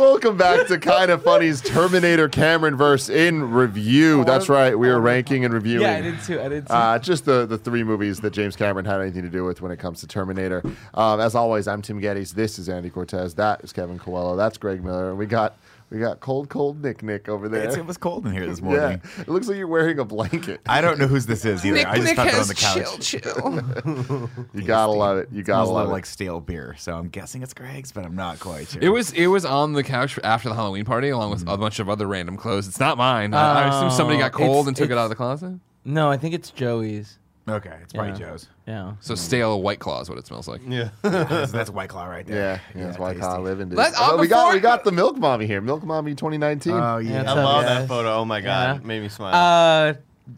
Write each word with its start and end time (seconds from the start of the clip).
Welcome 0.00 0.38
back 0.38 0.66
to 0.68 0.78
Kind 0.78 1.10
of 1.10 1.22
Funny's 1.22 1.60
Terminator 1.60 2.26
Cameron 2.26 2.74
verse 2.74 3.10
in 3.10 3.50
review. 3.50 4.24
That's 4.24 4.48
right, 4.48 4.76
we 4.76 4.88
are 4.88 4.98
ranking 4.98 5.44
and 5.44 5.52
reviewing. 5.52 5.82
Yeah, 5.82 5.96
I 5.96 6.00
did 6.00 6.22
too. 6.22 6.40
I 6.40 6.48
did 6.48 6.66
too. 6.66 6.72
Uh, 6.72 6.98
just 6.98 7.26
the, 7.26 7.44
the 7.44 7.58
three 7.58 7.84
movies 7.84 8.18
that 8.20 8.30
James 8.30 8.56
Cameron 8.56 8.86
had 8.86 9.02
anything 9.02 9.24
to 9.24 9.28
do 9.28 9.44
with 9.44 9.60
when 9.60 9.70
it 9.70 9.78
comes 9.78 10.00
to 10.00 10.06
Terminator. 10.06 10.62
Um, 10.94 11.20
as 11.20 11.34
always, 11.34 11.68
I'm 11.68 11.82
Tim 11.82 12.00
Gettys. 12.00 12.32
This 12.32 12.58
is 12.58 12.70
Andy 12.70 12.88
Cortez. 12.88 13.34
That 13.34 13.62
is 13.62 13.74
Kevin 13.74 13.98
Coelho. 13.98 14.36
That's 14.36 14.56
Greg 14.56 14.82
Miller. 14.82 15.10
And 15.10 15.18
we 15.18 15.26
got 15.26 15.58
we 15.90 15.98
got 15.98 16.20
cold, 16.20 16.48
cold 16.48 16.80
Nick 16.82 17.02
Nick 17.02 17.28
over 17.28 17.48
there. 17.48 17.64
It's, 17.64 17.76
it 17.76 17.84
was 17.84 17.96
cold 17.96 18.24
in 18.24 18.32
here 18.32 18.46
this 18.46 18.60
morning. 18.62 19.02
yeah, 19.04 19.22
it 19.22 19.28
looks 19.28 19.48
like 19.48 19.56
you're 19.56 19.66
wearing 19.66 19.98
a 19.98 20.04
blanket. 20.04 20.60
I 20.66 20.80
don't 20.80 20.98
know 20.98 21.08
whose 21.08 21.26
this 21.26 21.44
is 21.44 21.66
either. 21.66 21.86
I 21.86 21.98
just 21.98 22.14
found 22.14 22.28
it 22.28 22.34
on 22.36 22.46
the 22.46 22.54
couch. 22.54 23.00
chill. 23.00 23.20
Chill. 23.20 24.30
you 24.54 24.62
gotta 24.62 24.92
love 24.92 25.18
it. 25.18 25.28
You 25.32 25.42
gotta 25.42 25.66
Smells 25.66 25.68
a 25.68 25.72
love 25.72 25.86
lot 25.86 25.90
it. 25.90 25.92
like 25.92 26.06
stale 26.06 26.40
beer, 26.40 26.76
so 26.78 26.96
I'm 26.96 27.08
guessing 27.08 27.42
it's 27.42 27.54
Greg's, 27.54 27.90
but 27.90 28.04
I'm 28.04 28.14
not 28.14 28.38
quite 28.38 28.68
sure. 28.68 28.82
It 28.82 28.90
was 28.90 29.12
it 29.12 29.26
was 29.26 29.44
on 29.44 29.72
the 29.72 29.82
couch 29.82 30.18
after 30.22 30.48
the 30.48 30.54
Halloween 30.54 30.84
party, 30.84 31.08
along 31.08 31.30
with 31.30 31.42
hmm. 31.42 31.48
a 31.48 31.58
bunch 31.58 31.80
of 31.80 31.88
other 31.88 32.06
random 32.06 32.36
clothes. 32.36 32.68
It's 32.68 32.80
not 32.80 32.96
mine. 32.96 33.34
I, 33.34 33.64
I 33.64 33.68
assume 33.68 33.90
somebody 33.90 34.18
got 34.18 34.32
Oh, 34.34 34.38
cold 34.38 34.68
and 34.68 34.76
took 34.76 34.90
it 34.90 34.96
out 34.96 35.04
of 35.04 35.10
the 35.10 35.16
closet. 35.16 35.58
no, 35.84 36.08
I 36.10 36.16
think 36.16 36.34
it's 36.34 36.50
Joey's. 36.50 37.18
Okay. 37.54 37.76
It's 37.82 37.92
probably 37.92 38.12
Yeah. 38.12 38.18
Joe's. 38.30 38.48
Yeah. 38.66 38.92
So 39.00 39.14
stale 39.14 39.60
White 39.62 39.78
Claw 39.78 40.00
is 40.00 40.08
what 40.08 40.18
it 40.18 40.26
smells 40.26 40.48
like. 40.48 40.60
Yeah. 40.68 40.90
that's, 41.02 41.52
that's 41.52 41.70
White 41.70 41.88
Claw 41.88 42.06
right 42.06 42.26
yeah, 42.28 42.34
there. 42.34 42.60
yeah, 42.74 42.84
that's 42.86 42.98
why 42.98 43.10
I 43.10 43.14
call 43.14 43.40
living. 43.42 43.68
Dude. 43.68 43.78
Let's- 43.78 43.96
Oh, 43.98 44.16
uh, 44.16 44.20
we 44.20 44.26
got 44.28 44.44
before- 44.44 44.52
we 44.54 44.60
got 44.60 44.84
the 44.84 44.92
Milk 44.92 45.16
Mommy 45.18 45.46
here. 45.46 45.60
Milk 45.60 45.82
Mommy 45.84 46.14
2019. 46.14 46.72
Oh 46.72 46.98
yeah. 46.98 47.10
Yeah, 47.10 47.22
I 47.22 47.34
So, 47.34 47.42
love 47.42 47.62
yes. 47.64 47.78
that 47.80 47.88
photo. 47.88 48.14
Oh 48.14 48.24
my 48.24 48.40
god, 48.40 48.80
Yeah. 48.82 48.86
made 48.86 49.02
me 49.02 49.08
smile. 49.08 49.34
Uh, 49.34 49.94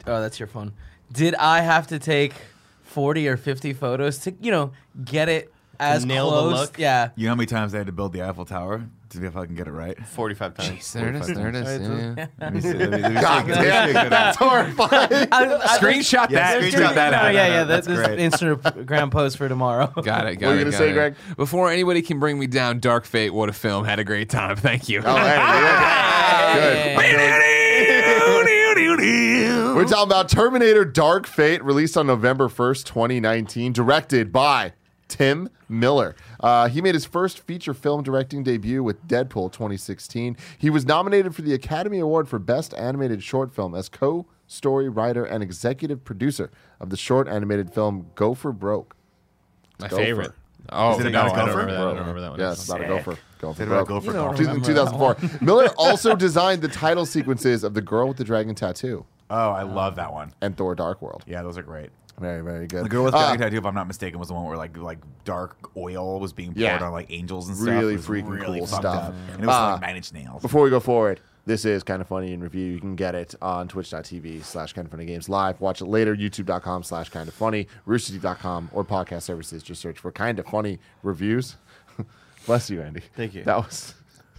oh, 0.06 0.20
that's 0.20 0.39
your 0.41 0.48
phone. 0.48 0.72
Did 1.12 1.34
I 1.34 1.61
have 1.61 1.87
to 1.89 1.98
take 1.98 2.33
forty 2.83 3.28
or 3.28 3.37
fifty 3.37 3.72
photos 3.72 4.19
to 4.20 4.34
you 4.41 4.50
know 4.50 4.72
get 5.05 5.28
it 5.28 5.53
as 5.81 6.05
nail 6.06 6.31
the 6.31 6.37
close? 6.39 6.53
look? 6.61 6.78
Yeah. 6.78 7.11
You 7.17 7.27
know 7.27 7.33
how 7.33 7.37
many 7.37 7.47
times 7.47 7.75
I 7.75 7.78
had 7.78 7.87
to 7.87 7.92
build 7.92 8.12
the 8.12 8.22
Eiffel 8.22 8.44
Tower 8.44 8.84
to 9.13 9.19
see 9.19 9.25
if 9.25 9.37
I 9.37 9.47
can 9.47 9.55
get 9.55 9.69
it 9.69 9.73
right? 9.73 9.97
Forty-five 10.07 10.55
times. 10.55 10.69
Jeez, 10.71 10.93
there 10.93 11.09
it 11.09 11.17
is. 11.17 11.27
There 11.29 11.49
it 11.49 11.55
is. 11.55 12.17
Yeah. 12.17 12.27
Let 12.41 12.55
me 12.55 12.61
see. 12.61 12.73
Let 12.73 12.91
me, 12.91 12.99
let 12.99 13.13
me 13.15 13.21
God 13.21 13.47
see. 13.47 13.53
damn, 13.53 14.11
that's 14.11 14.37
horrifying. 14.37 15.29
I, 15.33 15.59
I, 15.63 15.79
Screenshot 15.79 16.31
Yeah, 16.31 16.59
that. 16.59 16.63
screenshot 16.63 16.71
Screenshot 16.73 16.95
that 16.95 17.15
out. 17.15 17.35
Yeah, 17.35 17.47
yeah. 17.47 17.65
That's 17.65 17.87
That's 17.87 18.07
great. 18.07 18.19
Instagram 18.19 19.11
post 19.11 19.37
for 19.39 19.49
tomorrow. 19.49 19.87
Got 20.03 20.27
it. 20.27 20.37
Got 20.37 20.49
What 20.49 20.53
were 20.53 20.57
it. 20.57 20.59
you 20.59 20.65
gonna 20.65 20.77
say, 20.77 20.91
it. 20.91 20.95
Greg? 20.95 21.15
Before 21.37 21.71
anybody 21.71 22.03
can 22.03 22.19
bring 22.19 22.39
me 22.39 22.47
down, 22.47 22.81
Dark 22.81 23.05
Fate. 23.05 23.33
What 23.35 23.49
a 23.49 23.53
film! 23.53 23.85
Had 23.85 23.99
a 23.99 24.05
great 24.05 24.31
time. 24.31 24.57
Thank 24.57 24.89
you. 24.89 25.03
Oh, 25.05 25.17
hey, 25.17 26.95
Good. 26.97 27.03
We're 29.75 29.89
talking 29.89 30.05
about 30.05 30.29
Terminator 30.29 30.85
Dark 30.85 31.27
Fate, 31.27 31.65
released 31.65 31.97
on 31.97 32.07
November 32.07 32.49
1st, 32.49 32.85
2019, 32.85 33.73
directed 33.73 34.33
by 34.33 34.75
Tim 35.13 35.51
Miller. 35.69 36.17
Uh, 36.41 36.69
he 36.69 36.81
made 36.81 36.95
his 36.95 37.05
first 37.05 37.41
feature 37.41 37.75
film 37.75 38.03
directing 38.03 38.43
debut 38.43 38.83
with 38.83 39.07
Deadpool 39.07 39.53
2016. 39.53 40.37
He 40.59 40.71
was 40.71 40.87
nominated 40.87 41.35
for 41.35 41.43
the 41.43 41.53
Academy 41.53 41.99
Award 41.99 42.29
for 42.29 42.39
Best 42.39 42.73
Animated 42.75 43.23
Short 43.23 43.53
Film 43.53 43.75
as 43.75 43.91
co 43.91 44.25
story 44.47 44.89
writer 44.89 45.25
and 45.25 45.43
executive 45.43 46.03
producer 46.05 46.51
of 46.81 46.89
the 46.91 46.97
short 46.97 47.29
animated 47.29 47.73
film 47.73 48.07
Gopher 48.15 48.53
Broke. 48.53 48.97
My 49.79 49.89
Gopher. 49.89 50.03
favorite. 50.03 50.33
Oh, 50.71 50.93
Is 50.99 51.05
it 51.05 51.11
no, 51.11 51.21
about 51.21 51.29
a 51.29 51.33
I 51.33 51.37
don't 51.37 51.47
gopher? 51.47 51.59
remember 51.59 51.73
that. 51.73 51.81
I 51.81 51.85
don't 51.85 51.99
remember 51.99 52.21
that 52.23 52.31
one. 52.31 52.41
Yeah, 52.41 52.53
it's 52.53 52.65
about 52.69 52.81
a 52.83 52.87
gopher. 52.87 53.19
Gopher 53.39 53.63
about 53.65 53.87
Broke. 53.87 53.89
Gopher 53.89 54.07
You 54.07 54.13
don't 54.13 54.31
Gopher? 54.31 54.37
Two- 54.37 54.49
remember 54.49 54.67
2004. 54.67 55.41
Miller 55.43 55.69
also 55.77 56.15
designed 56.17 56.63
the 56.63 56.69
title 56.69 57.05
sequences 57.05 57.65
of 57.65 57.75
The 57.75 57.83
Girl 57.83 58.09
with 58.09 58.17
the 58.17 58.25
Dragon 58.25 58.55
Tattoo 58.55 59.05
Oh, 59.31 59.51
I 59.51 59.63
love 59.63 59.97
that 59.97 60.12
one. 60.12 60.33
and 60.43 60.56
Thor 60.56 60.75
Dark 60.75 61.01
World. 61.03 61.25
Yeah, 61.27 61.43
those 61.43 61.56
are 61.59 61.62
great. 61.62 61.89
Very, 62.21 62.43
very 62.43 62.67
good. 62.67 62.84
The 62.84 62.89
girl 62.89 63.05
with 63.05 63.15
Uh, 63.15 63.19
the 63.19 63.25
dragon 63.25 63.41
tattoo, 63.41 63.56
if 63.59 63.65
I'm 63.67 63.75
not 63.75 63.87
mistaken, 63.89 64.19
was 64.19 64.28
the 64.28 64.34
one 64.34 64.45
where 64.45 64.56
like 64.56 64.77
like 64.77 64.99
dark 65.25 65.56
oil 65.77 66.21
was 66.21 66.33
being 66.33 66.50
poured 66.53 66.59
Yeah. 66.61 66.84
on 66.84 66.93
like 66.93 67.06
angels 67.11 67.49
and 67.49 67.56
stuff. 67.56 67.69
Really 67.69 67.97
freaking 67.97 68.28
really 68.31 68.59
cool 68.59 68.67
stuff. 68.67 68.84
up. 68.84 69.15
And 69.33 69.43
it 69.43 69.47
was 69.47 69.55
Uh, 69.56 69.73
like 69.73 69.81
Nine 69.81 69.97
Inch 69.97 70.12
Nails. 70.12 70.43
Before 70.43 70.62
we 70.62 70.71
go 70.71 70.78
forward, 70.78 71.21
this 71.47 71.65
is 71.65 71.83
kind 71.83 72.01
of 72.01 72.06
funny 72.06 72.33
in 72.33 72.41
review. 72.41 72.67
You 72.67 72.78
can 72.78 72.95
get 72.95 73.17
it 73.17 73.34
on 73.43 73.67
twitch.tv 73.67 74.45
slash 74.45 74.72
kind 74.72 74.84
of 74.87 74.93
funny 74.93 75.06
games 75.06 75.28
live. 75.28 75.61
Watch 75.61 75.81
it 75.81 75.87
later, 75.87 76.15
youtube.com 76.15 76.84
slash 76.84 77.09
kind 77.09 77.27
of 77.28 77.34
funny, 77.34 77.67
roosterteeth.com, 77.89 78.71
or 78.72 78.84
podcast 78.84 79.22
services. 79.22 79.62
Just 79.65 79.81
search 79.81 79.99
for 79.99 80.12
kind 80.12 80.39
of 80.39 80.47
funny 80.47 80.78
reviews. 81.03 81.56
Bless 82.47 82.71
you, 82.71 82.81
Andy. 82.83 83.03
Thank 83.17 83.34
you. 83.34 83.43
That 83.43 83.56
was 83.56 83.95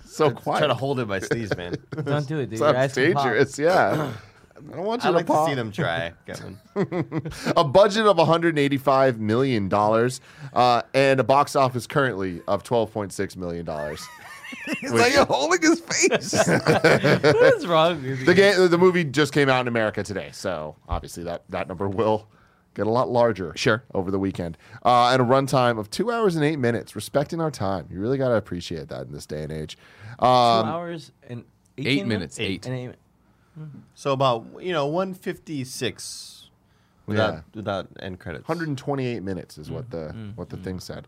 so 0.06 0.32
quiet. 0.32 0.60
Try 0.60 0.68
to 0.68 0.74
hold 0.76 1.00
it 1.02 1.08
by 1.10 1.20
sneeze, 1.20 1.56
man. 1.58 1.76
Don't 2.04 2.26
do 2.28 2.40
it, 2.40 2.50
dude. 2.50 2.60
Your 2.60 2.70
eyes 2.70 2.94
Sounds 2.94 3.08
can 3.08 3.14
pop. 3.14 3.24
dangerous. 3.26 3.60
Yeah. 3.60 4.12
I 4.56 4.76
don't 4.76 4.86
want 4.86 5.04
you 5.04 5.10
I 5.10 5.12
to 5.12 5.18
like 5.18 5.26
to 5.28 5.46
see 5.48 5.56
them 5.56 5.72
try, 5.72 6.14
Kevin. 6.26 6.60
a 7.58 7.64
budget 7.64 8.06
of 8.06 8.18
185 8.18 9.20
million 9.20 9.68
dollars 9.70 10.22
uh, 10.54 10.84
and 10.94 11.20
a 11.20 11.24
box 11.24 11.56
office 11.56 11.88
currently 11.88 12.42
of 12.48 12.64
12.6 12.64 13.36
million 13.38 13.66
dollars. 13.66 14.06
He's 14.82 14.92
like 14.94 15.14
holding 15.16 15.62
his 15.62 15.80
face. 15.80 16.34
What 16.48 17.54
is 17.56 17.66
wrong 17.66 17.96
with 18.04 18.20
you? 18.20 18.26
The 18.26 18.34
game, 18.36 18.70
the 18.70 18.78
movie 18.78 19.04
just 19.04 19.34
came 19.34 19.50
out 19.50 19.62
in 19.62 19.68
America 19.68 20.04
today, 20.04 20.30
so 20.32 20.76
obviously 20.88 21.24
that 21.24 21.44
that 21.50 21.68
number 21.68 21.90
will 21.90 22.28
get 22.76 22.86
a 22.86 22.90
lot 22.90 23.10
larger. 23.10 23.54
Sure. 23.56 23.84
over 23.96 24.12
the 24.12 24.20
weekend, 24.20 24.58
uh, 24.86 25.10
and 25.12 25.22
a 25.22 25.26
runtime 25.26 25.80
of 25.80 25.90
two 25.90 26.12
hours 26.12 26.36
and 26.36 26.46
eight 26.46 26.58
minutes, 26.60 26.96
respecting 26.96 27.42
our 27.42 27.52
time. 27.52 27.88
You 27.92 28.00
really 28.00 28.18
got 28.20 28.30
to 28.30 28.36
appreciate 28.36 28.90
that 28.90 29.08
in 29.08 29.12
this 29.12 29.26
day 29.26 29.42
and 29.44 29.52
age. 29.52 29.78
Two 30.20 30.26
Um, 30.26 30.68
hours 30.68 31.12
and 31.28 31.44
18 31.80 31.88
Eight 32.00 32.06
minutes. 32.08 32.40
Eight. 32.40 32.66
And 32.68 32.96
eight. 33.60 33.68
So 33.96 34.12
about 34.14 34.46
you 34.60 34.72
know 34.74 34.88
156 34.88 36.50
without 37.06 37.34
Yeah. 37.34 37.40
without 37.54 37.88
end 38.00 38.20
credits. 38.20 38.48
128 38.48 39.24
minutes 39.24 39.58
is 39.58 39.70
Mm. 39.70 39.74
what 39.74 39.90
the 39.92 40.16
what 40.36 40.50
the 40.50 40.58
thing 40.58 40.80
said. 40.80 41.08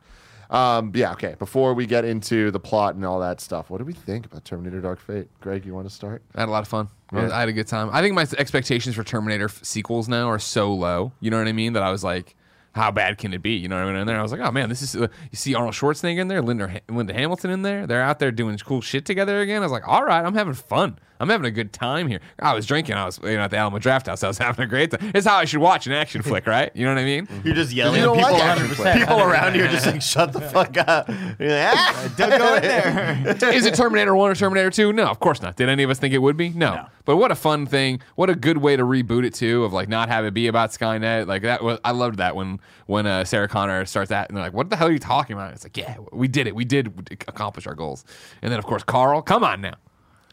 Um, 0.50 0.92
yeah, 0.94 1.12
okay. 1.14 1.36
Before 1.40 1.74
we 1.74 1.88
get 1.88 2.06
into 2.06 2.52
the 2.52 2.60
plot 2.60 2.94
and 2.94 3.04
all 3.04 3.20
that 3.20 3.42
stuff, 3.42 3.72
what 3.72 3.80
do 3.80 3.84
we 3.84 3.94
think 3.94 4.28
about 4.28 4.46
Terminator: 4.46 4.80
Dark 4.80 5.00
Fate? 5.00 5.28
Greg, 5.42 5.66
you 5.66 5.74
want 5.74 5.90
to 5.90 5.94
start? 5.94 6.22
I 6.36 6.42
had 6.42 6.50
a 6.50 6.52
lot 6.52 6.62
of 6.62 6.68
fun. 6.68 6.90
Yeah. 7.12 7.30
I 7.34 7.40
had 7.40 7.50
a 7.50 7.54
good 7.54 7.68
time. 7.68 7.90
I 7.92 8.02
think 8.02 8.14
my 8.14 8.28
expectations 8.38 8.96
for 8.96 9.04
Terminator 9.04 9.46
f- 9.46 9.64
sequels 9.64 10.08
now 10.08 10.30
are 10.30 10.38
so 10.40 10.72
low. 10.74 11.14
You 11.20 11.32
know 11.32 11.38
what 11.40 11.48
I 11.48 11.52
mean? 11.52 11.74
That 11.74 11.82
I 11.82 11.90
was 11.92 12.04
like, 12.04 12.36
how 12.74 12.92
bad 12.92 13.18
can 13.18 13.34
it 13.34 13.42
be? 13.42 13.56
You 13.56 13.68
know 13.68 13.76
what 13.78 13.86
I 13.90 13.92
mean? 13.92 14.02
In 14.02 14.06
there, 14.08 14.20
I 14.20 14.22
was 14.22 14.32
like, 14.32 14.42
oh 14.42 14.52
man, 14.52 14.70
this 14.70 14.84
is. 14.84 14.96
Uh, 14.96 15.08
you 15.32 15.36
see 15.36 15.56
Arnold 15.56 15.74
Schwarzenegger 15.74 16.20
in 16.20 16.28
there, 16.28 16.44
Linda 16.44 16.80
Linda 16.90 17.14
Hamilton 17.14 17.50
in 17.50 17.62
there. 17.64 17.88
They're 17.88 18.04
out 18.04 18.20
there 18.20 18.32
doing 18.32 18.56
cool 18.60 18.82
shit 18.82 19.04
together 19.04 19.40
again. 19.40 19.64
I 19.64 19.66
was 19.66 19.72
like, 19.72 19.88
all 19.88 20.04
right, 20.04 20.24
I'm 20.24 20.36
having 20.36 20.54
fun. 20.54 21.00
I'm 21.20 21.30
having 21.30 21.46
a 21.46 21.52
good 21.52 21.72
time 21.74 22.08
here. 22.08 22.20
I 22.40 22.54
was 22.54 22.66
drinking. 22.66 22.96
I 22.96 23.06
was 23.06 23.20
you 23.24 23.36
know 23.36 23.42
at 23.44 23.52
the 23.52 23.58
Alamo 23.58 23.80
Draft 23.80 24.08
House. 24.08 24.24
I 24.24 24.28
was 24.28 24.38
having 24.40 24.66
a 24.66 24.68
great 24.68 24.92
time. 24.92 25.12
It's 25.14 25.26
how 25.28 25.38
I 25.38 25.46
should 25.46 25.60
watch 25.60 25.88
an 25.88 25.94
action 25.94 26.22
flick, 26.22 26.46
right? 26.48 26.72
You 26.76 26.86
know 26.86 26.94
what 26.94 27.00
I 27.02 27.06
mean? 27.06 27.28
You're 27.44 27.56
just 27.56 27.72
yelling 27.74 28.02
You 28.02 28.12
at 28.12 28.16
people. 28.16 28.32
like 28.34 28.44
around, 28.86 29.00
people 29.00 29.20
around 29.22 29.56
you 29.56 29.64
are 29.66 29.68
just 29.68 29.86
like, 29.86 30.02
shut 30.02 30.34
the 30.34 30.42
fuck 30.42 30.78
up. 30.78 31.08
You're 31.40 31.50
like, 31.50 31.74
ah, 31.76 32.14
Don't 32.18 32.38
go 32.38 32.56
in 32.56 32.62
there. 32.62 33.38
Is 33.54 33.66
it 33.66 33.76
Terminator 33.76 34.16
1 34.16 34.32
or 34.32 34.36
Terminator 34.36 34.70
2? 34.70 34.94
No, 34.94 35.06
of 35.08 35.20
course 35.20 35.42
not. 35.42 35.56
Did 35.56 35.70
any 35.70 35.84
of 35.84 35.90
us 35.90 36.00
think 36.00 36.14
it 36.14 36.20
would 36.20 36.38
be? 36.38 36.50
No. 36.50 36.76
No. 36.76 36.86
But 37.06 37.18
what 37.18 37.32
a 37.32 37.36
fun 37.36 37.66
thing. 37.68 38.02
What 38.16 38.30
a 38.32 38.36
good 38.36 38.58
way 38.58 38.76
to 38.76 38.84
reboot 38.84 39.26
it 39.26 39.34
too 39.36 39.64
of 39.64 39.72
like 39.74 39.88
not 39.88 40.10
have 40.10 40.26
it 40.26 40.34
be 40.34 40.48
about 40.48 40.72
Skynet. 40.72 41.28
Like 41.28 41.44
that 41.44 41.64
was 41.64 41.80
I 41.86 41.92
loved 41.92 42.18
that 42.18 42.36
when 42.36 42.60
when 42.88 43.06
uh, 43.06 43.24
Sarah 43.26 43.48
Connor 43.48 43.86
starts 43.86 44.10
that 44.10 44.28
and 44.30 44.36
they're 44.36 44.44
like, 44.44 44.54
"What 44.54 44.72
the 44.72 44.76
hell 44.76 44.88
are 44.88 44.92
you 44.92 44.98
talking 44.98 45.36
about?" 45.36 45.54
It's 45.54 45.64
like, 45.64 45.78
"Yeah, 45.78 45.98
we 46.12 46.28
did 46.28 46.48
it. 46.48 46.56
We 46.56 46.66
did 46.66 46.88
accomplish 47.28 47.68
our 47.68 47.76
goals." 47.76 48.06
And 48.42 48.52
then 48.52 48.58
of 48.58 48.66
course, 48.66 48.84
Carl, 48.84 49.22
come 49.22 49.44
on 49.44 49.62
now. 49.62 49.76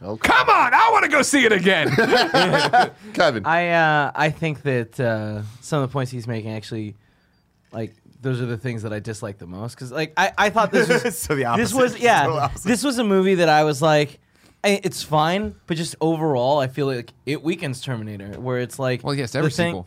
Okay. 0.02 0.28
Come 0.28 0.48
on. 0.48 0.74
I 0.74 0.90
want 0.92 1.04
to 1.04 1.10
go 1.10 1.22
see 1.22 1.44
it 1.44 1.52
again. 1.52 1.88
Kevin, 3.14 3.46
I 3.46 3.68
uh, 3.70 4.12
I 4.14 4.30
think 4.30 4.62
that 4.62 4.98
uh, 4.98 5.42
some 5.60 5.82
of 5.82 5.88
the 5.88 5.92
points 5.92 6.10
he's 6.10 6.26
making 6.26 6.50
actually, 6.52 6.96
like, 7.72 7.94
those 8.20 8.40
are 8.40 8.46
the 8.46 8.56
things 8.58 8.82
that 8.82 8.92
I 8.92 9.00
dislike 9.00 9.38
the 9.38 9.46
most. 9.46 9.74
Because 9.74 9.92
like 9.92 10.12
I, 10.16 10.32
I 10.36 10.50
thought 10.50 10.70
this 10.72 10.88
was 10.88 11.16
So 11.18 11.34
the 11.34 11.52
this 11.56 11.72
was 11.72 11.98
yeah 11.98 12.24
Total 12.24 12.38
opposite. 12.40 12.68
this 12.68 12.82
was 12.84 12.98
a 12.98 13.04
movie 13.04 13.36
that 13.36 13.48
I 13.48 13.64
was 13.64 13.80
like. 13.82 14.18
I- 14.64 14.80
It's 14.84 15.02
fine, 15.02 15.56
but 15.66 15.76
just 15.76 15.96
overall, 16.00 16.60
I 16.60 16.68
feel 16.68 16.86
like 16.86 17.12
it 17.26 17.42
weakens 17.42 17.80
Terminator. 17.80 18.40
Where 18.40 18.58
it's 18.60 18.78
like, 18.78 19.02
well, 19.02 19.12
yes, 19.14 19.32
the 19.32 19.38
every 19.38 19.50
thing- 19.50 19.70
sequel. 19.72 19.86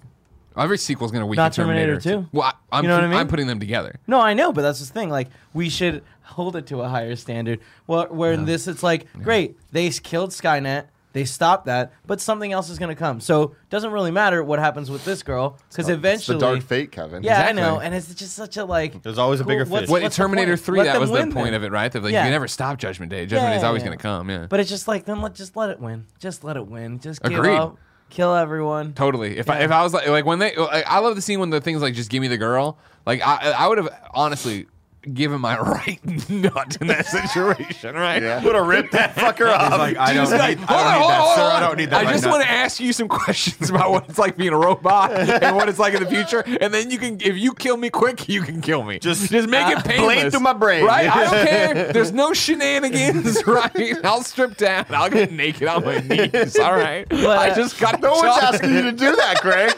Every 0.58 0.78
sequel 0.78 1.06
is 1.06 1.12
going 1.12 1.22
to 1.22 1.26
weaken 1.26 1.44
Not 1.44 1.52
Terminator 1.54 2.00
2. 2.00 2.28
Well, 2.32 2.44
I, 2.72 2.78
I'm, 2.78 2.84
You 2.84 2.88
know 2.90 2.96
what 2.96 3.04
I 3.04 3.08
mean? 3.08 3.18
I'm 3.18 3.28
putting 3.28 3.48
them 3.48 3.60
together. 3.60 4.00
No, 4.08 4.22
I 4.22 4.34
know, 4.34 4.54
but 4.54 4.62
that's 4.62 4.80
the 4.80 4.86
thing. 4.86 5.10
Like, 5.10 5.28
we 5.54 5.68
should 5.70 6.02
hold 6.26 6.56
it 6.56 6.68
to 6.68 6.82
a 6.82 6.88
higher 6.90 7.16
standard. 7.16 7.60
Well, 7.88 8.08
where 8.08 8.34
in 8.34 8.46
this, 8.46 8.68
it's 8.68 8.84
like, 8.84 9.12
great, 9.14 9.58
they 9.72 9.90
killed 9.90 10.32
Skynet, 10.32 10.86
they 11.14 11.24
stopped 11.24 11.68
that, 11.68 11.94
but 12.06 12.20
something 12.20 12.52
else 12.52 12.70
is 12.70 12.78
going 12.78 12.90
to 12.90 12.96
come. 13.00 13.22
So, 13.22 13.56
doesn't 13.70 13.92
really 13.92 14.12
matter 14.12 14.44
what 14.44 14.60
happens 14.60 14.92
with 14.92 15.06
this 15.06 15.24
girl 15.24 15.58
because 15.70 15.88
it's 15.88 15.96
eventually, 15.98 16.38
the 16.38 16.46
Dark 16.46 16.62
Fate, 16.62 16.92
Kevin. 16.92 17.24
yeah, 17.24 17.40
Exactly. 17.40 17.62
I 17.64 17.66
know, 17.66 17.80
and 17.80 17.96
it's 17.96 18.14
just 18.14 18.34
such 18.36 18.58
a 18.58 18.66
like. 18.66 19.02
There's 19.02 19.18
always 19.18 19.40
a 19.40 19.46
bigger 19.46 19.64
what's- 19.64 19.84
fish. 19.84 19.90
What 19.90 20.04
in 20.04 20.12
Terminator 20.12 20.58
3, 20.58 20.80
Let 20.80 20.84
that 20.86 21.00
was 21.00 21.12
the 21.12 21.18
point 21.28 21.34
then. 21.34 21.54
of 21.54 21.64
it, 21.64 21.72
right? 21.72 21.90
That 21.90 22.04
like, 22.04 22.12
Yeah. 22.12 22.26
you 22.26 22.32
never 22.32 22.50
stop 22.50 22.78
Judgment 22.80 23.12
Day. 23.12 23.26
Judgment 23.26 23.54
Day 23.54 23.58
is 23.58 23.64
always 23.64 23.82
yeah. 23.82 23.88
going 23.88 23.98
to 23.98 24.02
come. 24.02 24.30
Yeah. 24.30 24.48
But 24.50 24.60
it's 24.60 24.70
just 24.70 24.90
like 24.90 25.06
then 25.06 25.22
let 25.22 25.36
just 25.36 25.56
let 25.56 25.70
it 25.70 25.80
win. 25.80 26.06
Just 26.20 26.44
let 26.44 26.58
it 26.58 26.68
win. 26.68 27.00
Just 27.00 27.24
give 27.24 27.32
Agreed. 27.40 27.56
up, 27.56 27.78
kill 28.10 28.36
everyone. 28.36 28.92
Totally. 28.92 29.38
If 29.38 29.50
I 29.50 29.60
if 29.60 29.72
I 29.72 29.84
was 29.84 29.94
like 29.94 30.10
like 30.10 30.26
when 30.26 30.40
they 30.40 30.54
like 30.58 30.86
I 30.86 31.00
love 31.00 31.16
the 31.16 31.22
scene 31.22 31.40
when 31.40 31.50
the 31.50 31.62
things 31.62 31.82
like 31.82 31.94
just 31.94 32.10
give 32.10 32.20
me 32.20 32.28
the 32.28 32.38
girl. 32.38 32.78
Like 33.06 33.22
I 33.26 33.52
I 33.58 33.68
would 33.68 33.78
have 33.78 33.88
honestly 34.14 34.68
give 35.14 35.32
him 35.32 35.42
my 35.42 35.60
right 35.60 36.30
nut 36.30 36.78
in 36.82 36.88
that 36.88 37.06
situation, 37.06 37.96
right? 37.96 38.22
Yeah. 38.22 38.44
Would 38.44 38.56
have 38.56 38.68
ripped 38.68 38.92
that 38.94 39.16
fucker 39.16 39.52
off. 39.54 39.78
like, 39.78 39.98
I 39.98 40.14
don't 40.14 40.30
need, 40.30 40.38
like, 40.38 40.58
I 40.60 40.66
don't 40.66 40.70
on, 40.70 40.94
need 40.94 41.00
hold 41.00 41.12
that, 41.12 41.22
on, 41.22 41.36
sir. 41.36 41.42
hold 41.42 41.54
I 41.54 41.60
don't 41.60 41.78
need 41.78 41.90
that. 41.92 42.02
I 42.02 42.04
right 42.06 42.14
just 42.14 42.28
want 42.28 42.44
to 42.44 42.50
ask 42.50 42.80
you 42.80 42.94
some 42.94 43.08
questions 43.16 43.70
about 43.70 43.92
what 43.92 44.10
it's 44.10 44.20
like 44.20 44.38
being 44.38 44.54
a 44.54 44.58
robot 44.58 45.12
and 45.12 45.56
what 45.56 45.70
it's 45.70 45.80
like 45.80 45.94
in 45.94 46.04
the 46.04 46.10
future, 46.10 46.44
and 46.46 46.74
then 46.74 46.92
you 46.92 46.98
can, 46.98 47.20
if 47.22 47.38
you 47.38 47.54
kill 47.54 47.78
me 47.78 47.90
quick, 47.90 48.28
you 48.28 48.42
can 48.42 48.62
kill 48.62 48.84
me. 48.84 49.00
Just, 49.00 49.30
just 49.32 49.50
make 49.50 49.66
uh, 49.66 49.80
it 49.80 49.86
painless. 49.86 50.16
blade 50.16 50.32
through 50.32 50.40
my 50.42 50.54
brain. 50.54 50.84
right? 50.86 51.10
I 51.10 51.24
don't 51.24 51.48
care. 51.48 51.94
There's 51.94 52.12
no 52.12 52.34
shenanigans, 52.34 53.46
right? 53.48 54.06
I'll 54.06 54.24
strip 54.24 54.58
down. 54.58 54.86
I'll 54.90 55.10
get 55.10 55.32
naked 55.32 55.68
on 55.68 55.86
my 55.86 56.00
knees. 56.00 56.58
All 56.58 56.74
right. 56.74 57.06
I 57.12 57.50
uh, 57.50 57.56
just 57.56 57.80
got 57.80 58.02
No 58.02 58.14
one's 58.14 58.38
asking 58.38 58.74
you 58.74 58.82
to 58.84 58.92
do 58.92 59.16
that, 59.16 59.40
Greg. 59.42 59.74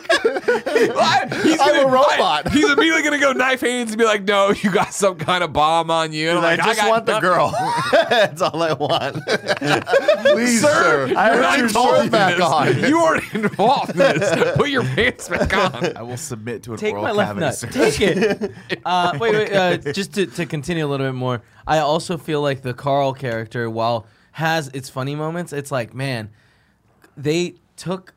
What? 0.93 1.33
He's 1.43 1.59
I'm 1.59 1.75
gonna, 1.75 1.87
a 1.87 1.91
robot. 1.91 2.51
He's 2.51 2.69
immediately 2.69 3.03
gonna 3.03 3.19
go 3.19 3.33
knife 3.33 3.61
hands 3.61 3.91
and 3.91 3.97
be 3.97 4.05
like, 4.05 4.23
"No, 4.23 4.49
you 4.49 4.71
got 4.71 4.93
some 5.17 5.25
kind 5.25 5.43
of 5.43 5.53
bomb 5.53 5.89
on 5.91 6.13
you." 6.13 6.29
And 6.29 6.39
I'm 6.39 6.59
I 6.59 6.63
just 6.63 6.79
got 6.79 6.89
want 6.89 7.05
the 7.05 7.19
nothing." 7.19 7.29
girl. 7.29 7.51
That's 8.09 8.41
all 8.41 8.61
I 8.61 8.73
want. 8.73 9.15
Please, 10.25 10.61
sir. 10.61 11.13
I 11.15 11.27
You're 11.27 11.35
heard 11.35 11.41
not 11.41 11.57
you 11.57 11.63
involved 11.65 11.95
shirt 11.95 12.05
in 12.05 12.11
back 12.11 12.39
on. 12.41 12.79
You 12.89 12.97
are 12.99 13.15
involved 13.33 13.91
in 13.91 13.97
this. 13.97 14.55
Put 14.57 14.69
your 14.69 14.83
pants 14.83 15.29
back 15.29 15.55
on. 15.55 15.97
I 15.97 16.01
will 16.01 16.17
submit 16.17 16.63
to 16.63 16.73
an 16.73 16.77
Take 16.79 16.93
oral 16.93 17.03
my 17.03 17.11
left 17.11 17.39
cavity 17.39 17.45
nut. 17.45 17.55
surgery. 17.55 17.91
Take 17.91 18.01
it. 18.01 18.51
Uh, 18.85 19.17
wait, 19.19 19.33
wait. 19.33 19.53
Uh, 19.53 19.77
just 19.91 20.13
to, 20.13 20.25
to 20.25 20.45
continue 20.45 20.85
a 20.85 20.87
little 20.87 21.05
bit 21.07 21.13
more, 21.15 21.41
I 21.65 21.79
also 21.79 22.17
feel 22.17 22.41
like 22.41 22.61
the 22.61 22.73
Carl 22.73 23.13
character, 23.13 23.69
while 23.69 24.05
has 24.33 24.69
its 24.69 24.89
funny 24.89 25.13
moments, 25.15 25.51
it's 25.51 25.71
like, 25.71 25.93
man, 25.93 26.29
they 27.17 27.55
took 27.75 28.13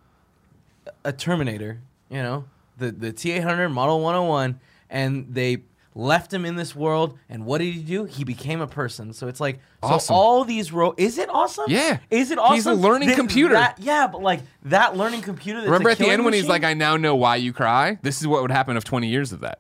a 1.05 1.12
Terminator, 1.12 1.81
you 2.08 2.23
know, 2.23 2.44
the 2.76 2.93
the 2.93 3.12
T 3.12 3.32
eight 3.32 3.43
hundred 3.43 3.70
Model 3.70 4.00
one 4.00 4.14
hundred 4.14 4.29
one, 4.29 4.61
and 4.91 5.26
they 5.35 5.58
left 5.95 6.33
him 6.33 6.45
in 6.45 6.57
this 6.57 6.75
world. 6.77 7.19
And 7.29 7.45
what 7.45 7.59
did 7.59 7.73
he 7.75 7.83
do? 7.83 8.05
He 8.05 8.25
became 8.25 8.61
a 8.61 8.67
person. 8.67 9.13
So 9.13 9.27
it's 9.29 9.41
like, 9.41 9.59
so 9.83 9.99
all 10.15 10.45
these 10.45 10.73
ro- 10.73 10.95
is 10.97 11.19
it 11.19 11.29
awesome? 11.31 11.67
Yeah. 11.69 11.99
Is 12.11 12.31
it 12.31 12.39
awesome? 12.39 12.55
He's 12.55 12.67
a 12.67 12.75
learning 12.75 13.09
Th- 13.09 13.19
computer. 13.19 13.55
that- 13.55 13.79
yeah, 13.81 14.07
but 14.07 14.23
like 14.23 14.41
that 14.65 14.97
learning 14.97 15.23
computer. 15.23 15.59
That's 15.61 15.69
a 15.69 15.73
Remember 15.73 15.91
at 15.91 15.99
the 15.99 16.05
killing 16.05 16.15
end 16.15 16.25
when 16.25 16.35
he's 16.35 16.49
like, 16.49 16.65
"I 16.65 16.75
now 16.75 16.97
know 16.97 17.15
why 17.17 17.37
you 17.37 17.53
cry." 17.53 17.99
This 18.03 18.21
is 18.21 18.27
what 18.27 18.43
would 18.43 18.51
happen 18.53 18.77
if 18.77 18.85
20 18.85 19.09
years 19.09 19.33
of 19.33 19.41
that. 19.41 19.59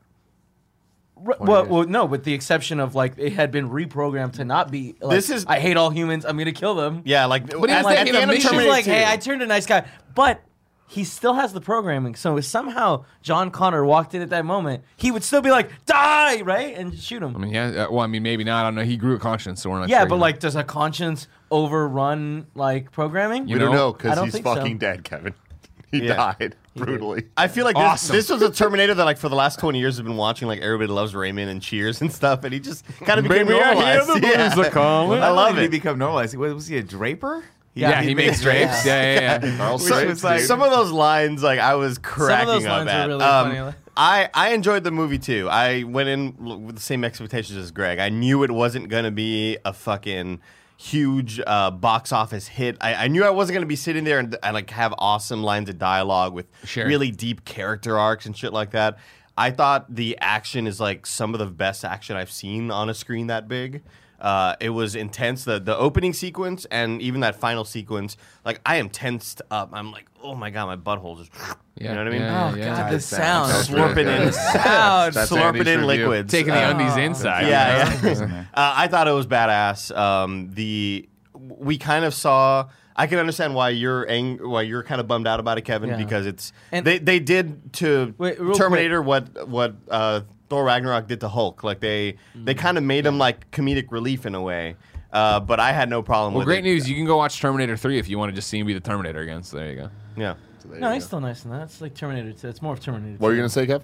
Well, 1.22 1.66
well, 1.66 1.82
no, 1.84 2.06
with 2.06 2.24
the 2.24 2.32
exception 2.32 2.80
of 2.80 2.94
like 2.94 3.12
it 3.18 3.34
had 3.34 3.50
been 3.50 3.68
reprogrammed 3.68 4.32
to 4.34 4.44
not 4.44 4.70
be. 4.70 4.94
Like, 5.02 5.16
This 5.16 5.28
is- 5.28 5.44
I 5.46 5.58
hate 5.58 5.76
all 5.76 5.90
humans. 5.90 6.24
I'm 6.24 6.38
gonna 6.38 6.50
kill 6.52 6.74
them. 6.74 7.02
Yeah, 7.04 7.26
like 7.26 7.46
But 7.46 7.68
he 7.68 7.76
at, 7.76 7.84
was 7.84 7.94
at 7.94 8.04
the 8.06 8.18
end 8.20 8.30
of. 8.30 8.36
He's 8.36 8.44
Terminator 8.44 8.70
like, 8.70 8.84
hey, 8.86 9.04
I 9.06 9.16
turned 9.18 9.42
a 9.42 9.46
nice 9.46 9.66
guy, 9.66 9.84
but 10.14 10.40
he 10.90 11.04
still 11.04 11.34
has 11.34 11.52
the 11.52 11.60
programming. 11.60 12.16
So 12.16 12.36
if 12.36 12.44
somehow 12.44 13.04
John 13.22 13.52
Connor 13.52 13.84
walked 13.84 14.12
in 14.14 14.22
at 14.22 14.30
that 14.30 14.44
moment, 14.44 14.82
he 14.96 15.12
would 15.12 15.22
still 15.22 15.40
be 15.40 15.50
like, 15.52 15.70
die, 15.86 16.40
right, 16.42 16.76
and 16.76 16.92
shoot 16.98 17.22
him. 17.22 17.36
I 17.36 17.38
mean, 17.38 17.52
yeah. 17.52 17.66
Uh, 17.86 17.92
well, 17.92 18.00
I 18.00 18.08
mean, 18.08 18.24
maybe 18.24 18.42
not. 18.42 18.60
I 18.60 18.62
don't 18.64 18.74
know. 18.74 18.82
He 18.82 18.96
grew 18.96 19.14
a 19.14 19.18
conscience, 19.20 19.62
so 19.62 19.70
we're 19.70 19.78
not 19.78 19.88
yeah, 19.88 20.00
sure, 20.00 20.08
but 20.08 20.14
you 20.16 20.20
like, 20.20 20.40
does 20.40 20.56
a 20.56 20.64
conscience 20.64 21.28
overrun 21.52 22.46
like 22.54 22.90
programming? 22.90 23.46
We 23.46 23.54
don't 23.54 23.70
know? 23.70 23.72
know 23.76 23.88
I 23.90 23.92
because 23.92 24.14
don't 24.16 24.24
he's 24.24 24.32
think 24.34 24.44
so. 24.46 24.54
fucking 24.56 24.78
dead, 24.78 25.04
Kevin. 25.04 25.34
He 25.92 26.04
Yeah. 26.06 26.34
died 26.38 26.54
brutally. 26.76 27.24
I 27.36 27.48
feel 27.48 27.64
like 27.64 27.74
this, 27.74 27.84
Awesome. 27.84 28.14
this 28.14 28.28
was 28.30 28.42
a 28.42 28.50
Terminator 28.52 28.94
that, 28.94 29.04
like, 29.04 29.18
for 29.18 29.28
the 29.28 29.34
last 29.34 29.58
20 29.58 29.80
years, 29.80 29.96
has 29.96 30.04
been 30.06 30.16
watching, 30.16 30.46
like, 30.46 30.60
Everybody 30.60 30.86
Loves 30.92 31.16
Raymond 31.16 31.50
and 31.50 31.60
Cheers 31.60 32.00
and 32.00 32.12
stuff, 32.12 32.44
and 32.44 32.54
he 32.54 32.60
just 32.60 32.84
kind 33.04 33.18
of 33.18 33.24
became 33.24 33.48
Maybe 33.48 33.58
I 33.60 33.74
hear 33.74 33.74
normalized. 33.74 34.08
the 34.08 34.20
birds 34.20 34.56
Yeah. 34.56 34.66
are 34.66 34.70
calling. 34.70 35.20
I 35.20 35.30
love 35.30 35.58
it. 35.58 35.62
He 35.62 35.68
become 35.68 35.98
normalized. 35.98 36.36
Was, 36.36 36.54
was 36.54 36.66
he 36.68 36.76
a 36.78 36.82
draper? 36.84 37.42
Yeah, 37.74 38.02
he, 38.02 38.14
makes 38.14 38.40
drapes. 38.42 38.84
Yeah, 38.84 39.14
yeah, 39.14 39.20
yeah. 39.44 39.56
Carl 39.58 39.78
So, 39.78 39.86
Straight, 39.86 40.10
it's 40.10 40.24
like, 40.24 40.40
some 40.40 40.60
of 40.62 40.70
those 40.70 40.90
lines, 40.90 41.42
like 41.42 41.58
I 41.60 41.74
was 41.76 41.98
cracking 41.98 42.46
those 42.48 42.64
up 42.66 42.70
lines 42.70 42.86
were 42.86 42.90
at. 42.92 43.06
really 43.08 43.24
Um, 43.24 43.52
funny. 43.56 43.76
I 43.96 44.28
I 44.34 44.50
enjoyed 44.50 44.84
the 44.84 44.90
movie 44.90 45.18
too. 45.18 45.48
I 45.50 45.82
went 45.84 46.08
in 46.08 46.36
with 46.66 46.76
the 46.76 46.80
same 46.80 47.04
expectations 47.04 47.58
as 47.58 47.70
Greg. 47.70 47.98
I 47.98 48.08
knew 48.08 48.42
it 48.44 48.50
wasn't 48.50 48.88
gonna 48.88 49.10
be 49.10 49.58
a 49.64 49.72
fucking 49.72 50.40
huge 50.76 51.40
uh, 51.46 51.70
box 51.70 52.10
office 52.12 52.46
hit. 52.48 52.76
I, 52.80 52.94
I 53.04 53.08
knew 53.08 53.24
I 53.24 53.30
wasn't 53.30 53.54
gonna 53.54 53.66
be 53.66 53.76
sitting 53.76 54.04
there 54.04 54.18
and, 54.18 54.36
and 54.42 54.54
like 54.54 54.70
have 54.70 54.94
awesome 54.98 55.42
lines 55.42 55.68
of 55.68 55.78
dialogue 55.78 56.32
with 56.32 56.46
Sure. 56.64 56.86
really 56.86 57.10
deep 57.10 57.44
character 57.44 57.98
arcs 57.98 58.24
and 58.26 58.36
shit 58.36 58.52
like 58.52 58.70
that. 58.70 58.98
I 59.36 59.50
thought 59.50 59.94
the 59.94 60.16
action 60.20 60.66
is 60.66 60.80
like 60.80 61.04
some 61.06 61.34
of 61.34 61.38
the 61.40 61.46
best 61.46 61.84
action 61.84 62.16
I've 62.16 62.30
seen 62.30 62.70
on 62.70 62.88
a 62.88 62.94
screen 62.94 63.26
that 63.26 63.48
big. 63.48 63.82
Uh, 64.20 64.54
it 64.60 64.70
was 64.70 64.94
intense. 64.94 65.44
The 65.44 65.58
the 65.60 65.76
opening 65.76 66.12
sequence 66.12 66.66
and 66.70 67.00
even 67.00 67.20
that 67.22 67.36
final 67.36 67.64
sequence, 67.64 68.16
like 68.44 68.60
I 68.66 68.76
am 68.76 68.88
tensed 68.90 69.42
up. 69.50 69.70
I'm 69.72 69.90
like, 69.92 70.06
oh 70.22 70.34
my 70.34 70.50
god, 70.50 70.66
my 70.66 70.76
butthole 70.76 71.18
just. 71.18 71.30
Yeah, 71.76 71.88
you 71.90 71.94
know 71.94 72.04
what 72.04 72.06
I 72.08 72.10
mean? 72.10 72.20
yeah, 72.22 72.50
Oh 72.52 72.56
yeah. 72.56 72.64
god, 72.66 72.76
That 72.76 72.90
the 72.92 73.00
sound- 73.00 73.50
sound. 73.50 73.52
That's 73.52 73.70
really 73.70 73.94
Slurping 74.04 74.26
in, 74.26 74.32
Sound. 74.32 75.14
That's 75.14 75.30
slurping 75.30 75.60
in 75.66 75.80
review. 75.86 75.86
liquids. 75.86 76.30
Taking 76.30 76.52
the 76.52 76.62
Uh, 76.62 76.70
undies 76.72 76.96
inside. 76.98 77.46
yeah, 77.48 77.96
you 77.96 78.02
know? 78.02 78.26
yeah. 78.26 78.44
uh, 78.52 78.74
I 78.76 78.86
thought 78.88 79.08
it 79.08 79.12
was 79.12 79.26
badass. 79.26 79.96
Um, 79.96 80.50
the 80.52 81.08
we 81.34 81.78
kind 81.78 82.04
of 82.04 82.12
saw. 82.14 82.68
I 82.96 83.06
can 83.06 83.18
understand 83.18 83.54
why 83.54 83.70
you're 83.70 84.06
ang- 84.10 84.46
why 84.46 84.60
you're 84.60 84.82
kind 84.82 85.00
of 85.00 85.08
bummed 85.08 85.26
out 85.26 85.40
about 85.40 85.56
it, 85.56 85.62
Kevin, 85.62 85.88
Yeah. 85.88 85.96
because 85.96 86.26
it's 86.26 86.52
And- 86.70 86.86
they 86.86 86.98
they 86.98 87.18
did 87.18 87.72
to 87.74 88.14
Wait, 88.18 88.38
real 88.38 88.52
Terminator 88.54 89.00
what 89.00 89.48
what 89.48 89.74
uh, 89.90 90.20
Thor 90.50 90.64
Ragnarok 90.64 91.06
did 91.06 91.20
to 91.20 91.28
Hulk. 91.28 91.64
Like 91.64 91.80
they 91.80 92.16
they 92.34 92.54
kind 92.54 92.76
of 92.76 92.84
made 92.84 93.06
him 93.06 93.16
like 93.18 93.50
comedic 93.52 93.90
relief 93.90 94.26
in 94.26 94.34
a 94.34 94.42
way. 94.42 94.76
Uh, 95.12 95.40
but 95.40 95.58
I 95.58 95.72
had 95.72 95.88
no 95.88 96.02
problem 96.02 96.34
Well, 96.34 96.40
with 96.40 96.46
great 96.46 96.58
it. 96.60 96.62
news. 96.68 96.88
You 96.88 96.94
can 96.94 97.04
go 97.06 97.16
watch 97.16 97.40
Terminator 97.40 97.76
3 97.76 97.98
if 97.98 98.08
you 98.08 98.16
want 98.18 98.30
to 98.30 98.34
just 98.34 98.46
see 98.48 98.58
him 98.60 98.66
be 98.68 98.74
the 98.74 98.78
Terminator 98.80 99.20
again. 99.20 99.42
So 99.42 99.56
there 99.56 99.70
you 99.70 99.76
go. 99.76 99.90
Yeah. 100.16 100.34
So 100.62 100.68
No, 100.68 100.88
you 100.88 100.94
he's 100.94 101.02
go. 101.04 101.06
still 101.08 101.20
nice 101.20 101.44
in 101.44 101.50
that. 101.50 101.62
It's 101.62 101.80
like 101.80 101.94
Terminator 101.94 102.32
2. 102.32 102.46
It's 102.48 102.62
more 102.62 102.74
of 102.74 102.80
Terminator 102.80 103.16
2. 103.16 103.18
What 103.22 103.28
were 103.28 103.34
you 103.34 103.38
gonna 103.40 103.48
say, 103.48 103.66
Kev? 103.66 103.82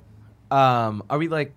Um, 0.56 1.02
are 1.10 1.18
we 1.18 1.26
like? 1.28 1.54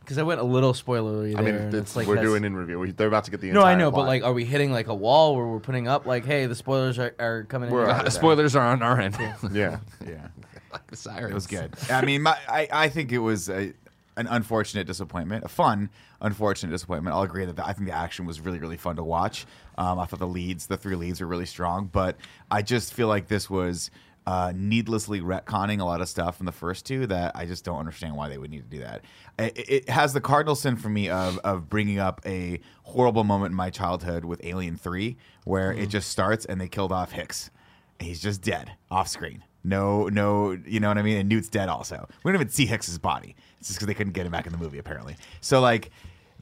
Because 0.00 0.16
I 0.16 0.22
went 0.22 0.40
a 0.40 0.44
little 0.44 0.72
spoilery 0.72 1.38
I 1.38 1.42
mean, 1.42 1.54
it's, 1.54 1.74
it's 1.74 1.96
like 1.96 2.06
we're 2.08 2.14
that's- 2.14 2.30
doing 2.30 2.44
in 2.44 2.56
review. 2.56 2.78
We, 2.80 2.90
they're 2.92 3.06
about 3.08 3.24
to 3.24 3.30
get 3.30 3.40
the. 3.42 3.50
No, 3.52 3.60
I 3.60 3.72
entire 3.72 3.78
know, 3.86 3.90
but 3.90 3.96
plot. 3.98 4.06
like, 4.08 4.22
are 4.24 4.32
we 4.32 4.44
hitting 4.44 4.72
like 4.72 4.88
a 4.88 4.94
wall 4.94 5.36
where 5.36 5.46
we're 5.46 5.60
putting 5.60 5.86
up 5.86 6.06
like, 6.06 6.24
hey, 6.24 6.46
the 6.46 6.54
spoilers 6.54 6.98
are, 6.98 7.14
are 7.20 7.44
coming 7.44 7.70
We're 7.70 7.84
in? 7.84 7.90
out. 7.90 8.06
Uh, 8.06 8.10
spoilers 8.10 8.56
are 8.56 8.66
on 8.66 8.82
our 8.82 8.98
end. 8.98 9.16
yeah, 9.52 9.78
Yeah. 10.06 10.28
like 10.72 10.86
the 10.88 10.96
sirens. 10.96 11.30
It 11.30 11.34
was 11.34 11.46
good. 11.46 11.74
I 11.90 12.04
mean, 12.04 12.22
my, 12.22 12.36
I, 12.48 12.68
I 12.72 12.88
think 12.88 13.12
it 13.12 13.18
was 13.18 13.48
a, 13.50 13.72
an 14.20 14.26
unfortunate 14.28 14.86
disappointment, 14.86 15.44
a 15.44 15.48
fun, 15.48 15.90
unfortunate 16.20 16.70
disappointment. 16.70 17.16
I'll 17.16 17.22
agree 17.22 17.44
that 17.46 17.56
the, 17.56 17.66
I 17.66 17.72
think 17.72 17.88
the 17.88 17.94
action 17.94 18.26
was 18.26 18.40
really, 18.40 18.58
really 18.58 18.76
fun 18.76 18.96
to 18.96 19.02
watch. 19.02 19.46
Um, 19.78 19.98
I 19.98 20.04
thought 20.04 20.20
the 20.20 20.26
leads, 20.26 20.66
the 20.66 20.76
three 20.76 20.94
leads, 20.94 21.20
were 21.20 21.26
really 21.26 21.46
strong, 21.46 21.88
but 21.90 22.16
I 22.50 22.62
just 22.62 22.92
feel 22.94 23.08
like 23.08 23.28
this 23.28 23.48
was 23.48 23.90
uh, 24.26 24.52
needlessly 24.54 25.20
retconning 25.20 25.80
a 25.80 25.84
lot 25.84 26.00
of 26.00 26.08
stuff 26.08 26.36
from 26.36 26.46
the 26.46 26.52
first 26.52 26.84
two 26.84 27.06
that 27.06 27.32
I 27.34 27.46
just 27.46 27.64
don't 27.64 27.78
understand 27.78 28.14
why 28.14 28.28
they 28.28 28.38
would 28.38 28.50
need 28.50 28.70
to 28.70 28.76
do 28.76 28.80
that. 28.80 29.02
It, 29.38 29.70
it 29.70 29.88
has 29.88 30.12
the 30.12 30.20
cardinal 30.20 30.54
sin 30.54 30.76
for 30.76 30.90
me 30.90 31.08
of 31.08 31.38
of 31.38 31.68
bringing 31.68 31.98
up 31.98 32.20
a 32.26 32.60
horrible 32.82 33.24
moment 33.24 33.52
in 33.52 33.56
my 33.56 33.70
childhood 33.70 34.24
with 34.24 34.44
Alien 34.44 34.76
Three, 34.76 35.16
where 35.44 35.72
it 35.72 35.88
just 35.88 36.10
starts 36.10 36.44
and 36.44 36.60
they 36.60 36.68
killed 36.68 36.92
off 36.92 37.12
Hicks. 37.12 37.50
He's 37.98 38.20
just 38.20 38.42
dead 38.42 38.72
off 38.90 39.08
screen. 39.08 39.42
No, 39.62 40.08
no, 40.08 40.52
you 40.66 40.80
know 40.80 40.88
what 40.88 40.98
I 40.98 41.02
mean? 41.02 41.18
And 41.18 41.28
Newt's 41.28 41.48
dead 41.48 41.68
also. 41.68 42.08
We 42.24 42.32
don't 42.32 42.40
even 42.40 42.50
see 42.50 42.66
Hicks's 42.66 42.98
body. 42.98 43.36
It's 43.60 43.68
just 43.68 43.78
because 43.78 43.86
they 43.86 43.94
couldn't 43.94 44.14
get 44.14 44.26
him 44.26 44.32
back 44.32 44.46
in 44.46 44.52
the 44.52 44.58
movie, 44.58 44.78
apparently. 44.78 45.16
So, 45.40 45.60
like, 45.60 45.90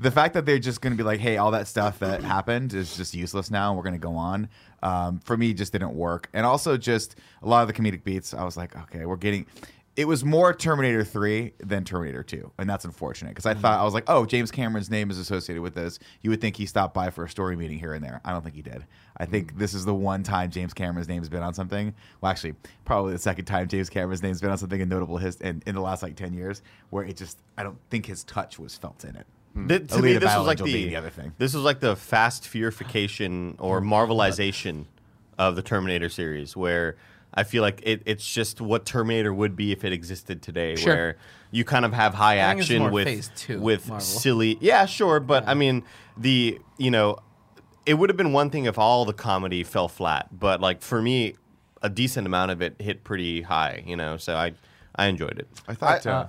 the 0.00 0.10
fact 0.10 0.34
that 0.34 0.46
they're 0.46 0.58
just 0.58 0.80
going 0.80 0.92
to 0.92 0.96
be 0.96 1.02
like, 1.02 1.20
hey, 1.20 1.37
all 1.37 1.50
that 1.50 1.66
stuff 1.66 1.98
that 1.98 2.22
happened 2.22 2.72
is 2.72 2.96
just 2.96 3.14
useless 3.14 3.50
now, 3.50 3.70
and 3.70 3.76
we're 3.76 3.82
going 3.82 3.94
to 3.94 3.98
go 3.98 4.14
on, 4.14 4.48
um, 4.82 5.18
for 5.20 5.37
me, 5.37 5.52
just 5.52 5.72
didn't 5.72 5.94
work. 5.94 6.28
And 6.32 6.46
also, 6.46 6.76
just 6.76 7.16
a 7.42 7.48
lot 7.48 7.62
of 7.62 7.68
the 7.68 7.75
comedic 7.75 8.04
beats, 8.04 8.32
I 8.32 8.44
was 8.44 8.56
like, 8.56 8.76
okay, 8.76 9.04
we're 9.04 9.16
getting. 9.16 9.46
It 9.96 10.06
was 10.06 10.25
more 10.25 10.54
Terminator 10.54 11.02
3 11.02 11.54
than 11.58 11.82
Terminator 11.82 12.22
2. 12.22 12.52
And 12.58 12.70
that's 12.70 12.84
unfortunate 12.84 13.30
because 13.30 13.46
I 13.46 13.54
thought, 13.54 13.80
I 13.80 13.82
was 13.82 13.94
like, 13.94 14.04
oh, 14.06 14.25
James 14.25 14.52
Cameron's 14.52 14.88
name 14.88 15.10
is 15.10 15.18
associated 15.18 15.60
with 15.60 15.75
this. 15.75 15.98
You 16.22 16.30
would 16.30 16.40
think 16.40 16.56
he 16.56 16.66
stopped 16.66 16.94
by 16.94 17.10
for 17.10 17.25
a 17.25 17.28
story 17.28 17.56
meeting 17.56 17.80
here 17.80 17.94
and 17.94 18.04
there. 18.04 18.20
I 18.25 18.30
don't 18.30 18.42
think 18.42 18.54
he 18.54 18.62
did. 18.62 18.87
I 19.18 19.26
think 19.26 19.54
mm. 19.54 19.58
this 19.58 19.75
is 19.75 19.84
the 19.84 19.94
one 19.94 20.22
time 20.22 20.50
James 20.50 20.72
Cameron's 20.72 21.08
name 21.08 21.20
has 21.20 21.28
been 21.28 21.42
on 21.42 21.54
something. 21.54 21.94
Well, 22.20 22.30
actually, 22.30 22.54
probably 22.84 23.12
the 23.12 23.18
second 23.18 23.46
time 23.46 23.68
James 23.68 23.90
Cameron's 23.90 24.22
name's 24.22 24.40
been 24.40 24.50
on 24.50 24.58
something 24.58 24.80
in 24.80 24.88
notable 24.88 25.18
his 25.18 25.37
in, 25.40 25.62
in 25.66 25.75
the 25.75 25.80
last 25.80 26.02
like 26.02 26.16
10 26.16 26.34
years 26.34 26.62
where 26.90 27.04
it 27.04 27.16
just, 27.16 27.38
I 27.56 27.62
don't 27.62 27.78
think 27.90 28.06
his 28.06 28.25
touch 28.25 28.58
was 28.58 28.76
felt 28.76 29.04
in 29.04 29.16
it. 29.16 29.26
Hmm. 29.54 29.68
Th- 29.68 29.88
to 29.88 29.94
Alita 29.94 30.02
me, 30.02 30.12
this 30.18 30.37
was 30.37 30.46
like 30.46 30.58
the, 30.58 30.72
the 30.72 30.96
other 30.96 31.10
thing. 31.10 31.32
This 31.38 31.54
was 31.54 31.64
like 31.64 31.80
the 31.80 31.96
fast 31.96 32.44
fearification 32.44 33.56
or 33.58 33.80
marvelization 33.80 34.84
of 35.38 35.56
the 35.56 35.62
Terminator 35.62 36.08
series, 36.08 36.56
where 36.56 36.96
I 37.34 37.44
feel 37.44 37.62
like 37.62 37.80
it, 37.84 38.02
it's 38.06 38.26
just 38.26 38.60
what 38.60 38.84
Terminator 38.84 39.32
would 39.32 39.56
be 39.56 39.72
if 39.72 39.84
it 39.84 39.92
existed 39.92 40.42
today, 40.42 40.76
Sure. 40.76 40.94
where 40.94 41.16
you 41.50 41.64
kind 41.64 41.84
of 41.84 41.92
have 41.92 42.14
high 42.14 42.34
I 42.34 42.37
action 42.38 42.90
with 42.90 43.34
two, 43.37 43.60
with 43.60 43.88
Marvel. 43.88 44.04
silly. 44.04 44.58
Yeah, 44.60 44.87
sure, 44.87 45.20
but 45.20 45.46
I 45.46 45.54
mean 45.54 45.84
the 46.16 46.58
you 46.76 46.90
know, 46.90 47.18
it 47.87 47.94
would 47.94 48.11
have 48.11 48.16
been 48.16 48.32
one 48.32 48.50
thing 48.50 48.64
if 48.66 48.78
all 48.78 49.04
the 49.04 49.12
comedy 49.12 49.62
fell 49.64 49.88
flat, 49.88 50.28
but 50.38 50.61
like 50.61 50.82
for 50.82 51.00
me, 51.02 51.35
a 51.82 51.88
decent 51.88 52.26
amount 52.26 52.50
of 52.50 52.61
it 52.62 52.75
hit 52.80 53.04
pretty 53.04 53.42
high, 53.42 53.82
you 53.87 53.97
know. 53.97 54.16
So 54.16 54.37
I 54.37 54.52
I 54.97 55.06
enjoyed 55.06 55.38
it. 55.38 55.49
I 55.68 55.75
thought, 55.75 55.90
I- 56.06 56.11
uh, 56.11 56.14
uh, 56.23 56.28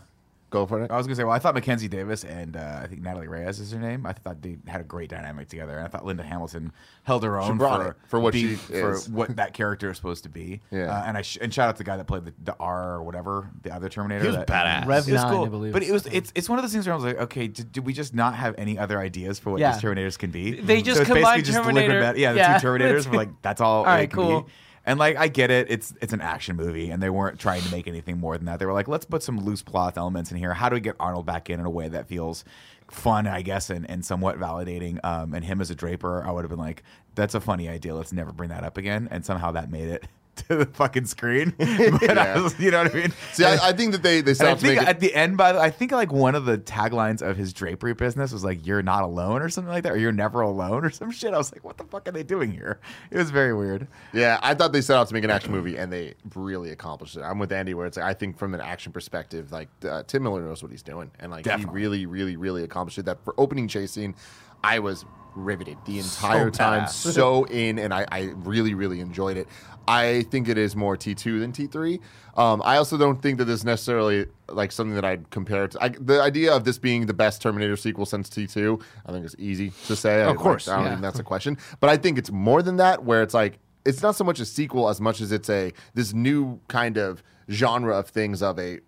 Go 0.50 0.66
for 0.66 0.82
it. 0.84 0.90
I 0.90 0.98
was 0.98 1.06
gonna 1.06 1.16
say, 1.16 1.24
well, 1.24 1.34
I 1.36 1.38
thought 1.40 1.54
Mackenzie 1.54 1.88
Davis 1.88 2.24
and 2.24 2.58
uh, 2.58 2.80
I 2.82 2.88
think 2.88 3.02
Natalie 3.04 3.28
Reyes 3.28 3.60
is 3.60 3.72
her 3.72 3.78
name. 3.80 4.06
I 4.08 4.14
thought 4.14 4.42
they 4.42 4.58
had 4.68 4.82
a 4.82 4.84
great 4.84 5.10
dynamic 5.10 5.48
together, 5.48 5.78
and 5.78 5.86
I 5.86 5.90
thought 5.90 6.06
Linda 6.06 6.24
Hamilton 6.24 6.72
held 7.04 7.24
her 7.24 7.40
own 7.40 7.60
for, 7.60 7.96
for 8.08 8.20
what 8.20 8.34
being- 8.34 8.50
she 8.50 8.56
for 8.56 8.94
is. 8.94 9.08
what 9.10 9.36
that 9.36 9.54
character 9.54 9.92
is 9.92 9.98
supposed 9.98 10.24
to 10.24 10.30
be. 10.30 10.62
Yeah. 10.72 10.86
uh, 10.92 11.04
and 11.06 11.18
I 11.18 11.22
sh- 11.22 11.38
and 11.40 11.54
shout 11.54 11.70
out 11.70 11.76
to 11.76 11.78
the 11.80 11.84
guy 11.84 11.98
that 11.98 12.06
played 12.08 12.26
the, 12.26 12.34
the 12.44 12.56
R 12.60 12.96
or 12.96 13.04
whatever 13.04 13.52
the 13.62 13.72
other 13.74 13.90
Terminator. 13.90 14.22
He 14.22 14.28
was 14.28 14.38
that- 14.38 14.48
badass. 14.48 14.88
Rev 14.88 15.08
It 15.08 15.12
was 15.12 15.22
9, 15.24 15.34
cool, 15.34 15.46
I 15.46 15.50
believe. 15.50 15.74
but 15.74 15.84
it 15.84 15.92
was 15.92 16.08
it's 16.08 16.32
it's 16.34 16.50
one 16.50 16.58
of 16.58 16.64
those 16.64 16.74
things 16.74 16.88
where 16.88 16.94
I 16.94 16.96
was 16.96 17.06
like, 17.06 17.18
okay, 17.20 17.48
did, 17.48 17.72
did 17.72 17.86
we 17.86 17.94
just 17.94 18.16
not 18.16 18.34
have 18.34 18.56
any 18.58 18.80
other 18.80 18.98
ideas 19.00 19.38
for 19.38 19.52
what 19.52 19.60
Yeah. 19.60 19.74
these 19.74 19.84
Terminators 19.84 20.18
can 20.18 20.32
be? 20.32 20.60
They 20.60 20.82
just 20.82 20.98
so 20.98 21.02
it's 21.04 21.08
combined 21.12 21.44
basically 21.44 21.54
just 21.54 21.58
Terminator- 21.64 22.14
yeah, 22.18 22.32
the 22.34 22.38
yeah. 22.40 22.58
two 22.58 22.66
Terminators 22.68 23.06
were 23.08 23.18
like 23.18 23.30
that's 23.44 23.62
all. 23.62 23.82
All 23.82 23.86
right, 23.86 23.98
they 24.00 24.08
can 24.08 24.16
cool. 24.16 24.42
Be. 24.42 24.52
And 24.90 24.98
like 24.98 25.18
I 25.18 25.28
get 25.28 25.52
it, 25.52 25.68
it's 25.70 25.94
it's 26.02 26.14
an 26.14 26.22
action 26.22 26.56
movie, 26.56 26.90
and 26.90 27.02
they 27.02 27.12
weren't 27.12 27.40
trying 27.40 27.62
to 27.62 27.70
make 27.70 27.88
anything 27.88 28.18
more 28.18 28.36
than 28.38 28.48
that. 28.48 28.58
They 28.58 28.66
were 28.66 28.74
like, 28.74 28.88
let's 28.88 29.06
put 29.06 29.22
some 29.22 29.40
loose 29.40 29.62
plot 29.62 29.98
elements 29.98 30.32
in 30.32 30.38
here. 30.38 30.52
How 30.52 30.68
do 30.68 30.74
we 30.74 30.80
get 30.80 30.96
Arnold 31.00 31.28
back 31.28 31.48
in 31.52 31.60
in 31.60 31.66
a 31.68 31.70
way 31.70 31.90
that 31.90 32.08
feels 32.08 32.44
fun, 32.90 33.28
I 33.28 33.44
guess, 33.44 33.70
and, 33.70 33.88
and 33.88 34.04
somewhat 34.04 34.40
validating? 34.40 35.00
Um, 35.06 35.36
and 35.36 35.46
him 35.46 35.62
as 35.62 35.70
a 35.70 35.76
Draper, 35.76 36.26
I 36.26 36.32
would 36.32 36.42
have 36.44 36.50
been 36.50 36.58
like, 36.58 36.82
that's 37.14 37.36
a 37.36 37.40
funny 37.40 37.70
idea. 37.70 37.94
Let's 37.94 38.12
never 38.12 38.32
bring 38.32 38.50
that 38.50 38.64
up 38.64 38.78
again. 38.78 39.08
And 39.12 39.24
somehow 39.24 39.52
that 39.52 39.70
made 39.70 39.90
it 39.90 40.08
to 40.48 40.56
the 40.58 40.66
fucking 40.66 41.06
screen. 41.06 41.54
but 41.58 42.18
I 42.18 42.40
was, 42.40 42.60
you 42.60 42.72
know 42.72 42.84
what 42.84 42.96
I 42.96 42.98
mean? 42.98 43.14
See, 43.34 43.46
I, 43.46 43.70
I 43.70 43.74
think 43.74 43.92
that 43.92 44.04
they 44.04 44.22
they 44.22 44.32
And 44.32 44.44
I 44.44 44.56
think 44.56 44.82
at 44.82 45.00
the 45.00 45.14
end, 45.14 45.38
by 45.38 45.54
the, 45.54 45.60
I 45.60 45.70
think 45.70 45.92
like 45.92 46.12
one 46.12 46.36
of 46.36 46.46
the 46.46 46.58
taglines 46.58 47.22
of 47.22 47.38
his 47.38 47.54
drapery 47.54 47.94
business 47.94 48.32
was 48.32 48.44
like 48.44 48.66
"You're 48.66 48.82
not 48.82 49.04
alone" 49.04 49.42
or 49.42 49.50
something 49.50 49.72
like 49.72 49.84
that, 49.84 49.94
or 49.94 49.98
"You're 49.98 50.12
never 50.12 50.42
alone" 50.42 50.86
or 50.86 50.90
some 50.90 51.12
shit. 51.12 51.34
I 51.34 51.38
was 51.38 51.52
like, 51.52 51.64
"What 51.64 51.78
the 51.78 51.84
fuck 51.84 52.08
are 52.08 52.12
they 52.12 52.24
doing 52.24 52.52
here?" 52.52 52.80
It 53.12 53.18
was 53.18 53.32
very 53.32 53.54
weird. 53.54 53.88
Yeah, 54.14 54.40
I 54.42 54.54
thought 54.54 54.72
they 54.72 54.82
set 54.82 54.98
out 54.98 55.08
to 55.08 55.14
make 55.14 55.24
an 55.24 55.32
action 55.32 55.52
movie, 55.52 55.78
and 55.78 55.92
they 55.92 56.16
really 56.36 56.72
accomplished 56.72 57.18
it. 57.18 57.22
I'm 57.22 57.40
with 57.40 57.52
Andy, 57.52 57.74
where 57.74 57.86
it's 57.86 57.98
like 57.98 58.06
I 58.06 58.14
think 58.14 58.38
from 58.38 58.54
an 58.54 58.62
action 58.62 58.92
perspective, 58.92 59.52
like 59.52 59.70
uh, 59.88 60.04
Tim 60.04 60.24
Miller 60.24 60.42
knows 60.42 60.62
what 60.62 60.72
he's 60.72 60.84
doing, 60.84 61.12
and 61.20 61.32
like 61.32 61.44
Definitely. 61.44 61.80
he 61.80 61.86
really, 61.86 62.06
really, 62.06 62.36
really 62.36 62.64
accomplished 62.64 62.98
it. 62.98 63.06
That 63.06 63.24
for 63.24 63.34
opening 63.38 63.68
chase 63.68 63.92
scene, 63.92 64.16
I 64.64 64.80
was 64.80 65.06
riveted 65.36 65.78
the 65.86 66.00
entire 66.00 66.50
time, 66.50 66.88
so 66.88 67.46
in, 67.46 67.80
and 67.80 67.94
I, 67.94 68.06
I 68.12 68.34
really, 68.38 68.74
really 68.74 69.00
enjoyed 69.00 69.38
it. 69.38 69.48
I 69.90 70.22
think 70.24 70.48
it 70.48 70.58
is 70.58 70.76
more 70.76 70.96
T2 70.96 71.40
than 71.40 71.52
T3. 71.52 72.00
Um, 72.38 72.62
I 72.64 72.78
also 72.78 72.96
don't 72.98 73.22
think 73.22 73.40
that 73.40 73.46
this 73.46 73.62
is 73.62 73.66
necessarily 73.66 74.28
like 74.48 74.72
something 74.72 74.94
that 74.96 75.04
I'd 75.04 75.30
compare 75.32 75.64
it 75.66 75.72
to. 75.72 75.84
I, 75.84 75.90
the 75.90 76.22
idea 76.22 76.54
of 76.56 76.64
this 76.64 76.78
being 76.78 77.08
the 77.08 77.14
best 77.14 77.42
Terminator 77.42 77.76
sequel 77.76 78.06
since 78.06 78.30
T2, 78.30 78.82
I 79.08 79.12
think 79.12 79.26
it's 79.26 79.36
easy 79.40 79.72
to 79.88 79.96
say. 79.96 80.22
I- 80.24 80.30
Of 80.30 80.38
course, 80.38 80.68
I 80.68 80.76
don't 80.76 80.84
yeah. 80.86 80.90
think 80.92 81.02
that's 81.02 81.20
a 81.20 81.24
question. 81.24 81.58
But 81.80 81.90
I 81.90 81.98
think 81.98 82.18
it's 82.20 82.32
more 82.32 82.62
than 82.62 82.78
that, 82.78 83.04
where 83.04 83.24
it's 83.24 83.34
like 83.34 83.58
it's 83.84 84.02
not 84.04 84.16
so 84.16 84.24
much 84.24 84.40
a 84.40 84.46
sequel 84.46 84.90
as 84.90 85.02
much 85.02 85.22
as 85.22 85.32
it's 85.32 85.50
a 85.50 85.74
this 85.96 86.14
new 86.14 86.60
kind 86.68 86.98
of 86.98 87.24
genre 87.50 87.98
of 87.98 88.08
things 88.10 88.44
of 88.44 88.60
a 88.60 88.80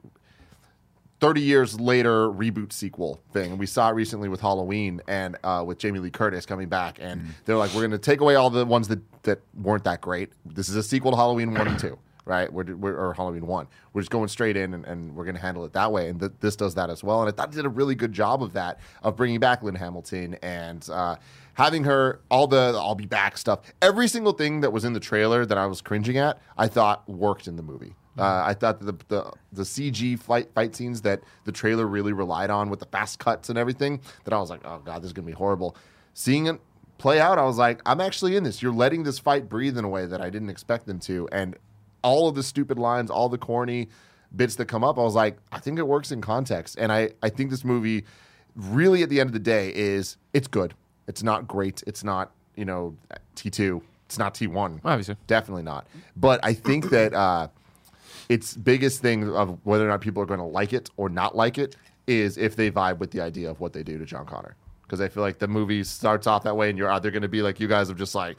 30 1.21 1.39
years 1.41 1.79
later 1.79 2.27
reboot 2.29 2.73
sequel 2.73 3.21
thing. 3.31 3.51
And 3.51 3.59
we 3.59 3.67
saw 3.67 3.89
it 3.89 3.93
recently 3.93 4.27
with 4.27 4.41
Halloween 4.41 5.01
and 5.07 5.37
uh, 5.43 5.63
with 5.65 5.77
Jamie 5.77 5.99
Lee 5.99 6.09
Curtis 6.09 6.47
coming 6.47 6.67
back. 6.67 6.97
And 6.99 7.35
they're 7.45 7.57
like, 7.57 7.71
we're 7.73 7.81
going 7.81 7.91
to 7.91 7.99
take 7.99 8.21
away 8.21 8.35
all 8.35 8.49
the 8.49 8.65
ones 8.65 8.87
that, 8.87 8.99
that 9.23 9.39
weren't 9.53 9.83
that 9.83 10.01
great. 10.01 10.31
This 10.45 10.67
is 10.67 10.75
a 10.75 10.83
sequel 10.83 11.11
to 11.11 11.17
Halloween 11.17 11.53
1 11.53 11.67
and 11.67 11.79
2, 11.79 11.97
right? 12.25 12.51
We're, 12.51 12.75
we're, 12.75 12.95
or 12.95 13.13
Halloween 13.13 13.45
1. 13.45 13.67
We're 13.93 14.01
just 14.01 14.09
going 14.09 14.29
straight 14.29 14.57
in 14.57 14.73
and, 14.73 14.83
and 14.85 15.15
we're 15.15 15.25
going 15.25 15.35
to 15.35 15.41
handle 15.41 15.63
it 15.63 15.73
that 15.73 15.91
way. 15.91 16.09
And 16.09 16.19
th- 16.19 16.31
this 16.39 16.55
does 16.55 16.73
that 16.73 16.89
as 16.89 17.03
well. 17.03 17.21
And 17.21 17.31
I 17.31 17.31
thought 17.31 17.49
it 17.49 17.55
did 17.55 17.65
a 17.65 17.69
really 17.69 17.93
good 17.93 18.13
job 18.13 18.41
of 18.41 18.53
that, 18.53 18.79
of 19.03 19.15
bringing 19.15 19.39
back 19.39 19.61
Lynn 19.61 19.75
Hamilton 19.75 20.37
and 20.41 20.89
uh, 20.89 21.17
having 21.53 21.83
her, 21.83 22.21
all 22.31 22.47
the 22.47 22.73
I'll 22.75 22.95
be 22.95 23.05
back 23.05 23.37
stuff. 23.37 23.59
Every 23.79 24.07
single 24.07 24.33
thing 24.33 24.61
that 24.61 24.73
was 24.73 24.85
in 24.85 24.93
the 24.93 24.99
trailer 24.99 25.45
that 25.45 25.57
I 25.57 25.67
was 25.67 25.81
cringing 25.81 26.17
at, 26.17 26.41
I 26.57 26.67
thought 26.67 27.07
worked 27.07 27.47
in 27.47 27.57
the 27.57 27.63
movie. 27.63 27.93
Uh, 28.17 28.43
I 28.45 28.53
thought 28.53 28.79
that 28.79 28.85
the, 28.85 29.05
the 29.07 29.31
the 29.53 29.63
CG 29.63 30.19
fight 30.19 30.53
fight 30.53 30.75
scenes 30.75 31.01
that 31.03 31.21
the 31.45 31.51
trailer 31.51 31.87
really 31.87 32.13
relied 32.13 32.49
on 32.49 32.69
with 32.69 32.79
the 32.79 32.85
fast 32.85 33.19
cuts 33.19 33.49
and 33.49 33.57
everything 33.57 34.01
that 34.25 34.33
I 34.33 34.39
was 34.39 34.49
like, 34.49 34.61
oh 34.65 34.81
god, 34.83 35.01
this 35.01 35.07
is 35.07 35.13
gonna 35.13 35.27
be 35.27 35.31
horrible. 35.33 35.75
Seeing 36.13 36.47
it 36.47 36.59
play 36.97 37.19
out, 37.19 37.37
I 37.39 37.43
was 37.43 37.57
like, 37.57 37.81
I'm 37.85 38.01
actually 38.01 38.35
in 38.35 38.43
this. 38.43 38.61
You're 38.61 38.73
letting 38.73 39.03
this 39.03 39.17
fight 39.17 39.47
breathe 39.47 39.77
in 39.77 39.85
a 39.85 39.89
way 39.89 40.05
that 40.05 40.21
I 40.21 40.29
didn't 40.29 40.49
expect 40.49 40.87
them 40.87 40.99
to, 41.01 41.27
and 41.31 41.55
all 42.03 42.27
of 42.27 42.35
the 42.35 42.43
stupid 42.43 42.77
lines, 42.77 43.09
all 43.09 43.29
the 43.29 43.37
corny 43.37 43.87
bits 44.35 44.55
that 44.55 44.65
come 44.65 44.83
up, 44.83 44.97
I 44.97 45.03
was 45.03 45.15
like, 45.15 45.37
I 45.51 45.59
think 45.59 45.79
it 45.79 45.87
works 45.87 46.11
in 46.11 46.21
context, 46.21 46.77
and 46.77 46.91
I 46.91 47.11
I 47.23 47.29
think 47.29 47.49
this 47.49 47.63
movie 47.63 48.03
really 48.55 49.03
at 49.03 49.09
the 49.09 49.19
end 49.19 49.29
of 49.29 49.33
the 49.33 49.39
day 49.39 49.73
is 49.73 50.17
it's 50.33 50.47
good. 50.47 50.73
It's 51.07 51.23
not 51.23 51.47
great. 51.47 51.81
It's 51.87 52.03
not 52.03 52.31
you 52.55 52.65
know 52.65 52.95
T 53.35 53.49
two. 53.49 53.81
It's 54.05 54.17
not 54.17 54.35
T 54.35 54.47
one. 54.47 54.81
Obviously. 54.83 55.15
Definitely 55.27 55.63
not. 55.63 55.87
But 56.17 56.41
I 56.43 56.53
think 56.53 56.89
that 56.89 57.13
uh, 57.13 57.47
its 58.31 58.55
biggest 58.55 59.01
thing 59.01 59.29
of 59.35 59.59
whether 59.65 59.85
or 59.85 59.89
not 59.89 59.99
people 59.99 60.23
are 60.23 60.25
going 60.25 60.39
to 60.39 60.45
like 60.45 60.71
it 60.71 60.89
or 60.95 61.09
not 61.09 61.35
like 61.35 61.57
it 61.57 61.75
is 62.07 62.37
if 62.37 62.55
they 62.55 62.71
vibe 62.71 62.97
with 62.97 63.11
the 63.11 63.19
idea 63.19 63.51
of 63.51 63.59
what 63.59 63.73
they 63.73 63.83
do 63.83 63.97
to 63.97 64.05
John 64.05 64.25
Connor. 64.25 64.55
Because 64.83 65.01
I 65.01 65.09
feel 65.09 65.21
like 65.21 65.37
the 65.37 65.49
movie 65.49 65.83
starts 65.83 66.27
off 66.27 66.43
that 66.43 66.55
way, 66.55 66.69
and 66.69 66.77
you're 66.77 66.89
either 66.91 67.11
going 67.11 67.23
to 67.23 67.27
be 67.27 67.41
like 67.41 67.59
you 67.59 67.67
guys 67.67 67.89
have 67.89 67.97
just 67.97 68.15
like, 68.15 68.37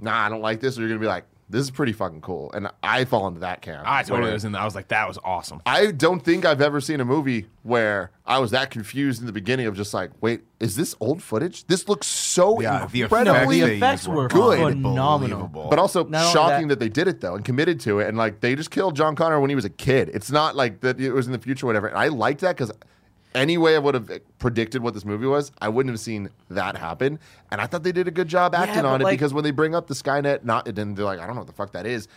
nah, 0.00 0.26
I 0.26 0.28
don't 0.28 0.40
like 0.40 0.58
this, 0.58 0.76
or 0.76 0.80
you're 0.80 0.88
going 0.88 1.00
to 1.00 1.04
be 1.04 1.08
like, 1.08 1.26
this 1.50 1.62
is 1.62 1.70
pretty 1.70 1.92
fucking 1.92 2.20
cool. 2.20 2.50
And 2.52 2.68
I 2.82 3.04
fall 3.04 3.26
into 3.26 3.40
that 3.40 3.60
camp. 3.60 3.82
I 3.86 4.02
totally 4.02 4.32
was 4.32 4.44
in. 4.44 4.52
That. 4.52 4.60
I 4.62 4.64
was 4.64 4.74
like, 4.74 4.88
that 4.88 5.06
was 5.08 5.18
awesome. 5.24 5.60
I 5.66 5.90
don't 5.90 6.20
think 6.24 6.44
I've 6.44 6.60
ever 6.60 6.80
seen 6.80 7.00
a 7.00 7.04
movie 7.04 7.46
where 7.62 8.10
I 8.24 8.38
was 8.38 8.52
that 8.52 8.70
confused 8.70 9.20
in 9.20 9.26
the 9.26 9.32
beginning 9.32 9.66
of 9.66 9.76
just 9.76 9.92
like, 9.92 10.10
wait, 10.20 10.42
is 10.60 10.76
this 10.76 10.94
old 11.00 11.22
footage? 11.22 11.66
This 11.66 11.88
looks 11.88 12.06
so 12.06 12.60
Yeah, 12.60 12.86
the 12.90 13.02
incredibly 13.02 13.60
the 13.60 13.66
they 13.66 13.76
effects 13.76 14.06
were 14.08 14.28
good. 14.28 14.58
phenomenal. 14.58 15.08
unbelievable. 15.14 15.66
but 15.68 15.78
also 15.78 16.04
Not 16.04 16.32
shocking 16.32 16.68
that- 16.68 16.78
that, 16.78 16.80
they 16.80 16.88
did 16.88 17.08
it 17.08 17.20
though 17.20 17.34
and 17.34 17.44
committed 17.44 17.80
to 17.80 17.98
it 17.98 18.08
and 18.08 18.16
like 18.16 18.40
they 18.40 18.54
just 18.54 18.70
killed 18.70 18.94
John 18.96 19.16
Connor 19.16 19.40
when 19.40 19.50
he 19.50 19.56
was 19.56 19.64
a 19.64 19.70
kid. 19.70 20.10
It's 20.14 20.30
not 20.30 20.54
like 20.56 20.80
that 20.80 21.00
it 21.00 21.12
was 21.12 21.26
in 21.26 21.32
the 21.32 21.38
future 21.38 21.66
or 21.66 21.68
whatever. 21.68 21.88
And 21.88 21.98
I 21.98 22.08
liked 22.08 22.40
that 22.42 22.56
because 22.56 22.70
any 23.34 23.58
way 23.58 23.76
I 23.76 23.78
would 23.78 23.94
have 23.94 24.10
predicted 24.38 24.82
what 24.82 24.94
this 24.94 25.04
movie 25.04 25.26
was, 25.26 25.52
I 25.60 25.68
wouldn't 25.68 25.92
have 25.92 26.00
seen 26.00 26.30
that 26.48 26.76
happen. 26.76 27.18
And 27.50 27.60
I 27.60 27.66
thought 27.66 27.82
they 27.82 27.92
did 27.92 28.08
a 28.08 28.10
good 28.10 28.28
job 28.28 28.54
acting 28.54 28.82
but, 28.82 28.86
on 28.86 29.00
it 29.00 29.04
like- 29.04 29.12
because 29.14 29.32
when 29.32 29.44
they 29.44 29.50
bring 29.50 29.74
up 29.74 29.86
the 29.86 29.94
Skynet, 29.94 30.44
not 30.44 30.66
and 30.66 30.76
then 30.76 30.94
they're 30.94 31.04
like, 31.04 31.20
I 31.20 31.26
don't 31.26 31.34
know 31.34 31.40
what 31.40 31.46
the 31.46 31.52
fuck 31.52 31.72
that 31.72 31.86
is. 31.86 32.08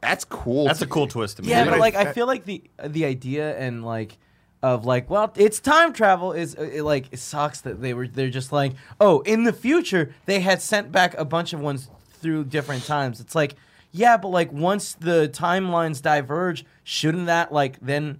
That's 0.00 0.24
cool. 0.24 0.66
That's 0.66 0.82
a 0.82 0.86
cool 0.86 1.06
twist 1.06 1.38
to 1.38 1.42
me. 1.42 1.48
Yeah, 1.48 1.64
but 1.64 1.70
but 1.70 1.76
I- 1.76 1.80
like 1.80 1.94
I 1.94 2.12
feel 2.12 2.26
like 2.26 2.44
the 2.44 2.62
the 2.84 3.04
idea 3.04 3.56
and 3.58 3.84
like 3.84 4.18
of 4.62 4.86
like 4.86 5.10
well 5.10 5.30
it's 5.36 5.60
time 5.60 5.92
travel 5.92 6.32
is 6.32 6.56
uh, 6.56 6.62
it, 6.62 6.82
like 6.82 7.06
it 7.12 7.18
sucks 7.18 7.60
that 7.62 7.82
they 7.82 7.92
were 7.92 8.08
they're 8.08 8.30
just 8.30 8.50
like 8.50 8.72
oh 8.98 9.20
in 9.20 9.44
the 9.44 9.52
future 9.52 10.14
they 10.24 10.40
had 10.40 10.62
sent 10.62 10.90
back 10.90 11.14
a 11.18 11.24
bunch 11.24 11.52
of 11.52 11.60
ones 11.60 11.90
through 12.20 12.44
different 12.44 12.84
times. 12.84 13.20
It's 13.20 13.34
like 13.34 13.56
yeah, 13.92 14.16
but 14.16 14.28
like 14.28 14.52
once 14.52 14.94
the 14.94 15.30
timelines 15.32 16.02
diverge, 16.02 16.64
shouldn't 16.82 17.26
that 17.26 17.52
like 17.52 17.78
then 17.80 18.18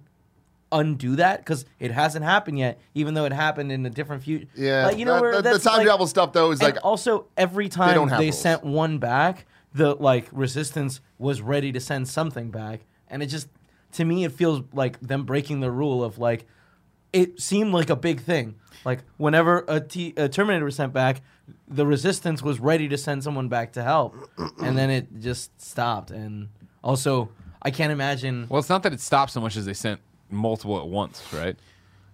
undo 0.71 1.15
that 1.17 1.39
because 1.39 1.65
it 1.79 1.91
hasn't 1.91 2.25
happened 2.25 2.57
yet, 2.59 2.79
even 2.93 3.13
though 3.13 3.25
it 3.25 3.31
happened 3.33 3.71
in 3.71 3.85
a 3.85 3.89
different 3.89 4.23
future. 4.23 4.47
Yeah, 4.55 4.85
like, 4.87 4.97
you 4.97 5.05
know 5.05 5.13
that- 5.15 5.21
where 5.21 5.41
that- 5.41 5.53
the 5.53 5.59
time 5.59 5.77
like- 5.77 5.85
travel 5.85 6.07
stuff 6.07 6.33
though 6.33 6.51
is 6.51 6.59
and 6.59 6.73
like 6.73 6.83
also 6.83 7.27
every 7.37 7.69
time 7.69 7.93
don't 7.95 8.09
they, 8.09 8.31
sent 8.31 8.63
one 8.63 8.97
back, 8.97 9.45
the 9.73 9.95
like 9.95 10.27
resistance 10.31 11.01
was 11.17 11.41
ready 11.41 11.71
to 11.71 11.79
send 11.79 12.07
something 12.07 12.49
back, 12.51 12.81
and 13.07 13.21
it 13.23 13.27
just 13.27 13.47
to 13.93 14.03
me 14.05 14.25
it 14.25 14.31
feels 14.31 14.61
like 14.73 14.99
them 14.99 15.23
breaking 15.23 15.59
the 15.61 15.71
rule 15.71 16.03
of 16.03 16.17
like 16.17 16.45
it 17.13 17.39
seemed 17.39 17.73
like 17.73 17.89
a 17.89 17.95
big 17.95 18.19
thing. 18.21 18.55
Like 18.83 19.03
whenever 19.17 19.63
a, 19.69 19.79
T- 19.79 20.13
a 20.17 20.27
Terminator 20.27 20.65
was 20.65 20.75
sent 20.75 20.91
back, 20.91 21.21
the 21.67 21.85
resistance 21.85 22.41
was 22.43 22.59
ready 22.59 22.89
to 22.89 22.97
send 22.97 23.23
someone 23.23 23.47
back 23.47 23.73
to 23.73 23.83
help, 23.83 24.15
and 24.61 24.77
then 24.77 24.89
it 24.89 25.07
just 25.21 25.59
stopped. 25.61 26.11
And 26.11 26.49
also, 26.83 27.29
I 27.61 27.71
can't 27.71 27.91
imagine. 27.93 28.47
Well, 28.49 28.59
it's 28.59 28.67
not 28.69 28.83
that 28.83 28.91
it 28.93 28.99
stopped 28.99 29.31
so 29.31 29.39
much 29.39 29.55
as 29.55 29.65
they 29.65 29.73
sent 29.73 30.01
multiple 30.29 30.79
at 30.79 30.87
once, 30.87 31.21
right? 31.33 31.55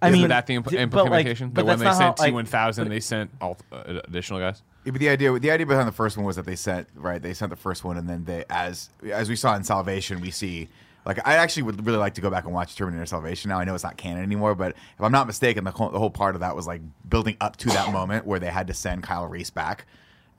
I 0.01 0.08
Isn't 0.10 0.20
mean, 0.22 0.30
that 0.30 0.48
the 0.48 0.56
imp- 0.56 0.68
d- 0.68 0.84
but, 0.86 1.06
like, 1.06 1.06
implication? 1.25 1.50
but 1.50 1.62
that 1.62 1.65
when 1.65 1.80
that's 1.80 1.98
they 1.98 2.03
not 2.06 2.18
sent 2.18 2.20
how, 2.20 2.24
like- 2.24 2.32
T 2.32 2.34
one 2.34 2.46
thousand, 2.46 2.89
they 2.89 3.00
sent 3.00 3.30
all, 3.39 3.58
uh, 3.72 4.00
additional 4.06 4.39
guys. 4.39 4.63
Yeah, 4.84 4.91
but 4.94 5.00
the 5.00 5.10
idea 5.10 5.39
the 5.39 5.51
idea 5.51 5.65
behind 5.68 5.88
the 5.88 5.91
first 5.91 6.18
one 6.18 6.25
was 6.25 6.38
that 6.38 6.46
they 6.48 6.56
sent 6.56 6.88
right 6.96 7.22
they 7.22 7.36
sent 7.36 7.51
the 7.51 7.56
first 7.56 7.84
one 7.84 7.98
and 7.98 8.10
then 8.10 8.25
they 8.25 8.46
as 8.50 8.89
as 9.13 9.30
we 9.30 9.36
saw 9.36 9.56
in 9.56 9.63
Salvation 9.63 10.22
we 10.22 10.32
see 10.32 10.70
like 11.06 11.20
I 11.27 11.36
actually 11.36 11.62
would 11.63 11.86
really 11.86 12.00
like 12.00 12.15
to 12.15 12.22
go 12.22 12.32
back 12.32 12.46
and 12.46 12.53
watch 12.53 12.75
Terminator 12.75 13.06
Salvation 13.06 13.50
now 13.50 13.60
I 13.60 13.63
know 13.63 13.75
it's 13.75 13.84
not 13.84 13.98
canon 13.98 14.24
anymore 14.24 14.56
but 14.56 14.72
if 14.72 15.01
I'm 15.01 15.12
not 15.12 15.27
mistaken 15.27 15.65
the 15.65 15.70
whole, 15.70 15.91
the 15.91 16.00
whole 16.00 16.10
part 16.10 16.34
of 16.34 16.41
that 16.41 16.56
was 16.56 16.65
like 16.65 16.82
building 17.08 17.38
up 17.39 17.58
to 17.58 17.68
that 17.70 17.94
moment 17.94 18.25
where 18.25 18.39
they 18.39 18.50
had 18.50 18.65
to 18.68 18.74
send 18.74 19.03
Kyle 19.03 19.27
Reese 19.27 19.51
back 19.51 19.86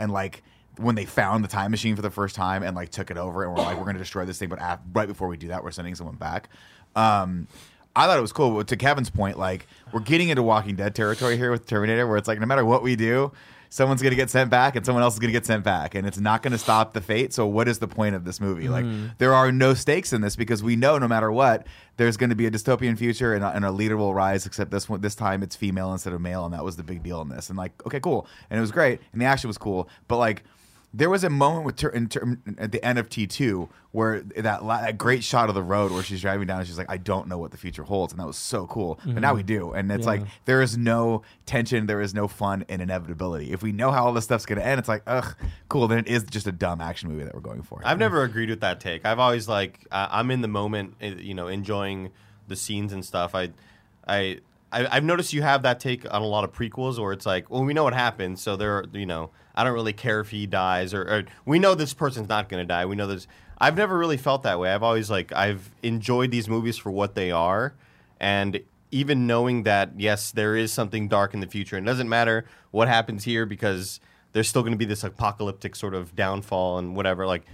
and 0.01 0.11
like 0.11 0.43
when 0.77 0.97
they 0.97 1.05
found 1.05 1.45
the 1.45 1.49
time 1.49 1.71
machine 1.71 1.95
for 1.95 2.03
the 2.03 2.11
first 2.11 2.35
time 2.35 2.65
and 2.65 2.75
like 2.75 2.89
took 2.89 3.13
it 3.13 3.17
over 3.17 3.45
and 3.45 3.53
we're 3.55 3.63
like 3.63 3.77
we're 3.77 3.85
going 3.85 3.95
to 3.95 4.03
destroy 4.03 4.25
this 4.25 4.41
thing 4.41 4.49
but 4.49 4.59
af- 4.61 4.81
right 4.93 5.07
before 5.07 5.29
we 5.29 5.37
do 5.37 5.47
that 5.47 5.63
we're 5.63 5.71
sending 5.71 5.95
someone 5.95 6.17
back 6.17 6.49
um 6.97 7.49
I 7.95 8.07
thought 8.07 8.19
it 8.19 8.23
was 8.23 8.33
cool. 8.33 8.57
But 8.57 8.69
to 8.69 8.77
Kevin's 8.77 9.11
point, 9.11 9.39
like 9.39 9.67
we're 9.93 10.01
getting 10.01 10.31
into 10.31 10.43
Walking 10.43 10.77
Dead 10.77 10.95
territory 10.95 11.37
here 11.37 11.51
with 11.51 11.67
Terminator, 11.67 12.07
where 12.07 12.17
it's 12.17 12.29
like 12.29 12.41
no 12.41 12.47
matter 12.47 12.65
what 12.65 12.83
we 12.83 12.97
do, 12.97 13.33
someone's 13.69 14.03
gonna 14.03 14.15
get 14.15 14.31
sent 14.31 14.51
back 14.51 14.77
and 14.77 14.85
someone 14.87 15.03
else 15.03 15.15
is 15.15 15.21
gonna 15.21 15.33
get 15.33 15.45
sent 15.45 15.63
back, 15.63 15.95
and 15.95 16.07
it's 16.07 16.19
not 16.19 16.43
gonna 16.43 16.57
stop 16.57 16.95
the 16.95 17.03
fate. 17.03 17.35
So 17.35 17.47
what 17.47 17.69
is 17.69 17.81
the 17.81 17.89
point 17.89 18.15
of 18.15 18.25
this 18.25 18.41
movie? 18.41 18.69
Like 18.69 18.87
there 19.19 19.35
are 19.35 19.53
no 19.53 19.75
stakes 19.75 20.13
in 20.13 20.23
this 20.23 20.37
because 20.37 20.63
we 20.63 20.75
know 20.75 20.97
no 20.97 21.07
matter 21.07 21.31
what, 21.31 21.67
there's 21.99 22.17
going 22.17 22.31
to 22.31 22.37
be 22.37 22.47
a 22.47 22.51
dystopian 22.51 22.97
future 22.97 23.35
and 23.35 23.45
a, 23.45 23.49
and 23.49 23.65
a 23.67 23.71
leader 23.71 23.97
will 23.99 24.15
rise. 24.15 24.47
Except 24.47 24.71
this 24.71 24.89
one, 24.89 25.03
this 25.03 25.15
time 25.15 25.43
it's 25.43 25.55
female 25.55 25.93
instead 25.93 26.15
of 26.15 26.21
male, 26.23 26.47
and 26.47 26.55
that 26.55 26.65
was 26.65 26.77
the 26.77 26.83
big 26.83 27.03
deal 27.03 27.21
in 27.21 27.29
this. 27.29 27.51
And 27.51 27.59
like, 27.59 27.73
okay, 27.87 28.01
cool, 28.01 28.27
and 28.49 28.57
it 28.57 28.61
was 28.63 28.73
great, 28.73 29.01
and 29.13 29.21
the 29.21 29.27
action 29.27 29.49
was 29.49 29.59
cool, 29.59 29.89
but 30.09 30.17
like 30.17 30.45
There 30.95 31.09
was 31.09 31.25
a 31.25 31.31
moment 31.31 31.65
with 31.65 31.77
ter- 31.77 31.89
in 31.89 32.09
ter- 32.09 32.37
at 32.59 32.71
the 32.71 32.85
end 32.85 32.99
of 32.99 33.09
T 33.09 33.27
two 33.27 33.69
where 33.93 34.21
that, 34.21 34.63
la- 34.65 34.83
that 34.83 34.99
great 34.99 35.25
shot 35.25 35.49
of 35.49 35.55
the 35.55 35.63
road 35.63 35.91
where 35.91 36.03
she's 36.03 36.21
driving 36.21 36.47
down 36.47 36.59
and 36.59 36.67
she's 36.67 36.77
like, 36.77 36.91
"I 36.91 36.99
don't 36.99 37.29
know 37.29 37.39
what 37.39 37.51
the 37.51 37.57
future 37.57 37.83
holds," 37.83 38.13
and 38.13 38.21
that 38.21 38.27
was 38.27 38.37
so 38.37 38.67
cool. 38.67 39.01
But 39.05 39.21
now 39.21 39.33
we 39.35 39.43
do, 39.43 39.73
and 39.73 39.91
it's 39.91 40.03
Yeah. 40.05 40.11
like 40.11 40.23
there 40.45 40.61
is 40.61 40.77
no 40.77 41.23
tension, 41.47 41.87
there 41.87 42.01
is 42.03 42.13
no 42.13 42.29
fun 42.29 42.65
in 42.69 42.81
inevitability. 42.83 43.53
If 43.53 43.63
we 43.63 43.73
know 43.73 43.91
how 43.91 44.05
all 44.05 44.13
this 44.13 44.25
stuff's 44.25 44.45
gonna 44.47 44.61
end, 44.61 44.79
it's 44.79 44.89
like, 44.89 45.03
ugh, 45.07 45.35
cool. 45.71 45.89
Then 45.89 45.99
it 46.01 46.09
is 46.09 46.25
just 46.25 46.47
a 46.47 46.53
dumb 46.53 46.81
action 46.83 47.11
movie 47.11 47.25
that 47.25 47.35
we're 47.35 47.41
going 47.41 47.63
for. 47.63 47.81
I've 47.85 47.99
never 47.99 48.23
agreed 48.23 48.51
with 48.51 48.61
that 48.61 48.79
take. 48.81 49.07
I've 49.07 49.19
always 49.19 49.49
like 49.49 49.87
uh, 49.91 50.09
I'm 50.11 50.31
in 50.31 50.43
the 50.43 50.49
moment, 50.49 50.95
uh, 51.03 51.07
you 51.07 51.33
know, 51.35 51.49
enjoying 51.49 52.11
the 52.49 52.57
scenes 52.57 52.93
and 52.93 53.03
stuff. 53.03 53.35
I, 53.35 53.51
I, 54.07 54.41
I, 54.71 54.87
I've 54.97 55.05
noticed 55.05 55.33
you 55.33 55.41
have 55.43 55.63
that 55.63 55.81
take 55.81 56.05
on 56.13 56.21
a 56.23 56.27
lot 56.27 56.45
of 56.45 56.53
prequels, 56.53 56.99
where 56.99 57.13
it's 57.13 57.25
like, 57.25 57.49
well, 57.51 57.65
we 57.65 57.73
know 57.73 57.85
what 57.85 57.95
happens, 57.95 58.43
so 58.43 58.57
there, 58.57 58.85
you 58.93 59.07
know, 59.07 59.31
I 59.55 59.65
don't 59.65 59.75
really 59.75 59.93
care 59.93 60.21
if 60.21 60.31
he 60.31 60.47
dies, 60.47 60.95
or, 60.95 61.03
or 61.03 61.25
we 61.45 61.59
know 61.59 61.75
this 61.75 61.95
person's 61.95 62.29
not 62.29 62.49
going 62.49 62.63
to 62.63 62.67
die. 62.67 62.87
We 62.87 62.97
know 62.97 63.07
this. 63.07 63.27
I've 63.59 63.77
never 63.77 63.97
really 63.97 64.17
felt 64.17 64.43
that 64.45 64.59
way. 64.59 64.73
I've 64.73 64.83
always 64.83 65.11
like 65.11 65.33
I've 65.33 65.71
enjoyed 65.83 66.31
these 66.31 66.49
movies 66.49 66.79
for 66.79 66.91
what 66.91 67.15
they 67.15 67.31
are, 67.31 67.75
and 68.19 68.61
even 68.91 69.27
knowing 69.27 69.65
that 69.65 69.93
yes, 69.99 70.31
there 70.31 70.57
is 70.57 70.73
something 70.73 71.09
dark 71.09 71.35
in 71.35 71.41
the 71.41 71.47
future, 71.47 71.77
and 71.77 71.87
it 71.87 71.91
doesn't 71.91 72.09
matter 72.09 72.45
what 72.71 72.89
happens 72.89 73.25
here 73.25 73.47
because 73.47 74.01
there's 74.33 74.49
still 74.49 74.63
going 74.63 74.73
to 74.73 74.79
be 74.79 74.85
this 74.85 75.05
apocalyptic 75.05 75.77
sort 75.77 75.95
of 75.95 76.17
downfall 76.17 76.79
and 76.79 76.97
whatever. 76.97 77.27
Like, 77.27 77.45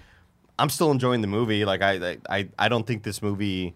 I'm 0.59 0.71
still 0.71 0.90
enjoying 0.90 1.21
the 1.21 1.26
movie. 1.26 1.64
Like, 1.64 1.83
I, 1.83 2.19
I, 2.28 2.49
I 2.59 2.69
don't 2.69 2.87
think 2.87 3.02
this 3.02 3.23
movie. 3.23 3.75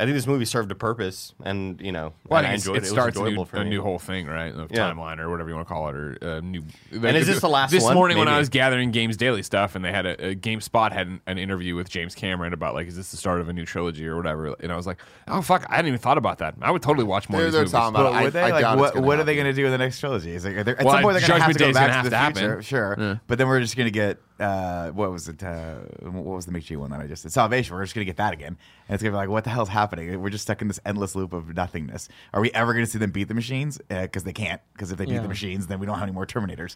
I 0.00 0.04
think 0.04 0.14
this 0.14 0.26
movie 0.26 0.46
served 0.46 0.70
a 0.72 0.74
purpose, 0.74 1.34
and 1.44 1.80
you 1.80 1.92
know, 1.92 2.14
Well, 2.28 2.38
and 2.38 2.46
I 2.46 2.50
I 2.50 2.54
enjoyed 2.54 2.76
it, 2.76 2.78
it. 2.78 2.78
It 2.78 2.80
was 2.82 2.90
starts 2.90 3.18
a, 3.18 3.22
new, 3.30 3.44
for 3.44 3.56
a 3.58 3.64
new 3.64 3.82
whole 3.82 3.98
thing, 3.98 4.26
right? 4.26 4.54
A 4.54 4.66
Yeah. 4.70 4.90
timeline 4.90 5.18
or 5.18 5.28
whatever 5.30 5.48
you 5.50 5.54
want 5.54 5.68
to 5.68 5.72
call 5.74 5.88
it. 5.90 5.94
Or 5.94 6.18
uh, 6.22 6.40
new. 6.40 6.62
And 6.92 7.16
is 7.16 7.26
this 7.26 7.40
the 7.40 7.48
last 7.48 7.70
one? 7.70 7.76
This 7.76 7.84
one? 7.84 7.94
morning 7.94 8.16
when 8.18 8.28
I 8.28 8.38
was 8.38 8.48
gathering 8.48 8.90
Games 8.92 9.16
Daily 9.16 9.42
stuff, 9.42 9.74
and 9.76 9.84
they 9.84 9.92
had 9.92 10.06
a, 10.06 10.28
a 10.30 10.34
GameSpot 10.34 10.92
had 10.92 11.06
an, 11.06 11.20
an 11.26 11.36
interview 11.38 11.74
with 11.76 11.88
James 11.90 12.14
Cameron 12.14 12.52
about 12.54 12.74
like, 12.74 12.86
is 12.88 12.96
this 12.96 13.10
the 13.10 13.16
start 13.18 13.40
of 13.40 13.48
a 13.48 13.52
new 13.52 13.66
trilogy 13.66 14.06
or 14.06 14.16
whatever? 14.16 14.54
And 14.60 14.72
I 14.72 14.76
was 14.76 14.86
like, 14.86 14.98
oh 15.28 15.42
fuck, 15.42 15.66
I 15.68 15.76
hadn't 15.76 15.88
even 15.88 16.00
thought 16.00 16.18
about 16.18 16.38
that. 16.38 16.54
I 16.62 16.70
would 16.70 16.82
totally 16.82 17.04
watch 17.04 17.28
more 17.28 17.40
They're- 17.40 17.48
of 17.48 17.52
they're 17.52 17.60
movies. 17.62 17.72
talking 17.72 17.94
about 18.00 18.12
But 18.12 18.22
I- 18.24 18.30
they? 18.30 18.42
I 18.42 18.50
like, 18.62 18.78
what, 18.78 18.96
what 19.02 19.18
are 19.20 19.24
they 19.24 19.34
going 19.34 19.46
to 19.46 19.52
do 19.52 19.66
in 19.66 19.70
the 19.72 19.78
next 19.78 20.00
trilogy? 20.00 20.32
Is 20.34 20.44
like, 20.44 20.56
at 20.56 20.66
Well, 20.82 20.94
some 20.94 21.02
point 21.02 21.18
they're 21.18 21.28
going 21.28 21.40
to 21.40 21.44
have 21.46 21.52
to 21.52 21.58
go 21.58 21.72
back 21.72 21.90
gonna 21.90 22.10
the 22.10 22.32
to 22.32 22.40
future, 22.40 22.62
sure. 22.62 23.20
But 23.26 23.38
then 23.38 23.48
we're 23.48 23.60
just 23.60 23.76
going 23.76 23.86
to 23.86 23.90
get 23.92 24.18
uh, 24.40 24.90
what 24.90 25.10
was 25.12 25.28
it? 25.28 25.42
Uh, 25.42 25.76
what 26.00 26.24
was 26.24 26.46
the 26.46 26.52
McG 26.52 26.76
one 26.76 26.90
that 26.90 27.00
I 27.00 27.06
just 27.06 27.22
did? 27.22 27.32
Salvation. 27.32 27.74
We're 27.76 27.82
just 27.84 27.94
going 27.94 28.02
to 28.04 28.10
get 28.10 28.16
that 28.16 28.32
again, 28.32 28.56
and 28.88 28.94
it's 28.94 29.02
to 29.02 29.10
be 29.10 29.14
like, 29.14 29.28
what 29.28 29.44
the 29.44 29.50
hell's 29.50 29.68
happening? 29.68 30.20
We're 30.20 30.30
just 30.30 30.42
stuck 30.42 30.62
in 30.62 30.68
this 30.68 30.80
endless 30.86 31.14
loop 31.14 31.32
of 31.32 31.54
nothingness. 31.54 32.08
Are 32.32 32.40
we 32.40 32.50
ever 32.52 32.72
going 32.72 32.84
to 32.84 32.90
see 32.90 32.98
them 32.98 33.10
beat 33.10 33.28
the 33.28 33.34
machines? 33.34 33.78
Because 33.88 34.24
they 34.24 34.32
can't. 34.32 34.60
Because 34.72 34.90
if 34.90 34.98
they 34.98 35.04
beat 35.04 35.14
Yeah. 35.14 35.22
the 35.22 35.28
machines, 35.28 35.66
then 35.66 35.78
we 35.78 35.86
don't 35.86 35.96
have 35.98 36.04
any 36.08 36.12
more 36.12 36.26
Terminators. 36.26 36.74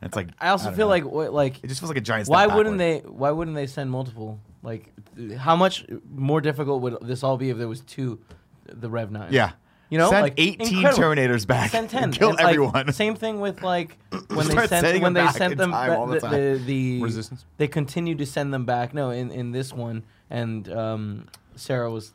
And 0.00 0.08
it's 0.08 0.16
like 0.16 0.28
I 0.40 0.48
also 0.48 0.66
don't 0.66 0.74
feel 0.76 0.86
know. 0.86 0.90
like 0.90 1.04
what 1.04 1.32
like 1.32 1.62
it 1.62 1.68
just 1.68 1.80
feels 1.80 1.88
like 1.90 1.96
a 1.98 2.00
giant. 2.02 2.28
why 2.28 2.46
wouldn't 2.46 2.78
they 2.78 2.98
why 2.98 3.30
wouldn't 3.30 3.54
they 3.54 3.66
send 3.66 3.90
multiple 3.90 4.40
like 4.62 4.92
how 5.38 5.54
much 5.56 5.86
more 6.12 6.40
difficult 6.40 6.82
would 6.82 6.98
this 7.02 7.22
all 7.22 7.36
be 7.38 7.50
if 7.50 7.56
there 7.58 7.68
was 7.68 7.80
two 7.82 8.18
the 8.66 8.90
rev 8.90 9.10
9 9.12 9.32
Yeah. 9.32 9.52
You 9.90 9.98
know 9.98 10.10
Send 10.10 10.22
like 10.22 10.34
18 10.36 10.76
incredible. 10.78 11.02
Terminators 11.02 11.46
back 11.46 11.70
send 11.70 11.90
10 11.90 12.02
and 12.04 12.12
kill 12.14 12.30
And, 12.30 12.38
like, 12.38 12.46
everyone. 12.54 12.92
same 12.92 13.14
thing 13.14 13.40
with 13.40 13.62
like 13.62 13.98
when 14.28 14.48
they 14.48 14.66
sent 14.66 14.84
when 15.02 15.02
them 15.02 15.14
they 15.14 15.20
back 15.24 15.36
sent 15.36 15.56
them 15.56 15.70
ba- 15.70 15.96
all 15.96 16.06
the 16.06 16.14
the, 16.14 16.20
time. 16.20 16.32
the, 16.32 16.58
the 16.64 17.02
Resistance? 17.02 17.44
they 17.58 17.68
continued 17.68 18.18
to 18.18 18.26
send 18.26 18.52
them 18.54 18.64
back 18.64 18.94
no 18.94 19.10
in 19.10 19.30
in 19.30 19.52
this 19.52 19.72
one 19.72 20.04
and 20.30 20.68
um 20.72 21.26
Sarah 21.56 21.90
was 21.90 22.12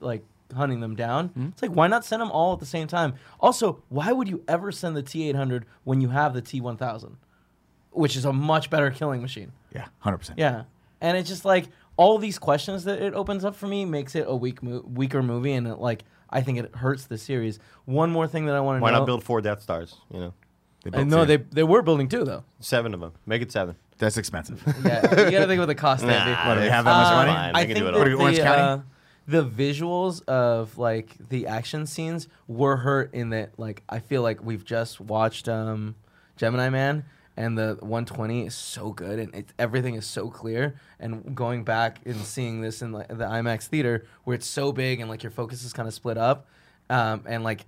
like 0.00 0.24
hunting 0.56 0.80
them 0.80 0.96
down 0.96 1.28
Hmm? 1.28 1.48
it's 1.48 1.62
like 1.62 1.70
why 1.72 1.86
not 1.86 2.04
send 2.04 2.20
them 2.22 2.30
all 2.32 2.54
at 2.54 2.58
the 2.58 2.66
same 2.66 2.88
time 2.88 3.14
also 3.38 3.82
why 3.88 4.10
would 4.12 4.26
you 4.28 4.42
ever 4.48 4.72
send 4.72 4.96
the 4.96 5.02
T800 5.02 5.62
when 5.84 6.00
you 6.00 6.08
have 6.08 6.34
the 6.34 6.42
T1000 6.42 7.14
which 7.92 8.16
is 8.16 8.24
a 8.24 8.32
much 8.32 8.70
better 8.70 8.90
killing 8.90 9.20
machine 9.20 9.52
Yeah, 9.74 9.86
hundred 9.98 10.18
percent. 10.18 10.38
yeah, 10.38 10.64
and 11.00 11.16
it's 11.16 11.28
just 11.28 11.44
like 11.44 11.66
all 11.96 12.18
these 12.18 12.38
questions 12.38 12.84
that 12.84 13.00
it 13.02 13.14
opens 13.14 13.44
up 13.44 13.54
for 13.54 13.66
me 13.66 13.84
makes 13.84 14.14
it 14.14 14.24
a 14.26 14.34
weak, 14.34 14.62
mo- 14.62 14.82
weaker 14.86 15.22
movie, 15.22 15.52
and 15.52 15.66
it, 15.66 15.74
like 15.78 16.02
I 16.30 16.40
think 16.42 16.58
it 16.58 16.74
hurts 16.76 17.06
the 17.06 17.18
series. 17.18 17.58
One 17.84 18.10
more 18.10 18.26
thing 18.26 18.46
that 18.46 18.54
I 18.54 18.60
want 18.60 18.76
to 18.76 18.80
know. 18.80 18.84
Why 18.84 18.90
not 18.92 19.06
build 19.06 19.24
four 19.24 19.40
Death 19.40 19.62
Stars? 19.62 19.96
You 20.12 20.20
know, 20.20 20.34
They 20.84 20.90
built 20.90 21.06
know 21.08 21.24
two. 21.24 21.26
they 21.26 21.36
they 21.50 21.62
were 21.62 21.82
building 21.82 22.08
two 22.08 22.24
though. 22.24 22.44
seven 22.60 22.94
of 22.94 23.00
them. 23.00 23.12
Make 23.26 23.42
it 23.42 23.50
seven. 23.52 23.76
That's 23.98 24.16
expensive. 24.16 24.62
Yeah, 24.84 25.02
you 25.02 25.30
got 25.30 25.40
to 25.40 25.46
think 25.46 25.58
about 25.58 25.66
the 25.66 25.74
cost. 25.74 26.02
Nah, 26.04 26.10
Andy. 26.12 26.32
What, 26.48 26.54
do 26.54 26.60
we 26.60 26.68
have 26.68 26.84
that 26.86 26.90
much 26.96 27.06
fine. 27.08 27.26
money? 27.26 27.32
Fine, 27.36 27.54
I 27.54 27.60
they 27.60 27.66
can 27.66 27.74
think 27.74 27.78
do 27.84 27.88
it 27.88 27.92
that 27.92 27.94
all. 27.94 27.98
What 28.00 28.08
are 28.08 28.16
we, 28.16 28.22
Orange 28.22 28.36
the, 28.38 28.42
County? 28.44 28.62
uh, 28.62 28.78
the 29.28 29.44
visuals 29.44 30.24
of 30.26 30.78
like 30.78 31.16
the 31.28 31.46
action 31.46 31.84
scenes 31.86 32.26
were 32.48 32.76
hurt 32.78 33.12
in 33.12 33.30
that 33.30 33.58
like 33.58 33.82
I 33.88 33.98
feel 33.98 34.22
like 34.22 34.42
we've 34.42 34.64
just 34.64 35.00
watched 35.00 35.48
um, 35.48 35.96
Gemini 36.36 36.70
Man 36.70 37.04
and 37.42 37.56
the 37.56 37.76
120 37.80 38.46
is 38.46 38.54
so 38.54 38.92
good 38.92 39.18
and 39.18 39.34
it, 39.34 39.52
everything 39.58 39.94
is 39.94 40.06
so 40.06 40.28
clear 40.28 40.74
and 40.98 41.34
going 41.34 41.64
back 41.64 41.98
and 42.04 42.16
seeing 42.16 42.60
this 42.60 42.82
in 42.82 42.92
like, 42.92 43.08
the 43.08 43.24
IMAX 43.38 43.66
theater 43.66 44.04
where 44.24 44.34
it's 44.34 44.46
so 44.46 44.72
big 44.72 45.00
and 45.00 45.08
like 45.08 45.22
your 45.22 45.30
focus 45.32 45.64
is 45.64 45.72
kind 45.72 45.88
of 45.88 45.94
split 45.94 46.18
up 46.18 46.46
um, 46.90 47.22
and 47.26 47.42
like 47.42 47.64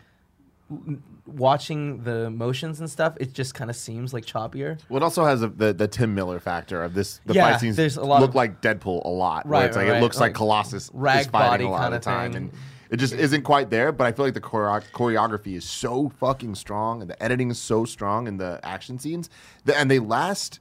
watching 1.26 2.02
the 2.02 2.30
motions 2.30 2.80
and 2.80 2.90
stuff 2.90 3.14
it 3.20 3.32
just 3.32 3.54
kind 3.54 3.70
of 3.70 3.76
seems 3.76 4.12
like 4.12 4.24
choppier 4.24 4.78
Well, 4.88 4.98
it 4.98 5.02
also 5.02 5.24
has 5.24 5.42
a, 5.42 5.48
the 5.48 5.72
the 5.72 5.88
Tim 5.88 6.14
Miller 6.14 6.40
factor 6.40 6.82
of 6.82 6.94
this. 6.94 7.20
The 7.26 7.34
Yeah, 7.34 7.52
fight 7.52 7.60
scenes 7.60 7.76
there's 7.76 7.96
a 7.96 8.02
lot 8.04 8.20
look 8.20 8.30
of- 8.30 8.34
like 8.36 8.60
Deadpool 8.62 9.04
a 9.04 9.08
lot. 9.08 9.46
Right, 9.46 9.58
where 9.60 9.66
it's 9.68 9.76
like 9.76 9.88
right, 9.88 9.96
it 9.98 10.00
looks 10.00 10.16
like, 10.16 10.30
like 10.30 10.34
Colossus 10.36 10.90
rag 10.92 11.20
is 11.20 11.26
fighting 11.28 11.48
body 11.50 11.64
a 11.64 11.68
lot 11.68 11.92
of 11.92 12.00
time, 12.00 12.32
thing. 12.32 12.42
and 12.44 12.52
it 12.92 12.98
just 12.98 13.14
isn't 13.14 13.42
quite 13.42 13.70
there. 13.70 13.90
But 13.90 14.06
I 14.06 14.12
feel 14.12 14.24
like 14.24 14.34
the 14.34 14.40
choreo- 14.40 14.84
choreography 14.92 15.56
is 15.56 15.64
so 15.64 16.10
fucking 16.20 16.54
strong, 16.54 17.00
and 17.00 17.10
the 17.10 17.20
editing 17.20 17.50
is 17.50 17.58
so 17.58 17.84
strong 17.84 18.28
in 18.28 18.36
the 18.36 18.60
action 18.62 18.98
scenes, 18.98 19.30
that, 19.64 19.76
and 19.76 19.90
they 19.90 19.98
last 19.98 20.60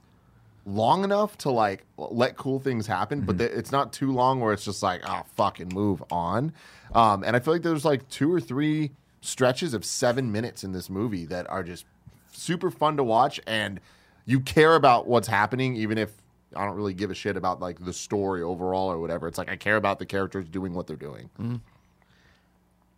long 0.64 1.04
enough 1.04 1.36
to 1.38 1.50
like 1.50 1.84
let 1.96 2.36
cool 2.36 2.58
things 2.58 2.86
happen, 2.86 3.20
but 3.20 3.36
mm-hmm. 3.36 3.54
they, 3.54 3.58
it's 3.58 3.72
not 3.72 3.92
too 3.92 4.12
long 4.12 4.40
where 4.40 4.52
it's 4.52 4.64
just 4.64 4.82
like 4.82 5.02
oh 5.06 5.22
fucking 5.36 5.68
move 5.72 6.02
on. 6.10 6.52
Um, 6.94 7.22
and 7.24 7.36
I 7.36 7.38
feel 7.40 7.54
like 7.54 7.62
there's 7.62 7.84
like 7.84 8.08
two 8.08 8.32
or 8.32 8.40
three 8.40 8.90
stretches 9.20 9.74
of 9.74 9.84
seven 9.84 10.32
minutes 10.32 10.64
in 10.64 10.72
this 10.72 10.90
movie 10.90 11.26
that 11.26 11.48
are 11.50 11.62
just 11.62 11.84
super 12.32 12.70
fun 12.70 12.96
to 12.96 13.04
watch, 13.04 13.40
and 13.46 13.80
you 14.24 14.40
care 14.40 14.74
about 14.74 15.06
what's 15.06 15.28
happening, 15.28 15.76
even 15.76 15.98
if 15.98 16.12
I 16.54 16.64
don't 16.64 16.76
really 16.76 16.94
give 16.94 17.10
a 17.10 17.14
shit 17.14 17.36
about 17.36 17.60
like 17.60 17.84
the 17.84 17.92
story 17.92 18.42
overall 18.42 18.90
or 18.90 18.98
whatever. 18.98 19.28
It's 19.28 19.38
like 19.38 19.50
I 19.50 19.56
care 19.56 19.76
about 19.76 19.98
the 19.98 20.06
characters 20.06 20.48
doing 20.48 20.74
what 20.74 20.86
they're 20.86 20.96
doing. 20.96 21.30
Mm-hmm. 21.40 21.56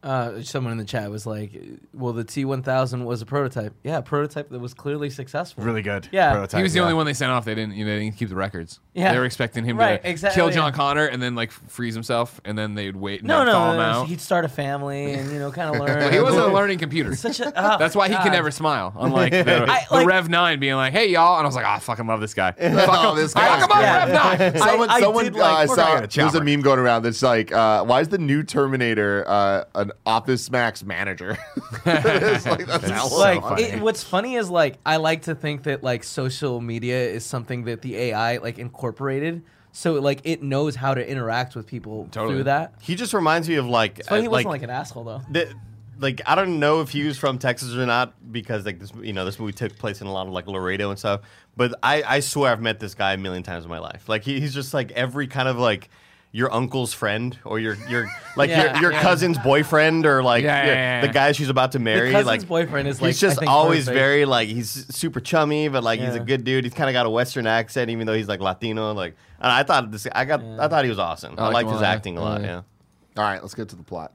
Uh, 0.04 0.42
someone 0.42 0.70
in 0.70 0.76
the 0.78 0.84
chat 0.84 1.10
was 1.10 1.24
like, 1.24 1.58
"Well, 1.94 2.12
the 2.12 2.24
T1000 2.26 3.04
was 3.04 3.22
a 3.22 3.26
prototype. 3.26 3.72
Yeah, 3.82 3.96
a 3.98 4.02
prototype 4.02 4.50
that 4.50 4.58
was 4.60 4.74
clearly 4.74 5.08
successful. 5.08 5.64
Really 5.64 5.80
good. 5.80 6.08
Yeah. 6.12 6.32
prototype, 6.32 6.58
He 6.58 6.62
was 6.62 6.74
the 6.74 6.80
yeah. 6.80 6.82
only 6.82 6.94
one 6.94 7.06
they 7.06 7.14
sent 7.14 7.32
off. 7.32 7.46
They 7.46 7.54
didn't, 7.54 7.74
you 7.74 7.86
know, 7.86 7.92
they 7.96 8.04
didn't 8.04 8.18
keep 8.18 8.28
the 8.28 8.34
records. 8.36 8.80
Yeah. 8.92 9.12
they 9.12 9.18
were 9.18 9.24
expecting 9.24 9.64
him 9.64 9.76
Right, 9.78 10.00
to 10.02 10.08
exactly, 10.10 10.38
kill 10.40 10.50
yeah. 10.50 10.56
John 10.56 10.72
Connor 10.74 11.06
and 11.06 11.20
then 11.22 11.34
like 11.34 11.50
freeze 11.50 11.94
himself, 11.94 12.38
and 12.44 12.56
then 12.56 12.74
they'd 12.74 12.94
wait 12.94 13.20
and 13.20 13.28
No, 13.28 13.38
then 13.38 13.46
no, 13.46 13.70
him 13.70 13.76
no, 13.78 13.82
out. 13.82 14.06
he'd 14.08 14.20
start 14.20 14.44
a 14.44 14.48
family 14.48 15.14
and 15.14 15.32
you 15.32 15.38
know, 15.38 15.50
kind 15.50 15.74
of 15.74 15.80
learn. 15.80 15.98
Well, 15.98 16.10
he 16.12 16.20
wasn't 16.20 16.44
a 16.44 16.52
learning 16.52 16.78
computer. 16.78 17.14
Such 17.16 17.40
a. 17.40 17.46
oh, 17.56 17.78
That's 17.78 17.96
why 17.96 18.08
he 18.08 18.14
God. 18.14 18.24
can 18.24 18.32
never 18.32 18.50
smile. 18.50 18.92
Unlike 18.98 19.32
the, 19.44 19.66
I, 19.70 19.86
the 20.00 20.04
Rev 20.06 20.28
Nine 20.28 20.60
being 20.60 20.74
like, 20.74 20.92
"Hey 20.92 21.08
y'all," 21.10 21.38
and 21.38 21.44
I 21.44 21.48
was 21.48 21.56
like, 21.56 21.64
"Oh, 21.64 21.70
I 21.70 21.78
fucking 21.78 22.06
love 22.06 22.20
this 22.20 22.34
guy. 22.34 22.52
Fuck 22.52 22.88
Oh, 22.90 23.10
him. 23.12 23.16
this 23.16 23.32
Fuck 23.32 23.42
guy's 23.42 23.64
him 23.64 23.70
up, 23.72 23.78
Yeah. 23.80 24.04
Rev 24.36 24.52
Nine. 24.54 24.58
Someone, 24.68 24.90
I 24.90 25.00
someone 25.00 25.24
did 25.24 25.36
uh, 25.36 25.38
like- 25.38 25.56
I 25.56 25.66
saw 25.66 25.94
gonna 25.94 26.06
there's 26.08 26.34
a 26.34 26.44
meme 26.44 26.60
going 26.60 26.78
around 26.78 27.04
that's 27.04 27.22
like, 27.22 27.52
uh, 27.52 27.84
why 27.84 28.00
is 28.00 28.08
the 28.08 28.18
new 28.18 28.42
Terminator 28.42 29.24
uh, 29.26 29.64
an 29.74 29.92
Office 30.06 30.50
Max 30.50 30.84
manager? 30.84 31.38
it's 31.86 32.46
like, 32.46 32.66
that's 32.66 32.88
hella 32.88 33.18
like 33.18 33.40
funny. 33.40 33.62
it, 33.62 33.80
what's 33.80 34.02
funny 34.02 34.34
is 34.36 34.50
like 34.50 34.78
I 34.84 34.96
like 34.96 35.22
to 35.22 35.34
think 35.34 35.64
that 35.64 35.82
like 35.82 36.04
social 36.04 36.60
media 36.60 37.08
is 37.08 37.24
something 37.24 37.64
that 37.64 37.82
the 37.82 37.96
AI 37.96 38.38
like 38.38 38.58
incorporated, 38.58 39.42
so 39.72 39.94
like 39.94 40.20
it 40.24 40.42
knows 40.42 40.76
how 40.76 40.94
to 40.94 41.08
interact 41.08 41.56
with 41.56 41.66
people 41.66 42.08
Totally. 42.10 42.34
through 42.34 42.44
that. 42.44 42.74
He 42.80 42.94
just 42.94 43.12
reminds 43.14 43.48
me 43.48 43.56
of 43.56 43.66
like, 43.66 43.98
It's 44.00 44.08
funny 44.08 44.22
he 44.22 44.28
uh, 44.28 44.30
wasn't 44.30 44.50
like, 44.50 44.62
an 44.62 44.70
asshole 44.70 45.04
though. 45.04 45.22
the, 45.30 45.52
like 45.98 46.20
I 46.26 46.34
don't 46.34 46.58
know 46.58 46.80
if 46.80 46.90
he 46.90 47.04
was 47.04 47.18
from 47.18 47.38
Texas 47.38 47.74
or 47.74 47.86
not 47.86 48.14
because 48.32 48.66
like 48.66 48.80
this 48.80 48.92
you 49.02 49.12
know 49.12 49.24
this 49.24 49.38
movie 49.38 49.52
took 49.52 49.76
place 49.78 50.00
in 50.00 50.06
a 50.06 50.12
lot 50.12 50.26
of 50.26 50.32
like 50.32 50.46
Laredo 50.46 50.90
and 50.90 50.98
stuff. 50.98 51.22
But 51.56 51.74
I 51.82 52.02
I 52.02 52.20
swear 52.20 52.52
I've 52.52 52.60
met 52.60 52.80
this 52.80 52.94
guy 52.94 53.14
a 53.14 53.16
million 53.16 53.42
times 53.42 53.64
in 53.64 53.70
my 53.70 53.78
life. 53.78 54.08
Like 54.08 54.24
he, 54.24 54.40
he's 54.40 54.54
just 54.54 54.74
like 54.74 54.90
every 54.92 55.26
kind 55.26 55.48
of 55.48 55.58
like 55.58 55.88
your 56.36 56.52
uncle's 56.52 56.92
friend 56.92 57.38
or 57.44 57.60
your 57.60 57.76
your 57.88 58.08
like 58.36 58.50
Yeah, 58.50 58.72
your, 58.74 58.82
your 58.82 58.92
yeah. 58.92 59.02
cousin's 59.02 59.38
boyfriend 59.38 60.04
or 60.04 60.20
like 60.20 60.42
Yeah, 60.42 60.56
yeah, 60.56 60.66
your- 60.66 60.74
yeah, 60.74 61.00
the 61.06 61.12
guy 61.12 61.30
she's 61.30 61.48
about 61.48 61.70
to 61.72 61.78
marry. 61.78 62.10
cousin's 62.10 62.26
like 62.26 62.48
boyfriend 62.48 62.88
is, 62.88 63.00
like, 63.00 63.10
he's 63.10 63.22
I 63.22 63.26
just 63.28 63.38
think, 63.38 63.48
always 63.50 63.84
perfect. 63.84 63.96
very 64.00 64.24
like 64.24 64.48
he's 64.48 64.68
super 64.94 65.20
chummy, 65.20 65.68
but 65.68 65.84
like 65.84 66.00
he's 66.00 66.16
a 66.16 66.20
good 66.20 66.42
dude. 66.42 66.64
He's 66.64 66.74
kind 66.74 66.90
of 66.90 66.92
got 66.92 67.06
a 67.06 67.10
Western 67.10 67.46
accent, 67.46 67.88
even 67.90 68.06
though 68.08 68.14
he's 68.14 68.26
like 68.26 68.40
Latino. 68.40 68.92
Like 68.94 69.14
and 69.38 69.52
I 69.52 69.62
thought 69.62 69.92
this 69.92 70.08
I 70.12 70.24
got 70.24 70.42
I 70.42 70.66
thought 70.66 70.82
he 70.84 70.90
was 70.90 70.98
awesome. 70.98 71.36
I, 71.38 71.44
like 71.44 71.54
liked 71.54 71.68
his 71.70 71.80
lot. 71.80 71.84
acting 71.84 72.18
a 72.18 72.20
lot. 72.20 72.40
Yeah. 72.40 72.46
Yeah. 72.46 73.22
All 73.22 73.30
right, 73.30 73.40
let's 73.40 73.54
get 73.54 73.68
to 73.68 73.76
the 73.76 73.84
plot. 73.84 74.12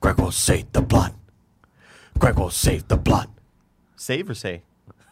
Greg 0.00 0.16
will 0.18 0.32
save 0.32 0.72
the 0.72 0.80
blood. 0.80 1.12
Greg 2.18 2.38
will 2.38 2.48
save 2.48 2.88
the 2.88 2.96
blood. 2.96 3.28
Save 3.94 4.30
or 4.30 4.34
say? 4.34 4.62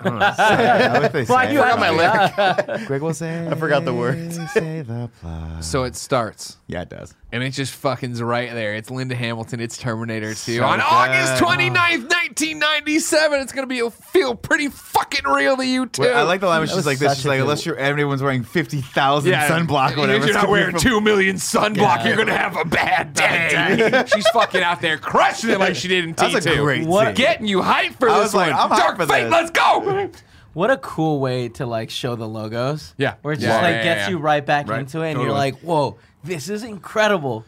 Yeah, 0.05 1.01
what 1.01 1.13
they 1.13 1.25
Why 1.27 1.47
say. 1.47 1.53
you 1.55 1.61
forgot 1.61 1.79
my 1.79 1.91
lyric. 1.91 2.33
Greg 2.87 3.03
will 3.03 3.15
say. 3.15 3.47
I 3.49 3.55
forgot 3.55 3.85
the 3.85 3.95
words. 3.95 4.37
Say 4.53 4.83
the 4.83 5.11
plot. 5.21 5.65
So 5.65 5.85
it 5.85 5.97
starts. 5.97 6.57
Yeah, 6.67 6.83
it 6.83 6.89
does. 6.91 7.15
And 7.33 7.43
it 7.43 7.51
just 7.51 7.75
fucking's 7.75 8.23
right 8.23 8.51
there. 8.53 8.75
It's 8.75 8.91
Linda 8.91 9.15
Hamilton. 9.15 9.61
It's 9.61 9.77
Terminator 9.77 10.31
2. 10.31 10.35
So 10.57 10.65
On 10.65 10.79
good. 10.79 10.85
August 10.89 11.43
29th, 11.43 12.09
1997, 12.09 13.41
it's 13.41 13.53
going 13.53 13.69
to 13.69 13.75
be 13.75 13.89
feel 13.91 14.35
pretty 14.35 14.69
fucking 14.69 14.99
fucking 15.09 15.31
real 15.33 15.57
to 15.57 15.67
you 15.67 15.87
too. 15.87 16.03
Wait, 16.03 16.13
I 16.13 16.23
like 16.23 16.41
the 16.41 16.47
line 16.47 16.61
where 16.61 16.67
she's 16.67 16.77
was 16.77 16.87
like 16.87 16.99
this. 16.99 17.09
such 17.11 17.19
She's 17.19 17.25
a 17.27 17.29
like, 17.29 17.39
good- 17.39 17.43
unless 17.45 17.65
you're 17.65 17.77
everyone's 17.77 18.23
wearing 18.23 18.43
fifty 18.43 18.81
thousand 18.83 19.33
sunblock 19.33 19.97
or 19.97 20.01
whatever. 20.01 20.13
If 20.19 20.23
it's 20.25 20.27
you're 20.27 20.35
not 20.35 20.41
gonna 20.43 20.47
be 20.47 20.51
wearing 20.53 20.71
from- 20.73 20.81
two 20.81 21.01
million 21.01 21.37
sunblock, 21.37 21.77
Yeah. 21.77 22.09
you're 22.09 22.17
gonna 22.17 22.37
have 22.37 22.57
a 22.57 22.65
bad 22.65 23.15
day. 23.15 24.05
She's 24.15 24.29
fucking 24.29 24.61
out 24.63 24.81
there 24.83 24.99
crushing 24.99 25.51
it 25.51 25.59
like 25.61 25.77
she 25.77 25.89
did 25.89 26.05
in 26.05 26.15
T2. 26.15 26.33
That's 26.33 26.47
a 26.47 26.57
great 26.57 26.87
What- 26.87 27.07
scene. 27.07 27.15
Getting 27.15 27.47
you 27.47 27.61
hyped 27.61 27.95
for 27.99 28.11
I 28.11 28.15
this 28.19 28.25
was 28.25 28.35
like, 28.35 28.53
one. 28.53 28.61
I'm 28.61 28.71
hyped 28.71 28.79
Dark 28.79 28.97
for 28.99 29.07
Fate, 29.07 29.23
this. 29.25 29.33
let's 29.33 29.51
go. 29.51 29.81
What 30.55 30.71
a 30.71 30.77
cool 30.79 31.21
way 31.21 31.49
to 31.51 31.67
like 31.67 31.91
show 31.91 32.17
the 32.17 32.27
logos. 32.27 32.95
Yeah. 32.97 33.15
Where 33.23 33.35
it 33.35 33.41
Yeah, 33.41 33.49
just 33.49 33.63
like 33.63 33.75
yeah, 33.77 33.83
gets 33.85 34.01
yeah, 34.03 34.09
you 34.11 34.19
right 34.19 34.45
back 34.45 34.69
Right. 34.69 34.81
into 34.81 35.03
it 35.03 35.09
and 35.11 35.17
Totally. 35.17 35.27
you're 35.27 35.35
like, 35.37 35.57
whoa, 35.61 35.99
this 36.25 36.49
is 36.49 36.65
incredible. 36.65 37.45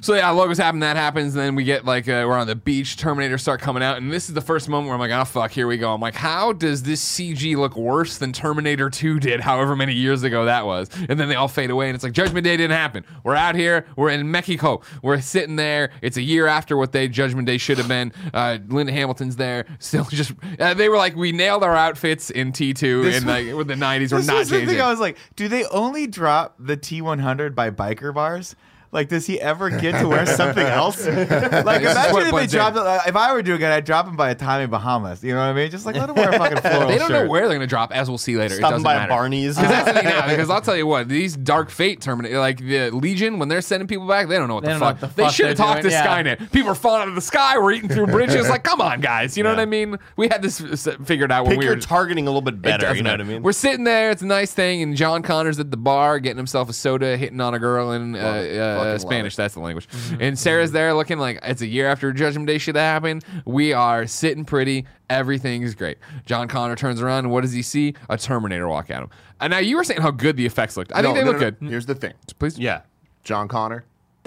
So 0.00 0.14
yeah, 0.14 0.30
logos 0.30 0.58
happen. 0.58 0.80
That 0.80 0.96
happens. 0.96 1.34
Then 1.34 1.54
we 1.54 1.64
get 1.64 1.84
like 1.84 2.08
uh, 2.08 2.24
we're 2.26 2.36
on 2.36 2.46
the 2.46 2.54
beach. 2.54 2.96
Terminators 2.96 3.40
start 3.40 3.60
coming 3.60 3.82
out, 3.82 3.96
and 3.98 4.12
this 4.12 4.28
is 4.28 4.34
the 4.34 4.40
first 4.40 4.68
moment 4.68 4.86
where 4.88 4.94
I'm 4.94 5.00
like, 5.00 5.10
oh 5.10 5.24
fuck, 5.24 5.50
here 5.50 5.66
we 5.66 5.76
go. 5.78 5.92
I'm 5.92 6.00
like, 6.00 6.14
how 6.14 6.52
does 6.52 6.82
this 6.82 7.04
CG 7.04 7.56
look 7.56 7.76
worse 7.76 8.18
than 8.18 8.32
Terminator 8.32 8.90
2 8.90 9.18
did, 9.20 9.40
however 9.40 9.74
many 9.76 9.92
years 9.94 10.22
ago 10.22 10.44
that 10.44 10.66
was? 10.66 10.88
And 11.08 11.18
then 11.18 11.28
they 11.28 11.34
all 11.34 11.48
fade 11.48 11.70
away, 11.70 11.88
and 11.88 11.94
it's 11.94 12.04
like 12.04 12.12
Judgment 12.12 12.44
Day 12.44 12.56
didn't 12.56 12.76
happen. 12.76 13.04
We're 13.24 13.34
out 13.34 13.54
here. 13.54 13.86
We're 13.96 14.10
in 14.10 14.30
Mexico. 14.30 14.82
We're 15.02 15.20
sitting 15.20 15.56
there. 15.56 15.90
It's 16.02 16.16
a 16.16 16.22
year 16.22 16.46
after 16.46 16.76
what 16.76 16.92
they 16.92 17.08
Judgment 17.08 17.46
Day 17.46 17.58
should 17.58 17.78
have 17.78 17.88
been. 17.88 18.12
Uh, 18.32 18.58
Linda 18.68 18.92
Hamilton's 18.92 19.36
there. 19.36 19.66
Still 19.78 20.04
just 20.04 20.32
uh, 20.58 20.74
they 20.74 20.88
were 20.88 20.96
like, 20.96 21.16
we 21.16 21.32
nailed 21.32 21.62
our 21.64 21.74
outfits 21.76 22.30
in 22.30 22.52
T2 22.52 23.02
This 23.02 23.20
in 23.20 23.26
was- 23.26 23.46
like 23.46 23.54
with 23.56 23.66
the 23.68 23.74
90s. 23.74 24.12
We're 24.12 24.22
not 24.22 24.38
was 24.38 24.48
the 24.50 24.56
changing. 24.58 24.76
thing 24.76 24.80
I 24.80 24.90
was 24.90 25.00
like, 25.00 25.16
do 25.36 25.48
they 25.48 25.64
only 25.66 26.06
drop 26.06 26.56
the 26.58 26.76
T100 26.76 27.54
by 27.54 27.70
biker 27.70 28.14
bars? 28.14 28.54
Like, 28.90 29.08
does 29.08 29.26
he 29.26 29.38
ever 29.38 29.68
get 29.68 30.00
to 30.00 30.08
wear 30.08 30.24
something 30.24 30.66
else? 30.66 31.04
like, 31.06 31.16
imagine 31.30 32.16
if 32.16 32.24
they 32.24 32.30
blends 32.30 32.54
in. 32.54 32.58
dropped 32.58 32.76
it. 32.76 32.80
like, 32.80 33.06
if 33.08 33.16
I 33.16 33.32
were 33.34 33.42
doing 33.42 33.60
it, 33.60 33.66
I'd 33.66 33.84
drop 33.84 34.06
him 34.06 34.16
by 34.16 34.30
a 34.30 34.34
Tommy 34.34 34.66
Bahamas. 34.66 35.22
You 35.22 35.32
know 35.34 35.40
what 35.40 35.48
I 35.50 35.52
mean? 35.52 35.70
Just 35.70 35.84
like 35.84 35.94
let 35.96 36.08
him 36.08 36.16
wear 36.16 36.30
a 36.30 36.38
fucking 36.38 36.58
floral 36.62 36.88
they 36.88 36.96
don't 36.98 37.08
shirt. 37.08 37.24
know 37.26 37.30
where 37.30 37.42
they're 37.42 37.58
going 37.58 37.60
to 37.60 37.66
drop, 37.66 37.92
as 37.92 38.08
we'll 38.08 38.16
see 38.16 38.36
later. 38.38 38.54
it 38.56 38.60
doesn't 38.60 38.82
by 38.82 38.94
matter. 38.94 39.06
a 39.12 39.14
Barney's. 39.14 39.56
Because 39.56 39.70
that's 39.70 39.88
the 39.88 39.94
thing 39.94 40.04
now. 40.04 40.26
Because 40.28 40.48
I'll 40.48 40.62
tell 40.62 40.76
you 40.76 40.86
what, 40.86 41.06
these 41.08 41.36
Dark 41.36 41.68
Fate 41.70 42.00
Terminator, 42.00 42.38
like 42.38 42.58
the 42.58 42.90
Legion, 42.90 43.38
when 43.38 43.48
they're 43.48 43.60
sending 43.60 43.86
people 43.88 44.06
back, 44.08 44.28
they 44.28 44.36
don't 44.36 44.48
know 44.48 44.54
what 44.54 44.64
They 44.64 44.72
the 44.72 44.78
don't 44.78 44.80
know 44.80 44.86
fuck. 44.94 45.02
what 45.02 45.10
the 45.10 45.16
they 45.16 45.22
fuck 45.24 45.34
should 45.34 45.48
have 45.48 45.56
they're 45.58 45.66
talked 45.66 45.82
to 45.82 45.90
doing, 45.90 45.92
yeah. 45.92 46.36
Skynet. 46.36 46.50
People 46.52 46.70
are 46.70 46.74
falling 46.74 47.02
out 47.02 47.08
of 47.08 47.14
the 47.14 47.20
sky. 47.20 47.58
We're 47.58 47.72
eating 47.72 47.90
through 47.90 48.06
bridges. 48.06 48.48
like, 48.48 48.62
come 48.64 48.80
on, 48.80 49.02
guys. 49.02 49.36
You 49.36 49.42
know 49.44 49.50
what 49.50 49.60
I 49.60 49.66
mean? 49.66 49.98
We 50.16 50.28
had 50.28 50.40
this 50.40 50.62
s- 50.62 50.88
figured 51.04 51.30
out 51.30 51.44
when 51.44 51.52
Pick 51.52 51.58
we 51.58 51.64
your 51.66 51.74
were. 51.74 51.80
targeting 51.80 52.26
a 52.26 52.30
little 52.30 52.40
bit 52.40 52.54
It 52.54 52.62
better. 52.62 52.82
doesn't 52.86 52.96
You 52.96 53.02
know 53.02 53.10
what 53.10 53.20
I 53.20 53.24
matter. 53.24 53.32
mean? 53.34 53.42
We're 53.42 53.52
sitting 53.52 53.84
there. 53.84 54.10
It's 54.10 54.22
a 54.22 54.26
nice 54.26 54.52
thing, 54.54 54.80
and 54.82 54.96
John 54.96 55.20
Connor's 55.22 55.60
at 55.60 55.70
the 55.70 55.76
bar 55.76 56.18
getting 56.20 56.38
himself 56.38 56.70
a 56.70 56.72
soda, 56.72 57.18
hitting 57.18 57.40
on 57.42 57.52
a 57.52 57.58
girl 57.58 57.90
and 57.90 58.16
uh, 58.16 58.20
Love 58.20 58.36
it. 58.36 58.56
Fucking 58.58 58.77
uh, 58.80 58.84
love 58.92 59.00
Spanish. 59.00 59.34
it. 59.34 59.36
That's 59.38 59.54
the 59.54 59.60
language. 59.60 59.88
And 60.20 60.38
Sarah's 60.38 60.72
there 60.72 60.94
looking 60.94 61.18
like 61.18 61.38
it's 61.42 61.62
a 61.62 61.66
year 61.66 61.88
after 61.88 62.12
Judgment 62.12 62.46
Day 62.46 62.58
should 62.58 62.76
have 62.76 62.82
happened. 63.02 63.24
We 63.44 63.72
are 63.72 64.06
sitting 64.06 64.44
pretty. 64.44 64.86
Everything 65.10 65.62
is 65.62 65.74
great. 65.74 65.98
John 66.26 66.48
Connor 66.48 66.76
turns 66.76 67.00
around, 67.00 67.20
and 67.26 67.30
what 67.30 67.40
does 67.42 67.52
he 67.52 67.62
see? 67.62 67.94
A 68.10 68.18
Terminator 68.18 68.68
walk 68.68 68.90
at 68.90 69.02
him. 69.02 69.10
And 69.40 69.50
now 69.50 69.58
you 69.58 69.76
were 69.76 69.84
saying 69.84 70.00
how 70.02 70.10
good 70.10 70.36
the 70.36 70.44
effects 70.46 70.76
looked. 70.76 70.92
I 70.94 71.02
think 71.02 71.14
they 71.16 71.22
no, 71.24 71.30
look 71.30 71.40
no, 71.40 71.50
good. 71.50 71.56
Here's 71.60 71.86
the 71.86 71.94
thing: 71.94 72.12
Please. 72.38 72.58
yeah. 72.58 72.82
John 73.24 73.46
Connor, 73.48 73.84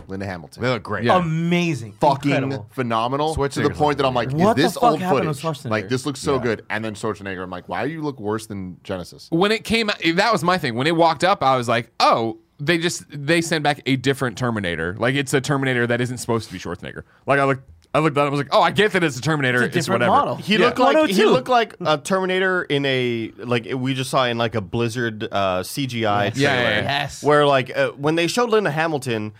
Linda 0.07 0.25
Hamilton. 0.25 0.61
They 0.61 0.69
look 0.69 0.83
great. 0.83 1.03
Yeah. 1.05 1.17
Amazing. 1.17 1.93
fucking 1.93 2.31
Incredible. 2.31 2.67
phenomenal 2.71 3.33
to 3.35 3.61
the 3.61 3.69
point 3.71 3.97
that 3.97 4.05
I'm 4.05 4.13
like, 4.13 4.31
What 4.31 4.55
the 4.55 4.63
this 4.63 4.73
fuck 4.75 4.83
old 4.83 4.99
happened 5.01 5.27
with 5.27 5.39
footage? 5.39 5.61
Schwarzenegger? 5.63 5.69
Like 5.69 5.89
this 5.89 6.05
looks 6.05 6.19
so 6.19 6.35
Yeah. 6.35 6.43
good, 6.43 6.65
and 6.69 6.85
then 6.85 6.93
Schwarzenegger, 6.93 7.41
I'm 7.43 7.49
like, 7.49 7.67
why 7.67 7.85
do 7.85 7.91
you 7.91 8.01
look 8.01 8.19
worse 8.19 8.45
than 8.47 8.77
Genisys? 8.83 9.31
when 9.31 9.51
it 9.51 9.63
came 9.63 9.89
out, 9.89 9.97
that 10.15 10.31
was 10.31 10.43
my 10.43 10.57
thing. 10.57 10.75
When 10.75 10.87
it 10.87 10.95
walked 10.95 11.23
up, 11.23 11.41
I 11.43 11.57
was 11.57 11.67
like, 11.67 11.89
oh, 11.99 12.37
they 12.63 12.77
just 12.77 13.03
they 13.09 13.41
send 13.41 13.63
back 13.63 13.81
a 13.85 13.95
different 13.95 14.37
Terminator. 14.37 14.95
Like 14.99 15.15
it's 15.15 15.33
a 15.33 15.41
Terminator 15.41 15.87
that 15.87 15.99
isn't 16.01 16.19
supposed 16.19 16.47
to 16.47 16.53
be 16.53 16.59
Schwarzenegger. 16.59 17.03
Like 17.25 17.39
I 17.39 17.45
looked, 17.45 17.67
I 17.93 17.99
looked 17.99 18.15
at 18.17 18.21
it, 18.23 18.27
I 18.27 18.29
was 18.29 18.39
like, 18.39 18.49
oh, 18.51 18.61
I 18.61 18.69
get 18.71 18.91
that 18.93 19.03
it's 19.03 19.17
a 19.17 19.21
Terminator. 19.21 19.63
It's 19.63 19.75
a 19.75 19.79
different 19.79 20.01
whatever. 20.01 20.11
model. 20.15 20.35
He 20.35 20.53
Yeah. 20.57 20.67
looked 20.67 20.79
like 20.79 21.09
he 21.09 21.25
looked 21.25 21.47
like 21.49 21.75
a 21.81 21.97
Terminator 21.97 22.63
in 22.63 22.85
a 22.85 23.31
like 23.37 23.67
we 23.75 23.93
just 23.93 24.09
saw 24.11 24.25
in 24.25 24.37
like 24.37 24.55
a 24.55 24.61
Blizzard 24.61 25.27
uh, 25.31 25.61
CGI 25.63 26.25
Yes. 26.25 26.33
trailer. 26.35 26.53
Yeah, 26.53 26.61
yeah, 26.61 26.69
yeah. 26.69 26.81
Yes. 26.83 27.23
Where 27.23 27.45
like 27.47 27.75
uh, 27.75 27.89
when 27.91 28.15
they 28.15 28.27
showed 28.27 28.49
Linda 28.49 28.71
Hamilton, 28.71 29.33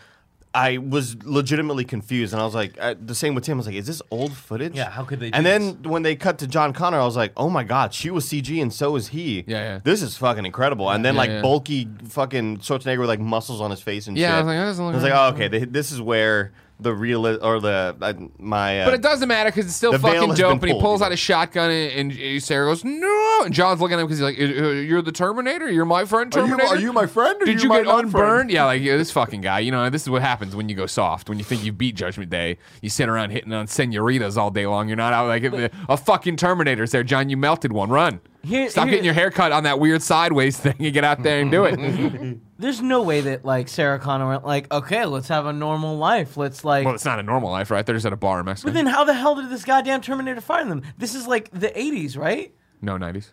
I 0.54 0.80
was 0.80 1.16
legitimately 1.24 1.86
confused, 1.86 2.34
and 2.34 2.42
I 2.42 2.46
was 2.46 2.54
like, 2.54 2.76
uh, 2.80 2.96
the 3.00 3.16
same 3.16 3.36
with 3.36 3.46
Tim. 3.46 3.56
I 3.56 3.60
was 3.60 3.68
like, 3.68 3.76
is 3.76 3.88
this 3.88 4.02
old 4.12 4.34
footage? 4.34 4.76
Yeah, 4.76 4.90
how 4.90 5.06
could 5.06 5.22
they 5.22 5.30
do 5.32 5.38
And 5.38 5.46
then 5.46 5.82
when 5.84 6.02
they 6.04 6.16
cut 6.18 6.40
to 6.40 6.48
John 6.48 6.74
Connor, 6.74 7.00
I 7.00 7.06
was 7.06 7.16
like, 7.16 7.32
oh 7.38 7.50
my 7.50 7.64
god, 7.64 7.94
she 7.94 8.10
was 8.10 8.26
CG 8.26 8.62
and 8.62 8.74
so 8.74 8.98
is 8.98 9.08
he. 9.10 9.46
Yeah, 9.48 9.60
yeah. 9.60 9.80
This 9.82 10.02
is 10.02 10.18
fucking 10.18 10.46
incredible. 10.46 10.90
And 10.92 11.06
then 11.06 11.14
Yeah, 11.14 11.20
like 11.22 11.30
yeah. 11.30 11.42
bulky 11.42 11.88
fucking 12.10 12.58
Schwarzenegger 12.58 13.00
with 13.00 13.08
like 13.08 13.22
muscles 13.22 13.62
on 13.62 13.72
his 13.72 13.82
face 13.82 14.08
and 14.08 14.18
Yeah, 14.18 14.36
I 14.36 14.40
shit. 14.40 14.46
was 14.46 14.48
like, 14.48 14.58
that 14.58 14.66
doesn't 14.66 14.86
look 14.86 14.92
I 14.94 14.96
was 14.96 15.04
like, 15.04 15.14
right. 15.14 15.28
oh 15.30 15.34
okay, 15.36 15.48
they, 15.48 15.60
this 15.66 15.92
is 15.94 16.02
where 16.02 16.52
the 16.82 16.94
real 16.94 17.26
or 17.28 17.60
the 17.60 17.96
uh, 18.02 18.14
my. 18.40 18.82
Uh, 18.82 18.86
But 18.86 18.94
it 18.96 19.02
doesn't 19.02 19.28
matter 19.28 19.50
because 19.50 19.66
it's 19.66 19.76
still 19.76 19.98
fucking 19.98 20.34
dope. 20.36 20.54
And 20.54 20.64
he 20.66 20.72
pulled, 20.72 20.82
pulls 20.82 21.00
you 21.02 21.06
out 21.06 21.10
know? 21.10 21.14
a 21.14 21.18
shotgun, 21.18 21.70
and, 21.72 22.12
and 22.12 22.44
Sarah 22.44 22.70
goes, 22.70 22.84
"No!" 22.84 23.42
And 23.46 23.54
John's 23.54 23.80
looking 23.82 23.98
at 23.98 24.02
him 24.02 24.08
because 24.08 24.20
he's 24.20 24.24
like, 24.24 24.40
"Uh, 24.40 24.70
"You're 24.72 25.02
the 25.02 25.12
Terminator. 25.12 25.70
You're 25.70 25.86
my 25.86 26.06
friend, 26.06 26.36
Are 26.36 26.40
you, 26.42 26.48
Terminator. 26.48 26.76
are 26.76 26.80
you 26.80 26.94
my 26.94 27.06
friend? 27.06 27.42
Or 27.42 27.46
Did 27.46 27.62
you 27.62 27.70
you 27.70 27.76
get 27.78 27.86
not 27.86 27.94
friend? 27.94 28.06
unburned? 28.08 28.52
Yeah, 28.52 28.66
like 28.66 28.82
yeah, 28.82 28.98
this 28.98 29.12
fucking 29.12 29.42
guy. 29.42 29.60
You 29.60 29.72
know, 29.72 29.90
this 29.90 30.02
is 30.04 30.10
what 30.10 30.22
happens 30.22 30.56
when 30.56 30.70
you 30.70 30.76
go 30.76 30.86
soft. 30.86 31.30
When 31.30 31.38
you 31.38 31.44
think 31.44 31.64
you 31.64 31.72
beat 31.72 31.96
Judgment 31.96 32.30
Day, 32.30 32.58
you 32.82 32.90
sit 32.90 33.08
around 33.10 33.30
hitting 33.32 33.54
on 33.54 33.68
senoritas 33.68 34.38
all 34.38 34.52
day 34.52 34.66
long. 34.68 34.88
You're 34.88 34.98
not 34.98 35.14
out 35.14 35.28
like 35.28 35.44
a 35.44 35.98
fucking 35.98 36.36
Terminator's 36.38 36.92
there, 36.92 37.04
John. 37.04 37.30
You 37.30 37.38
melted 37.38 37.72
one. 37.72 37.90
Run. 37.90 38.22
Here- 38.44 38.70
Stop 38.70 38.86
here- 38.86 38.92
getting 38.92 39.06
your 39.06 39.14
hair 39.14 39.30
cut 39.32 39.52
on 39.52 39.64
that 39.64 39.80
weird 39.80 40.02
sideways 40.02 40.58
thing 40.58 40.76
and 40.80 40.94
get 40.94 41.04
out 41.04 41.22
there 41.24 41.40
and 41.42 41.52
do 41.52 41.66
it. 41.66 42.38
There's 42.58 42.82
no 42.82 43.02
way 43.04 43.22
that 43.22 43.46
like 43.46 43.68
Sarah 43.68 44.00
Connor 44.00 44.28
went 44.28 44.46
like, 44.46 44.72
okay, 44.74 45.06
let's 45.06 45.28
have 45.28 45.46
a 45.46 45.54
normal 45.54 45.98
life. 45.98 46.38
Let's 46.38 46.64
like. 46.66 46.86
well, 46.86 46.96
it's 46.96 47.06
not 47.06 47.20
a 47.20 47.24
normal 47.24 47.52
life, 47.52 47.70
right? 47.72 47.86
They're 47.86 47.96
just 47.96 48.06
at 48.06 48.14
a 48.14 48.18
bar 48.18 48.40
in 48.40 48.46
Mexico. 48.46 48.70
but 48.70 48.74
then 48.74 48.86
how 48.88 49.04
the 49.04 49.14
hell 49.14 49.36
did 49.36 49.50
this 49.50 49.64
goddamn 49.66 50.02
Terminator 50.02 50.42
find 50.42 50.70
them? 50.72 50.82
This 50.98 51.14
is 51.16 51.28
like 51.28 51.50
the 51.52 51.70
80s, 51.70 52.18
right? 52.18 52.54
no, 52.82 52.98
90s. 52.98 53.32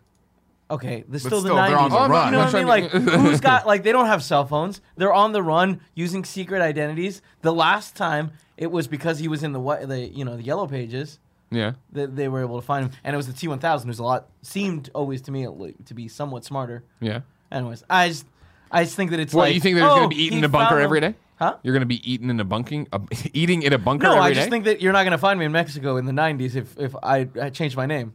Okay, 0.71 1.03
there's 1.09 1.23
still 1.25 1.40
still, 1.40 1.55
the 1.57 1.62
they're 1.62 1.77
90s. 1.79 1.90
on 1.92 2.11
the 2.11 2.25
You 2.27 2.31
know 2.33 2.38
what 2.40 2.55
I 2.55 2.59
I'm 2.59 2.66
mean? 2.66 2.66
Like, 2.66 2.90
who's 3.21 3.40
got 3.40 3.66
like 3.66 3.85
they 3.85 3.92
don't 3.92 4.05
have 4.07 4.23
cell 4.23 4.44
phones. 4.44 4.83
They're 4.99 5.14
on 5.14 5.33
the 5.33 5.42
run 5.42 5.81
using 5.94 6.27
secret 6.27 6.61
identities. 6.61 7.23
The 7.40 7.55
last 7.55 7.97
time 7.97 8.33
it 8.59 8.71
was 8.71 8.87
because 8.87 9.18
he 9.18 9.29
was 9.29 9.42
in 9.42 9.53
the 9.53 9.61
what 9.61 9.88
the 9.88 10.01
you 10.09 10.27
know 10.27 10.37
the 10.37 10.42
yellow 10.42 10.66
pages 10.66 11.18
Yeah. 11.50 11.72
that 11.92 12.14
they 12.16 12.28
were 12.28 12.40
able 12.42 12.61
to 12.61 12.66
find 12.66 12.87
him, 12.87 12.92
and 13.04 13.14
it 13.14 13.16
was 13.16 13.26
the 13.26 13.32
T1000 13.32 13.87
who's 13.87 13.98
a 13.98 14.04
lot 14.04 14.28
seemed 14.42 14.90
always 14.94 15.22
to 15.22 15.30
me 15.30 15.46
to 15.87 15.94
be 15.94 16.08
somewhat 16.08 16.44
smarter. 16.44 16.84
Yeah. 17.00 17.20
Anyways, 17.50 17.84
I 17.88 18.08
just 18.08 18.26
I 18.70 18.84
just 18.84 18.96
think 18.96 19.11
that 19.12 19.20
it's 19.20 19.32
What, 19.32 19.44
like 19.44 19.54
you 19.54 19.61
think 19.61 19.76
they're 19.76 19.87
oh, 19.87 19.96
going 19.96 20.11
to 20.11 20.16
be 20.16 20.22
eating 20.22 20.38
in 20.38 20.44
a 20.44 20.48
bunker 20.48 20.78
every 20.78 21.00
day? 21.00 21.14
Huh? 21.38 21.56
You're 21.62 21.72
going 21.72 21.82
to 21.82 21.87
be 21.87 22.11
eating 22.11 22.30
in 22.30 22.40
a 22.40 22.44
bunking, 22.44 22.88
uh, 22.92 22.98
eating 23.32 23.62
in 23.62 23.72
a 23.72 23.78
bunker 23.78 24.04
No, 24.04 24.18
I 24.18 24.32
just 24.34 24.46
day? 24.46 24.50
think 24.50 24.64
that 24.64 24.80
you're 24.82 24.92
not 24.92 25.04
going 25.04 25.12
to 25.12 25.18
find 25.18 25.38
me 25.38 25.46
in 25.46 25.52
Mexico 25.52 25.96
in 25.96 26.04
the 26.04 26.12
90s 26.12 26.56
if 26.56 26.76
if 26.78 26.96
I, 27.02 27.28
I 27.40 27.50
changed 27.50 27.76
my 27.76 27.87
name. 27.87 28.12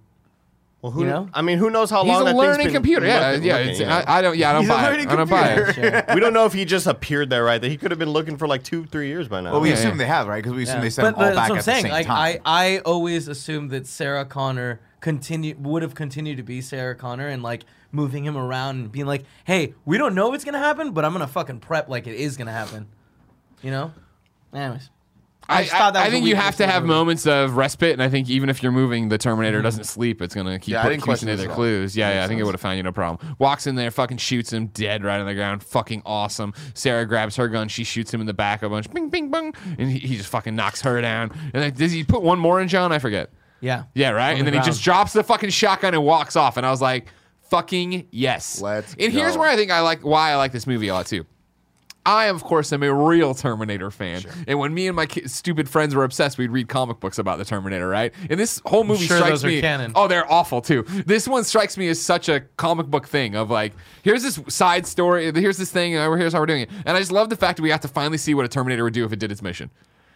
Well, 0.84 0.92
who, 0.92 1.02
you 1.02 1.08
know? 1.08 1.30
I 1.34 1.42
mean, 1.42 1.58
who 1.58 1.70
knows 1.72 1.90
how 1.90 2.04
He's 2.04 2.12
long 2.12 2.22
a 2.22 2.26
that 2.26 2.32
thing's 2.32 2.40
learning 2.40 2.68
been 2.68 2.74
computer. 2.76 3.06
Yeah, 3.08 3.32
looking- 3.32 3.44
yeah. 3.46 3.54
looking, 3.56 3.70
it's, 3.72 3.80
you 3.80 3.86
know? 3.86 3.92
I, 4.06 4.18
I 4.18 4.22
don't. 4.22 4.38
Yeah, 4.38 4.50
I 4.50 4.54
don't 4.54 4.62
He's 4.64 4.70
a 4.70 4.74
buy 4.74 4.82
it. 4.82 4.90
learning 4.92 5.08
I 5.08 5.16
don't 5.16 5.30
buy 5.30 5.48
it. 5.54 5.74
Sure. 5.74 6.04
we 6.14 6.20
don't 6.20 6.34
know 6.34 6.46
if 6.46 6.54
he 6.54 6.66
just 6.66 6.86
appeared 6.86 7.30
there, 7.30 7.44
right? 7.44 7.60
That 7.62 7.70
he 7.70 7.78
could 7.78 7.90
have 7.92 8.00
been 8.00 8.10
looking 8.12 8.38
for 8.38 8.48
like 8.48 8.64
two, 8.64 8.86
three 8.86 9.08
years 9.08 9.28
by 9.30 9.40
now. 9.42 9.54
Well, 9.54 9.62
we 9.62 9.70
Yeah, 9.70 9.76
assume 9.76 9.92
yeah. 9.92 9.98
they 9.98 10.06
have, 10.06 10.28
right? 10.28 10.44
Because 10.44 10.56
we 10.58 10.64
assume 10.64 10.76
Yeah. 10.76 10.82
they 10.82 10.90
sent 10.92 11.06
but, 11.08 11.12
them 11.16 11.24
all 11.24 11.30
but 11.32 11.36
back 11.36 11.48
that's 11.48 11.50
what 11.50 11.56
I'm 11.56 11.58
at 11.60 11.64
saying. 11.64 11.84
the 11.84 11.90
same 11.90 11.92
Like 11.94 12.08
time. 12.08 12.42
I, 12.46 12.76
I 12.76 12.78
always 12.80 13.28
assumed 13.30 13.72
that 13.72 13.88
Sarah 13.88 14.26
Connor 14.26 14.82
continue 15.00 15.56
would 15.58 15.82
have 15.84 15.96
continued 15.96 16.38
to 16.38 16.44
be 16.44 16.60
Sarah 16.62 16.96
Connor 16.96 17.28
and 17.30 17.42
like 17.42 17.64
moving 17.94 18.26
him 18.26 18.36
around 18.38 18.76
and 18.82 18.92
being 18.92 19.06
like, 19.06 19.24
hey, 19.46 19.74
we 19.86 19.98
don't 19.98 20.16
know 20.16 20.30
what's 20.30 20.44
gonna 20.44 20.58
happen, 20.60 20.92
but 20.92 21.06
I'm 21.06 21.14
gonna 21.14 21.28
fucking 21.28 21.60
prep 21.62 21.88
like 21.88 22.08
it 22.08 22.16
is 22.16 22.36
gonna 22.38 22.52
happen. 22.52 22.88
You 23.62 23.72
know? 23.72 23.94
Anyways. 24.54 24.90
I, 25.50 25.64
just 25.64 25.76
thought 25.76 25.94
that 25.94 26.04
I, 26.04 26.08
I 26.08 26.10
think 26.10 26.26
you 26.26 26.36
have 26.36 26.56
to 26.58 26.68
have 26.68 26.84
movie. 26.84 26.94
moments 26.94 27.28
of 27.28 27.56
respite, 27.56 27.92
and 27.94 28.02
I 28.02 28.10
think 28.10 28.30
even 28.30 28.50
if 28.50 28.64
you're 28.64 28.72
moving, 28.72 29.10
the 29.10 29.18
Terminator 29.18 29.58
mm-hmm. 29.58 29.64
doesn't 29.64 29.84
sleep. 29.86 30.22
It's 30.22 30.34
gonna 30.34 30.60
keep 30.60 30.74
Yeah, 30.74 30.80
I 30.80 30.84
put- 30.84 30.90
didn't 30.90 31.02
keep 31.02 31.06
question 31.06 31.28
you 31.28 31.36
this 31.36 31.46
their 31.46 31.54
clues. 31.54 31.98
Yeah, 31.98 32.10
yeah, 32.10 32.14
I 32.14 32.16
Makes 32.16 32.28
think 32.30 32.42
it 32.42 32.44
would 32.46 32.54
have 32.54 32.62
found 32.62 32.78
you 32.78 32.84
no 32.84 32.92
problem. 32.92 33.36
Walks 33.40 33.68
in 33.68 33.76
there, 33.76 33.92
fucking 33.92 34.18
shoots 34.18 34.54
him 34.54 34.68
dead 34.68 35.04
right 35.04 35.20
on 35.20 35.26
the 35.26 35.34
ground. 35.34 35.64
Fucking 35.64 36.02
awesome. 36.06 36.54
Sarah 36.74 37.06
grabs 37.06 37.36
her 37.36 37.48
gun, 37.48 37.68
she 37.68 37.84
shoots 37.84 38.14
him 38.14 38.22
in 38.22 38.28
the 38.28 38.34
back 38.34 38.64
a 38.64 38.70
bunch, 38.70 38.90
bing, 38.92 39.10
bing, 39.10 39.30
bing, 39.32 39.54
and 39.78 39.90
he, 39.90 40.00
he 40.00 40.18
just 40.18 40.30
fucking 40.30 40.56
knocks 40.56 40.82
her 40.82 41.02
down. 41.02 41.32
And 41.54 41.64
then, 41.64 41.74
does 41.74 41.92
he 41.92 42.04
put 42.04 42.22
one 42.22 42.40
more 42.40 42.62
in 42.62 42.68
John? 42.68 42.92
I 42.92 43.00
forget. 43.00 43.30
Yeah. 43.60 43.84
Yeah, 43.94 44.10
right. 44.10 44.32
On 44.32 44.40
And 44.40 44.48
the 44.48 44.52
then 44.52 44.62
he 44.62 44.66
just 44.66 44.84
drops 44.84 45.14
the 45.14 45.24
fucking 45.24 45.50
shotgun 45.50 45.94
and 45.94 46.04
walks 46.04 46.36
off. 46.36 46.58
And 46.58 46.66
I 46.66 46.72
was 46.72 46.82
like, 46.82 47.08
fucking 47.50 48.08
yes. 48.12 48.60
Let's 48.62 48.96
And 49.00 49.14
here's 49.14 49.36
go. 49.36 49.42
where 49.42 49.50
I 49.50 49.56
think 49.56 49.72
I 49.72 49.82
like 49.82 50.02
why 50.02 50.32
I 50.32 50.36
like 50.36 50.52
this 50.52 50.68
movie 50.68 50.90
a 50.90 50.94
lot 50.94 51.06
too. 51.06 51.26
I, 52.06 52.26
of 52.26 52.44
course, 52.44 52.74
am 52.74 52.84
a 52.84 52.94
real 52.94 53.34
Terminator 53.34 53.90
fan. 53.90 54.24
And 54.48 54.60
when 54.60 54.74
me 54.74 54.88
and 54.88 54.96
my 54.96 55.06
ki- 55.06 55.28
stupid 55.28 55.70
friends 55.70 55.96
were 55.96 56.04
obsessed, 56.04 56.38
we'd 56.38 56.52
read 56.52 56.68
comic 56.68 57.00
books 57.00 57.18
about 57.18 57.38
the 57.38 57.46
Terminator, 57.46 57.88
right? 57.88 58.14
And 58.30 58.40
this 58.40 58.62
whole 58.66 58.84
movie 58.84 59.06
sure 59.06 59.18
strikes 59.18 59.44
me. 59.44 59.62
canon. 59.62 59.94
Oh, 59.96 60.08
they're 60.08 60.30
awful 60.30 60.62
too. 60.62 60.84
This 61.06 61.28
one 61.28 61.44
strikes 61.46 61.78
me 61.78 61.88
as 61.88 62.02
such 62.02 62.28
a 62.28 62.42
comic 62.58 62.88
book 62.88 63.08
thing 63.08 63.36
of 63.36 63.50
like, 63.50 63.74
here's 64.04 64.22
this 64.22 64.40
side 64.54 64.86
story, 64.86 65.32
here's 65.34 65.58
this 65.58 65.72
thing, 65.72 65.96
uh, 65.96 66.12
here's 66.14 66.34
how 66.34 66.40
we're 66.40 66.46
doing 66.46 66.62
it. 66.64 66.70
And 66.86 66.98
I 66.98 67.00
just 67.00 67.12
love 67.12 67.30
the 67.30 67.38
fact 67.38 67.58
that 67.58 67.64
we 67.64 67.70
got 67.70 67.82
to 67.84 67.88
finally 67.88 68.18
see 68.18 68.34
what 68.34 68.44
a 68.46 68.50
Terminator 68.50 68.84
would 68.84 68.94
do 68.94 69.06
if 69.06 69.14
it 69.14 69.20
did 69.20 69.32
its 69.32 69.42
mission. 69.42 69.70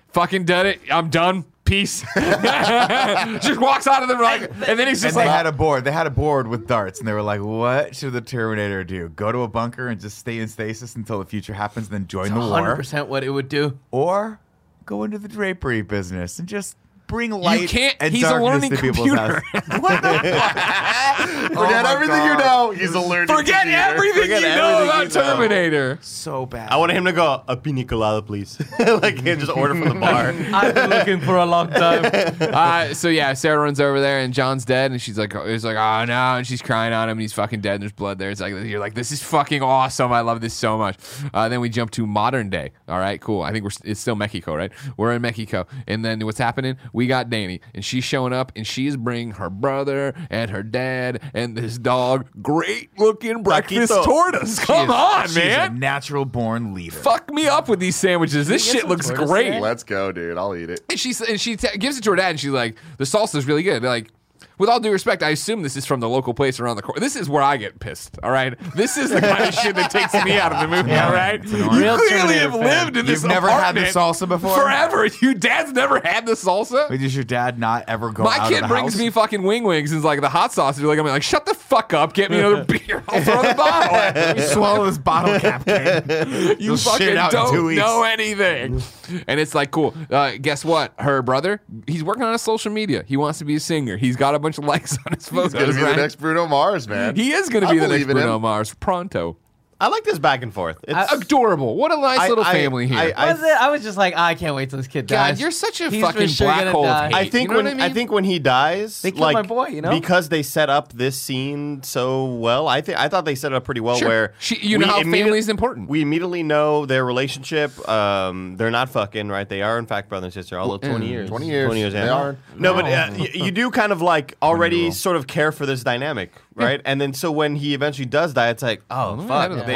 Fucking 0.10 0.46
did 0.46 0.66
it. 0.66 0.82
I'm 0.92 1.10
done. 1.10 1.46
Peace. 1.68 2.02
just 2.16 3.60
walks 3.60 3.88
out 3.88 4.02
of 4.02 4.08
the 4.08 4.16
like, 4.16 4.50
and 4.68 4.80
then 4.80 4.88
he's 4.88 5.04
and 5.04 5.16
like, 5.16 5.26
they 5.26 5.32
had 5.32 5.46
a 5.46 5.52
board. 5.52 5.84
They 5.84 5.92
had 5.92 6.08
a 6.08 6.12
board 6.12 6.48
with 6.48 6.66
darts, 6.68 7.00
and 7.00 7.08
they 7.08 7.14
were 7.14 7.22
like, 7.22 7.42
"What 7.42 7.96
should 7.96 8.14
the 8.14 8.22
Terminator 8.22 8.84
do? 8.84 9.10
Go 9.10 9.32
to 9.32 9.40
a 9.40 9.48
bunker 9.48 9.88
and 9.90 10.00
just 10.00 10.18
stay 10.18 10.40
in 10.40 10.48
stasis 10.48 10.96
until 10.96 11.20
the 11.20 11.26
future 11.26 11.54
happens, 11.54 11.90
then 11.90 12.08
join 12.08 12.34
the 12.34 12.40
war, 12.40 12.78
100% 12.78 13.08
what 13.08 13.24
it 13.24 13.30
would 13.30 13.50
do. 13.50 13.78
or 13.92 14.40
go 14.86 15.04
into 15.04 15.20
the 15.20 15.28
drapery 15.28 15.82
business 15.82 16.40
and 16.40 16.48
just 16.48 16.78
bring 17.08 17.32
light 17.32 17.70
can't- 17.70 17.96
and 18.00 18.14
he's 18.14 18.24
a 18.24 18.36
learning 18.36 18.72
to 18.72 18.78
people's 18.78 19.08
computer. 19.10 19.42
houses." 19.54 19.80
What 19.82 20.02
the 20.02 20.20
fuck? 20.20 21.52
Forget 21.54 21.86
everything 21.94 22.24
you 22.26 22.38
know. 22.38 22.72
He's 22.72 22.94
allergic. 22.94 23.36
Forget 23.36 23.64
to 23.64 23.70
Jeter. 23.70 23.78
everything 23.82 24.22
Forget 24.24 24.42
you 24.42 24.48
know 24.48 24.68
everything 24.68 24.90
about 24.90 25.14
you 25.16 25.22
know. 25.22 25.36
Terminator. 25.36 26.00
So 26.02 26.46
bad. 26.46 26.72
I 26.72 26.78
wanted 26.78 26.96
him 26.98 27.06
to 27.06 27.14
go 27.14 27.44
a 27.48 27.56
pina 27.58 27.84
colada, 27.86 28.22
please. 28.22 28.58
like 28.80 29.16
he 29.20 29.36
just 29.36 29.52
order 29.56 29.74
from 29.76 29.90
the 29.90 29.96
bar. 29.96 30.34
I've 30.54 30.74
been 30.76 30.90
looking 30.90 31.22
for 31.22 31.38
a 31.38 31.46
long 31.46 31.70
time. 31.70 32.06
uh, 32.42 32.94
so 32.94 33.08
yeah, 33.10 33.34
Sarah 33.34 33.60
runs 33.60 33.80
over 33.80 34.00
there 34.00 34.20
and 34.20 34.34
John's 34.34 34.66
dead, 34.66 34.92
and 34.92 35.02
she's 35.02 35.18
like, 35.18 35.34
"It's 35.36 35.64
like, 35.64 35.78
oh 35.78 36.06
no," 36.06 36.14
and 36.38 36.46
she's 36.48 36.62
crying 36.62 36.94
on 36.94 37.10
him, 37.10 37.14
and 37.18 37.22
he's 37.22 37.34
fucking 37.34 37.62
dead. 37.62 37.76
And 37.76 37.84
there's 37.84 37.92
blood 37.94 38.20
there. 38.20 38.30
It's 38.30 38.42
like 38.42 38.54
you're 38.54 38.80
like, 38.80 38.94
this 38.96 39.12
is 39.12 39.22
fucking 39.24 39.62
awesome. 39.62 40.12
I 40.12 40.22
love 40.22 40.42
this 40.42 40.54
so 40.54 40.78
much. 40.78 40.98
Uh, 41.34 41.50
then 41.50 41.62
we 41.62 41.70
jump 41.70 41.92
to 41.92 42.06
modern 42.06 42.50
day. 42.50 42.72
All 42.88 43.00
right, 43.00 43.20
cool. 43.22 43.42
I 43.44 43.52
think 43.52 43.64
we're 43.64 43.72
it's 43.84 44.00
still 44.00 44.16
Mexico, 44.16 44.56
right? 44.56 44.72
We're 44.98 45.14
in 45.14 45.22
Mexico, 45.22 45.68
and 45.88 46.04
then 46.04 46.24
what's 46.26 46.40
happening? 46.40 46.78
We 46.98 47.06
got 47.06 47.30
Dani, 47.30 47.60
and 47.76 47.86
she's 47.86 48.04
showing 48.04 48.34
up, 48.34 48.52
and 48.56 48.66
she's 48.66 48.98
bringing 48.98 49.32
her 49.34 49.52
brother 49.52 50.16
and 50.32 50.50
her 50.50 50.64
dad 50.64 51.22
and 51.36 51.56
this 51.56 51.78
dog. 51.78 52.28
Great 52.42 52.90
looking 52.98 53.44
breakfast 53.44 53.92
Taquito. 53.92 54.04
tortas. 54.04 54.60
Come 54.60 54.90
on, 54.90 55.28
She's 55.28 55.36
man. 55.36 55.72
a 55.72 55.80
natural 55.80 56.26
born 56.26 56.74
leader. 56.74 56.96
Fuck 56.96 57.32
me 57.32 57.48
up 57.48 57.70
with 57.70 57.80
these 57.80 57.96
sandwiches. 57.96 58.48
This 58.48 58.64
Can 58.66 58.70
we 58.70 58.74
get 58.74 58.82
shit 58.82 58.90
looks 58.90 59.12
tortas 59.12 59.28
great. 59.28 59.44
today? 59.46 59.60
Let's 59.60 59.84
go, 59.84 60.12
dude. 60.12 60.38
I'll 60.40 60.56
eat 60.56 60.72
it. 60.72 60.82
And 60.90 61.00
she 61.00 61.14
and 61.30 61.40
she 61.40 61.56
t- 61.56 61.78
gives 61.78 62.00
it 62.00 62.04
to 62.06 62.10
her 62.10 62.16
dad, 62.16 62.32
and 62.32 62.40
she's 62.40 62.50
like, 62.50 62.78
"The 62.98 63.04
salsa's 63.04 63.46
really 63.46 63.62
good." 63.64 63.84
They're 63.84 63.90
like, 63.92 64.10
with 64.58 64.70
all 64.70 64.80
due 64.80 64.92
respect, 64.92 65.24
I 65.24 65.30
assume 65.30 65.62
this 65.64 65.76
is 65.76 65.86
from 65.86 66.00
the 66.00 66.10
local 66.10 66.34
place 66.34 66.60
around 66.60 66.76
the 66.78 66.82
corner. 66.82 67.00
This 67.00 67.16
is 67.16 67.30
where 67.30 67.44
I 67.44 67.58
get 67.58 67.80
pissed. 67.80 68.18
All 68.24 68.32
right, 68.32 68.58
this 68.76 68.98
is 68.98 69.10
the 69.12 69.22
kind 69.22 69.46
of 69.48 69.54
shit 69.54 69.76
that 69.76 69.92
takes 69.92 70.14
me 70.26 70.38
out 70.40 70.52
of 70.54 70.60
the 70.62 70.68
movie. 70.68 70.96
all 70.96 71.12
right, 71.12 71.44
you 71.44 71.70
clearly 71.70 72.36
have 72.36 72.52
fan. 72.52 72.62
lived 72.64 72.98
in 72.98 73.06
this. 73.06 73.22
You've 73.24 73.30
never 73.30 73.50
had 73.50 73.76
the 73.76 73.82
salsa 73.82 74.28
before? 74.28 74.56
Forever. 74.56 75.06
your 75.22 75.34
dad's 75.34 75.72
never 75.74 76.00
had 76.00 76.26
the 76.26 76.34
salsa. 76.34 76.90
Wait, 76.90 77.00
does 77.00 77.16
your 77.16 77.24
dad 77.24 77.60
not 77.60 77.86
ever 77.88 78.12
go 78.12 78.24
My 78.24 78.48
kid 78.50 78.68
brings 78.68 78.94
house? 78.94 78.98
me 79.00 79.10
fucking 79.10 79.44
wing 79.44 79.64
wings 79.64 79.92
and 79.92 80.00
is 80.00 80.04
like 80.06 80.22
the 80.22 80.30
hot 80.30 80.54
sauce. 80.54 80.80
You're 80.80 80.88
like, 80.90 81.00
I'm 81.00 81.06
like, 81.06 81.24
shut 81.24 81.46
the 81.46 81.54
fuck 81.54 81.94
up, 81.94 82.14
get 82.14 82.32
me 82.32 82.40
another 82.40 82.64
beer. 82.66 83.04
I'll 83.08 83.22
throw 83.24 83.42
the 83.42 83.54
bottle. 83.56 83.96
at 83.96 84.38
you. 84.38 84.44
Swallow 84.44 84.86
this 84.86 84.98
bottle 84.98 85.40
cap, 85.40 85.66
kid. 85.66 86.06
You 86.60 86.68
You'll 86.68 86.78
fucking 86.78 87.16
don't 87.16 87.76
know 87.76 88.04
anything. 88.04 88.82
And 89.28 89.40
it's 89.40 89.56
like, 89.56 89.72
cool. 89.72 89.94
Uh, 90.10 90.34
guess 90.42 90.66
what? 90.66 90.94
Her 91.00 91.22
brother, 91.22 91.62
he's 91.86 92.04
working 92.04 92.24
on 92.24 92.32
his 92.34 92.42
social 92.42 92.72
media. 92.72 93.04
He 93.08 93.18
wants 93.18 93.40
to 93.40 93.46
be 93.46 93.56
a 93.56 93.60
singer. 93.60 93.98
He's 93.98 94.16
got 94.16 94.36
a 94.36 94.40
bunch 94.48 94.58
of 94.58 94.64
likes 94.66 94.98
on 95.06 95.14
his 95.14 95.28
He's 95.30 95.38
gonna 95.38 95.50
photos. 95.50 95.76
be 95.76 95.82
the 95.82 95.96
next 95.96 96.16
Bruno 96.16 96.48
Mars, 96.48 96.88
man. 96.88 97.16
He 97.16 97.32
is 97.32 97.50
going 97.50 97.64
to 97.64 97.70
I 97.70 97.74
be 97.74 97.80
the 97.80 97.88
next. 97.88 98.06
Bruno 98.06 98.40
Mars. 98.40 98.74
Pronto. 98.76 99.38
I 99.80 99.90
like 99.90 100.04
this 100.04 100.18
back 100.18 100.42
and 100.42 100.52
forth. 100.52 100.84
It's, 100.88 101.12
Adorable. 101.14 101.76
What 101.76 101.92
a 101.92 101.98
nice 102.02 102.20
I- 102.20 102.30
little 102.30 102.44
I- 102.44 102.52
family 102.54 102.88
here. 102.88 102.98
I- 102.98 103.14
I- 103.16 103.32
was 103.34 103.44
it? 103.44 103.62
I 103.62 103.70
was 103.70 103.84
just 103.84 103.96
like, 103.98 104.18
I 104.18 104.34
can't 104.34 104.56
wait 104.56 104.72
till 104.72 104.78
this 104.78 104.88
kid 104.88 105.08
God, 105.08 105.16
dies. 105.30 105.40
you're 105.42 105.52
such 105.52 105.82
a 105.82 105.92
He's 105.92 106.02
fucking 106.02 106.28
sure 106.30 106.48
black 106.48 106.68
hole 106.68 106.86
of 106.88 107.06
hate. 107.06 107.14
I 107.14 107.30
think 107.30 107.50
You 107.50 107.58
know 107.58 107.64
when 107.64 107.80
I 107.80 107.86
mean? 107.86 107.94
think 107.94 108.12
when 108.12 108.24
he 108.24 108.40
dies, 108.40 109.02
They 109.04 109.12
killed 109.12 109.22
like 109.22 109.34
my 109.36 109.42
boy, 109.44 109.68
you 109.68 109.82
know? 109.82 109.92
because 109.92 110.30
they 110.30 110.42
set 110.42 110.72
up 110.72 110.94
this 110.94 111.16
scene 111.22 111.84
so 111.84 112.26
well. 112.26 112.68
I 112.68 112.82
think 112.82 112.98
I 113.00 113.08
thought 113.08 113.26
they 113.26 113.36
set 113.36 113.52
it 113.52 113.56
up 113.56 113.66
pretty 113.66 113.82
well. 113.82 113.98
Sure. 113.98 114.08
Where 114.08 114.34
She- 114.40 114.58
you 114.66 114.80
know 114.80 114.88
how 114.88 115.00
immediate- 115.02 115.26
family 115.26 115.40
is 115.40 115.50
important. 115.50 115.90
We 115.90 116.02
immediately 116.02 116.42
know 116.42 116.88
their 116.88 117.06
relationship. 117.06 117.88
Um, 117.88 118.58
they're 118.58 118.72
not 118.72 118.90
fucking 118.90 119.28
right. 119.30 119.48
They 119.48 119.62
are 119.62 119.78
in 119.78 119.86
fact 119.86 120.10
brother 120.10 120.26
and 120.26 120.34
sister. 120.34 120.58
Although 120.60 120.78
twenty 120.78 121.06
Mm, 121.08 121.10
years, 121.12 121.30
20 121.30 121.48
years. 121.48 121.66
twenty 121.68 121.82
years. 121.82 121.94
They 121.94 122.10
are. 122.10 122.36
No, 122.58 122.74
but 122.74 122.86
uh, 122.86 123.10
y- 123.16 123.30
you 123.34 123.52
do 123.52 123.70
kind 123.70 123.92
of 123.92 124.02
like 124.02 124.36
already 124.42 124.90
sort 124.90 125.18
of 125.18 125.28
care 125.28 125.52
for 125.52 125.68
this 125.68 125.84
dynamic, 125.84 126.32
right? 126.66 126.82
And 126.86 127.00
then 127.00 127.14
so 127.14 127.32
when 127.32 127.56
he 127.56 127.74
eventually 127.74 128.06
does 128.06 128.34
die, 128.34 128.50
it's 128.50 128.64
like, 128.64 128.82
oh 128.90 129.16
Well, 129.16 129.28
fuck, 129.28 129.52
the 129.52 129.64
they- 129.64 129.74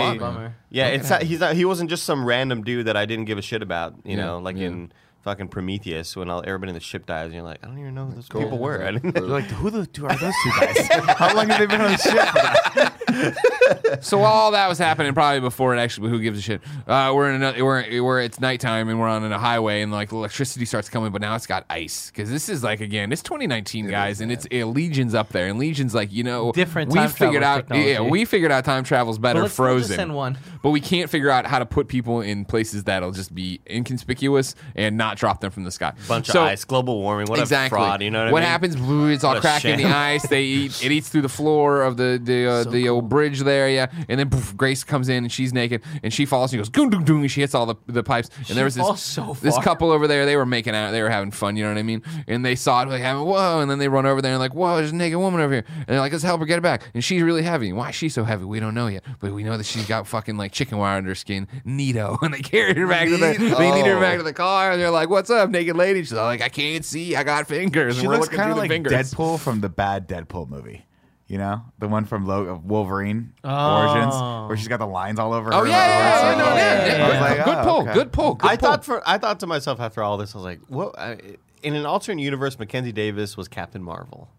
yeah, 0.69 0.87
it's 0.87 1.09
not, 1.09 1.21
he's 1.23 1.39
not. 1.39 1.55
He 1.55 1.65
wasn't 1.65 1.89
just 1.89 2.03
some 2.03 2.25
random 2.25 2.63
dude 2.63 2.87
that 2.87 2.95
I 2.97 3.05
didn't 3.05 3.25
give 3.25 3.37
a 3.37 3.41
shit 3.41 3.61
about. 3.61 3.93
You 4.03 4.17
Yeah, 4.17 4.25
know, 4.25 4.39
like 4.39 4.57
yeah. 4.57 4.67
in 4.67 4.91
fucking 5.23 5.47
Prometheus 5.49 6.15
when 6.15 6.29
all, 6.29 6.43
everybody 6.45 6.69
in 6.71 6.73
the 6.73 6.79
ship 6.79 7.05
dies, 7.05 7.25
and 7.25 7.33
you're 7.35 7.43
like, 7.43 7.59
I 7.63 7.67
don't 7.67 7.77
even 7.79 7.93
know 7.93 8.05
who 8.05 8.15
those 8.15 8.27
people 8.27 8.57
were. 8.57 8.83
I 8.83 8.91
didn't 8.93 9.15
You're 9.15 9.27
like, 9.27 9.45
who 9.45 9.69
the 9.69 9.85
two 9.85 10.05
are 10.07 10.15
those 10.17 10.33
two 10.43 10.51
guys? 10.59 10.87
How 11.17 11.35
long 11.35 11.49
have 11.49 11.59
they 11.59 11.65
been 11.65 11.81
on 11.81 11.91
the 11.91 11.97
ship? 11.97 12.93
So 14.01 14.17
while 14.19 14.31
all 14.31 14.51
that 14.51 14.67
was 14.67 14.77
happening, 14.77 15.13
probably 15.13 15.41
before 15.41 15.75
it 15.75 15.79
actually, 15.79 16.09
who 16.09 16.19
gives 16.19 16.39
a 16.39 16.41
shit? 16.41 16.61
Uh, 16.87 17.11
we're 17.13 17.29
in 17.29 17.35
another, 17.35 17.63
we're, 17.63 18.01
we're 18.01 18.21
it's 18.21 18.39
nighttime 18.39 18.89
and 18.89 18.99
we're 18.99 19.07
on 19.07 19.29
a 19.31 19.37
highway 19.37 19.81
and 19.81 19.91
like 19.91 20.11
electricity 20.11 20.65
starts 20.65 20.89
coming, 20.89 21.11
but 21.11 21.21
now 21.21 21.35
it's 21.35 21.45
got 21.45 21.65
ice 21.69 22.09
because 22.09 22.29
this 22.29 22.49
is 22.49 22.63
like 22.63 22.79
again, 22.81 23.11
it's 23.11 23.21
2019, 23.21 23.87
guys, 23.89 24.21
and 24.21 24.31
it's 24.31 24.47
uh, 24.51 24.65
Legion's 24.65 25.13
up 25.13 25.29
there, 25.29 25.47
and 25.47 25.59
Legion's 25.59 25.93
like 25.93 26.11
you 26.11 26.23
know 26.23 26.51
Different 26.51 26.91
We 26.91 26.99
time 26.99 27.09
figured 27.09 27.43
travel 27.43 27.75
out, 27.75 27.85
yeah, 27.85 28.01
we 28.01 28.25
figured 28.25 28.51
out 28.51 28.65
time 28.65 28.83
travel's 28.83 29.19
better 29.19 29.39
Well, 29.39 29.43
let's 29.43 29.53
still 29.53 29.65
just 29.77 29.87
frozen, 29.89 29.95
send 29.97 30.15
one. 30.15 30.37
but 30.63 30.69
we 30.71 30.79
can't 30.81 31.09
figure 31.09 31.29
out 31.29 31.45
how 31.45 31.59
to 31.59 31.65
put 31.65 31.87
people 31.87 32.21
in 32.21 32.45
places 32.45 32.85
that'll 32.85 33.11
just 33.11 33.35
be 33.35 33.59
inconspicuous 33.69 34.55
and 34.75 34.97
not 34.97 35.10
drop 35.17 35.41
them 35.41 35.51
from 35.51 35.63
the 35.63 35.71
sky. 35.71 35.93
bunch 36.07 36.27
So- 36.27 36.41
of 36.41 36.47
ice, 36.49 36.63
global 36.65 36.99
warming, 37.01 37.27
what 37.27 37.39
exactly. 37.39 37.77
a 37.77 37.81
fraud. 37.81 38.01
You 38.01 38.11
know 38.11 38.31
what, 38.31 38.43
I 38.43 38.45
mean? 38.45 38.49
happens? 38.49 38.75
It's 39.13 39.23
all 39.23 39.33
What 39.33 39.41
cracking 39.41 39.77
the 39.77 39.85
ice. 39.85 40.27
They 40.27 40.43
eat. 40.61 40.83
It 40.83 40.91
eats 40.91 41.09
through 41.09 41.21
the 41.23 41.29
floor 41.29 41.81
of 41.83 41.97
the 41.97 42.19
the 42.21 42.45
uh, 42.47 42.63
the 42.65 42.89
old 42.89 43.09
bridge 43.09 43.39
there. 43.41 43.69
Yeah, 43.69 43.87
and 44.09 44.19
then 44.19 44.29
poof, 44.29 44.55
Grace 44.57 44.83
comes 44.83 45.09
in 45.09 45.23
and 45.23 45.31
she's 45.31 45.53
naked 45.53 45.81
and 46.03 46.13
she 46.13 46.25
falls 46.25 46.51
and 46.51 46.57
she 46.57 46.57
goes 46.57 46.69
goon 46.69 46.89
doon 46.89 47.03
doon 47.03 47.21
and 47.21 47.31
she 47.31 47.41
hits 47.41 47.53
all 47.55 47.65
the, 47.65 47.75
the 47.87 48.03
pipes. 48.03 48.29
And 48.37 48.47
She 48.47 48.53
there 48.53 48.65
was 48.65 48.75
this 48.75 49.01
so 49.01 49.37
this 49.41 49.57
couple 49.59 49.91
over 49.91 50.07
there. 50.07 50.25
They 50.25 50.35
were 50.35 50.45
making 50.45 50.75
out. 50.75 50.91
They 50.91 51.01
were 51.01 51.09
having 51.09 51.31
fun. 51.31 51.55
You 51.55 51.63
know 51.63 51.71
what 51.71 51.77
I 51.79 51.83
mean? 51.83 52.01
And 52.27 52.45
they 52.45 52.55
saw 52.55 52.81
it 52.83 52.89
like 52.89 53.01
having 53.01 53.23
whoa, 53.25 53.59
and 53.61 53.69
then 53.69 53.79
they 53.79 53.87
run 53.87 54.05
over 54.05 54.21
there 54.21 54.31
and 54.31 54.39
like 54.39 54.53
whoa, 54.53 54.77
there's 54.77 54.91
a 54.91 54.95
naked 54.95 55.17
woman 55.17 55.41
over 55.41 55.53
here. 55.53 55.65
And 55.75 55.85
they're 55.87 55.99
like, 55.99 56.11
let's 56.11 56.23
help 56.23 56.39
her 56.39 56.45
get 56.45 56.57
it 56.57 56.61
back. 56.61 56.83
And 56.93 57.03
she's 57.03 57.21
really 57.21 57.43
heavy. 57.43 57.71
Why 57.73 57.89
is 57.89 57.95
she 57.95 58.09
so 58.09 58.23
heavy? 58.23 58.45
We 58.45 58.59
don't 58.59 58.73
know 58.73 58.87
yet, 58.87 59.03
but 59.19 59.31
we 59.33 59.43
know 59.43 59.57
that 59.57 59.65
she's 59.65 59.85
got 59.87 60.07
fucking 60.07 60.37
like 60.37 60.51
chicken 60.51 60.77
wire 60.77 60.97
under 60.97 61.09
her 61.11 61.15
skin. 61.15 61.47
Neato. 61.65 62.17
And 62.31 62.33
they 62.35 62.41
carry 62.41 62.73
her 62.75 62.87
back 62.87 63.07
to 63.07 63.17
the 63.17 63.31
Neat- 63.33 63.57
they 63.57 63.71
lead 63.71 63.85
her 63.85 63.99
back 63.99 64.17
to 64.17 64.23
the 64.23 64.33
car 64.33 64.71
and 64.71 64.81
they're 64.81 64.91
like, 64.91 65.00
what's 65.09 65.29
up, 65.29 65.49
naked 65.49 65.75
lady? 65.75 66.01
She's 66.01 66.13
like, 66.13 66.41
I 66.41 66.49
can't 66.49 66.83
see. 66.85 67.15
I 67.15 67.23
got 67.23 67.47
fingers. 67.47 67.95
She 67.95 68.01
and 68.01 68.09
we're 68.09 68.15
looks 68.15 68.25
looking 68.27 68.37
kind 68.37 68.47
through 68.47 68.51
of 68.51 68.55
the 68.57 68.61
like 68.61 68.71
fingers. 68.71 69.13
Deadpool 69.13 69.39
from 69.39 69.61
the 69.61 69.69
bad 69.69 70.07
Deadpool 70.07 70.49
movie. 70.49 70.85
You 71.27 71.37
know, 71.37 71.61
the 71.79 71.87
one 71.87 72.03
from 72.03 72.25
Lo- 72.27 72.55
uh, 72.55 72.57
Wolverine 72.57 73.31
Oh. 73.45 73.87
Origins, 73.87 74.49
where 74.49 74.57
she's 74.57 74.67
got 74.67 74.79
the 74.79 74.85
lines 74.85 75.17
all 75.17 75.31
over. 75.31 75.53
Oh 75.53 75.61
her. 75.61 75.67
yeah, 75.67 75.87
yeah, 75.87 75.97
yeah, 75.97 76.31
yeah, 76.31 76.37
no, 76.37 76.55
yeah, 76.55 76.85
yeah, 76.97 77.05
I 77.05 77.09
was 77.09 77.19
like, 77.21 77.45
good 77.45 77.57
oh, 77.57 77.63
pull, 77.63 77.81
okay. 77.83 77.93
good 77.93 78.11
pull, 78.11 78.33
good 78.35 78.51
I 78.51 78.55
thought 78.57 78.83
for 78.83 79.01
I 79.07 79.17
thought 79.17 79.39
to 79.39 79.47
myself 79.47 79.79
after 79.79 80.03
all 80.03 80.17
this, 80.17 80.35
I 80.35 80.37
was 80.39 80.43
like, 80.43 80.59
what? 80.67 80.99
I, 80.99 81.17
in 81.63 81.73
an 81.75 81.85
alternate 81.85 82.21
universe, 82.21 82.59
Mackenzie 82.59 82.91
Davis 82.91 83.37
was 83.37 83.47
Captain 83.47 83.81
Marvel. 83.81 84.29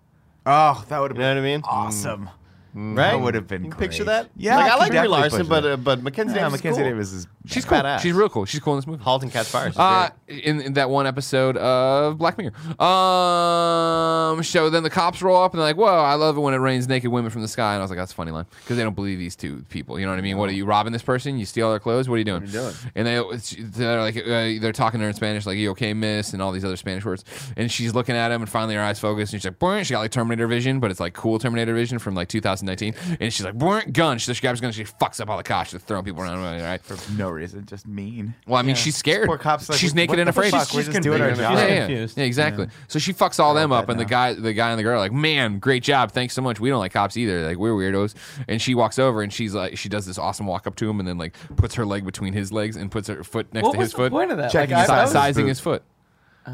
Oh, 0.45 0.85
that 0.89 0.99
would 1.01 1.13
have 1.13 1.17
You 1.17 1.23
know 1.23 1.35
been 1.35 1.43
what 1.43 1.49
I 1.49 1.53
mean? 1.53 1.63
Mm. 1.63 1.69
awesome. 1.69 2.31
Mm. 2.77 2.99
Right? 2.99 3.11
That 3.13 3.21
would 3.21 3.35
have 3.37 3.47
been 3.47 3.65
You 3.65 3.71
can 3.71 3.79
picture 3.79 4.05
that? 4.05 4.29
Yeah, 4.37 4.57
like, 4.57 4.65
I 4.65 4.67
I 4.67 4.71
could 4.73 4.79
like 4.81 4.89
Brie 4.91 4.95
definitely 4.97 5.19
Larson, 5.21 5.39
picture 5.39 5.49
but 5.51 5.61
that. 5.63 5.73
uh, 5.73 5.77
but 5.79 6.03
Mackenzie 6.03 6.35
Yeah, 6.35 6.43
Davis. 6.45 6.53
Mackenzie 6.59 6.81
cool. 6.83 6.91
Davis 6.91 7.13
is 7.13 7.27
she's 7.47 7.65
cool. 7.65 7.79
badass. 7.79 8.01
She's 8.01 8.13
real 8.13 8.29
cool. 8.29 8.45
She's 8.45 8.61
cool 8.61 8.75
in 8.75 8.79
this 8.79 8.87
movie. 8.87 9.03
Halt 9.03 9.23
and 9.23 9.33
Catch 9.33 9.47
Fire. 9.49 9.69
She's 9.71 9.79
Uh, 9.79 10.11
great. 10.27 10.45
in, 10.45 10.61
in 10.61 10.73
that 10.75 10.91
one 10.91 11.07
episode 11.07 11.57
of 11.57 12.19
Black 12.19 12.39
Mirror. 12.39 12.53
Um, 12.81 14.43
so 14.43 14.71
then 14.71 14.83
the 14.83 14.91
cops 14.91 15.23
roll 15.23 15.43
up 15.43 15.53
and 15.53 15.61
they're 15.61 15.69
like, 15.69 15.77
"Whoa, 15.77 15.87
I 15.87 16.15
love 16.15 16.37
it 16.37 16.41
when 16.41 16.55
it 16.55 16.59
rains 16.59 16.89
naked 16.89 17.11
women 17.11 17.31
from 17.31 17.43
the 17.43 17.49
sky." 17.49 17.73
And 17.75 17.81
I 17.81 17.83
was 17.85 17.91
like, 17.91 17.99
"That's 17.99 18.13
a 18.13 18.15
funny 18.15 18.31
line," 18.31 18.47
because 18.61 18.77
they 18.77 18.83
don't 18.83 18.95
believe 18.95 19.19
these 19.19 19.37
two 19.37 19.65
people. 19.69 19.99
You 19.99 20.07
know 20.07 20.13
what 20.13 20.19
I 20.19 20.23
mean? 20.23 20.37
What 20.39 20.49
are 20.49 20.53
you 20.53 20.65
robbing 20.65 20.93
this 20.93 21.03
person? 21.03 21.39
You 21.39 21.45
steal 21.47 21.71
their 21.71 21.79
clothes? 21.79 22.09
What 22.09 22.17
are 22.17 22.19
you 22.19 22.25
doing? 22.25 22.43
What 22.43 22.55
are 22.55 22.57
you 22.57 22.73
doing? 22.73 22.75
And 22.95 23.07
they 23.07 23.63
they're 23.63 24.01
like 24.01 24.17
uh, 24.17 24.61
they're 24.61 24.73
talking 24.73 25.01
to 25.01 25.05
her 25.05 25.11
in 25.11 25.15
Spanish, 25.17 25.47
like 25.47 25.59
"You 25.59 25.71
okay, 25.73 25.95
miss?" 25.95 26.33
and 26.33 26.43
all 26.43 26.53
these 26.53 26.65
other 26.65 26.77
Spanish 26.77 27.05
words. 27.05 27.25
And 27.57 27.71
she's 27.71 27.95
looking 27.95 28.17
at 28.17 28.31
him, 28.31 28.43
and 28.43 28.51
finally 28.51 28.75
her 28.75 28.81
eyes 28.83 28.99
focus, 28.99 29.33
and 29.33 29.41
she's 29.43 29.51
like, 29.51 29.59
"Boing." 29.59 29.85
She 29.85 29.93
got 29.93 30.01
like 30.01 30.11
Terminator 30.11 30.47
vision, 30.47 30.81
but 30.81 30.91
it's 30.91 31.01
like 31.01 31.15
cool 31.15 31.39
Terminator 31.39 31.75
vision 31.75 31.99
from 31.99 32.15
like 32.15 32.29
2019. 32.29 32.95
And 33.21 33.33
she's 33.33 33.45
like, 33.45 33.57
"Boing, 33.59 33.93
gun." 33.93 34.19
She, 34.19 34.27
so 34.27 34.33
she 34.33 34.41
grabs 34.41 34.61
a 34.61 34.63
gun, 34.63 34.73
she 34.73 34.85
fucks 34.85 35.21
up 35.21 35.29
all 35.29 35.37
the 35.37 35.43
cops, 35.43 35.71
she's 35.71 35.83
throwing 35.83 36.05
people 36.05 36.23
around. 36.23 36.43
Right? 36.43 36.81
no 37.17 37.32
reason, 37.35 37.65
just 37.67 37.87
mean. 37.87 38.35
Well, 38.47 38.59
I 38.59 38.63
mean, 38.63 38.71
Yeah. 38.71 38.75
she's 38.75 38.97
scared. 38.97 39.27
Poor 39.27 39.39
cops 39.39 39.69
like, 39.69 39.79
she's 39.79 39.95
naked 39.95 40.11
what 40.11 40.19
and 40.21 40.27
the 40.27 40.31
afraid. 40.31 40.51
fuck? 40.51 40.73
We're 40.73 40.83
She's 40.83 40.89
just 40.93 41.03
doing 41.03 41.21
our 41.21 41.29
confused. 41.29 41.49
job. 41.51 41.59
She's 41.59 41.69
yeah, 41.69 41.75
yeah. 41.75 41.87
confused. 41.87 42.19
Yeah, 42.19 42.25
exactly. 42.25 42.69
So 42.89 42.99
she 42.99 43.13
fucks 43.13 43.39
all 43.41 43.55
them 43.55 43.73
up, 43.73 43.87
that 43.87 43.93
and 43.93 44.01
the 44.01 44.05
guy, 44.05 44.35
the 44.35 44.53
guy 44.53 44.71
and 44.71 44.79
the 44.79 44.83
girl, 44.83 44.97
are 44.97 44.99
like, 44.99 45.13
man, 45.13 45.59
great 45.59 45.83
job, 45.83 46.13
thanks 46.13 46.35
so 46.35 46.43
much. 46.43 46.61
We 46.61 46.69
don't 46.69 46.79
like 46.79 46.93
cops 46.93 47.17
either. 47.17 47.45
Like 47.47 47.57
we're 47.59 47.73
weirdos. 47.73 48.15
And 48.49 48.61
she 48.61 48.75
walks 48.75 48.99
over 48.99 49.23
and 49.23 49.33
she's 49.33 49.55
like, 49.55 49.79
she 49.79 49.89
does 49.89 50.07
this 50.07 50.19
awesome 50.19 50.47
walk 50.47 50.67
up 50.67 50.77
to 50.77 50.89
him, 50.89 50.99
and 51.01 51.09
then 51.09 51.19
like 51.19 51.35
puts 51.57 51.75
her 51.77 51.85
leg 51.87 52.05
between 52.05 52.33
his 52.33 52.53
legs 52.53 52.77
and 52.77 52.91
puts 52.91 53.09
her 53.09 53.23
foot 53.25 53.53
next 53.53 53.65
What 53.65 53.73
to 53.73 53.79
was 53.79 53.87
his 53.87 53.93
the 53.93 53.97
foot, 53.99 54.13
point 54.13 54.31
of 54.31 54.37
that? 54.39 54.51
Checking 54.53 54.75
Like, 54.75 54.83
his 54.83 54.91
I- 54.91 54.99
I 54.99 55.03
was- 55.03 55.13
sizing 55.13 55.47
his 55.47 55.61
foot. 55.61 55.83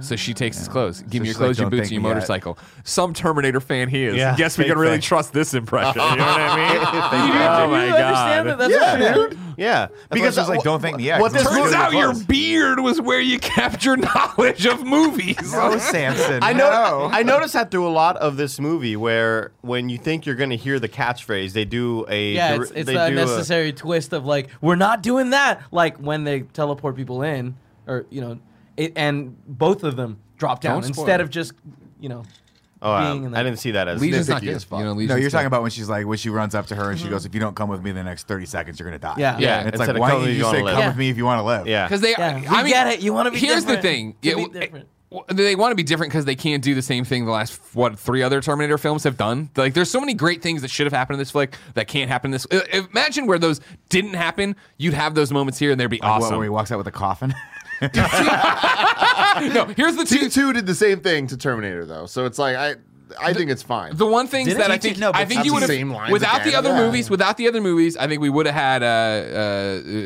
So 0.03 0.16
she 0.16 0.35
takes 0.35 0.59
his 0.59 0.68
clothes. 0.68 1.01
Give 1.03 1.22
me 1.22 1.29
your 1.29 1.35
she's 1.35 1.40
like, 1.40 1.46
clothes, 1.46 1.59
your 1.61 1.70
boots, 1.70 1.83
and 1.85 1.92
your 1.92 2.03
me 2.03 2.09
yet." 2.09 2.14
motorcycle. 2.16 2.59
Some 2.85 3.14
Terminator 3.14 3.59
fan 3.61 3.88
he 3.88 4.05
is. 4.05 4.16
Yeah, 4.16 4.37
Guess 4.37 4.59
we 4.59 4.64
can 4.66 4.77
really 4.79 4.96
fan. 4.96 5.01
trust 5.01 5.33
this 5.33 5.55
impression. 5.55 6.01
You 6.11 6.16
know 6.16 6.24
what 6.27 6.40
I 6.40 6.57
mean? 6.57 6.74
You- 7.29 7.42
oh 7.48 7.64
you 7.64 7.70
my 7.70 7.88
understand 7.88 8.48
god. 8.48 8.59
that? 8.59 8.59
That's 8.59 8.72
Yeah, 9.01 9.14
dude. 9.14 9.38
Yeah, 9.57 9.88
Because 10.11 10.37
uh, 10.38 10.42
it's 10.42 10.51
like, 10.51 10.61
wh- 10.61 10.64
don't 10.64 10.81
thank 10.81 10.98
me 10.98 11.05
yet. 11.05 11.20
What 11.20 11.33
this 11.33 11.42
Turns 11.42 11.57
Turns 11.57 11.72
out 11.74 11.92
your 11.92 12.14
beard 12.27 12.79
was 12.81 13.01
where 13.01 13.18
you 13.20 13.38
capture 13.40 13.96
knowledge 13.96 14.66
of 14.66 14.85
movies. 14.87 15.53
No, 15.53 15.79
Samson. 15.79 16.42
I 16.42 16.53
know. 16.53 16.68
no. 16.70 17.09
I 17.11 17.22
noticed 17.22 17.55
that 17.55 17.70
through 17.70 17.88
a 17.88 17.90
lot 17.90 18.16
of 18.18 18.37
this 18.37 18.61
movie, 18.61 18.94
where 18.94 19.53
when 19.62 19.88
you 19.88 19.98
think 19.98 20.27
you're 20.27 20.37
going 20.37 20.51
to 20.51 20.57
hear 20.57 20.79
the 20.79 20.88
catchphrase, 20.88 21.55
they 21.55 21.64
do 21.64 22.05
a 22.09 22.35
Yeah, 22.35 22.57
it's, 22.61 22.70
it's 22.72 22.87
they 22.87 22.94
the 22.94 23.09
do 23.09 23.12
a- 23.14 23.16
necessary 23.16 23.72
twist 23.72 24.12
of 24.12 24.24
like 24.27 24.48
we're 24.61 24.77
not 24.77 25.03
doing 25.03 25.31
that. 25.31 25.62
Like 25.72 25.96
when 25.96 26.24
they 26.24 26.40
teleport 26.42 26.94
people 26.94 27.22
in, 27.22 27.57
or 27.88 28.07
you 28.11 28.20
know, 28.20 28.38
it, 28.78 28.92
and 28.96 29.36
both 29.46 29.84
of 29.84 29.96
them 29.96 30.18
drop 30.38 30.60
down 30.60 30.80
Don't 30.82 30.92
spoil 30.94 31.04
instead 31.04 31.20
it. 31.20 31.24
of 31.24 31.30
just 31.30 31.52
you 32.00 32.08
know. 32.08 32.24
Oh, 32.80 32.92
wow. 32.92 33.12
being 33.12 33.24
in 33.24 33.34
I 33.34 33.38
the- 33.42 33.50
didn't 33.50 33.58
see 33.58 33.72
that 33.72 33.88
as 33.88 34.00
Legion's 34.00 34.28
not 34.28 34.40
nitpicky 34.40 34.44
good. 34.46 34.54
as 34.54 34.62
fuck. 34.62 34.78
You 34.78 34.84
know, 34.84 34.92
No, 34.92 34.98
Legion's 35.00 35.20
you're 35.20 35.30
talking 35.30 35.42
good. 35.42 35.46
about 35.48 35.62
when 35.62 35.72
she's 35.72 35.88
like, 35.88 36.06
when 36.06 36.16
she 36.16 36.28
runs 36.30 36.54
up 36.54 36.66
to 36.66 36.76
her 36.76 36.90
and 36.90 36.96
she 36.98 37.06
mm-hmm. 37.06 37.12
goes, 37.14 37.26
"If 37.26 37.34
you 37.34 37.40
don't 37.40 37.56
come 37.56 37.68
with 37.68 37.82
me 37.82 37.90
in 37.90 37.96
the 37.96 38.04
next 38.04 38.28
30 38.28 38.46
seconds, 38.46 38.78
you're 38.78 38.86
gonna 38.88 39.00
die." 39.00 39.16
Yeah. 39.18 39.36
Yeah, 39.38 39.58
And 39.58 39.68
it's 39.68 39.74
instead 39.80 39.88
like, 39.88 39.96
of 39.96 40.00
why 40.00 40.10
come 40.10 40.20
don't 40.20 40.28
you 40.30 40.36
you 40.36 40.44
say, 40.44 40.62
wanna 40.62 40.70
"Come 40.74 40.80
live." 40.82 40.88
with 40.90 40.96
me 40.96 41.10
if 41.10 41.16
you 41.16 41.24
want 41.24 41.40
to 41.40 41.42
live"? 41.42 41.66
Yeah, 41.66 41.86
Because 41.86 42.02
they, 42.02 42.12
Yeah, 42.12 42.38
we 42.40 42.46
I 42.46 42.62
mean, 42.62 42.72
get 42.72 42.86
it. 42.86 43.00
You 43.00 43.12
want 43.12 43.26
to 43.26 43.32
be 43.32 43.38
Here's 43.38 43.64
different. 43.64 43.82
the 43.82 43.88
thing. 43.88 44.12
To 44.12 44.18
Yeah, 44.28 44.34
be 44.36 44.42
w- 44.42 44.60
different. 44.60 44.88
Well, 45.10 45.24
They 45.28 45.56
want 45.56 45.72
to 45.72 45.74
be 45.74 45.82
different 45.82 46.12
because 46.12 46.24
they 46.26 46.36
can't 46.36 46.62
do 46.62 46.74
the 46.76 46.82
same 46.82 47.02
thing 47.04 47.24
the 47.24 47.32
last 47.32 47.58
what 47.72 47.98
three 47.98 48.22
other 48.22 48.40
Terminator 48.42 48.76
films 48.78 49.02
have 49.04 49.16
done. 49.16 49.48
Like, 49.56 49.72
there's 49.74 49.90
so 49.90 49.98
many 50.00 50.12
great 50.14 50.40
things 50.42 50.60
that 50.62 50.70
should 50.70 50.86
have 50.86 50.92
happened 50.92 51.14
in 51.14 51.18
this 51.18 51.30
flick 51.32 51.56
that 51.74 51.88
can't 51.88 52.08
happen 52.10 52.28
in 52.28 52.32
this. 52.32 52.44
Imagine 52.92 53.26
where 53.26 53.38
those 53.38 53.60
didn't 53.88 54.14
happen. 54.14 54.54
You'd 54.76 54.92
have 54.94 55.14
those 55.14 55.32
moments 55.32 55.58
here, 55.58 55.72
and 55.72 55.80
they'd 55.80 55.86
be 55.88 55.98
What, 55.98 56.10
awesome. 56.10 56.36
where 56.36 56.44
he 56.44 56.50
walks 56.50 56.70
out 56.70 56.78
with 56.78 56.86
a 56.86 56.92
coffin. 56.92 57.34
no, 57.80 59.64
here's 59.76 59.96
the 59.96 60.04
two. 60.04 60.28
T2 60.28 60.54
did 60.54 60.66
the 60.66 60.74
same 60.74 61.00
thing 61.00 61.26
to 61.28 61.36
Terminator, 61.36 61.86
though. 61.86 62.06
So 62.06 62.24
it's 62.26 62.38
like, 62.38 62.56
I 62.56 62.74
I 63.20 63.32
think 63.32 63.50
it's 63.50 63.62
fine. 63.62 63.96
The 63.96 64.04
one 64.06 64.26
thing 64.26 64.46
Did 64.46 64.58
that 64.58 64.70
I 64.70 64.76
T2 64.78 64.82
think 64.82 64.98
no, 64.98 65.12
but 65.12 65.20
I 65.20 65.24
think 65.24 65.40
it's 65.40 65.46
you 65.46 65.52
the 65.52 65.54
would 65.54 65.62
have 65.62 65.70
same 65.70 65.90
lines 65.90 66.12
without 66.12 66.44
the 66.44 66.54
other 66.54 66.70
Yeah. 66.70 66.84
movies 66.86 67.08
without 67.08 67.36
the 67.38 67.48
other 67.48 67.60
movies 67.60 67.96
I 67.96 68.06
think 68.06 68.20
we 68.20 68.28
would 68.30 68.46
have 68.46 68.54
had 68.54 68.82
uh, 68.82 68.86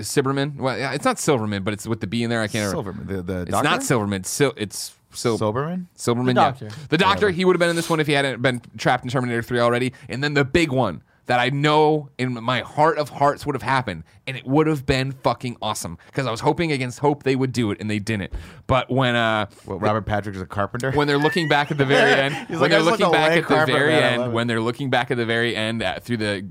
uh, 0.01 0.03
Silverman. 0.03 0.57
Well, 0.59 0.79
yeah, 0.79 0.93
it's 0.93 1.05
not 1.05 1.19
Silverman, 1.19 1.63
but 1.65 1.73
it's 1.75 1.87
with 1.87 2.01
the 2.01 2.07
B 2.07 2.23
in 2.23 2.31
there. 2.31 2.41
I 2.43 2.47
can't 2.49 2.71
remember. 2.73 2.93
Silverman. 2.93 3.17
The, 3.17 3.23
the 3.35 3.41
It's 3.43 3.51
doctor? 3.51 3.69
not 3.69 3.83
Silverman. 3.83 4.21
It's 4.21 4.31
Sil- 4.31 4.55
it's 4.57 4.95
Sil- 5.11 5.37
Silverman? 5.39 5.89
Silverman. 5.97 6.35
The 6.37 6.41
yeah. 6.41 6.51
Doctor. 6.51 6.69
The 6.91 6.99
Doctor. 6.99 7.31
He 7.31 7.45
would 7.45 7.57
have 7.57 7.61
been 7.61 7.71
in 7.71 7.77
this 7.77 7.91
one 7.91 7.99
if 8.01 8.07
he 8.07 8.13
hadn't 8.13 8.41
been 8.41 8.63
trapped 8.79 9.03
in 9.05 9.11
Terminator 9.11 9.43
3 9.43 9.59
already. 9.59 9.93
And 10.09 10.23
then 10.23 10.35
the 10.35 10.45
big 10.45 10.71
one 10.71 11.03
that 11.27 11.39
I 11.39 11.51
know 11.51 12.09
in 12.19 12.35
my 12.43 12.61
heart 12.61 12.99
of 12.99 13.09
hearts 13.11 13.47
would 13.47 13.55
have 13.55 13.63
happened, 13.63 14.03
and 14.27 14.37
it 14.37 14.45
would 14.47 14.67
have 14.67 14.85
been 14.85 15.13
fucking 15.13 15.57
awesome 15.63 15.97
because 16.07 16.27
I 16.27 16.31
was 16.31 16.41
hoping 16.41 16.73
against 16.73 16.99
hope 16.99 17.23
they 17.23 17.37
would 17.37 17.53
do 17.53 17.71
it, 17.71 17.81
and 17.81 17.89
they 17.89 17.99
didn't. 18.01 18.33
But 18.67 18.91
when 18.91 19.15
uh, 19.15 19.47
What, 19.65 19.81
Robert 19.81 20.03
Patrick 20.07 20.35
is 20.35 20.43
a 20.43 20.47
carpenter? 20.47 20.91
when 20.93 21.07
they're 21.07 21.19
looking 21.19 21.49
back 21.49 21.71
at 21.71 21.79
the 21.79 21.85
very 21.85 22.13
end, 22.21 22.35
when 22.49 22.59
like, 22.61 22.71
they're 22.71 22.83
looking 22.83 23.11
back 23.13 23.37
at 23.37 23.49
the 23.49 23.67
very 23.73 23.93
man, 23.93 24.21
end, 24.21 24.33
when 24.33 24.47
they're 24.49 24.61
looking 24.61 24.91
back 24.91 25.11
at 25.11 25.17
the 25.17 25.27
very 25.27 25.55
end 25.55 25.83
at, 25.83 26.03
through 26.03 26.17
the 26.17 26.47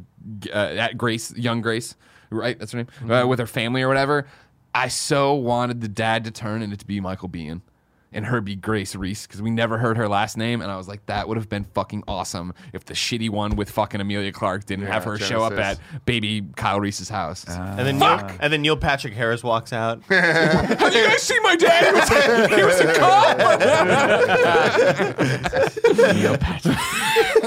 uh, 0.54 0.58
at 0.58 0.98
Grace, 0.98 1.36
young 1.36 1.62
Grace, 1.62 1.96
right? 2.30 2.58
That's 2.58 2.72
her 2.72 2.78
name, 2.80 2.88
Mm-hmm. 2.88 3.12
uh, 3.12 3.26
with 3.26 3.40
her 3.40 3.48
family 3.48 3.82
or 3.82 3.88
whatever. 3.88 4.28
I 4.74 4.88
so 4.88 5.34
wanted 5.34 5.82
the 5.82 5.90
dad 5.90 6.24
to 6.24 6.32
turn 6.32 6.62
and 6.62 6.72
it 6.72 6.80
to 6.80 6.86
be 6.86 7.02
Michael 7.02 7.28
Biehn. 7.28 7.62
And 8.14 8.26
her 8.26 8.42
be 8.42 8.58
Grace 8.58 8.94
Reese 8.94 9.26
because 9.26 9.42
we 9.42 9.50
never 9.50 9.78
heard 9.78 9.96
her 9.96 10.10
last 10.10 10.36
name, 10.38 10.62
and 10.62 10.70
I 10.70 10.76
was 10.76 10.86
like, 10.90 11.06
that 11.06 11.30
would 11.30 11.38
have 11.38 11.48
been 11.48 11.64
fucking 11.74 12.04
awesome 12.10 12.54
if 12.74 12.84
the 12.84 12.94
shitty 12.94 13.30
one 13.30 13.56
with 13.56 13.70
fucking 13.72 14.02
Emilia 14.02 14.34
Clarke 14.34 14.66
didn't 14.66 14.84
Yeah, 14.86 14.94
have 14.94 15.06
her 15.06 15.18
show 15.18 15.44
up 15.44 15.54
at 15.54 15.78
Genisys. 15.78 16.06
baby 16.06 16.44
Kyle 16.58 16.82
Reese's 16.82 17.08
house. 17.08 17.48
Uh, 17.48 17.76
And 17.78 17.88
then 17.88 18.00
Neil, 18.00 18.30
and 18.42 18.52
then 18.52 18.62
Neil 18.62 18.76
Patrick 18.76 19.14
Harris 19.14 19.44
walks 19.46 19.72
out. 19.72 20.04
Have 20.10 20.94
you 20.94 21.08
guys 21.08 21.22
seen 21.22 21.42
my 21.42 21.56
dad? 21.56 21.86
He 21.86 21.92
was, 21.94 22.10
he 22.52 22.64
was 22.66 22.80
a 22.82 22.94
cop. 23.00 23.40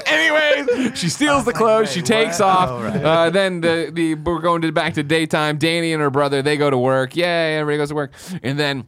Anyways, 0.06 0.98
she 0.98 1.08
steals 1.08 1.44
the 1.44 1.52
clothes. 1.52 1.90
She 1.92 2.02
takes 2.02 2.40
off. 2.40 2.70
Uh, 2.70 3.30
then 3.30 3.60
the, 3.60 3.90
the 3.92 4.14
we're 4.14 4.40
going 4.40 4.62
to 4.62 4.72
back 4.72 4.94
to 4.94 5.02
daytime. 5.02 5.58
Dani 5.58 5.92
and 5.92 6.00
her 6.00 6.10
brother 6.10 6.42
they 6.42 6.56
go 6.56 6.70
to 6.70 6.78
work. 6.78 7.16
Yay! 7.16 7.56
Everybody 7.56 7.78
goes 7.78 7.88
to 7.90 7.94
work. 7.94 8.12
And 8.42 8.58
then 8.58 8.84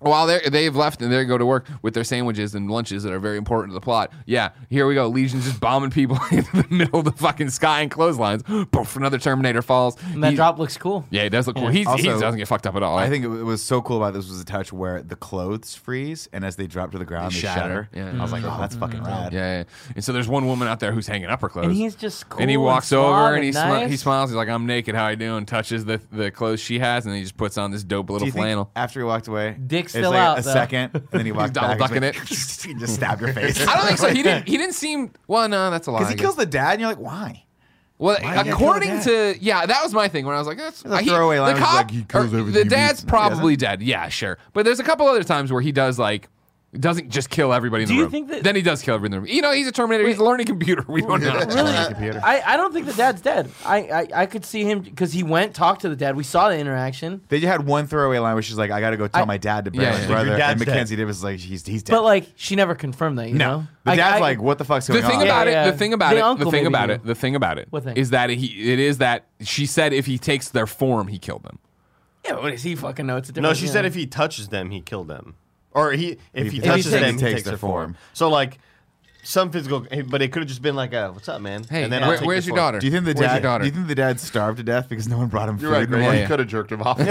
while 0.00 0.26
they 0.26 0.40
they've 0.48 0.74
left 0.74 1.02
and 1.02 1.12
they 1.12 1.24
go 1.24 1.38
to 1.38 1.46
work 1.46 1.66
with 1.82 1.94
their 1.94 2.04
sandwiches 2.04 2.54
and 2.54 2.70
lunches 2.70 3.02
that 3.02 3.12
are 3.12 3.18
very 3.18 3.36
important 3.36 3.70
to 3.70 3.74
the 3.74 3.80
plot. 3.80 4.12
Yeah, 4.26 4.50
here 4.70 4.86
we 4.86 4.94
go. 4.94 5.08
Legion's 5.08 5.44
just 5.46 5.60
bombing 5.60 5.90
people 5.90 6.18
in 6.30 6.44
the 6.52 6.66
middle 6.70 7.00
of 7.00 7.04
the 7.04 7.12
fucking 7.12 7.50
sky 7.50 7.80
and 7.82 7.90
clotheslines. 7.90 8.42
Poof! 8.42 8.96
Another 8.96 9.18
Terminator 9.18 9.62
falls. 9.62 9.96
And 10.12 10.22
that 10.22 10.30
He- 10.30 10.36
drop 10.36 10.58
looks 10.58 10.76
cool. 10.76 11.06
Yeah, 11.10 11.22
it 11.22 11.30
does 11.30 11.46
look 11.46 11.56
cool. 11.56 11.68
He's, 11.68 11.90
he 11.94 12.02
doesn't 12.04 12.36
get 12.38 12.48
fucked 12.48 12.66
up 12.66 12.76
at 12.76 12.82
all. 12.82 12.96
I 12.98 13.08
think 13.08 13.24
it 13.24 13.28
was 13.28 13.62
so 13.62 13.82
cool 13.82 13.96
about 13.98 14.14
this 14.14 14.28
was 14.28 14.40
a 14.40 14.44
touch 14.44 14.72
where 14.72 15.02
the 15.02 15.16
clothes 15.16 15.74
freeze, 15.74 16.28
and 16.32 16.44
as 16.44 16.56
they 16.56 16.66
drop 16.66 16.92
to 16.92 16.98
the 16.98 17.04
ground, 17.04 17.32
They 17.32 17.36
they, 17.36 17.40
shatter. 17.42 17.88
shatter. 17.92 18.14
Yeah. 18.14 18.18
I 18.18 18.22
was 18.22 18.32
like, 18.32 18.44
oh, 18.44 18.56
that's 18.60 18.74
mm-hmm. 18.74 18.84
fucking 18.84 19.04
rad. 19.04 19.32
Yeah, 19.32 19.58
yeah. 19.58 19.64
And 19.94 20.04
so 20.04 20.12
there's 20.12 20.28
one 20.28 20.46
woman 20.46 20.68
out 20.68 20.80
there 20.80 20.92
who's 20.92 21.06
hanging 21.06 21.28
up 21.28 21.40
her 21.40 21.48
clothes. 21.48 21.66
And 21.66 21.74
he's 21.74 21.94
just 21.94 22.28
cool. 22.28 22.40
and 22.40 22.50
he 22.50 22.56
walks 22.56 22.88
suave 22.88 23.04
over 23.04 23.34
and 23.34 23.44
he, 23.44 23.50
nice. 23.50 23.86
smi- 23.86 23.88
he 23.90 23.96
smiles. 23.96 24.30
He's 24.30 24.36
like, 24.36 24.48
"I'm 24.48 24.66
naked. 24.66 24.94
How 24.94 25.08
you 25.08 25.16
doing?" 25.16 25.46
Touches 25.46 25.84
the 25.84 26.00
the 26.12 26.30
clothes 26.30 26.60
she 26.60 26.78
has, 26.78 27.06
and 27.06 27.14
he 27.14 27.22
just 27.22 27.36
puts 27.36 27.58
on 27.58 27.70
this 27.70 27.82
dope 27.84 28.06
Do 28.06 28.14
little 28.14 28.26
you 28.28 28.32
think 28.32 28.42
flannel. 28.44 28.70
after 28.76 29.00
he 29.00 29.04
walked 29.04 29.28
away, 29.28 29.56
Dick's 29.66 29.87
it's 29.96 29.98
still 29.98 30.10
like 30.10 30.20
out, 30.20 30.38
a 30.38 30.42
though. 30.42 30.52
second, 30.52 30.90
and 30.94 31.08
then 31.10 31.26
he 31.26 31.32
walked 31.32 31.54
double 31.54 31.68
back, 31.68 31.78
ducking 31.78 32.02
like, 32.02 32.16
it. 32.16 32.26
just 32.26 32.94
stab 32.94 33.20
your 33.20 33.32
face. 33.34 33.60
I 33.66 33.76
don't 33.76 33.86
think 33.86 33.98
so. 33.98 34.08
He 34.08 34.22
didn't. 34.22 34.48
He 34.48 34.56
didn't 34.56 34.74
seem. 34.74 35.12
Well, 35.26 35.48
no, 35.48 35.70
that's 35.70 35.86
a 35.86 35.90
lie. 35.90 36.00
because 36.00 36.12
he 36.14 36.18
kills 36.18 36.36
the 36.36 36.46
dad, 36.46 36.72
and 36.72 36.80
you're 36.80 36.90
like, 36.90 36.98
why? 36.98 37.44
Well, 38.00 38.16
Why 38.22 38.36
according 38.36 39.00
to 39.02 39.34
yeah, 39.40 39.66
that 39.66 39.82
was 39.82 39.92
my 39.92 40.06
thing 40.06 40.24
when 40.24 40.36
I 40.36 40.38
was 40.38 40.46
like, 40.46 40.56
that's 40.58 40.84
a 40.84 41.02
throwaway 41.02 41.40
line. 41.40 41.54
The 41.54 41.58
He's 41.60 41.66
cop, 41.66 41.74
like, 41.76 41.90
he 41.90 42.04
kills 42.04 42.32
or 42.32 42.38
everything 42.38 42.62
the 42.62 42.68
dad's 42.70 43.02
meets. 43.02 43.10
probably 43.10 43.56
dead. 43.56 43.82
Yeah, 43.82 44.08
sure. 44.08 44.38
But 44.52 44.64
there's 44.64 44.78
a 44.78 44.84
couple 44.84 45.06
other 45.08 45.24
times 45.24 45.50
where 45.52 45.60
he 45.60 45.72
does 45.72 45.98
like. 45.98 46.28
Doesn't 46.78 47.08
just 47.08 47.30
kill 47.30 47.54
everybody 47.54 47.84
in 47.84 47.88
Do 47.88 47.94
the 47.94 47.96
you 47.96 48.02
room. 48.02 48.10
think 48.10 48.28
that- 48.28 48.42
then 48.44 48.54
he 48.54 48.60
does 48.60 48.82
kill 48.82 48.94
everybody 48.94 49.16
in 49.16 49.22
the 49.22 49.26
room. 49.26 49.34
You 49.34 49.40
know, 49.40 49.52
he's 49.52 49.66
a 49.66 49.72
Terminator. 49.72 50.06
He's 50.06 50.18
a 50.18 50.24
learning 50.24 50.44
computer. 50.46 50.84
We 50.86 51.00
don't 51.00 51.22
know. 51.22 51.32
Really? 51.32 51.86
computer. 51.94 52.20
I, 52.22 52.42
I 52.44 52.56
don't 52.58 52.74
think 52.74 52.84
the 52.84 52.92
dad's 52.92 53.22
dead. 53.22 53.50
I, 53.64 53.78
I, 53.88 54.08
I 54.14 54.26
could 54.26 54.44
see 54.44 54.64
him 54.64 54.80
because 54.80 55.10
he 55.14 55.22
went 55.22 55.54
talked 55.54 55.80
to 55.80 55.88
the 55.88 55.96
dad. 55.96 56.14
We 56.14 56.24
saw 56.24 56.50
the 56.50 56.58
interaction. 56.58 57.22
They 57.30 57.40
just 57.40 57.50
had 57.50 57.64
one 57.66 57.86
throwaway 57.86 58.18
line 58.18 58.34
where 58.34 58.42
she's 58.42 58.58
like, 58.58 58.70
I 58.70 58.80
got 58.80 58.90
to 58.90 58.98
go 58.98 59.08
tell 59.08 59.22
I- 59.22 59.24
my 59.24 59.38
dad 59.38 59.64
to 59.64 59.70
bury 59.70 59.84
Yeah, 59.86 59.92
my 59.92 60.00
yeah. 60.00 60.06
brother. 60.08 60.28
Your 60.28 60.36
dad's 60.36 60.50
And 60.52 60.60
dead. 60.60 60.68
Mackenzie 60.68 60.96
Davis 60.96 61.16
is 61.16 61.24
like, 61.24 61.38
he's, 61.38 61.64
he's 61.66 61.82
dead. 61.82 61.92
But 61.94 62.04
like 62.04 62.26
she 62.36 62.54
never 62.54 62.74
confirmed 62.74 63.18
that. 63.18 63.28
You 63.30 63.36
no. 63.36 63.60
know, 63.60 63.66
The 63.86 63.96
dad's 63.96 64.16
I- 64.16 64.20
like, 64.20 64.42
what 64.42 64.58
the 64.58 64.66
fuck's 64.66 64.88
going 64.88 65.00
the 65.00 65.08
thing 65.08 65.20
on? 65.20 65.24
about 65.24 65.46
Yeah, 65.46 65.52
it, 65.62 65.64
yeah. 65.66 65.70
the 65.70 65.78
thing 65.78 65.94
about 65.94 66.10
The 66.10 66.18
it, 66.18 66.20
uncle 66.22 66.44
the 66.44 66.50
thing 66.50 66.64
maybe 66.64 66.74
about 66.74 66.88
knew. 66.88 66.94
it, 66.96 67.04
the 67.06 67.14
thing 67.14 67.34
about 67.34 67.56
it 67.58 67.68
What 67.70 67.84
thing? 67.84 67.96
is 67.96 68.10
that 68.10 68.28
he 68.28 68.72
it 68.72 68.78
is 68.78 68.98
that 68.98 69.24
she 69.40 69.64
said 69.64 69.94
if 69.94 70.04
he 70.04 70.18
takes 70.18 70.50
their 70.50 70.66
form, 70.66 71.08
he 71.08 71.18
killed 71.18 71.44
them. 71.44 71.60
yeah, 72.26 72.34
what 72.34 72.50
does 72.50 72.62
he 72.62 72.74
fucking 72.76 73.06
know? 73.06 73.16
It's 73.16 73.30
a 73.30 73.32
No, 73.32 73.40
different. 73.40 73.56
she 73.58 73.66
said 73.68 73.86
if 73.86 73.94
he 73.94 74.06
touches 74.06 74.48
them, 74.48 74.70
he 74.70 74.82
killed 74.82 75.08
them. 75.08 75.36
Or 75.78 75.92
he 75.92 76.10
if, 76.12 76.18
If 76.34 76.44
he 76.52 76.58
he 76.58 76.60
touches 76.60 76.90
takes- 76.90 77.00
them, 77.00 77.04
he 77.04 77.12
he 77.12 77.18
takes 77.18 77.32
takes 77.32 77.42
their 77.44 77.52
their 77.52 77.58
form. 77.58 77.94
form. 77.94 77.96
So 78.12 78.28
like 78.30 78.58
some 79.24 79.50
physical, 79.50 79.84
but 80.06 80.22
it 80.22 80.32
could 80.32 80.40
have 80.40 80.48
just 80.48 80.62
been 80.62 80.74
like, 80.76 80.94
a, 80.94 81.10
"What's 81.12 81.28
up, 81.28 81.42
man?" 81.42 81.62
Hey, 81.68 81.82
and 81.82 81.92
then 81.92 82.02
I'll 82.02 82.08
where- 82.10 82.20
where's 82.20 82.46
your 82.46 82.56
your 82.56 82.62
form. 82.62 82.66
daughter? 82.74 82.78
Do 82.78 82.86
you 82.86 82.92
think 82.92 83.04
the 83.04 83.12
Where's 83.12 83.30
dad? 83.32 83.42
daughter? 83.42 83.64
Do 83.64 83.68
you 83.68 83.74
think 83.74 83.88
the 83.88 83.94
dad 83.94 84.20
starved 84.20 84.56
to 84.56 84.62
death 84.62 84.88
because 84.88 85.06
no 85.06 85.18
one 85.18 85.26
brought 85.26 85.50
him 85.50 85.58
You're 85.58 85.70
food? 85.70 85.74
right, 85.76 85.82
in 85.84 85.90
the 85.90 85.96
Grant. 85.98 86.02
morning? 86.04 86.22
You 86.22 86.28
could 86.28 86.38
have 86.38 86.48
jerked 86.48 86.72
him 86.72 86.80
off. 86.82 86.98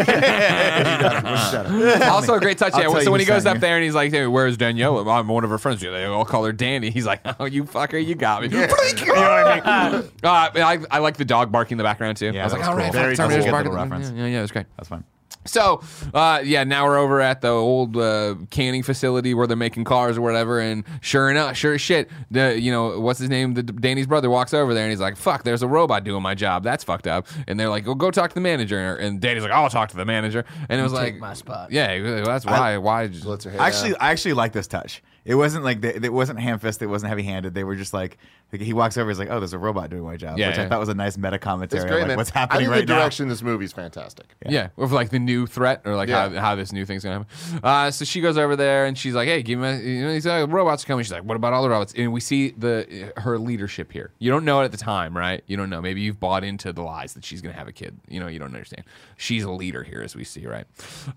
Also 2.17 2.33
a 2.33 2.39
great 2.39 2.57
touch. 2.57 2.73
Yeah, 2.75 2.87
so 3.01 3.11
when 3.11 3.19
he 3.19 3.25
goes 3.25 3.45
up 3.45 3.51
saying 3.53 3.59
there 3.61 3.75
and 3.75 3.83
he's 3.83 3.93
like, 3.93 4.11
hey, 4.11 4.25
"Where's 4.25 4.57
Danielle?" 4.57 5.07
I'm 5.09 5.27
one 5.27 5.43
of 5.43 5.49
her 5.51 5.57
friends. 5.59 5.81
They 5.81 6.05
all 6.05 6.25
call 6.25 6.43
her 6.45 6.53
Dani. 6.53 6.91
He's 6.91 7.05
like, 7.05 7.21
"Oh, 7.39 7.45
you 7.45 7.65
fucker, 7.65 8.03
you 8.03 8.15
got 8.15 8.41
me." 8.41 8.47
you 8.49 8.61
know 8.61 8.67
what 8.67 9.67
I 9.67 9.91
mean? 9.91 10.01
Uh, 10.23 10.49
I, 10.55 10.79
I 10.89 10.99
like 10.99 11.17
the 11.17 11.25
dog 11.25 11.51
barking 11.51 11.75
in 11.75 11.77
the 11.77 11.83
background 11.83 12.17
too. 12.17 12.31
Yeah, 12.33 12.41
I 12.41 12.43
was 12.45 12.53
like, 12.53 12.61
was 12.61 12.69
"All 12.69 12.75
right, 12.75 12.83
cool. 12.85 12.93
fuck, 12.93 13.01
Very 13.03 13.15
Terminator's 13.15 13.51
barking." 13.51 13.71
Good 13.71 13.77
little 13.79 13.97
reference. 13.97 14.09
Yeah, 14.17 14.23
yeah, 14.23 14.31
yeah, 14.31 14.39
it 14.39 14.41
was 14.41 14.51
great. 14.51 14.65
That's 14.77 14.89
fine. 14.89 15.03
So, 15.45 15.81
uh, 16.13 16.41
yeah, 16.43 16.63
now 16.65 16.85
we're 16.85 16.97
over 16.97 17.21
at 17.21 17.41
the 17.41 17.49
old 17.49 17.95
uh, 17.95 18.35
canning 18.49 18.83
facility 18.83 19.33
where 19.33 19.47
they're 19.47 19.55
making 19.55 19.85
cars 19.85 20.17
or 20.17 20.21
whatever, 20.21 20.59
and 20.59 20.83
sure 21.01 21.29
enough, 21.29 21.55
sure 21.55 21.75
as 21.75 21.81
shit, 21.81 22.09
the 22.29 22.59
you 22.59 22.71
know 22.71 22.99
what's 22.99 23.19
his 23.19 23.29
name, 23.29 23.53
the 23.53 23.63
Dani's 23.63 24.07
brother 24.07 24.29
walks 24.29 24.53
over 24.53 24.73
there 24.73 24.83
and 24.83 24.91
he's 24.91 24.99
like, 24.99 25.15
"Fuck, 25.15 25.43
there's 25.43 25.63
a 25.63 25.67
robot 25.67 26.03
doing 26.03 26.21
my 26.21 26.35
job. 26.35 26.63
That's 26.63 26.83
fucked 26.83 27.07
up." 27.07 27.27
And 27.47 27.59
they're 27.59 27.69
like, 27.69 27.85
"Well, 27.85 27.95
go 27.95 28.11
talk 28.11 28.31
to 28.31 28.35
the 28.35 28.41
manager." 28.41 28.95
And 28.95 29.21
Dani's 29.21 29.43
like, 29.43 29.53
"I'll 29.53 29.69
talk 29.69 29.89
to 29.89 29.97
the 29.97 30.05
manager." 30.05 30.43
And 30.69 30.79
it 30.79 30.83
was 30.83 30.91
Take 30.91 31.13
like, 31.13 31.17
my 31.19 31.33
spot. 31.33 31.71
Yeah, 31.71 32.01
well, 32.01 32.25
that's 32.25 32.45
why. 32.45 32.77
why? 32.77 33.07
Just, 33.07 33.25
Lets 33.25 33.45
her 33.45 33.51
hair 33.51 33.61
Actually. 33.61 33.95
I 33.97 34.11
actually 34.11 34.33
like 34.33 34.51
this 34.51 34.67
touch. 34.67 35.01
It 35.27 35.35
wasn't 35.35 35.63
like 35.65 35.81
they, 35.81 35.93
it 35.93 36.11
wasn't 36.13 36.39
ham 36.39 36.57
fisted. 36.57 36.83
It 36.83 36.89
wasn't 36.89 37.09
heavy 37.09 37.23
handed. 37.23 37.53
They 37.53 37.63
were 37.65 37.75
just 37.75 37.93
like, 37.93 38.17
like 38.51 38.61
he 38.61 38.71
walks 38.71 38.97
over. 38.97 39.09
He's 39.09 39.19
like, 39.19 39.29
"Oh, 39.29 39.39
there's 39.39 39.51
a 39.51 39.57
robot 39.59 39.89
doing 39.89 40.03
my 40.03 40.15
job," 40.15 40.37
Yeah, 40.39 40.47
which 40.47 40.57
yeah. 40.57 40.63
I 40.63 40.69
thought 40.69 40.79
was 40.79 40.87
a 40.89 40.93
nice 40.95 41.17
meta 41.17 41.37
commentary. 41.37 41.79
It's 41.79 41.83
on, 41.83 41.89
great, 41.91 41.99
like, 41.99 42.07
man. 42.07 42.17
What's 42.17 42.31
I 42.33 42.39
happening 42.39 42.61
think 42.61 42.71
right 42.71 42.87
the 42.87 42.93
now? 42.93 42.99
direction 43.01 43.23
in 43.23 43.29
this 43.29 43.41
movie 43.43 43.65
is 43.65 43.73
fantastic. 43.73 44.25
Yeah, 44.47 44.69
with 44.77 44.93
like 44.93 45.09
the 45.09 45.19
new 45.19 45.45
threat 45.45 45.81
or 45.83 45.95
like 45.97 46.07
Yeah. 46.07 46.29
how, 46.29 46.39
how 46.39 46.55
this 46.55 46.71
new 46.71 46.85
thing's 46.85 47.03
gonna 47.03 47.25
happen. 47.25 47.59
Uh, 47.61 47.91
so 47.91 48.05
she 48.05 48.21
goes 48.21 48.37
over 48.37 48.55
there 48.55 48.85
and 48.85 48.97
she's 48.97 49.13
like, 49.15 49.27
"Hey, 49.27 49.43
give 49.43 49.59
me." 49.59 49.77
You 49.81 50.05
know, 50.05 50.13
these 50.13 50.25
uh, 50.25 50.45
robots 50.47 50.85
are 50.85 50.87
coming. 50.87 51.03
She's 51.03 51.11
like, 51.11 51.25
"What 51.25 51.35
about 51.35 51.51
all 51.51 51.61
the 51.61 51.69
robots?" 51.69 51.93
And 51.97 52.13
we 52.13 52.21
see 52.21 52.51
the 52.51 53.11
her 53.17 53.37
leadership 53.37 53.91
here. 53.91 54.11
You 54.19 54.31
don't 54.31 54.45
know 54.45 54.61
it 54.61 54.65
at 54.65 54.71
the 54.71 54.77
time, 54.77 55.15
right? 55.15 55.43
You 55.45 55.57
don't 55.57 55.69
know. 55.69 55.81
Maybe 55.81 55.99
you've 56.01 56.21
bought 56.21 56.45
into 56.45 56.71
the 56.71 56.83
lies 56.83 57.13
that 57.15 57.25
she's 57.25 57.41
gonna 57.41 57.53
have 57.55 57.67
a 57.67 57.73
kid. 57.73 57.97
You 58.07 58.21
know, 58.21 58.27
you 58.27 58.39
don't 58.39 58.47
understand. 58.53 58.85
She's 59.17 59.43
a 59.43 59.51
leader 59.51 59.83
here, 59.83 60.01
as 60.01 60.15
we 60.15 60.23
see, 60.23 60.47
right? 60.47 60.65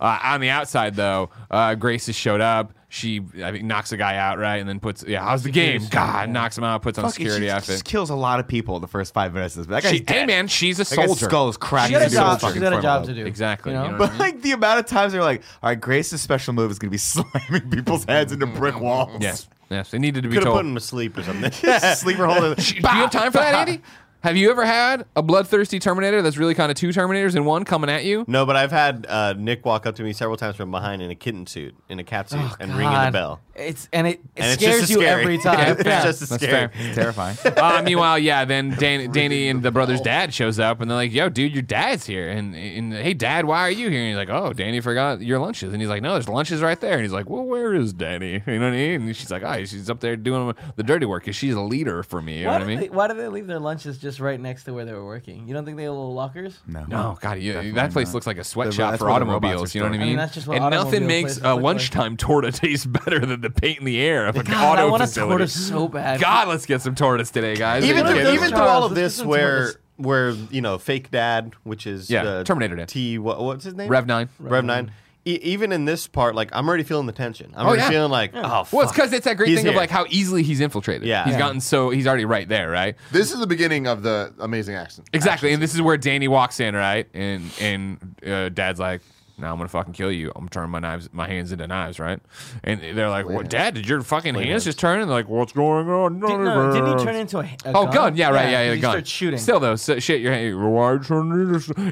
Uh, 0.01 0.19
on 0.25 0.41
the 0.41 0.49
outside, 0.51 0.97
though, 0.97 1.31
uh, 1.49 1.77
Grace 1.77 2.07
has 2.07 2.17
showed 2.17 2.41
up. 2.41 2.73
She, 2.93 3.21
I 3.45 3.53
think, 3.53 3.63
knocks 3.63 3.93
a 3.93 3.97
guy 3.97 4.17
out, 4.17 4.39
right, 4.41 4.57
and 4.57 4.69
then 4.69 4.81
puts, 4.81 5.05
yeah, 5.07 5.23
how's 5.23 5.45
the 5.45 5.51
game? 5.53 5.81
God, 5.91 6.29
knocks 6.29 6.59
him 6.59 6.65
out, 6.65 6.83
puts 6.83 6.99
on 6.99 7.05
a 7.05 7.09
Fuck, 7.09 7.15
security 7.15 7.47
she 7.47 7.51
outfit. 7.51 7.67
just 7.75 7.85
kills 7.85 8.11
a 8.11 8.17
lot 8.17 8.41
of 8.41 8.49
people 8.49 8.81
the 8.81 8.89
first 8.89 9.15
five 9.15 9.33
minutes 9.33 9.57
of 9.57 9.69
this. 9.69 9.71
That 9.71 9.83
guy's 9.85 9.93
She, 9.93 10.01
dead. 10.01 10.17
hey 10.17 10.27
man, 10.27 10.49
she's 10.49 10.81
a 10.81 10.85
That 10.85 10.97
guy's 10.97 11.07
soldier. 11.07 11.25
skull 11.27 11.49
is 11.51 11.55
She 11.55 11.59
cracking 11.61 11.93
got 11.93 12.01
a 12.03 12.05
into 12.07 12.17
job. 12.17 12.33
his 12.33 12.41
She's 12.41 12.49
fucking 12.49 12.63
got 12.63 12.67
a 12.67 12.71
front 12.73 12.83
job 12.83 13.01
lobe. 13.03 13.09
to 13.11 13.15
do. 13.23 13.27
Exactly, 13.27 13.71
You 13.73 13.79
know? 13.79 13.85
you 13.85 13.93
know 13.93 13.99
what 13.99 14.03
I 14.03 14.07
But 14.09 14.11
mean? 14.15 14.19
like 14.19 14.43
the 14.43 14.51
amount 14.53 14.81
of 14.81 14.87
times 14.87 15.13
they're 15.13 15.23
like, 15.23 15.43
"All 15.63 15.71
right, 15.71 15.81
Grace's 15.81 16.21
special 16.21 16.53
move 16.53 16.69
is 16.73 16.81
going 16.81 16.89
to 16.89 16.91
be 16.91 16.99
slamming 16.99 17.71
people's 17.71 18.05
heads 18.07 18.33
into 18.33 18.47
brick 18.49 18.75
mm-hmm. 18.75 18.85
walls." 18.85 19.19
Yes, 19.21 19.47
yes, 19.71 19.93
they 19.93 19.99
needed 20.01 20.25
to 20.25 20.29
be 20.29 20.35
Could 20.35 20.43
have 20.43 20.53
told. 20.53 20.59
put 20.59 20.67
him 20.67 20.75
to 20.75 20.81
sleep 20.81 21.17
or 21.17 21.23
something. 21.23 21.53
sleeper 21.95 22.27
holder. 22.27 22.55
Do 22.61 22.75
you 22.75 22.83
have 22.83 23.11
time 23.13 23.31
for 23.31 23.39
that, 23.39 23.55
Andy? 23.69 23.83
Have 24.23 24.37
you 24.37 24.51
ever 24.51 24.67
had 24.67 25.07
a 25.17 25.23
bloodthirsty 25.23 25.79
Terminator 25.79 26.21
that's 26.21 26.37
really 26.37 26.55
kind 26.55 26.71
of 26.71 26.77
two 26.77 26.89
Terminators 26.89 27.37
in 27.37 27.45
one 27.47 27.65
coming 27.65 27.89
at 27.89 28.05
you? 28.05 28.25
no, 28.29 28.45
but 28.45 28.55
I've 28.55 28.71
had 28.71 29.07
uh, 29.09 29.33
Nick 29.33 29.65
walk 29.65 29.87
up 29.87 29.95
to 29.97 30.03
me 30.03 30.13
several 30.13 30.37
times 30.37 30.57
from 30.57 30.71
behind 30.71 31.01
in 31.01 31.11
a 31.11 31.15
kitten 31.15 31.47
suit, 31.47 31.75
in 31.89 31.99
a 31.99 32.05
cat 32.05 32.29
suit, 32.29 32.41
and 32.61 32.71
ringing 32.73 32.85
the 32.93 32.97
God. 32.99 33.13
bell. 33.15 33.41
It's 33.55 33.89
and 33.93 34.07
it, 34.07 34.21
it 34.37 34.43
And 34.43 34.47
it's 34.53 34.63
scares 34.63 34.83
as 34.85 34.91
you 34.91 34.97
scary. 34.99 35.23
every 35.23 35.39
time. 35.43 35.71
it's 35.73 35.85
Yeah. 35.85 36.03
just 36.05 36.23
as 36.23 36.29
That's 36.31 36.43
scary. 36.43 36.69
fair. 36.69 36.73
It's 36.87 36.95
terrifying. 36.97 37.37
Uh, 37.45 37.83
meanwhile, 37.85 38.19
yeah, 38.19 38.45
then 38.45 38.71
Dan, 38.71 39.13
Dani 39.13 39.51
and 39.51 39.63
the 39.63 39.71
brother's 39.71 40.01
dad 40.03 40.33
shows 40.35 40.59
up, 40.59 40.81
and 40.81 40.91
they're 40.91 40.97
like, 40.97 41.13
"Yo, 41.13 41.29
dude, 41.29 41.53
your 41.53 41.63
dad's 41.63 42.05
here." 42.07 42.29
And, 42.29 42.55
and 42.55 42.93
hey, 42.93 43.15
dad, 43.15 43.45
why 43.47 43.61
are 43.61 43.71
you 43.71 43.89
here? 43.91 44.01
And 44.01 44.09
he's 44.09 44.17
like, 44.17 44.29
"Oh, 44.31 44.53
Dani 44.53 44.83
forgot 44.83 45.21
your 45.23 45.39
lunches." 45.39 45.73
And 45.73 45.81
he's 45.81 45.89
like, 45.91 46.03
"No, 46.03 46.13
there's 46.13 46.29
lunches 46.29 46.61
right 46.61 46.79
there." 46.81 46.93
And 46.95 47.03
he's 47.03 47.13
like, 47.13 47.29
"Well, 47.29 47.45
where 47.45 47.75
is 47.75 47.95
Dani?" 47.95 48.47
You 48.51 48.59
know 48.59 48.67
what 48.67 48.75
I 48.75 48.77
mean? 48.77 49.03
And 49.03 49.17
she's 49.17 49.31
like, 49.31 49.43
"Oh, 49.43 49.65
she's 49.65 49.89
up 49.91 50.01
there 50.01 50.17
doing 50.17 50.55
the 50.77 50.83
dirty 50.83 51.07
work 51.07 51.23
because 51.25 51.37
she's 51.37 51.55
a 51.55 51.61
leader 51.61 52.03
for 52.03 52.21
me." 52.21 52.39
You 52.41 52.45
know 52.45 52.51
Why 52.51 52.55
what 52.59 52.63
I 52.63 52.65
do, 52.65 52.69
mean? 52.71 52.81
they, 52.81 52.89
why 52.89 53.09
do 53.09 53.15
they 53.15 53.29
leave 53.29 53.47
their 53.47 53.61
lunches 53.61 53.99
just 54.11 54.19
just 54.19 54.21
right 54.21 54.41
next 54.41 54.65
to 54.65 54.75
where 54.75 54.85
they 54.85 54.93
were 54.93 55.05
working. 55.05 55.47
You 55.47 55.55
don't 55.55 55.65
think 55.65 55.77
they 55.77 55.85
have 55.85 55.93
little 55.93 56.13
lockers? 56.15 56.59
No, 56.67 56.85
No, 56.89 57.19
God, 57.21 57.39
you, 57.39 57.53
Definitely 57.53 57.73
that 57.73 57.93
place 57.93 58.09
not. 58.09 58.15
looks 58.15 58.27
like 58.27 58.39
a 58.39 58.45
sweatshop 58.45 58.91
that's 58.93 58.99
for 59.03 59.09
where 59.09 59.21
the 59.21 59.25
robots 59.25 59.45
automobiles. 59.45 59.75
are 59.75 59.79
You 59.79 59.85
know 59.85 59.91
what 59.91 59.95
I 59.95 59.97
stored. 59.97 60.03
I 60.03 60.05
mean, 60.05 60.09
mean? 60.09 60.17
that's 60.17 60.35
just 60.35 60.47
what 60.49 60.57
and 60.57 60.63
nothing 60.71 60.79
automobile 60.89 61.07
makes 61.09 61.23
places 61.35 61.43
a 61.43 61.47
look 61.47 61.55
like. 61.57 61.63
lunchtime 61.65 62.17
torta 62.17 62.53
taste 62.67 62.93
better 62.93 63.21
than 63.21 63.41
the 63.41 63.51
paint 63.51 63.79
in 63.79 63.85
the 63.85 64.01
air 64.01 64.27
of 64.27 64.37
a 64.37 64.43
God, 64.43 64.79
auto 64.79 64.83
I 64.87 64.91
want 64.91 65.03
a 65.03 65.07
facility. 65.07 65.31
torta 65.31 65.49
so 65.49 65.89
bad. 65.89 66.21
God, 66.21 66.49
let's 66.49 66.67
get 66.67 66.83
some 66.83 66.95
tortas 66.97 67.31
today, 67.31 67.55
guys. 67.57 67.85
even 67.85 67.99
Are 67.99 67.99
you 67.99 68.05
Look 68.05 68.07
through, 68.07 68.15
kidding? 68.17 68.25
those 68.25 68.35
even 68.35 68.49
through 68.57 68.67
all 68.67 68.85
of 68.85 68.93
let's 68.93 69.01
this 69.01 69.19
get 69.19 69.27
where 69.29 69.61
tortas. 69.69 69.77
where 69.97 70.31
you 70.51 70.61
know 70.61 70.79
fake 70.79 71.11
dad 71.11 71.53
which 71.63 71.87
is 71.87 72.11
Yeah, 72.11 72.25
the 72.25 72.45
Terminator 72.45 72.75
Dad. 72.77 72.89
t 72.89 73.19
what, 73.19 73.41
what's 73.41 73.65
his 73.65 73.75
name 73.75 73.89
Rev 73.89 74.07
nine. 74.07 74.29
rev 74.41 74.65
9 74.65 74.91
E- 75.27 75.39
even 75.43 75.71
in 75.71 75.85
this 75.85 76.07
part 76.07 76.35
like 76.35 76.49
i'm 76.55 76.67
already 76.67 76.83
feeling 76.83 77.05
the 77.07 77.13
tension 77.13 77.53
i'm 77.55 77.67
Oh, 77.67 77.69
already 77.69 77.83
yeah. 77.83 77.91
feeling 77.91 78.11
like 78.11 78.31
oh 78.35 78.67
Well, 78.73 78.83
it's 78.85 78.93
because 78.93 79.13
it's 79.13 79.27
that 79.27 79.37
great 79.37 79.51
He's 79.51 79.59
thing 79.61 79.69
of 79.69 79.75
like 79.75 79.91
how 79.91 80.07
easily 80.09 80.43
he's 80.43 80.61
infiltrated. 80.61 81.07
Yeah. 81.07 81.25
he's 81.25 81.35
Yeah. 81.35 81.39
gotten 81.39 81.61
so 81.61 81.91
he's 81.91 82.07
already 82.07 82.25
right 82.25 82.49
there, 82.49 82.71
right? 82.71 82.97
This 83.13 83.31
is 83.33 83.39
the 83.39 83.47
beginning 83.47 83.87
of 83.87 84.03
the 84.03 84.33
amazing 84.39 84.77
action. 84.77 85.05
Exactly, 85.13 85.53
and 85.53 85.63
this 85.63 85.75
is 85.75 85.83
where 85.83 85.99
Dani 85.99 86.29
walks 86.29 86.59
in, 86.59 86.75
right? 86.75 87.07
And 87.13 87.51
and 87.61 87.99
uh, 88.27 88.49
Dad's 88.49 88.81
like, 88.81 89.03
"Now 89.41 89.53
I'm 89.53 89.57
gonna 89.59 89.69
fucking 89.69 89.93
kill 89.95 90.13
you. 90.13 90.33
I'm 90.37 90.49
turning 90.49 90.71
my 90.71 90.79
knives, 90.79 91.09
my 91.13 91.27
hands 91.27 91.53
into 91.53 91.67
knives, 91.67 91.99
right?" 91.99 92.21
And 92.65 92.81
they're 92.97 93.09
like, 93.11 93.29
"What, 93.29 93.49
Dad? 93.49 93.75
Did 93.75 93.89
your 93.89 94.01
fucking 94.03 94.35
hands 94.35 94.65
just 94.65 94.79
turn?" 94.79 95.01
And 95.01 95.09
they're 95.11 95.17
like, 95.17 95.29
"What's 95.29 95.53
going 95.53 95.89
on?" 95.89 96.21
Didn't, 96.21 96.45
no, 96.45 96.73
didn't 96.73 96.99
he 96.99 97.05
turn 97.05 97.17
into 97.17 97.39
a, 97.39 97.43
a 97.65 97.73
Oh, 97.75 97.87
gun. 97.87 98.17
Yeah, 98.17 98.31
right. 98.31 98.51
Yeah, 98.51 98.63
yeah, 98.65 98.75
he 98.75 98.81
gun. 98.81 98.93
starts 98.93 99.11
shooting. 99.11 99.39
Still 99.39 99.61
though, 99.61 99.77
so, 99.77 99.99
shit. 99.99 100.21
Your 100.21 100.33
hand. 100.33 100.73
Why 100.73 100.99
turn? 100.99 101.31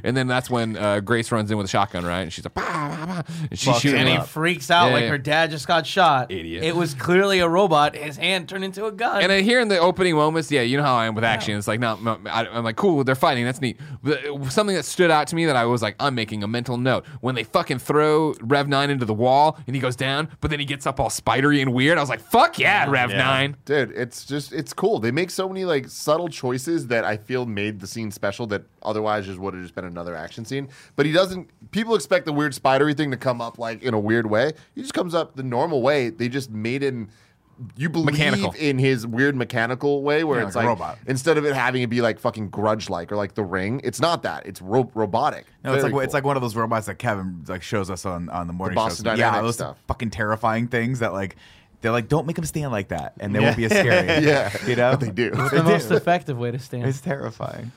And 0.04 0.16
then 0.16 0.26
that's 0.26 0.50
when 0.50 0.76
uh, 0.76 1.00
Grace 1.00 1.30
runs 1.32 1.50
in 1.50 1.56
with 1.56 1.66
a 1.66 1.68
shotgun, 1.68 2.04
right? 2.04 2.20
And 2.22 2.32
she's 2.32 2.44
like, 2.44 2.54
bah, 2.54 2.62
bah, 2.64 3.06
bah, 3.06 3.22
and 3.50 3.58
she's 3.58 3.68
Fucks 3.74 3.80
shooting. 3.80 4.00
and 4.00 4.08
he 4.08 4.14
him. 4.16 4.24
freaks 4.24 4.70
out 4.70 4.88
Yeah, 4.88 4.92
like 4.94 5.02
yeah. 5.04 5.08
her 5.10 5.18
dad 5.18 5.50
just 5.50 5.66
got 5.66 5.86
shot. 5.86 6.30
Idiot. 6.30 6.64
It 6.64 6.76
was 6.76 6.94
clearly 6.94 7.38
a 7.40 7.48
robot. 7.48 7.94
His 7.96 8.16
hand 8.16 8.48
turned 8.48 8.64
into 8.64 8.84
a 8.86 8.92
gun. 8.92 9.22
And 9.22 9.30
then 9.30 9.44
here 9.44 9.60
in 9.60 9.68
the 9.68 9.78
opening 9.78 10.14
moments, 10.14 10.50
yeah, 10.50 10.62
you 10.62 10.76
know 10.76 10.82
how 10.82 10.94
I 10.96 11.06
am 11.06 11.14
with 11.14 11.24
action. 11.24 11.56
It's 11.56 11.68
like, 11.68 11.80
no, 11.80 11.96
no, 11.96 12.18
I, 12.26 12.46
I'm 12.46 12.64
like, 12.64 12.76
cool, 12.76 13.02
they're 13.04 13.14
fighting. 13.14 13.44
That's 13.44 13.60
neat. 13.60 13.78
But 14.02 14.20
something 14.50 14.76
that 14.76 14.84
stood 14.84 15.10
out 15.10 15.26
to 15.28 15.36
me 15.36 15.46
that 15.46 15.56
I 15.56 15.64
was 15.64 15.82
like, 15.82 15.96
I'm 16.00 16.14
making 16.14 16.42
a 16.42 16.48
mental 16.48 16.76
note 16.76 17.06
when 17.20 17.37
they 17.38 17.44
fucking 17.44 17.78
throw 17.78 18.34
Rev 18.40 18.68
Nine 18.68 18.90
into 18.90 19.04
the 19.04 19.14
wall 19.14 19.58
and 19.66 19.74
he 19.76 19.80
goes 19.80 19.96
down, 19.96 20.28
but 20.40 20.50
then 20.50 20.58
he 20.58 20.66
gets 20.66 20.86
up 20.86 20.98
all 20.98 21.08
spidery 21.10 21.62
and 21.62 21.72
weird. 21.72 21.96
I 21.96 22.00
was 22.00 22.10
like, 22.10 22.20
fuck 22.20 22.58
yeah, 22.58 22.88
Rev 22.88 23.10
Yeah. 23.10 23.18
Nine. 23.18 23.56
Dude, 23.64 23.92
it's 23.92 24.24
just 24.24 24.52
it's 24.52 24.72
cool. 24.72 24.98
They 24.98 25.10
make 25.10 25.30
so 25.30 25.48
many 25.48 25.64
like 25.64 25.88
subtle 25.88 26.28
choices 26.28 26.88
that 26.88 27.04
I 27.04 27.16
feel 27.16 27.46
made 27.46 27.80
the 27.80 27.86
scene 27.86 28.10
special 28.10 28.46
that 28.48 28.64
otherwise 28.82 29.26
just 29.26 29.38
would 29.38 29.54
have 29.54 29.62
just 29.62 29.74
been 29.74 29.84
another 29.84 30.14
action 30.16 30.44
scene. 30.44 30.68
But 30.96 31.06
he 31.06 31.12
doesn't 31.12 31.48
people 31.70 31.94
expect 31.94 32.26
the 32.26 32.32
weird 32.32 32.54
spidery 32.54 32.94
thing 32.94 33.10
to 33.12 33.16
come 33.16 33.40
up 33.40 33.58
like 33.58 33.82
in 33.82 33.94
a 33.94 34.00
weird 34.00 34.28
way. 34.28 34.52
He 34.74 34.80
just 34.82 34.94
comes 34.94 35.14
up 35.14 35.36
the 35.36 35.42
normal 35.42 35.80
way. 35.80 36.10
They 36.10 36.28
just 36.28 36.50
made 36.50 36.82
him 36.82 37.08
you 37.76 37.88
believe 37.88 38.06
Mechanical. 38.06 38.52
in 38.58 38.78
his 38.78 39.06
weird 39.06 39.34
mechanical 39.34 40.02
way 40.02 40.22
where 40.24 40.40
Yeah, 40.40 40.46
it's 40.46 40.54
like 40.56 40.64
like 40.66 40.78
robot. 40.78 40.98
instead 41.06 41.38
of 41.38 41.44
it 41.44 41.54
having 41.54 41.82
it 41.82 41.90
be 41.90 42.00
like 42.00 42.18
fucking 42.20 42.50
grudge 42.50 42.88
like 42.88 43.10
or 43.10 43.16
like 43.16 43.34
the 43.34 43.42
ring, 43.42 43.80
it's 43.84 44.00
not 44.00 44.22
that. 44.22 44.46
It's 44.46 44.62
ro- 44.62 44.90
robotic. 44.94 45.46
No, 45.64 45.72
it's 45.74 45.82
Very 45.82 45.92
like 45.92 46.04
it's 46.04 46.14
like 46.14 46.24
one 46.24 46.36
of 46.36 46.42
those 46.42 46.54
robots 46.56 46.86
that 46.86 46.96
Kevin 46.98 47.44
like 47.48 47.62
shows 47.62 47.90
us 47.90 48.06
on 48.06 48.28
on 48.28 48.46
the 48.46 48.52
morning 48.52 48.74
Boston 48.76 49.04
shows. 49.04 49.18
Yeah, 49.18 49.40
those 49.42 49.54
stuff. 49.54 49.76
fucking 49.88 50.10
terrifying 50.10 50.68
things 50.68 51.00
that 51.00 51.12
like 51.12 51.36
they're 51.80 51.92
like 51.92 52.08
don't 52.08 52.26
make 52.26 52.36
them 52.36 52.44
stand 52.44 52.72
like 52.72 52.88
that, 52.88 53.14
and 53.20 53.34
they 53.34 53.40
won't 53.40 53.56
be 53.56 53.64
as 53.64 53.70
scary. 53.72 54.24
Yeah. 54.26 54.50
you 54.66 54.74
know, 54.76 54.90
But 54.92 55.00
they 55.00 55.10
do. 55.10 55.30
it's 55.34 55.50
the 55.52 55.62
most 55.62 55.90
effective 55.90 56.36
way 56.38 56.50
to 56.50 56.58
stand. 56.58 56.86
It's 56.86 57.00
terrifying. 57.00 57.72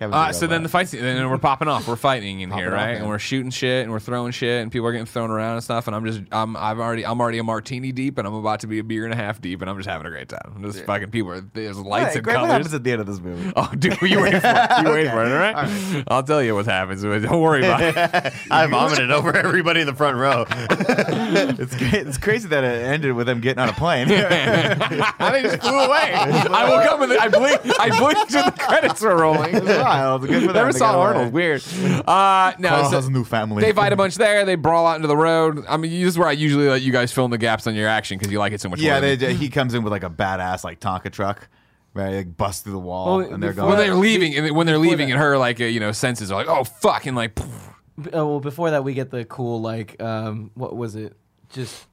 Uh, 0.00 0.32
so 0.32 0.46
then 0.46 0.62
the 0.62 0.68
fight 0.68 0.88
scene, 0.88 1.00
then 1.00 1.28
we're 1.30 1.38
popping 1.38 1.68
off. 1.68 1.86
We're 1.88 1.96
fighting 1.96 2.40
in 2.40 2.50
here, 2.50 2.66
Popping 2.66 2.66
off, 2.66 2.72
right? 2.74 2.86
man. 2.92 2.96
and 3.02 3.08
we're 3.08 3.18
shooting 3.18 3.50
shit 3.50 3.82
and 3.84 3.92
we're 3.92 4.00
throwing 4.00 4.32
shit 4.32 4.62
and 4.62 4.70
people 4.70 4.86
are 4.86 4.92
getting 4.92 5.06
thrown 5.06 5.30
around 5.30 5.54
and 5.54 5.64
stuff. 5.64 5.86
And 5.86 5.96
I'm 5.96 6.04
just, 6.04 6.22
I'm, 6.32 6.56
I've 6.56 6.78
already, 6.78 7.04
I'm 7.06 7.20
already 7.20 7.38
a 7.38 7.44
martini 7.44 7.92
deep 7.92 8.18
and 8.18 8.26
I'm 8.26 8.34
about 8.34 8.60
to 8.60 8.66
be 8.66 8.78
a 8.78 8.84
beer 8.84 9.04
and 9.04 9.12
a 9.12 9.16
half 9.16 9.40
deep 9.40 9.60
and 9.60 9.70
I'm 9.70 9.76
just 9.76 9.88
having 9.88 10.06
a 10.06 10.10
great 10.10 10.28
time. 10.28 10.52
I'm 10.54 10.62
just 10.62 10.84
fucking 10.84 11.10
people. 11.10 11.32
Are, 11.32 11.40
there's 11.40 11.78
lights 11.78 12.10
Hey, 12.12 12.14
and 12.16 12.24
Greg, 12.24 12.40
what 12.40 12.50
happens 12.50 12.74
at 12.74 12.84
the 12.84 12.92
end 12.92 13.00
of 13.00 13.06
this 13.06 13.20
movie? 13.20 13.52
Oh, 13.56 13.70
dude, 13.78 14.00
you 14.02 14.20
wait 14.20 14.40
for 14.40 14.48
it. 14.48 14.84
You 14.86 14.90
wait 14.92 15.10
for 15.10 15.24
it, 15.24 15.32
all 15.32 15.38
right? 15.38 16.04
I'll 16.08 16.22
tell 16.22 16.42
you 16.42 16.54
what 16.54 16.66
happens. 16.66 17.02
Don't 17.02 17.40
worry 17.40 17.60
about 17.60 17.80
it. 17.82 18.32
i 18.50 18.66
vomited 18.66 19.10
over 19.10 19.34
everybody 19.34 19.80
in 19.80 19.86
the 19.86 19.94
front 19.94 20.16
row 20.18 20.44
it's. 20.48 21.74
It's 22.06 22.18
crazy 22.18 22.48
that 22.48 22.64
it 22.64 22.82
ended 22.84 23.12
with 23.14 23.26
them 23.26 23.40
getting 23.40 23.60
on 23.62 23.68
a 23.68 23.72
plane. 23.72 24.08
I 24.10 25.30
think 25.32 25.46
just 25.46 25.62
flew 25.62 25.78
away. 25.78 26.12
I 26.14 26.68
woke 26.68 26.86
up 26.90 27.00
and 27.00 27.12
I 27.12 27.28
blinked. 27.28 27.80
I 27.80 27.98
blinked 27.98 28.34
and 28.34 28.46
the 28.46 28.58
credits 28.58 29.00
were 29.00 29.16
rolling. 29.16 29.54
It's 29.86 29.94
wild. 29.94 30.20
Good 30.22 30.28
for 30.42 30.46
them. 30.48 30.54
Never 30.54 30.72
They 30.72 30.78
saw 30.78 30.92
got 30.92 30.94
away. 30.98 31.06
Arnold. 31.18 31.32
Weird. 31.32 31.62
Uh, 32.06 32.52
no, 32.58 32.68
Carl 32.68 32.90
so 32.90 32.96
has 32.96 33.06
a 33.06 33.10
new 33.10 33.24
family. 33.24 33.62
they 33.62 33.72
fight 33.72 33.92
a 33.92 33.96
bunch 33.96 34.16
there. 34.16 34.44
They 34.44 34.54
brawl 34.54 34.86
out 34.86 34.96
into 34.96 35.08
the 35.08 35.16
road. 35.16 35.64
I 35.68 35.76
mean, 35.76 35.90
this 35.90 36.08
is 36.08 36.18
where 36.18 36.28
I 36.28 36.32
usually 36.32 36.68
let 36.68 36.82
you 36.82 36.92
guys 36.92 37.12
fill 37.12 37.24
in 37.24 37.30
the 37.30 37.38
gaps 37.38 37.66
on 37.66 37.74
your 37.74 37.88
action 37.88 38.18
because 38.18 38.30
you 38.32 38.38
like 38.38 38.52
it 38.52 38.60
so 38.60 38.68
much. 38.68 38.80
Yeah, 38.80 39.00
more 39.00 39.00
than 39.10 39.18
they, 39.18 39.28
me. 39.28 39.34
he 39.34 39.48
comes 39.48 39.74
in 39.74 39.82
with 39.82 39.92
like 39.92 40.04
a 40.04 40.10
badass 40.10 40.64
like 40.64 40.80
Tonka 40.80 41.10
truck, 41.12 41.48
right? 41.94 42.16
Like 42.16 42.36
bust 42.36 42.64
through 42.64 42.72
the 42.74 42.78
wall, 42.78 43.18
Well, 43.18 43.32
and 43.32 43.42
they're 43.42 43.50
before 43.52 43.68
going. 43.68 43.78
when 43.78 43.86
they're 43.86 43.94
leaving, 43.96 44.36
and 44.36 44.56
when 44.56 44.66
they're 44.66 44.78
leaving, 44.78 45.08
that- 45.08 45.14
and 45.14 45.20
her 45.22 45.38
like 45.38 45.60
uh, 45.60 45.64
you 45.64 45.80
know 45.80 45.92
senses 45.92 46.30
are 46.30 46.34
like, 46.36 46.48
oh 46.48 46.64
fuck, 46.64 47.06
and 47.06 47.16
like. 47.16 47.34
poof. 47.34 47.70
Uh, 47.98 48.10
well, 48.12 48.40
before 48.40 48.70
that, 48.72 48.84
we 48.84 48.92
get 48.92 49.10
the 49.10 49.24
cool 49.24 49.60
like, 49.62 50.00
um, 50.02 50.50
what 50.54 50.76
was 50.76 50.96
it? 50.96 51.16
Just 51.48 51.86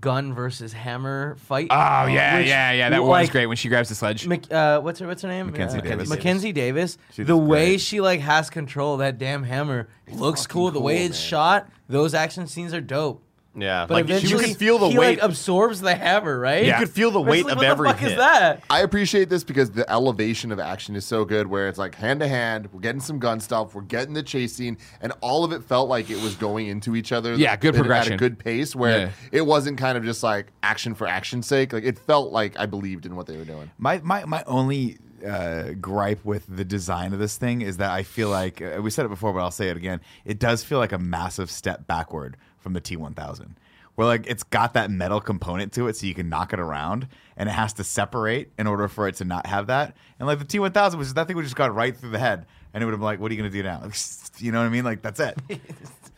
gun 0.00 0.34
versus 0.34 0.72
hammer 0.72 1.36
fight. 1.36 1.68
Oh 1.70 2.06
yeah, 2.06 2.38
Which, 2.38 2.46
yeah, 2.46 2.72
yeah. 2.72 2.90
That 2.90 3.02
was 3.02 3.30
great 3.30 3.46
when 3.46 3.56
she 3.56 3.68
grabs 3.68 3.88
the 3.88 3.94
sledge. 3.94 4.26
Mc, 4.26 4.50
uh, 4.52 4.80
what's 4.80 5.00
her 5.00 5.06
What's 5.06 5.22
her 5.22 5.28
name? 5.28 5.46
Mackenzie 5.46 5.78
uh, 5.78 5.82
Davis. 5.82 6.08
Mackenzie 6.08 6.52
Davis. 6.52 6.98
She 7.12 7.22
the 7.22 7.36
way 7.36 7.70
great. 7.70 7.80
she 7.80 8.00
like 8.00 8.20
has 8.20 8.50
control 8.50 8.94
of 8.94 8.98
that 9.00 9.18
damn 9.18 9.44
hammer 9.44 9.88
looks 10.12 10.46
cool. 10.46 10.70
The 10.70 10.80
way 10.80 10.98
cool, 10.98 11.06
it's 11.06 11.18
shot, 11.18 11.68
those 11.88 12.14
action 12.14 12.46
scenes 12.46 12.74
are 12.74 12.80
dope. 12.80 13.22
Yeah 13.56 13.86
But 13.86 13.94
like 13.94 14.08
you 14.08 14.14
eventually, 14.16 14.44
could 14.48 14.56
feel 14.56 14.78
the 14.78 14.88
he, 14.90 14.98
weight 14.98 15.18
Like, 15.18 15.28
absorbs 15.28 15.80
the 15.80 15.94
hammer, 15.94 16.38
right? 16.38 16.64
Yeah. 16.64 16.78
you 16.78 16.86
could 16.86 16.94
feel 16.94 17.10
the 17.10 17.20
But 17.20 17.24
it's 17.28 17.30
weight 17.30 17.44
like, 17.46 17.52
of 17.52 17.58
what 17.58 17.66
every 17.66 17.88
the 17.88 17.94
fuck 17.94 18.00
hit 18.00 18.10
is 18.12 18.16
that? 18.18 18.62
I 18.70 18.80
appreciate 18.82 19.28
this 19.28 19.44
because 19.44 19.70
the 19.70 19.90
elevation 19.90 20.52
of 20.52 20.58
action 20.60 20.94
is 20.96 21.04
so 21.04 21.24
good 21.24 21.46
where 21.46 21.68
it's 21.68 21.78
like 21.78 21.94
hand 21.94 22.20
to 22.20 22.28
hand, 22.28 22.68
we're 22.72 22.80
getting 22.80 23.00
some 23.00 23.18
gun 23.18 23.40
stuff, 23.40 23.74
we're 23.74 23.82
getting 23.82 24.14
the 24.14 24.22
chase 24.22 24.54
scene, 24.54 24.76
and 25.00 25.12
all 25.20 25.44
of 25.44 25.52
it 25.52 25.62
felt 25.64 25.88
like 25.88 26.10
it 26.10 26.20
was 26.22 26.34
going 26.34 26.66
into 26.68 26.94
each 26.96 27.12
other. 27.12 27.34
Yeah, 27.34 27.56
good 27.56 27.74
progression. 27.74 28.12
At 28.12 28.16
a 28.16 28.18
good 28.18 28.38
pace 28.38 28.76
where 28.76 28.98
Yeah. 28.98 29.10
it 29.32 29.42
wasn't 29.46 29.78
kind 29.78 29.96
of 29.98 30.04
just 30.04 30.22
like 30.22 30.52
action 30.62 30.94
for 30.94 31.06
action's 31.06 31.46
sake. 31.46 31.72
Like 31.72 31.84
it 31.84 31.98
felt 31.98 32.32
like 32.32 32.58
I 32.58 32.66
believed 32.66 33.06
in 33.06 33.16
what 33.16 33.26
they 33.26 33.36
were 33.36 33.44
doing. 33.44 33.70
My 33.78 34.00
my 34.04 34.24
my 34.24 34.44
only 34.46 34.98
uh, 35.26 35.70
gripe 35.80 36.22
with 36.24 36.44
the 36.46 36.64
design 36.64 37.12
of 37.14 37.18
this 37.18 37.36
thing 37.38 37.62
is 37.62 37.78
that 37.78 37.90
I 37.90 38.02
feel 38.02 38.28
like 38.28 38.60
uh, 38.60 38.80
we 38.82 38.90
said 38.90 39.06
it 39.06 39.08
before, 39.08 39.32
but 39.32 39.40
I'll 39.40 39.50
say 39.50 39.68
it 39.70 39.76
again. 39.76 40.00
It 40.26 40.38
does 40.38 40.62
feel 40.62 40.78
like 40.78 40.92
a 40.92 40.98
massive 40.98 41.50
step 41.50 41.86
backward 41.86 42.36
from 42.66 42.72
the 42.72 42.80
T1000, 42.80 43.50
where 43.94 44.08
like 44.08 44.26
it's 44.26 44.42
got 44.42 44.74
that 44.74 44.90
metal 44.90 45.20
component 45.20 45.72
to 45.74 45.86
it, 45.86 45.94
so 45.94 46.04
you 46.04 46.14
can 46.14 46.28
knock 46.28 46.52
it 46.52 46.58
around, 46.58 47.06
and 47.36 47.48
it 47.48 47.52
has 47.52 47.72
to 47.74 47.84
separate 47.84 48.50
in 48.58 48.66
order 48.66 48.88
for 48.88 49.06
it 49.06 49.14
to 49.16 49.24
not 49.24 49.46
have 49.46 49.68
that. 49.68 49.96
And 50.18 50.26
like 50.26 50.40
the 50.40 50.44
T1000 50.44 50.96
was 50.96 51.14
that 51.14 51.28
thing 51.28 51.36
would 51.36 51.44
just 51.44 51.54
got 51.54 51.72
right 51.72 51.96
through 51.96 52.10
the 52.10 52.18
head, 52.18 52.44
and 52.74 52.82
it 52.82 52.86
would 52.86 52.90
have 52.90 52.98
been 52.98 53.04
like, 53.04 53.20
"What 53.20 53.30
are 53.30 53.34
you 53.34 53.40
gonna 53.40 53.52
do 53.52 53.62
now?" 53.62 53.88
You 54.38 54.52
know 54.52 54.58
what 54.58 54.66
I 54.66 54.68
mean? 54.68 54.84
Like 54.84 55.00
that's 55.00 55.18
it. 55.18 55.38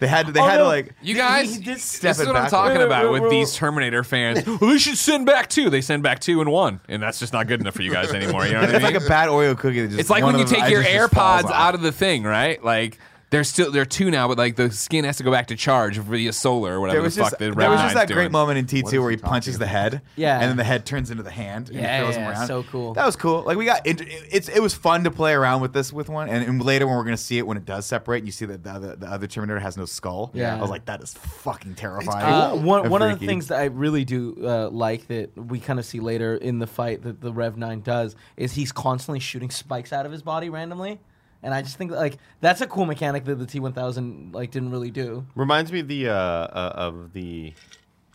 They 0.00 0.08
had 0.08 0.26
to. 0.26 0.32
They 0.32 0.40
Oh, 0.40 0.44
had 0.44 0.56
to 0.56 0.64
like. 0.64 0.92
You 1.02 1.14
guys, 1.14 1.54
he 1.54 1.62
did 1.62 1.76
this 1.76 1.84
step 1.84 2.12
is 2.12 2.20
it 2.22 2.26
what 2.26 2.34
I'm 2.34 2.50
talking 2.50 2.82
about 2.82 3.04
Wait, 3.04 3.12
with 3.12 3.22
wait, 3.24 3.30
these 3.30 3.54
Terminator 3.54 4.02
fans. 4.02 4.44
well, 4.46 4.58
they 4.70 4.78
should 4.78 4.98
send 4.98 5.24
back 5.26 5.48
two. 5.48 5.70
They 5.70 5.80
send 5.82 6.02
back 6.02 6.18
two 6.18 6.40
and 6.40 6.50
one, 6.50 6.80
and 6.88 7.00
that's 7.00 7.20
just 7.20 7.32
not 7.32 7.46
good 7.46 7.60
enough 7.60 7.74
for 7.74 7.82
you 7.82 7.92
guys 7.92 8.10
anymore. 8.12 8.44
You 8.44 8.54
know 8.54 8.60
what 8.62 8.70
I 8.70 8.74
It's 8.74 8.82
like 8.82 8.96
a 8.96 9.06
bad 9.06 9.28
Oreo 9.28 9.56
cookie. 9.56 9.82
That 9.82 9.88
just 9.88 10.00
It's 10.00 10.10
like 10.10 10.24
when 10.24 10.34
you 10.36 10.42
of 10.42 10.48
the 10.48 10.56
take 10.56 10.68
your 10.70 10.82
just 10.82 11.12
falls 11.14 11.42
AirPods 11.42 11.44
off. 11.44 11.52
out 11.52 11.74
of 11.76 11.82
the 11.82 11.92
thing, 11.92 12.24
right? 12.24 12.62
Like 12.64 12.98
they're 13.30 13.44
still 13.44 13.70
they're 13.70 13.84
two 13.84 14.10
now, 14.10 14.26
but 14.28 14.38
like 14.38 14.56
the 14.56 14.70
skin 14.70 15.04
has 15.04 15.18
to 15.18 15.22
go 15.22 15.30
back 15.30 15.48
to 15.48 15.56
charge 15.56 15.98
via 15.98 16.32
solar 16.32 16.74
or 16.76 16.80
whatever 16.80 16.96
There 16.96 17.02
was 17.02 17.14
the 17.14 17.20
just 17.22 17.30
fuck 17.32 17.38
the 17.38 17.50
there 17.50 17.68
was 17.70 17.80
just 17.80 17.94
9's 17.94 18.06
that 18.08 18.14
great 18.14 18.30
moment 18.32 18.58
in 18.58 18.64
T2 18.66 19.00
where 19.00 19.10
he 19.10 19.16
he 19.16 19.22
punches 19.22 19.54
talking 19.56 19.60
the 19.60 19.66
head, 19.66 20.02
Yeah. 20.16 20.40
and 20.40 20.48
then 20.48 20.56
the 20.56 20.64
head 20.64 20.86
turns 20.86 21.10
into 21.10 21.22
the 21.22 21.30
hand, 21.30 21.68
and 21.68 21.78
Yeah, 21.78 21.98
he 21.98 22.02
throws 22.04 22.16
yeah, 22.16 22.22
him 22.22 22.30
around. 22.30 22.46
so 22.46 22.62
cool. 22.64 22.94
That 22.94 23.04
was 23.04 23.16
cool. 23.16 23.42
Like 23.42 23.58
we 23.58 23.64
got 23.66 23.86
it, 23.86 24.00
it's 24.00 24.48
it 24.48 24.60
was 24.60 24.72
fun 24.74 25.04
to 25.04 25.10
play 25.10 25.32
around 25.34 25.60
with 25.60 25.72
this 25.72 25.92
with 25.92 26.08
one, 26.08 26.28
and, 26.28 26.42
and 26.44 26.62
later 26.64 26.86
when 26.86 26.96
we're 26.96 27.04
gonna 27.04 27.16
see 27.18 27.36
it 27.38 27.46
when 27.46 27.56
it 27.58 27.64
does 27.64 27.84
separate, 27.84 28.18
and 28.18 28.26
you 28.26 28.32
see 28.32 28.46
that 28.46 28.64
the 28.64 28.70
other, 28.70 28.96
the 28.96 29.06
other 29.06 29.26
Terminator 29.26 29.60
has 29.60 29.76
no 29.76 29.84
skull. 29.84 30.30
Yeah. 30.32 30.56
I 30.56 30.60
was 30.60 30.70
like, 30.70 30.86
that 30.86 31.02
is 31.02 31.12
fucking 31.14 31.74
terrifying. 31.74 32.24
Uh, 32.24 32.56
one 32.56 32.82
and 32.82 32.90
one 32.90 33.02
of 33.02 33.18
the 33.20 33.26
things 33.26 33.48
that 33.48 33.58
I 33.60 33.64
really 33.64 34.04
do 34.04 34.36
uh, 34.42 34.68
like 34.70 35.06
that 35.08 35.36
we 35.36 35.60
kind 35.60 35.78
of 35.78 35.84
see 35.84 36.00
later 36.00 36.34
in 36.36 36.58
the 36.60 36.66
fight 36.66 37.02
that 37.02 37.20
the 37.20 37.32
Rev 37.32 37.56
Nine 37.58 37.82
does 37.82 38.16
is 38.36 38.52
he's 38.52 38.72
constantly 38.72 39.20
shooting 39.20 39.50
spikes 39.50 39.92
out 39.92 40.06
of 40.06 40.12
his 40.12 40.22
body 40.22 40.48
randomly, 40.48 40.98
and 41.42 41.54
I 41.54 41.62
just 41.62 41.76
think 41.76 41.90
like 41.92 42.18
that's 42.40 42.60
a 42.60 42.66
cool 42.66 42.86
mechanic 42.86 43.24
that 43.24 43.36
the 43.36 43.46
T 43.46 43.60
one 43.60 43.72
thousand 43.72 44.32
like 44.34 44.50
didn't 44.50 44.70
really 44.70 44.90
do. 44.90 45.26
reminds 45.34 45.70
me 45.72 45.80
of 45.80 45.88
the 45.88 46.08
uh, 46.08 46.12
uh, 46.14 46.72
of 46.74 47.12
the 47.12 47.52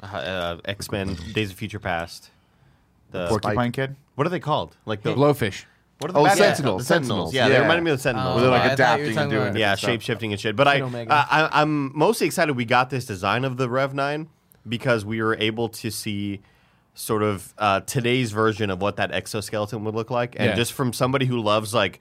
uh, 0.01 0.05
uh, 0.05 0.57
x-men 0.65 1.15
days 1.33 1.49
of 1.51 1.55
future 1.57 1.79
past 1.79 2.29
the 3.11 3.27
Porcupine 3.27 3.71
Kid. 3.71 3.95
what 4.15 4.25
are 4.27 4.29
they 4.29 4.39
called 4.39 4.75
like 4.85 5.01
the 5.03 5.13
blowfish. 5.13 5.65
what 5.99 6.09
are 6.09 6.13
the 6.13 6.19
Oh, 6.19 6.23
bad 6.25 6.37
Sentinels, 6.37 6.61
called? 6.63 6.79
the 6.79 6.83
sentinels 6.85 7.31
Sentinels, 7.31 7.33
yeah, 7.33 7.47
they 7.49 7.59
reminded 7.61 7.83
me 7.83 7.91
of 7.91 7.97
the 7.97 8.01
sentinels 8.01 8.31
Oh, 8.31 8.35
Where 8.35 8.41
they're 8.43 8.51
like 8.51 8.71
I 8.71 8.75
thought 8.75 8.99
you 8.99 9.05
were 9.05 9.11
adapting 9.11 9.17
and 9.19 9.31
doing 9.31 9.57
yeah, 9.57 9.75
shape 9.75 10.01
shifting 10.01 10.31
and 10.33 10.41
shit. 10.41 10.55
But 10.55 10.67
I, 10.67 10.75
Kid 10.75 10.81
Omega. 10.83 11.13
I, 11.13 11.61
I'm 11.61 11.97
mostly 11.97 12.25
excited 12.27 12.55
we 12.55 12.65
got 12.65 12.89
this 12.89 13.05
design 13.05 13.45
of 13.45 13.57
the 13.57 13.69
Rev 13.69 13.93
Nine 13.93 14.29
because 14.67 15.05
we 15.05 15.21
were 15.21 15.35
able 15.37 15.69
to 15.69 15.91
see 15.91 16.41
sort 16.95 17.23
of 17.23 17.53
uh, 17.57 17.79
today's 17.81 18.31
version 18.31 18.69
of 18.69 18.81
what 18.81 18.95
that 18.97 19.11
exoskeleton 19.11 19.83
would 19.83 19.95
look 19.95 20.09
like, 20.11 20.35
and 20.37 20.49
Yeah. 20.49 20.55
just 20.55 20.73
from 20.73 20.91
somebody 20.93 21.25
who 21.25 21.39
loves 21.41 21.73
like 21.73 21.99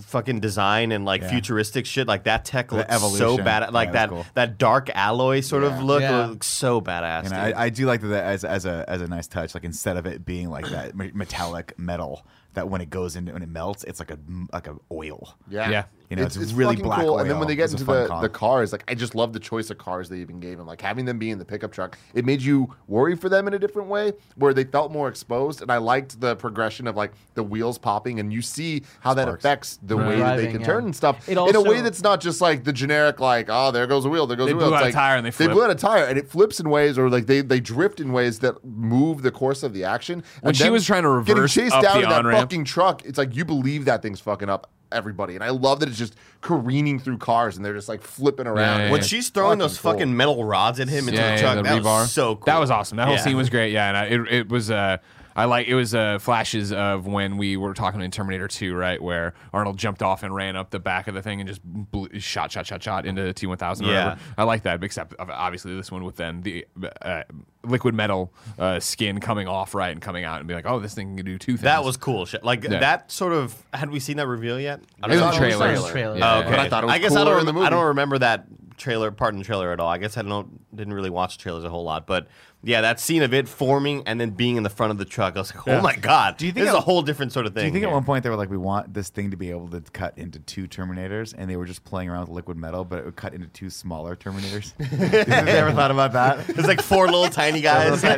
fucking 0.00 0.40
design 0.40 0.92
and 0.92 1.04
like 1.04 1.22
Yeah. 1.22 1.30
futuristic 1.30 1.86
shit, 1.86 2.06
like 2.06 2.24
that 2.24 2.44
tech 2.44 2.68
The 2.68 2.76
looks 2.76 3.16
so 3.18 3.36
bad. 3.38 3.72
Like 3.72 3.88
Yeah, 3.88 3.92
that 3.92 4.08
cool. 4.10 4.26
that 4.34 4.58
dark 4.58 4.90
alloy 4.94 5.40
sort 5.40 5.62
Yeah. 5.64 5.76
of 5.76 5.82
look 5.82 6.02
Yeah. 6.02 6.26
looks 6.26 6.46
so 6.46 6.80
badass. 6.80 7.24
And. 7.26 7.34
I, 7.34 7.64
I 7.64 7.68
do 7.70 7.86
like 7.86 8.00
that 8.02 8.24
as, 8.24 8.44
as 8.44 8.64
a 8.66 8.84
as 8.88 9.00
a 9.00 9.08
nice 9.08 9.26
touch. 9.26 9.54
Like 9.54 9.64
instead 9.64 9.96
of 9.96 10.06
it 10.06 10.24
being 10.24 10.50
like 10.50 10.68
that 10.68 10.94
metallic 10.94 11.78
metal, 11.78 12.26
that 12.54 12.68
when 12.68 12.80
it 12.80 12.90
goes 12.90 13.16
into 13.16 13.32
when 13.32 13.42
it 13.42 13.48
melts, 13.48 13.84
it's 13.84 13.98
like 14.00 14.10
a 14.10 14.18
like 14.52 14.66
a 14.66 14.76
oil. 14.92 15.34
Yeah. 15.48 15.70
Yeah. 15.70 15.84
You 16.10 16.16
know, 16.16 16.22
it's 16.22 16.52
really 16.52 16.76
black 16.76 17.00
cool. 17.00 17.18
And 17.18 17.28
then 17.28 17.38
when 17.38 17.48
they 17.48 17.56
get 17.56 17.70
into 17.70 17.84
the, 17.84 18.06
comp. 18.06 18.22
the 18.22 18.30
cars, 18.30 18.72
like 18.72 18.82
I 18.88 18.94
just 18.94 19.14
love 19.14 19.34
the 19.34 19.40
choice 19.40 19.68
of 19.68 19.76
cars 19.76 20.08
they 20.08 20.18
even 20.18 20.40
gave 20.40 20.58
him. 20.58 20.66
Like 20.66 20.80
having 20.80 21.04
them 21.04 21.18
be 21.18 21.30
in 21.30 21.38
the 21.38 21.44
pickup 21.44 21.70
truck, 21.70 21.98
it 22.14 22.24
made 22.24 22.40
you 22.40 22.74
worry 22.86 23.14
for 23.14 23.28
them 23.28 23.46
in 23.46 23.52
a 23.52 23.58
different 23.58 23.88
way, 23.88 24.12
where 24.36 24.54
they 24.54 24.64
felt 24.64 24.90
more 24.90 25.08
exposed. 25.08 25.60
And 25.60 25.70
I 25.70 25.76
liked 25.76 26.18
the 26.20 26.34
progression 26.36 26.86
of 26.86 26.96
like 26.96 27.12
the 27.34 27.42
wheels 27.42 27.76
popping, 27.76 28.20
and 28.20 28.32
you 28.32 28.40
see 28.40 28.84
how 29.00 29.12
that 29.14 29.28
affects 29.28 29.78
the 29.82 29.96
way 29.96 30.16
that 30.18 30.36
they 30.36 30.46
can 30.46 30.60
yeah. 30.60 30.66
turn 30.66 30.84
and 30.84 30.96
stuff 30.96 31.28
It 31.28 31.36
in 31.36 31.56
a 31.56 31.62
way 31.62 31.82
that's 31.82 32.02
not 32.02 32.20
just 32.20 32.40
like 32.40 32.64
the 32.64 32.72
generic 32.72 33.20
like 33.20 33.46
oh 33.50 33.70
there 33.70 33.86
goes 33.86 34.04
a 34.06 34.08
wheel, 34.08 34.26
there 34.26 34.36
goes 34.36 34.46
They 34.46 34.52
a 34.52 34.56
wheel. 34.56 34.68
blew 34.68 34.76
It's 34.76 34.84
out 34.84 34.88
a 34.88 34.92
tire 34.92 35.16
and 35.16 35.26
they 35.26 35.30
they 35.30 35.46
blew 35.46 35.64
out 35.64 35.70
a 35.70 35.74
tire, 35.74 36.04
and 36.04 36.18
it 36.18 36.28
flips 36.28 36.58
in 36.58 36.70
ways, 36.70 36.96
or 36.96 37.10
like 37.10 37.26
they 37.26 37.42
they 37.42 37.60
drift 37.60 38.00
in 38.00 38.12
ways 38.12 38.38
that 38.38 38.64
move 38.64 39.20
the 39.20 39.30
course 39.30 39.62
of 39.62 39.74
the 39.74 39.84
action. 39.84 40.22
When 40.40 40.50
And 40.50 40.56
she 40.56 40.70
was 40.70 40.86
trying 40.86 41.02
to 41.02 41.10
reverse, 41.10 41.54
getting 41.54 41.64
chased 41.64 41.74
up 41.74 41.82
down 41.82 41.98
the 41.98 42.04
in 42.04 42.08
that 42.08 42.18
on-ramp. 42.20 42.40
fucking 42.40 42.64
truck, 42.64 43.04
it's 43.04 43.18
like 43.18 43.36
you 43.36 43.44
believe 43.44 43.84
that 43.84 44.00
thing's 44.00 44.20
fucking 44.20 44.48
up 44.48 44.70
everybody. 44.92 45.34
And 45.34 45.44
I 45.44 45.50
love 45.50 45.80
that 45.80 45.88
it's 45.88 45.98
just 45.98 46.14
careening 46.40 46.98
through 46.98 47.18
cars 47.18 47.56
and 47.56 47.64
they're 47.64 47.74
just 47.74 47.88
like 47.88 48.02
flipping 48.02 48.46
around. 48.46 48.78
Yeah, 48.80 48.84
yeah, 48.86 48.90
When 48.92 49.00
yeah. 49.00 49.06
she's 49.06 49.28
throwing 49.30 49.58
those 49.58 49.78
cool. 49.78 49.92
fucking 49.92 50.16
metal 50.16 50.44
rods 50.44 50.80
at 50.80 50.88
him 50.88 51.08
into 51.08 51.20
yeah, 51.20 51.28
the 51.28 51.34
yeah, 51.34 51.40
truck, 51.40 51.56
the 51.56 51.62
that 51.64 51.82
rebar. 51.82 52.00
was 52.02 52.12
so 52.12 52.36
cool. 52.36 52.44
That 52.46 52.58
was 52.60 52.70
awesome. 52.70 52.96
That 52.96 53.06
whole 53.06 53.16
Yeah. 53.16 53.22
scene 53.22 53.36
was 53.36 53.50
great. 53.50 53.72
Yeah, 53.72 53.88
and 53.88 53.96
I, 53.96 54.04
it 54.06 54.32
it 54.32 54.48
was 54.48 54.70
uh 54.70 54.98
I 55.38 55.44
like 55.44 55.68
it 55.68 55.74
was 55.74 55.94
uh 55.94 56.18
flashes 56.18 56.72
of 56.72 57.06
when 57.06 57.36
we 57.36 57.56
were 57.56 57.72
talking 57.74 58.00
in 58.00 58.10
Terminator 58.10 58.48
2, 58.48 58.74
right, 58.74 59.00
where 59.00 59.34
Arnold 59.52 59.76
jumped 59.78 60.02
off 60.02 60.22
and 60.24 60.34
ran 60.34 60.56
up 60.56 60.70
the 60.70 60.80
back 60.80 61.06
of 61.08 61.14
the 61.14 61.22
thing 61.22 61.40
and 61.40 61.48
just 61.48 61.60
blew, 61.64 62.08
shot, 62.18 62.50
shot, 62.50 62.66
shot, 62.66 62.82
shot 62.82 63.06
into 63.06 63.22
the 63.22 63.32
T1000. 63.32 63.82
or 63.82 63.84
Yeah. 63.84 64.04
whatever. 64.04 64.20
I 64.36 64.42
like 64.44 64.62
that. 64.64 64.82
Except 64.82 65.14
obviously 65.18 65.74
this 65.76 65.92
one 65.92 66.04
with 66.04 66.16
then 66.16 66.42
the 66.42 66.66
uh, 67.00 67.22
liquid 67.64 67.94
metal 67.94 68.32
uh, 68.58 68.80
skin 68.80 69.20
coming 69.20 69.46
off 69.46 69.74
right 69.74 69.90
and 69.92 70.00
coming 70.00 70.24
out 70.24 70.40
and 70.40 70.48
be 70.48 70.54
like, 70.54 70.66
oh, 70.66 70.80
this 70.80 70.94
thing 70.94 71.16
can 71.16 71.24
do 71.24 71.38
two 71.38 71.52
things. 71.52 71.62
That 71.62 71.84
was 71.84 71.96
cool 71.96 72.26
shit. 72.26 72.42
Like 72.42 72.64
Yeah. 72.64 72.80
that 72.80 73.10
sort 73.12 73.32
of. 73.32 73.54
Had 73.72 73.90
we 73.90 74.00
seen 74.00 74.16
that 74.16 74.26
reveal 74.26 74.58
yet? 74.58 74.80
I 75.02 75.06
It 75.06 75.10
was 75.12 75.20
know. 75.20 75.30
a 75.30 75.34
trailer. 75.36 75.70
Was 75.72 75.88
trailer. 75.90 76.18
Yeah, 76.18 76.34
Oh, 76.34 76.40
okay. 76.40 76.50
But 76.50 76.58
I 76.58 76.68
thought 76.68 76.82
it 76.84 76.86
was 76.88 76.98
guess 76.98 77.14
I 77.16 77.24
don't. 77.24 77.40
in 77.40 77.46
the 77.46 77.52
rem- 77.54 77.62
I 77.64 77.70
don't 77.70 77.86
remember 77.86 78.18
that 78.18 78.46
trailer 78.76 79.10
part 79.10 79.34
in 79.34 79.38
the 79.38 79.44
trailer 79.44 79.72
at 79.72 79.80
all. 79.80 79.88
I 79.88 79.98
guess 79.98 80.16
I 80.16 80.22
don't 80.22 80.60
didn't 80.76 80.94
really 80.94 81.10
watch 81.10 81.38
trailers 81.38 81.64
a 81.64 81.68
whole 81.68 81.82
lot, 81.84 82.06
but 82.06 82.28
yeah, 82.64 82.80
that 82.80 82.98
scene 82.98 83.22
of 83.22 83.32
it 83.32 83.48
forming 83.48 84.02
and 84.04 84.20
then 84.20 84.30
being 84.30 84.56
in 84.56 84.64
the 84.64 84.70
front 84.70 84.90
of 84.90 84.98
the 84.98 85.04
truck, 85.04 85.36
I 85.36 85.38
was 85.38 85.54
like, 85.54 85.68
oh 85.68 85.80
my 85.80 85.94
god, 85.94 86.38
Do 86.38 86.46
you 86.46 86.50
think 86.50 86.66
this 86.66 86.74
is 86.74 86.78
a 86.78 86.80
whole 86.80 87.02
different 87.02 87.32
sort 87.32 87.46
of 87.46 87.54
thing? 87.54 87.60
Do 87.62 87.66
you 87.66 87.72
think 87.72 87.82
here. 87.82 87.90
at 87.90 87.94
one 87.94 88.02
point 88.04 88.24
they 88.24 88.30
were 88.30 88.36
like, 88.36 88.50
we 88.50 88.56
want 88.56 88.92
this 88.92 89.10
thing 89.10 89.30
to 89.30 89.36
be 89.36 89.50
able 89.50 89.68
to 89.68 89.80
cut 89.80 90.18
into 90.18 90.40
two 90.40 90.66
Terminators, 90.66 91.32
and 91.38 91.48
they 91.48 91.56
were 91.56 91.66
just 91.66 91.84
playing 91.84 92.10
around 92.10 92.22
with 92.22 92.30
liquid 92.30 92.56
metal, 92.56 92.84
but 92.84 92.98
it 92.98 93.04
would 93.04 93.14
cut 93.14 93.32
into 93.32 93.46
two 93.48 93.70
smaller 93.70 94.16
Terminators? 94.16 94.72
Have 95.28 95.46
you 95.46 95.54
ever 95.54 95.70
thought 95.70 95.92
about 95.92 96.12
that? 96.14 96.48
It's 96.48 96.66
like 96.66 96.82
four 96.82 97.06
little 97.06 97.28
tiny 97.28 97.60
guys. 97.60 98.02
By 98.02 98.16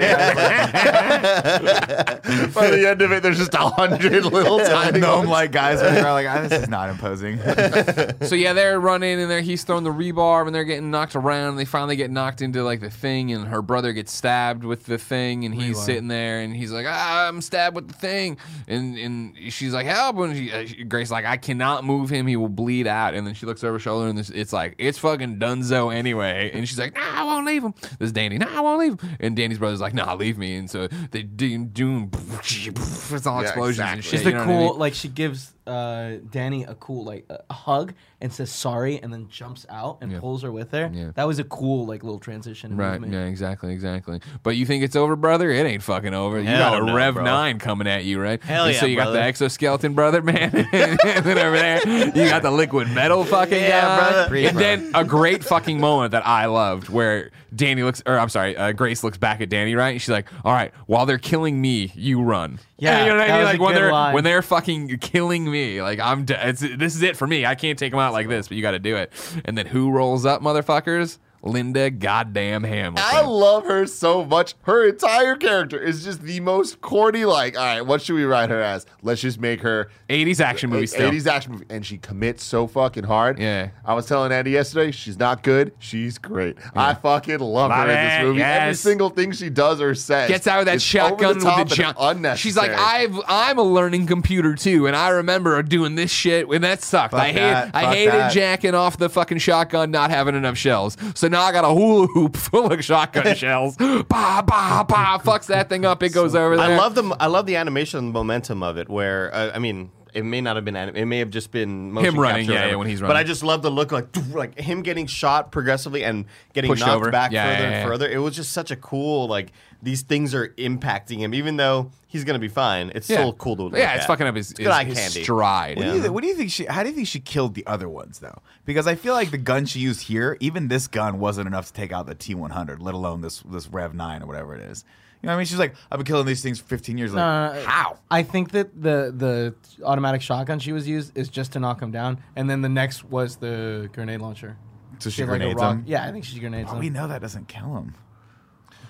the 2.71 2.89
end 2.89 3.03
of 3.03 3.13
it, 3.13 3.23
there's 3.23 3.39
just 3.39 3.53
a 3.53 3.59
hundred 3.59 4.25
little 4.25 4.59
tiny 4.59 5.01
gnome-like 5.01 5.53
guys 5.53 5.83
running 5.83 6.03
around 6.03 6.15
like, 6.15 6.27
ah, 6.27 6.49
this 6.49 6.63
is 6.63 6.69
not 6.69 6.89
imposing. 6.89 7.39
so 8.23 8.35
yeah, 8.35 8.55
they're 8.55 8.81
running 8.81 9.21
and 9.21 9.31
they're 9.31 9.43
he's 9.43 9.65
throwing 9.65 9.85
the 9.85 9.93
rebar 9.93 10.47
and 10.47 10.55
they're 10.55 10.65
getting 10.65 10.91
knocked 10.91 11.15
around. 11.15 11.51
And 11.51 11.59
they 11.59 11.67
finally 11.67 11.97
get 11.97 12.11
knocked 12.11 12.41
into 12.41 12.65
like 12.65 12.81
the 12.81 12.89
thing, 12.91 13.33
and 13.33 13.49
her 13.49 13.61
brother 13.61 13.93
gets 13.93 14.13
stabbed 14.13 14.30
with 14.63 14.85
the 14.87 14.99
thing, 14.99 15.45
and 15.45 15.55
he's 15.55 15.77
Rebar. 15.77 15.85
sitting 15.85 16.09
there 16.09 16.41
and 16.41 16.55
he's 16.55 16.71
like, 16.73 16.87
ah, 16.89 17.29
"I'm 17.29 17.41
stabbed 17.41 17.75
with 17.77 17.89
the 17.89 17.95
thing," 17.95 18.37
and 18.69 18.97
and 18.99 19.37
she's 19.53 19.73
like, 19.73 19.87
"Help!" 19.87 20.17
And 20.19 20.37
she, 20.37 20.53
uh, 20.53 20.67
she- 20.67 20.85
Grace 20.85 21.11
like, 21.11 21.25
"I 21.25 21.37
cannot 21.37 21.85
move 21.85 22.11
him; 22.11 22.27
he 22.27 22.37
will 22.37 22.49
bleed 22.49 22.87
out." 22.87 23.15
And 23.15 23.27
then 23.27 23.35
she 23.35 23.47
looks 23.47 23.65
over 23.65 23.75
her 23.75 23.79
shoulder 23.79 24.09
and 24.09 24.19
it's, 24.19 24.31
it's 24.31 24.53
like, 24.53 24.75
"It's 24.79 24.99
fucking 24.99 25.39
Dunzo 25.39 25.95
anyway." 25.95 26.51
And 26.55 26.69
she's 26.69 26.79
like, 26.79 26.95
"Nah, 26.95 27.01
I 27.21 27.25
won't 27.25 27.47
leave 27.47 27.63
him." 27.65 27.75
This 27.99 28.09
is 28.09 28.13
Dani. 28.13 28.39
Nah, 28.39 28.57
I 28.57 28.61
won't 28.61 28.79
leave 28.81 29.01
him. 29.01 29.17
And 29.21 29.37
Dani's 29.37 29.59
brother's 29.59 29.81
like, 29.81 29.95
"Nah, 29.95 30.15
leave 30.15 30.39
me." 30.39 30.57
And 30.57 30.71
so 30.71 30.89
they 31.11 31.23
do 31.23 31.65
doom. 31.65 32.11
It's 32.43 33.27
all 33.27 33.43
Yeah, 33.43 33.49
explosions 33.49 33.79
and 33.81 33.99
exactly. 33.99 34.03
shit. 34.03 34.11
Just 34.13 34.25
you 34.25 34.31
a 34.31 34.33
know 34.35 34.39
what 34.39 34.45
I 34.45 34.47
cool, 34.47 34.71
mean? 34.71 34.79
like 34.79 34.95
she 34.95 35.09
gives 35.09 35.53
uh, 35.67 36.19
Dani 36.31 36.69
a 36.69 36.75
cool 36.75 37.05
like 37.05 37.27
a 37.31 37.53
hug 37.53 37.95
and 38.21 38.33
says 38.33 38.51
sorry, 38.51 39.01
and 39.03 39.13
then 39.13 39.29
jumps 39.29 39.65
out 39.71 39.99
and 40.01 40.13
Yeah. 40.13 40.21
pulls 40.21 40.43
her 40.43 40.53
with 40.53 40.73
her. 40.73 40.91
Yeah. 40.93 41.11
That 41.15 41.27
was 41.27 41.39
a 41.39 41.45
cool 41.45 41.87
like 41.87 42.03
little 42.03 42.19
transition. 42.19 42.77
Right. 42.77 42.93
movement. 42.93 43.13
Yeah. 43.13 43.25
Exactly. 43.27 43.73
Exactly. 43.73 44.21
But 44.43 44.57
you 44.57 44.67
think 44.67 44.85
it's 44.85 44.97
over, 44.97 45.17
brother? 45.17 45.51
It 45.51 45.65
ain't 45.67 45.83
fucking 45.83 46.13
over. 46.15 46.39
You 46.41 46.47
Hell 46.49 46.73
got 46.73 46.83
a 46.83 46.87
no, 46.87 46.95
Rev 46.95 47.15
bro. 47.15 47.25
Nine 47.25 47.59
coming 47.59 47.87
at 47.87 48.05
you, 48.05 48.21
right? 48.21 48.43
Hell 48.43 48.67
And 48.67 48.77
So 48.77 48.87
yeah, 48.87 48.91
you 48.91 48.97
got 48.97 49.13
the 49.13 49.23
exoskeleton 49.23 49.95
brother, 49.95 50.23
man, 50.23 50.51
and 50.73 51.25
then 51.25 51.39
over 51.39 51.57
there 51.57 51.81
you 52.09 52.29
got 52.29 52.43
the 52.43 52.51
liquid 52.51 52.91
metal 52.91 53.25
fucking 53.25 53.55
Yeah, 53.59 53.81
guy. 53.81 54.11
brother. 54.29 54.37
And 54.49 54.59
then 54.59 54.91
a 54.95 55.05
great 55.05 55.43
fucking 55.45 55.81
moment 55.81 56.13
that 56.13 56.27
I 56.27 56.47
loved 56.47 56.89
where 56.89 57.31
Dani 57.55 57.83
looks, 57.85 58.01
or 58.07 58.17
I'm 58.19 58.29
sorry, 58.29 58.57
uh, 58.57 58.71
Grace 58.73 59.03
looks 59.03 59.19
back 59.19 59.41
at 59.41 59.49
Dani, 59.51 59.77
right? 59.77 59.91
And 59.91 60.01
she's 60.01 60.09
like, 60.11 60.29
"All 60.45 60.53
right, 60.53 60.73
while 60.87 61.05
they're 61.05 61.19
killing 61.19 61.61
me, 61.61 61.91
you 61.97 62.23
run." 62.23 62.61
Yeah, 62.79 63.01
you 63.03 63.11
know 63.11 63.17
what 63.17 63.29
I 63.29 63.37
mean. 63.37 63.45
Like 63.45 63.61
when 63.61 63.75
they're 63.75 63.91
line. 63.93 64.15
when 64.15 64.23
they're 64.23 64.41
fucking 64.43 64.99
killing 64.99 65.51
me, 65.51 65.83
like 65.83 65.99
I'm. 65.99 66.25
De- 66.27 66.49
it's, 66.49 66.61
this 66.61 66.95
is 66.95 67.03
it 67.03 67.17
for 67.17 67.27
me. 67.27 67.45
I 67.45 67.57
can't 67.57 67.77
take 67.77 67.91
them 67.91 67.99
out 67.99 68.10
like 68.13 68.29
this, 68.29 68.49
but 68.49 68.57
you 68.57 68.63
got 68.63 68.73
to 68.73 68.79
do 68.79 68.97
it. 68.97 69.13
And 69.45 69.57
then 69.57 69.67
who 69.67 69.91
rolls 69.91 70.27
up, 70.27 70.43
motherfuckers? 70.43 71.19
Linda 71.43 71.91
goddamn 71.91 72.65
Hamilton. 72.65 73.05
I 73.07 73.23
love 73.23 73.65
her 73.65 73.87
so 73.87 74.25
much. 74.25 74.55
Her 74.63 74.89
entire 74.89 75.37
character 75.37 75.79
is 75.79 76.05
just 76.05 76.23
the 76.23 76.41
most 76.41 76.81
corny. 76.81 77.25
Like, 77.25 77.57
all 77.59 77.65
right, 77.65 77.81
what 77.81 78.03
should 78.03 78.15
we 78.15 78.25
write 78.25 78.51
her 78.51 78.61
as? 78.61 78.85
Let's 79.03 79.21
just 79.21 79.41
make 79.41 79.61
her 79.63 79.91
80s 80.09 80.41
action 80.41 80.71
movie 80.71 80.87
still. 80.87 81.11
80s 81.11 81.27
action 81.27 81.53
movie, 81.53 81.67
and 81.71 81.85
she 81.85 81.97
commits 81.99 82.45
so 82.45 82.67
fucking 82.67 83.05
hard. 83.05 83.39
Yeah. 83.39 83.71
I 83.85 83.95
was 83.95 84.07
telling 84.07 84.33
Andy 84.33 84.51
yesterday, 84.51 84.91
she's 84.91 85.19
not 85.19 85.43
good. 85.43 85.73
She's 85.79 86.19
great. 86.19 86.59
I 86.75 86.95
fucking 86.95 87.39
love, 87.39 87.71
Love 87.71 87.87
her 87.87 87.91
in 87.91 87.95
this 88.09 88.23
movie. 88.23 88.43
Every 88.43 88.75
single 88.75 89.09
thing 89.11 89.33
she 89.33 89.49
does 89.51 89.81
or 89.81 89.95
says 89.95 90.29
Gets 90.29 90.47
out 90.47 90.61
of 90.61 90.67
that 90.67 90.83
shotgun 90.83 91.39
the 91.39 91.47
with 91.47 91.69
the 91.69 91.75
jump. 91.75 91.97
unnecessary. 92.01 92.37
She's 92.37 92.57
like, 92.57 92.73
I've 92.73 93.19
I'm 93.27 93.59
a 93.59 93.63
learning 93.63 94.07
computer 94.07 94.55
too, 94.55 94.87
and 94.87 94.95
I 94.95 95.09
remember 95.11 95.63
doing 95.63 95.95
this 95.95 96.11
shit, 96.11 96.49
and 96.49 96.65
that 96.65 96.83
sucked. 96.83 97.13
Fuck 97.13 97.21
I 97.21 97.33
hate 97.33 97.71
I 97.73 97.95
hated 97.95 98.13
that. 98.15 98.33
jacking 98.33 98.75
off 98.75 98.99
the 98.99 99.09
fucking 99.09 99.39
shotgun, 99.39 99.91
not 99.91 100.11
having 100.11 100.35
enough 100.35 100.57
shells. 100.59 100.97
So 101.15 101.29
now 101.31 101.43
I 101.43 101.53
got 101.53 101.65
a 101.65 101.69
hula 101.75 102.07
hoop 102.09 102.37
full 102.49 102.71
of 102.73 102.85
shotgun 102.85 103.35
shells. 103.37 103.77
Bah 103.77 104.43
bah 104.43 104.85
bah. 104.85 105.19
Fucks 105.19 105.47
that 105.47 105.69
thing 105.69 105.85
up. 105.85 106.03
It 106.03 106.11
goes 106.13 106.35
over 106.35 106.57
there. 106.57 106.67
I 106.73 106.77
love 106.77 106.95
the 106.95 107.17
I 107.21 107.27
love 107.27 107.47
the 107.47 107.57
animation 107.57 107.99
and 107.99 108.09
the 108.09 108.13
momentum 108.13 108.63
of 108.63 108.77
it. 108.77 108.89
Where 108.89 109.35
uh, 109.35 109.53
I 109.55 109.59
mean, 109.59 109.91
it 110.13 110.25
may 110.25 110.41
not 110.41 110.57
have 110.57 110.65
been 110.65 110.77
anim- 110.77 110.97
it 110.97 111.05
may 111.07 111.19
have 111.19 111.31
just 111.31 111.51
been 111.53 111.93
motion 111.93 112.15
Him 112.15 112.21
running, 112.21 112.47
capture 112.47 112.61
yeah, 112.61 112.71
yeah, 112.71 112.77
when 112.77 112.89
he's 112.89 113.01
running 113.01 113.11
But 113.15 113.17
I 113.17 113.25
just 113.25 113.43
love 113.43 113.63
the 113.63 113.71
look 113.71 113.93
like 113.93 114.09
like 114.33 114.59
him 114.59 114.83
getting 114.83 115.07
shot 115.07 115.53
progressively 115.53 116.05
and 116.05 116.25
getting 116.53 116.69
Pushed 116.71 116.81
knocked 116.85 116.97
over. 116.97 117.11
back 117.11 117.31
Yeah, 117.33 117.45
further 117.57 117.69
yeah. 117.69 117.77
and 117.81 117.89
further. 117.89 118.09
It 118.09 118.19
was 118.19 118.35
just 118.37 118.53
such 118.53 118.71
a 118.71 118.77
cool 118.77 119.29
like 119.29 119.53
these 119.83 120.03
things 120.03 120.35
are 120.35 120.49
impacting 120.59 121.19
him, 121.19 121.33
even 121.35 121.57
though 121.57 121.91
he's 122.07 122.25
gonna 122.25 122.39
be 122.39 122.49
fine. 122.49 122.93
It's 122.95 123.09
yeah. 123.09 123.17
still 123.19 123.33
cool 123.33 123.57
to 123.57 123.63
look 123.65 123.73
Yeah, 123.77 123.95
it's 123.95 124.03
at. 124.05 124.07
fucking 124.09 124.27
up 124.27 124.37
his, 124.37 124.53
good 124.53 124.67
his, 124.67 124.73
eye 124.75 124.85
his 124.85 124.99
candy. 124.99 125.23
stride. 125.23 125.77
What, 125.79 125.85
do 125.85 125.93
you, 125.95 125.99
th- 126.01 126.11
what 126.11 126.23
do 126.23 126.29
you 126.29 126.35
think 126.35 126.51
she? 126.51 126.65
How 126.67 126.83
do 126.83 126.89
you 126.91 126.95
think 126.95 127.09
she 127.09 127.21
killed 127.21 127.55
the 127.55 127.67
other 127.67 127.89
ones 127.89 128.19
though? 128.19 128.41
Because 128.65 128.87
I 128.87 128.95
feel 128.95 129.15
like 129.15 129.31
the 129.31 129.39
gun 129.39 129.67
she 129.67 129.79
used 129.81 130.03
here, 130.03 130.37
even 130.41 130.69
this 130.69 130.87
gun 130.87 131.19
wasn't 131.19 131.47
enough 131.47 131.67
to 131.69 131.73
take 131.73 131.93
out 131.93 132.07
the 132.07 132.15
T100, 132.15 132.81
let 132.81 132.95
alone 132.95 133.21
this 133.23 133.41
this 133.41 133.69
Rev 133.69 133.95
Nine 133.95 134.23
or 134.23 134.27
whatever 134.27 134.55
it 134.55 134.61
is. 134.63 134.85
You 135.23 135.27
know 135.27 135.33
what 135.33 135.35
I 135.35 135.39
mean? 135.41 135.47
She's 135.47 135.59
like, 135.59 135.75
I've 135.93 135.99
been 135.99 136.07
killing 136.07 136.25
these 136.25 136.41
things 136.43 136.59
for 136.61 136.67
15 136.69 136.97
years. 136.97 137.13
Like, 137.13 137.19
No, 137.21 137.49
no, 137.53 137.61
no. 137.63 137.67
how? 137.69 137.99
I 138.11 138.23
think 138.23 138.53
that 138.53 138.73
the 138.81 139.13
the 139.15 139.55
automatic 139.85 140.23
shotgun 140.23 140.59
she 140.61 140.73
was 140.73 140.89
used 140.89 141.17
is 141.17 141.29
just 141.29 141.53
to 141.53 141.61
knock 141.61 141.81
him 141.81 141.91
down, 141.91 142.23
and 142.37 142.49
then 142.49 142.63
the 142.63 142.71
next 142.71 143.05
was 143.05 143.37
the 143.37 143.91
grenade 143.93 144.21
launcher. 144.23 144.57
So 144.99 145.09
she 145.11 145.23
had, 145.23 145.29
grenades 145.29 145.57
rock- 145.61 145.77
him. 145.77 145.85
Yeah, 145.87 146.05
I 146.07 146.13
think 146.13 146.25
she 146.25 146.39
grenades 146.41 146.67
Well, 146.67 146.75
them. 146.75 146.81
we 146.85 146.91
know 146.91 147.07
that 147.09 147.21
doesn't 147.23 147.49
kill 147.49 147.75
him. 147.77 147.95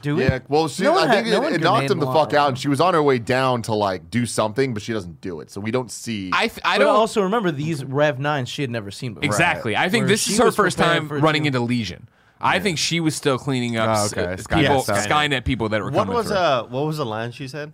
Do 0.02 0.16
we? 0.16 0.22
Yeah, 0.24 0.38
well, 0.48 0.66
she, 0.68 0.82
No 0.82 0.96
I 0.98 1.02
think 1.08 1.26
had- 1.26 1.32
no 1.34 1.40
it, 1.40 1.42
one 1.44 1.54
it 1.54 1.60
knocked 1.60 1.90
him 1.90 1.98
the 1.98 2.06
fuck 2.06 2.32
out, 2.34 2.48
and 2.48 2.58
she 2.58 2.68
was 2.68 2.80
on 2.80 2.94
her 2.94 3.02
way 3.02 3.18
down 3.18 3.62
to 3.62 3.74
like 3.74 4.10
do 4.10 4.24
something, 4.26 4.72
but 4.72 4.82
she 4.82 4.92
doesn't 4.92 5.20
do 5.20 5.40
it, 5.40 5.50
so 5.50 5.60
we 5.60 5.70
don't 5.70 5.90
see. 5.90 6.30
I 6.32 6.48
th- 6.48 6.60
I 6.64 6.78
but 6.78 6.84
don't 6.84 6.96
also 6.96 7.22
remember 7.22 7.50
these 7.50 7.84
Rev 7.84 8.18
nines 8.18 8.48
she 8.48 8.62
had 8.62 8.70
never 8.70 8.90
seen 8.90 9.14
before. 9.14 9.26
Exactly. 9.26 9.76
I 9.76 9.88
think 9.88 10.02
Where 10.02 10.08
this 10.08 10.26
is 10.28 10.38
her 10.38 10.50
first 10.52 10.78
time 10.78 11.08
running 11.08 11.42
two. 11.42 11.48
into 11.48 11.60
Legion. 11.60 12.08
I 12.40 12.58
think 12.60 12.78
she 12.78 13.00
was 13.00 13.14
still 13.14 13.36
cleaning 13.36 13.76
up 13.76 13.90
Oh, 13.98 14.06
okay. 14.06 14.24
uh, 14.32 14.36
Skynet 14.36 14.60
people, 14.62 14.80
stuff. 14.82 15.06
Skynet 15.06 15.44
people 15.44 15.68
that 15.68 15.80
were 15.82 15.90
What 15.90 16.00
coming 16.06 16.14
was 16.14 16.28
through. 16.28 16.36
uh 16.36 16.62
what 16.70 16.86
was 16.86 16.96
the 16.96 17.04
line 17.04 17.32
she 17.32 17.46
said? 17.46 17.72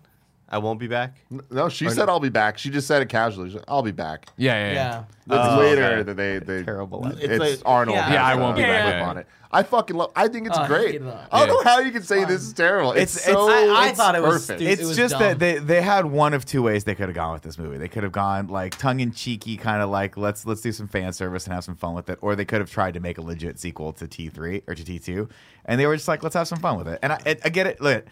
I 0.49 0.59
won't 0.59 0.79
be 0.79 0.87
back. 0.87 1.17
no, 1.51 1.69
she 1.69 1.91
said 1.91 2.09
I'll 2.09 2.21
be 2.21 2.29
back. 2.29 2.57
She 2.57 2.71
just 2.71 2.87
said 2.87 3.03
it 3.03 3.09
casually. 3.09 3.49
She's 3.49 3.57
like, 3.57 3.65
I'll 3.67 3.83
be 3.83 3.91
back. 3.91 4.27
yeah, 4.37 4.55
yeah, 4.55 4.67
yeah. 4.69 4.75
Yeah. 4.75 5.05
It's 5.39 5.53
Oh, 5.55 5.59
later 5.59 5.85
okay. 5.85 6.03
that 6.05 6.17
they 6.17 6.39
they 6.39 6.63
Terrible. 6.63 7.05
It's, 7.09 7.21
It's 7.21 7.39
like- 7.41 7.59
Arnold. 7.67 7.97
Yeah. 7.97 8.03
has 8.05 8.15
Yeah, 8.15 8.25
I 8.27 8.33
a 8.35 8.39
won't 8.39 8.57
be 8.57 8.63
back. 8.63 8.95
Yeah. 8.95 9.09
on 9.09 9.19
it. 9.19 9.27
I 9.51 9.63
fucking 9.65 9.97
love. 9.97 10.13
I 10.15 10.29
think 10.29 10.47
it's 10.47 10.57
Oh, 10.57 10.63
I 10.63 10.67
great. 10.69 10.91
hate 10.93 11.05
that. 11.05 11.29
I 11.33 11.47
don't 11.47 11.65
know 11.65 11.69
how 11.71 11.81
you 11.81 11.91
can 11.91 12.03
say 12.05 12.25
this 12.25 12.43
is 12.43 12.53
terrible. 12.53 12.93
It's, 12.93 13.17
It's- 13.17 13.25
so. 13.35 13.49
it's- 13.51 13.71
I- 13.77 13.85
I 13.87 13.89
it's 13.89 13.97
thought 13.99 14.15
it 14.15 14.23
was 14.23 14.47
perfect. 14.47 14.61
stu- 14.61 14.69
It's 14.71 14.83
it 14.83 14.87
was 14.87 14.97
just 14.97 15.13
dumb. 15.15 15.23
that 15.23 15.39
they, 15.41 15.59
they 15.59 15.83
had 15.83 16.05
one 16.07 16.33
of 16.33 16.45
two 16.45 16.63
ways 16.63 16.85
they 16.85 16.95
could 16.95 17.09
have 17.09 17.17
gone 17.17 17.33
with 17.33 17.43
this 17.43 17.59
movie. 17.59 17.79
They 17.79 17.89
could 17.89 18.05
have 18.05 18.13
gone 18.13 18.47
like 18.47 18.79
tongue 18.79 19.01
in 19.01 19.11
cheeky, 19.11 19.57
kind 19.57 19.83
of 19.83 19.91
like 19.91 20.17
let's 20.17 20.47
let's 20.47 20.61
do 20.61 20.71
some 20.71 20.87
fan 20.87 21.13
service 21.13 21.45
and 21.47 21.55
have 21.55 21.65
some 21.65 21.75
fun 21.77 21.95
with 21.95 22.09
it, 22.09 22.19
or 22.23 22.37
they 22.37 22.45
could 22.45 22.61
have 22.61 22.71
tried 22.71 22.95
to 22.95 23.01
make 23.01 23.19
a 23.19 23.23
legit 23.23 23.59
sequel 23.59 23.93
to 23.95 24.07
T 24.07 24.29
three 24.29 24.63
or 24.69 24.77
to 24.77 24.85
T 24.85 25.01
two, 25.01 25.29
and 25.65 25.81
they 25.81 25.87
were 25.87 25.97
just 25.97 26.07
like 26.07 26.23
let's 26.23 26.37
have 26.37 26.47
some 26.47 26.61
fun 26.61 26.77
with 26.79 26.87
it. 26.87 27.01
And 27.03 27.13
I, 27.15 27.19
I, 27.27 27.37
I 27.47 27.49
get 27.49 27.67
it. 27.67 27.81
Look, 27.81 28.05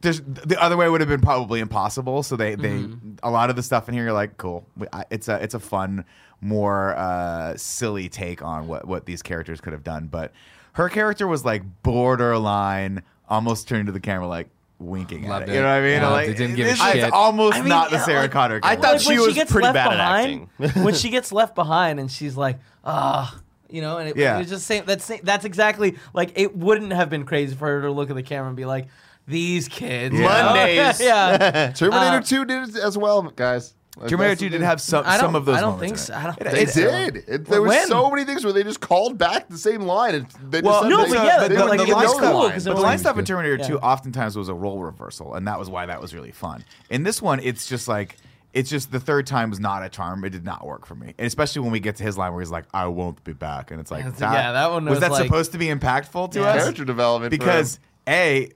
there's 0.00 0.20
the 0.22 0.60
other 0.60 0.76
way 0.76 0.88
would 0.88 1.00
have 1.00 1.08
been 1.08 1.20
probably 1.20 1.60
impossible. 1.60 2.22
So 2.22 2.36
they 2.36 2.54
they 2.54 2.86
a 3.22 3.30
lot 3.30 3.50
of 3.50 3.56
the 3.56 3.62
stuff 3.62 3.88
in 3.88 3.94
here, 3.94 4.04
you're 4.04 4.12
like 4.12 4.36
cool. 4.36 4.66
It's 5.10 5.28
a 5.28 5.42
it's 5.42 5.54
a 5.54 5.60
fun, 5.60 6.04
more 6.40 6.94
uh, 6.96 7.56
silly 7.56 8.08
take 8.08 8.42
on 8.42 8.66
what 8.66 8.86
what 8.86 9.06
these 9.06 9.22
characters 9.22 9.60
could 9.60 9.72
have 9.72 9.84
done. 9.84 10.06
But 10.06 10.32
her 10.74 10.88
character 10.88 11.26
was 11.26 11.44
like 11.44 11.62
borderline, 11.82 13.02
almost 13.28 13.68
turning 13.68 13.86
to 13.86 13.92
the 13.92 14.00
camera 14.00 14.26
like 14.26 14.48
winking 14.78 15.26
Loved 15.28 15.44
at 15.44 15.48
it. 15.48 15.52
it. 15.52 15.54
You 15.56 15.60
know 15.62 15.68
what 15.68 15.74
I 15.74 15.80
mean? 15.82 16.02
Loved 16.02 16.12
like, 16.12 16.28
it. 16.28 16.36
Didn't 16.36 16.56
give 16.56 16.66
a 16.66 16.70
this 16.70 16.80
is 16.80 16.92
shit. 16.92 17.12
almost 17.12 17.56
I 17.56 17.60
mean, 17.60 17.68
not 17.68 17.90
the 17.90 17.98
Sarah 18.00 18.22
like, 18.22 18.32
Connor. 18.32 18.60
I 18.62 18.76
thought 18.76 18.92
Like, 18.94 19.00
she 19.00 19.18
when 19.18 19.26
was 19.26 19.34
gets 19.34 19.52
pretty 19.52 19.66
left 19.66 19.74
bad 19.74 19.92
at 19.92 20.00
acting. 20.00 20.48
when 20.82 20.94
she 20.94 21.10
gets 21.10 21.32
left 21.32 21.54
behind 21.54 22.00
and 22.00 22.10
she's 22.10 22.36
like, 22.36 22.58
ah, 22.84 23.38
you 23.70 23.80
know, 23.80 23.98
and 23.98 24.10
it, 24.10 24.16
Yeah. 24.16 24.36
it 24.36 24.40
was 24.40 24.48
just 24.48 24.66
saying 24.66 24.82
that's 24.86 25.10
that's 25.22 25.44
exactly 25.44 25.96
like 26.12 26.32
it 26.36 26.56
wouldn't 26.56 26.92
have 26.92 27.08
been 27.10 27.24
crazy 27.24 27.54
for 27.54 27.66
her 27.68 27.82
to 27.82 27.90
look 27.90 28.10
at 28.10 28.16
the 28.16 28.22
camera 28.22 28.48
and 28.48 28.56
be 28.56 28.64
like, 28.64 28.88
these 29.26 29.68
kids, 29.68 30.14
you 30.14 30.22
know? 30.22 30.28
Mondays. 30.28 31.00
yeah. 31.00 31.72
Terminator 31.76 32.16
Uh, 32.18 32.22
2 32.22 32.44
did 32.44 32.68
it 32.70 32.76
as 32.76 32.96
well, 32.98 33.22
guys. 33.22 33.74
Like, 33.96 34.08
Terminator 34.10 34.34
2 34.36 34.48
did 34.48 34.60
have 34.62 34.80
some 34.80 35.04
some 35.04 35.36
of 35.36 35.44
those 35.44 35.56
I 35.56 35.60
don't 35.60 35.78
think 35.78 35.98
so. 35.98 36.14
I 36.14 36.24
don't 36.24 36.40
It- 36.40 36.44
They 36.50 36.66
think 36.66 36.68
so. 36.70 36.80
did. 36.90 37.16
It, 37.28 37.44
there 37.46 37.62
was 37.62 37.70
When? 37.70 37.86
so 37.86 38.10
many 38.10 38.24
things 38.24 38.42
where 38.42 38.52
they 38.52 38.64
just 38.64 38.80
called 38.80 39.18
back 39.18 39.48
the 39.48 39.56
same 39.56 39.82
line. 39.82 40.16
And 40.16 40.26
they 40.50 40.58
just 40.62 40.64
Well, 40.64 40.82
said 40.82 40.88
no, 40.88 41.02
they- 41.04 41.08
but 41.10 41.24
yeah, 41.24 41.36
they 41.40 41.48
but 41.48 41.48
didn't 41.48 41.68
like, 41.68 41.80
even 41.80 41.90
it 41.92 41.94
was 41.94 42.04
know 42.14 42.20
the 42.20 42.26
cool 42.26 42.38
line. 42.42 42.52
'cause 42.52 42.64
But 42.64 42.74
the 42.74 42.80
line 42.80 42.90
like- 42.90 42.98
stuff 42.98 43.18
in 43.18 43.24
Terminator 43.24 43.56
Yeah. 43.56 43.66
2 43.68 43.78
oftentimes 43.78 44.36
was 44.36 44.48
a 44.48 44.54
role 44.54 44.80
reversal, 44.82 45.34
and 45.34 45.46
that 45.46 45.58
was 45.60 45.70
why 45.70 45.86
that 45.86 46.00
was 46.00 46.12
really 46.12 46.32
fun. 46.32 46.64
In 46.90 47.04
this 47.04 47.22
one, 47.22 47.38
it's 47.40 47.66
just 47.68 47.86
like 47.86 48.16
it's 48.52 48.70
just 48.70 48.92
the 48.92 49.00
third 49.00 49.26
time 49.26 49.50
was 49.50 49.58
not 49.58 49.82
a 49.84 49.88
charm. 49.88 50.24
It 50.24 50.30
did 50.30 50.44
not 50.44 50.64
work 50.66 50.86
for 50.86 50.94
me, 50.96 51.12
and 51.18 51.26
especially 51.26 51.62
when 51.62 51.70
we 51.72 51.80
get 51.80 51.96
to 51.96 52.02
his 52.04 52.16
line 52.18 52.32
where 52.32 52.40
he's 52.40 52.52
like, 52.52 52.64
"I 52.74 52.86
won't 52.86 53.22
be 53.24 53.32
back," 53.32 53.70
and 53.72 53.80
it's 53.80 53.90
like, 53.90 54.04
That's- 54.04 54.20
yeah, 54.20 54.52
that 54.52 54.70
one 54.70 54.84
was 54.84 55.00
that 55.00 55.10
like- 55.10 55.24
supposed 55.24 55.50
to 55.52 55.58
be 55.58 55.66
impactful 55.68 56.30
to 56.32 56.40
Yeah. 56.40 56.46
us? 56.46 56.62
Character 56.62 56.84
development 56.84 57.30
because 57.30 57.78
a 58.08 58.50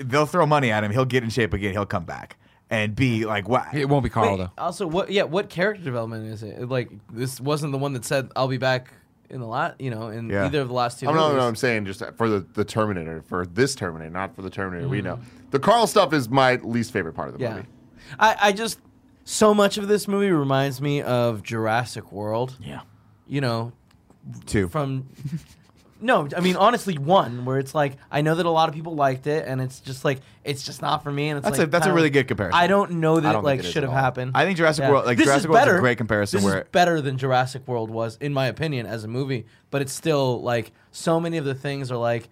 they'll 0.00 0.26
throw 0.26 0.46
money 0.46 0.70
at 0.70 0.82
him, 0.84 0.90
he'll 0.92 1.04
get 1.04 1.22
in 1.22 1.30
shape 1.30 1.52
again, 1.54 1.72
he'll 1.72 1.86
come 1.86 2.04
back, 2.04 2.36
and 2.70 2.94
b 2.96 3.24
like 3.26 3.48
what? 3.48 3.72
It 3.74 3.88
won't 3.88 4.04
be 4.04 4.10
Carl 4.10 4.32
Wait, 4.32 4.38
though. 4.38 4.50
also, 4.62 4.86
what? 4.86 5.10
Yeah, 5.10 5.24
what 5.24 5.48
character 5.50 5.82
development 5.84 6.26
is 6.26 6.42
it? 6.42 6.68
Like, 6.68 6.90
this 7.12 7.40
wasn't 7.40 7.72
the 7.72 7.78
one 7.78 7.92
that 7.94 8.04
said, 8.04 8.30
"I'll 8.36 8.48
be 8.48 8.58
back." 8.58 8.92
In 9.30 9.40
the 9.40 9.46
last, 9.46 9.80
you 9.80 9.90
know, 9.90 10.08
in 10.08 10.28
Yeah. 10.28 10.44
either 10.44 10.60
of 10.60 10.68
the 10.68 10.74
last 10.74 11.00
two. 11.00 11.06
Oh, 11.06 11.12
no, 11.12 11.28
movies. 11.28 11.36
no, 11.40 11.48
I'm 11.48 11.56
saying 11.56 11.86
just 11.86 12.02
for 12.16 12.28
the, 12.28 12.40
the 12.52 12.64
Terminator, 12.64 13.22
for 13.26 13.46
this 13.46 13.74
Terminator, 13.74 14.10
not 14.10 14.36
for 14.36 14.42
the 14.42 14.50
Terminator 14.50 14.86
we 14.86 14.98
Mm-hmm. 14.98 15.06
know. 15.06 15.18
The 15.50 15.58
Carl 15.58 15.86
stuff 15.86 16.12
is 16.12 16.28
my 16.28 16.56
least 16.56 16.92
favorite 16.92 17.14
part 17.14 17.28
of 17.30 17.38
the 17.38 17.40
Yeah. 17.42 17.54
movie. 17.56 17.66
I, 18.20 18.36
I 18.40 18.52
just 18.52 18.78
so 19.24 19.54
much 19.54 19.78
of 19.78 19.88
this 19.88 20.06
movie 20.06 20.30
reminds 20.30 20.80
me 20.82 21.00
of 21.00 21.42
Jurassic 21.42 22.12
World. 22.12 22.58
Yeah, 22.60 22.80
You 23.26 23.40
know, 23.40 23.72
two. 24.44 24.68
from 24.68 25.08
no, 26.04 26.28
I 26.36 26.40
mean 26.40 26.54
honestly, 26.56 26.98
one 26.98 27.44
where 27.44 27.58
it's 27.58 27.74
like 27.74 27.96
I 28.10 28.20
know 28.20 28.34
that 28.34 28.46
a 28.46 28.50
lot 28.50 28.68
of 28.68 28.74
people 28.74 28.94
liked 28.94 29.26
it, 29.26 29.48
and 29.48 29.60
it's 29.60 29.80
just 29.80 30.04
like 30.04 30.20
it's 30.44 30.62
just 30.62 30.82
not 30.82 31.02
for 31.02 31.10
me. 31.10 31.30
And 31.30 31.38
it's 31.38 31.44
That's 31.44 31.58
like 31.58 31.68
a- 31.68 31.70
that's 31.70 31.86
a 31.86 31.92
really 31.92 32.10
good 32.10 32.28
comparison. 32.28 32.54
I 32.60 32.66
don't 32.66 32.92
know 32.92 33.18
that 33.18 33.28
I 33.28 33.32
don't 33.32 33.40
think 33.42 33.44
like 33.46 33.60
it 33.60 33.64
is 33.66 33.72
should 33.72 33.82
have 33.82 33.92
happened. 33.92 34.32
I 34.34 34.44
think 34.44 34.58
Jurassic 34.58 34.82
Yeah. 34.82 34.90
World, 34.90 35.06
like 35.06 35.16
This 35.16 35.24
Jurassic 35.26 35.44
is 35.44 35.48
World's 35.48 35.64
better. 35.64 35.76
a 35.78 35.80
great 35.80 35.98
comparison. 35.98 36.36
This 36.38 36.44
where 36.44 36.60
is 36.62 36.68
better 36.70 37.00
than 37.00 37.16
Jurassic 37.18 37.66
World 37.66 37.90
was, 37.90 38.16
in 38.20 38.32
my 38.34 38.46
opinion, 38.46 38.86
as 38.86 39.02
a 39.04 39.08
movie. 39.08 39.46
But 39.70 39.80
it's 39.82 39.92
still 39.92 40.42
like 40.42 40.72
so 40.92 41.18
many 41.18 41.38
of 41.38 41.44
the 41.46 41.54
things 41.54 41.90
are 41.90 41.96
like 41.96 42.28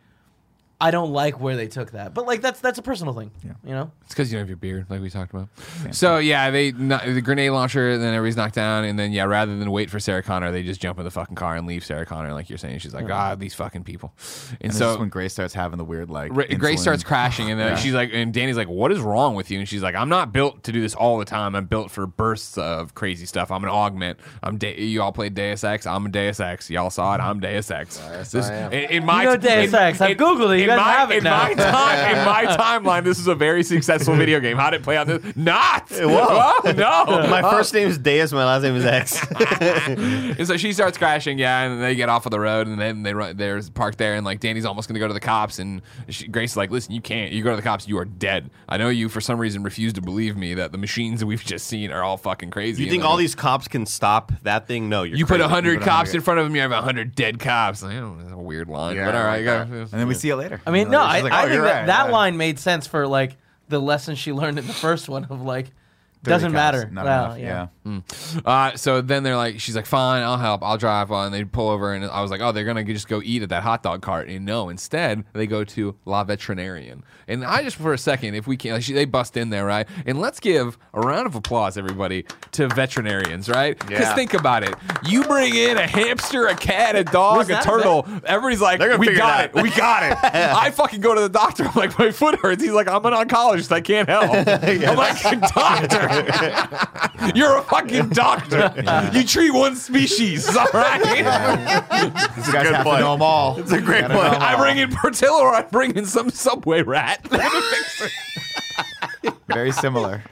I 0.83 0.91
don't 0.91 1.13
like 1.13 1.41
where 1.41 1.57
they 1.57 1.69
took 1.69 1.93
that. 1.93 2.13
But 2.13 2.27
like 2.27 2.41
that's 2.43 2.61
that's 2.61 2.79
a 2.79 2.83
personal 2.83 3.15
thing. 3.15 3.31
Yeah. 3.45 3.53
You 3.65 3.71
know. 3.71 3.91
It's 4.03 4.11
because 4.11 4.31
you 4.33 4.37
don't 4.37 4.43
have 4.43 4.49
your 4.49 4.57
beard, 4.59 4.87
like 4.91 5.01
we 5.01 5.09
talked 5.09 5.33
about. 5.33 5.49
So 5.93 6.19
yeah, 6.19 6.51
they 6.51 6.73
kno- 6.73 6.99
the 7.15 7.21
grenade 7.23 7.51
launcher, 7.53 7.91
and 7.91 8.03
then 8.03 8.13
everybody's 8.15 8.37
knocked 8.37 8.57
down, 8.57 8.85
and 8.85 8.99
then 8.99 9.13
yeah, 9.13 9.25
rather 9.25 9.57
than 9.57 9.71
wait 9.71 9.89
for 9.91 10.01
Sarah 10.01 10.23
Connor, 10.23 10.51
they 10.53 10.63
just 10.63 10.81
jump 10.81 10.99
in 10.99 11.05
the 11.05 11.11
fucking 11.11 11.37
car 11.37 11.57
and 11.57 11.67
leave 11.67 11.85
Sarah 11.85 12.05
Connor, 12.05 12.33
like 12.35 12.51
you're 12.51 12.59
saying. 12.59 12.81
She's 12.81 12.93
like, 12.93 13.09
ah, 13.11 13.35
these 13.37 13.55
fucking 13.55 13.85
people. 13.85 14.13
And, 14.51 14.59
and 14.65 14.75
so 14.75 14.95
so 14.95 15.01
when 15.01 15.09
Grace 15.09 15.33
starts 15.33 15.55
having 15.55 15.79
the 15.79 15.85
weird 15.85 16.11
like 16.11 16.31
Ra- 16.35 16.45
Grace 16.59 16.81
insulin- 16.81 16.83
starts 16.83 17.05
crashing, 17.05 17.51
and 17.51 17.59
then 17.61 17.69
Yeah. 17.69 17.77
she's 17.77 17.95
like, 17.95 18.11
and 18.13 18.35
Dani's 18.35 18.57
like, 18.57 18.69
"What 18.69 18.91
is 18.93 19.01
wrong 19.01 19.35
with 19.35 19.51
you?" 19.51 19.61
And 19.61 19.69
she's 19.69 19.83
like, 19.83 19.95
"I'm 19.95 20.09
not 20.09 20.33
built 20.33 20.65
to 20.65 20.73
do 20.73 20.81
this 20.81 20.95
all 20.95 21.19
the 21.19 21.25
time. 21.25 21.55
I'm 21.55 21.67
built 21.67 21.91
for 21.91 22.07
bursts 22.07 22.59
of 22.59 22.95
crazy 22.95 23.25
stuff. 23.27 23.51
I'm 23.51 23.63
an 23.63 23.71
augment. 23.71 24.19
I'm 24.43 24.59
De- 24.59 24.83
you 24.83 25.01
all 25.01 25.13
played 25.13 25.35
Deus 25.35 25.63
Ex. 25.65 25.87
I'm 25.87 26.05
a 26.07 26.09
Deus 26.09 26.41
Ex. 26.41 26.69
Y'all 26.71 26.91
saw 26.91 27.15
it. 27.15 27.21
I'm 27.21 27.39
Deus 27.41 27.71
Ex. 27.71 27.99
Yes, 28.03 28.33
This- 28.33 28.47
I 28.49 28.55
am. 28.55 28.73
in, 28.73 28.91
in 28.91 29.07
my 29.07 29.23
You 29.23 29.29
know 29.31 29.37
Deus 29.37 29.73
Ex. 29.73 30.01
I've 30.01 30.17
Googled 30.17 30.55
it. 30.55 30.59
You 30.59 30.65
in 30.65 30.69
guys 30.69 30.72
my, 30.79 30.93
have 30.93 31.11
it 31.11 31.19
in 31.19 31.25
now. 31.25 31.43
My 31.43 31.55
time, 31.55 32.17
in 32.19 32.25
my 32.25 32.57
timeline, 32.57 33.05
this 33.05 33.19
is 33.19 33.27
a 33.27 33.35
very 33.35 33.63
successful 33.63 34.15
video 34.17 34.41
game. 34.41 34.57
How 34.57 34.71
did 34.71 34.81
it 34.81 34.85
play 34.85 34.97
out? 34.97 35.07
This 35.07 35.37
not. 35.37 35.89
Whoa, 35.91 36.73
no. 36.73 37.27
My 37.33 37.43
first 37.43 37.75
uh, 37.75 37.79
name 37.79 37.89
is 37.89 37.99
Deus. 37.99 38.33
My 38.33 38.45
last 38.45 38.63
name 38.63 38.77
is 38.77 38.85
X. 38.85 39.25
and 39.81 40.47
so 40.47 40.57
she 40.57 40.73
starts 40.73 40.99
crashing, 40.99 41.39
yeah, 41.39 41.63
and 41.63 41.83
they 41.83 41.95
get 41.95 42.09
off 42.09 42.27
of 42.27 42.31
the 42.31 42.41
road, 42.41 42.67
and 42.67 42.81
then 42.81 43.03
they 43.03 43.15
run. 43.15 43.37
There's 43.37 43.71
parked 43.71 43.99
there, 43.99 44.15
and 44.15 44.25
like 44.25 44.41
Dani's 44.41 44.65
almost 44.65 44.89
going 44.89 44.95
to 44.95 45.01
go 45.01 45.09
to 45.09 45.15
the 45.15 45.21
cops, 45.21 45.59
and 45.59 45.83
she, 46.09 46.27
Grace 46.29 46.53
is 46.53 46.57
like, 46.57 46.71
"Listen, 46.71 46.93
you 46.93 47.01
can't. 47.01 47.33
You 47.33 47.43
go 47.43 47.51
to 47.51 47.57
the 47.57 47.63
cops, 47.63 47.87
you 47.89 47.99
are 47.99 48.05
dead. 48.05 48.51
I 48.69 48.77
know 48.77 48.89
you 48.89 49.09
for 49.09 49.21
some 49.21 49.39
reason 49.39 49.63
refuse 49.63 49.93
to 49.95 50.01
believe 50.01 50.37
me 50.37 50.55
that 50.55 50.73
the 50.73 50.79
machines 50.79 51.21
that 51.21 51.27
we've 51.27 51.45
just 51.45 51.67
seen 51.67 51.91
are 51.93 52.03
all 52.03 52.17
fucking 52.17 52.51
crazy. 52.51 52.85
you 52.85 52.91
think 52.91 53.05
all 53.05 53.17
these 53.17 53.35
cops 53.35 53.69
can 53.69 53.87
stop 53.87 54.33
that 54.43 54.67
thing? 54.67 54.89
No, 54.89 55.03
you're 55.03 55.17
You 55.17 55.27
put 55.27 55.41
a 55.41 55.49
hundred 55.49 55.81
cops 55.81 56.11
hundred- 56.11 56.15
in 56.17 56.21
front 56.23 56.41
of 56.41 56.47
them, 56.47 56.55
you 56.55 56.63
have 56.63 56.73
a 56.73 56.83
hundred 56.83 57.15
dead 57.15 57.39
cops. 57.39 57.83
Like, 57.83 57.97
oh, 57.97 58.17
that's 58.19 58.33
a 58.33 58.37
weird 58.37 58.69
line, 58.69 58.97
Yeah, 58.97 59.07
but 59.07 59.15
all 59.15 59.23
I 59.23 59.25
right, 59.25 59.37
like 59.37 59.45
go. 59.45 59.75
that. 59.75 59.93
and 59.93 60.01
then 60.01 60.09
we 60.09 60.15
see 60.15 60.31
it 60.31 60.37
later. 60.37 60.52
I 60.67 60.71
mean, 60.71 60.87
You 60.87 60.93
no, 60.93 61.01
I, 61.03 61.15
she's 61.17 61.23
like, 61.25 61.33
oh, 61.33 61.37
I 61.37 61.43
"Oh, 61.45 61.49
think 61.49 61.55
you're 61.55 61.63
that 61.65 61.81
right, 61.81 61.87
that 61.87 62.07
yeah." 62.07 62.13
line 62.13 62.37
made 62.37 62.59
sense 62.59 62.87
for 62.87 63.07
like 63.07 63.37
the 63.69 63.81
lesson 63.81 64.15
she 64.17 64.33
learned 64.33 64.59
in 64.59 64.67
the 64.67 64.73
first 64.73 65.09
one 65.09 65.25
of 65.25 65.41
like 65.43 65.67
30 65.67 65.73
doesn't 66.31 66.53
cops, 66.53 66.55
matter. 66.55 66.91
Not 66.91 67.05
Well, 67.05 67.33
enough. 67.35 67.71
Yeah. 67.85 68.41
Uh, 68.45 68.77
so 68.77 69.01
then 69.01 69.23
they're 69.25 69.37
like, 69.37 69.59
she's 69.61 69.75
like, 69.75 69.87
fine, 69.87 70.23
I'll 70.23 70.39
help, 70.39 70.63
I'll 70.63 70.79
drive. 70.79 71.11
And 71.11 71.35
they 71.35 71.45
pull 71.45 71.69
over, 71.69 71.93
and 71.93 72.05
I 72.05 72.21
was 72.23 72.31
like, 72.31 72.41
oh, 72.41 72.53
they're 72.53 72.65
gonna 72.65 72.85
just 72.85 73.09
go 73.09 73.21
eat 73.25 73.43
at 73.43 73.49
that 73.49 73.63
hot 73.63 73.83
dog 73.83 74.03
cart. 74.03 74.29
And 74.29 74.45
no, 74.45 74.69
instead 74.69 75.25
they 75.33 75.47
go 75.47 75.65
to 75.65 75.97
La 76.05 76.23
Veterinarian. 76.25 77.03
And 77.27 77.45
I 77.45 77.63
just 77.63 77.77
for 77.77 77.93
a 77.93 77.99
second, 77.99 78.35
if 78.35 78.47
we 78.47 78.57
can, 78.57 78.73
like, 78.73 78.83
she, 78.83 78.93
they 78.93 79.05
bust 79.05 79.37
in 79.37 79.51
there, 79.51 79.65
right? 79.67 79.89
And 80.07 80.21
let's 80.21 80.39
give 80.39 80.79
a 80.95 81.01
round 81.01 81.27
of 81.27 81.35
applause, 81.35 81.77
everybody, 81.77 82.25
to 82.53 82.69
veterinarians, 82.69 83.49
right? 83.49 83.77
Because 83.79 84.01
Yeah. 84.01 84.15
think 84.15 84.35
about 84.35 84.63
it, 84.63 84.75
you 85.05 85.25
bring 85.25 85.55
in 85.55 85.77
a 85.77 85.87
hamster, 85.87 86.47
a 86.47 86.55
cat, 86.55 86.95
a 86.95 87.05
dog, 87.05 87.39
Was 87.39 87.49
a 87.49 87.55
that 87.55 87.65
turtle. 87.65 88.07
Everybody's 88.25 88.61
like, 88.61 88.79
we 88.81 89.07
figure 89.07 89.13
it 89.13 89.17
got 89.17 89.45
it, 89.45 89.55
we 89.63 89.71
got 89.71 90.03
it. 90.05 90.19
I 90.35 90.71
fucking 90.71 91.01
go 91.01 91.15
to 91.15 91.21
the 91.21 91.29
doctor. 91.29 91.65
I'm 91.65 91.75
like, 91.75 91.99
my 91.99 92.11
foot 92.13 92.37
hurts. 92.39 92.63
He's 92.63 92.73
like, 92.73 92.89
I'm 92.89 93.05
an 93.07 93.13
oncologist. 93.13 93.73
I 93.73 93.81
can't 93.81 94.09
help. 94.09 94.31
I'm 94.47 94.97
like, 94.97 95.21
doctor. 95.55 96.12
You're 97.35 97.59
a 97.59 97.63
fucking 97.63 98.11
doctor. 98.11 98.73
You 99.13 99.25
treat 99.25 99.53
one 99.53 99.75
species, 99.77 100.55
all 100.57 100.67
right? 100.73 101.03
These 102.37 102.53
guys 102.53 102.69
have 102.69 102.85
point. 102.85 102.99
to 102.99 103.03
know 103.03 103.13
them 103.13 103.23
all. 103.23 103.59
It's 103.59 103.73
a 103.73 103.81
great 103.81 104.05
point. 104.05 104.17
I 104.19 104.57
bring 104.57 104.79
in 104.79 104.95
Portillo 104.95 105.41
or 105.41 105.55
I 105.55 105.63
bring 105.63 105.97
in 105.97 106.07
some 106.07 106.31
subway 106.31 106.83
rat. 106.83 107.27
Very 109.49 109.73
similar. 109.73 110.23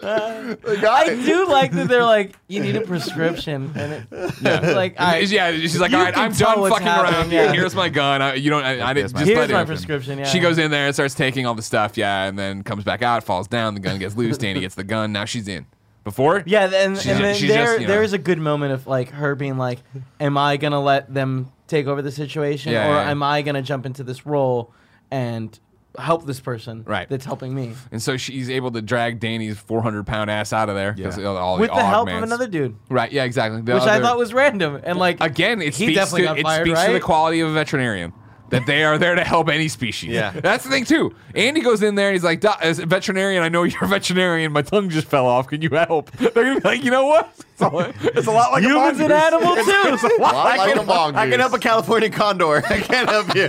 They 0.00 0.76
got 0.80 1.06
I 1.08 1.10
it. 1.12 1.24
do 1.24 1.46
like 1.48 1.72
that 1.72 1.88
they're 1.88 2.04
like, 2.04 2.36
you 2.48 2.60
need 2.60 2.76
a 2.76 2.82
prescription, 2.82 3.72
and 3.74 3.92
it, 3.92 4.34
yeah. 4.42 4.72
like, 4.72 5.00
I, 5.00 5.18
yeah, 5.20 5.52
she's 5.52 5.78
like, 5.80 5.92
all 5.92 6.02
right, 6.02 6.16
I'm 6.16 6.32
done 6.32 6.60
what's 6.60 6.74
fucking 6.78 6.86
around. 6.86 7.32
yeah. 7.32 7.52
Here's 7.52 7.74
my 7.74 7.88
gun. 7.88 8.22
I, 8.22 8.34
you 8.34 8.50
don't. 8.50 8.64
I, 8.64 8.90
I 8.90 8.94
didn't 8.94 9.12
Here's 9.12 9.14
my- 9.14 9.20
just 9.20 9.32
here's 9.32 9.50
my 9.52 9.64
prescription. 9.64 10.18
Yeah, 10.18 10.24
She 10.26 10.40
goes 10.40 10.58
in 10.58 10.70
there 10.70 10.86
and 10.86 10.94
starts 10.94 11.14
taking 11.14 11.46
all 11.46 11.54
the 11.54 11.62
stuff, 11.62 11.96
yeah, 11.96 12.24
and 12.24 12.38
then 12.38 12.62
comes 12.62 12.84
back 12.84 13.02
out, 13.02 13.24
falls 13.24 13.48
down, 13.48 13.74
the 13.74 13.80
gun 13.80 13.98
gets 13.98 14.16
loose, 14.16 14.38
Dani 14.38 14.60
gets 14.60 14.74
the 14.74 14.84
gun, 14.84 15.12
now 15.12 15.24
she's 15.24 15.48
in. 15.48 15.66
Before? 16.04 16.42
Yeah, 16.46 16.64
and, 16.72 16.96
She's- 16.96 17.06
and 17.06 17.22
then 17.24 17.48
there 17.48 17.66
just, 17.66 17.80
you 17.80 17.86
know- 17.86 17.92
there 17.92 18.02
is 18.02 18.12
a 18.14 18.18
good 18.18 18.38
moment 18.38 18.72
of 18.72 18.86
like 18.86 19.10
her 19.10 19.34
being 19.34 19.58
like, 19.58 19.80
"Am 20.20 20.38
I 20.38 20.56
gonna 20.56 20.80
let 20.80 21.12
them 21.12 21.52
take 21.66 21.86
over 21.86 22.00
the 22.00 22.12
situation, 22.12 22.72
Yeah, 22.72 22.86
or 22.86 22.90
yeah, 22.94 23.04
yeah. 23.04 23.10
am 23.10 23.22
I 23.22 23.42
gonna 23.42 23.60
jump 23.60 23.84
into 23.84 24.02
this 24.04 24.24
role 24.24 24.72
and 25.10 25.58
help 25.98 26.26
this 26.26 26.38
person 26.40 26.84
Right. 26.86 27.08
that's 27.08 27.24
helping 27.24 27.54
me 27.54 27.72
And 27.90 28.00
so 28.02 28.16
she's 28.16 28.50
able 28.50 28.70
to 28.72 28.82
drag 28.82 29.20
Dani's 29.20 29.58
400 29.58 30.06
pound 30.06 30.30
ass 30.30 30.52
out 30.52 30.68
of 30.68 30.74
there 30.74 30.94
Yeah. 30.96 31.08
all 31.26 31.58
with 31.58 31.70
the, 31.70 31.76
the 31.76 31.84
help 31.84 32.08
of 32.08 32.22
another 32.22 32.46
dude?" 32.46 32.76
Right, 32.88 33.10
yeah, 33.10 33.24
exactly. 33.24 33.62
The 33.62 33.74
Which 33.74 33.82
I 33.84 34.00
thought 34.00 34.18
was 34.18 34.32
random 34.34 34.80
and 34.84 34.98
like 34.98 35.20
Again, 35.20 35.60
it 35.62 35.74
speaks, 35.74 35.94
definitely 35.94 36.22
to, 36.22 36.26
got 36.28 36.38
it 36.38 36.42
fired, 36.42 36.66
speaks 36.66 36.84
to 36.84 36.92
the 36.92 37.00
quality 37.00 37.40
of 37.40 37.48
a 37.48 37.52
veterinarian. 37.52 38.12
That 38.50 38.64
they 38.66 38.82
are 38.82 38.96
there 38.96 39.14
to 39.14 39.24
help 39.24 39.48
any 39.50 39.68
species. 39.68 40.10
Yeah. 40.10 40.30
That's 40.30 40.64
the 40.64 40.70
thing, 40.70 40.84
too. 40.86 41.14
Andy 41.34 41.60
goes 41.60 41.82
in 41.82 41.96
there 41.96 42.08
and 42.08 42.14
he's 42.14 42.24
like, 42.24 42.42
as 42.62 42.78
a 42.78 42.86
veterinarian, 42.86 43.42
I 43.42 43.48
know 43.50 43.62
you're 43.64 43.84
a 43.84 43.88
veterinarian. 43.88 44.52
My 44.52 44.62
tongue 44.62 44.88
just 44.88 45.06
fell 45.06 45.26
off. 45.26 45.48
Can 45.48 45.60
you 45.60 45.68
help? 45.70 46.10
They're 46.12 46.30
going 46.30 46.54
to 46.54 46.60
be 46.62 46.68
like, 46.68 46.82
you 46.82 46.90
know 46.90 47.04
what? 47.06 47.30
It's 47.36 47.60
a, 47.60 47.94
it's 48.18 48.26
a 48.26 48.30
lot 48.30 48.52
like 48.52 48.62
humans 48.62 49.00
a 49.00 49.04
and 49.04 49.12
mongoose. 49.12 49.34
animal 49.34 49.54
too. 49.56 49.82
It's 49.94 50.02
a 50.04 50.22
lot 50.22 50.34
Lot 50.34 50.58
like 50.58 50.76
a 50.76 50.82
mongoose. 50.82 51.18
I 51.18 51.28
can 51.28 51.40
help 51.40 51.52
a 51.52 51.58
California 51.58 52.08
condor. 52.10 52.62
I 52.64 52.80
can't 52.80 53.08
help 53.10 53.34
you. 53.34 53.48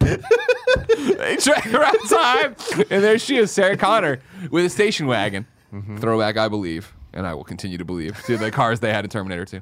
They 0.00 1.36
drag 1.36 1.64
her 1.64 1.84
outside, 1.84 2.56
and 2.90 3.04
there 3.04 3.18
she 3.18 3.36
is, 3.36 3.50
Sarah 3.50 3.76
Connor, 3.76 4.20
with 4.50 4.64
a 4.64 4.70
station 4.70 5.06
wagon. 5.06 5.46
Mm-hmm. 5.72 5.98
Throwback, 5.98 6.36
I 6.36 6.48
believe. 6.48 6.92
And 7.12 7.26
I 7.26 7.34
will 7.34 7.44
continue 7.44 7.78
to 7.78 7.84
believe 7.84 8.22
to 8.24 8.36
the 8.36 8.50
cars 8.50 8.80
they 8.80 8.92
had 8.92 9.04
in 9.04 9.10
Terminator 9.10 9.44
2. 9.44 9.60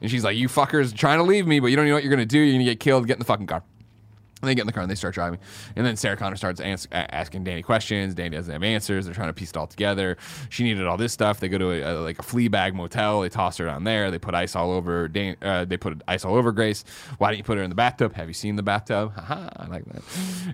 And 0.00 0.10
she's 0.10 0.24
like, 0.24 0.36
You 0.36 0.48
fuckers 0.48 0.94
trying 0.96 1.18
to 1.18 1.24
leave 1.24 1.46
me, 1.46 1.60
but 1.60 1.66
you 1.68 1.76
don't 1.76 1.86
know 1.86 1.94
what 1.94 2.02
you're 2.02 2.10
to 2.18 2.26
do. 2.26 2.38
You're 2.38 2.58
to 2.58 2.64
get 2.64 2.80
killed. 2.80 3.06
Get 3.06 3.14
in 3.14 3.18
the 3.18 3.24
fucking 3.24 3.46
car. 3.46 3.62
And 4.46 4.50
they 4.52 4.54
get 4.54 4.60
in 4.60 4.66
the 4.68 4.72
car 4.72 4.82
and 4.82 4.90
they 4.90 4.94
start 4.94 5.12
driving. 5.12 5.40
And 5.74 5.84
then 5.84 5.96
Sarah 5.96 6.16
Connor 6.16 6.36
starts 6.36 6.60
ans- 6.60 6.86
asking 6.92 7.44
Dani 7.44 7.64
questions. 7.64 8.14
Dani 8.14 8.30
doesn't 8.30 8.52
have 8.52 8.62
answers. 8.62 9.04
They're 9.06 9.14
trying 9.14 9.26
to 9.28 9.32
piece 9.32 9.50
it 9.50 9.56
all 9.56 9.66
together. 9.66 10.16
She 10.50 10.62
needed 10.62 10.86
all 10.86 10.96
this 10.96 11.12
stuff. 11.12 11.40
They 11.40 11.48
go 11.48 11.58
to 11.58 11.70
a, 11.72 11.80
a, 11.82 11.92
like 12.00 12.20
a 12.20 12.22
flea 12.22 12.46
bag 12.46 12.76
motel. 12.76 13.22
They 13.22 13.28
toss 13.28 13.56
her 13.58 13.66
down 13.66 13.82
there. 13.82 14.12
They 14.12 14.20
put 14.20 14.36
ice 14.36 14.54
all 14.54 14.70
over. 14.70 15.08
Dan- 15.08 15.34
uh, 15.42 15.64
they 15.64 15.76
put 15.76 16.00
ice 16.06 16.24
all 16.24 16.36
over 16.36 16.52
Grace. 16.52 16.84
Why 17.18 17.30
didn't 17.30 17.38
you 17.38 17.44
put 17.44 17.58
her 17.58 17.64
in 17.64 17.70
the 17.70 17.74
bathtub? 17.76 18.14
Have 18.14 18.28
you 18.28 18.34
seen 18.34 18.54
the 18.54 18.62
bathtub? 18.62 19.14
Haha, 19.16 19.48
I 19.56 19.66
like 19.66 19.84
that. 19.86 20.02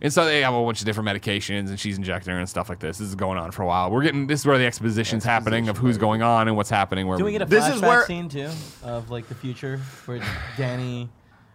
And 0.01 0.11
so 0.11 0.24
they 0.24 0.40
have 0.40 0.55
a 0.55 0.64
bunch 0.64 0.80
of 0.80 0.86
different 0.86 1.07
medications, 1.11 1.68
and 1.68 1.78
she's 1.78 1.99
injecting 1.99 2.32
her 2.32 2.38
and 2.40 2.49
stuff 2.49 2.70
like 2.70 2.78
this. 2.80 2.97
This 2.97 3.09
is 3.09 3.14
going 3.14 3.36
on 3.38 3.51
for 3.51 3.62
a 3.62 3.66
while. 3.66 3.90
We're 3.90 4.03
getting 4.05 4.26
this 4.26 4.40
is 4.40 4.47
where 4.47 4.57
the 4.57 4.64
exposition's 4.64 5.24
happening 5.24 5.68
of 5.68 5.76
who's 5.76 5.99
going 5.99 6.22
on 6.22 6.49
and 6.49 6.57
what's 6.57 6.70
happening. 6.70 7.07
Where 7.07 7.18
Do 7.18 7.24
we 7.24 7.32
get 7.32 7.43
a 7.43 7.45
This 7.45 7.64
flashback 7.64 7.74
is 7.74 7.82
where- 7.82 8.07
scene 8.07 8.28
too 8.30 8.49
of 8.84 9.11
like 9.11 9.28
the 9.28 9.34
future 9.34 9.78
where 10.07 10.20
Dani 10.57 11.09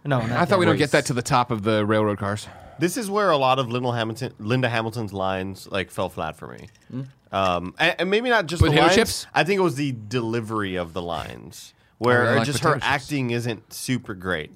No, 0.08 0.20
not 0.20 0.30
I 0.32 0.44
thought 0.46 0.58
we 0.58 0.64
don't 0.64 0.76
get 0.78 0.92
that 0.92 1.04
to 1.06 1.12
the 1.12 1.22
top 1.22 1.50
of 1.50 1.62
the 1.62 1.84
railroad 1.84 2.18
cars. 2.18 2.46
This 2.78 2.96
is 2.96 3.10
where 3.10 3.30
a 3.30 3.36
lot 3.36 3.58
of 3.58 3.68
Linda 3.70 3.92
Hamilton, 3.92 4.32
Linda 4.38 4.68
Hamilton's 4.68 5.12
lines 5.12 5.68
like 5.70 5.90
fell 5.90 6.08
flat 6.08 6.36
for 6.36 6.48
me. 6.48 6.68
Um, 7.30 7.74
and, 7.78 7.94
and 7.98 8.10
maybe 8.10 8.30
not 8.30 8.46
just 8.46 8.62
the 8.62 8.68
Potato 8.68 8.84
lines. 8.84 8.94
chips? 8.94 9.26
I 9.34 9.44
think 9.44 9.58
it 9.58 9.62
was 9.62 9.74
the 9.74 9.92
delivery 10.08 10.76
of 10.76 10.94
the 10.94 11.02
lines, 11.02 11.74
where 11.98 12.22
really 12.22 12.36
like 12.36 12.46
just 12.46 12.60
her 12.60 12.74
potato 12.74 12.86
chips. 12.86 13.04
acting 13.04 13.30
isn't 13.32 13.72
super 13.72 14.14
great. 14.14 14.50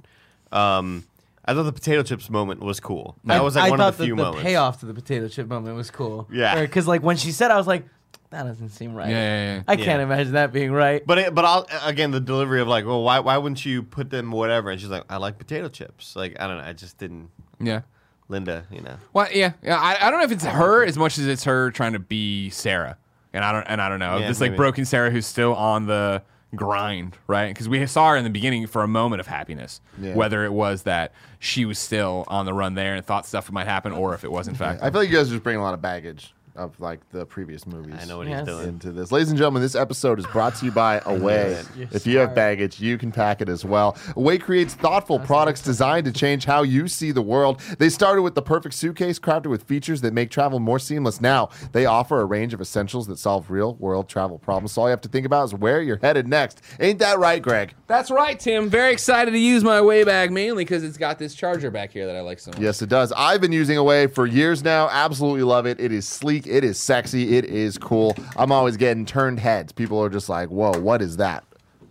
Um, 0.50 1.04
I 1.44 1.52
thought 1.54 1.64
the 1.64 1.72
potato 1.72 2.02
chips 2.02 2.30
moment 2.30 2.60
was 2.60 2.80
cool. 2.80 3.16
That 3.24 3.40
I- 3.40 3.42
was 3.42 3.56
like 3.56 3.64
I 3.66 3.70
one 3.70 3.78
thought 3.78 3.88
of 3.88 3.96
the 3.98 4.04
few 4.04 4.16
the, 4.16 4.22
moments. 4.22 4.42
payoff 4.44 4.80
to 4.80 4.86
the 4.86 4.94
potato 4.94 5.28
chip 5.28 5.48
moment 5.48 5.76
was 5.76 5.90
cool. 5.90 6.28
Yeah. 6.32 6.60
because 6.62 6.86
like 6.86 7.02
when 7.02 7.16
she 7.16 7.32
said, 7.32 7.50
I 7.50 7.56
was 7.58 7.66
like, 7.66 7.84
that 8.32 8.42
doesn't 8.44 8.70
seem 8.70 8.94
right. 8.94 9.08
Yeah, 9.08 9.16
yeah, 9.16 9.54
yeah. 9.56 9.62
I 9.68 9.76
can't 9.76 10.02
imagine 10.02 10.32
that 10.32 10.52
being 10.52 10.72
right. 10.72 11.06
But 11.06 11.18
it, 11.18 11.34
but 11.34 11.44
I'll, 11.44 11.66
again, 11.84 12.10
the 12.10 12.20
delivery 12.20 12.60
of 12.60 12.66
like, 12.68 12.84
well, 12.84 13.02
why 13.02 13.20
why 13.20 13.36
wouldn't 13.38 13.64
you 13.64 13.82
put 13.82 14.10
them 14.10 14.30
whatever? 14.32 14.70
And 14.70 14.80
she's 14.80 14.90
like, 14.90 15.04
I 15.08 15.18
like 15.18 15.38
potato 15.38 15.68
chips. 15.68 16.16
Like 16.16 16.36
I 16.40 16.46
don't 16.48 16.58
know, 16.58 16.64
I 16.64 16.72
just 16.72 16.98
didn't. 16.98 17.30
Yeah. 17.60 17.82
Linda, 18.28 18.64
you 18.70 18.80
know. 18.80 18.96
Well, 19.12 19.28
yeah, 19.32 19.52
yeah. 19.62 19.78
I, 19.78 20.06
I 20.06 20.10
don't 20.10 20.18
know 20.20 20.24
if 20.24 20.32
it's 20.32 20.44
her 20.44 20.84
as 20.84 20.96
much 20.96 21.18
as 21.18 21.26
it's 21.26 21.44
her 21.44 21.70
trying 21.70 21.92
to 21.92 21.98
be 21.98 22.48
Sarah, 22.50 22.96
and 23.32 23.44
I 23.44 23.52
don't 23.52 23.64
and 23.64 23.80
I 23.80 23.88
don't 23.88 23.98
know 23.98 24.18
Yeah, 24.18 24.28
this 24.28 24.40
like 24.40 24.52
maybe. 24.52 24.56
broken 24.58 24.84
Sarah 24.86 25.10
who's 25.10 25.26
still 25.26 25.54
on 25.54 25.86
the 25.86 26.22
grind, 26.54 27.16
right? 27.26 27.48
Because 27.48 27.68
we 27.68 27.84
saw 27.86 28.10
her 28.10 28.16
in 28.16 28.24
the 28.24 28.30
beginning 28.30 28.66
for 28.66 28.82
a 28.82 28.88
moment 28.88 29.20
of 29.20 29.26
happiness, 29.26 29.80
Yeah. 30.00 30.14
whether 30.14 30.44
it 30.44 30.52
was 30.52 30.82
that 30.84 31.12
she 31.38 31.64
was 31.64 31.78
still 31.78 32.24
on 32.28 32.46
the 32.46 32.52
run 32.54 32.74
there 32.74 32.94
and 32.94 33.04
thought 33.04 33.26
stuff 33.26 33.50
might 33.50 33.66
happen, 33.66 33.92
or 33.92 34.14
if 34.14 34.22
it 34.24 34.30
was 34.32 34.48
in 34.48 34.54
fact. 34.64 34.82
I 34.82 34.90
feel 34.90 35.00
like 35.00 35.10
you 35.10 35.16
guys 35.16 35.28
are 35.28 35.32
just 35.32 35.42
bringing 35.42 35.60
a 35.60 35.64
lot 35.64 35.74
of 35.74 35.82
baggage 35.82 36.34
of 36.56 36.78
like 36.80 37.00
the 37.10 37.24
previous 37.26 37.66
movies. 37.66 37.94
I 38.00 38.04
know 38.04 38.18
what 38.18 38.26
Yes. 38.28 38.40
he's 38.46 38.56
doing. 38.56 38.68
into 38.68 38.92
this. 38.92 39.10
Ladies 39.10 39.30
and 39.30 39.38
gentlemen, 39.38 39.62
this 39.62 39.74
episode 39.74 40.18
is 40.18 40.26
brought 40.26 40.54
to 40.56 40.66
you 40.66 40.70
by 40.72 41.00
Away. 41.06 41.62
You're 41.76 41.88
If 41.92 42.06
you 42.06 42.18
have 42.18 42.26
smart. 42.28 42.34
baggage, 42.34 42.80
you 42.80 42.98
can 42.98 43.10
pack 43.12 43.40
it 43.40 43.48
as 43.48 43.64
well. 43.64 43.96
Away 44.16 44.38
creates 44.38 44.74
thoughtful 44.74 45.18
products 45.18 45.60
designed 45.62 46.04
to 46.06 46.12
change 46.12 46.44
how 46.44 46.62
you 46.62 46.88
see 46.88 47.10
the 47.10 47.22
world. 47.22 47.60
They 47.78 47.88
started 47.88 48.22
with 48.22 48.34
the 48.34 48.42
perfect 48.42 48.74
suitcase 48.74 49.18
crafted 49.18 49.46
with 49.46 49.62
features 49.64 50.00
that 50.02 50.12
make 50.12 50.30
travel 50.30 50.60
more 50.60 50.78
seamless. 50.78 51.20
Now, 51.20 51.48
they 51.72 51.86
offer 51.86 52.20
a 52.20 52.24
range 52.24 52.52
of 52.54 52.60
essentials 52.60 53.06
that 53.06 53.18
solve 53.18 53.50
real 53.50 53.74
world 53.76 54.08
travel 54.08 54.38
problems. 54.38 54.72
So 54.72 54.82
all 54.82 54.88
you 54.88 54.92
have 54.92 55.00
to 55.02 55.08
think 55.08 55.24
about 55.26 55.44
is 55.44 55.54
where 55.54 55.80
you're 55.80 55.98
headed 56.02 56.28
next. 56.28 56.60
Ain't 56.80 56.98
that 56.98 57.18
right, 57.18 57.40
Greg? 57.42 57.74
That's 57.86 58.10
right, 58.10 58.38
Tim. 58.38 58.68
Very 58.68 58.92
excited 58.92 59.30
to 59.32 59.38
use 59.38 59.64
my 59.64 59.80
way 59.80 60.04
bag 60.04 60.30
mainly 60.32 60.64
because 60.64 60.84
it's 60.84 60.96
got 60.98 61.18
this 61.18 61.34
charger 61.34 61.70
back 61.70 61.92
here 61.92 62.06
that 62.06 62.16
I 62.16 62.20
like 62.20 62.38
so 62.38 62.50
much. 62.50 62.60
Yes, 62.60 62.82
it 62.82 62.88
does. 62.88 63.12
I've 63.16 63.40
been 63.40 63.52
using 63.52 63.76
Away 63.78 64.06
for 64.06 64.26
years 64.26 64.62
now. 64.62 64.88
Absolutely 64.90 65.42
love 65.42 65.66
it. 65.66 65.80
It 65.80 65.92
is 65.92 66.06
sleek. 66.06 66.41
It 66.46 66.64
is 66.64 66.78
sexy. 66.78 67.36
It 67.36 67.44
is 67.44 67.78
cool. 67.78 68.16
I'm 68.36 68.52
always 68.52 68.76
getting 68.76 69.04
turned 69.06 69.40
heads. 69.40 69.72
People 69.72 70.02
are 70.02 70.08
just 70.08 70.28
like, 70.28 70.48
"Whoa, 70.48 70.78
what 70.78 71.02
is 71.02 71.16
that?" 71.18 71.44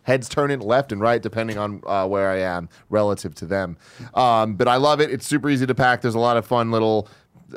Heads 0.04 0.28
turning 0.30 0.60
left 0.62 0.91
and 0.91 0.99
right 0.99 1.22
depending 1.22 1.58
on 1.58 1.82
uh, 1.86 2.08
where 2.08 2.30
I 2.32 2.39
am 2.39 2.70
relative 2.89 3.36
to 3.36 3.45
them. 3.45 3.78
Um, 4.16 4.56
but 4.56 4.68
I 4.68 4.78
love 4.78 4.99
it. 4.99 5.12
It's 5.12 5.28
super 5.28 5.49
easy 5.49 5.66
to 5.68 5.76
pack. 5.76 6.02
There's 6.02 6.16
a 6.16 6.20
lot 6.20 6.38
of 6.38 6.45
fun 6.45 6.72
little 6.72 7.08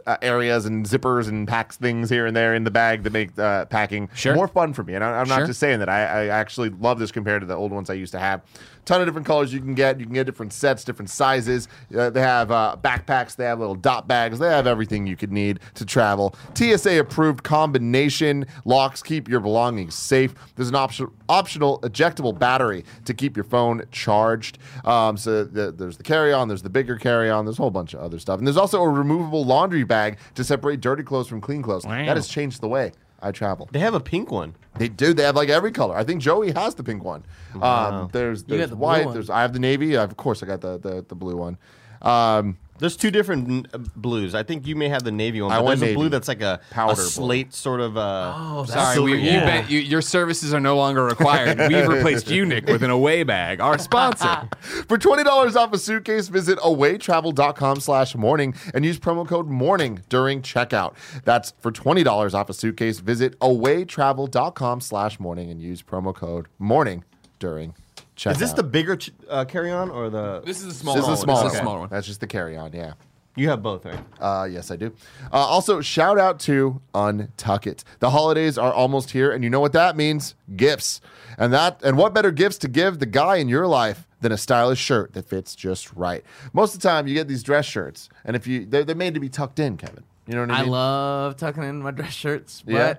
uh, 0.07 0.16
areas 0.20 0.66
and 0.66 0.84
zippers 0.84 1.28
and 1.28 1.47
packs 1.49 1.76
things 1.76 2.11
here 2.11 2.26
and 2.26 2.36
there 2.36 2.55
in 2.55 2.64
the 2.64 2.70
bag 2.70 3.03
that 3.05 3.12
make 3.12 3.38
uh, 3.38 3.64
packing 3.66 4.11
Sure. 4.14 4.34
more 4.34 4.49
fun 4.49 4.72
for 4.74 4.82
me. 4.82 4.95
And 4.95 5.03
I, 5.05 5.20
I'm 5.20 5.26
Sure. 5.26 5.38
not 5.38 5.47
just 5.47 5.61
saying 5.61 5.78
that. 5.78 5.88
I, 5.88 6.01
I 6.03 6.26
actually 6.26 6.68
love 6.68 6.99
this 6.99 7.12
compared 7.12 7.40
to 7.42 7.47
the 7.47 7.55
old 7.55 7.70
ones 7.72 7.88
I 7.88 7.95
used 7.95 8.12
to 8.12 8.18
have. 8.18 8.42
Ton 8.85 9.01
of 9.01 9.07
different 9.07 9.26
colors 9.26 9.53
you 9.53 9.61
can 9.61 9.74
get. 9.74 9.99
You 9.99 10.07
can 10.07 10.14
get 10.14 10.26
different 10.26 10.53
sets, 10.53 10.85
different 10.85 11.11
sizes. 11.11 11.68
Uh, 11.97 12.11
they 12.11 12.20
have 12.20 12.51
uh, 12.51 12.76
backpacks. 12.82 13.37
They 13.37 13.45
have 13.45 13.59
little 13.59 13.74
dot 13.74 14.07
bags. 14.07 14.39
They 14.39 14.49
have 14.49 14.66
everything 14.66 15.07
you 15.07 15.16
could 15.16 15.32
need 15.32 15.61
to 15.74 15.85
travel. 15.85 16.35
TSA 16.55 16.99
approved 17.01 17.43
combination 17.43 18.47
locks 18.64 19.03
keep 19.03 19.28
your 19.28 19.41
belongings 19.41 19.95
safe. 19.95 20.35
There's 20.57 20.68
an 20.68 20.74
option, 20.74 21.11
optional 21.28 21.80
ejectable 21.80 22.39
battery 22.39 22.85
to 23.05 23.14
keep 23.14 23.37
your 23.37 23.45
phone 23.45 23.82
charged. 23.91 24.59
Um, 24.85 25.16
so 25.16 25.45
the, 25.45 25.72
there's 25.72 25.97
the 25.97 26.03
carry 26.03 26.32
on. 26.32 26.49
There's 26.49 26.62
the 26.62 26.70
bigger 26.70 26.97
carry 26.97 27.30
on. 27.30 27.45
There's 27.45 27.59
a 27.59 27.62
whole 27.62 27.70
bunch 27.70 27.95
of 27.95 28.01
other 28.01 28.18
stuff. 28.18 28.39
And 28.39 28.47
there's 28.47 28.57
also 28.57 28.82
a 28.82 28.89
removable 28.89 29.45
laundry 29.45 29.85
bag 29.85 30.18
to 30.35 30.45
separate 30.45 30.80
dirty 30.80 31.03
clothes 31.03 31.28
from 31.28 31.41
clean 31.41 31.62
clothes. 31.62 31.85
Wow. 31.85 32.05
That 32.05 32.16
has 32.16 32.28
changed 32.28 32.61
the 32.61 32.68
way 32.68 32.93
I 33.25 33.33
travel. 33.33 33.68
They 33.72 33.79
have 33.79 33.95
a 33.95 34.01
pink 34.01 34.31
one. 34.31 34.55
They 34.79 34.89
do. 34.89 35.14
They 35.14 35.22
have 35.22 35.35
like 35.35 35.49
every 35.49 35.72
color. 35.72 35.97
I 35.97 36.05
think 36.05 36.20
Joey 36.20 36.53
has 36.53 36.75
the 36.75 36.85
pink 36.85 37.03
one. 37.03 37.25
Um, 37.61 38.11
there's 38.12 38.45
there's 38.45 38.70
the 38.70 38.77
white. 38.77 39.11
There's 39.12 39.31
I 39.31 39.41
have 39.43 39.53
the 39.55 39.59
navy. 39.59 39.97
Of 39.97 40.16
course, 40.16 40.43
I 40.43 40.47
got 40.47 40.61
the 40.61 40.79
the, 40.79 41.05
the 41.09 41.14
blue 41.14 41.37
one. 41.37 41.57
Um, 42.03 42.59
There's 42.81 42.97
two 42.97 43.11
different 43.12 43.68
uh, 43.72 43.79
blues. 43.95 44.35
I 44.35 44.43
think 44.43 44.66
you 44.66 44.75
may 44.75 44.89
have 44.89 45.05
the 45.05 45.12
navy 45.12 45.41
one. 45.41 45.53
I 45.53 45.59
but 45.59 45.64
want 45.64 45.81
there's 45.81 45.93
a 45.93 45.95
blue 45.95 46.09
that's 46.09 46.27
like 46.27 46.41
a, 46.43 46.61
Powder 46.70 46.93
a 46.93 46.95
blue. 46.97 47.05
slate 47.05 47.55
sort 47.55 47.81
of. 47.81 47.97
Uh, 47.97 48.33
Oh, 48.37 48.64
Sorry, 48.64 48.95
silver- 48.95 49.11
we, 49.12 49.18
you 49.18 49.31
yeah. 49.31 49.45
bet 49.62 49.70
you, 49.70 49.79
your 49.79 50.03
services 50.03 50.53
are 50.53 50.59
no 50.61 50.77
longer 50.77 51.05
required. 51.05 51.59
We've 51.59 51.87
replaced 51.97 52.29
you, 52.31 52.45
Nick, 52.45 52.66
with 52.66 52.83
an 52.83 52.91
away 52.91 53.22
bag, 53.22 53.61
our 53.61 53.79
sponsor. 53.79 54.49
for 54.89 54.99
twenty 54.99 55.22
dollars 55.22 55.55
off 55.57 55.72
a 55.72 55.79
suitcase, 55.79 56.29
visit 56.29 56.59
awaytravel.com/slash 56.59 58.14
morning 58.16 58.55
and 58.75 58.85
use 58.85 58.99
promo 58.99 59.27
code 59.27 59.47
morning 59.49 60.01
during 60.09 60.43
checkout. 60.43 60.95
That's 61.25 61.53
for 61.61 61.70
twenty 61.70 62.03
dollars 62.03 62.35
off 62.35 62.51
a 62.51 62.55
suitcase. 62.55 62.99
Visit 62.99 63.39
awaytravel.com/slash 63.41 65.20
morning 65.20 65.51
and 65.51 65.61
use 65.62 65.83
promo 65.83 66.14
code 66.14 66.47
morning 66.59 67.05
during 67.39 67.75
checkout. 68.16 68.32
Is 68.32 68.38
this 68.38 68.52
the 68.52 68.62
bigger 68.62 68.96
ch- 68.96 69.10
uh, 69.28 69.44
carry 69.44 69.70
on 69.70 69.90
or 69.90 70.10
the? 70.10 70.40
This 70.44 70.60
is 70.60 70.66
the 70.68 70.74
small 70.74 70.94
This 70.94 71.02
is 71.04 71.08
one. 71.08 71.16
the 71.16 71.22
smaller 71.22 71.42
This 71.44 71.52
is 71.52 71.52
the 71.52 71.58
one. 71.58 71.64
smaller 71.64 71.80
one. 71.80 71.88
That's 71.90 72.06
just 72.06 72.20
the 72.20 72.26
carry 72.26 72.56
on. 72.56 72.72
Yeah. 72.72 72.94
You 73.36 73.48
have 73.48 73.64
both, 73.64 73.84
right? 73.84 73.98
Uh, 74.20 74.46
yes, 74.48 74.70
I 74.70 74.76
do. 74.76 74.92
Uh, 75.32 75.36
also, 75.36 75.80
shout 75.80 76.20
out 76.20 76.38
to 76.40 76.80
Untuck 76.94 77.66
It. 77.66 77.82
The 77.98 78.10
holidays 78.10 78.56
are 78.56 78.72
almost 78.72 79.10
here, 79.10 79.32
and 79.32 79.42
you 79.42 79.50
know 79.50 79.58
what 79.58 79.72
that 79.72 79.96
means? 79.96 80.36
Gifts. 80.54 81.00
And 81.36 81.52
that, 81.52 81.80
and 81.82 81.98
what 81.98 82.14
better 82.14 82.30
gifts 82.30 82.58
to 82.58 82.68
give 82.68 83.00
the 83.00 83.06
guy 83.06 83.36
in 83.36 83.48
your 83.48 83.66
life 83.66 84.06
than 84.20 84.30
a 84.30 84.36
stylish 84.38 84.78
shirt 84.78 85.14
that 85.14 85.26
fits 85.28 85.56
just 85.56 85.92
right? 85.94 86.22
Most 86.52 86.76
of 86.76 86.80
the 86.80 86.88
time, 86.88 87.08
you 87.08 87.14
get 87.14 87.26
these 87.26 87.42
dress 87.42 87.64
shirts, 87.64 88.08
and 88.24 88.36
if 88.36 88.46
you, 88.46 88.66
they're, 88.66 88.84
they're 88.84 88.94
made 88.94 89.14
to 89.14 89.20
be 89.20 89.28
tucked 89.28 89.58
in, 89.58 89.76
Kevin. 89.78 90.04
You 90.28 90.34
know 90.34 90.42
what 90.42 90.52
I 90.52 90.60
mean? 90.62 90.68
I 90.68 90.70
love 90.70 91.36
tucking 91.36 91.64
in 91.64 91.82
my 91.82 91.90
dress 91.90 92.12
shirts, 92.12 92.62
but 92.64 92.72
Yeah. 92.72 92.94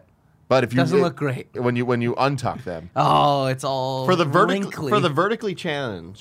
But 0.48 0.64
if 0.64 0.74
you 0.74 0.78
Doesn't 0.78 1.02
look 1.02 1.16
great. 1.16 1.48
when 1.54 1.76
you 1.76 1.86
when 1.86 2.02
you 2.02 2.14
untuck 2.16 2.64
them, 2.64 2.92
oh, 2.96 3.48
it's 3.48 3.64
all 3.64 4.06
For 4.06 4.16
the 4.16 4.26
vertically 4.26 4.62
wrinkly. 4.62 4.90
for 4.92 5.00
the 5.00 5.10
vertically 5.10 5.56
challenge 5.56 6.20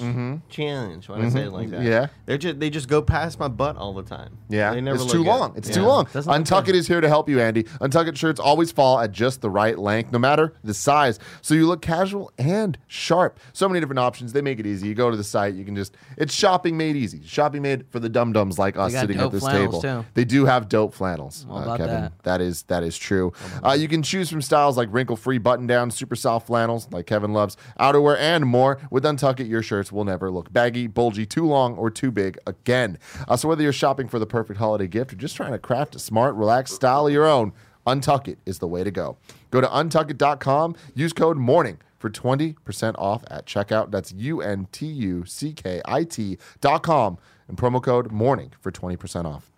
challenge. 0.49 1.09
Why 1.09 1.16
did 1.16 1.25
I 1.27 1.29
say 1.29 1.43
it 1.43 1.53
like 1.53 1.70
that? 1.70 1.81
Mm-hmm. 1.81 1.87
Yeah. 1.89 2.07
they 2.27 2.39
just 2.39 2.59
they 2.61 2.70
just 2.70 2.89
go 2.89 3.03
past 3.03 3.39
my 3.39 3.49
butt 3.49 3.77
all 3.77 3.93
the 3.93 4.03
time. 4.03 4.39
Yeah, 4.49 4.72
they 4.72 4.81
never 4.81 4.97
it's 4.97 5.05
look 5.05 5.12
too 5.12 5.25
good. 5.25 5.29
long. 5.31 5.53
It's 5.57 5.68
too 5.68 5.83
long. 5.83 6.07
Doesn't 6.12 6.31
look 6.33 6.41
Untuck. 6.43 6.68
It 6.68 6.75
is 6.75 6.89
here 6.89 7.01
to 7.01 7.09
help 7.09 7.29
you, 7.29 7.41
Andy. 7.41 7.64
Untuck 7.64 8.09
It 8.09 8.16
shirts 8.16 8.41
always 8.41 8.72
fall 8.72 8.99
at 9.01 9.12
just 9.12 9.41
the 9.41 9.51
right 9.51 9.79
length, 9.79 10.12
no 10.12 10.18
matter 10.18 10.55
the 10.64 10.75
size. 10.75 11.18
So 11.43 11.55
you 11.55 11.66
look 11.66 11.83
casual 11.83 12.33
and 12.39 12.79
sharp. 12.87 13.39
So 13.53 13.68
many 13.68 13.81
different 13.81 13.99
options. 13.99 14.33
They 14.33 14.43
make 14.43 14.59
it 14.59 14.66
easy. 14.66 14.89
You 14.89 14.95
go 14.95 15.11
to 15.11 15.16
the 15.16 15.25
site, 15.25 15.55
you 15.55 15.64
can 15.64 15.77
just, 15.77 15.97
it's 16.16 16.33
shopping 16.35 16.77
made 16.77 16.97
easy. 16.97 17.20
Shopping 17.25 17.62
made 17.62 17.85
for 17.91 18.01
the 18.01 18.09
dum 18.09 18.33
dums 18.33 18.59
like 18.59 18.77
us 18.77 18.93
got 18.93 19.01
sitting 19.03 19.18
at 19.20 19.31
this 19.33 19.43
flannels, 19.43 19.83
table. 19.83 20.03
too. 20.03 20.09
They 20.14 20.25
do 20.25 20.45
have 20.47 20.68
dope 20.68 20.95
flannels, 20.95 21.47
All 21.49 21.59
uh, 21.59 21.62
about 21.64 21.79
Kevin. 21.79 21.95
that. 21.95 22.22
That 22.22 22.41
is 22.41 22.62
that 22.64 22.83
is 22.83 22.97
true. 22.97 23.33
Uh, 23.62 23.72
you 23.72 23.89
can 23.89 24.03
choose 24.15 24.31
from 24.31 24.41
styles 24.41 24.77
like 24.77 24.89
wrinkle 24.93 25.17
free 25.17 25.39
button 25.39 25.67
down, 25.67 25.91
super 25.91 26.15
soft 26.15 26.47
flannels 26.47 26.87
like 26.93 27.05
Kevin 27.05 27.33
loves, 27.33 27.57
outerwear, 27.81 28.17
and 28.17 28.47
more. 28.47 28.79
With 28.89 29.03
Untuck 29.03 29.41
It, 29.41 29.49
your 29.49 29.61
shirts 29.61 29.91
will 29.91 30.05
never 30.05 30.31
look 30.31 30.53
baggy, 30.53 30.87
bulgy, 30.87 31.27
too 31.27 31.45
long, 31.45 31.75
or 31.75 31.91
too 31.91 32.12
big 32.12 32.39
again. 32.47 32.99
Uh, 33.27 33.37
so 33.37 33.49
whether 33.49 33.65
you're 33.65 33.73
shopping 33.73 34.07
for 34.07 34.21
the 34.21 34.27
perfect 34.27 34.61
holiday 34.61 34.87
gift 34.87 35.12
or 35.12 35.17
just 35.17 35.35
trying 35.35 35.51
to 35.51 35.59
craft 35.59 35.97
a 35.97 35.99
smart, 35.99 36.37
relaxed 36.37 36.77
style 36.77 37.09
of 37.09 37.12
your 37.12 37.27
own, 37.27 37.53
Untuck 37.89 38.29
It 38.29 38.39
is 38.47 38.61
the 38.61 38.69
way 38.69 38.85
to 38.85 38.93
go. 38.93 39.17
Go 39.51 39.61
to 39.61 39.67
untuckit.com, 39.67 40.77
use 40.95 41.12
code 41.12 41.37
MORNING 41.37 41.79
for 41.99 42.09
20% 42.09 42.95
off 42.97 43.25
at 43.29 43.47
checkout. 43.47 43.91
That's 43.91 44.12
U 44.12 44.41
N 44.41 44.69
T 44.71 44.87
U 44.87 45.25
C 45.27 45.53
K 45.53 45.83
I 45.87 46.05
T 46.05 46.39
dot 46.61 46.85
com 46.85 47.19
and 47.49 47.59
promo 47.59 47.83
code 47.83 48.12
MORNING 48.12 48.53
for 48.61 48.71
20% 48.71 49.25
off. 49.25 49.54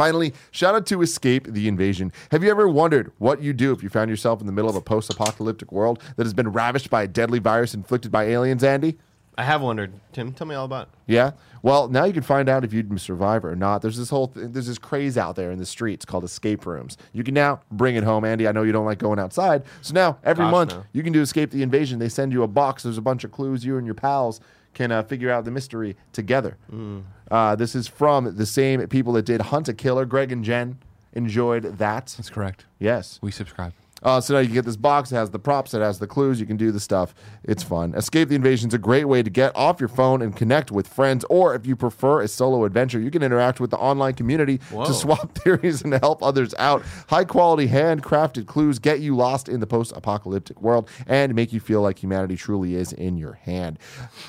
Finally, 0.00 0.32
shout 0.50 0.74
out 0.74 0.86
to 0.86 1.02
Escape 1.02 1.46
the 1.46 1.68
Invasion. 1.68 2.10
Have 2.30 2.42
you 2.42 2.50
ever 2.50 2.66
wondered 2.66 3.12
what 3.18 3.42
you'd 3.42 3.58
do 3.58 3.70
if 3.70 3.82
you 3.82 3.90
found 3.90 4.08
yourself 4.08 4.40
in 4.40 4.46
the 4.46 4.52
middle 4.52 4.70
of 4.70 4.74
a 4.74 4.80
post 4.80 5.12
apocalyptic 5.12 5.70
world 5.72 6.02
that 6.16 6.24
has 6.24 6.32
been 6.32 6.48
ravished 6.48 6.88
by 6.88 7.02
a 7.02 7.06
deadly 7.06 7.38
virus 7.38 7.74
inflicted 7.74 8.10
by 8.10 8.24
aliens, 8.24 8.64
Andy? 8.64 8.96
I 9.36 9.44
have 9.44 9.60
wondered. 9.60 9.92
Tim, 10.14 10.32
tell 10.32 10.46
me 10.46 10.54
all 10.54 10.64
about. 10.64 10.84
it. 10.84 11.12
Yeah. 11.12 11.32
Well, 11.62 11.88
now 11.88 12.04
you 12.04 12.14
can 12.14 12.22
find 12.22 12.48
out 12.48 12.64
if 12.64 12.72
you'd 12.72 12.98
survive 12.98 13.44
or 13.44 13.54
not. 13.54 13.82
There's 13.82 13.98
this 13.98 14.08
whole 14.08 14.28
th- 14.28 14.46
there's 14.52 14.68
this 14.68 14.78
craze 14.78 15.18
out 15.18 15.36
there 15.36 15.50
in 15.50 15.58
the 15.58 15.66
streets 15.66 16.06
called 16.06 16.24
escape 16.24 16.64
rooms. 16.64 16.96
You 17.12 17.22
can 17.22 17.34
now 17.34 17.60
bring 17.70 17.96
it 17.96 18.02
home, 18.02 18.24
Andy. 18.24 18.48
I 18.48 18.52
know 18.52 18.62
you 18.62 18.72
don't 18.72 18.86
like 18.86 18.98
going 18.98 19.18
outside, 19.18 19.64
so 19.82 19.92
now 19.92 20.16
every 20.24 20.46
Gosh, 20.46 20.50
month 20.50 20.70
no. 20.72 20.84
you 20.94 21.02
can 21.02 21.12
do 21.12 21.20
Escape 21.20 21.50
the 21.50 21.62
Invasion. 21.62 21.98
They 21.98 22.08
send 22.08 22.32
you 22.32 22.42
a 22.42 22.48
box. 22.48 22.84
There's 22.84 22.96
a 22.96 23.02
bunch 23.02 23.24
of 23.24 23.32
clues. 23.32 23.66
You 23.66 23.76
and 23.76 23.84
your 23.84 23.94
pals 23.94 24.40
can 24.74 24.92
uh, 24.92 25.02
figure 25.02 25.30
out 25.30 25.44
the 25.44 25.50
mystery 25.50 25.96
together. 26.12 26.56
Mm. 26.72 27.04
Uh, 27.30 27.56
this 27.56 27.74
is 27.74 27.88
from 27.88 28.36
the 28.36 28.46
same 28.46 28.86
people 28.88 29.12
that 29.14 29.24
did 29.24 29.40
Hunt 29.40 29.68
a 29.68 29.74
Killer. 29.74 30.04
Greg 30.04 30.32
and 30.32 30.44
Jen 30.44 30.78
enjoyed 31.12 31.78
that. 31.78 32.14
That's 32.16 32.30
correct. 32.30 32.66
Yes. 32.78 33.18
We 33.22 33.30
subscribe. 33.30 33.72
Uh, 34.02 34.20
so 34.20 34.34
now 34.34 34.40
you 34.40 34.48
get 34.48 34.64
this 34.64 34.76
box. 34.76 35.12
It 35.12 35.16
has 35.16 35.30
the 35.30 35.38
props. 35.38 35.74
It 35.74 35.80
has 35.80 35.98
the 35.98 36.06
clues. 36.06 36.40
You 36.40 36.46
can 36.46 36.56
do 36.56 36.72
the 36.72 36.80
stuff. 36.80 37.14
It's 37.44 37.62
fun. 37.62 37.94
Escape 37.94 38.28
the 38.28 38.34
Invasion 38.34 38.68
is 38.68 38.74
a 38.74 38.78
great 38.78 39.04
way 39.04 39.22
to 39.22 39.30
get 39.30 39.54
off 39.54 39.80
your 39.80 39.88
phone 39.88 40.22
and 40.22 40.34
connect 40.34 40.70
with 40.70 40.86
friends. 40.88 41.24
Or 41.28 41.54
if 41.54 41.66
you 41.66 41.76
prefer 41.76 42.22
a 42.22 42.28
solo 42.28 42.64
adventure, 42.64 43.00
you 43.00 43.10
can 43.10 43.22
interact 43.22 43.60
with 43.60 43.70
the 43.70 43.76
online 43.76 44.14
community 44.14 44.58
to 44.86 44.94
swap 44.94 45.36
theories 45.38 45.82
and 45.82 45.92
to 45.92 45.98
help 45.98 46.22
others 46.22 46.54
out. 46.58 46.82
High 47.08 47.24
quality, 47.24 47.68
handcrafted 47.68 48.46
clues 48.46 48.78
get 48.78 49.00
you 49.00 49.16
lost 49.16 49.48
in 49.48 49.60
the 49.60 49.66
post 49.66 49.92
apocalyptic 49.94 50.60
world 50.62 50.88
and 51.06 51.34
make 51.34 51.52
you 51.52 51.60
feel 51.60 51.82
like 51.82 51.98
humanity 51.98 52.36
truly 52.36 52.74
is 52.74 52.92
in 52.92 53.16
your 53.16 53.34
hand. 53.34 53.78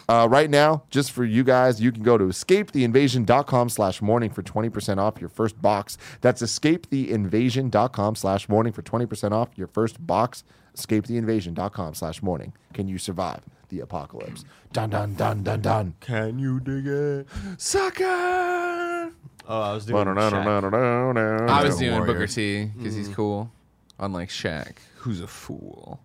Uh, 0.09 0.27
right 0.29 0.49
now, 0.49 0.83
just 0.89 1.11
for 1.11 1.23
you 1.23 1.43
guys, 1.43 1.81
you 1.81 1.91
can 1.91 2.03
go 2.03 2.17
to 2.17 2.25
escapetheinvasion.com 2.25 3.69
slash 3.69 4.01
morning 4.01 4.29
for 4.29 4.43
20% 4.43 4.97
off 4.97 5.19
your 5.19 5.29
first 5.29 5.61
box. 5.61 5.97
That's 6.21 6.41
escapetheinvasion.com 6.41 8.15
slash 8.15 8.49
morning 8.49 8.73
for 8.73 8.81
20% 8.81 9.31
off 9.31 9.49
your 9.55 9.60
first 9.67 10.05
box. 10.05 10.43
Escapetheinvasion.com 10.75 11.93
slash 11.95 12.21
morning. 12.21 12.53
Can 12.73 12.87
you 12.87 12.97
survive 12.97 13.41
the 13.69 13.81
apocalypse? 13.81 14.45
Dun 14.71 14.89
dun 14.89 15.15
dun 15.15 15.43
dun 15.43 15.61
dun. 15.61 15.95
Can 15.99 16.39
you 16.39 16.59
dig 16.59 16.87
it? 16.87 17.27
Sucker. 17.57 19.11
Oh, 19.47 19.61
I 19.61 19.73
was 19.73 19.85
doing. 19.85 20.05
Shaq. 20.05 21.49
I 21.49 21.63
was 21.63 21.77
doing. 21.77 22.05
Booker 22.05 22.27
T 22.27 22.65
because 22.65 22.95
he's 22.95 23.07
mm-hmm. 23.07 23.15
cool, 23.15 23.51
unlike 23.99 24.29
Shaq, 24.29 24.77
who's 24.95 25.19
a 25.19 25.27
fool. 25.27 25.99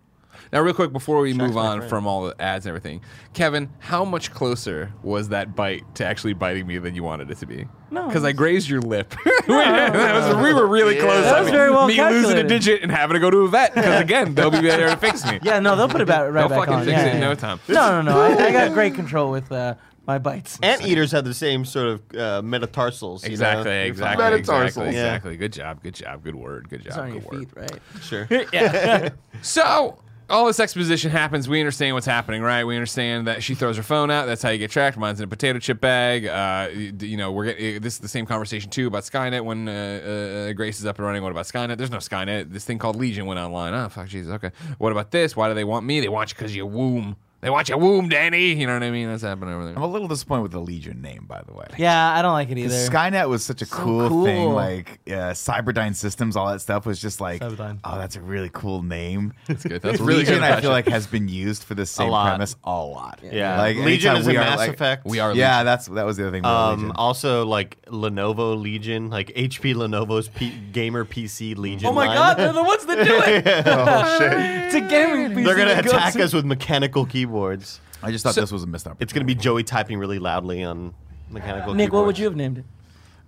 Now, 0.53 0.61
real 0.61 0.73
quick 0.73 0.91
before 0.93 1.19
we 1.19 1.33
move 1.33 1.57
on 1.57 1.87
from 1.87 2.07
all 2.07 2.25
the 2.27 2.41
ads 2.41 2.65
and 2.65 2.69
everything, 2.69 3.01
Kevin, 3.33 3.69
how 3.79 4.05
much 4.05 4.31
closer 4.31 4.91
was 5.03 5.29
that 5.29 5.55
bite 5.55 5.83
to 5.95 6.05
actually 6.05 6.33
biting 6.33 6.65
me 6.67 6.77
than 6.77 6.95
you 6.95 7.03
wanted 7.03 7.29
it 7.31 7.37
to 7.39 7.45
be? 7.45 7.67
No, 7.91 8.07
because 8.07 8.23
I 8.23 8.31
grazed 8.33 8.67
your 8.69 8.81
lip. 8.81 9.13
that 9.47 10.13
was, 10.13 10.43
we 10.43 10.53
were 10.53 10.67
really 10.67 10.95
close. 10.99 11.23
That 11.23 11.37
I 11.39 11.41
mean, 11.43 11.51
very 11.51 11.71
well 11.71 11.87
me 11.87 12.01
losing 12.01 12.37
a 12.37 12.43
digit 12.43 12.81
and 12.83 12.91
having 12.91 13.13
to 13.15 13.19
go 13.19 13.29
to 13.29 13.37
a 13.39 13.47
vet 13.47 13.73
because 13.75 14.01
again 14.01 14.35
they'll 14.35 14.51
be 14.51 14.59
there 14.61 14.89
to 14.89 14.97
fix 14.97 15.25
me. 15.25 15.39
Yeah, 15.41 15.59
no, 15.59 15.75
they'll 15.75 15.87
put 15.87 16.01
it 16.01 16.07
back 16.07 16.23
right 16.31 16.33
They'll 16.33 16.49
back 16.49 16.59
fucking 16.59 16.73
on. 16.73 16.85
fix 16.85 16.91
yeah, 16.97 17.05
it 17.05 17.15
in 17.15 17.21
no 17.21 17.35
time. 17.35 17.59
No, 17.67 18.01
no, 18.01 18.11
no. 18.13 18.21
I, 18.21 18.47
I 18.47 18.51
got 18.51 18.73
great 18.73 18.93
control 18.95 19.31
with 19.31 19.49
uh, 19.51 19.75
my 20.05 20.17
bites. 20.17 20.59
Anteaters 20.61 21.11
have 21.11 21.23
the 21.25 21.33
same 21.33 21.63
sort 21.65 21.87
of 21.87 22.15
uh, 22.15 22.41
metatarsals. 22.41 23.23
you 23.23 23.29
know? 23.29 23.33
Exactly, 23.33 23.71
You're 23.71 23.83
exactly, 23.85 24.23
fine. 24.23 24.31
Metatarsals. 24.31 24.67
exactly, 24.67 24.83
Yeah. 24.95 25.05
exactly. 25.07 25.37
Good 25.37 25.53
job, 25.53 25.83
good 25.83 25.95
job, 25.95 26.23
good 26.23 26.35
word, 26.35 26.69
good 26.69 26.85
It's 26.85 26.95
job, 26.95 27.05
on 27.05 27.11
your 27.13 27.21
good 27.21 27.31
word. 27.31 27.39
feet, 27.39 27.49
right? 27.55 27.81
Sure. 28.01 28.27
Yeah. 28.53 29.09
so 29.41 29.97
all 30.29 30.45
this 30.45 30.59
exposition 30.59 31.11
happens. 31.11 31.47
We 31.47 31.59
understand 31.59 31.95
what's 31.95 32.05
happening, 32.05 32.41
right? 32.41 32.63
We 32.63 32.75
understand 32.75 33.27
that 33.27 33.43
she 33.43 33.55
throws 33.55 33.77
her 33.77 33.83
phone 33.83 34.11
out. 34.11 34.25
That's 34.25 34.41
how 34.41 34.49
you 34.49 34.57
get 34.57 34.71
tracked. 34.71 34.97
Mine's 34.97 35.19
in 35.19 35.23
a 35.23 35.27
potato 35.27 35.59
chip 35.59 35.79
bag. 35.79 36.25
Uh, 36.25 36.69
you, 36.73 36.93
you 36.99 37.17
know, 37.17 37.31
we're 37.31 37.45
getting 37.45 37.81
this 37.81 37.93
is 37.93 37.99
the 37.99 38.07
same 38.07 38.25
conversation 38.25 38.69
too 38.69 38.87
about 38.87 39.03
Skynet. 39.03 39.43
When 39.45 39.69
uh, 39.69 40.49
uh, 40.49 40.53
Grace 40.53 40.79
is 40.79 40.85
up 40.85 40.97
and 40.97 41.05
running, 41.05 41.23
what 41.23 41.31
about 41.31 41.45
Skynet? 41.45 41.77
There's 41.77 41.91
no 41.91 41.97
Skynet. 41.97 42.51
This 42.51 42.65
thing 42.65 42.77
called 42.77 42.95
Legion 42.95 43.25
went 43.25 43.39
online. 43.39 43.73
Oh 43.73 43.89
fuck, 43.89 44.07
Jesus. 44.07 44.33
Okay. 44.33 44.51
What 44.77 44.91
about 44.91 45.11
this? 45.11 45.35
Why 45.35 45.47
do 45.47 45.53
they 45.53 45.63
want 45.63 45.85
me? 45.85 45.99
They 45.99 46.09
want 46.09 46.31
you 46.31 46.35
because 46.35 46.55
you 46.55 46.65
womb. 46.65 47.15
They 47.39 47.51
want 47.51 47.69
your 47.69 47.77
womb, 47.77 48.09
Dani. 48.09 48.57
You 48.57 48.65
know 48.65 48.73
what 48.73 48.81
I 48.81 48.89
mean? 48.89 49.07
That's 49.07 49.21
happening 49.21 49.53
over 49.53 49.65
there. 49.65 49.75
I'm 49.75 49.83
a 49.83 49.87
little 49.87 50.07
disappointed 50.07 50.41
with 50.41 50.51
the 50.53 50.59
Legion 50.59 51.03
name, 51.03 51.25
by 51.27 51.43
the 51.45 51.53
way. 51.53 51.67
Yeah, 51.77 52.13
I 52.15 52.23
don't 52.23 52.33
like 52.33 52.49
it 52.49 52.57
either. 52.57 52.73
Skynet 52.73 53.29
was 53.29 53.45
such 53.45 53.61
a 53.61 53.67
cool, 53.67 54.09
cool. 54.09 54.25
thing. 54.25 54.49
Like 54.53 54.99
uh, 55.07 55.33
Cyberdyne 55.33 55.95
Systems, 55.95 56.35
all 56.35 56.47
that 56.51 56.61
stuff 56.61 56.87
was 56.87 56.99
just 56.99 57.21
like, 57.21 57.41
Cyberdyne. 57.41 57.79
oh, 57.83 57.97
that's 57.99 58.15
a 58.15 58.21
really 58.21 58.49
cool 58.53 58.81
name. 58.81 59.33
That's 59.47 59.63
good. 59.63 59.83
That's 59.83 59.99
really 59.99 60.21
Legion, 60.21 60.33
good. 60.35 60.43
I 60.43 60.47
feel 60.47 60.55
impression. 60.55 60.71
like 60.71 60.87
has 60.87 61.05
been 61.05 61.27
used 61.27 61.63
for 61.63 61.75
the 61.75 61.85
same 61.85 62.09
lot. 62.09 62.27
premise 62.29 62.55
a 62.63 62.71
lot. 62.71 63.19
Yeah. 63.23 63.59
like 63.59 63.77
Legion 63.77 64.15
anytime 64.15 64.17
is 64.17 64.27
a 64.27 64.31
we 64.31 64.37
are, 64.37 64.41
Mass 64.41 64.57
like- 64.57 64.73
Effect. 64.73 65.05
we 65.05 65.19
are. 65.19 65.35
Yeah, 65.35 65.63
that's 65.63 65.85
that 65.89 66.05
was 66.07 66.17
the 66.17 66.23
other 66.23 66.31
thing. 66.31 66.39
about 66.41 66.73
Um, 66.73 66.79
Legion. 66.79 66.95
also, 66.95 67.45
like 67.45 67.79
Lenovo 67.85 68.59
Legion, 68.59 69.11
like 69.11 69.27
HP 69.35 69.75
Lenovo's 69.75 70.27
P- 70.29 70.57
gamer 70.71 71.05
PC 71.05 71.55
Legion. 71.55 71.87
oh 71.87 71.93
my 71.93 72.07
line. 72.07 72.15
god, 72.17 72.37
they're 72.37 72.51
the 72.51 72.63
ones 72.63 72.83
that 72.87 73.05
do 73.05 73.15
it. 73.21 73.67
Oh, 73.67 74.17
shit. 74.17 74.33
it's 74.65 74.75
a 74.75 74.81
gaming 74.81 75.37
PC. 75.37 75.45
They're 75.45 75.55
gonna 75.55 75.75
that 75.75 75.83
goes 75.85 75.93
attack 75.93 76.15
us 76.15 76.33
with 76.33 76.43
mechanical 76.45 77.05
keyboards. 77.27 77.79
I 78.01 78.11
just 78.11 78.23
thought 78.23 78.35
So- 78.35 78.41
this 78.41 78.51
was 78.51 78.63
a 78.63 78.67
missed 78.67 78.85
opportunity. 78.87 79.03
It's 79.03 79.13
gonna 79.13 79.25
be 79.25 79.35
Joey 79.35 79.63
typing 79.63 79.99
really 79.99 80.19
loudly 80.19 80.63
on 80.63 80.93
mechanical. 81.29 81.73
Nick, 81.73 81.91
what 81.93 82.05
would 82.05 82.17
you 82.17 82.25
have 82.25 82.35
named 82.35 82.59
it? 82.59 82.65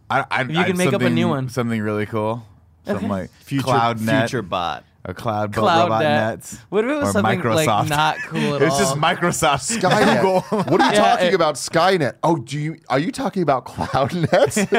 I, 0.10 0.26
I, 0.32 0.42
you 0.44 0.64
could 0.64 0.78
make 0.78 0.94
up 0.94 1.02
a 1.02 1.10
new 1.10 1.24
something- 1.24 1.30
one. 1.30 1.50
Something 1.50 1.82
really 1.82 2.06
cool. 2.06 2.46
Something 2.86 3.10
like 3.10 3.30
Future 3.42 3.68
CloudNet, 3.68 4.20
Future 4.22 4.42
Bot. 4.42 4.84
A 5.10 5.14
cloud, 5.14 5.54
Cloud 5.54 5.84
robot 5.84 6.02
Net. 6.04 6.30
nets. 6.38 6.58
What 6.70 6.86
if 6.86 6.92
it 6.92 6.96
was 6.96 7.10
or 7.10 7.12
something 7.14 7.42
Microsoft. 7.42 7.66
like 7.66 7.90
not 7.90 8.18
cool 8.28 8.56
at 8.56 8.62
It's 8.62 8.74
all? 8.74 8.80
just 8.80 8.96
Microsoft 8.96 9.80
Skynet. 9.80 10.22
Google. 10.22 10.42
What 10.42 10.82
are 10.82 10.88
you 10.88 10.94
Yeah, 10.94 11.02
talking 11.12 11.28
it- 11.28 11.34
about? 11.34 11.56
Skynet. 11.56 12.14
Oh, 12.24 12.36
do 12.38 12.58
you 12.60 12.78
are 12.90 13.00
you 13.00 13.12
talking 13.12 13.44
about 13.44 13.66
cloud 13.66 14.14
nets? 14.32 14.58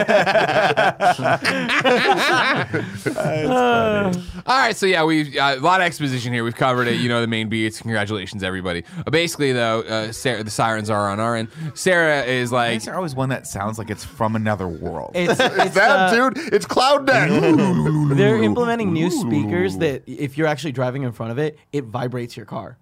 All 4.47 4.59
right, 4.59 4.77
so 4.77 4.87
yeah, 4.87 5.05
we 5.05 5.39
uh, 5.39 5.57
a 5.57 5.61
lot 5.61 5.81
of 5.81 5.87
exposition 5.87 6.33
here. 6.33 6.45
We've 6.45 6.55
covered 6.55 6.89
it. 6.89 7.01
You 7.01 7.09
know 7.09 7.21
the 7.21 7.27
main 7.27 7.49
beats. 7.49 7.81
Congratulations, 7.81 8.43
everybody. 8.43 8.85
Uh, 9.07 9.11
basically, 9.11 9.53
though, 9.53 9.81
uh, 9.83 10.13
Sarah, 10.13 10.43
the 10.43 10.51
sirens 10.51 10.91
are 10.91 11.09
on 11.11 11.21
our 11.21 11.37
end. 11.37 11.49
Sarah 11.75 12.23
is 12.25 12.53
like, 12.53 12.77
Is 12.79 12.85
there 12.87 12.97
always 12.97 13.15
one 13.15 13.29
that 13.31 13.47
sounds 13.47 13.79
like 13.79 13.91
it's 13.91 14.05
from 14.05 14.37
another 14.37 14.69
world? 14.69 15.13
It's, 15.15 15.39
it's 15.41 15.75
that 15.75 16.13
uh, 16.13 16.31
dude, 16.31 16.53
it's 16.53 16.67
cloud 16.67 17.07
net. 17.07 17.29
They're 18.17 18.43
implementing 18.43 18.93
new 18.93 19.11
speakers 19.11 19.79
that 19.79 20.03
if 20.21 20.37
you're 20.39 20.47
actually 20.47 20.73
driving 20.73 21.03
in 21.03 21.13
front 21.13 21.33
of 21.33 21.39
it, 21.39 21.59
it 21.73 21.85
vibrates 21.85 22.37
your 22.37 22.47
car. 22.47 22.77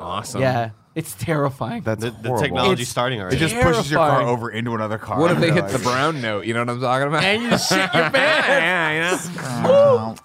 awesome. 0.00 0.40
Yeah, 0.42 0.70
it's 0.94 1.14
terrifying. 1.14 1.82
That's 1.82 2.02
The, 2.02 2.10
the 2.10 2.16
horrible. 2.28 2.42
technology's 2.42 2.72
It's- 2.82 2.88
starting 2.88 3.20
already. 3.20 3.36
It 3.36 3.40
already. 3.42 3.54
just 3.54 3.66
pushes 3.66 3.90
your 3.90 3.98
car 4.00 4.10
Terrifying. 4.18 4.28
over 4.36 4.50
into 4.50 4.74
another 4.74 4.98
car. 4.98 5.18
What 5.18 5.30
if 5.30 5.38
they 5.38 5.46
You're 5.46 5.54
hit 5.66 5.68
the 5.68 5.78
brown 5.78 6.20
note? 6.20 6.44
You 6.46 6.54
know 6.54 6.60
what 6.60 6.70
I'm 6.70 6.80
talking 6.80 7.08
about? 7.08 7.24
and 7.24 7.42
you 7.42 7.50
just 7.50 7.68
shit 7.68 7.78
your 7.94 8.10
pants. 8.10 8.48
yeah, 8.48 8.92
you 8.92 9.62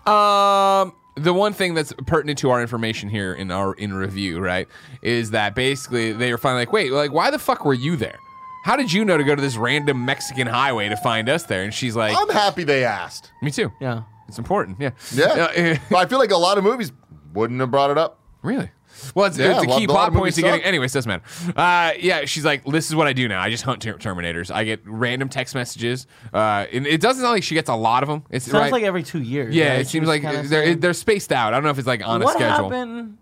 know? 0.05 0.11
Um, 0.11 0.93
the 1.15 1.33
one 1.33 1.53
thing 1.53 1.73
that's 1.73 1.93
pertinent 2.05 2.39
to 2.39 2.49
our 2.51 2.61
information 2.61 3.09
here 3.09 3.33
in 3.33 3.51
our 3.51 3.73
in 3.73 3.93
review, 3.93 4.39
right, 4.39 4.67
is 5.01 5.31
that 5.31 5.55
basically 5.55 6.13
they 6.13 6.31
were 6.31 6.37
finally 6.37 6.61
like, 6.63 6.71
wait, 6.73 6.91
like, 6.91 7.11
why 7.11 7.29
the 7.31 7.39
fuck 7.39 7.65
were 7.65 7.73
you 7.73 7.95
there? 7.95 8.15
How 8.63 8.75
did 8.75 8.93
you 8.93 9.03
know 9.03 9.17
to 9.17 9.23
go 9.23 9.35
to 9.35 9.41
this 9.41 9.57
random 9.57 10.05
Mexican 10.05 10.47
highway 10.47 10.87
to 10.89 10.95
find 10.97 11.27
us 11.29 11.43
there? 11.43 11.63
And 11.63 11.73
she's 11.73 11.95
like, 11.95 12.15
I'm 12.15 12.29
happy 12.29 12.63
they 12.63 12.83
asked. 12.85 13.31
me 13.41 13.51
too. 13.51 13.71
Yeah. 13.79 14.03
It's 14.31 14.39
important. 14.39 14.77
Yeah. 14.79 14.91
Yeah, 15.13 15.25
Uh, 15.25 15.75
but 15.89 15.97
I 15.97 16.05
feel 16.07 16.19
like 16.19 16.31
a 16.31 16.37
lot 16.37 16.57
of 16.57 16.63
movies 16.63 16.91
wouldn't 17.33 17.59
have 17.59 17.69
brought 17.71 17.91
it 17.91 17.97
up. 17.97 18.19
Really? 18.41 18.71
Well, 19.15 19.25
it's, 19.25 19.37
Yeah, 19.37 19.51
it's 19.51 19.63
a 19.63 19.67
a 19.67 19.69
lot- 19.69 19.79
key 19.79 19.87
lot 19.87 19.93
plot 19.93 20.07
of 20.09 20.13
point 20.13 20.21
movies 20.23 20.35
to 20.35 20.41
getting. 20.41 20.59
suck. 20.61 20.67
Anyways, 20.67 20.93
doesn't 20.93 21.09
matter. 21.09 21.23
Uh, 21.57 21.93
yeah, 21.99 22.25
she's 22.25 22.43
like, 22.45 22.63
this 22.65 22.87
is 22.89 22.95
what 22.95 23.07
I 23.07 23.13
do 23.13 23.27
now. 23.27 23.41
I 23.41 23.49
just 23.49 23.63
hunt 23.63 23.81
ter- 23.81 23.97
Terminators. 23.97 24.51
I 24.53 24.63
get 24.63 24.81
random 24.85 25.27
text 25.29 25.55
messages. 25.55 26.07
Uh, 26.33 26.65
and 26.71 26.85
it 26.85 27.01
doesn't 27.01 27.21
sound 27.21 27.33
like 27.33 27.43
she 27.43 27.55
gets 27.55 27.69
a 27.69 27.75
lot 27.75 28.03
of 28.03 28.09
them. 28.09 28.23
It's 28.29 28.45
Sounds 28.45 28.53
right. 28.63 28.71
like 28.71 28.83
every 28.83 29.01
two 29.03 29.21
years. 29.21 29.55
yeah, 29.55 29.69
right? 29.71 29.79
it 29.81 29.87
She 29.87 29.91
seems 29.91 30.07
like 30.07 30.21
they're 30.23 30.45
saying- 30.45 30.79
they're 30.81 30.93
spaced 30.93 31.31
out. 31.31 31.53
I 31.53 31.57
don't 31.57 31.63
know 31.63 31.69
if 31.71 31.77
it's 31.79 31.87
like 31.87 32.05
on 32.07 32.21
what 32.21 32.35
a 32.35 32.37
schedule. 32.39 32.65
What 32.69 32.73
happened 32.75 33.17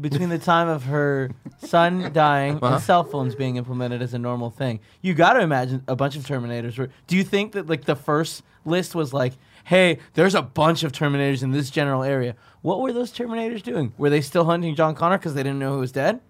between 0.00 0.28
the 0.30 0.38
time 0.38 0.68
of 0.68 0.84
her 0.84 1.30
son 1.58 2.10
dying 2.12 2.56
Uh-huh. 2.56 2.74
and 2.74 2.82
cell 2.82 3.04
phones 3.04 3.34
being 3.36 3.56
implemented 3.56 4.02
as 4.02 4.14
a 4.14 4.18
normal 4.18 4.50
thing? 4.50 4.80
You 5.02 5.14
got 5.14 5.34
to 5.34 5.40
imagine 5.40 5.82
a 5.86 5.94
bunch 5.94 6.16
of 6.16 6.24
Terminators. 6.26 6.78
Were, 6.78 6.88
do 7.06 7.16
you 7.16 7.22
think 7.24 7.52
that 7.52 7.68
like 7.68 7.84
the 7.84 7.94
first 7.96 8.42
list 8.64 8.94
was 8.94 9.12
like, 9.12 9.34
"Hey, 9.64 9.98
there's 10.14 10.34
a 10.34 10.42
bunch 10.42 10.82
of 10.84 10.92
Terminators 10.92 11.42
in 11.42 11.50
this 11.52 11.70
general 11.70 12.02
area"? 12.02 12.34
What 12.62 12.80
were 12.80 12.92
those 12.92 13.12
Terminators 13.12 13.62
doing? 13.62 13.92
Were 13.98 14.10
they 14.10 14.20
still 14.20 14.44
hunting 14.44 14.74
John 14.74 14.94
Connor 14.94 15.18
because 15.18 15.34
they 15.34 15.42
didn't 15.42 15.58
know 15.58 15.74
who 15.74 15.80
was 15.80 15.92
dead? 15.92 16.20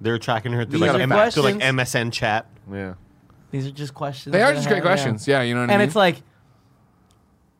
They're 0.00 0.18
tracking 0.18 0.52
her 0.52 0.64
through 0.64 0.80
These 0.80 0.80
like, 0.80 0.90
are 0.90 1.00
M- 1.00 1.30
through 1.30 1.42
like 1.44 1.58
questions. 1.58 2.08
MSN 2.08 2.12
chat. 2.12 2.46
Yeah. 2.72 2.94
These 3.50 3.66
are 3.68 3.70
just 3.70 3.94
questions. 3.94 4.32
They 4.32 4.42
are 4.42 4.48
that 4.48 4.54
just 4.56 4.66
great 4.66 4.76
have, 4.78 4.84
yeah. 4.84 4.90
questions. 4.90 5.28
Yeah, 5.28 5.42
you 5.42 5.54
know 5.54 5.60
what 5.60 5.64
I 5.64 5.66
mean? 5.68 5.80
And 5.80 5.82
it's 5.82 5.94
like, 5.96 6.22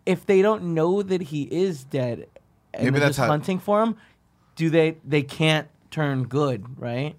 if 0.06 0.26
they 0.26 0.42
don't 0.42 0.74
know 0.74 1.02
that 1.02 1.22
he 1.22 1.42
is 1.44 1.84
dead, 1.84 2.26
and 2.72 2.84
Maybe 2.84 2.94
they're 2.94 3.00
that's 3.06 3.10
just 3.16 3.18
how- 3.20 3.28
hunting 3.28 3.58
for 3.58 3.82
him, 3.82 3.96
do 4.56 4.70
they? 4.70 4.96
They 5.04 5.22
can't 5.22 5.68
turn 5.90 6.24
good, 6.24 6.78
right? 6.78 7.16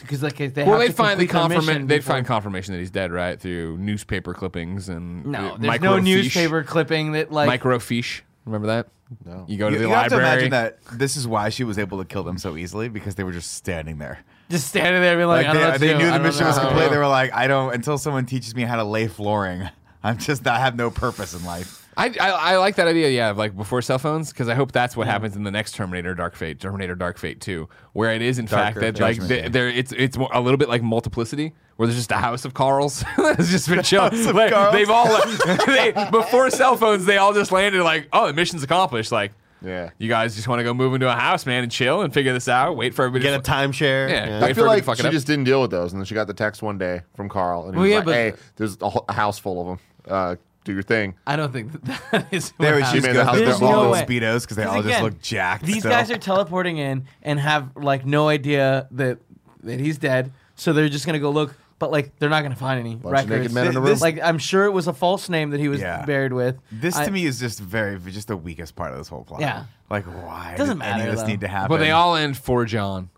Because 0.00 0.22
like 0.22 0.36
they 0.36 0.48
well, 0.64 0.72
have 0.72 0.80
they'd 0.80 0.86
to 0.88 0.92
find 0.92 1.20
the 1.20 1.26
confirmation. 1.26 1.86
They'd 1.86 2.04
find 2.04 2.26
confirmation 2.26 2.74
that 2.74 2.80
he's 2.80 2.90
dead, 2.90 3.12
right, 3.12 3.38
through 3.38 3.78
newspaper 3.78 4.34
clippings 4.34 4.88
and 4.88 5.24
No, 5.26 5.54
uh, 5.54 5.56
there's 5.56 5.80
no 5.80 5.98
newspaper 5.98 6.64
clipping 6.64 7.12
that 7.12 7.30
like 7.30 7.60
microfiche. 7.60 8.22
Remember 8.44 8.66
that? 8.66 8.88
No. 9.24 9.44
You 9.46 9.56
go 9.56 9.68
to 9.70 9.76
You, 9.76 9.82
the 9.82 9.88
you 9.88 9.94
have 9.94 10.08
to 10.08 10.18
imagine 10.18 10.50
that 10.50 10.78
this 10.92 11.16
is 11.16 11.28
why 11.28 11.48
she 11.50 11.62
was 11.62 11.78
able 11.78 11.98
to 11.98 12.04
kill 12.04 12.24
them 12.24 12.38
so 12.38 12.56
easily 12.56 12.88
because 12.88 13.14
they 13.14 13.22
were 13.24 13.32
just 13.32 13.52
standing 13.52 13.98
there. 13.98 14.18
just 14.50 14.66
standing 14.66 15.00
there, 15.00 15.16
being 15.16 15.28
like, 15.28 15.46
Like 15.46 15.56
I 15.56 15.60
don't 15.60 15.62
know 15.62 15.78
they, 15.78 15.88
to 15.88 15.92
they 15.94 15.98
knew 15.98 16.10
the 16.10 16.20
mission 16.20 16.46
was 16.46 16.58
complete. 16.58 16.90
They 16.90 16.98
were 16.98 17.06
like, 17.06 17.32
I 17.32 17.46
don't 17.46 17.72
until 17.74 17.98
someone 17.98 18.26
teaches 18.26 18.54
me 18.54 18.62
how 18.62 18.76
to 18.76 18.84
lay 18.84 19.06
flooring. 19.06 19.68
I'm 20.02 20.18
just 20.18 20.46
I 20.46 20.58
have 20.58 20.76
no 20.76 20.90
purpose 20.90 21.34
in 21.34 21.44
life. 21.44 21.83
I, 21.96 22.06
I 22.20 22.28
I 22.28 22.56
like 22.58 22.76
that 22.76 22.88
idea. 22.88 23.08
Yeah, 23.10 23.30
of 23.30 23.36
like 23.38 23.56
before 23.56 23.82
cell 23.82 23.98
phones, 23.98 24.32
because 24.32 24.48
I 24.48 24.54
hope 24.54 24.72
that's 24.72 24.96
what 24.96 25.06
happens 25.06 25.36
in 25.36 25.42
the 25.44 25.50
next 25.50 25.74
Terminator 25.74 26.14
Dark 26.14 26.34
Fate, 26.36 26.60
Terminator 26.60 26.94
Dark 26.94 27.18
Fate 27.18 27.40
Two, 27.40 27.68
where 27.92 28.12
it 28.12 28.22
is 28.22 28.38
in 28.38 28.46
fact 28.46 28.76
Darker 28.76 28.92
that 28.92 29.00
like 29.00 29.16
Judgment 29.16 29.28
the, 29.28 29.42
Day. 29.42 29.48
there 29.48 29.68
it's 29.68 29.92
it's 29.92 30.16
more, 30.16 30.30
a 30.32 30.40
little 30.40 30.58
bit 30.58 30.68
like 30.68 30.82
multiplicity, 30.82 31.52
where 31.76 31.86
there's 31.86 31.98
just 31.98 32.10
a 32.12 32.16
house 32.16 32.44
of 32.44 32.54
Carls 32.54 33.04
that's 33.16 33.50
just 33.50 33.68
been 33.68 33.82
chill. 33.84 34.02
Like, 34.32 34.52
Carls. 34.52 34.72
they've 34.74 34.90
all 34.90 35.06
they, 35.66 35.92
before 36.10 36.50
cell 36.50 36.76
phones, 36.76 37.04
they 37.06 37.18
all 37.18 37.32
just 37.32 37.52
landed 37.52 37.82
like, 37.82 38.08
oh, 38.12 38.26
the 38.26 38.32
mission's 38.32 38.62
accomplished. 38.62 39.12
Like, 39.12 39.32
Yeah. 39.62 39.90
you 39.98 40.08
guys 40.08 40.34
just 40.34 40.48
want 40.48 40.58
to 40.60 40.64
go 40.64 40.74
move 40.74 40.94
into 40.94 41.08
a 41.10 41.14
house, 41.14 41.46
man, 41.46 41.62
and 41.62 41.72
chill 41.72 42.02
and 42.02 42.12
figure 42.12 42.32
this 42.32 42.48
out. 42.48 42.76
Wait 42.76 42.92
for 42.94 43.04
everybody. 43.04 43.24
To 43.24 43.30
get 43.30 43.40
a 43.40 43.42
to 43.42 43.50
fu- 43.50 43.56
timeshare. 43.84 44.10
Yeah. 44.10 44.38
I 44.38 44.42
Wait 44.42 44.54
feel 44.54 44.54
for 44.54 44.60
it 44.60 44.64
to 44.64 44.68
like 44.68 44.84
fuck 44.84 44.98
it 44.98 45.02
she 45.02 45.06
up. 45.08 45.12
just 45.12 45.26
didn't 45.26 45.44
deal 45.44 45.62
with 45.62 45.70
those, 45.70 45.92
and 45.92 46.00
then 46.00 46.06
she 46.06 46.14
got 46.14 46.26
the 46.26 46.34
text 46.34 46.60
one 46.62 46.76
day 46.78 47.02
from 47.14 47.28
Carl, 47.28 47.66
and 47.66 47.74
he 47.74 47.78
Well, 47.78 47.82
was 47.84 47.90
yeah, 47.90 47.96
like, 47.98 48.04
but- 48.04 48.14
"Hey, 48.14 48.32
there's 48.56 48.76
a, 48.80 48.90
whole- 48.90 49.04
a 49.08 49.12
house 49.12 49.38
full 49.38 49.60
of 49.60 49.66
them. 49.68 49.78
Uh, 50.06 50.36
do 50.64 50.72
your 50.72 50.82
thing. 50.82 51.14
I 51.26 51.36
don't 51.36 51.52
think 51.52 51.72
that, 51.72 52.02
that 52.12 52.32
is. 52.32 52.52
They 52.58 52.66
what 52.66 52.74
would 52.74 52.82
happened. 52.84 53.02
just 53.02 53.06
made 53.06 53.12
go 53.12 53.18
the 53.18 53.24
house 53.24 53.36
through 53.36 53.44
There's 53.46 53.62
all 53.62 53.72
no 53.72 53.82
those 53.84 53.92
way. 53.92 54.06
speedos 54.06 54.40
because 54.42 54.56
they 54.56 54.64
all 54.64 54.76
just 54.76 54.86
again, 54.86 55.02
look 55.02 55.20
jacked. 55.20 55.64
These 55.64 55.78
still. 55.80 55.90
guys 55.90 56.10
are 56.10 56.18
teleporting 56.18 56.78
in 56.78 57.04
and 57.22 57.38
have 57.38 57.76
like 57.76 58.04
no 58.06 58.28
idea 58.28 58.88
that 58.92 59.18
that 59.62 59.80
he's 59.80 59.98
dead, 59.98 60.32
so 60.56 60.72
they're 60.72 60.88
just 60.88 61.06
gonna 61.06 61.18
go 61.18 61.30
look. 61.30 61.54
But 61.78 61.90
like, 61.90 62.16
they're 62.18 62.30
not 62.30 62.42
gonna 62.42 62.54
find 62.56 62.78
any 62.80 62.94
Bunch 62.94 63.04
of 63.04 63.10
records. 63.12 63.30
naked 63.30 63.52
men 63.52 63.66
in 63.66 63.76
a 63.76 63.80
This- 63.80 64.00
Like, 64.00 64.20
I'm 64.22 64.38
sure 64.38 64.64
it 64.64 64.70
was 64.70 64.86
a 64.86 64.92
false 64.92 65.28
name 65.28 65.50
that 65.50 65.60
he 65.60 65.68
was 65.68 65.80
Yeah. 65.80 66.04
buried 66.06 66.32
with. 66.32 66.56
This 66.70 66.96
I- 66.96 67.04
to 67.06 67.10
me 67.10 67.26
is 67.26 67.40
just 67.40 67.58
very, 67.60 67.98
just 67.98 68.28
the 68.28 68.36
weakest 68.36 68.76
part 68.76 68.92
of 68.92 68.98
this 68.98 69.08
whole 69.08 69.24
plot. 69.24 69.40
Yeah. 69.40 69.64
Like, 69.90 70.04
why 70.06 70.54
Doesn't 70.56 70.78
did 70.78 70.86
any 70.86 71.02
of 71.04 71.10
this 71.10 71.20
though. 71.22 71.26
need 71.26 71.40
to 71.40 71.48
happen? 71.48 71.68
But 71.68 71.78
they 71.80 71.90
all 71.90 72.14
end 72.14 72.38
for 72.38 72.64
John, 72.64 73.10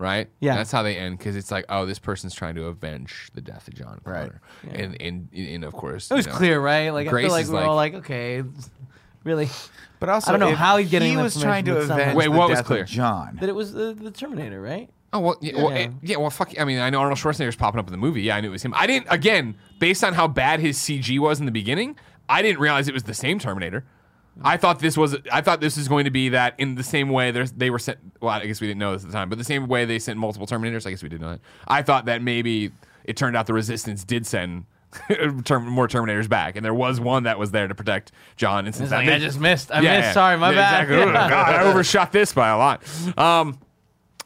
right? 0.00 0.28
Yeah. 0.40 0.56
that's 0.56 0.72
how 0.72 0.82
they 0.82 0.96
end 0.96 1.18
because 1.18 1.36
it's 1.36 1.50
like, 1.52 1.64
oh, 1.68 1.86
this 1.86 1.98
person's 2.00 2.34
trying 2.34 2.56
to 2.56 2.64
avenge 2.66 3.30
the 3.34 3.40
death 3.40 3.68
of 3.68 3.74
John 3.74 4.00
Right. 4.04 4.30
Connor, 4.30 4.40
and 4.74 5.00
and 5.00 5.28
and 5.32 5.64
of 5.64 5.72
course 5.74 6.10
It 6.10 6.14
was 6.14 6.26
you 6.26 6.32
know, 6.32 6.38
clear, 6.38 6.60
right? 6.60 6.90
Like, 6.90 7.06
I 7.06 7.10
Grace 7.10 7.24
feel 7.26 7.32
like 7.32 7.44
is 7.44 7.50
we're 7.50 7.58
like- 7.60 7.68
all 7.68 7.76
like, 7.76 7.94
okay, 7.94 8.42
really, 9.24 9.48
But 10.00 10.08
also, 10.08 10.30
I 10.32 10.36
don't 10.38 10.50
know 10.50 10.56
how 10.56 10.78
he's 10.78 10.90
getting 10.90 11.10
He 11.10 11.16
was 11.16 11.40
trying 11.40 11.64
to 11.66 11.72
information, 11.82 11.92
avenge 12.00 12.16
Wait, 12.16 12.24
the 12.24 12.30
what 12.32 12.48
was 12.50 12.62
clear? 12.62 12.84
John. 12.84 13.36
that 13.40 13.48
it 13.48 13.54
was 13.54 13.72
the, 13.72 13.92
the 13.92 14.10
Terminator, 14.10 14.60
right? 14.60 14.88
Oh 15.12 15.20
well, 15.20 15.36
yeah, 15.40 15.56
well, 15.56 15.70
Yeah. 15.72 15.76
eh, 15.78 15.88
yeah, 16.02 16.16
well, 16.18 16.30
fuck. 16.30 16.52
I 16.58 16.64
mean, 16.64 16.78
I 16.78 16.88
know 16.88 17.00
Arnold 17.00 17.18
Schwarzenegger's 17.18 17.56
popping 17.56 17.80
up 17.80 17.86
in 17.88 17.92
the 17.92 17.98
movie. 17.98 18.22
Yeah, 18.22 18.36
I 18.36 18.40
knew 18.40 18.48
it 18.48 18.52
was 18.52 18.62
him. 18.64 18.72
I 18.76 18.86
didn't. 18.86 19.08
Again, 19.10 19.56
based 19.80 20.04
on 20.04 20.14
how 20.14 20.28
bad 20.28 20.60
his 20.60 20.78
CG 20.78 21.18
was 21.18 21.40
in 21.40 21.46
the 21.46 21.52
beginning, 21.52 21.96
I 22.28 22.42
didn't 22.42 22.60
realize 22.60 22.86
it 22.86 22.94
was 22.94 23.02
the 23.02 23.12
same 23.14 23.38
Terminator. 23.40 23.84
I 24.42 24.56
thought 24.56 24.78
this 24.78 24.96
was. 24.96 25.16
I 25.32 25.40
thought 25.40 25.60
this 25.60 25.76
was 25.76 25.88
going 25.88 26.04
to 26.04 26.10
be 26.10 26.30
that 26.30 26.54
in 26.58 26.74
the 26.76 26.82
same 26.82 27.08
way 27.10 27.30
they 27.30 27.70
were 27.70 27.78
sent. 27.78 27.98
Well, 28.20 28.32
I 28.32 28.46
guess 28.46 28.60
we 28.60 28.66
didn't 28.66 28.80
know 28.80 28.92
this 28.94 29.02
at 29.02 29.08
the 29.08 29.12
time, 29.12 29.28
but 29.28 29.38
the 29.38 29.44
same 29.44 29.66
way 29.66 29.84
they 29.84 29.98
sent 29.98 30.18
multiple 30.18 30.46
Terminators. 30.46 30.86
I 30.86 30.90
guess 30.90 31.02
we 31.02 31.08
did 31.08 31.20
know 31.20 31.30
that. 31.32 31.40
I 31.68 31.82
thought 31.82 32.06
that 32.06 32.22
maybe 32.22 32.70
it 33.04 33.16
turned 33.16 33.36
out 33.36 33.46
the 33.46 33.54
Resistance 33.54 34.04
did 34.04 34.26
send. 34.26 34.64
term, 35.44 35.68
more 35.68 35.86
Terminators 35.86 36.28
back, 36.28 36.56
and 36.56 36.64
there 36.64 36.74
was 36.74 36.98
one 36.98 37.22
that 37.22 37.38
was 37.38 37.52
there 37.52 37.68
to 37.68 37.74
protect 37.76 38.10
John. 38.36 38.66
And 38.66 38.74
since 38.74 38.90
like, 38.90 39.04
did- 39.06 39.14
I 39.14 39.18
just 39.20 39.38
missed. 39.38 39.70
I 39.70 39.80
Yeah, 39.82 39.98
missed. 39.98 40.06
yeah. 40.08 40.12
Sorry, 40.12 40.36
my 40.36 40.50
Yeah, 40.50 40.56
bad. 40.56 40.82
Exactly. 40.90 41.12
God, 41.12 41.32
I 41.54 41.62
overshot 41.70 42.10
this 42.10 42.32
by 42.32 42.48
a 42.48 42.58
lot. 42.58 42.82
Um, 43.16 43.56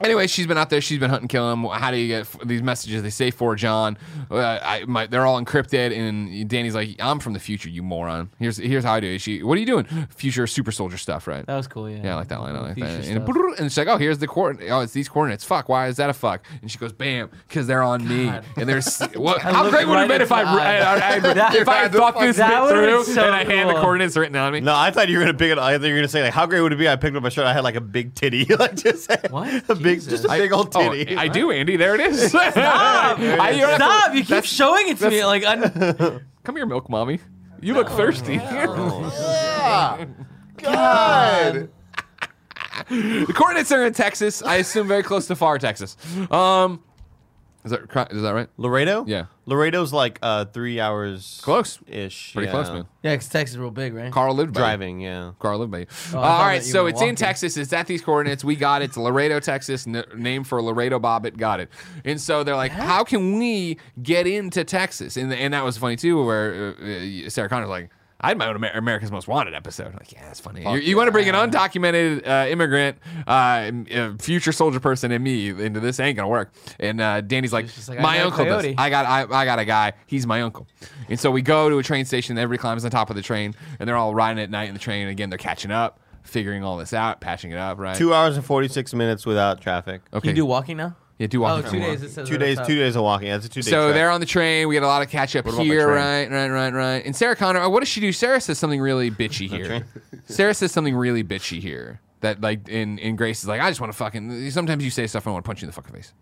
Anyway, 0.01 0.26
she's 0.26 0.47
been 0.47 0.59
out 0.59 0.70
there. 0.70 0.80
She's 0.80 0.99
been 0.99 1.09
hunting, 1.11 1.28
killing 1.28 1.53
him. 1.53 1.64
How 1.70 1.90
do 1.92 1.97
you 1.97 2.09
get 2.09 2.20
f- 2.22 2.36
these 2.45 2.62
messages? 2.62 3.03
They 3.03 3.11
say 3.11 3.30
for 3.30 3.55
John. 3.55 3.97
Uh, 4.30 4.59
I, 4.61 4.84
my, 4.86 5.07
they're 5.07 5.24
all 5.24 5.40
encrypted, 5.42 5.97
and 5.97 6.49
Dani's 6.49 6.74
like, 6.74 6.97
"I'm 6.99 7.20
from 7.20 7.32
the 7.32 7.38
future, 7.38 7.68
you 7.68 7.82
moron." 7.82 8.30
Here's 8.40 8.57
here's 8.57 8.82
how 8.84 8.95
I 8.95 9.01
do 9.01 9.07
it. 9.07 9.20
She, 9.20 9.42
what 9.45 9.57
are 9.57 9.61
you 9.61 9.66
doing? 9.66 9.84
Future 10.11 10.47
super 10.49 10.72
soldier 10.72 10.99
stuff, 10.99 11.26
right? 11.28 11.47
That 11.47 11.57
was 11.57 11.68
cool. 11.68 11.88
Yeah. 11.88 12.01
Yeah, 12.03 12.12
I 12.14 12.16
like 12.16 12.28
that 12.28 12.40
line. 12.40 12.57
I 12.57 12.61
like 12.61 12.74
Future 12.74 12.90
that. 12.90 13.05
stuff. 13.05 13.28
And, 13.28 13.59
and 13.61 13.70
she's 13.72 13.78
like, 13.78 13.88
"Oh, 13.88 13.97
here's 13.97 14.18
the 14.18 14.26
coordinate. 14.26 14.70
Oh, 14.72 14.80
it's 14.80 14.92
these 14.92 15.09
coordinates. 15.09 15.45
Fuck. 15.45 15.68
Why 15.68 15.86
is 15.86 15.97
that 15.99 16.11
a 16.11 16.14
fuck?" 16.14 16.45
And 16.61 16.68
she 16.70 16.76
goes, 16.78 16.92
"Bam, 16.92 17.30
because 17.49 17.66
they're 17.68 17.82
on 17.82 18.07
me." 18.07 18.26
God. 18.26 18.45
And 18.57 18.68
there's 18.68 18.99
what, 19.14 19.45
I 19.45 19.53
how 19.53 19.62
looked 19.62 19.74
great 19.76 19.86
would 19.86 19.95
it 19.95 19.99
have 20.01 20.09
been 20.09 20.22
if 20.22 20.32
I, 20.32 20.40
into 20.40 20.53
I, 20.53 20.76
I, 20.76 21.14
I, 21.14 21.18
That- 21.34 21.55
if 21.55 21.68
I 21.68 21.76
had 21.76 21.92
thought 21.92 22.18
this 22.18 22.36
bit 22.36 22.47
through 22.68 23.05
so 23.05 23.24
and 23.26 23.34
I 23.34 23.45
had 23.45 23.68
the 23.68 23.74
coordinates 23.80 24.16
written 24.16 24.34
on 24.36 24.53
me? 24.53 24.61
No, 24.61 24.74
I 24.74 24.90
thought 24.90 25.09
you 25.09 25.18
were 25.18 25.24
gonna 25.24 25.38
pick 25.38 25.53
it. 25.53 25.59
I 25.59 25.78
thought 25.78 25.84
you 25.86 25.92
were 25.92 25.99
gonna 25.99 26.09
say 26.09 26.22
like, 26.22 26.32
how 26.34 26.47
great 26.47 26.61
would 26.62 26.72
it 26.72 26.78
be? 26.78 26.88
I 26.88 26.97
picked 26.97 27.16
up 27.16 27.22
my 27.22 27.28
shirt. 27.28 27.47
I 27.47 27.53
had 27.53 27.62
like 27.64 27.76
a 27.76 27.80
big 27.80 28.14
titty, 28.14 28.45
like 28.59 28.74
just 28.76 29.09
What? 29.30 29.64
A 29.85 29.89
big, 29.91 30.03
just 30.09 30.24
a 30.24 30.28
big 30.28 30.53
old 30.53 30.74
Oh, 30.76 30.93
titty. 30.93 31.16
I 31.16 31.28
do, 31.28 31.51
Andy. 31.51 31.76
There 31.76 31.95
it 31.95 32.01
is. 32.01 32.28
Stop! 32.28 32.53
Stop! 33.18 34.14
You 34.14 34.24
keep 34.24 34.45
showing 34.45 34.89
it 34.89 34.99
to 34.99 35.11
me 35.11 35.24
like 35.24 35.45
un- 35.47 36.24
Come 36.45 36.57
here, 36.57 36.66
milk 36.66 36.89
mommy. 36.89 37.20
You 37.61 37.74
look 37.74 37.89
thirsty. 37.91 38.35
Yeah. 38.35 40.05
God. 40.59 41.68
the 42.89 43.32
coordinates 43.35 43.72
are 43.72 43.85
in 43.87 43.93
Texas. 43.93 44.43
I 44.43 44.57
assume 44.57 44.89
very 44.89 45.03
close 45.03 45.26
to 45.28 45.37
far 45.37 45.59
Texas. 45.59 45.97
Um, 46.30 46.82
is 47.64 47.70
that 47.70 47.88
cor- 47.88 48.06
is 48.10 48.22
that 48.22 48.32
right? 48.34 48.48
Laredo? 48.56 49.04
Yeah. 49.06 49.26
Laredo's 49.46 49.92
like 49.92 50.18
uh, 50.22 50.44
three 50.46 50.80
hours 50.80 51.40
Close. 51.42 51.78
ish. 51.86 52.32
Pretty 52.32 52.46
yeah. 52.46 52.50
close, 52.52 52.68
man. 52.70 52.86
yeah, 53.02 53.12
because 53.14 53.28
Texas 53.28 53.52
is 53.54 53.58
real 53.58 53.70
big, 53.70 53.92
right? 53.94 54.10
Carl 54.12 54.34
lived 54.34 54.54
by 54.54 54.60
you. 54.60 54.64
Driving, 54.64 55.00
yeah. 55.00 55.32
Carl 55.38 55.58
lived 55.58 55.70
by 55.72 55.78
you. 55.80 55.86
Oh, 56.12 56.18
I 56.18 56.18
Uh, 56.18 56.22
thought 56.22 56.40
right, 56.46 56.58
that 56.60 56.66
you 56.66 56.72
so 56.72 56.82
were 56.84 56.88
it's 56.90 57.00
in 57.00 57.06
walking. 57.08 57.16
Texas. 57.16 57.56
It's 57.56 57.72
at 57.72 57.86
these 57.86 58.02
coordinates. 58.02 58.42
We 58.44 58.56
got 58.56 58.80
it. 58.82 58.86
It's 58.86 58.96
Laredo, 58.96 59.40
Texas. 59.40 59.86
N- 59.86 60.04
name 60.16 60.44
for 60.44 60.62
Laredo 60.62 60.98
Bobbitt. 60.98 61.36
Got 61.36 61.60
it. 61.60 61.68
And 62.04 62.20
so 62.20 62.42
they're 62.44 62.56
like, 62.56 62.72
how 62.72 63.04
can 63.04 63.38
we 63.38 63.78
get 64.02 64.26
into 64.26 64.64
Texas? 64.64 65.16
And 65.16 65.32
and 65.32 65.52
that 65.54 65.64
was 65.64 65.76
funny 65.78 65.96
too, 65.96 66.24
where 66.24 66.74
uh, 66.80 67.26
uh, 67.26 67.30
Sarah 67.30 67.48
Connor's 67.48 67.68
like. 67.68 67.90
I 68.25 68.29
had 68.29 68.39
my 68.39 68.49
own 68.49 68.57
Amer- 68.57 68.70
America's 68.75 69.12
Most 69.12 69.29
Wanted 69.29 69.55
episode. 69.55 69.89
I'm 69.89 69.93
like, 69.93 70.11
yeah, 70.11 70.25
that's 70.25 70.41
funny. 70.41 70.62
You, 70.62 70.77
you 70.79 70.97
want 70.97 71.09
to 71.09 71.12
bring 71.12 71.29
an 71.29 71.35
undocumented 71.35 72.27
uh, 72.27 72.49
immigrant, 72.49 72.97
uh, 73.27 73.70
uh, 73.95 74.14
future 74.18 74.51
soldier 74.51 74.81
person, 74.81 75.12
and 75.12 75.22
me 75.22 75.51
into 75.51 75.79
this 75.79 76.01
ain't 76.01 76.16
gonna 76.16 76.29
work. 76.29 76.51
And 76.81 77.01
uh, 77.01 77.20
Dani's 77.20 77.53
like, 77.53 77.66
like, 77.87 78.01
my 78.01 78.16
got 78.16 78.27
uncle 78.27 78.45
does. 78.47 78.64
I 78.79 78.89
got 78.89 79.05
I, 79.05 79.43
I 79.43 79.45
got 79.45 79.59
a 79.59 79.66
guy. 79.66 79.93
He's 80.07 80.27
my 80.27 80.41
uncle. 80.41 80.66
And 81.11 81.20
so 81.20 81.31
we 81.31 81.43
go 81.43 81.68
to 81.68 81.79
a 81.79 81.83
train 81.83 82.07
station. 82.07 82.33
And 82.33 82.39
everybody 82.39 82.62
climbs 82.62 82.85
on 82.87 82.91
top 82.91 83.11
of 83.11 83.16
the 83.16 83.22
train, 83.22 83.55
and 83.79 83.87
they're 83.87 83.97
all 83.97 84.14
riding 84.14 84.43
at 84.43 84.49
night 84.49 84.68
in 84.68 84.75
the 84.75 84.81
train. 84.81 85.03
And 85.03 85.11
again, 85.11 85.29
they're 85.29 85.37
catching 85.37 85.70
up, 85.70 86.01
figuring 86.22 86.64
all 86.64 86.79
this 86.79 86.95
out, 86.95 87.20
patching 87.20 87.51
it 87.51 87.59
up. 87.59 87.79
Right? 87.79 87.95
Two 87.95 88.14
hours 88.14 88.37
and 88.37 88.45
forty 88.45 88.68
six 88.68 88.95
minutes 88.95 89.27
without 89.27 89.61
traffic. 89.61 90.01
Okay. 90.14 90.20
Can 90.20 90.31
you 90.31 90.43
do 90.43 90.47
walking 90.47 90.79
now? 90.79 90.97
Yeah, 91.18 91.26
do 91.28 91.38
Oh, 91.38 91.42
walk. 91.60 91.66
two 91.70 91.78
days. 91.78 92.02
It 92.02 92.10
says 92.10 92.28
Two 92.28 92.34
right 92.34 92.40
days, 92.40 92.58
up 92.58 92.66
two 92.66 92.76
days 92.76 92.96
of 92.96 93.02
walking. 93.02 93.28
That's 93.28 93.46
a 93.46 93.48
two 93.48 93.62
day. 93.62 93.70
So 93.70 93.92
they're 93.92 94.10
on 94.10 94.20
the 94.20 94.26
train. 94.26 94.66
We 94.68 94.74
get 94.74 94.82
a 94.82 94.86
lot 94.86 95.02
of 95.02 95.08
catch 95.08 95.36
up 95.36 95.44
What 95.44 95.54
about 95.54 95.62
the 95.64 95.68
here, 95.68 95.84
train? 95.86 95.96
right, 95.96 96.30
right, 96.30 96.48
right, 96.50 96.72
right. 96.72 97.04
And 97.06 97.14
Sarah 97.14 97.36
Connor, 97.36 97.60
oh, 97.60 97.68
what 97.70 97.80
does 97.80 97.88
she 97.88 98.00
do? 98.00 98.12
Sarah 98.12 98.40
says 98.40 98.58
something 98.58 98.80
really 98.80 99.10
bitchy 99.12 99.48
here. 99.48 99.86
Sarah 100.26 100.54
says 100.54 100.72
something 100.72 100.94
really 100.96 101.22
bitchy 101.24 101.60
here. 101.60 102.00
That 102.20 102.40
like 102.40 102.68
in 102.68 102.98
in 102.98 103.16
Grace 103.16 103.42
is 103.42 103.48
like, 103.48 103.60
I 103.60 103.68
just 103.70 103.80
want 103.80 103.92
to 103.92 103.96
fucking. 103.96 104.50
Sometimes 104.50 104.82
you 104.84 104.90
say 104.90 105.06
stuff 105.06 105.26
I 105.26 105.30
want 105.30 105.44
to 105.44 105.46
punch 105.48 105.60
you 105.60 105.66
in 105.66 105.70
the 105.70 105.74
fucking 105.74 105.92
face. 105.94 106.12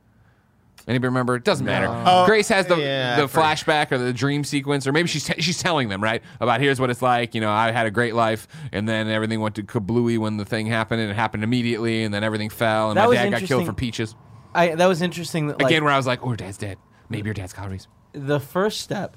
Anybody 0.88 1.06
remember? 1.10 1.36
It 1.36 1.44
doesn't 1.44 1.64
matter. 1.64 1.86
Oh, 1.88 2.26
Grace 2.26 2.48
has 2.48 2.66
the 2.66 2.74
yeah, 2.76 3.14
the 3.14 3.22
I 3.22 3.26
forgot. 3.28 3.56
flashback 3.56 3.92
or 3.92 3.98
the 3.98 4.12
dream 4.12 4.42
sequence, 4.42 4.84
or 4.84 4.90
maybe 4.90 5.06
she's 5.06 5.22
t- 5.24 5.40
she's 5.40 5.62
telling 5.62 5.88
them 5.88 6.02
right 6.02 6.20
about 6.40 6.60
here's 6.60 6.80
what 6.80 6.90
it's 6.90 7.00
like. 7.02 7.36
You 7.36 7.40
know, 7.40 7.52
I 7.52 7.70
had 7.70 7.86
a 7.86 7.90
great 7.92 8.16
life, 8.16 8.48
and 8.72 8.88
then 8.88 9.08
everything 9.08 9.40
went 9.40 9.54
to 9.54 9.62
kablooey 9.62 10.18
when 10.18 10.38
the 10.38 10.44
thing 10.44 10.66
happened, 10.66 11.00
and 11.00 11.08
it 11.08 11.14
happened 11.14 11.44
immediately, 11.44 12.02
and 12.02 12.12
then 12.12 12.24
everything 12.24 12.50
fell, 12.50 12.90
and 12.90 12.96
That 12.96 13.02
my 13.04 13.08
was 13.10 13.18
dad 13.18 13.30
got 13.30 13.38
killed 13.42 13.60
interesting. 13.60 13.66
for 13.66 13.72
peaches. 13.74 14.16
I 14.54 14.74
that 14.74 14.86
was 14.86 15.02
interesting. 15.02 15.46
That, 15.48 15.60
like, 15.60 15.70
Again, 15.70 15.84
where 15.84 15.92
I 15.92 15.96
was 15.96 16.06
like, 16.06 16.22
oh, 16.22 16.28
your 16.28 16.36
dad's 16.36 16.58
dead. 16.58 16.78
Maybe 17.08 17.26
your 17.26 17.34
dad's 17.34 17.52
calories. 17.52 17.88
the 18.12 18.40
first 18.40 18.80
step, 18.80 19.16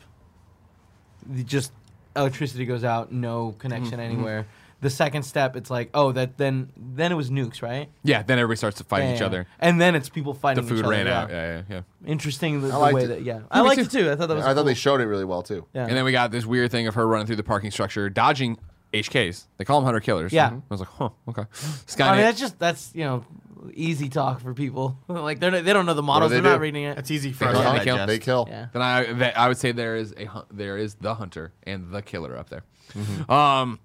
the 1.26 1.44
just 1.44 1.72
electricity 2.16 2.66
goes 2.66 2.84
out, 2.84 3.12
no 3.12 3.56
connection 3.60 3.94
Mm-hmm. 3.94 4.00
anywhere. 4.02 4.48
The 4.82 4.90
second 4.90 5.24
step, 5.24 5.56
it's 5.56 5.70
like, 5.72 5.90
oh, 5.94 6.12
that 6.12 6.38
then 6.38 6.70
then 6.78 7.12
it 7.12 7.16
was 7.16 7.30
nukes, 7.32 7.62
right? 7.62 7.90
Yeah, 8.04 8.22
then 8.24 8.38
everybody 8.38 8.58
starts 8.58 8.80
fighting 8.82 9.10
Yeah, 9.10 9.14
each 9.16 9.20
yeah. 9.22 9.26
other. 9.28 9.48
and 9.60 9.80
then 9.82 9.96
it's 9.96 10.10
people 10.10 10.34
The 10.34 10.40
fighting. 10.40 10.64
each 10.64 10.70
food 10.70 10.80
other, 10.86 10.90
ran 10.90 11.06
yeah. 11.08 11.22
out. 11.22 11.30
Yeah, 11.32 11.56
yeah, 11.58 11.62
yeah. 11.70 11.82
Interesting 12.06 12.62
the, 12.62 12.68
the 12.68 12.78
liked 12.78 12.94
way 12.96 13.04
it. 13.06 13.08
that 13.08 13.22
yeah, 13.24 13.40
I 13.50 13.62
liked 13.62 13.82
it 13.82 13.90
too. 13.90 14.12
I 14.12 14.16
thought 14.16 14.28
that 14.28 14.36
was. 14.36 14.46
I 14.46 14.54
thought 14.54 14.64
they 14.66 14.74
showed 14.74 15.02
it 15.02 15.06
really 15.08 15.26
well 15.26 15.42
too. 15.42 15.66
Yeah. 15.74 15.88
And 15.88 15.96
then 15.98 16.04
we 16.06 16.12
got 16.12 16.32
this 16.32 16.46
weird 16.46 16.72
thing 16.72 16.88
of 16.88 16.96
her 16.96 17.08
running 17.08 17.26
through 17.26 17.38
the 17.38 17.44
parking 17.44 17.72
structure, 17.72 18.10
dodging 18.10 18.58
HKs. 18.94 19.48
They 19.58 19.66
call 19.66 19.80
them 19.80 19.86
hunter 19.86 20.02
killers. 20.02 20.32
Yeah. 20.34 20.50
I 20.50 20.62
was 20.70 20.82
like, 20.82 20.90
huh, 20.90 21.10
okay. 21.30 21.44
Skynet. 21.54 22.02
I 22.08 22.12
mean, 22.12 22.22
that's 22.22 22.40
just 22.40 22.60
that's 22.60 22.92
you 22.94 23.06
know 23.06 23.26
easy 23.74 24.10
talk 24.10 24.42
for 24.42 24.54
people. 24.54 24.98
like 25.08 25.40
they're 25.40 25.52
not- 25.52 25.64
they 25.66 25.74
don't 25.74 25.86
know 25.86 25.94
the 25.94 26.04
models. 26.04 26.32
they 26.32 26.36
They're 26.42 26.52
not 26.52 26.58
do? 26.58 26.62
reading 26.62 26.84
it. 26.84 26.96
That's 26.96 27.12
easy 27.12 27.32
for 27.32 27.46
They 27.46 27.52
us 27.52 27.58
to 27.58 27.64
kill. 27.64 27.74
They 27.74 27.84
kill. 27.86 27.96
digest. 27.96 28.08
They 28.08 28.20
kill. 28.20 28.48
Yeah. 28.50 28.68
then 28.74 28.82
I 28.82 29.14
that, 29.14 29.38
I 29.40 29.48
would 29.48 29.58
say 29.58 29.72
there 29.72 29.96
is 29.96 30.14
a 30.18 30.26
hun- 30.26 30.46
there 30.52 30.78
is 30.78 30.96
the 30.96 31.16
hunter 31.16 31.54
and 31.64 31.92
the 31.92 32.02
killer 32.02 32.38
up 32.38 32.50
there. 32.50 32.64
Mm-hmm. 32.94 33.32
Um. 33.32 33.80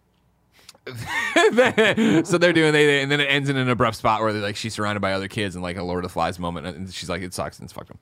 so 2.24 2.38
they're 2.38 2.52
doing 2.52 2.72
they, 2.72 3.02
and 3.02 3.10
then 3.10 3.20
it 3.20 3.24
ends 3.26 3.48
in 3.48 3.56
an 3.56 3.68
abrupt 3.68 3.96
spot 3.96 4.20
where 4.22 4.32
they're 4.32 4.42
like 4.42 4.56
she's 4.56 4.74
surrounded 4.74 5.00
by 5.00 5.12
other 5.12 5.28
kids 5.28 5.54
and 5.54 5.62
like 5.62 5.76
a 5.76 5.82
Lord 5.82 5.98
of 6.04 6.10
the 6.10 6.12
Flies 6.12 6.38
moment 6.38 6.66
and 6.66 6.92
she's 6.92 7.08
like 7.08 7.22
it 7.22 7.34
sucks 7.34 7.58
and 7.58 7.66
it's 7.66 7.72
fucked 7.72 7.88
them. 7.88 7.98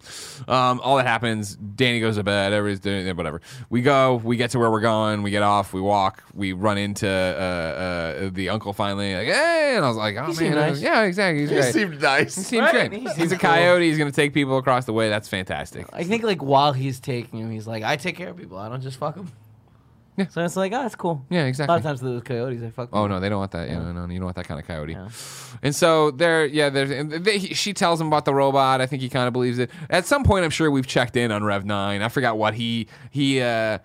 Um, 0.55 0.81
all 0.83 0.97
that 0.97 1.07
happens. 1.07 1.57
Dani 1.57 2.01
goes 2.01 2.17
to 2.17 2.23
bed. 2.23 2.53
Everybody's 2.53 2.81
doing 2.81 3.07
it, 3.07 3.17
whatever. 3.17 3.41
We 3.69 3.83
go. 3.83 4.17
We 4.17 4.37
get 4.37 4.51
to 4.53 4.59
where 4.59 4.71
we're 4.71 4.81
going. 4.81 5.23
We 5.23 5.31
get 5.31 5.43
off. 5.43 5.73
We 5.73 5.81
walk. 5.81 6.23
We 6.35 6.53
run 6.53 6.79
into 6.79 7.09
uh, 7.09 8.23
uh, 8.27 8.31
the 8.33 8.49
uncle 8.49 8.73
finally. 8.73 9.15
Like 9.15 9.27
hey, 9.27 9.75
and 9.77 9.85
I 9.85 9.89
was 9.89 9.97
like, 9.97 10.17
oh 10.17 10.33
He 10.33 10.45
man, 10.49 10.55
nice. 10.55 10.81
yeah, 10.81 11.03
exactly. 11.03 11.41
He's 11.43 11.51
He 11.51 11.57
great. 11.57 11.73
seemed 11.75 12.01
nice. 12.01 12.35
He 12.37 12.43
seems 12.43 12.63
Right? 12.63 12.91
great. 12.91 12.93
He 12.93 13.01
He's 13.01 13.15
seems 13.15 13.33
a 13.33 13.39
cool. 13.39 13.51
coyote. 13.51 13.89
He's 13.89 13.99
gonna 13.99 14.13
take 14.13 14.33
people 14.33 14.57
across 14.57 14.85
the 14.85 14.93
way. 14.93 15.09
That's 15.09 15.29
fantastic. 15.29 15.87
I 15.93 16.05
think 16.05 16.23
like 16.23 16.43
while 16.43 16.73
he's 16.73 17.01
taking 17.01 17.41
him, 17.41 17.51
he's 17.51 17.67
like, 17.67 17.83
I 17.83 17.97
take 17.97 18.17
care 18.17 18.31
of 18.31 18.37
people. 18.37 18.57
I 18.59 18.69
don't 18.69 18.81
just 18.83 18.99
fuck 18.99 19.15
them. 19.17 19.31
Yeah. 20.19 20.27
So 20.29 20.45
it's 20.45 20.57
like, 20.57 20.73
oh, 20.73 20.83
that's 20.83 20.97
cool. 20.97 21.25
Yeah, 21.31 21.45
exactly. 21.47 21.73
A 21.73 21.75
lot 21.75 21.79
of 21.79 21.85
times 21.85 22.01
those 22.01 22.23
coyotes, 22.23 22.63
I 22.63 22.71
fuck. 22.71 22.91
Oh 22.93 23.07
no, 23.07 23.21
they 23.21 23.29
don't 23.29 23.39
want 23.39 23.53
that. 23.53 23.69
Yeah, 23.69 23.79
no, 23.79 23.93
no, 23.93 24.13
you 24.13 24.19
don't 24.19 24.25
want 24.27 24.37
that 24.37 24.47
kind 24.49 24.61
of 24.61 24.67
coyote. 24.67 24.97
And 25.63 25.75
so 25.75 26.11
they're 26.11 26.45
yeah, 26.45 26.69
there's 26.69 26.91
and 26.91 27.11
they, 27.13 27.39
he- 27.39 27.55
she 27.55 27.73
tells 27.73 28.01
him 28.01 28.09
about 28.09 28.25
the 28.27 28.35
robot. 28.35 28.81
I 28.81 28.87
think 28.87 29.01
he 29.01 29.09
kind 29.09 29.27
of 29.29 29.33
believes 29.33 29.59
it. 29.59 29.71
At 29.89 30.05
some 30.07 30.25
point, 30.25 30.45
I'm 30.45 30.51
sure 30.51 30.71
we've 30.71 30.87
checked 30.87 31.17
in 31.17 31.31
on 31.33 31.43
Rev 31.45 31.65
Nine. 31.65 32.03
I 32.03 32.09
forgot 32.09 32.37
what 32.37 32.55
he 32.55 32.89
he 33.11 33.41
uh 33.41 33.79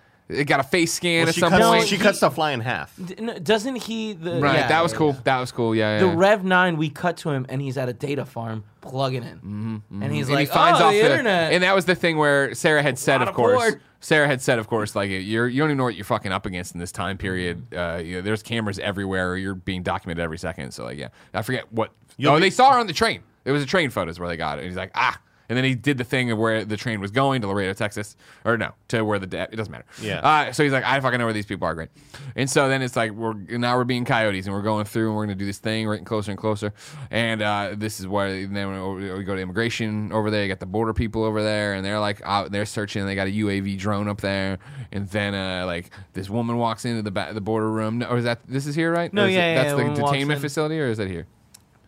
got 0.45 0.59
a 0.59 0.63
face 0.63 0.93
scan 0.93 1.21
Well, 1.21 1.29
at 1.29 1.36
she 1.36 1.39
some 1.41 1.51
cuts, 1.51 1.65
point. 1.65 1.88
she 1.88 1.97
cuts 1.97 2.19
the 2.19 2.29
fly 2.31 2.51
in 2.51 2.59
half. 2.59 2.93
D- 3.03 3.15
no, 3.19 3.38
doesn't 3.38 3.75
he? 3.77 4.13
The, 4.13 4.39
right, 4.39 4.55
yeah, 4.55 4.67
that 4.67 4.81
was 4.81 4.91
yeah, 4.91 4.97
cool. 4.97 5.11
yeah. 5.13 5.19
That 5.23 5.39
was 5.39 5.51
cool. 5.51 5.75
Yeah, 5.75 5.93
yeah. 5.95 5.99
The 5.99 6.07
yeah. 6.07 6.13
Rev 6.15 6.43
Nine, 6.43 6.77
we 6.77 6.89
cut 6.89 7.17
to 7.17 7.29
him, 7.29 7.45
and 7.49 7.61
he's 7.61 7.77
at 7.77 7.89
a 7.89 7.93
data 7.93 8.25
farm 8.25 8.63
plugging 8.81 9.23
in, 9.23 9.38
mm-hmm, 9.38 10.03
and 10.03 10.13
he's 10.13 10.27
and 10.27 10.36
like, 10.36 10.49
he 10.49 10.53
finds 10.53 10.79
"Oh, 10.81 10.86
off 10.86 10.91
the, 10.93 11.03
internet." 11.03 11.53
and 11.53 11.63
that 11.63 11.73
was 11.75 11.86
the 11.86 11.95
thing 11.95 12.17
where 12.17 12.53
Sarah 12.53 12.81
had 12.84 12.99
said, 12.99 13.17
Lot 13.19 13.21
of 13.23 13.27
of 13.29 13.36
course. 13.36 13.61
cord. 13.61 13.81
Sarah 14.01 14.27
had 14.27 14.41
said, 14.41 14.59
of 14.59 14.67
course, 14.67 14.97
like 14.97 15.09
you're 15.09 15.47
you 15.47 15.59
don't 15.61 15.69
even 15.69 15.77
know 15.77 15.86
what 15.86 15.95
you're 15.95 16.03
fucking 16.03 16.34
up 16.34 16.45
against 16.45 16.73
in 16.73 16.79
this 16.81 16.91
time 16.91 17.17
period. 17.17 17.73
Uh, 17.73 18.01
you 18.03 18.15
know, 18.17 18.21
there's 18.21 18.43
cameras 18.43 18.77
everywhere. 18.79 19.38
You're 19.38 19.55
being 19.55 19.81
documented 19.81 20.21
every 20.21 20.38
second. 20.38 20.71
So 20.71 20.84
like, 20.84 20.97
yeah, 20.97 21.07
I 21.34 21.41
forget 21.41 21.71
what. 21.71 21.91
You'll 22.17 22.34
oh, 22.34 22.36
be- 22.36 22.41
they 22.41 22.49
saw 22.49 22.73
her 22.73 22.79
on 22.79 22.88
the 22.88 22.93
train. 22.93 23.23
It 23.45 23.51
was 23.51 23.63
a 23.63 23.65
train 23.65 23.89
photos 23.89 24.19
where 24.19 24.27
they 24.27 24.36
got 24.38 24.57
it. 24.57 24.61
And 24.61 24.69
he's 24.69 24.77
like, 24.77 24.91
ah, 24.95 25.17
And 25.49 25.57
then 25.57 25.65
he 25.65 25.75
did 25.75 25.97
the 25.97 26.03
thing 26.05 26.31
of 26.31 26.37
where 26.37 26.63
the 26.63 26.77
train 26.77 27.01
was 27.01 27.11
going 27.11 27.41
to 27.41 27.47
Laredo, 27.47 27.73
Texas, 27.73 28.15
or 28.45 28.57
no, 28.57 28.71
to 28.87 29.03
where 29.03 29.19
the 29.19 29.27
dad. 29.27 29.49
It 29.51 29.57
doesn't 29.57 29.71
matter. 29.71 29.85
Yeah. 30.01 30.19
Uh, 30.19 30.51
so 30.53 30.63
he's 30.63 30.71
like, 30.71 30.85
I 30.85 30.99
fucking 31.01 31.19
know 31.19 31.25
where 31.25 31.33
these 31.33 31.45
people 31.45 31.67
are, 31.67 31.75
great. 31.75 31.89
And 32.35 32.49
so 32.49 32.69
then 32.69 32.81
it's 32.81 32.95
like 32.95 33.11
we're 33.11 33.33
now 33.33 33.75
we're 33.77 33.83
being 33.83 34.05
coyotes 34.05 34.45
and 34.45 34.55
we're 34.55 34.61
going 34.61 34.85
through 34.85 35.07
and 35.09 35.15
we're 35.17 35.25
gonna 35.25 35.35
do 35.35 35.45
this 35.45 35.59
thing, 35.59 35.85
we're 35.85 35.95
getting 35.95 36.05
closer 36.05 36.31
and 36.31 36.39
closer. 36.39 36.73
And 37.11 37.41
uh, 37.41 37.73
this 37.75 37.99
is 37.99 38.07
where 38.07 38.27
and 38.27 38.55
then 38.55 38.95
we 38.95 39.23
go 39.23 39.35
to 39.35 39.41
immigration 39.41 40.11
over 40.13 40.31
there. 40.31 40.43
You 40.43 40.47
got 40.47 40.59
the 40.59 40.65
border 40.65 40.93
people 40.93 41.23
over 41.23 41.43
there, 41.43 41.73
and 41.73 41.85
they're 41.85 41.99
like 41.99 42.21
out, 42.23 42.51
they're 42.51 42.65
searching. 42.65 43.05
They 43.05 43.15
got 43.15 43.27
a 43.27 43.31
UAV 43.31 43.77
drone 43.77 44.07
up 44.07 44.21
there, 44.21 44.59
and 44.91 45.07
then 45.09 45.35
uh, 45.35 45.65
like 45.65 45.89
this 46.13 46.29
woman 46.29 46.57
walks 46.57 46.85
into 46.85 47.01
the 47.01 47.11
ba- 47.11 47.31
the 47.33 47.41
border 47.41 47.69
room. 47.69 47.97
No, 47.99 48.07
or 48.07 48.17
is 48.17 48.23
that 48.23 48.39
this 48.47 48.65
is 48.65 48.75
here, 48.75 48.91
right? 48.91 49.13
No, 49.13 49.25
yeah, 49.25 49.29
it- 49.29 49.33
yeah, 49.33 49.55
that's 49.55 49.65
yeah, 49.71 49.75
the 49.75 49.83
woman 49.83 49.97
detainment 50.19 50.39
facility, 50.39 50.79
or 50.79 50.87
is 50.87 50.97
that 50.97 51.09
here? 51.09 51.27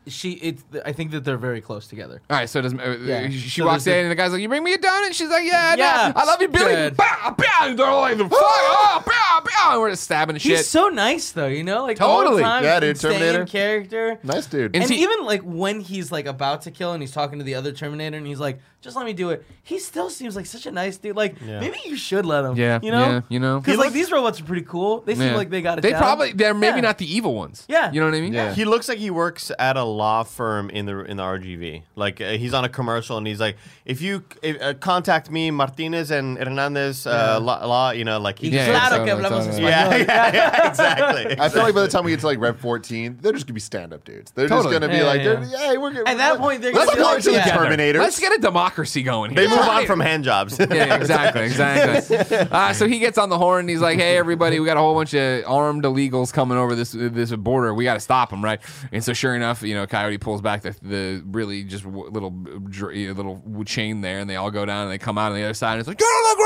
She, 0.08 0.34
it's. 0.34 0.64
I 0.86 0.92
think 0.92 1.12
that 1.12 1.24
they're 1.24 1.38
very 1.38 1.62
close 1.62 1.88
together. 1.88 2.22
All 2.30 2.38
right, 2.38 2.48
so 2.50 2.60
it 2.60 2.62
doesn't. 2.62 2.80
Uh, 2.80 2.98
Yeah. 3.02 3.30
She 3.30 3.62
So 3.62 3.66
walks 3.66 3.86
there's 3.86 3.96
in, 3.96 3.98
the- 3.98 4.02
and 4.04 4.12
the 4.12 4.16
guy's 4.16 4.32
like, 4.32 4.42
"You 4.42 4.48
bring 4.50 4.64
me 4.64 4.74
a 4.74 4.78
donut." 4.78 5.14
She's 5.14 5.30
like, 5.30 5.44
"Yeah, 5.46 5.76
Yeah. 5.76 6.08
yeah, 6.08 6.14
I 6.16 6.26
love 6.26 6.42
you, 6.42 6.48
Billy." 6.48 6.74
Good. 6.76 6.98
Bah, 6.98 7.34
bah, 7.38 7.44
and 7.64 7.80
they're 7.80 7.88
all 7.88 8.02
like, 8.02 8.18
"Fuck, 8.18 8.30
oh, 8.32 9.04
bah, 9.06 9.42
bah," 9.44 9.72
and 9.72 9.82
we're 9.82 9.90
just 9.90 10.04
stabbing 10.04 10.36
and 10.36 10.42
shit. 10.42 10.58
He's 10.58 10.68
so 10.68 10.90
nice 10.90 11.32
though, 11.32 11.48
you 11.48 11.64
know, 11.64 11.84
like 11.84 11.98
Totally. 11.98 12.44
The 12.44 12.48
whole 12.48 12.52
time, 12.58 12.64
Yeah, 12.64 12.80
dude, 12.80 12.90
he's 12.90 13.00
staying 13.00 13.14
Terminator. 13.20 13.42
in 13.42 13.48
character. 13.48 14.20
Nice 14.24 14.46
dude. 14.46 14.76
And 14.76 14.84
And 14.84 14.88
see- 14.88 15.02
even 15.02 15.24
like 15.26 15.42
when 15.42 15.80
he's 15.82 16.12
like 16.12 16.28
about 16.28 16.62
to 16.64 16.72
kill 16.72 16.94
and 16.94 17.02
he's 17.02 17.12
talking 17.12 17.40
to 17.40 17.46
the 17.46 17.56
other 17.56 17.72
Terminator 17.72 18.16
and 18.18 18.28
he's 18.28 18.40
like, 18.40 18.60
"Just 18.82 18.96
let 18.96 19.06
me 19.06 19.14
do 19.14 19.32
it." 19.32 19.44
He 19.64 19.80
still 19.80 20.12
seems 20.12 20.36
like 20.36 20.46
such 20.46 20.68
a 20.68 20.72
nice 20.72 20.98
dude. 20.98 21.16
Like 21.16 21.36
Yeah. 21.44 21.60
maybe 21.60 21.80
you 21.86 21.96
should 21.98 22.26
let 22.28 22.46
him. 22.46 22.56
yeah, 22.56 22.80
you 22.84 22.92
know, 22.92 23.06
yeah, 23.08 23.22
you 23.30 23.40
know. 23.40 23.60
because 23.60 23.80
like 23.80 23.92
these 23.94 24.12
robots 24.12 24.40
are 24.40 24.44
pretty 24.44 24.62
cool. 24.68 25.02
They 25.02 25.16
seem 25.16 25.30
Yeah. 25.30 25.36
like 25.36 25.50
they 25.50 25.64
got 25.64 25.80
it. 25.80 25.82
They 25.82 25.92
down. 25.92 26.02
probably 26.02 26.32
they're 26.34 26.54
maybe 26.54 26.76
Yeah. 26.78 26.82
not 26.82 27.00
the 27.00 27.12
evil 27.12 27.34
ones. 27.34 27.66
Yeah. 27.68 27.92
you 27.92 28.00
know 28.00 28.06
what 28.06 28.16
I 28.16 28.22
mean. 28.22 28.34
Yeah. 28.34 28.54
He 28.54 28.66
looks 28.66 28.88
like 28.88 29.00
he 29.00 29.10
works 29.10 29.52
at 29.58 29.78
a 29.78 29.84
law 29.96 30.24
firm 30.24 30.70
in 30.70 30.86
the 30.86 31.00
in 31.06 31.18
the 31.18 31.24
RGV. 31.24 31.84
Like 31.96 32.22
uh, 32.22 32.32
he's 32.32 32.54
on 32.54 32.64
a 32.66 32.70
commercial 32.70 33.18
and 33.18 33.26
he's 33.26 33.40
like, 33.40 33.56
"If 33.86 34.02
you 34.02 34.24
if, 34.44 34.62
uh, 34.62 34.74
contact 34.76 35.32
me, 35.32 35.50
Martinez 35.52 36.12
and 36.12 36.38
Hernandez, 36.38 37.08
uh, 37.08 37.40
law, 37.42 37.66
law, 37.66 37.92
you 37.92 38.04
know, 38.06 38.20
like 38.20 38.40
he 38.40 38.50
Y 38.50 38.56
Yeah, 38.58 38.66
claro 38.72 39.06
totally, 39.06 39.22
que 39.22 39.30
hablamos 39.30 39.46
totally. 39.46 39.64
español. 39.64 39.70
yeah, 39.70 39.98
yeah, 39.98 40.34
yeah, 40.34 40.68
exactly. 40.70 41.40
I 41.40 41.50
feel 41.50 41.64
like 41.64 41.74
by 41.76 41.82
the 41.82 41.88
time 41.88 42.04
we 42.06 42.12
get 42.12 42.20
to 42.20 42.26
like 42.28 42.40
Rev 42.40 42.60
14, 42.60 43.18
they're 43.22 43.32
just 43.34 43.48
gonna 43.48 43.54
be 43.56 43.60
stand-up 43.62 44.04
dudes. 44.04 44.32
They're 44.32 44.48
Totally. 44.50 44.74
just 44.74 44.82
gonna 44.82 44.92
be 44.94 45.00
Yeah, 45.00 45.06
like, 45.06 45.22
yeah. 45.52 45.58
hey, 45.72 45.78
we're 45.78 45.92
gonna. 45.92 46.10
At 46.10 46.18
that 46.18 46.38
point, 46.38 46.62
they're 46.62 46.74
let's 46.74 46.86
gonna 46.94 46.98
be 46.98 47.04
go 47.04 47.10
like, 47.14 47.24
to 47.24 47.30
the 47.32 47.36
yeah. 47.38 47.58
Terminators. 47.58 48.00
Let's 48.00 48.20
get 48.20 48.34
a 48.38 48.42
democracy 48.42 49.02
going 49.04 49.32
here. 49.32 49.42
they 49.42 49.48
move 49.50 49.60
on 49.68 49.86
from 49.86 50.00
hand 50.02 50.24
jobs. 50.24 50.58
yeah, 50.60 50.96
exactly, 50.96 51.44
exactly. 51.44 52.38
Uh, 52.52 52.74
so 52.74 52.88
he 52.88 53.00
gets 53.00 53.18
on 53.18 53.30
the 53.30 53.38
horn. 53.38 53.62
and 53.62 53.70
He's 53.70 53.80
like, 53.82 53.98
"Hey, 53.98 54.18
everybody, 54.18 54.60
we 54.60 54.66
got 54.66 54.78
a 54.78 54.80
whole 54.80 54.94
bunch 54.94 55.14
of 55.14 55.44
armed 55.48 55.84
illegals 55.84 56.32
coming 56.34 56.58
over 56.58 56.76
this 56.76 56.92
this 56.92 57.32
border. 57.32 57.74
We 57.74 57.84
got 57.84 57.96
to 57.96 58.00
stop 58.00 58.30
them, 58.30 58.44
right?" 58.44 58.60
And 58.92 59.04
so, 59.04 59.14
sure 59.14 59.36
enough, 59.36 59.62
you 59.62 59.74
know, 59.74 59.85
Coyote 59.88 60.18
pulls 60.18 60.42
back 60.42 60.62
the, 60.62 60.76
the 60.82 61.24
really 61.26 61.64
just 61.64 61.84
w- 61.84 62.10
little 62.10 62.32
dr- 62.32 62.94
little 62.96 63.42
chain 63.66 64.02
there, 64.02 64.20
and 64.20 64.30
they 64.30 64.36
all 64.36 64.52
go 64.52 64.66
down 64.66 64.84
and 64.84 64.92
they 64.92 64.98
come 64.98 65.18
out 65.18 65.32
on 65.32 65.38
the 65.38 65.44
other 65.44 65.54
side. 65.54 65.74
And 65.74 65.80
it's 65.82 65.88
like, 65.88 65.98
"Get 65.98 66.06
on 66.06 66.38
the 66.38 66.44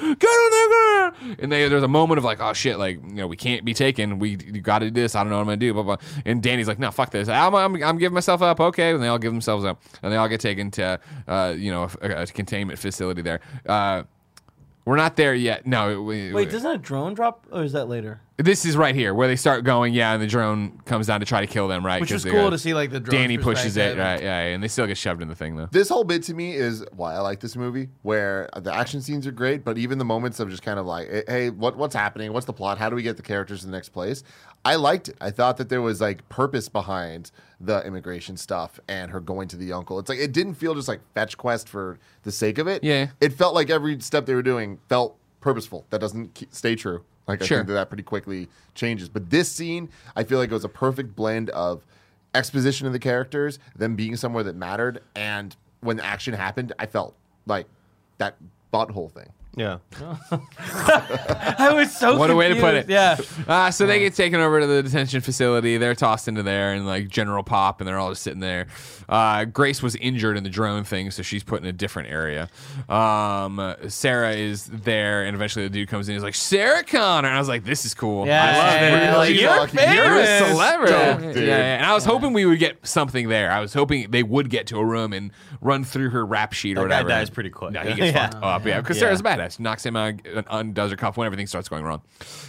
ground! 0.00 0.18
Get 0.20 0.28
on 0.28 0.50
the 0.50 0.68
ground!" 1.20 1.36
And 1.40 1.52
they, 1.52 1.68
there's 1.68 1.82
a 1.82 1.88
moment 1.88 2.18
of 2.18 2.24
like, 2.24 2.40
"Oh 2.40 2.52
shit!" 2.52 2.78
Like, 2.78 2.96
you 3.02 3.14
know, 3.14 3.26
we 3.26 3.36
can't 3.36 3.64
be 3.64 3.74
taken. 3.74 4.18
We 4.18 4.36
got 4.36 4.80
to 4.80 4.86
do 4.90 5.00
this. 5.00 5.14
I 5.14 5.22
don't 5.22 5.30
know 5.30 5.36
what 5.36 5.42
I'm 5.42 5.46
gonna 5.48 5.56
do. 5.58 5.72
Blah 5.74 5.82
blah. 5.82 5.96
And 6.24 6.42
Dani's 6.42 6.68
like, 6.68 6.78
"No, 6.78 6.90
fuck 6.90 7.10
this. 7.10 7.28
I'm, 7.28 7.54
I'm, 7.54 7.82
I'm 7.82 7.98
giving 7.98 8.14
myself 8.14 8.42
up." 8.42 8.60
Okay, 8.60 8.90
and 8.92 9.02
they 9.02 9.08
all 9.08 9.18
give 9.18 9.32
themselves 9.32 9.64
up, 9.64 9.80
and 10.02 10.12
they 10.12 10.16
all 10.16 10.28
get 10.28 10.40
taken 10.40 10.70
to 10.72 10.98
uh, 11.28 11.54
you 11.56 11.70
know 11.70 11.88
a, 12.02 12.22
a 12.22 12.26
containment 12.26 12.78
facility 12.78 13.22
there. 13.22 13.40
Uh, 13.66 14.04
we're 14.86 14.96
not 14.96 15.14
there 15.16 15.34
yet. 15.34 15.66
No. 15.66 16.02
We, 16.02 16.32
Wait, 16.32 16.46
we- 16.46 16.52
doesn't 16.52 16.70
a 16.70 16.78
drone 16.78 17.14
drop, 17.14 17.46
or 17.52 17.62
is 17.62 17.72
that 17.72 17.86
later? 17.88 18.20
This 18.42 18.64
is 18.64 18.76
right 18.76 18.94
here 18.94 19.12
where 19.12 19.28
they 19.28 19.36
start 19.36 19.64
going. 19.64 19.92
Yeah, 19.92 20.12
and 20.14 20.22
the 20.22 20.26
drone 20.26 20.78
comes 20.86 21.06
down 21.06 21.20
to 21.20 21.26
try 21.26 21.40
to 21.40 21.46
kill 21.46 21.68
them. 21.68 21.84
Right, 21.84 22.00
Which 22.00 22.08
'cause 22.10 22.14
was 22.14 22.22
they 22.24 22.30
cool 22.30 22.44
got- 22.44 22.50
to 22.50 22.58
see, 22.58 22.74
like 22.74 22.90
the 22.90 23.00
drone's 23.00 23.28
Dani 23.30 23.42
pushes 23.42 23.76
it. 23.76 23.96
perspective. 23.96 23.98
Right. 23.98 24.22
Yeah, 24.22 24.38
and 24.54 24.62
they 24.62 24.68
still 24.68 24.86
get 24.86 24.96
shoved 24.96 25.20
in 25.22 25.28
the 25.28 25.34
thing 25.34 25.56
though. 25.56 25.68
This 25.70 25.88
whole 25.88 26.04
bit 26.04 26.22
to 26.24 26.34
me 26.34 26.54
is 26.54 26.84
why 26.96 27.14
I 27.14 27.20
like 27.20 27.40
this 27.40 27.54
movie, 27.56 27.88
where 28.02 28.48
the 28.56 28.74
action 28.74 29.02
scenes 29.02 29.26
are 29.26 29.32
great, 29.32 29.64
but 29.64 29.78
even 29.78 29.98
the 29.98 30.04
moments 30.04 30.40
of 30.40 30.48
just 30.48 30.62
kind 30.62 30.78
of 30.78 30.86
like, 30.86 31.08
eh, 31.10 31.22
hey, 31.28 31.50
what 31.50 31.76
what's 31.76 31.94
happening? 31.94 32.32
What's 32.32 32.46
the 32.46 32.52
plot? 32.52 32.78
How 32.78 32.88
do 32.88 32.96
we 32.96 33.02
get 33.02 33.16
the 33.16 33.22
characters 33.22 33.60
to 33.60 33.66
the 33.66 33.72
next 33.72 33.90
place? 33.90 34.22
I 34.64 34.76
liked 34.76 35.08
it. 35.08 35.16
I 35.20 35.30
thought 35.30 35.56
that 35.58 35.68
there 35.68 35.82
was 35.82 36.00
like 36.00 36.28
purpose 36.28 36.68
behind 36.68 37.30
the 37.60 37.84
immigration 37.86 38.36
stuff 38.36 38.80
and 38.88 39.10
her 39.10 39.20
going 39.20 39.48
to 39.48 39.56
the 39.56 39.72
uncle. 39.72 39.98
It's 39.98 40.08
like 40.08 40.18
it 40.18 40.32
didn't 40.32 40.54
feel 40.54 40.74
just 40.74 40.88
like 40.88 41.00
fetch 41.14 41.36
quest 41.36 41.68
for 41.68 41.98
the 42.22 42.32
sake 42.32 42.58
of 42.58 42.66
it. 42.66 42.82
Yeah. 42.84 43.08
it 43.20 43.32
felt 43.32 43.54
like 43.54 43.70
every 43.70 44.00
step 44.00 44.26
they 44.26 44.34
were 44.34 44.42
doing 44.42 44.78
felt 44.88 45.16
purposeful. 45.40 45.86
That 45.90 46.00
doesn't 46.00 46.34
ke- 46.34 46.48
stay 46.50 46.74
true. 46.74 47.02
Like 47.30 47.42
I 47.42 47.46
Sure. 47.46 47.58
think 47.58 47.68
that 47.68 47.74
that 47.74 47.88
pretty 47.88 48.02
quickly 48.02 48.48
changes. 48.74 49.08
But 49.08 49.30
this 49.30 49.50
scene, 49.50 49.88
I 50.16 50.24
feel 50.24 50.38
like 50.38 50.50
it 50.50 50.54
was 50.54 50.64
a 50.64 50.68
perfect 50.68 51.14
blend 51.14 51.48
of 51.50 51.84
exposition 52.34 52.86
of 52.86 52.92
the 52.92 52.98
characters, 52.98 53.58
them 53.76 53.96
being 53.96 54.16
somewhere 54.16 54.44
that 54.44 54.56
mattered, 54.56 55.02
and 55.14 55.56
when 55.80 55.96
the 55.96 56.04
action 56.04 56.34
happened, 56.34 56.72
I 56.78 56.86
felt 56.86 57.14
like 57.46 57.66
that 58.18 58.36
butthole 58.72 59.10
thing. 59.10 59.30
Yeah. 59.56 59.78
I 60.58 61.72
was 61.74 61.94
so. 61.96 62.16
What 62.16 62.30
a 62.30 62.36
way 62.36 62.48
to 62.48 62.54
put 62.54 62.86
confused. 62.86 62.88
it. 62.88 62.92
Yeah. 62.92 63.16
Uh, 63.52 63.70
so 63.70 63.86
they 63.86 63.98
get 63.98 64.14
taken 64.14 64.40
over 64.40 64.60
to 64.60 64.66
the 64.66 64.82
detention 64.82 65.20
facility. 65.20 65.76
They're 65.76 65.94
tossed 65.94 66.28
into 66.28 66.42
there 66.42 66.72
and 66.72 66.86
like 66.86 67.08
general 67.08 67.42
pop, 67.42 67.80
and 67.80 67.88
they're 67.88 67.98
all 67.98 68.10
just 68.10 68.22
sitting 68.22 68.40
there. 68.40 68.66
Uh, 69.08 69.44
Grace 69.44 69.82
was 69.82 69.96
injured 69.96 70.36
in 70.36 70.44
the 70.44 70.50
drone 70.50 70.84
thing, 70.84 71.10
so 71.10 71.22
she's 71.22 71.42
put 71.42 71.60
in 71.60 71.66
a 71.66 71.72
different 71.72 72.10
area. 72.10 72.48
Um, 72.88 73.74
Sarah 73.88 74.32
is 74.34 74.66
there, 74.66 75.24
and 75.24 75.34
eventually 75.34 75.64
the 75.66 75.70
dude 75.70 75.88
comes 75.88 76.08
in. 76.08 76.14
He's 76.14 76.22
like, 76.22 76.34
Sarah 76.36 76.84
Connor. 76.84 77.26
And 77.28 77.36
I 77.36 77.40
was 77.40 77.48
like, 77.48 77.64
this 77.64 77.84
is 77.84 77.92
cool. 77.92 78.26
Yeah, 78.26 78.44
I 78.44 78.56
love 78.58 78.74
it. 78.82 79.02
yeah, 79.02 79.16
like, 79.16 79.28
She's 79.30 79.40
you're 79.40 79.56
like, 79.56 79.70
famous. 79.70 79.94
You're 79.96 80.18
a 80.20 80.48
celebrity. 80.50 80.92
Dope, 80.92 81.20
yeah, 81.22 81.32
dude. 81.32 81.48
yeah. 81.48 81.76
And 81.76 81.84
I 81.86 81.92
was 81.94 82.04
hoping 82.04 82.32
we 82.32 82.44
would 82.46 82.58
get 82.60 82.86
something 82.86 83.28
there. 83.28 83.50
I 83.50 83.60
was 83.60 83.74
hoping 83.74 84.10
they 84.10 84.22
would 84.22 84.48
get 84.48 84.68
to 84.68 84.78
a 84.78 84.84
room 84.84 85.12
and 85.12 85.32
run 85.60 85.82
through 85.84 86.10
her 86.10 86.24
rap 86.24 86.52
sheet 86.52 86.78
or 86.78 86.82
That 86.82 86.88
guy 86.88 86.94
whatever. 87.02 87.08
dies 87.08 87.30
pretty 87.30 87.50
quick. 87.50 87.72
No, 87.72 87.80
he 87.80 87.94
gets 87.94 88.00
Yeah. 88.14 88.30
fucked 88.30 88.44
up. 88.44 88.64
Yeah, 88.66 88.80
because 88.80 88.96
Yeah. 88.96 89.00
Sarah's 89.00 89.20
a 89.20 89.24
badass. 89.24 89.39
Knocks 89.58 89.84
him 89.84 89.96
out, 89.96 90.14
undoes 90.50 90.90
her 90.90 90.96
cuff 90.96 91.16
when 91.16 91.26
everything 91.26 91.46
starts 91.46 91.68
going 91.68 91.84
wrong. 91.84 92.02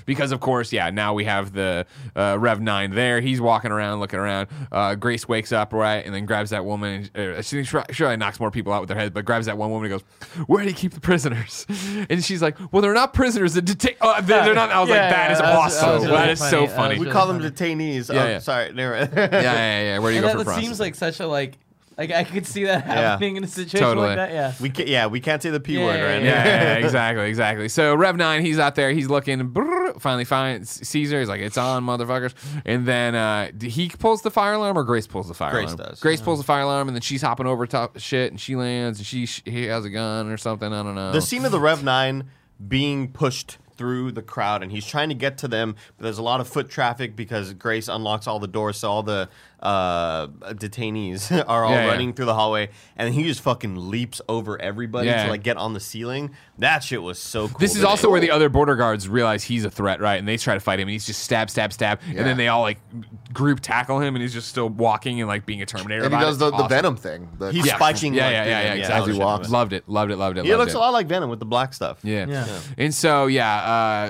Because 0.06 0.32
of 0.32 0.40
course, 0.40 0.72
yeah. 0.74 0.90
Now 0.90 1.14
we 1.14 1.26
have 1.26 1.54
the 1.54 1.86
uh, 2.16 2.38
Rev 2.40 2.60
Nine 2.62 2.92
there. 2.92 3.22
He's 3.22 3.40
walking 3.42 3.72
around, 3.72 4.00
looking 4.00 4.20
around. 4.20 4.48
Uh, 4.72 4.96
Grace 4.96 5.28
wakes 5.28 5.52
up 5.52 5.74
right, 5.74 6.06
and 6.06 6.14
then 6.14 6.26
grabs 6.26 6.50
that 6.52 6.66
woman. 6.66 7.10
And, 7.16 7.36
uh, 7.38 7.42
she 7.42 7.64
sure, 7.64 7.84
sure 7.92 8.16
knocks 8.18 8.40
more 8.40 8.52
people 8.52 8.74
out 8.74 8.82
with 8.82 8.90
their 8.90 8.98
head, 8.98 9.14
but 9.14 9.26
grabs 9.26 9.46
that 9.46 9.58
one 9.58 9.72
woman 9.72 9.92
and 9.92 10.02
goes, 10.02 10.46
"Where 10.48 10.64
do 10.64 10.70
you 10.70 10.76
keep 10.76 10.94
the 10.94 11.02
prisoners?" 11.02 11.66
And 12.10 12.24
she's 12.24 12.42
like, 12.42 12.58
"Well, 12.72 12.82
they're 12.82 12.94
not 12.94 13.14
prisoners. 13.14 13.54
They're, 13.54 13.62
deta- 13.64 13.96
uh, 14.02 14.22
they're, 14.22 14.46
they're 14.46 14.54
not." 14.54 14.70
I 14.72 14.80
was 14.82 14.90
Yeah, 14.90 14.96
like, 14.96 15.10
"That 15.12 15.26
yeah, 15.28 15.32
is 15.34 15.40
that 15.40 15.58
was- 15.58 15.78
awesome. 15.78 15.90
that 15.90 15.96
was 16.02 16.20
really 16.20 16.32
is 16.32 16.40
so 16.40 16.50
funny. 16.50 16.68
That 16.68 16.76
funny." 16.76 16.90
was 16.90 17.00
We 17.00 17.06
really 17.06 17.14
call 17.14 17.28
them 17.28 17.40
detainees. 17.42 18.14
Yeah, 18.14 18.22
oh, 18.24 18.28
yeah. 18.28 18.40
sorry. 18.40 18.72
Yeah, 18.76 19.08
yeah, 19.16 19.82
yeah. 19.82 20.00
Where 20.00 20.12
do 20.12 20.18
you 20.18 20.24
And 20.24 20.32
go 20.34 20.38
that, 20.40 20.44
for 20.46 20.52
that 20.52 20.60
seems 20.62 20.80
like 20.80 20.96
such 20.96 21.20
a 21.20 21.28
like. 21.28 21.58
Like 21.98 22.12
I 22.12 22.24
could 22.24 22.48
see 22.48 22.64
that 22.64 22.86
Yeah. 22.88 22.94
happening 22.94 23.36
in 23.38 23.44
a 23.44 23.48
situation 23.48 23.80
Totally. 23.86 24.08
like 24.08 24.16
that. 24.18 24.32
Yeah. 24.32 24.54
we 24.60 24.70
can, 24.70 24.88
yeah, 24.88 25.08
we 25.08 25.20
can't 25.20 25.42
say 25.42 25.50
the 25.50 25.60
p 25.60 25.74
Yeah, 25.78 25.86
word 25.86 25.96
yeah, 26.00 26.04
right 26.06 26.24
yeah, 26.24 26.30
now. 26.34 26.46
yeah, 26.46 26.62
yeah, 26.64 26.74
exactly, 26.86 27.28
exactly. 27.30 27.70
So 27.70 27.94
Rev 27.96 28.16
Nine, 28.18 28.42
he's 28.44 28.58
out 28.60 28.76
there, 28.76 28.92
he's 28.92 29.08
looking, 29.10 29.40
brrr, 29.52 30.00
finally 30.02 30.24
finds 30.26 30.88
Caesar. 30.88 31.20
He's 31.20 31.28
like, 31.30 31.42
"It's 31.42 31.58
on, 31.58 31.84
motherfuckers!" 31.86 32.34
And 32.66 32.86
then 32.88 33.14
uh, 33.14 33.52
d- 33.56 33.70
he 33.70 33.90
pulls 33.90 34.22
the 34.22 34.32
fire 34.32 34.54
alarm, 34.54 34.78
or 34.78 34.84
Grace 34.86 35.06
pulls 35.06 35.28
the 35.28 35.34
fire 35.34 35.52
alarm? 35.52 35.66
Grace 35.66 35.74
alarm. 35.76 35.90
does. 35.92 36.00
Grace 36.00 36.22
pulls 36.22 36.40
the 36.40 36.46
fire 36.46 36.62
alarm, 36.62 36.88
and 36.88 36.96
then 36.96 37.02
she's 37.02 37.22
hopping 37.22 37.46
over 37.46 37.68
top 37.68 37.98
of 37.98 38.02
shit, 38.02 38.32
and 38.32 38.40
she 38.40 38.56
lands, 38.56 38.98
and 39.00 39.06
she 39.06 39.26
he 39.50 39.66
has 39.66 39.84
a 39.86 39.90
gun 39.90 40.32
or 40.32 40.38
something. 40.38 40.72
I 40.72 40.82
don't 40.84 40.96
know. 40.96 41.12
The 41.12 41.22
scene 41.22 41.44
of 41.46 41.52
the 41.52 41.60
Rev 41.60 41.84
9 41.84 42.24
being 42.68 43.12
pushed 43.12 43.58
through 43.78 44.12
the 44.12 44.22
crowd 44.22 44.62
and 44.62 44.72
he's 44.72 44.86
trying 44.86 45.10
to 45.10 45.16
get 45.16 45.40
to 45.40 45.48
them, 45.48 45.76
but 45.98 46.04
there's 46.04 46.20
a 46.20 46.24
lot 46.24 46.40
of 46.40 46.48
foot 46.48 46.70
traffic 46.70 47.16
because 47.16 47.52
Grace 47.54 47.88
unlocks 47.88 48.28
all 48.28 48.38
the 48.38 48.48
doors, 48.48 48.78
so 48.78 48.92
all 48.92 49.02
the 49.02 49.28
uh, 49.62 50.28
detainees 50.54 51.32
are 51.48 51.64
all 51.64 51.72
Yeah, 51.72 51.86
yeah. 51.86 51.92
running 51.92 52.14
through 52.14 52.26
the 52.26 52.34
hallway, 52.34 52.70
and 52.98 53.14
he 53.14 53.24
just 53.24 53.42
fucking 53.42 53.90
leaps 53.90 54.22
over 54.28 54.60
everybody 54.62 55.08
Yeah. 55.08 55.26
to 55.26 55.30
like 55.32 55.44
get 55.44 55.58
on 55.58 55.74
the 55.74 55.80
ceiling. 55.80 56.32
That 56.58 56.84
shit 56.84 57.02
was 57.02 57.18
so 57.20 57.48
cool. 57.48 57.58
This 57.60 57.76
is 57.76 57.82
to 57.82 57.88
also 57.88 58.10
where 58.10 58.20
the 58.20 58.32
other 58.32 58.50
border 58.50 58.76
guards 58.76 59.08
realize 59.10 59.44
he's 59.44 59.66
a 59.66 59.72
threat, 59.72 60.00
right? 60.00 60.18
And 60.18 60.28
they 60.28 60.38
try 60.38 60.54
to 60.54 60.60
fight 60.60 60.80
him, 60.80 60.88
and 60.88 60.94
he's 60.94 61.06
just 61.06 61.24
stab, 61.24 61.50
stab, 61.50 61.74
stab, 61.74 62.00
and 62.08 62.20
then 62.20 62.38
they 62.38 62.48
all 62.48 62.62
like 62.62 62.80
group 63.34 63.60
tackle 63.62 64.00
him, 64.00 64.16
and 64.16 64.22
he's 64.22 64.34
just 64.34 64.48
still 64.50 64.70
walking 64.70 65.20
and 65.22 65.28
like 65.28 65.46
being 65.46 65.62
a 65.62 65.66
Terminator. 65.66 66.04
And 66.06 66.14
he 66.14 66.20
does 66.20 66.38
the, 66.38 66.48
It's 66.50 66.58
the. 66.58 66.68
Venom 66.68 66.96
thing. 66.96 67.30
The 67.38 67.52
He's 67.52 67.66
Yeah. 67.66 67.76
spiking. 67.76 68.14
Yeah, 68.14 68.26
like, 68.26 68.34
yeah, 68.34 68.46
yeah, 68.46 68.62
the- 68.62 68.68
yeah, 68.68 68.74
exactly. 68.82 69.12
As 69.12 69.18
he 69.18 69.24
walks. 69.24 69.50
Loved 69.50 69.74
it, 69.74 69.88
loved 69.90 70.12
it, 70.12 70.18
loved 70.18 70.38
it. 70.38 70.46
He 70.46 70.52
loved 70.52 70.60
looks 70.62 70.74
it. 70.74 70.78
a 70.78 70.80
lot 70.80 70.94
like 70.94 71.08
Venom 71.08 71.30
with 71.30 71.40
the 71.40 71.46
black 71.46 71.74
stuff. 71.74 72.00
Yeah. 72.04 72.26
Yeah. 72.28 72.60
And 72.78 72.94
so, 72.94 73.28
yeah, 73.28 73.56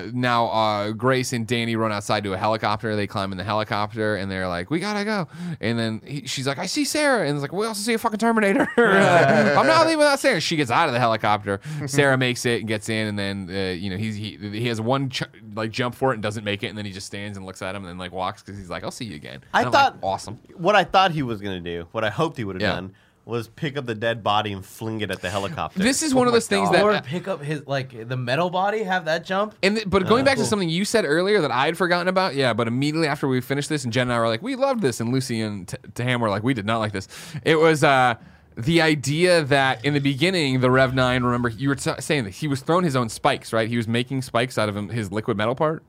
uh, 0.04 0.10
now 0.12 0.46
uh, 0.48 0.90
Grace 0.92 1.32
and 1.32 1.46
Dani 1.46 1.76
run 1.76 1.92
outside 1.92 2.24
to 2.24 2.32
a 2.34 2.36
helicopter. 2.38 2.94
They 2.96 3.06
climb 3.06 3.32
in 3.32 3.38
the 3.38 3.44
helicopter 3.44 4.16
and 4.16 4.30
they're 4.30 4.48
like, 4.48 4.70
we 4.70 4.78
gotta 4.80 5.04
go. 5.04 5.28
And 5.60 5.78
then 5.78 6.02
he, 6.04 6.26
she's 6.26 6.46
like, 6.46 6.58
I 6.58 6.66
see 6.66 6.84
Sarah. 6.84 7.26
And 7.26 7.36
it's 7.36 7.42
like, 7.42 7.52
we 7.52 7.66
also 7.66 7.80
see 7.80 7.94
a 7.94 7.98
fucking 7.98 8.18
Terminator. 8.18 8.68
I'm 8.76 9.66
not 9.66 9.86
leaving 9.86 9.98
without 9.98 10.18
Sarah. 10.20 10.40
She 10.40 10.56
gets 10.56 10.70
out 10.70 10.88
of 10.88 10.92
the 10.94 11.00
helicopter. 11.00 11.60
Sarah 11.86 12.16
makes 12.16 12.44
it 12.46 12.60
and 12.60 12.68
gets 12.68 12.88
in. 12.88 13.06
And 13.08 13.18
then, 13.18 13.48
uh, 13.50 13.72
you 13.72 13.90
know, 13.90 13.96
he's, 13.96 14.16
he, 14.16 14.36
he 14.36 14.68
has 14.68 14.80
one 14.80 15.10
ch- 15.10 15.22
like 15.54 15.70
jump 15.70 15.94
for 15.94 16.10
it 16.12 16.14
and 16.14 16.22
doesn't 16.22 16.44
make 16.44 16.62
it. 16.62 16.68
And 16.68 16.78
then 16.78 16.84
he 16.84 16.92
just 16.92 17.06
stands 17.06 17.36
and 17.36 17.46
looks 17.46 17.62
at 17.62 17.74
him 17.74 17.82
and 17.82 17.88
then 17.90 17.98
like 17.98 18.12
walks 18.12 18.42
because 18.42 18.58
he's 18.58 18.70
like, 18.70 18.84
I'll 18.84 18.90
see 18.90 19.04
you 19.04 19.16
again. 19.16 19.40
I 19.52 19.60
And 19.60 19.66
I'm 19.68 19.72
like, 19.72 19.82
thought 19.92 19.98
awesome. 20.02 20.38
What 20.56 20.74
I 20.76 20.84
thought 20.84 21.10
he 21.12 21.22
was 21.22 21.40
gonna 21.40 21.60
do, 21.60 21.86
what 21.92 22.04
I 22.04 22.10
hoped 22.10 22.36
he 22.36 22.44
would 22.44 22.56
have 22.56 22.62
Yeah. 22.62 22.74
done, 22.74 22.94
was 23.24 23.46
pick 23.48 23.76
up 23.76 23.86
the 23.86 23.94
dead 23.94 24.22
body 24.24 24.52
and 24.52 24.64
fling 24.66 25.00
it 25.00 25.10
at 25.10 25.20
the 25.22 25.30
helicopter. 25.30 25.78
This 25.78 26.02
is 26.02 26.12
one 26.12 26.26
of 26.26 26.32
my 26.32 26.36
those 26.36 26.48
things 26.48 26.68
God. 26.70 26.74
that- 26.74 26.84
Or 26.84 27.00
pick 27.02 27.28
up 27.28 27.40
his 27.42 27.66
like 27.66 28.08
the 28.08 28.16
metal 28.16 28.50
body, 28.50 28.82
have 28.82 29.04
that 29.04 29.24
jump. 29.24 29.54
And 29.62 29.76
th- 29.76 29.88
but 29.88 30.06
going 30.08 30.24
back 30.24 30.38
to 30.38 30.44
something 30.44 30.68
you 30.68 30.84
said 30.84 31.04
earlier 31.04 31.40
that 31.40 31.50
I 31.52 31.66
had 31.66 31.76
forgotten 31.78 32.08
about, 32.08 32.34
yeah. 32.34 32.52
But 32.52 32.66
immediately 32.68 33.06
after 33.08 33.28
we 33.28 33.40
finished 33.40 33.68
this, 33.68 33.84
and 33.84 33.92
Jen 33.92 34.02
and 34.08 34.12
I 34.12 34.18
were 34.18 34.26
like, 34.28 34.42
we 34.42 34.56
loved 34.56 34.82
this, 34.82 35.00
and 35.00 35.12
Lucy 35.12 35.40
and 35.40 35.68
T- 35.68 35.76
Tam 35.94 36.20
were 36.20 36.30
like, 36.30 36.42
we 36.42 36.52
did 36.54 36.66
not 36.66 36.78
like 36.78 36.92
this. 36.92 37.06
It 37.44 37.56
was 37.56 37.84
uh, 37.84 38.14
the 38.56 38.82
idea 38.82 39.42
that 39.44 39.84
in 39.84 39.94
the 39.94 40.00
beginning 40.00 40.60
the 40.60 40.70
Rev 40.70 40.92
Nine, 40.94 41.22
remember 41.22 41.48
you 41.48 41.68
were 41.68 41.74
t- 41.76 41.92
saying 42.00 42.24
that 42.24 42.30
he 42.30 42.48
was 42.48 42.60
throwing 42.60 42.84
his 42.84 42.96
own 42.96 43.08
spikes, 43.08 43.52
right? 43.52 43.68
He 43.68 43.76
was 43.76 43.86
making 43.86 44.22
spikes 44.22 44.58
out 44.58 44.68
of 44.68 44.76
him, 44.76 44.88
his 44.88 45.12
liquid 45.12 45.36
metal 45.36 45.54
part. 45.54 45.84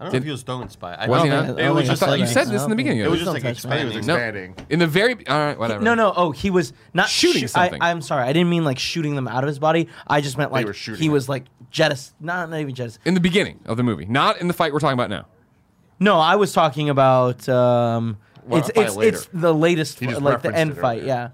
I 0.00 0.04
don't 0.04 0.12
know 0.14 0.16
if 0.16 0.24
he 0.24 0.30
was 0.30 0.42
throwing 0.42 0.68
spy. 0.70 0.94
I 0.94 1.08
Was 1.08 1.22
he 1.24 1.28
not? 1.28 1.60
It 1.60 1.70
was 1.70 1.86
just 1.86 2.00
like 2.00 2.20
you 2.20 2.26
said 2.26 2.48
this 2.48 2.64
in 2.64 2.70
the 2.70 2.76
beginning 2.76 3.00
It 3.00 3.10
was 3.10 3.20
just 3.20 3.30
like 3.32 3.42
touch 3.42 3.66
me. 3.66 3.80
It 3.80 3.84
was 3.84 3.96
expanding. 3.96 4.52
expanding. 4.52 4.66
In 4.70 4.78
the 4.78 4.86
very 4.86 5.26
all 5.26 5.38
right, 5.38 5.58
whatever. 5.58 5.84
No, 5.84 5.94
no. 5.94 6.12
Oh, 6.16 6.30
he 6.30 6.48
was 6.48 6.72
not 6.94 7.08
Shooting 7.10 7.42
shoo- 7.42 7.48
something. 7.48 7.82
I, 7.82 7.90
I'm 7.90 8.00
sorry. 8.00 8.24
I 8.24 8.32
didn't 8.32 8.48
mean 8.48 8.64
like 8.64 8.78
shooting 8.78 9.14
them 9.14 9.28
out 9.28 9.44
of 9.44 9.48
his 9.48 9.58
body. 9.58 9.88
I 10.06 10.22
just 10.22 10.38
meant 10.38 10.52
like 10.52 10.74
he 10.74 11.10
was 11.10 11.28
like 11.28 11.44
jettison. 11.70 12.14
Not 12.18 12.48
not 12.48 12.60
even 12.60 12.74
jettison. 12.74 13.02
In 13.04 13.12
the 13.12 13.20
beginning 13.20 13.60
of 13.66 13.76
the 13.76 13.82
movie, 13.82 14.06
not 14.06 14.40
in 14.40 14.48
the 14.48 14.54
fight 14.54 14.72
we're 14.72 14.80
talking 14.80 14.94
about 14.94 15.10
now. 15.10 15.26
No, 15.98 16.18
I 16.18 16.36
was 16.36 16.54
talking 16.54 16.88
about. 16.88 17.46
Um, 17.46 18.16
Well, 18.46 18.60
it's 18.60 18.70
it's 18.74 18.96
later. 18.96 19.16
it's 19.18 19.28
the 19.34 19.52
latest, 19.52 20.00
He 20.00 20.06
like 20.06 20.40
the 20.40 20.54
end 20.56 20.78
fight. 20.78 21.02
Yeah. 21.04 21.30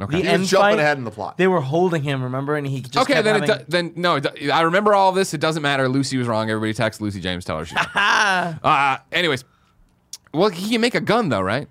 Okay. 0.00 0.12
The 0.12 0.16
He 0.18 0.22
was 0.28 0.32
end 0.32 0.44
jumping 0.46 0.76
fight, 0.76 0.78
ahead 0.78 0.98
in 0.98 1.04
the 1.04 1.10
plot. 1.10 1.36
They 1.38 1.48
were 1.48 1.60
holding 1.60 2.02
him, 2.04 2.22
remember, 2.22 2.54
and 2.56 2.64
he 2.66 2.80
just 2.82 2.96
Okay, 2.98 3.14
kept 3.14 3.24
then 3.24 3.34
having, 3.42 3.50
it 3.50 3.58
do, 3.58 3.64
then 3.68 3.92
no, 3.96 4.16
it 4.16 4.32
do- 4.36 4.50
I 4.50 4.60
remember 4.60 4.94
all 4.94 5.08
of 5.08 5.14
this. 5.16 5.34
It 5.34 5.40
doesn't 5.40 5.62
matter. 5.62 5.88
Lucy 5.88 6.16
was 6.16 6.28
wrong. 6.28 6.48
Everybody 6.50 6.72
text 6.72 7.00
Lucy 7.00 7.20
James. 7.20 7.44
Tell 7.44 7.58
her 7.58 7.64
she's 7.64 7.76
wrong. 7.76 7.86
uh, 8.62 8.98
anyways, 9.10 9.44
well, 10.32 10.50
he 10.50 10.70
can 10.70 10.80
make 10.80 10.94
a 10.94 11.00
gun 11.00 11.28
though, 11.30 11.40
right? 11.40 11.66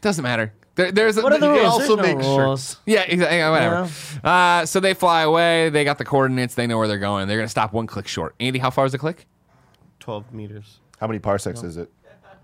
Doesn't 0.00 0.22
matter. 0.22 0.52
There, 0.74 0.92
there's 0.92 1.16
a, 1.18 1.22
What 1.22 1.32
are 1.32 1.38
the 1.38 1.50
rules? 1.50 1.64
also 1.64 1.96
There's 1.96 2.08
no 2.08 2.14
make 2.16 2.22
sure- 2.24 2.42
rules. 2.44 2.76
Yeah, 2.86 3.02
exactly. 3.02 3.38
yeah, 3.38 3.50
Whatever. 3.50 3.90
Uh, 4.24 4.64
so 4.66 4.80
they 4.80 4.94
fly 4.94 5.22
away. 5.22 5.70
They 5.70 5.84
got 5.84 5.98
the 5.98 6.04
coordinates. 6.04 6.54
They 6.54 6.66
know 6.68 6.78
where 6.78 6.86
they're 6.88 6.98
going. 6.98 7.26
They're 7.28 7.38
gonna 7.38 7.48
stop 7.48 7.72
one 7.72 7.86
click 7.86 8.06
short. 8.08 8.34
Andy, 8.40 8.58
how 8.58 8.70
far 8.70 8.86
is 8.86 8.92
the 8.92 8.98
click? 8.98 9.26
Twelve 10.00 10.32
meters. 10.32 10.78
How 11.00 11.06
many 11.06 11.18
parsecs 11.20 11.62
is 11.62 11.76
it? 11.76 11.90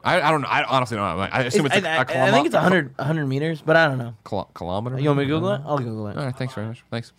I, 0.05 0.21
I 0.21 0.31
don't 0.31 0.43
know. 0.43 0.49
I 0.49 0.65
honestly 0.65 0.97
don't 0.97 1.17
know. 1.17 1.23
I 1.23 1.43
assume 1.45 1.67
it's, 1.67 1.77
It's- 1.77 1.85
a, 1.85 1.89
I, 1.89 1.97
a 1.97 2.01
I- 2.01 2.05
kilometer. 2.05 2.31
I 2.31 2.35
think 2.35 2.47
it's 2.47 2.55
100, 2.55 2.99
100 2.99 3.27
meters, 3.27 3.63
but 3.65 3.77
I 3.77 3.87
don't 3.89 3.99
know. 3.99 4.15
Kilo- 4.29 4.49
kilometer. 4.55 4.99
You 5.01 5.09
want 5.09 5.19
me 5.19 5.25
to 5.25 5.29
Google 5.29 5.53
it? 5.53 5.61
I'll 5.65 5.79
Google 5.79 6.09
it. 6.09 6.17
All 6.19 6.25
right, 6.27 6.37
thanks 6.37 6.55
very 6.55 6.67
much. 6.67 6.85
Thanks. 6.91 7.13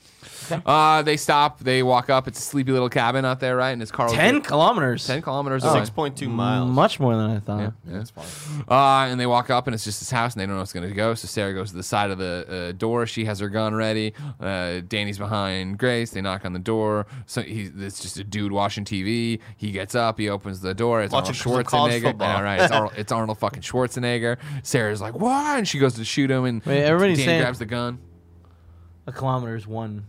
Uh, 0.65 1.01
they 1.01 1.17
stop. 1.17 1.59
They 1.59 1.81
walk 1.81 2.09
up. 2.09 2.27
It's 2.27 2.37
a 2.39 2.41
sleepy 2.41 2.71
little 2.71 2.89
cabin 2.89 3.25
out 3.25 3.39
there, 3.39 3.55
right? 3.55 3.71
And 3.71 3.81
it's 3.81 3.91
Carl. 3.91 4.13
10 4.13 4.41
kilometers. 4.41 5.05
Ten 5.07 5.21
kilometers. 5.21 5.63
Six 5.63 5.73
away. 5.75 5.85
point 5.95 6.17
two 6.17 6.29
miles. 6.29 6.69
Much 6.69 6.99
more 6.99 7.15
than 7.15 7.31
I 7.31 7.39
thought. 7.39 7.59
Yeah. 7.59 7.71
That's 7.85 8.11
fine. 8.11 8.25
Uh, 8.69 9.07
and 9.09 9.19
they 9.19 9.25
walk 9.25 9.49
up, 9.49 9.65
and 9.67 9.73
it's 9.73 9.83
just 9.83 9.99
his 9.99 10.11
house, 10.11 10.33
and 10.33 10.41
they 10.41 10.45
don't 10.45 10.55
know 10.55 10.59
what's 10.61 10.73
going 10.73 10.87
to 10.87 10.93
go. 10.93 11.13
So 11.15 11.27
Sarah 11.27 11.53
goes 11.53 11.71
to 11.71 11.77
the 11.77 11.83
side 11.83 12.11
of 12.11 12.17
the 12.19 12.69
uh, 12.69 12.71
door. 12.77 13.07
She 13.07 13.25
has 13.25 13.39
her 13.39 13.49
gun 13.49 13.73
ready. 13.73 14.13
Uh, 14.39 14.81
Dani's 14.87 15.17
behind 15.17 15.79
Grace. 15.79 16.11
They 16.11 16.21
knock 16.21 16.45
on 16.45 16.53
the 16.53 16.59
door. 16.59 17.07
So 17.25 17.41
he, 17.41 17.71
it's 17.77 17.99
just 17.99 18.17
a 18.17 18.23
dude 18.23 18.51
watching 18.51 18.85
TV. 18.85 19.39
He 19.57 19.71
gets 19.71 19.95
up. 19.95 20.19
He 20.19 20.29
opens 20.29 20.61
the 20.61 20.73
door. 20.75 21.01
It's 21.01 21.11
Watching 21.13 21.33
some 21.33 21.53
Arnold 21.53 21.67
college 21.67 21.93
Schwarzenegger. 21.93 22.01
football. 22.03 22.35
All 22.37 22.43
right, 22.43 22.61
it's 22.61 22.71
Arnold, 22.75 22.93
it's 22.97 23.11
Arnold 23.11 23.39
fucking 23.39 23.61
Schwarzenegger. 23.63 24.37
Sarah's 24.63 25.01
like, 25.01 25.13
"What?" 25.15 25.57
And 25.57 25.67
she 25.67 25.79
goes 25.79 25.95
to 25.95 26.05
shoot 26.05 26.29
him, 26.31 26.45
and 26.45 26.63
Wait, 26.65 26.83
everybody's 26.83 27.19
Dani 27.19 27.25
saying- 27.25 27.41
grabs 27.41 27.59
the 27.59 27.65
gun. 27.65 27.99
A 29.07 29.11
kilometer 29.11 29.55
is 29.55 29.67
one. 29.67 30.07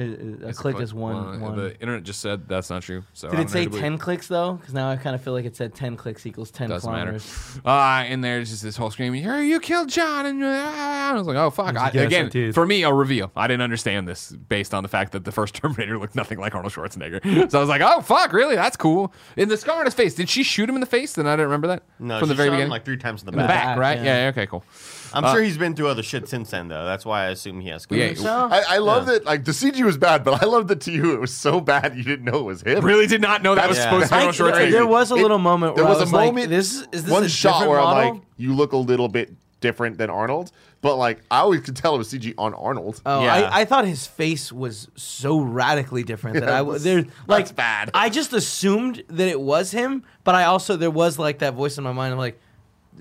A, 0.00 0.02
a- 0.02 0.06
a 0.46 0.48
It's 0.48 0.58
a 0.58 0.62
click 0.62 0.80
is 0.80 0.94
one. 0.94 1.40
Well, 1.40 1.50
one. 1.50 1.56
The 1.56 1.78
internet 1.80 2.02
just 2.04 2.20
said 2.20 2.48
that's 2.48 2.70
not 2.70 2.82
true. 2.82 3.04
So 3.12 3.28
Did 3.30 3.38
I'm 3.40 3.46
it 3.46 3.50
say 3.50 3.66
10 3.66 3.98
clicks 3.98 4.26
though? 4.28 4.54
Because 4.54 4.72
now 4.74 4.90
I 4.90 4.96
kind 4.96 5.14
of 5.14 5.22
feel 5.22 5.32
like 5.34 5.44
it 5.44 5.54
said 5.54 5.74
10 5.74 5.96
clicks 5.96 6.24
equals 6.26 6.50
10 6.50 6.70
Doesn't 6.70 6.90
matter. 6.90 7.18
kilometers. 7.18 7.60
Uh, 7.64 7.70
and 8.08 8.24
there's 8.24 8.50
just 8.50 8.62
this 8.62 8.76
whole 8.76 8.90
screaming, 8.90 9.22
"Here, 9.22 9.40
you 9.42 9.60
killed 9.60 9.88
John!" 9.90 10.26
And 10.26 10.42
uh, 10.42 10.46
I 10.46 11.12
was 11.12 11.26
like, 11.26 11.36
"Oh 11.36 11.50
fuck!" 11.50 11.76
I, 11.76 11.90
again, 11.90 12.28
did. 12.30 12.54
for 12.54 12.66
me, 12.66 12.82
a 12.82 12.92
reveal. 12.92 13.30
I 13.36 13.46
didn't 13.46 13.62
understand 13.62 14.08
this 14.08 14.32
based 14.32 14.72
on 14.74 14.82
the 14.82 14.88
fact 14.88 15.12
that 15.12 15.24
the 15.24 15.32
first 15.32 15.54
Terminator 15.60 15.98
looked 15.98 16.14
nothing 16.16 16.38
like 16.38 16.54
Arnold 16.54 16.72
Schwarzenegger. 16.72 17.50
so 17.50 17.58
I 17.58 17.60
was 17.60 17.68
like, 17.68 17.82
"Oh 17.84 18.00
fuck, 18.00 18.32
really? 18.32 18.54
That's 18.56 18.76
cool." 18.76 19.12
In 19.36 19.48
the 19.48 19.56
scar 19.56 19.80
on 19.80 19.84
his 19.84 19.94
face, 19.94 20.14
did 20.14 20.28
she 20.28 20.42
shoot 20.42 20.68
him 20.68 20.74
in 20.76 20.80
the 20.80 20.86
face? 20.86 21.12
Then 21.12 21.26
I 21.26 21.32
didn't 21.32 21.46
remember 21.46 21.66
that 21.68 21.82
No, 21.98 22.18
from 22.18 22.28
the 22.28 22.34
she 22.34 22.36
very 22.38 22.46
shot 22.48 22.52
him, 22.52 22.56
beginning. 22.56 22.70
like 22.70 22.84
three 22.84 22.96
times 22.96 23.22
in 23.22 23.26
the 23.26 23.32
in 23.32 23.38
back. 23.38 23.48
back, 23.48 23.64
back, 23.66 23.78
right? 23.78 23.98
yeah. 23.98 24.22
Yeah. 24.24 24.28
okay, 24.30 24.46
cool. 24.46 24.64
I'm 25.12 25.24
Uh, 25.24 25.32
sure 25.32 25.42
he's 25.42 25.58
been 25.58 25.74
through 25.74 25.88
other 25.88 26.02
shit 26.02 26.28
since 26.28 26.50
then, 26.50 26.68
though. 26.68 26.84
That's 26.84 27.04
why 27.04 27.22
I 27.24 27.28
assume 27.30 27.60
he 27.60 27.68
has. 27.68 27.86
Yeah, 27.90 28.14
scars. 28.14 28.24
No. 28.24 28.48
I, 28.50 28.62
I 28.68 28.78
love 28.78 29.06
that. 29.06 29.24
Like 29.24 29.44
the 29.44 29.52
CG 29.52 29.82
was 29.84 29.98
bad, 29.98 30.22
but 30.24 30.42
I 30.42 30.46
love 30.46 30.68
that 30.68 30.80
to 30.82 30.92
you. 30.92 31.12
It 31.14 31.20
was 31.20 31.34
so 31.36 31.60
bad 31.60 31.96
you 31.96 32.02
didn't 32.04 32.24
know 32.24 32.38
it 32.40 32.44
was 32.44 32.62
him. 32.62 32.84
Really 32.84 33.06
did 33.06 33.20
not 33.20 33.42
know 33.42 33.54
that 33.54 33.68
was 33.68 33.78
Yeah. 33.78 33.84
supposed 33.84 34.04
to 34.08 34.10
be 34.10 34.14
I, 34.16 34.18
Arnold 34.26 34.54
That's 34.54 34.72
there, 34.72 34.86
was 34.86 35.10
a 35.10 35.14
It- 35.16 35.22
little 35.22 35.38
moment 35.38 35.76
There 35.76 35.84
was 35.84 35.98
I 35.98 36.00
a 36.00 36.04
was 36.04 36.12
like, 36.12 36.26
moment. 36.26 36.50
this 36.50 36.74
is, 36.74 36.88
is 36.92 37.02
this 37.04 37.12
one 37.12 37.24
a 37.24 37.28
shot 37.28 37.52
different 37.60 37.70
where 37.70 37.80
model? 37.80 38.02
I'm 38.02 38.14
like, 38.14 38.22
you 38.36 38.54
look 38.54 38.72
a 38.72 38.76
little 38.76 39.08
bit 39.08 39.34
different 39.60 39.98
than 39.98 40.08
Arnold, 40.08 40.50
but 40.80 40.96
like 40.96 41.20
I 41.30 41.40
always 41.40 41.60
could 41.60 41.76
tell 41.76 41.94
it 41.94 41.98
was 41.98 42.08
CG 42.10 42.32
on 42.38 42.54
Arnold. 42.54 43.02
Oh, 43.04 43.22
Yeah. 43.24 43.34
I, 43.34 43.60
I 43.60 43.64
thought 43.66 43.84
his 43.84 44.06
face 44.06 44.50
was 44.50 44.88
so 44.96 45.38
radically 45.40 46.02
different 46.02 46.40
that 46.40 46.48
Yeah, 46.48 46.58
I 46.58 46.62
was- 46.62 46.82
there 46.82 47.04
like 47.26 47.44
that's 47.46 47.52
bad. 47.52 47.90
I 47.92 48.08
just 48.08 48.32
assumed 48.32 49.02
that 49.08 49.28
it 49.28 49.38
was 49.40 49.72
him, 49.72 50.02
but 50.24 50.34
I 50.34 50.44
also 50.44 50.76
there 50.76 50.90
was 50.90 51.18
like 51.18 51.40
that 51.40 51.52
voice 51.54 51.76
in 51.76 51.84
my 51.84 51.92
mind. 51.92 52.12
I'm 52.12 52.18
like, 52.18 52.40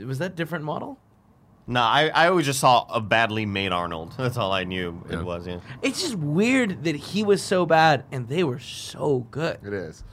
was 0.05 0.17
that 0.19 0.35
different 0.35 0.65
model? 0.65 0.97
No, 1.69 1.81
I, 1.81 2.07
I 2.07 2.27
always 2.29 2.47
just 2.47 2.59
saw 2.59 2.85
a 2.89 2.99
badly 2.99 3.45
made 3.45 3.71
Arnold. 3.71 4.15
That's 4.17 4.37
all 4.37 4.51
I 4.51 4.63
knew 4.63 5.01
Yeah. 5.09 5.19
it 5.19 5.23
was. 5.25 5.47
Yeah. 5.47 5.59
It's 5.83 6.01
just 6.01 6.15
weird 6.15 6.83
that 6.83 6.95
he 6.95 7.23
was 7.23 7.41
so 7.43 7.65
bad 7.65 8.03
and 8.11 8.27
they 8.27 8.43
were 8.43 8.59
so 8.59 9.19
good. 9.31 9.59
It 9.63 9.73
is. 9.73 10.03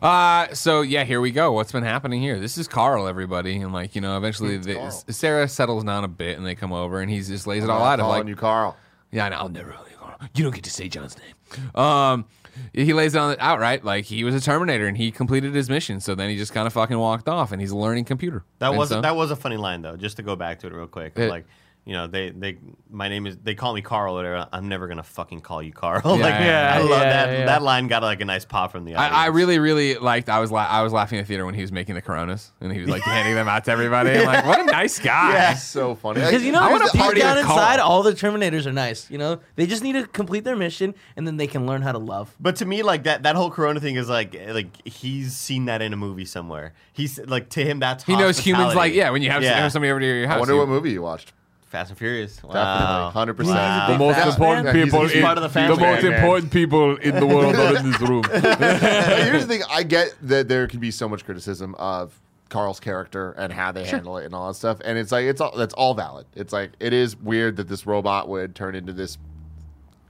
Uh, 0.00 0.54
so 0.54 0.82
yeah, 0.82 1.02
here 1.02 1.20
we 1.20 1.32
go. 1.32 1.50
What's 1.50 1.72
been 1.72 1.82
happening 1.82 2.22
here? 2.22 2.38
This 2.38 2.56
is 2.56 2.68
Carl, 2.68 3.08
everybody, 3.08 3.56
and 3.56 3.72
like 3.72 3.96
you 3.96 4.00
know, 4.00 4.16
eventually 4.16 4.56
the, 4.56 4.74
Carl. 4.76 4.90
Sarah 5.08 5.48
settles 5.48 5.82
down 5.82 6.04
a 6.04 6.08
bit, 6.08 6.38
and 6.38 6.46
they 6.46 6.54
come 6.54 6.72
over, 6.72 7.00
and 7.00 7.10
he 7.10 7.20
just 7.20 7.48
lays 7.48 7.64
it 7.64 7.70
all 7.70 7.82
I'm 7.82 7.88
out 7.94 7.98
of 8.00 8.04
calling 8.04 8.20
like, 8.20 8.28
you 8.28 8.36
Carl. 8.36 8.76
Yeah, 9.10 9.26
I 9.26 9.30
know. 9.30 9.36
I'll 9.38 9.48
never 9.48 9.70
really 9.70 9.90
go. 9.98 10.14
You 10.36 10.44
don't 10.44 10.54
get 10.54 10.62
to 10.64 10.70
say 10.70 10.88
John's 10.88 11.16
name. 11.18 11.70
Um, 11.74 12.24
he 12.72 12.92
lays 12.92 13.14
it 13.14 13.18
on 13.18 13.36
outright 13.38 13.84
like 13.84 14.04
he 14.04 14.24
was 14.24 14.34
a 14.34 14.40
Terminator 14.40 14.86
and 14.86 14.96
he 14.96 15.10
completed 15.10 15.54
his 15.54 15.68
mission. 15.70 16.00
So 16.00 16.14
then 16.14 16.30
he 16.30 16.36
just 16.36 16.52
kind 16.52 16.66
of 16.66 16.72
fucking 16.72 16.98
walked 16.98 17.28
off 17.28 17.52
and 17.52 17.60
he's 17.60 17.70
a 17.70 17.76
learning 17.76 18.04
computer. 18.04 18.44
That 18.58 18.68
And 18.70 18.78
was 18.78 18.88
so- 18.90 19.00
that 19.00 19.16
was 19.16 19.30
a 19.30 19.36
funny 19.36 19.56
line 19.56 19.82
though. 19.82 19.96
Just 19.96 20.16
to 20.16 20.22
go 20.22 20.36
back 20.36 20.60
to 20.60 20.66
it 20.68 20.72
real 20.72 20.86
quick, 20.86 21.12
It- 21.16 21.28
like 21.30 21.46
you 21.86 21.92
know, 21.92 22.06
they 22.06 22.30
they 22.30 22.58
my 22.90 23.08
name 23.08 23.26
is 23.26 23.36
they 23.36 23.54
call 23.54 23.74
me 23.74 23.82
Carl. 23.82 24.14
Or 24.14 24.16
whatever. 24.16 24.48
I'm 24.52 24.68
never 24.68 24.88
gonna 24.88 25.02
fucking 25.02 25.40
call 25.42 25.62
you 25.62 25.72
Carl. 25.72 26.00
like 26.04 26.20
yeah, 26.20 26.72
I 26.74 26.78
love 26.80 26.88
yeah, 26.90 26.98
that. 27.26 27.38
yeah. 27.40 27.44
That 27.46 27.62
line 27.62 27.88
got 27.88 28.02
like 28.02 28.20
a 28.20 28.24
nice 28.24 28.44
pop 28.44 28.72
from 28.72 28.84
the 28.84 28.94
audience. 28.94 29.14
I, 29.14 29.24
I 29.24 29.26
really, 29.26 29.58
really 29.58 29.96
liked. 29.96 30.28
I 30.30 30.40
was, 30.40 30.50
la- 30.50 30.66
I 30.66 30.82
was 30.82 30.92
laughing 30.94 31.18
in 31.18 31.24
the 31.24 31.28
theater 31.28 31.44
when 31.44 31.54
he 31.54 31.60
was 31.60 31.72
making 31.72 31.94
the 31.94 32.00
Coronas 32.02 32.52
and 32.60 32.72
he 32.72 32.80
was 32.80 32.88
like 32.88 33.02
handing 33.14 33.34
them 33.34 33.48
out 33.48 33.64
to 33.66 33.70
everybody. 33.70 34.10
I'm 34.12 34.24
like, 34.24 34.46
what 34.46 34.60
a 34.60 34.64
nice 34.64 34.98
guy. 35.12 35.32
Yeah. 35.32 35.52
It's 35.52 35.62
so 35.64 35.94
funny. 35.94 36.20
Because 36.20 36.42
you 36.42 36.52
know, 36.52 36.60
I 36.60 36.70
wanna 36.70 36.86
party 36.88 37.20
down 37.20 37.36
with 37.36 37.44
Carl. 37.44 37.58
inside, 37.58 37.80
all 37.80 38.02
the 38.02 38.12
Terminators 38.12 38.64
are 38.66 38.72
nice. 38.72 39.10
You 39.10 39.18
know, 39.18 39.40
they 39.56 39.66
just 39.66 39.82
need 39.82 39.92
to 39.92 40.06
complete 40.06 40.44
their 40.44 40.56
mission, 40.56 40.94
and 41.16 41.26
then 41.26 41.36
they 41.36 41.46
can 41.46 41.66
learn 41.66 41.82
how 41.82 41.92
to 41.92 41.98
love. 41.98 42.34
But 42.40 42.56
to 42.56 42.64
me, 42.66 42.82
like 42.82 43.02
that 43.04 43.24
that 43.24 43.36
whole 43.36 43.50
Corona 43.50 43.80
thing 43.80 43.96
is 43.96 44.08
like 44.08 44.34
like 44.48 44.86
he's 44.86 45.36
seen 45.36 45.66
that 45.66 45.82
in 45.82 45.92
a 45.92 45.96
movie 45.96 46.24
somewhere. 46.24 46.72
He's 46.92 47.18
like 47.26 47.50
to 47.50 47.64
him 47.64 47.78
that's 47.80 48.04
He 48.04 48.16
knows 48.16 48.38
humans 48.38 48.74
like 48.74 48.94
yeah. 48.94 49.10
When 49.10 49.22
you 49.22 49.30
have, 49.30 49.42
Yeah. 49.42 49.60
have 49.60 49.72
somebody 49.72 49.90
over 49.90 50.00
to 50.00 50.06
your 50.06 50.26
house, 50.28 50.36
I 50.36 50.38
wonder 50.38 50.54
you- 50.54 50.60
what 50.60 50.68
movie 50.68 50.92
you 50.92 51.02
watched. 51.02 51.32
Fast 51.74 51.90
and 51.90 51.98
Furious. 51.98 52.36
Definitely, 52.36 52.60
Wow. 52.60 53.10
hundred 53.10 53.36
He's 53.36 53.48
a 53.48 53.52
percent. 53.52 53.86
big 53.88 53.98
most 53.98 54.14
fat 54.16 54.28
important 54.28 54.64
man. 54.66 54.74
People, 54.84 55.00
he's- 55.00 55.10
he's 55.10 55.18
in, 55.18 55.24
part 55.24 55.38
of 55.38 55.42
the 55.42 55.48
family. 55.48 55.76
most 55.80 56.02
Man. 56.04 56.12
important 56.12 56.52
people 56.52 56.96
in 56.98 57.14
the 57.16 57.26
world 57.26 57.56
are 57.56 57.76
in 57.76 57.90
this 57.90 58.00
room. 58.00 58.22
Here's 58.30 59.42
the 59.44 59.48
thing: 59.48 59.62
I 59.68 59.82
get 59.82 60.14
that 60.22 60.46
there 60.46 60.68
can 60.68 60.78
be 60.78 60.92
so 60.92 61.08
much 61.08 61.24
criticism 61.24 61.74
of 61.74 62.20
Carl's 62.48 62.78
character 62.78 63.32
and 63.32 63.52
how 63.52 63.72
they 63.72 63.84
handle 63.84 64.18
it 64.18 64.24
and 64.24 64.34
all 64.36 64.46
that 64.46 64.54
stuff, 64.54 64.78
and 64.84 64.96
it's 64.96 65.10
like 65.10 65.24
it's 65.24 65.40
all 65.40 65.56
that's 65.56 65.74
all 65.74 65.94
valid. 65.94 66.26
It's 66.36 66.52
like 66.52 66.70
it 66.78 66.92
is 66.92 67.16
weird 67.16 67.56
that 67.56 67.66
this 67.66 67.86
robot 67.86 68.28
would 68.28 68.54
turn 68.54 68.76
into 68.76 68.92
this 68.92 69.18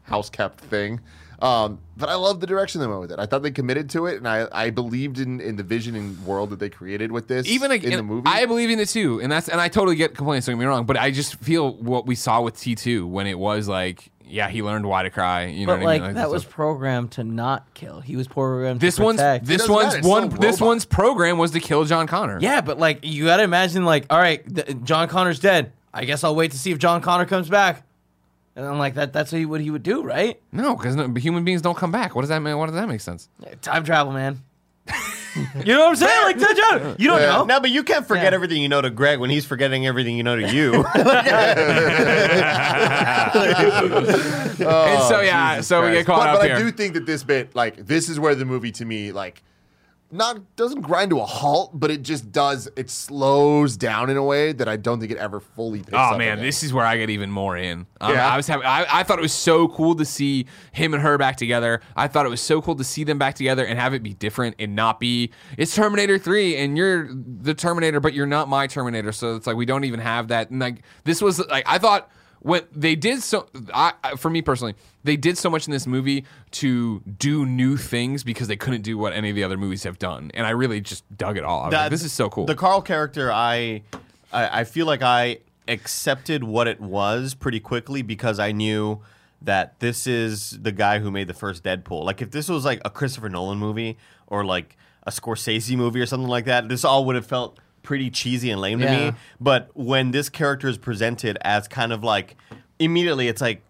house 0.03 0.28
kept 0.28 0.61
thing. 0.61 1.01
Um, 1.40 1.81
but 1.97 2.09
I 2.09 2.15
love 2.15 2.40
the 2.40 2.47
direction 2.47 2.81
they 2.81 2.86
went 2.86 3.01
with 3.01 3.12
it. 3.12 3.19
I 3.19 3.27
thought 3.27 3.43
they 3.43 3.51
committed 3.51 3.90
to 3.90 4.06
it, 4.06 4.16
and 4.16 4.27
I, 4.27 4.47
I 4.52 4.70
believed 4.70 5.19
in, 5.19 5.40
in 5.40 5.56
the 5.56 5.62
vision 5.62 5.94
and 5.94 6.24
world 6.27 6.51
that 6.51 6.59
they 6.59 6.69
created 6.70 7.12
with 7.12 7.28
this. 7.28 7.47
even 7.47 7.70
like, 7.70 7.85
in 7.85 7.93
the 7.93 8.02
movie. 8.02 8.23
I 8.27 8.47
believe 8.47 8.70
in 8.70 8.78
it 8.81 8.89
too, 8.89 9.20
and 9.20 9.31
that's 9.31 9.48
and 9.48 9.61
I 9.61 9.69
totally 9.69 9.97
get 9.97 10.15
complaints. 10.16 10.47
Don't 10.47 10.56
get 10.56 10.61
me 10.61 10.66
wrong, 10.66 10.86
but 10.86 10.97
I 10.97 11.11
just 11.11 11.36
feel 11.36 11.73
what 11.74 12.06
we 12.06 12.15
saw 12.15 12.40
with 12.40 12.59
T 12.59 12.74
two 12.74 13.06
when 13.06 13.27
it 13.27 13.39
was 13.39 13.69
like, 13.69 14.11
yeah, 14.27 14.48
he 14.48 14.62
learned 14.62 14.86
why 14.86 15.02
to 15.05 15.11
cry. 15.11 15.47
You 15.47 15.66
know 15.66 15.74
But 15.74 15.81
what 15.81 15.89
I 15.89 15.93
like 15.98 16.02
mean? 16.02 16.15
that 16.15 16.31
was 16.31 16.43
stuff. 16.43 16.55
programmed 16.55 17.12
to 17.12 17.24
not 17.24 17.73
kill. 17.74 18.01
He 18.01 18.16
was 18.16 18.27
programmed 18.27 18.81
this 18.81 18.97
to 18.97 19.02
one's 19.02 19.19
protect. 19.19 19.44
this 19.47 19.69
one's 19.69 20.01
one 20.06 20.28
this 20.31 20.61
robot. 20.61 20.66
one's 20.66 20.85
program 20.85 21.39
was 21.39 21.51
to 21.52 21.61
kill 21.61 21.85
John 21.85 22.06
Connor. 22.06 22.39
Yeah, 22.40 22.61
but 22.61 22.78
like 22.78 23.01
you 23.05 23.24
got 23.27 23.36
to 23.36 23.43
imagine, 23.44 23.85
like, 23.85 24.06
all 24.11 24.19
right, 24.19 24.43
th- 24.52 24.78
John 24.82 25.09
Connor's 25.09 25.39
dead. 25.40 25.73
I 25.93 26.06
guess 26.06 26.24
I'll 26.24 26.35
wait 26.35 26.51
to 26.51 26.59
see 26.59 26.73
if 26.73 26.78
John 26.78 27.01
Connor 27.02 27.24
comes 27.27 27.48
back. 27.48 27.85
And 28.57 28.65
I'm 28.65 28.79
like, 28.79 28.95
that 28.95 29.13
that's 29.13 29.33
what 29.33 29.39
he, 29.39 29.47
what 29.47 29.61
he 29.61 29.71
would 29.71 29.83
do, 29.83 30.03
right? 30.03 30.41
no, 30.53 30.77
because 30.77 30.95
no, 30.97 31.13
human 31.15 31.45
beings 31.45 31.61
don't 31.63 31.77
come 31.77 31.91
back. 31.91 32.15
What 32.15 32.23
does 32.23 32.29
that 32.29 32.41
mean? 32.41 32.57
What 32.57 32.67
does 32.67 32.77
that 32.77 32.89
make 32.89 33.01
sense? 33.01 33.29
Time 33.63 33.85
travel, 33.85 34.13
man. 34.13 34.43
you 35.57 35.65
know 35.75 35.81
what 35.81 35.89
I'm 35.89 35.97
saying? 35.97 36.23
Like 36.25 36.39
time 36.39 36.57
travel. 36.57 36.95
You 36.99 37.09
don't 37.09 37.21
Yeah. 37.21 37.27
know. 37.39 37.45
No, 37.47 37.61
but 37.61 37.71
you 37.71 37.83
can't 37.83 38.07
forget 38.07 38.27
Yeah. 38.33 38.37
everything 38.37 38.63
you 38.63 38.69
know 38.69 38.81
to 38.81 38.91
Greg 38.91 39.19
when 39.19 39.31
he's 39.31 39.45
forgetting 39.45 39.87
everything 39.87 40.17
you 40.17 40.23
know 40.23 40.37
to 40.37 40.49
you. 40.53 40.85
and 40.95 41.05
so 45.03 45.21
yeah, 45.21 45.45
Oh, 45.53 45.55
Jesus 45.57 45.67
so 45.67 45.83
we 45.85 45.93
get 45.93 46.05
Christ. 46.05 46.07
caught 46.07 46.27
but, 46.27 46.29
up 46.29 46.39
but 46.41 46.47
here. 46.47 46.57
I 46.57 46.59
do 46.61 46.71
think 46.71 46.95
that 46.95 47.07
this 47.07 47.25
bit, 47.25 47.55
like, 47.55 47.87
this 47.87 48.09
is 48.09 48.21
where 48.21 48.35
the 48.35 48.45
movie 48.45 48.73
to 48.73 48.85
me, 48.85 49.13
like, 49.13 49.43
not 50.11 50.57
doesn't 50.57 50.83
grind 50.83 51.11
to 51.11 51.19
a 51.21 51.25
halt, 51.25 51.73
but 51.75 51.91
it 51.91 52.03
just 52.03 52.31
does. 52.31 52.69
It 52.77 52.89
slows 52.91 53.77
down 53.77 54.11
in 54.11 54.17
a 54.17 54.23
way 54.23 54.53
that 54.53 54.69
I 54.69 54.77
don't 54.77 55.01
think 55.01 55.11
it 55.11 55.19
ever 55.19 55.41
fully 55.41 55.81
picks 55.81 55.93
up. 55.93 56.15
Oh 56.15 56.19
man, 56.19 56.35
again. 56.35 56.45
this 56.45 56.63
is 56.63 56.73
where 56.73 56.87
I 56.87 56.97
get 56.97 57.11
even 57.11 57.31
more 57.31 57.57
in. 57.57 57.87
Um, 58.01 58.13
Yeah. 58.13 58.29
I 58.29 58.37
was 58.37 58.47
having, 58.47 58.67
I, 58.67 58.87
I 58.91 59.03
thought 59.03 59.19
it 59.19 59.23
was 59.23 59.33
so 59.33 59.69
cool 59.69 59.95
to 59.97 60.05
see 60.05 60.47
him 60.73 60.95
and 60.95 61.03
her 61.03 61.19
back 61.19 61.37
together. 61.37 61.81
I 61.97 62.07
thought 62.09 62.27
it 62.27 62.31
was 62.31 62.41
so 62.41 62.63
cool 62.63 62.77
to 62.77 62.85
see 62.85 63.03
them 63.05 63.19
back 63.19 63.35
together 63.35 63.65
and 63.65 63.79
have 63.79 63.93
it 63.95 64.03
be 64.03 64.15
different 64.15 64.57
and 64.59 64.77
not 64.77 65.01
be 65.01 65.31
it's 65.59 65.75
Terminator 65.75 66.19
Three 66.19 66.57
and 66.57 66.77
you're 66.79 67.09
the 67.13 67.55
Terminator, 67.55 67.99
but 68.01 68.15
you're 68.15 68.27
not 68.27 68.49
my 68.49 68.67
Terminator. 68.67 69.13
So 69.13 69.35
it's 69.37 69.47
like 69.47 69.57
we 69.57 69.67
don't 69.67 69.85
even 69.85 70.01
have 70.01 70.29
that. 70.29 70.51
And 70.51 70.61
like 70.61 70.83
this 71.05 71.21
was 71.21 71.45
like 71.49 71.65
I 71.67 71.79
thought 71.79 72.09
what 72.45 72.69
they 72.71 72.95
did 72.95 73.23
so 73.23 73.49
I, 73.73 73.93
for 74.16 74.29
me 74.29 74.43
personally 74.43 74.75
they 75.03 75.16
did 75.16 75.39
so 75.39 75.49
much 75.49 75.66
in 75.66 75.73
this 75.73 75.87
movie 75.87 76.25
to 76.51 77.01
do 77.01 77.47
new 77.47 77.77
things 77.77 78.23
because 78.23 78.49
they 78.49 78.57
couldn't 78.57 78.83
do 78.83 78.99
what 78.99 79.12
any 79.12 79.31
of 79.31 79.37
the 79.37 79.45
other 79.45 79.57
movies 79.57 79.85
have 79.85 79.99
done. 79.99 80.31
And 80.35 80.47
i 80.47 80.51
really 80.51 80.81
just 80.81 81.05
dug 81.16 81.37
it 81.37 81.45
all. 81.45 81.65
Was 81.65 81.73
like, 81.73 81.91
this 81.91 82.03
is 82.03 82.12
so 82.12 82.29
cool. 82.31 82.47
The 82.47 82.55
Carl 82.55 82.83
character, 82.83 83.31
I, 83.31 83.83
I, 84.33 84.61
I 84.61 84.65
feel 84.65 84.87
like 84.87 85.03
I 85.03 85.39
accepted 85.69 86.43
what 86.43 86.66
it 86.66 86.81
was 86.81 87.35
pretty 87.35 87.61
quickly 87.61 88.03
because 88.03 88.39
I 88.39 88.53
knew 88.53 89.01
that 89.43 89.79
this 89.81 90.07
is 90.07 90.59
the 90.62 90.73
guy 90.73 90.99
who 90.99 91.11
made 91.11 91.29
the 91.29 91.35
first 91.35 91.65
Deadpool. 91.65 92.05
Like 92.05 92.23
if 92.23 92.31
this 92.31 92.49
was 92.49 92.65
like 92.65 92.81
a 92.85 92.91
Christopher 92.91 93.29
Nolan 93.29 93.59
movie 93.59 93.99
or 94.27 94.45
like 94.45 94.77
a 95.07 95.11
Scorsese 95.11 95.77
movie 95.77 96.01
or 96.01 96.07
something 96.07 96.29
like 96.29 96.47
that, 96.47 96.69
this 96.69 96.85
all 96.85 97.05
would 97.05 97.15
have 97.15 97.27
felt 97.27 97.59
pretty 97.85 98.11
cheesy 98.11 98.51
and 98.51 98.61
lame 98.61 98.81
to 98.81 98.90
me. 98.90 99.12
But 99.40 99.70
when 99.74 100.11
this 100.11 100.28
character 100.28 100.66
is 100.66 100.78
presented 100.78 101.39
as 101.43 101.69
kind 101.69 101.93
of 101.93 102.02
like 102.02 102.36
immediately, 102.81 103.28
it's 103.28 103.40
like 103.40 103.62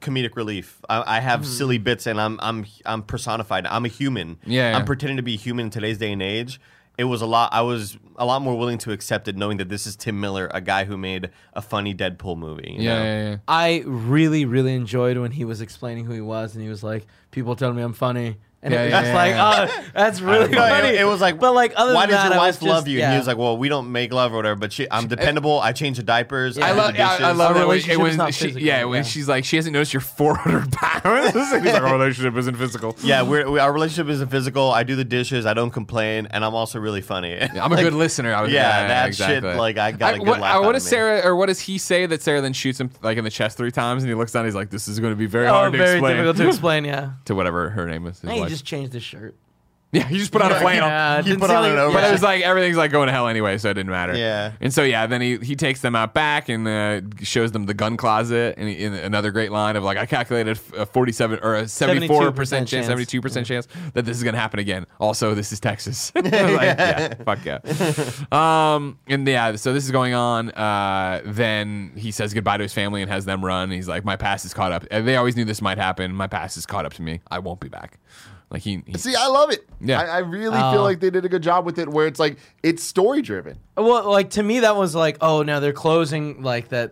comedic 0.00 0.34
relief. 0.34 0.80
I, 0.88 1.18
I 1.18 1.20
have 1.20 1.40
hmm. 1.40 1.46
silly 1.46 1.78
bits, 1.78 2.06
and 2.06 2.20
I'm 2.20 2.40
I'm 2.42 2.66
I'm 2.84 3.02
personified. 3.02 3.66
I'm 3.66 3.84
a 3.84 3.88
human. 3.88 4.38
Yeah, 4.44 4.70
yeah. 4.70 4.76
I'm 4.76 4.84
pretending 4.84 5.18
to 5.18 5.22
be 5.22 5.36
human 5.36 5.66
in 5.66 5.70
today's 5.70 5.98
day 5.98 6.12
and 6.12 6.22
age. 6.22 6.60
It 6.98 7.04
was 7.04 7.22
a 7.22 7.26
lot. 7.26 7.52
I 7.52 7.62
was 7.62 7.96
a 8.16 8.26
lot 8.26 8.42
more 8.42 8.58
willing 8.58 8.78
to 8.78 8.92
accept 8.92 9.28
it, 9.28 9.36
knowing 9.36 9.56
that 9.58 9.68
this 9.68 9.86
is 9.86 9.96
Tim 9.96 10.20
Miller, 10.20 10.50
a 10.52 10.60
guy 10.60 10.84
who 10.84 10.98
made 10.98 11.30
a 11.54 11.62
funny 11.62 11.94
Deadpool 11.94 12.36
movie. 12.36 12.74
you 12.76 12.82
yeah, 12.82 12.98
know? 12.98 13.04
yeah, 13.04 13.30
yeah. 13.30 13.36
I 13.48 13.82
really, 13.86 14.44
really 14.44 14.74
enjoyed 14.74 15.16
when 15.16 15.30
he 15.30 15.44
was 15.44 15.60
explaining 15.60 16.04
who 16.04 16.12
he 16.12 16.20
was, 16.20 16.54
and 16.54 16.62
he 16.62 16.68
was 16.68 16.82
like, 16.82 17.06
"People 17.30 17.56
tell 17.56 17.72
me 17.72 17.82
I'm 17.82 17.92
funny," 17.92 18.36
and 18.62 18.74
Yeah, 18.74 18.80
it 18.80 18.84
was 18.84 18.92
yeah, 18.92 19.00
just 19.00 19.08
yeah, 19.08 19.14
like, 19.14 19.30
yeah. 19.30 19.68
"Oh, 19.80 19.90
that's 19.94 20.20
really 20.20 20.48
No, 20.50 20.58
funny." 20.58 20.88
it, 20.88 21.00
it 21.00 21.04
was 21.04 21.20
like, 21.20 21.38
but 21.40 21.54
like, 21.54 21.72
other 21.76 21.94
why 21.94 22.02
than 22.02 22.10
does 22.10 22.22
that, 22.24 22.32
your 22.34 22.40
I 22.40 22.46
was 22.46 22.60
wife 22.60 22.68
love 22.68 22.88
you? 22.88 22.98
yeah. 22.98 23.04
And 23.06 23.12
he 23.14 23.18
was 23.18 23.26
like, 23.26 23.38
well, 23.38 23.56
we 23.56 23.68
don't 23.68 23.90
make 23.90 24.12
love 24.12 24.32
or 24.32 24.36
whatever, 24.36 24.56
but 24.60 24.72
she, 24.72 24.86
I'm 24.90 25.06
dependable. 25.08 25.60
I 25.60 25.72
change 25.72 25.96
the 25.96 26.02
diapers. 26.02 26.56
Yeah. 26.58 26.66
I, 26.66 26.68
I 26.68 26.72
love, 26.72 26.94
the 26.94 27.02
I, 27.02 27.16
I 27.16 27.32
love 27.32 27.40
Our 27.40 27.54
that 27.54 27.68
when, 27.68 27.78
relationship 27.80 28.16
not 28.18 28.34
she, 28.34 28.44
physical, 28.46 28.62
yeah, 28.66 28.84
when 28.84 28.96
yeah. 28.98 29.02
she's 29.02 29.28
like, 29.28 29.44
she 29.44 29.56
hasn't 29.56 29.72
noticed 29.72 29.94
you're 29.94 30.00
400 30.00 30.72
pounds. 30.72 31.32
He's 31.34 31.52
like, 31.52 31.82
our 31.82 31.92
relationship 31.92 32.36
isn't 32.36 32.56
physical. 32.56 32.96
Yeah, 33.02 33.22
we're, 33.22 33.50
we, 33.50 33.58
our 33.58 33.72
relationship 33.72 34.10
isn't 34.10 34.28
physical. 34.30 34.70
I 34.70 34.82
do 34.82 34.94
the 34.96 35.04
dishes. 35.04 35.46
I 35.46 35.54
don't 35.54 35.70
complain, 35.70 36.26
and 36.30 36.44
I'm 36.44 36.54
also 36.54 36.78
really 36.78 37.00
funny. 37.00 37.40
I'm 37.40 37.72
a 37.72 37.76
good 37.76 37.94
listener. 37.94 38.34
I 38.34 38.42
was, 38.42 38.52
yeah, 38.52 38.86
that 38.88 39.06
exactly. 39.08 39.48
shit, 39.50 39.56
like, 39.58 39.78
I 39.78 39.92
got 39.92 40.14
a 40.14 40.18
good 40.18 40.26
what, 40.28 40.40
laugh 40.40 40.64
what 40.64 40.72
does. 40.72 40.86
Sarah, 40.86 41.22
or 41.24 41.34
what 41.36 41.46
does 41.46 41.60
he 41.60 41.78
say 41.78 42.04
that 42.06 42.20
Sarah 42.22 42.40
then 42.40 42.52
shoots 42.52 42.78
him 42.80 42.90
like 43.02 43.16
in 43.16 43.24
the 43.24 43.30
chest 43.30 43.56
three 43.56 43.70
times, 43.70 44.02
and 44.02 44.10
he 44.10 44.14
looks 44.14 44.32
down, 44.32 44.44
he's 44.44 44.54
like, 44.54 44.70
"This 44.70 44.88
is 44.88 45.00
going 45.00 45.12
to 45.12 45.16
be 45.16 45.26
very 45.26 45.46
Oh, 45.46 45.52
hard 45.52 45.72
to 45.72 45.78
very 45.78 46.00
difficult 46.00 46.36
to 46.36 46.48
explain. 46.48 46.84
Yeah, 46.84 47.12
to 47.26 47.34
whatever 47.34 47.70
her 47.70 47.86
name 47.86 48.06
is." 48.06 48.20
His 48.50 48.60
and 48.60 48.62
he 48.62 48.62
just 48.62 48.64
changed 48.64 48.92
his 48.92 49.02
shirt. 49.02 49.34
yeah, 49.92 50.04
he 50.06 50.18
just 50.18 50.30
put 50.30 50.40
on 50.40 50.52
a 50.52 50.60
flannel. 50.60 50.88
Yeah, 50.88 51.16
he 51.20 51.30
didn't 51.30 51.40
put 51.40 51.50
on 51.50 51.62
like- 51.64 51.72
an 51.72 51.78
over- 51.78 51.94
But 51.94 52.04
it 52.04 52.12
was 52.12 52.22
like 52.22 52.42
everything's 52.42 52.76
like 52.76 52.92
going 52.92 53.08
to 53.08 53.12
hell 53.12 53.26
anyway, 53.26 53.58
so 53.58 53.70
it 53.70 53.74
didn't 53.74 53.90
matter. 53.90 54.14
Yeah. 54.16 54.52
And 54.60 54.72
so 54.72 54.84
yeah, 54.84 55.08
then 55.08 55.20
he 55.20 55.38
he 55.38 55.56
takes 55.56 55.80
them 55.80 55.96
out 55.96 56.14
back 56.14 56.48
and 56.48 56.68
uh, 56.68 57.00
shows 57.24 57.50
them 57.50 57.66
the 57.66 57.74
gun 57.74 57.96
closet, 57.96 58.54
and 58.56 58.68
he, 58.68 58.84
in 58.84 58.94
another 58.94 59.32
great 59.32 59.50
line 59.50 59.74
of 59.74 59.82
like, 59.82 59.98
I 59.98 60.06
calculated 60.06 60.60
a 60.76 60.86
forty-seven 60.86 61.40
or 61.42 61.56
a 61.56 61.66
seventy-four 61.66 62.30
percent 62.30 62.68
chance, 62.68 62.70
chance. 62.70 62.86
seventy-two 62.86 63.20
percent 63.20 63.48
chance 63.48 63.66
that 63.94 64.04
this 64.04 64.16
is 64.16 64.22
gonna 64.22 64.38
happen 64.38 64.60
again. 64.60 64.86
Also, 65.00 65.34
this 65.34 65.50
is 65.50 65.58
Texas. 65.58 66.12
I 66.16 66.20
was 66.20 66.32
like, 66.32 66.78
yeah, 66.78 67.14
fuck 67.24 67.44
yeah. 67.44 67.58
Um, 68.30 68.96
and 69.08 69.26
yeah, 69.26 69.56
so 69.56 69.72
this 69.72 69.84
is 69.84 69.90
going 69.90 70.14
on. 70.14 70.50
Uh, 70.50 71.20
then 71.24 71.90
he 71.96 72.12
says 72.12 72.32
goodbye 72.32 72.58
to 72.58 72.62
his 72.62 72.72
family 72.72 73.02
and 73.02 73.10
has 73.10 73.24
them 73.24 73.44
run. 73.44 73.72
He's 73.72 73.88
like, 73.88 74.04
my 74.04 74.14
past 74.14 74.44
is 74.44 74.54
caught 74.54 74.70
up. 74.70 74.86
And 74.92 75.04
they 75.08 75.16
always 75.16 75.34
knew 75.34 75.44
this 75.44 75.60
might 75.60 75.78
happen. 75.78 76.14
My 76.14 76.28
past 76.28 76.56
is 76.56 76.64
caught 76.64 76.86
up 76.86 76.92
to 76.94 77.02
me. 77.02 77.20
I 77.28 77.40
won't 77.40 77.58
be 77.58 77.68
back. 77.68 77.98
Like 78.50 78.62
he, 78.62 78.82
he 78.86 78.98
See, 78.98 79.14
I 79.14 79.28
love 79.28 79.50
it. 79.52 79.68
Yeah. 79.80 80.00
I, 80.00 80.04
I 80.06 80.18
really 80.18 80.58
Oh. 80.58 80.72
feel 80.72 80.82
like 80.82 80.98
they 81.00 81.10
did 81.10 81.24
a 81.24 81.28
good 81.28 81.42
job 81.42 81.64
with 81.64 81.78
it 81.78 81.88
where 81.88 82.06
it's 82.08 82.18
like 82.18 82.36
it's 82.62 82.82
story 82.82 83.22
driven. 83.22 83.58
Well, 83.76 84.10
like 84.10 84.30
to 84.30 84.42
me, 84.42 84.60
that 84.60 84.76
was 84.76 84.94
like, 84.94 85.18
oh, 85.20 85.42
now 85.42 85.60
they're 85.60 85.72
closing 85.72 86.42
like 86.42 86.68
that 86.70 86.90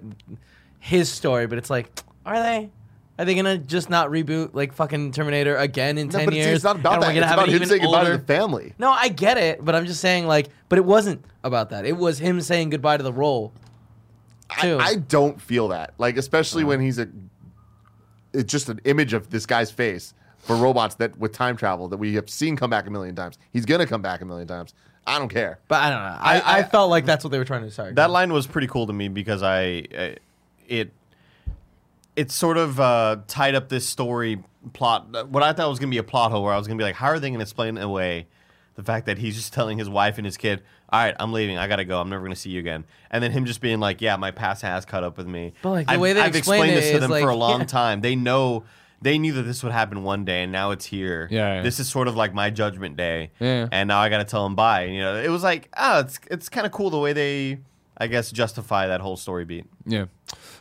his 0.79 1.11
story, 1.11 1.47
but 1.49 1.59
it's 1.59 1.71
like, 1.71 1.91
are 2.25 2.41
they? 2.41 2.71
Are 3.19 3.25
they 3.25 3.35
gonna 3.35 3.59
just 3.59 3.91
not 3.91 4.11
reboot 4.11 4.51
like 4.55 4.73
fucking 4.73 5.11
Terminator 5.11 5.57
again 5.57 5.99
in 5.99 6.07
No, 6.07 6.13
ten 6.19 6.25
but 6.27 6.35
it's, 6.35 6.47
years? 6.47 6.55
it's 6.59 6.65
not 6.65 6.77
about 6.77 6.95
and 6.95 7.03
that. 7.03 7.09
We're 7.09 7.19
It's 7.19 7.27
have 7.27 7.39
about 7.39 7.49
him 7.49 7.55
even 7.57 7.69
saying 7.69 7.83
goodbye 7.83 8.05
to 8.05 8.11
the 8.17 8.19
family. 8.25 8.75
No, 8.79 8.93
I 8.93 9.09
get 9.09 9.37
it, 9.39 9.65
but 9.65 9.75
I'm 9.75 9.87
just 9.87 10.01
saying 10.01 10.29
like, 10.29 10.51
but 10.69 10.79
it 10.79 10.85
wasn't 10.85 11.25
about 11.43 11.71
that. 11.71 11.85
It 11.85 11.97
was 11.97 12.21
him 12.21 12.41
saying 12.41 12.71
goodbye 12.71 12.99
to 12.99 13.03
the 13.03 13.13
role. 13.13 13.53
I, 14.51 14.63
Too. 14.63 14.79
I 14.81 14.95
don't 14.95 15.41
feel 15.43 15.69
that. 15.69 15.95
Like, 15.99 16.17
especially 16.17 16.63
when 16.63 16.79
he's 16.81 16.99
a, 17.01 17.09
it's 18.33 18.51
just 18.51 18.69
an 18.69 18.81
image 18.85 19.13
of 19.15 19.31
this 19.31 19.47
guy's 19.47 19.73
face 19.73 20.15
for 20.39 20.57
robots 20.57 20.95
that 20.97 21.19
with 21.19 21.33
time 21.33 21.57
travel 21.57 21.89
that 21.89 21.97
we 21.97 22.15
have 22.15 22.31
seen 22.31 22.57
come 22.57 22.71
back 22.71 22.87
a 22.87 22.91
million 22.91 23.15
times. 23.15 23.39
He's 23.53 23.67
gonna 23.67 23.87
come 23.87 24.03
back 24.03 24.21
a 24.21 24.25
million 24.25 24.49
times. 24.49 24.75
I 25.07 25.19
don't 25.19 25.31
care. 25.31 25.59
But 25.69 25.83
I 25.83 25.91
don't 25.91 26.01
know. 26.01 26.17
I, 26.21 26.41
I- 26.41 26.59
I, 26.59 26.63
felt 26.65 26.91
like 26.91 27.07
that's 27.07 27.25
what 27.25 27.31
they 27.31 27.39
were 27.39 27.45
trying 27.45 27.63
to 27.63 27.71
say. 27.71 27.93
That 27.93 28.11
line 28.11 28.31
was 28.31 28.47
pretty 28.47 28.67
cool 28.67 28.87
to 28.87 28.93
me 28.93 29.09
because 29.09 29.43
I, 29.43 29.85
I 29.97 30.17
it, 30.69 30.93
it 32.15 32.31
sort 32.31 32.59
of 32.59 32.79
uh, 32.79 33.17
tied 33.27 33.55
up 33.55 33.71
this 33.71 33.89
story 33.89 34.43
plot. 34.75 35.31
What 35.31 35.43
I 35.43 35.55
thought 35.55 35.71
was 35.71 35.79
going 35.79 35.89
to 35.89 35.95
be 35.95 35.99
a 35.99 36.03
plot 36.03 36.31
hole, 36.31 36.43
where 36.45 36.53
I 36.53 36.59
was 36.59 36.67
going 36.67 36.77
to 36.77 36.83
be 36.83 36.85
like, 36.85 36.95
how 36.95 37.07
are 37.07 37.19
they 37.19 37.29
going 37.29 37.39
to 37.39 37.43
explain 37.43 37.79
away 37.79 38.27
the 38.79 38.85
fact 38.85 39.07
that 39.07 39.19
he's 39.19 39.35
just 39.35 39.53
telling 39.53 39.77
his 39.77 39.89
wife 39.89 40.19
and 40.19 40.25
his 40.25 40.37
kid, 40.37 40.63
"All 40.89 41.01
right, 41.01 41.15
I'm 41.19 41.33
leaving. 41.33 41.59
I 41.59 41.67
gotta 41.67 41.85
go. 41.85 42.01
I'm 42.01 42.09
never 42.09 42.23
going 42.23 42.35
to 42.35 42.41
see 42.41 42.51
you 42.51 42.61
again," 42.61 42.85
and 43.11 43.23
then 43.23 43.33
him 43.33 43.45
just 43.45 43.61
being 43.61 43.81
like, 43.81 44.01
"Yeah, 44.01 44.15
my 44.17 44.31
past 44.31 44.63
has 44.63 44.85
caught 44.85 45.03
up 45.03 45.17
with 45.17 45.27
me." 45.27 45.53
But, 45.63 45.71
like, 45.71 45.87
the 45.87 45.95
I've, 45.95 46.01
way 46.01 46.13
they 46.13 46.21
I've 46.21 46.37
explain 46.37 46.61
explained 46.61 46.79
it 46.79 46.81
this 46.83 46.93
to 46.93 47.01
them 47.01 47.11
like, 47.11 47.23
for 47.23 47.29
a 47.29 47.35
long 47.35 47.61
yeah. 47.61 47.67
time. 47.67 48.01
They 48.03 48.15
know. 48.15 48.65
They 49.01 49.19
knew 49.19 49.33
that 49.35 49.43
this 49.43 49.63
would 49.63 49.73
happen 49.73 50.03
one 50.03 50.25
day, 50.25 50.43
and 50.43 50.51
now 50.51 50.73
it's 50.73 50.85
here. 50.85 51.29
Yeah, 51.31 51.57
yeah. 51.57 51.63
This 51.63 51.79
is 51.79 51.89
sort 51.89 52.09
of 52.09 52.17
like 52.17 52.35
my 52.35 52.51
judgment 52.51 52.97
day. 52.97 53.31
Yeah. 53.39 53.69
And 53.71 53.87
now 53.89 54.01
I 54.01 54.09
got 54.09 54.19
to 54.19 54.25
tell 54.25 54.43
them 54.45 54.55
bye. 54.57 54.85
You 54.85 55.01
know, 55.01 55.17
it 55.17 55.29
was 55.29 55.43
like, 55.43 55.69
oh, 55.77 56.01
it's 56.01 56.19
it's 56.31 56.49
kind 56.49 56.67
of 56.67 56.73
cool 56.73 56.91
the 56.91 56.99
way 56.99 57.13
they, 57.13 57.59
I 57.97 58.09
guess, 58.09 58.33
justify 58.33 58.89
that 58.89 59.01
whole 59.01 59.17
story 59.17 59.45
beat. 59.45 59.67
yeah. 59.87 60.07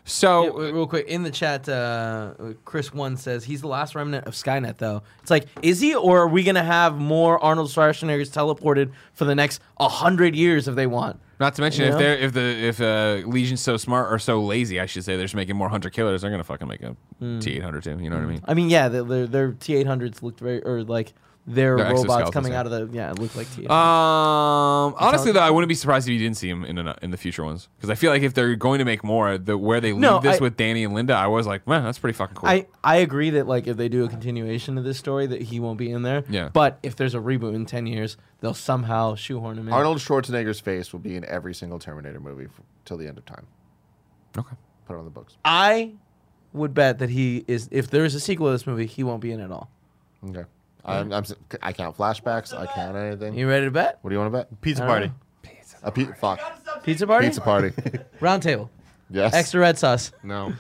So 0.10 0.62
Yeah, 0.62 0.72
real 0.72 0.88
quick 0.88 1.08
in 1.08 1.24
the 1.24 1.32
chat, 1.32 1.68
uh, 1.68 2.34
Chris 2.64 2.94
One 2.94 3.18
says 3.18 3.44
he's 3.44 3.60
the 3.60 3.68
last 3.68 3.94
remnant 3.94 4.26
of 4.26 4.36
Skynet. 4.36 4.78
Though 4.78 5.04
it's 5.22 5.30
like, 5.30 5.48
is 5.62 5.82
he, 5.82 5.96
or 5.96 6.20
are 6.20 6.28
we 6.30 6.44
gonna 6.44 6.64
have 6.64 6.98
more 6.98 7.44
Arnold 7.44 7.70
Schwarzeneggers 7.70 8.32
teleported 8.32 8.92
for 9.14 9.26
the 9.26 9.36
next 9.36 9.62
hundred 9.78 10.34
years 10.36 10.68
if 10.70 10.76
they 10.76 10.88
want? 10.88 11.20
Not 11.40 11.54
to 11.56 11.62
mention 11.62 11.82
You 11.84 11.88
if 11.90 11.94
know? 11.94 12.00
they're 12.00 12.18
if 12.18 12.34
the 12.34 12.42
if 12.42 12.82
uh, 12.82 13.28
Legion's 13.28 13.62
so 13.62 13.78
smart 13.78 14.12
or 14.12 14.18
so 14.20 14.42
lazy, 14.42 14.80
I 14.80 14.86
should 14.88 15.04
say, 15.04 15.16
they're 15.16 15.26
just 15.26 15.36
making 15.36 15.56
more 15.56 15.70
hunter 15.70 15.90
killers. 15.90 16.22
They're 16.22 16.32
gonna 16.32 16.44
fucking 16.44 16.68
make 16.68 16.82
a 16.82 16.96
Hmm. 17.20 17.40
T 17.40 17.54
eight 17.56 17.64
hundred 17.64 17.84
too. 17.84 17.98
You 18.00 18.10
know 18.10 18.16
what 18.18 18.24
I 18.26 18.28
mean? 18.28 18.42
I 18.46 18.54
mean, 18.54 18.70
yeah, 18.70 18.88
their 18.90 19.04
their, 19.04 19.28
their 19.28 19.52
T 19.54 19.76
eight 19.76 19.88
hundreds 19.88 20.24
looked 20.24 20.40
very, 20.40 20.64
or 20.64 20.84
like 20.84 21.14
their 21.50 21.78
Their 21.78 21.94
robots 21.94 22.32
coming 22.32 22.52
yeah. 22.52 22.60
out 22.60 22.66
of 22.66 22.72
the, 22.74 22.90
yeah, 22.98 23.10
it 23.12 23.20
looked 23.20 23.38
like 23.38 23.48
T. 23.56 23.66
Um, 23.68 24.96
honestly 25.00 25.32
though, 25.32 25.40
I 25.40 25.50
wouldn't 25.50 25.70
be 25.70 25.76
surprised 25.76 26.06
if 26.08 26.12
you 26.12 26.20
didn't 26.20 26.36
see 26.36 26.50
him 26.50 26.66
in 26.66 26.76
the, 26.76 26.96
in 27.02 27.12
the 27.12 27.16
future 27.18 27.44
ones 27.46 27.70
because 27.78 27.90
I 27.90 27.96
feel 27.96 28.12
like 28.12 28.22
if 28.22 28.34
they're 28.34 28.56
going 28.56 28.80
to 28.80 28.86
make 28.86 29.02
more, 29.04 29.38
the 29.38 29.58
where 29.58 29.80
they 29.80 29.94
leave 29.94 30.02
No, 30.02 30.20
this 30.20 30.40
I- 30.40 30.44
with 30.44 30.58
Dani 30.58 30.84
and 30.84 30.94
Linda, 30.94 31.14
I 31.14 31.28
was 31.28 31.48
like, 31.48 31.66
man, 31.66 31.84
that's 31.86 32.00
pretty 32.00 32.18
fucking 32.18 32.36
cool. 32.36 32.50
I, 32.50 32.68
I 32.84 32.98
agree 32.98 33.30
that 33.32 33.48
like 33.48 33.66
if 33.68 33.78
they 33.78 33.88
do 33.90 34.04
a 34.04 34.10
continuation 34.10 34.78
of 34.78 34.84
this 34.84 34.98
story 34.98 35.26
that 35.28 35.42
he 35.42 35.60
won't 35.62 35.78
be 35.78 35.90
in 35.90 36.02
there. 36.02 36.24
Yeah. 36.30 36.50
But 36.52 36.80
if 36.84 36.96
there's 36.98 37.16
a 37.16 37.20
reboot 37.20 37.56
in 37.56 37.66
ten 37.66 37.88
years, 37.88 38.18
they'll 38.42 38.54
somehow 38.54 39.16
shoehorn 39.16 39.58
him 39.58 39.68
in. 39.68 39.74
Arnold 39.74 39.98
Schwarzenegger's 40.00 40.60
face 40.60 40.92
will 40.94 41.00
be 41.00 41.16
in 41.16 41.26
every 41.26 41.54
single 41.54 41.80
Terminator 41.80 42.20
movie 42.20 42.46
f- 42.46 42.62
till 42.86 42.98
the 42.98 43.08
end 43.08 43.18
of 43.18 43.26
time. 43.26 43.46
okay. 44.38 44.56
Put 44.86 44.96
it 44.96 45.00
on 45.00 45.06
the 45.06 45.12
books. 45.12 45.36
I 45.44 45.94
would 46.54 46.74
bet 46.74 47.00
that 47.00 47.10
he 47.10 47.44
is. 47.48 47.68
If 47.72 47.90
there 47.90 48.06
is 48.06 48.16
a 48.16 48.20
sequel 48.22 48.48
to 48.48 48.52
this 48.54 48.66
movie, 48.66 48.86
he 48.86 49.04
won't 49.04 49.22
be 49.22 49.32
in 49.32 49.42
at 49.42 49.52
all. 49.52 49.70
Okay. 50.30 50.46
I'm, 50.86 51.12
I'm, 51.12 51.24
s- 51.24 51.34
I 51.62 51.74
count 51.74 51.98
flashbacks. 51.98 52.58
I 52.58 52.66
count 52.68 52.96
anything. 52.96 53.34
You 53.34 53.50
ready 53.50 53.66
to 53.66 53.72
bet? 53.72 54.00
What 54.02 54.10
do 54.12 54.16
you 54.16 54.20
want 54.22 54.32
to 54.34 54.38
bet? 54.40 54.62
Pizza 54.62 54.84
I 54.84 54.88
don't 54.88 54.94
party. 54.96 55.08
know. 55.08 55.14
A 55.84 55.92
pe- 55.92 56.06
fuck. 56.14 56.84
Pizza 56.84 57.06
party. 57.06 57.28
Pizza 57.28 57.42
party. 57.42 57.74
Round 58.22 58.42
table. 58.42 58.70
yes. 59.10 59.34
Extra 59.34 59.60
red 59.60 59.78
sauce. 59.78 60.12
No. 60.24 60.54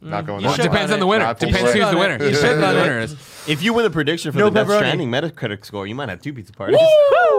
Not 0.00 0.26
going 0.26 0.40
You 0.40 0.46
Well, 0.46 0.54
it 0.54 0.58
that 0.58 0.62
depends 0.62 0.90
on 0.92 0.94
on 0.94 1.00
the 1.00 1.06
winner. 1.06 1.24
Not 1.24 1.40
Depends 1.40 1.72
who's 1.72 1.90
the 1.90 1.96
winner. 1.98 2.14
You 2.22 2.32
should 2.34 2.40
Depends 2.42 2.62
on 2.62 2.70
who 2.74 2.76
the 2.76 2.82
winner 2.82 2.98
is. 3.00 3.12
If 3.48 3.62
you 3.62 3.72
win 3.72 3.84
the 3.84 3.90
prediction 3.90 4.30
for 4.30 4.38
No 4.38 4.44
the 4.50 4.60
Death 4.62 4.66
pepperoni. 4.68 4.78
Stranding 4.78 5.10
Metacritic 5.10 5.64
score, 5.64 5.86
you 5.86 5.94
might 5.94 6.08
have 6.08 6.20
two 6.20 6.32
pizza 6.32 6.52
parties. 6.52 6.78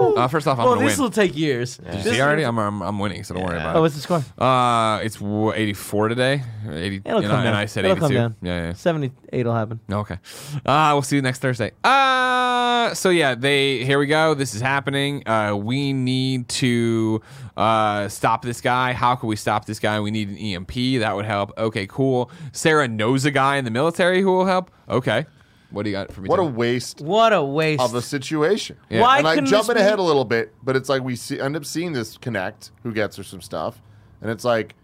Uh, 0.02 0.28
first 0.28 0.48
off, 0.48 0.58
I'm 0.60 0.66
well, 0.66 0.76
gonna 0.76 0.88
this 0.88 0.98
win. 0.98 1.04
will 1.04 1.12
take 1.12 1.38
years. 1.38 1.78
Did 1.78 1.86
you 1.96 2.02
This- 2.04 2.14
see 2.16 2.22
already? 2.22 2.44
I'm, 2.44 2.58
I'm 2.58 2.82
I'm 2.82 3.00
winning, 3.00 3.24
so 3.24 3.34
don't 3.36 3.44
worry 3.44 3.56
Yeah. 3.58 3.62
about 3.62 3.76
Oh, 3.76 3.80
it. 3.80 3.82
what's 3.84 3.96
the 3.96 4.02
score? 4.02 4.24
Uh, 4.38 5.00
it's 5.04 5.18
w- 5.18 5.54
84 5.54 6.08
today. 6.10 6.42
80. 6.70 7.02
It'll 7.06 7.18
and, 7.20 7.28
come 7.28 7.32
I, 7.32 7.38
down. 7.38 7.48
and 7.48 7.56
I 7.56 7.66
said 7.66 7.86
It'll 7.86 7.98
82. 7.98 8.08
come 8.08 8.14
down. 8.16 8.36
Yeah, 8.42 8.68
yeah. 8.68 8.74
Seventy-eight 8.74 9.46
will 9.46 9.54
happen. 9.56 9.80
Okay. 9.92 10.18
Uh, 10.66 10.90
we'll 10.94 11.02
see 11.02 11.16
you 11.18 11.22
next 11.22 11.40
Thursday. 11.40 11.72
Uh, 11.84 12.94
so 12.94 13.10
yeah, 13.10 13.36
they 13.36 13.84
here 13.86 14.00
we 14.00 14.08
go. 14.08 14.34
This 14.34 14.56
is 14.56 14.62
happening. 14.62 15.28
Uh, 15.28 15.56
we 15.56 15.94
need 15.94 16.48
to 16.50 17.22
uh, 17.60 18.08
stop 18.08 18.42
this 18.44 18.62
guy. 18.62 18.94
How 18.94 19.16
can 19.16 19.28
we 19.28 19.36
stop 19.36 19.66
this 19.66 19.80
guy? 19.80 20.00
We 20.00 20.12
need 20.12 20.30
an 20.30 20.38
EMP. 20.38 21.02
That 21.02 21.16
would 21.16 21.26
help. 21.26 21.52
Okay, 21.58 21.86
cool. 21.88 22.32
Sarah 22.54 22.88
knows 22.88 23.26
a 23.26 23.32
guy 23.32 23.58
in 23.58 23.66
the 23.66 23.72
military 23.72 24.22
who 24.22 24.32
will 24.32 24.46
help. 24.46 24.72
Okay. 24.88 25.26
What 25.72 25.84
do 25.84 25.90
you 25.90 25.96
got 25.96 26.12
for 26.12 26.22
me? 26.22 26.30
What 26.30 26.40
a 26.40 26.44
Tim? 26.44 26.56
waste 26.56 27.02
What 27.02 27.34
a 27.34 27.44
waste. 27.44 27.82
of 27.82 27.92
the 27.92 28.02
situation. 28.02 28.78
Yeah. 28.90 29.02
Why 29.02 29.18
and 29.18 29.26
like 29.26 29.36
couldn't 29.36 29.50
jumping 29.50 29.76
this 29.76 29.84
be- 29.84 29.88
ahead 29.88 30.00
a 30.00 30.04
little 30.04 30.26
bit, 30.26 30.54
but 30.64 30.76
it's 30.76 30.90
like 30.90 31.04
we 31.04 31.16
see, 31.16 31.40
end 31.40 31.56
up 31.56 31.66
seeing 31.66 31.92
this 31.94 32.18
connect 32.18 32.72
who 32.84 32.92
gets 32.94 33.18
her 33.18 33.24
some 33.24 33.42
stuff, 33.42 33.82
and 34.22 34.32
it's 34.32 34.44
like, 34.46 34.76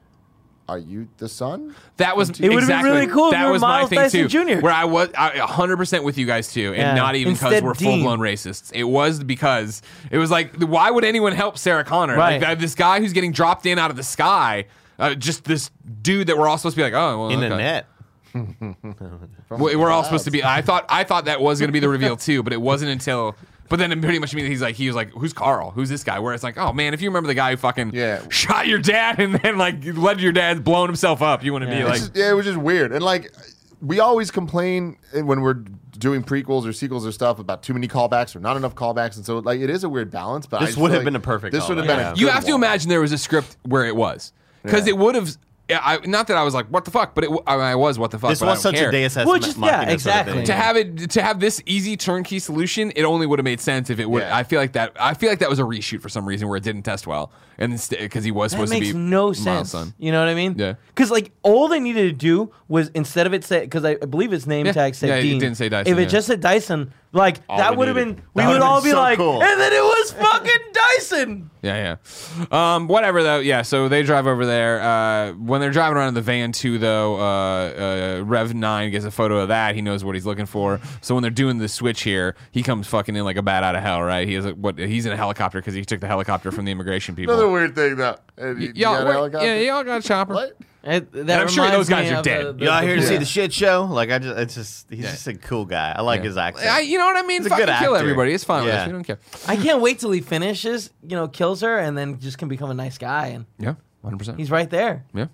are 0.67 0.77
you 0.79 1.07
the 1.17 1.29
son? 1.29 1.75
That 1.97 2.17
was 2.17 2.29
It 2.29 2.33
would've 2.39 2.49
been 2.49 2.59
exactly, 2.59 2.91
really 2.91 3.07
cool 3.07 3.25
if 3.27 3.31
That 3.33 3.41
you 3.41 3.45
were 3.47 3.51
was 3.53 3.61
my 3.61 3.67
Miles 3.79 3.89
thing 3.89 3.99
Dyson 3.99 4.27
too. 4.27 4.55
Jr.. 4.55 4.61
Where 4.61 4.73
I 4.73 4.85
was 4.85 5.09
I, 5.17 5.31
100% 5.31 6.03
with 6.03 6.17
you 6.17 6.25
guys 6.25 6.51
too, 6.51 6.69
and 6.69 6.77
Yeah. 6.77 6.93
not 6.95 7.15
even 7.15 7.33
because 7.33 7.61
we're 7.61 7.73
full 7.75 7.97
blown 7.99 8.19
racists. 8.19 8.71
It 8.73 8.83
was 8.85 9.23
because 9.23 9.81
it 10.09 10.17
was 10.17 10.31
like, 10.31 10.55
why 10.61 10.89
would 10.89 11.03
anyone 11.03 11.33
help 11.33 11.57
Sarah 11.57 11.83
Connor? 11.83 12.15
Right. 12.17 12.41
Like 12.41 12.59
this 12.59 12.73
guy 12.75 12.99
who's 12.99 13.13
getting 13.13 13.31
dropped 13.31 13.65
in 13.65 13.77
out 13.77 13.91
of 13.91 13.97
the 13.97 14.03
sky. 14.03 14.65
Uh, 14.97 15.13
just 15.13 15.43
this 15.43 15.69
dude 16.01 16.27
that 16.27 16.37
we're 16.37 16.47
all 16.47 16.57
supposed 16.57 16.75
to 16.75 16.79
be 16.79 16.83
like, 16.83 16.93
oh, 16.93 17.19
well, 17.19 17.29
in 17.29 17.43
okay. 17.43 17.53
a 17.53 17.57
net. 17.57 17.85
We- 19.49 19.75
We're 19.75 19.91
all 19.91 20.03
supposed 20.03 20.25
to 20.25 20.31
be. 20.31 20.43
I 20.43 20.61
thought 20.61 20.85
I 20.89 21.03
thought 21.03 21.25
that 21.25 21.41
was 21.41 21.59
going 21.59 21.67
to 21.69 21.73
be 21.73 21.79
the 21.79 21.89
reveal 21.89 22.17
too, 22.17 22.43
but 22.43 22.53
it 22.53 22.61
wasn't 22.61 22.91
until. 22.91 23.35
But 23.67 23.79
then 23.79 23.91
it 23.91 23.99
pretty 24.01 24.19
much 24.19 24.31
immediately 24.33 24.53
he's 24.53 24.61
like, 24.61 24.75
he 24.75 24.87
was 24.87 24.95
like, 24.95 25.11
"Who's 25.11 25.33
Carl? 25.33 25.71
Who's 25.71 25.89
this 25.89 26.03
guy?" 26.03 26.19
Where 26.19 26.33
it's 26.33 26.43
like, 26.43 26.57
"Oh 26.57 26.71
man, 26.71 26.93
if 26.93 27.01
you 27.01 27.09
remember 27.09 27.27
the 27.27 27.33
guy 27.33 27.51
who 27.51 27.57
fucking 27.57 27.91
Yeah. 27.95 28.21
shot 28.29 28.67
your 28.67 28.79
dad 28.79 29.19
and 29.19 29.35
then 29.35 29.57
like 29.57 29.77
led 29.83 30.21
your 30.21 30.31
dad 30.31 30.63
blowing 30.63 30.87
himself 30.87 31.21
up, 31.21 31.43
you 31.43 31.51
want 31.51 31.63
to 31.65 31.69
be 31.71 31.77
Yeah. 31.77 31.85
like, 31.85 31.99
just- 31.99 32.15
yeah, 32.15 32.29
it 32.29 32.33
was 32.33 32.45
just 32.45 32.57
weird. 32.59 32.91
And 32.91 33.03
like, 33.03 33.31
we 33.81 33.99
always 33.99 34.29
complain 34.31 34.97
when 35.13 35.41
we're 35.41 35.63
doing 35.97 36.23
prequels 36.23 36.67
or 36.67 36.73
sequels 36.73 37.05
or 37.07 37.11
stuff 37.11 37.39
about 37.39 37.63
too 37.63 37.73
many 37.73 37.87
callbacks 37.87 38.35
or 38.35 38.39
not 38.39 38.55
enough 38.57 38.75
callbacks. 38.75 39.15
And 39.15 39.25
so, 39.25 39.39
like, 39.39 39.59
it 39.61 39.69
is 39.69 39.83
a 39.83 39.89
weird 39.89 40.11
balance. 40.11 40.45
But 40.45 40.59
This 40.59 40.69
just 40.69 40.77
would 40.79 40.89
feel 40.91 40.99
have 40.99 41.05
been 41.05 41.15
a 41.15 41.19
perfect 41.19 41.53
This 41.53 41.67
would 41.69 41.77
have 41.77 41.87
been. 41.87 41.99
Yeah. 41.99 42.11
A 42.11 42.15
you 42.15 42.27
have 42.27 42.45
to 42.45 42.53
imagine 42.53 42.89
there 42.89 43.01
was 43.01 43.11
a 43.13 43.17
script 43.17 43.57
where 43.63 43.85
it 43.85 43.95
was 43.95 44.31
because 44.63 44.85
Yeah. 44.87 44.93
it 44.93 44.97
would 44.97 45.15
have. 45.15 45.29
I, 45.69 45.97
not 46.05 46.27
that 46.27 46.37
I 46.37 46.43
was 46.43 46.53
like, 46.53 46.67
"What 46.67 46.85
the 46.85 46.91
fuck," 46.91 47.15
but 47.15 47.23
it, 47.23 47.27
w- 47.27 47.43
I, 47.47 47.55
I 47.55 47.75
was, 47.75 47.97
"What 47.97 48.11
the 48.11 48.19
fuck." 48.19 48.29
This 48.29 48.39
but 48.39 48.47
I 48.47 48.51
was 48.51 48.61
don't 48.63 48.73
such 48.73 48.79
care. 48.79 48.89
a 48.89 48.91
Deus 48.91 49.17
Ex 49.17 49.25
Well, 49.27 49.39
just- 49.39 49.57
Machina 49.57 49.65
yeah, 49.71 49.79
sort 49.79 49.87
of 49.87 49.93
exactly. 49.93 50.33
thing. 50.33 50.45
to 50.45 50.53
have 50.53 50.77
it 50.77 51.09
to 51.11 51.21
have 51.23 51.39
this 51.39 51.61
easy 51.65 51.97
turnkey 51.97 52.37
solution, 52.39 52.91
it 52.95 53.03
only 53.03 53.25
would 53.25 53.39
have 53.39 53.43
made 53.43 53.59
sense 53.59 53.89
if 53.89 53.99
it 53.99 54.07
would. 54.09 54.21
Yeah. 54.21 54.35
I 54.37 54.43
feel 54.43 54.59
like 54.59 54.73
that. 54.73 54.91
I 54.99 55.15
feel 55.15 55.29
like 55.29 55.39
that 55.39 55.49
was 55.49 55.57
a 55.59 55.63
reshoot 55.63 56.01
for 56.01 56.09
some 56.09 56.25
reason 56.27 56.47
where 56.47 56.57
it 56.57 56.63
didn't 56.63 56.83
test 56.83 57.07
well, 57.07 57.31
and 57.57 57.71
because 57.89 58.23
he 58.23 58.29
was 58.31 58.51
That 58.51 58.57
supposed 58.57 58.71
makes 58.73 58.87
to 58.89 58.93
be 58.93 58.99
no 58.99 59.25
Miles' 59.27 59.39
sense. 59.43 59.71
son. 59.71 59.93
You 59.97 60.11
know 60.11 60.19
what 60.19 60.29
I 60.29 60.35
mean? 60.35 60.53
Yeah. 60.55 60.75
Because 60.89 61.09
like 61.09 61.31
all 61.41 61.67
they 61.67 61.79
needed 61.79 62.03
to 62.11 62.13
do 62.15 62.51
was 62.67 62.89
instead 62.89 63.25
of 63.25 63.33
it 63.33 63.43
say 63.43 63.61
because 63.61 63.83
I, 63.85 63.91
I 64.01 64.05
believe 64.05 64.33
its 64.33 64.45
name 64.45 64.67
Yeah. 64.67 64.73
tag 64.73 64.93
said 64.93 65.09
Yeah, 65.09 65.15
it 65.15 65.21
Dean. 65.23 65.39
didn't 65.39 65.57
say 65.57 65.69
Dyson, 65.69 65.91
If 65.91 65.97
it 65.97 66.01
yeah. 66.03 66.07
just 66.09 66.27
said 66.27 66.41
Dyson, 66.41 66.93
like 67.15 67.37
All 67.49 67.57
that 67.57 67.71
we 67.71 67.77
would 67.77 67.87
have 67.87 67.97
needed. 67.97 68.17
been. 68.17 68.25
We 68.33 68.41
That 68.41 68.47
would 68.47 68.53
would've 68.53 68.63
all 68.67 68.81
been 68.81 68.91
be 68.91 68.91
so 68.91 68.97
like, 68.97 69.17
cool. 69.17 69.41
and 69.41 69.59
then 69.59 69.73
it 69.73 69.81
was 69.83 70.11
fucking 70.19 70.59
Dyson. 70.73 71.49
Yeah, 71.61 71.97
yeah. 72.51 72.75
Um, 72.75 72.87
whatever 72.87 73.23
though. 73.23 73.39
Yeah. 73.39 73.61
So 73.63 73.89
they 73.89 74.03
drive 74.03 74.27
over 74.27 74.45
there. 74.45 74.81
Uh, 74.81 75.33
when 75.33 75.61
they're 75.61 75.71
driving 75.71 75.97
around 75.97 76.09
in 76.09 76.13
the 76.13 76.21
van 76.21 76.51
too, 76.51 76.77
though, 76.77 77.15
uh, 77.15 78.19
uh, 78.19 78.23
Rev 78.25 78.53
Nine 78.53 78.91
gets 78.91 79.05
a 79.05 79.11
photo 79.11 79.39
of 79.39 79.47
that. 79.47 79.73
He 79.75 79.81
knows 79.81 80.03
what 80.03 80.13
he's 80.15 80.25
looking 80.25 80.45
for. 80.45 80.79
So 81.01 81.15
when 81.15 81.21
they're 81.21 81.31
doing 81.31 81.57
the 81.57 81.67
switch 81.69 82.03
here, 82.03 82.35
he 82.51 82.61
comes 82.61 82.85
fucking 82.87 83.15
in 83.15 83.23
like 83.23 83.37
a 83.37 83.41
bat 83.41 83.63
out 83.63 83.75
of 83.75 83.81
hell, 83.81 84.01
right? 84.03 84.27
He 84.27 84.35
is 84.35 84.45
a, 84.45 84.53
what? 84.53 84.77
He's 84.77 85.05
in 85.05 85.11
a 85.11 85.17
helicopter 85.17 85.59
because 85.59 85.73
he 85.73 85.83
took 85.85 86.01
the 86.01 86.07
helicopter 86.07 86.51
from 86.51 86.65
the 86.65 86.71
immigration 86.71 87.15
people. 87.15 87.33
Another 87.33 87.49
weird 87.49 87.73
thing, 87.75 87.95
though. 87.95 88.17
And 88.37 88.61
you- 88.61 88.67
you 88.69 88.73
y'all, 88.83 88.97
got 88.99 89.05
wait, 89.07 89.13
helicopter? 89.13 89.47
yeah, 89.47 89.55
y'all 89.73 89.83
got 89.83 90.03
a 90.03 90.07
chopper. 90.07 90.33
What? 90.33 90.57
It, 90.85 91.11
that 91.25 91.41
I'm 91.41 91.47
sure 91.47 91.69
those 91.71 91.89
guys 91.89 92.11
are 92.11 92.21
dead. 92.21 92.45
the- 92.45 92.53
the- 92.53 92.65
Y'all 92.65 92.81
here 92.81 92.95
to 92.95 93.01
the- 93.01 93.07
see 93.07 93.17
the 93.17 93.25
shit 93.25 93.51
show? 93.51 93.85
Like 93.89 94.11
I 94.11 94.19
just, 94.19 94.37
it's 94.37 94.53
just 94.55 94.87
he's 94.89 94.99
Yeah. 95.03 95.11
just 95.11 95.27
a 95.27 95.33
cool 95.33 95.65
guy. 95.65 95.93
I 95.97 96.01
like 96.01 96.19
Yeah. 96.21 96.25
his 96.27 96.37
accent. 96.37 96.69
I, 96.71 96.79
you 96.81 96.97
know 96.99 97.05
what 97.05 97.17
I 97.17 97.23
mean? 97.23 97.39
He's 97.41 97.47
a 97.47 97.49
Fucking 97.49 97.65
good 97.65 97.75
kill 97.79 97.93
actor. 97.95 98.03
everybody. 98.03 98.33
It's 98.33 98.43
fine 98.43 98.63
with 98.65 98.73
Yeah. 98.73 98.81
us. 98.81 98.87
We 98.87 98.93
don't 98.93 99.03
care. 99.03 99.17
I 99.47 99.55
can't 99.55 99.81
wait 99.81 99.97
till 99.99 100.11
he 100.11 100.21
finishes. 100.21 100.91
You 101.01 101.15
know, 101.15 101.27
kills 101.27 101.61
her, 101.61 101.77
and 101.79 101.97
then 101.97 102.19
just 102.19 102.37
can 102.37 102.47
become 102.47 102.69
a 102.69 102.73
nice 102.75 102.97
guy, 102.99 103.27
and 103.27 103.45
Yeah, 103.57 103.73
hundred 104.05 104.17
percent. 104.17 104.39
he's 104.39 104.49
right 104.51 104.69
there. 104.69 105.05
Yeah. 105.13 105.27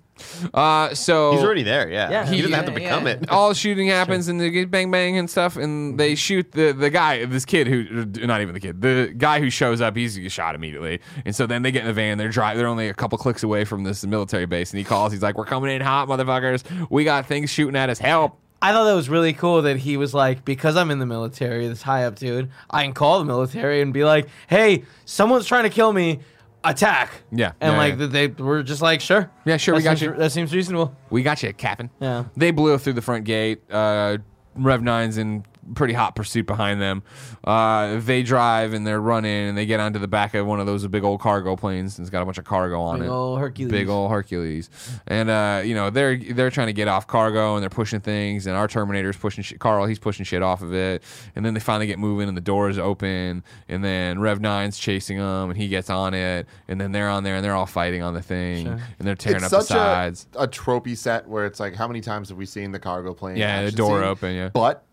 Uh, 0.52 0.94
so 0.94 1.32
He's 1.32 1.42
already 1.42 1.62
there. 1.62 1.88
Yeah, 1.88 2.10
Yeah, 2.10 2.26
he 2.26 2.36
doesn't 2.36 2.50
yeah, 2.50 2.56
have 2.56 2.66
to 2.66 2.72
become 2.72 3.06
yeah. 3.06 3.12
it. 3.14 3.30
all 3.30 3.48
the 3.48 3.54
shooting 3.54 3.88
happens 3.88 4.28
and 4.28 4.40
they 4.40 4.50
get 4.50 4.70
bang 4.70 4.90
bang 4.90 5.16
and 5.16 5.28
stuff 5.28 5.56
and 5.56 5.98
they 5.98 6.14
shoot 6.14 6.52
the 6.52 6.72
the 6.72 6.90
guy 6.90 7.24
this 7.24 7.44
kid 7.44 7.66
who 7.66 8.04
not 8.26 8.40
even 8.40 8.54
the 8.54 8.60
kid 8.60 8.80
the 8.82 9.12
guy 9.16 9.40
who 9.40 9.50
shows 9.50 9.80
up 9.80 9.96
he's 9.96 10.18
shot 10.32 10.54
immediately 10.54 11.00
and 11.24 11.34
so 11.34 11.46
then 11.46 11.62
they 11.62 11.70
get 11.72 11.80
in 11.80 11.86
the 11.86 11.92
van 11.92 12.18
they're 12.18 12.28
driving 12.28 12.58
they're 12.58 12.68
only 12.68 12.88
a 12.88 12.94
couple 12.94 13.16
clicks 13.18 13.42
away 13.42 13.64
from 13.64 13.84
this 13.84 14.04
military 14.04 14.46
base 14.46 14.70
and 14.70 14.78
he 14.78 14.84
calls 14.84 15.12
he's 15.12 15.22
like 15.22 15.36
we're 15.36 15.44
coming 15.44 15.74
in 15.74 15.80
hot 15.80 16.08
motherfuckers 16.08 16.62
we 16.90 17.04
got 17.04 17.26
things 17.26 17.50
shooting 17.50 17.76
at 17.76 17.88
us 17.90 17.98
help 17.98 18.38
I 18.64 18.70
thought 18.70 18.84
that 18.84 18.94
was 18.94 19.08
really 19.08 19.32
cool 19.32 19.62
that 19.62 19.78
he 19.78 19.96
was 19.96 20.14
like, 20.14 20.44
because 20.44 20.76
I'm 20.76 20.92
in 20.92 21.00
the 21.00 21.06
military, 21.06 21.66
this 21.66 21.82
high 21.82 22.04
up 22.04 22.14
dude, 22.14 22.48
I 22.70 22.84
can 22.84 22.94
call 22.94 23.18
the 23.18 23.24
military 23.24 23.80
and 23.80 23.92
be 23.92 24.04
like, 24.04 24.28
hey, 24.46 24.84
someone's 25.04 25.46
trying 25.46 25.64
to 25.64 25.68
kill 25.68 25.92
me, 25.92 26.20
attack. 26.64 27.10
Yeah, 27.30 27.52
And 27.60 27.72
yeah, 27.72 27.78
like 27.78 27.98
yeah. 27.98 28.06
they 28.06 28.26
were 28.28 28.62
just 28.62 28.82
like, 28.82 29.00
sure. 29.00 29.30
Yeah, 29.44 29.56
sure, 29.56 29.74
we 29.74 29.82
got 29.82 30.00
you. 30.00 30.12
That 30.14 30.32
seems 30.32 30.54
reasonable. 30.54 30.94
we 31.10 31.22
got 31.22 31.42
you 31.42 31.52
captain 31.52 31.90
Yeah. 32.00 32.24
they 32.36 32.50
blew 32.50 32.76
through 32.78 32.92
the 32.94 33.02
front 33.02 33.24
gate 33.24 33.60
uh 33.70 34.18
rev 34.54 34.80
9's 34.82 35.16
in 35.18 35.44
pretty 35.74 35.94
hot 35.94 36.16
pursuit 36.16 36.46
behind 36.46 36.80
them 36.80 37.02
uh 37.44 37.98
they 38.00 38.22
drive 38.22 38.72
and 38.72 38.86
they're 38.86 39.00
running 39.00 39.48
and 39.48 39.56
they 39.56 39.64
get 39.66 39.78
onto 39.80 39.98
the 39.98 40.08
back 40.08 40.34
of 40.34 40.46
one 40.46 40.58
of 40.60 40.66
those 40.66 40.86
big 40.88 41.04
old 41.04 41.20
cargo 41.20 41.54
planes 41.56 41.98
and 41.98 42.04
it's 42.04 42.10
got 42.10 42.20
a 42.22 42.24
bunch 42.24 42.38
of 42.38 42.44
cargo 42.44 42.80
on 42.80 42.98
Big 42.98 43.06
it 43.08 43.10
ol' 43.10 43.36
Hercules. 43.36 43.70
big 43.70 43.88
old 43.88 44.10
Hercules, 44.10 44.70
and 45.06 45.30
uh, 45.30 45.62
you 45.64 45.74
know 45.74 45.90
they're 45.90 46.16
they're 46.16 46.50
trying 46.50 46.66
to 46.66 46.72
get 46.72 46.88
off 46.88 47.06
cargo 47.06 47.54
and 47.54 47.62
they're 47.62 47.70
pushing 47.70 48.00
things, 48.00 48.46
and 48.46 48.56
our 48.56 48.66
Terminator's 48.68 49.16
pushing 49.16 49.42
shit. 49.44 49.58
Carl, 49.60 49.86
he's 49.86 49.98
pushing 49.98 50.24
shit 50.24 50.42
off 50.42 50.62
of 50.62 50.72
it, 50.74 51.02
and 51.36 51.44
then 51.44 51.54
they 51.54 51.60
finally 51.60 51.86
get 51.86 51.98
moving, 51.98 52.28
and 52.28 52.36
the 52.36 52.40
doors 52.42 52.78
open, 52.78 53.42
and 53.68 53.84
then 53.84 54.18
Rev 54.20 54.40
9's 54.40 54.78
chasing 54.78 55.18
them, 55.18 55.50
and 55.50 55.56
he 55.58 55.68
gets 55.68 55.90
on 55.90 56.14
it, 56.14 56.46
and 56.68 56.80
then 56.80 56.92
they're 56.92 57.08
on 57.08 57.22
there, 57.24 57.36
and 57.36 57.44
they're 57.44 57.54
all 57.54 57.66
fighting 57.66 58.02
on 58.02 58.14
the 58.14 58.22
thing, 58.22 58.66
Sure. 58.66 58.78
and 58.98 59.08
they're 59.08 59.14
tearing 59.14 59.42
It's 59.44 59.52
up 59.52 59.60
the 59.60 59.66
sides. 59.66 60.26
a, 60.36 60.42
a 60.44 60.48
tropey 60.48 60.96
set 60.96 61.28
where 61.28 61.46
it's 61.46 61.60
like, 61.60 61.74
how 61.74 61.86
many 61.86 62.00
times 62.00 62.28
have 62.30 62.38
we 62.38 62.46
seen 62.46 62.72
the 62.72 62.78
cargo 62.80 63.14
plane? 63.14 63.36
Yeah, 63.36 63.64
the 63.64 63.72
door 63.72 64.00
scene? 64.00 64.08
open, 64.08 64.34
yeah. 64.34 64.48
But 64.52 64.84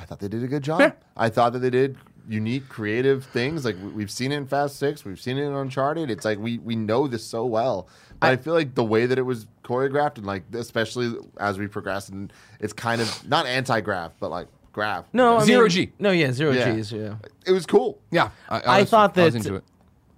I 0.00 0.04
thought 0.04 0.18
they 0.18 0.28
did 0.28 0.42
a 0.42 0.48
good 0.48 0.62
job. 0.62 0.80
Yeah. 0.80 0.92
I 1.16 1.28
thought 1.28 1.52
that 1.52 1.58
they 1.60 1.70
did 1.70 1.96
unique, 2.28 2.68
creative 2.68 3.24
things. 3.26 3.64
Like 3.64 3.76
we- 3.82 3.90
we've 3.90 4.10
seen 4.10 4.32
it 4.32 4.36
in 4.36 4.46
Fast 4.46 4.76
Six, 4.76 5.04
we've 5.04 5.20
seen 5.20 5.36
it 5.38 5.42
in 5.42 5.52
Uncharted. 5.52 6.10
It's 6.10 6.24
like 6.24 6.38
we 6.38 6.58
we 6.58 6.74
know 6.76 7.06
this 7.06 7.24
so 7.24 7.44
well. 7.44 7.88
But 8.20 8.30
I, 8.32 8.36
feel 8.36 8.52
like 8.54 8.74
the 8.74 8.84
way 8.84 9.06
that 9.06 9.18
it 9.18 9.22
was 9.22 9.46
choreographed, 9.64 10.18
and 10.18 10.26
like 10.26 10.42
especially 10.54 11.14
as 11.38 11.58
we 11.58 11.66
progress, 11.66 12.08
and 12.08 12.32
it's 12.60 12.72
kind 12.74 13.00
of 13.00 13.28
not 13.28 13.46
anti-graph, 13.46 14.12
but 14.20 14.30
like 14.30 14.46
graph. 14.72 15.04
No, 15.12 15.38
I 15.38 15.44
Zero 15.44 15.62
mean- 15.62 15.70
G. 15.70 15.92
No, 15.98 16.10
yeah, 16.10 16.30
zero 16.32 16.52
Yeah. 16.52 16.72
G's. 16.74 16.92
Yeah. 16.92 17.14
it 17.46 17.52
was 17.52 17.66
cool. 17.66 17.98
Yeah, 18.10 18.30
I, 18.48 18.60
I 18.60 18.80
was- 18.80 18.90
thought 18.90 19.16
I 19.18 19.24
was 19.24 19.32
that- 19.34 19.38
into 19.46 19.54
it. 19.56 19.64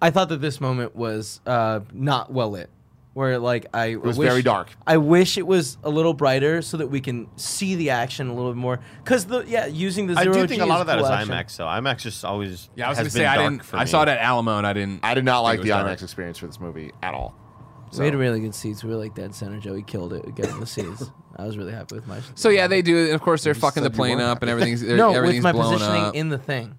I 0.00 0.10
thought 0.10 0.28
that 0.30 0.40
this 0.40 0.60
moment 0.60 0.96
was 0.96 1.40
uh, 1.46 1.80
not 1.92 2.32
well 2.32 2.50
lit. 2.50 2.68
Where 3.14 3.38
like 3.38 3.66
I 3.74 3.86
it 3.86 4.02
was 4.02 4.16
very 4.16 4.42
dark. 4.42 4.68
I 4.86 4.96
wish 4.96 5.36
it 5.36 5.46
was 5.46 5.76
a 5.84 5.90
little 5.90 6.14
brighter 6.14 6.62
so 6.62 6.78
that 6.78 6.86
we 6.86 7.00
can 7.00 7.28
see 7.36 7.74
the 7.74 7.90
action 7.90 8.28
a 8.28 8.34
little 8.34 8.52
bit 8.52 8.58
more. 8.58 8.80
Because 9.04 9.26
the 9.26 9.44
yeah, 9.46 9.66
using 9.66 10.06
the 10.06 10.14
zero 10.14 10.34
I 10.34 10.40
do 10.40 10.46
think 10.46 10.62
a 10.62 10.66
lot 10.66 10.80
of 10.80 10.86
that 10.86 10.96
cool 10.96 11.04
is 11.04 11.10
action. 11.10 11.34
IMAX. 11.34 11.50
So 11.50 11.64
IMAX 11.66 11.98
just 11.98 12.24
always 12.24 12.70
Yeah, 12.74 12.86
I 12.86 12.88
was 12.88 12.98
has 12.98 13.08
gonna 13.08 13.10
say 13.10 13.26
I 13.26 13.36
didn't. 13.36 13.74
I 13.74 13.84
saw 13.84 14.02
it 14.02 14.08
at 14.08 14.18
Alamo 14.18 14.56
and 14.56 14.66
I 14.66 14.72
didn't. 14.72 15.00
I 15.04 15.12
did 15.14 15.24
not 15.26 15.40
like 15.40 15.60
the 15.60 15.68
dark. 15.68 15.86
IMAX 15.86 16.02
experience 16.02 16.38
for 16.38 16.46
this 16.46 16.58
movie 16.58 16.90
at 17.02 17.12
all. 17.12 17.36
So. 17.90 17.98
We 17.98 18.06
had 18.06 18.14
really 18.14 18.40
good 18.40 18.54
seats. 18.54 18.82
We 18.82 18.88
were 18.88 18.96
like 18.96 19.14
dead 19.14 19.34
center. 19.34 19.58
Joey 19.60 19.82
killed 19.82 20.14
it 20.14 20.34
getting 20.34 20.58
the 20.58 20.66
seats. 20.66 21.10
I 21.36 21.44
was 21.44 21.58
really 21.58 21.72
happy 21.72 21.94
with 21.94 22.06
my. 22.06 22.20
So 22.34 22.48
yeah, 22.48 22.66
they 22.66 22.80
do. 22.80 22.96
And 23.04 23.10
of 23.14 23.20
course, 23.20 23.44
they're 23.44 23.54
fucking 23.54 23.82
the 23.82 23.90
plane 23.90 24.18
up 24.20 24.40
and 24.40 24.48
happy. 24.48 24.62
everything's 24.62 24.80
they're- 24.86 24.96
no, 24.96 25.08
with 25.08 25.18
everything's 25.18 25.42
my 25.44 25.52
blown 25.52 25.74
positioning 25.74 26.02
up. 26.02 26.14
in 26.14 26.30
the 26.30 26.38
thing. 26.38 26.76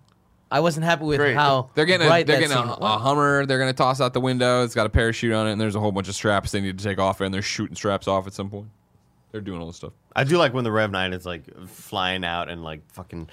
I 0.54 0.60
wasn't 0.60 0.86
happy 0.86 1.04
with 1.04 1.18
Great. 1.18 1.34
how 1.34 1.72
They're 1.74 1.86
getting 1.86 2.06
a, 2.06 2.10
they're 2.24 2.40
getting 2.40 2.56
a, 2.56 2.62
a. 2.62 2.98
Hummer. 3.00 3.44
They're 3.48 3.58
gonna 3.58 3.74
toss 3.74 4.00
out 4.00 4.14
the 4.14 4.22
window. 4.22 4.64
It's 4.64 4.76
got 4.76 4.86
a 4.86 4.90
parachute 4.90 5.34
on 5.34 5.48
it, 5.48 5.54
and 5.54 5.60
there's 5.60 5.74
a 5.74 5.80
whole 5.80 5.92
bunch 5.92 6.08
of 6.10 6.14
straps 6.14 6.52
they 6.52 6.62
need 6.62 6.78
to 6.78 6.84
take 6.84 7.00
off, 7.00 7.22
and 7.22 7.34
they're 7.34 7.42
shooting 7.42 7.76
straps 7.76 8.08
off 8.08 8.28
at 8.28 8.34
some 8.34 8.52
point. 8.52 8.68
They're 9.32 9.42
doing 9.42 9.60
all 9.60 9.66
this 9.66 9.78
stuff. 9.78 9.94
I 10.16 10.26
do 10.26 10.38
like 10.38 10.54
when 10.54 10.64
the 10.64 10.72
Rev 10.72 10.92
Nine 10.92 11.12
is 11.12 11.26
like 11.26 11.46
flying 11.68 12.24
out 12.24 12.52
and 12.52 12.64
like 12.64 12.88
fucking 12.92 13.30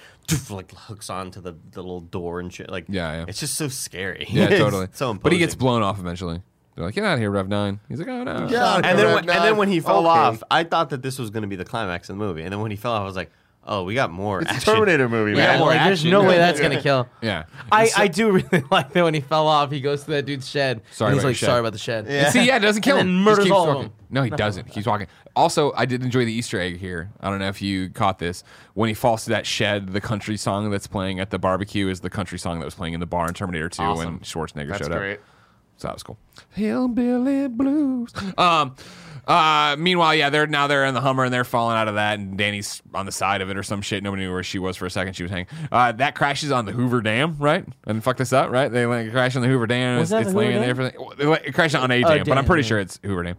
like 0.49 0.75
hooks 0.75 1.11
onto 1.11 1.41
the, 1.41 1.55
the 1.73 1.81
little 1.83 1.99
door 1.99 2.39
and 2.39 2.51
shit. 2.51 2.71
Like 2.71 2.85
Yeah, 2.89 3.19
yeah. 3.19 3.25
it's 3.27 3.39
just 3.39 3.53
so 3.53 3.67
scary. 3.67 4.25
Yeah, 4.27 4.47
totally. 4.57 4.87
so 4.91 5.13
but 5.13 5.31
he 5.31 5.37
gets 5.37 5.53
blown 5.53 5.83
off 5.83 5.99
eventually. 5.99 6.41
They're 6.73 6.85
like, 6.85 6.95
"Get 6.95 7.03
out 7.03 7.13
of 7.13 7.19
here, 7.19 7.29
Rev 7.29 7.49
Nine. 7.49 7.79
He's 7.87 7.99
like, 7.99 8.07
"Oh 8.07 8.23
no." 8.23 8.47
Yeah, 8.49 8.77
And 8.77 8.97
then, 8.97 9.13
when, 9.13 9.29
and 9.29 9.43
then 9.43 9.57
when 9.57 9.67
he 9.67 9.79
fell 9.79 10.07
okay. 10.07 10.07
off, 10.07 10.41
I 10.49 10.63
thought 10.63 10.89
that 10.89 11.03
this 11.03 11.19
was 11.19 11.29
going 11.29 11.43
to 11.43 11.47
be 11.47 11.55
the 11.55 11.65
climax 11.65 12.09
of 12.09 12.17
the 12.17 12.23
movie. 12.23 12.41
And 12.41 12.51
then 12.51 12.61
when 12.61 12.71
he 12.71 12.77
fell 12.77 12.93
off, 12.93 13.01
I 13.03 13.05
was 13.05 13.15
like, 13.15 13.31
"Oh, 13.63 13.83
we 13.83 13.93
got 13.93 14.11
more 14.11 14.41
It's 14.41 14.51
a. 14.51 14.61
Terminator 14.61 15.07
movie, 15.09 15.31
We 15.31 15.37
man. 15.37 15.59
more 15.59 15.67
like, 15.69 15.79
there's 15.83 15.99
action. 15.99 16.11
no 16.11 16.23
way 16.23 16.37
that's 16.37 16.59
gonna 16.59 16.81
kill. 16.81 17.07
Yeah. 17.21 17.45
I, 17.71 17.85
so- 17.85 18.01
I 18.01 18.07
do 18.07 18.31
really 18.51 18.63
like 18.71 18.91
that 18.93 19.03
when 19.03 19.13
he 19.13 19.21
fell 19.21 19.47
off. 19.47 19.71
He 19.71 19.81
goes 19.81 20.03
to 20.05 20.11
that 20.11 20.25
dude's 20.25 20.49
shed. 20.49 20.81
Sorry 20.91 21.09
and 21.09 21.15
he's 21.15 21.23
about 21.23 21.29
like, 21.29 21.41
your 21.41 21.47
sorry 21.47 21.59
about 21.59 21.73
the 21.73 21.79
shed. 21.79 22.05
Yeah. 22.09 22.29
See, 22.31 22.45
yeah, 22.45 22.57
it 22.57 22.61
doesn't 22.61 22.81
kill 22.81 22.97
And 22.97 23.09
him. 23.09 23.23
murders 23.23 23.45
keeps 23.45 23.51
all 23.55 23.69
of 23.69 23.83
them. 23.83 23.93
No, 24.09 24.23
he 24.23 24.29
doesn't. 24.29 24.67
He 24.67 24.73
keeps 24.73 24.87
walking. 24.87 25.07
Also, 25.35 25.71
I 25.77 25.85
did 25.85 26.03
enjoy 26.03 26.25
the 26.25 26.33
Easter 26.33 26.59
egg 26.59 26.77
here. 26.77 27.09
I 27.21 27.29
don't 27.29 27.39
know 27.39 27.47
if 27.47 27.61
you 27.61 27.89
caught 27.89 28.19
this. 28.19 28.43
When 28.73 28.89
he 28.89 28.93
falls 28.93 29.23
to 29.23 29.29
that 29.29 29.45
shed, 29.45 29.93
the 29.93 30.01
country 30.01 30.35
song 30.35 30.69
that's 30.69 30.87
playing 30.87 31.19
at 31.21 31.29
the 31.29 31.39
barbecue 31.39 31.87
is 31.87 32.01
the 32.01 32.09
country 32.09 32.37
song 32.37 32.59
that 32.59 32.65
was 32.65 32.75
playing 32.75 32.93
in 32.95 32.99
the 32.99 33.05
bar 33.05 33.27
in 33.27 33.33
Terminator 33.33 33.69
2 33.69 33.83
when 33.95 34.19
Schwarzenegger 34.19 34.69
That's 34.69 34.81
showed 34.87 34.91
up. 34.91 35.19
So 35.77 35.87
that 35.87 35.93
was 35.93 36.03
cool. 36.03 36.17
Hillbilly 36.49 37.47
blues. 37.47 38.13
Um, 38.37 38.75
uh, 39.27 39.75
meanwhile, 39.77 40.15
yeah, 40.15 40.29
they're 40.31 40.47
now 40.47 40.65
they're 40.67 40.83
in 40.85 40.93
the 40.95 40.99
Hummer 41.01 41.23
and 41.23 41.33
they're 41.33 41.43
falling 41.43 41.77
out 41.77 41.87
of 41.87 41.93
that, 41.95 42.17
and 42.19 42.37
Dani's 42.37 42.81
on 42.93 43.05
the 43.05 43.11
side 43.11 43.41
of 43.41 43.49
it 43.51 43.55
or 43.57 43.61
some 43.63 43.81
shit. 43.81 44.03
Nobody 44.03 44.23
knew 44.23 44.33
where 44.33 44.43
she 44.43 44.57
was 44.59 44.75
for 44.75 44.87
a 44.87 44.89
second. 44.89 45.13
She 45.13 45.23
was 45.23 45.31
hanging. 45.31 45.47
Uh, 45.71 45.91
that 45.93 46.15
crashes 46.15 46.51
on 46.51 46.65
the 46.65 46.71
Hoover 46.71 47.01
Dam, 47.01 47.37
right? 47.37 47.63
And 47.85 48.03
fuck 48.03 48.17
this 48.17 48.33
up, 48.33 48.49
right? 48.49 48.67
They 48.69 48.85
like 48.87 49.11
crash 49.11 49.35
on 49.35 49.43
the 49.43 49.47
Hoover 49.47 49.67
Dam. 49.67 49.99
Was 49.99 50.11
it's 50.11 50.27
it's 50.27 50.35
laying 50.35 50.59
there 50.59 50.73
for. 50.75 50.83
The, 50.89 51.29
well, 51.29 51.39
it 51.43 51.53
crashed 51.53 51.75
on 51.75 51.91
a 51.91 52.03
Oh, 52.03 52.15
dam, 52.15 52.25
but 52.27 52.37
I'm 52.37 52.45
pretty 52.45 52.63
yeah. 52.63 52.67
sure 52.69 52.79
it's 52.79 52.99
Hoover 53.03 53.23
Dam. 53.23 53.37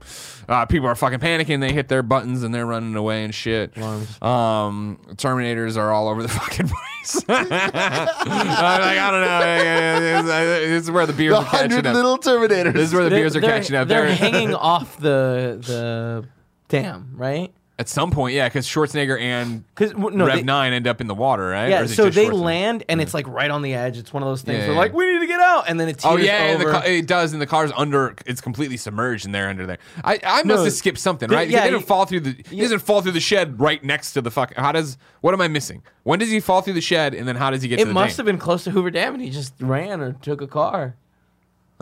Uh, 0.49 0.67
people 0.67 0.87
are 0.89 0.95
fucking 0.95 1.19
panicking. 1.19 1.61
They 1.61 1.73
hit 1.73 1.89
their 1.89 2.03
buttons 2.05 2.43
and 2.45 2.55
they're 2.55 2.67
running 2.67 2.95
away 2.95 3.25
and 3.25 3.35
shit. 3.35 3.77
Um, 3.77 4.99
Terminators 5.17 5.77
are 5.77 5.91
all 5.93 6.09
over 6.09 6.23
the 6.23 6.29
fucking 6.31 6.69
place. 6.69 7.25
I'm 7.29 7.49
like, 7.49 8.99
I 8.99 9.11
don't 9.11 10.25
know. 10.27 10.61
This 10.61 10.85
is 10.85 10.91
where 10.91 11.07
the 11.07 11.13
beer. 11.13 11.31
The 11.33 11.41
hundred 11.41 11.85
little 11.85 12.19
Terminators. 12.19 12.75
This 12.75 12.89
is 12.89 12.92
where 12.93 13.05
the 13.05 13.11
beers 13.11 13.37
are 13.37 13.41
catching 13.41 13.77
up. 13.77 13.89
They're 13.89 14.13
hanging 14.13 14.55
off 14.55 14.99
the 14.99 15.59
the 15.61 16.29
dam, 16.69 17.13
right? 17.15 17.53
At 17.79 17.89
some 17.89 18.11
point, 18.13 18.35
yeah, 18.35 18.49
because 18.49 18.67
Schwarzenegger 18.67 19.19
and 19.19 19.65
'Cause, 19.75 19.93
no, 19.95 20.27
Rev 20.27 20.37
they- 20.37 20.43
Nine 20.43 20.73
end 20.73 20.87
up 20.87 21.01
in 21.01 21.07
the 21.09 21.15
water, 21.15 21.49
right? 21.49 21.69
Yeah, 21.69 21.87
so 21.87 22.11
they 22.11 22.31
land 22.31 22.85
and 22.89 23.01
hmm. 23.01 23.03
it's 23.03 23.15
like 23.15 23.27
right 23.27 23.51
on 23.51 23.63
the 23.63 23.75
edge. 23.75 23.97
It's 23.97 24.13
one 24.13 24.23
of 24.23 24.29
those 24.29 24.43
things 24.43 24.59
Yeah, 24.59 24.67
where 24.67 24.75
yeah. 24.75 24.79
like 24.79 24.93
we 24.93 25.11
need 25.11 25.21
to 25.21 25.27
get 25.27 25.41
out, 25.41 25.65
and 25.69 25.81
then 25.81 25.89
it 25.89 25.99
teeters 25.99 26.05
Oh 26.05 26.17
yeah, 26.17 26.55
over. 26.55 26.71
car, 26.71 26.87
it 26.87 27.07
does, 27.07 27.33
and 27.33 27.41
the 27.43 27.47
car's 27.47 27.73
under. 27.75 28.15
It's 28.27 28.43
completely 28.43 28.77
submerged, 28.77 29.25
and 29.25 29.35
they're 29.35 29.49
under 29.49 29.67
there. 29.67 29.79
I, 30.05 30.21
I 30.23 30.37
must 30.43 30.47
No, 30.47 30.65
have 30.65 30.73
skipped 30.75 30.99
something, 30.99 31.29
right? 31.31 31.49
yeah, 31.49 31.65
he 31.65 31.71
you- 31.71 31.81
fall 31.81 32.05
through 32.05 32.21
the. 32.21 32.37
He 32.51 32.61
doesn't 32.61 32.81
fall 32.81 33.01
through 33.01 33.13
the 33.13 33.21
shed 33.21 33.59
right 33.59 33.83
next 33.83 34.13
to 34.13 34.21
the 34.21 34.31
fuck. 34.31 34.55
How 34.55 34.71
does? 34.71 34.99
What 35.23 35.33
am 35.35 35.41
I 35.41 35.49
missing? 35.49 35.83
When 36.05 36.19
does 36.19 36.31
he 36.31 36.41
fall 36.41 36.61
through 36.61 36.75
the 36.75 36.81
shed, 36.83 37.15
and 37.15 37.27
then 37.27 37.37
how 37.37 37.51
does 37.51 37.63
he 37.63 37.69
get 37.69 37.81
it 37.81 37.85
to 37.85 37.89
the 37.89 37.95
must 37.95 38.11
tank? 38.11 38.17
have 38.19 38.27
been 38.27 38.39
close 38.39 38.63
to 38.65 38.71
Hoover 38.71 38.91
Dam, 38.91 39.15
and 39.15 39.23
he 39.23 39.31
just 39.31 39.55
ran 39.61 40.01
or 40.03 40.13
took 40.13 40.41
a 40.43 40.47
car. 40.47 40.95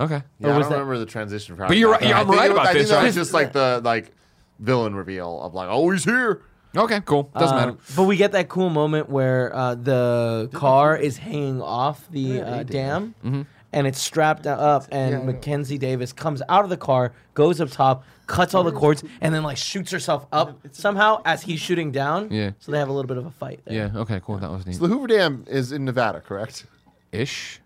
Okay. 0.01 0.23
Yeah, 0.39 0.49
Or 0.49 0.51
I 0.51 0.59
don't 0.59 0.63
that- 0.63 0.71
remember 0.71 0.99
the 0.99 1.07
transition. 1.07 1.57
For 1.57 1.63
how 1.63 1.69
But 1.69 1.77
you're 1.77 1.93
right- 1.93 2.03
yeah, 2.03 2.17
I 2.19 2.21
I'm 2.23 2.27
think 2.27 2.39
right 2.39 2.47
it 2.47 2.53
was- 2.55 2.57
about 2.59 2.67
I 2.67 2.73
think 2.73 2.81
this, 2.83 2.91
that 2.91 2.97
right? 2.97 3.05
was 3.07 3.15
just 3.15 3.33
like 3.35 3.53
the 3.53 3.81
like 3.85 4.13
villain 4.59 4.95
reveal 4.95 5.41
of 5.43 5.55
like, 5.55 5.69
oh, 5.71 5.91
he's 5.91 6.05
here. 6.05 6.43
Okay. 6.77 7.01
Cool. 7.05 7.31
Doesn't 7.39 7.57
Um, 7.57 7.67
matter. 7.69 7.79
But 7.97 8.05
we 8.05 8.17
get 8.17 8.33
that 8.33 8.49
cool 8.49 8.71
moment 8.71 9.11
where 9.11 9.55
uh, 9.55 9.75
the 9.75 10.49
car 10.55 10.97
is 10.97 11.19
hanging 11.19 11.61
off 11.61 12.09
the 12.11 12.41
uh, 12.43 12.63
dam. 12.63 13.15
Mm-hmm. 13.25 13.43
And 13.73 13.87
it's 13.87 14.01
strapped 14.01 14.49
up, 14.49 14.87
and 14.91 15.25
Mackenzie 15.27 15.79
Davis 15.79 16.13
comes 16.13 16.43
out 16.49 16.65
of 16.65 16.71
the 16.71 16.77
car, 16.77 17.13
goes 17.35 17.61
up 17.61 17.71
top, 17.71 18.03
cuts 18.27 18.53
all 18.53 18.65
the 18.65 18.73
cords, 18.73 19.05
and 19.21 19.33
then 19.33 19.45
like 19.45 19.57
shoots 19.59 19.93
herself 19.93 20.27
up 20.33 20.59
somehow 20.73 21.23
as 21.25 21.43
he's 21.43 21.61
shooting 21.61 21.93
down. 21.93 22.33
Yeah. 22.33 22.51
So 22.59 22.73
they 22.73 22.79
have 22.81 22.89
a 22.89 22.93
little 22.93 23.07
bit 23.07 23.17
of 23.17 23.27
a 23.27 23.31
fight 23.31 23.61
there. 23.65 23.75
Yeah. 23.95 24.01
Okay. 24.01 24.21
Cool. 24.25 24.39
That 24.39 24.51
was 24.51 24.67
neat. 24.67 24.75
So 24.75 24.83
the 24.83 24.89
Hoover 24.89 25.07
Dam 25.07 25.45
is 25.47 25.71
in 25.71 25.85
Nevada, 25.85 26.21
correct? 26.21 26.67
Ish. 27.13 27.61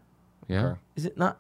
Yeah. 0.47 0.75
Is 0.95 1.07
it 1.07 1.17
not? 1.17 1.39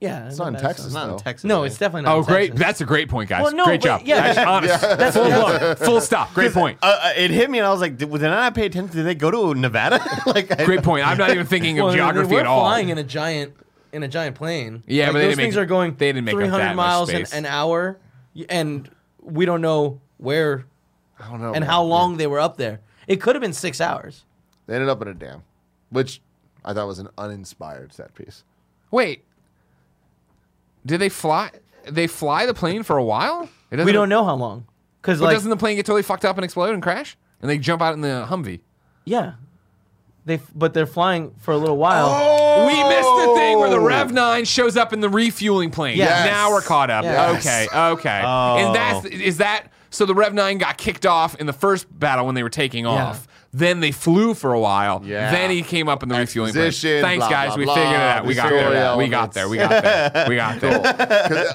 Yeah. 0.00 0.26
It's 0.28 0.38
not 0.38 0.48
in 0.48 0.60
Texas. 0.60 0.86
It's 0.86 0.94
not 0.94 1.04
in 1.04 1.10
though. 1.12 1.18
Texas. 1.18 1.44
No, 1.44 1.62
it's 1.64 1.76
definitely 1.78 2.02
not. 2.02 2.14
Oh, 2.16 2.18
in 2.20 2.24
great! 2.24 2.46
Texas. 2.48 2.58
That's 2.60 2.80
a 2.80 2.84
great 2.86 3.08
point, 3.10 3.28
guys. 3.28 3.42
Well, 3.42 3.54
no, 3.54 3.64
great 3.66 3.82
job. 3.82 4.02
yeah. 4.04 4.16
Actually, 4.16 4.44
honest. 4.46 4.80
That's 4.80 5.16
full, 5.16 5.28
what- 5.30 5.62
look, 5.62 5.78
full 5.78 6.00
stop. 6.00 6.32
Great 6.34 6.52
point. 6.52 6.78
Uh, 6.82 6.98
uh, 7.02 7.12
it 7.16 7.30
hit 7.30 7.50
me, 7.50 7.58
and 7.58 7.66
I 7.66 7.70
was 7.70 7.80
like, 7.82 7.98
did, 7.98 8.10
did 8.10 8.24
I 8.24 8.28
not 8.30 8.54
pay 8.54 8.66
attention? 8.66 8.96
Did 8.96 9.04
they 9.04 9.14
go 9.14 9.30
to 9.30 9.58
Nevada? 9.58 10.00
like, 10.26 10.58
I, 10.58 10.64
Great 10.64 10.82
point. 10.82 11.06
I'm 11.06 11.18
not 11.18 11.30
even 11.30 11.46
thinking 11.46 11.78
of 11.78 11.86
Well, 11.86 11.94
geography 11.94 12.32
we're 12.34 12.40
at 12.40 12.46
all. 12.46 12.60
flying 12.60 12.88
in 12.88 12.96
a 12.98 13.04
giant 13.04 13.54
in 13.92 14.02
a 14.02 14.08
giant 14.08 14.36
plane. 14.36 14.82
Yeah, 14.86 15.06
Like, 15.06 15.12
but 15.14 15.18
they 15.18 15.24
those 15.24 15.30
didn't 15.32 15.36
make 15.38 15.44
things 15.44 15.56
it- 15.56 15.60
are 15.60 15.66
going. 15.66 15.94
they 15.96 16.06
didn't 16.12 16.24
make 16.24 16.34
300 16.34 16.74
miles 16.74 17.10
an, 17.10 17.26
an 17.34 17.44
hour, 17.46 17.98
and 18.48 18.88
we 19.22 19.44
don't 19.44 19.60
know 19.60 20.00
where 20.16 20.64
I 21.18 21.28
don't 21.28 21.42
know. 21.42 21.52
and 21.52 21.62
how 21.62 21.82
long 21.82 22.16
they 22.16 22.26
were 22.26 22.40
up 22.40 22.56
there. 22.56 22.80
It 23.06 23.20
could 23.20 23.34
have 23.34 23.42
been 23.42 23.52
six 23.52 23.80
hours. 23.82 24.24
They 24.66 24.74
ended 24.76 24.88
up 24.88 25.02
in 25.02 25.08
a 25.08 25.14
dam, 25.14 25.42
which 25.90 26.22
I 26.64 26.72
thought 26.72 26.86
was 26.86 27.00
an 27.00 27.08
uninspired 27.18 27.92
set 27.92 28.14
piece. 28.14 28.44
Wait. 28.90 29.24
Did 30.84 30.98
they 31.00 31.08
fly? 31.08 31.50
They 31.88 32.06
fly 32.06 32.46
the 32.46 32.54
plane 32.54 32.82
for 32.82 32.96
a 32.96 33.04
while? 33.04 33.48
It 33.70 33.84
We 33.84 33.92
don't 33.92 34.08
know 34.08 34.24
how 34.24 34.34
long, 34.34 34.66
because 35.00 35.18
But 35.18 35.26
like 35.26 35.36
doesn't 35.36 35.50
the 35.50 35.56
plane 35.56 35.76
get 35.76 35.86
totally 35.86 36.02
fucked 36.02 36.24
up 36.24 36.36
and 36.36 36.44
explode 36.44 36.74
and 36.74 36.82
crash? 36.82 37.16
And 37.40 37.48
they 37.48 37.58
jump 37.58 37.80
out 37.80 37.94
in 37.94 38.00
the 38.00 38.26
Humvee. 38.28 38.60
yeah, 39.04 39.34
they 40.26 40.34
f- 40.34 40.52
but 40.54 40.74
they're 40.74 40.86
flying 40.86 41.34
for 41.38 41.52
a 41.52 41.56
little 41.56 41.76
while. 41.76 42.08
Oh! 42.10 42.66
We 42.66 42.74
missed 42.74 43.26
the 43.26 43.34
thing 43.34 43.58
where 43.58 43.70
the 43.70 43.78
oh! 43.78 43.84
Rev 43.84 44.12
9 44.12 44.44
shows 44.44 44.76
up 44.76 44.92
in 44.92 45.00
the 45.00 45.08
refueling 45.08 45.70
plane. 45.70 45.96
Yes. 45.96 46.26
Now 46.26 46.50
we're 46.50 46.60
caught 46.60 46.90
up. 46.90 47.04
Yes. 47.04 47.46
Okay, 47.46 47.66
okay. 47.74 48.18
And 48.18 48.68
oh. 48.68 48.72
that's 48.72 49.06
is 49.06 49.38
that 49.38 49.68
so 49.90 50.06
the 50.06 50.14
Rev 50.14 50.34
9 50.34 50.58
got 50.58 50.76
kicked 50.78 51.06
off 51.06 51.34
in 51.36 51.46
the 51.46 51.52
first 51.52 51.86
battle 51.98 52.26
when 52.26 52.34
they 52.34 52.42
were 52.42 52.50
taking 52.50 52.86
off. 52.86 53.26
Then 53.52 53.80
they 53.80 53.90
flew 53.90 54.34
for 54.34 54.52
a 54.52 54.60
while. 54.60 55.02
Yeah. 55.04 55.32
Then 55.32 55.50
he 55.50 55.62
came 55.62 55.88
up 55.88 56.02
in 56.04 56.08
the 56.08 56.14
refueling 56.16 56.52
plane. 56.52 56.66
Exposition, 56.66 57.02
Thanks, 57.02 57.22
blah, 57.26 57.30
guys. 57.30 57.48
blah, 57.48 57.56
we 57.56 57.64
blah, 57.64 57.74
figured 57.74 57.92
it 57.94 57.96
out. 58.00 58.24
We 58.26 58.34
the 58.34 58.40
got 58.40 58.46
story 58.48 58.62
there. 58.62 58.96
We 58.96 59.08
got 59.08 59.32
there. 59.32 59.48
We 59.48 59.56
got 59.56 59.82
there. 59.82 60.28
We 60.28 60.36
got 60.36 60.60
there. 60.60 60.78
'Cause, 61.28 61.32
uh, 61.32 61.54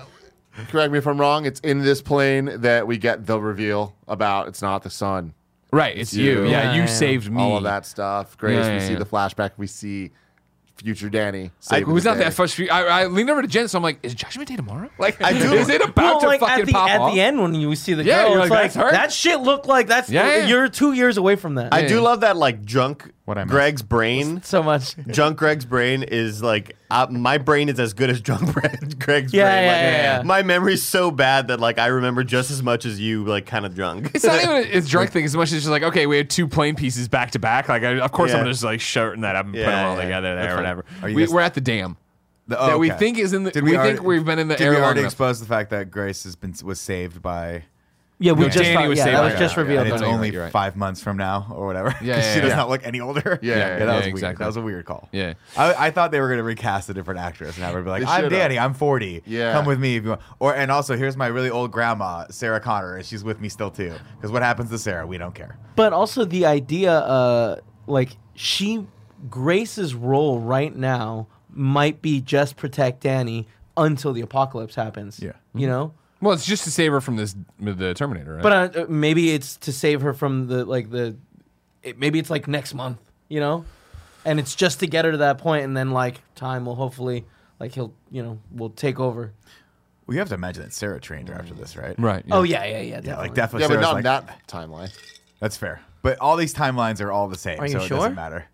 Correct 0.69 0.91
me 0.91 0.97
if 0.99 1.07
I'm 1.07 1.19
wrong. 1.19 1.45
It's 1.45 1.59
in 1.61 1.80
this 1.80 2.01
plane 2.01 2.49
that 2.61 2.88
we 2.88 2.97
get 2.97 3.26
the 3.26 3.39
reveal 3.39 3.93
about 4.07 4.47
it's 4.47 4.61
not 4.61 4.84
the 4.84 4.89
sun. 4.89 5.34
Right, 5.72 5.97
it's 5.97 6.13
you. 6.13 6.23
you. 6.23 6.43
Yeah, 6.45 6.73
Yeah, 6.73 6.81
you 6.81 6.88
saved 6.88 7.30
me. 7.30 7.41
All 7.41 7.57
of 7.57 7.63
that 7.63 7.85
stuff. 7.85 8.38
Grace. 8.38 8.65
Yeah, 8.65 8.69
we 8.69 8.76
yeah, 8.80 8.88
see 8.88 8.93
yeah. 8.93 8.99
the 8.99 9.05
flashback. 9.05 9.51
We 9.57 9.67
see 9.67 10.11
future 10.76 11.10
Dani. 11.10 11.45
I- 11.47 11.52
saving 11.60 11.85
Who's 11.85 12.03
not 12.06 12.15
day. 12.18 12.26
that 12.26 12.34
frustrated? 12.34 12.72
I, 12.73 13.02
I 13.03 13.06
leaned 13.07 13.30
over 13.30 13.41
to 13.41 13.47
Jen, 13.47 13.68
so 13.68 13.77
I'm 13.77 13.84
like, 13.84 13.99
"Is 14.03 14.14
Judgment 14.14 14.49
Day 14.49 14.56
tomorrow? 14.56 14.89
Like, 14.99 15.22
I 15.22 15.34
do- 15.34 15.53
is 15.53 15.69
it 15.69 15.81
about 15.81 15.95
Well, 15.97 16.19
to 16.22 16.27
like 16.27 16.39
fucking 16.41 16.61
at 16.61 16.65
the 16.65 16.72
pop 16.73 16.89
at 16.89 16.99
off? 17.02 17.14
the 17.14 17.22
end 17.22 17.41
when 17.41 17.53
you 17.56 17.76
see 17.76 17.93
the 17.93 18.03
Yeah, 18.03 18.23
girl, 18.23 18.31
you're 18.34 18.41
it's 18.41 18.49
like, 18.49 18.60
like, 18.60 18.73
"That's 18.73 18.76
her?" 18.76 18.91
that 18.91 19.11
shit 19.14 19.39
looked 19.41 19.65
like 19.68 19.88
that's 19.88 20.10
Yeah, 20.10 20.38
yeah. 20.38 20.47
you're 20.47 20.68
two 20.69 20.93
years 20.93 21.18
away 21.18 21.35
from 21.35 21.56
that. 21.56 21.73
I 21.73 21.81
Yeah. 21.81 21.88
do 21.88 22.02
love 22.02 22.22
that 22.22 22.38
like 22.38 22.64
junk. 22.65 23.11
What 23.26 23.39
I 23.39 23.43
missed. 23.43 23.52
Greg's 23.52 23.81
brain. 23.81 24.41
so 24.43 24.61
much. 24.61 24.95
Junk 25.07 25.38
Greg's 25.39 25.65
brain 25.65 26.03
is 26.03 26.43
like 26.43 26.76
uh, 26.91 27.07
my 27.10 27.39
brain 27.39 27.69
is 27.69 27.80
as 27.80 27.93
good 27.93 28.11
as 28.11 28.22
Junk 28.22 28.53
Greg's 28.99 29.34
Yeah, 29.34 29.49
brain. 29.49 29.64
yeah, 29.64 29.72
Like, 29.72 29.81
yeah, 29.81 30.18
yeah. 30.18 30.22
My 30.23 30.43
memory's 30.43 30.84
so 30.84 31.10
bad 31.10 31.47
that 31.47 31.60
like 31.60 31.80
I 31.80 31.88
remember 31.88 32.23
just 32.23 32.52
as 32.52 32.61
much 32.61 32.85
as 32.85 32.99
you, 32.99 33.26
like 33.26 33.47
kind 33.47 33.65
of 33.65 33.73
drunk. 33.73 34.11
It's 34.14 34.23
not 34.23 34.35
even 34.43 34.56
a, 34.57 34.60
it's 34.60 34.88
drunk 34.88 35.10
thing 35.11 35.26
as 35.26 35.35
much 35.35 35.47
as 35.53 35.60
just 35.64 35.68
like 35.69 35.81
okay, 35.81 36.06
we 36.06 36.18
had 36.18 36.30
two 36.30 36.47
plane 36.47 36.76
pieces 36.76 37.07
back 37.07 37.31
to 37.31 37.39
back. 37.39 37.68
Like, 37.68 37.81
I, 37.84 37.97
of 37.99 38.11
course, 38.11 38.31
I'm 38.31 38.41
gonna 38.41 38.52
just 38.52 38.64
like 38.64 38.80
shorten 38.80 39.22
that 39.22 39.35
up 39.35 39.45
and 39.45 39.56
put 39.56 39.61
Yeah, 39.61 39.72
them 39.72 39.85
all 39.88 39.95
yeah. 39.97 40.02
together 40.03 40.35
there 40.35 40.53
or 40.53 40.57
whatever. 40.57 40.85
Are 41.02 41.10
you 41.10 41.15
We, 41.15 41.22
guys- 41.23 41.34
we're 41.34 41.41
at 41.41 41.56
the 41.56 41.61
dam 41.61 41.97
The- 42.47 42.60
oh, 42.60 42.68
that 42.68 42.80
we 42.80 42.91
okay. 42.91 42.99
think 42.99 43.18
is 43.18 43.34
in 43.34 43.41
the. 43.43 43.49
Did 43.49 43.64
we, 43.64 43.76
already- 43.76 43.95
think 43.95 44.06
we've 44.06 44.23
been 44.23 44.38
in 44.38 44.49
the 44.49 44.56
Did 44.56 44.65
air 44.65 44.69
we 44.69 44.76
long 44.77 44.85
already 44.85 44.99
enough. 44.99 45.14
expose 45.14 45.39
the 45.39 45.47
fact 45.47 45.72
that 45.72 45.89
Grace 45.89 46.26
has 46.26 46.35
been 46.35 46.53
was 46.64 46.80
saved 46.80 47.23
by? 47.23 47.64
Yeah, 48.17 48.31
we 48.31 48.43
No, 48.43 48.49
just 48.49 48.63
Dani 48.63 48.73
found- 48.75 48.87
was 48.89 48.97
yeah, 48.97 49.03
saved 49.03 49.15
that 49.15 49.19
by 49.19 49.25
was 49.25 49.33
her. 49.33 49.39
just 49.39 49.55
Yeah, 49.57 49.61
revealed. 49.61 49.79
and 49.87 49.93
it's 49.93 50.01
no, 50.01 50.07
you're 50.07 50.15
only 50.15 50.27
right, 50.29 50.33
you're 50.33 50.43
right. 50.43 50.51
five 50.53 50.75
months 50.77 51.01
from 51.01 51.17
now 51.17 51.47
or 51.51 51.65
whatever. 51.67 51.91
'Cause 51.91 52.01
Yeah, 52.01 52.15
yeah, 52.15 52.33
she 52.33 52.39
does 52.39 52.49
yeah. 52.51 52.55
not 52.55 52.69
look 52.69 52.85
any 52.85 53.01
older. 53.01 53.39
Yeah, 53.41 53.55
yeah, 53.55 53.57
that 53.57 53.79
yeah, 53.79 53.85
was 53.85 53.93
weird. 54.05 54.07
exactly. 54.07 54.43
That 54.43 54.47
was 54.47 54.55
a 54.57 54.61
weird 54.61 54.85
call. 54.85 55.09
Yeah. 55.11 55.33
I, 55.57 55.87
I 55.87 55.91
thought 55.91 56.11
they 56.11 56.21
were 56.21 56.27
going 56.27 56.37
to 56.37 56.43
recast 56.43 56.89
a 56.89 56.93
different 56.93 57.19
actress 57.19 57.55
and 57.57 57.65
have 57.65 57.73
her 57.73 57.81
be 57.81 57.89
like, 57.89 58.03
They 58.03 58.07
"I'm 58.07 58.23
should've. 58.23 58.39
Dani. 58.39 58.57
I'm 58.61 58.73
40. 58.73 59.21
Yeah. 59.25 59.51
come 59.51 59.65
with 59.65 59.79
me 59.81 59.97
if 59.97 60.03
you 60.03 60.09
want." 60.11 60.21
Or 60.39 60.55
and 60.55 60.71
also 60.71 60.95
here's 60.95 61.17
my 61.17 61.27
really 61.27 61.49
old 61.49 61.71
grandma, 61.71 62.25
Sarah 62.29 62.61
Connor, 62.61 62.95
and 62.95 63.05
she's 63.05 63.23
with 63.23 63.41
me 63.41 63.49
still 63.49 63.69
too. 63.69 63.93
Because 64.15 64.31
what 64.31 64.41
happens 64.43 64.69
to 64.69 64.77
Sarah, 64.79 65.05
we 65.05 65.17
don't 65.17 65.35
care. 65.35 65.57
But 65.75 65.91
also 65.91 66.23
the 66.23 66.45
idea, 66.45 66.93
uh, 66.93 67.57
like 67.85 68.15
she, 68.33 68.87
Grace's 69.29 69.93
role 69.93 70.39
right 70.39 70.73
now 70.75 71.27
might 71.49 72.01
be 72.01 72.21
just 72.21 72.55
protect 72.55 73.03
Dani 73.03 73.45
until 73.75 74.13
the 74.13 74.21
apocalypse 74.21 74.75
happens. 74.75 75.19
Yeah. 75.21 75.33
you 75.53 75.67
know. 75.67 75.93
Well, 76.21 76.33
it's 76.33 76.45
just 76.45 76.63
to 76.63 76.71
save 76.71 76.91
her 76.91 77.01
from 77.01 77.17
this 77.17 77.35
the 77.59 77.93
Terminator, 77.93 78.35
right? 78.35 78.43
But 78.43 78.77
uh, 78.77 78.81
uh, 78.81 78.85
maybe 78.89 79.31
it's 79.31 79.57
to 79.57 79.71
save 79.71 80.01
her 80.01 80.13
from 80.13 80.47
the 80.47 80.65
like 80.65 80.89
the, 80.89 81.15
it, 81.83 81.99
maybe 81.99 82.19
it's 82.19 82.29
like 82.29 82.47
next 82.47 82.73
month, 82.73 82.99
you 83.27 83.39
know, 83.39 83.65
and 84.23 84.39
it's 84.39 84.55
just 84.55 84.79
to 84.79 84.87
get 84.87 85.05
her 85.05 85.11
to 85.11 85.17
that 85.17 85.37
point, 85.37 85.65
and 85.65 85.75
then 85.75 85.91
like 85.91 86.21
time 86.35 86.65
will 86.65 86.75
hopefully 86.75 87.25
like 87.59 87.73
he'll 87.73 87.93
you 88.11 88.23
know 88.23 88.39
will 88.51 88.69
take 88.69 88.99
over. 88.99 89.33
Well, 90.07 90.13
you 90.13 90.19
have 90.19 90.29
to 90.29 90.35
imagine 90.35 90.63
that 90.63 90.73
Sarah 90.73 90.99
trained 91.01 91.29
her 91.29 91.35
after 91.35 91.53
this, 91.55 91.75
right? 91.75 91.95
right. 91.97 92.23
Oh 92.31 92.43
yeah, 92.43 92.63
yeah, 92.63 92.79
yeah, 92.79 93.01
definitely. 93.01 93.09
Yeah, 93.09 93.17
like 93.17 93.33
definitely. 93.33 93.61
Yeah, 93.61 93.67
but 93.67 93.73
Sarah's 93.73 93.81
not 93.81 93.93
like, 93.93 94.03
that 94.03 94.47
timeline. 94.47 94.97
That's 95.39 95.57
fair. 95.57 95.81
But 96.01 96.19
all 96.19 96.37
these 96.37 96.53
timelines 96.53 97.01
are 97.01 97.11
all 97.11 97.27
the 97.27 97.37
same, 97.37 97.59
Are 97.59 97.65
you 97.65 97.71
so 97.73 97.77
it 97.79 97.87
sure? 97.87 97.97
doesn't 97.97 98.15
matter. 98.15 98.45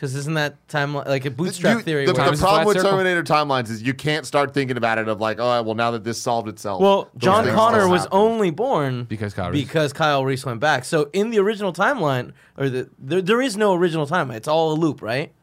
Because 0.00 0.14
isn't 0.14 0.32
that 0.32 0.66
time 0.66 0.94
like 0.94 1.26
a 1.26 1.30
bootstrap 1.30 1.76
You- 1.76 1.82
theory? 1.82 2.06
The, 2.06 2.14
the 2.14 2.16
problem 2.38 2.64
with 2.66 2.78
circle. 2.78 2.92
Terminator 2.92 3.22
timelines 3.22 3.68
is 3.68 3.82
you 3.82 3.92
can't 3.92 4.24
start 4.24 4.54
thinking 4.54 4.78
about 4.78 4.96
it 4.96 5.08
of 5.08 5.20
like, 5.20 5.38
oh, 5.38 5.62
well, 5.62 5.74
now 5.74 5.90
that 5.90 6.04
this 6.04 6.18
solved 6.18 6.48
itself. 6.48 6.80
Well, 6.80 7.10
John 7.18 7.46
Connor 7.48 7.86
was 7.86 8.04
happen. 8.04 8.16
only 8.18 8.50
born 8.50 9.04
Because 9.04 9.34
Kyle 9.34 9.50
Reese. 9.50 9.66
because 9.66 9.92
Kyle 9.92 10.24
Reese 10.24 10.46
went 10.46 10.58
back. 10.58 10.86
So 10.86 11.10
in 11.12 11.28
the 11.28 11.38
original 11.38 11.74
timeline, 11.74 12.32
or 12.56 12.70
the 12.70 12.88
there, 12.98 13.20
there 13.20 13.42
is 13.42 13.58
no 13.58 13.74
original 13.74 14.06
timeline. 14.06 14.36
It's 14.36 14.48
all 14.48 14.72
a 14.72 14.74
loop, 14.74 15.02
right? 15.02 15.34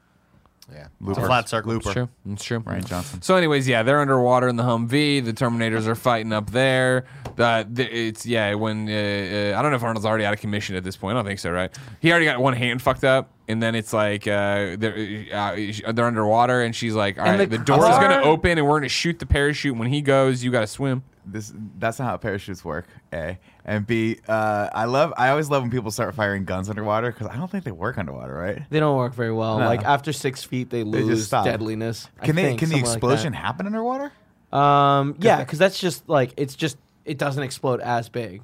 Yeah. 0.71 0.87
It's 1.07 1.17
a 1.17 1.25
flat 1.25 1.47
circle. 1.47 1.71
It's 1.77 1.91
true. 1.91 2.09
It's 2.29 2.43
true. 2.43 2.59
Ryan 2.59 2.83
Johnson. 2.83 3.21
So, 3.21 3.35
anyways, 3.35 3.67
yeah, 3.67 3.83
they're 3.83 4.01
underwater 4.01 4.47
in 4.49 4.57
the 4.57 4.63
Humvee. 4.63 5.23
The 5.23 5.31
Terminators 5.33 5.87
are 5.87 5.95
fighting 5.95 6.33
up 6.33 6.51
there. 6.51 7.05
The, 7.37 7.67
the 7.71 7.85
it's 7.89 8.25
yeah. 8.25 8.53
When 8.55 8.89
uh, 8.89 8.91
uh, 8.91 9.59
I 9.59 9.61
don't 9.61 9.71
know 9.71 9.77
if 9.77 9.83
Arnold's 9.83 10.05
already 10.05 10.25
out 10.25 10.33
of 10.33 10.39
commission 10.41 10.75
at 10.75 10.83
this 10.83 10.97
point. 10.97 11.15
I 11.15 11.19
don't 11.19 11.25
think 11.25 11.39
so, 11.39 11.51
right? 11.51 11.73
He 12.01 12.11
already 12.11 12.25
got 12.25 12.39
one 12.39 12.53
hand 12.53 12.81
fucked 12.81 13.05
up, 13.05 13.31
and 13.47 13.63
then 13.63 13.75
it's 13.75 13.93
like 13.93 14.27
uh, 14.27 14.75
they're 14.77 15.25
uh, 15.31 15.91
they're 15.93 16.05
underwater, 16.05 16.61
and 16.61 16.75
she's 16.75 16.95
like, 16.95 17.17
"All 17.17 17.25
And 17.25 17.39
right, 17.39 17.49
the 17.49 17.59
the, 17.59 17.63
door 17.63 17.89
is 17.89 17.97
gonna 17.97 18.21
open, 18.23 18.57
and 18.57 18.67
we're 18.67 18.79
gonna 18.79 18.89
shoot 18.89 19.19
the 19.19 19.25
parachute. 19.25 19.77
When 19.77 19.87
he 19.87 20.01
goes, 20.01 20.43
you 20.43 20.51
gotta 20.51 20.67
swim." 20.67 21.03
This 21.25 21.53
that's 21.77 21.99
not 21.99 22.05
how 22.05 22.17
parachutes 22.17 22.63
work. 22.65 22.87
A 23.13 23.37
and 23.67 23.85
B. 23.85 24.17
Uh, 24.27 24.69
I 24.73 24.85
love. 24.85 25.13
I 25.17 25.29
always 25.29 25.49
love 25.49 25.61
when 25.61 25.69
people 25.69 25.91
start 25.91 26.15
firing 26.15 26.45
guns 26.45 26.69
underwater 26.69 27.11
because 27.11 27.27
I 27.27 27.35
don't 27.35 27.51
think 27.51 27.65
they 27.65 27.71
work 27.71 27.97
underwater, 27.97 28.33
right? 28.33 28.63
They 28.69 28.79
don't 28.79 28.97
work 28.97 29.13
very 29.13 29.33
well. 29.33 29.59
No. 29.59 29.65
Like 29.65 29.83
after 29.83 30.13
six 30.13 30.43
feet, 30.43 30.69
they 30.69 30.83
lose 30.83 31.27
stop. 31.27 31.45
deadliness. 31.45 32.09
I 32.19 32.25
Can 32.25 32.35
they? 32.35 32.43
think, 32.43 32.59
Can 32.59 32.69
the 32.69 32.75
something 32.75 32.87
like 32.87 32.95
explosion 32.95 33.33
happen 33.33 33.65
underwater? 33.65 34.11
um, 34.53 35.15
yeah, 35.19 35.39
because 35.39 35.59
that's 35.59 35.77
just 35.77 36.07
like 36.09 36.31
it's 36.37 36.55
just 36.55 36.77
it 37.05 37.17
doesn't 37.17 37.43
explode 37.43 37.81
as 37.81 38.09
big. 38.09 38.41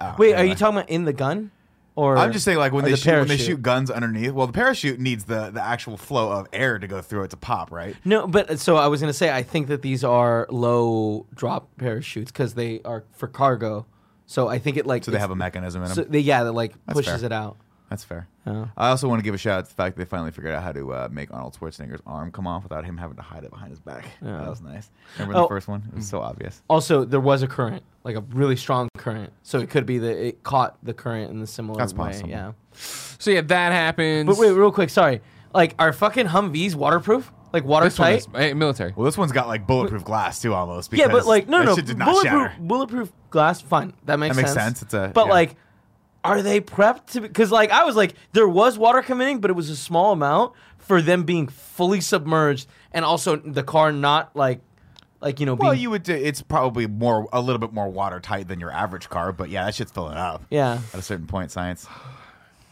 Oh, 0.00 0.14
Wait, 0.18 0.34
are 0.34 0.44
you 0.44 0.56
talking 0.56 0.78
about 0.78 0.90
in 0.90 1.04
the 1.04 1.12
gun, 1.12 1.52
or 1.94 2.16
I'm 2.16 2.32
just 2.32 2.44
saying, 2.44 2.58
like 2.58 2.72
when 2.72 2.84
they 2.84 2.90
the 2.92 2.96
shoot, 2.96 3.18
when 3.18 3.28
they 3.28 3.36
shoot 3.36 3.62
guns 3.62 3.88
underneath. 3.90 4.32
Well, 4.32 4.46
the 4.48 4.52
parachute 4.52 4.98
needs 4.98 5.24
the 5.24 5.50
the 5.50 5.62
actual 5.62 5.96
flow 5.96 6.32
of 6.32 6.48
air 6.52 6.78
to 6.78 6.88
go 6.88 7.00
through 7.00 7.24
it 7.24 7.30
to 7.30 7.36
pop, 7.36 7.70
right? 7.70 7.94
No, 8.04 8.26
but 8.26 8.58
so 8.58 8.76
I 8.76 8.88
was 8.88 9.00
gonna 9.00 9.12
say 9.12 9.30
I 9.30 9.42
think 9.44 9.68
that 9.68 9.82
these 9.82 10.02
are 10.02 10.46
low 10.50 11.26
drop 11.34 11.68
parachutes 11.76 12.32
because 12.32 12.54
they 12.54 12.80
are 12.84 13.04
for 13.12 13.28
cargo. 13.28 13.86
So 14.30 14.46
I 14.46 14.60
think 14.60 14.76
it 14.76 14.86
like 14.86 15.02
So 15.02 15.10
they 15.10 15.18
have 15.18 15.32
a 15.32 15.36
mechanism 15.36 15.82
in 15.82 15.88
them. 15.88 15.96
So 15.96 16.04
they, 16.04 16.20
yeah, 16.20 16.44
that 16.44 16.52
like 16.52 16.72
That's 16.86 16.96
pushes 17.00 17.16
fair. 17.22 17.26
it 17.26 17.32
out. 17.32 17.56
That's 17.88 18.04
fair. 18.04 18.28
Yeah. 18.46 18.66
I 18.76 18.90
also 18.90 19.08
want 19.08 19.18
to 19.18 19.24
give 19.24 19.34
a 19.34 19.38
shout 19.38 19.58
out 19.58 19.64
to 19.64 19.70
the 19.70 19.74
fact 19.74 19.96
that 19.96 20.04
they 20.04 20.08
finally 20.08 20.30
figured 20.30 20.52
out 20.54 20.62
how 20.62 20.70
to 20.70 20.92
uh, 20.92 21.08
make 21.10 21.34
Arnold 21.34 21.56
Schwarzenegger's 21.58 22.00
arm 22.06 22.30
come 22.30 22.46
off 22.46 22.62
without 22.62 22.84
him 22.84 22.96
having 22.96 23.16
to 23.16 23.22
hide 23.22 23.42
it 23.42 23.50
behind 23.50 23.70
his 23.70 23.80
back. 23.80 24.04
Yeah. 24.22 24.38
That 24.38 24.48
was 24.48 24.60
nice. 24.60 24.88
Remember 25.18 25.34
the 25.34 25.40
Oh. 25.40 25.48
first 25.48 25.66
one? 25.66 25.82
It 25.88 25.96
was 25.96 26.08
so 26.08 26.20
obvious. 26.20 26.62
Also, 26.70 27.04
there 27.04 27.18
was 27.18 27.42
a 27.42 27.48
current, 27.48 27.82
like 28.04 28.14
a 28.14 28.20
really 28.20 28.54
strong 28.54 28.88
current, 28.96 29.32
so 29.42 29.58
it 29.58 29.68
could 29.70 29.86
be 29.86 29.98
that 29.98 30.24
it 30.24 30.44
caught 30.44 30.78
the 30.84 30.94
current 30.94 31.32
in 31.32 31.40
the 31.40 31.46
similar 31.48 31.76
That's 31.80 31.92
way. 31.92 32.06
possible. 32.10 32.28
Yeah. 32.30 32.52
So 32.72 33.32
yeah, 33.32 33.40
that 33.40 33.72
happens. 33.72 34.28
But 34.28 34.38
wait, 34.38 34.52
real 34.52 34.70
quick, 34.70 34.90
sorry. 34.90 35.20
Like, 35.52 35.74
are 35.80 35.92
fucking 35.92 36.28
Humvees 36.28 36.76
waterproof? 36.76 37.32
Like 37.52 37.62
this 37.64 37.68
one 37.68 37.82
watertight? 37.82 38.18
is 38.18 38.28
eh, 38.34 38.52
military. 38.54 38.92
Well, 38.94 39.04
this 39.06 39.18
one's 39.18 39.32
got 39.32 39.48
like 39.48 39.66
bulletproof 39.66 40.04
glass 40.04 40.40
too, 40.40 40.54
almost. 40.54 40.92
Yeah, 40.92 41.08
but 41.08 41.26
like 41.26 41.48
no, 41.48 41.62
no, 41.62 41.74
shit 41.76 41.86
did 41.86 41.98
not 41.98 42.06
bulletproof, 42.06 42.50
shatter. 42.50 42.62
bulletproof 42.62 43.12
glass. 43.30 43.60
Fine, 43.60 43.92
that 44.04 44.18
makes 44.18 44.36
sense. 44.36 44.54
That 44.54 44.56
makes 44.56 44.64
sense. 44.64 44.78
sense. 44.80 44.82
It's 44.82 44.94
a- 44.94 45.12
but 45.14 45.26
yeah. 45.26 45.32
like, 45.32 45.56
are 46.22 46.42
they 46.42 46.60
prepped 46.60 47.06
to? 47.12 47.20
Because 47.20 47.50
like 47.50 47.70
I 47.70 47.84
was 47.84 47.96
like, 47.96 48.14
there 48.32 48.48
was 48.48 48.78
water 48.78 49.02
coming 49.02 49.28
in, 49.28 49.38
but 49.40 49.50
it 49.50 49.54
was 49.54 49.70
a 49.70 49.76
small 49.76 50.12
amount 50.12 50.52
for 50.78 51.00
them 51.02 51.24
being 51.24 51.46
fully 51.48 52.00
submerged, 52.00 52.68
and 52.92 53.04
also 53.04 53.36
the 53.36 53.62
car 53.62 53.92
not 53.92 54.34
like, 54.36 54.60
like 55.20 55.38
you 55.40 55.46
know, 55.46 55.54
Well, 55.54 55.70
being, 55.72 55.82
you 55.82 55.90
would. 55.90 56.02
do- 56.02 56.14
It's 56.14 56.42
probably 56.42 56.86
more, 56.86 57.28
a 57.32 57.40
little 57.40 57.58
bit 57.60 57.72
more 57.72 57.88
watertight 57.88 58.48
than 58.48 58.58
your 58.60 58.72
average 58.72 59.08
car, 59.08 59.32
but 59.32 59.50
yeah, 59.50 59.64
that 59.66 59.74
shit's 59.74 59.92
filling 59.92 60.16
up. 60.16 60.42
yeah. 60.50 60.80
At 60.92 60.98
a 60.98 61.02
certain 61.02 61.26
point, 61.26 61.50
science 61.52 61.86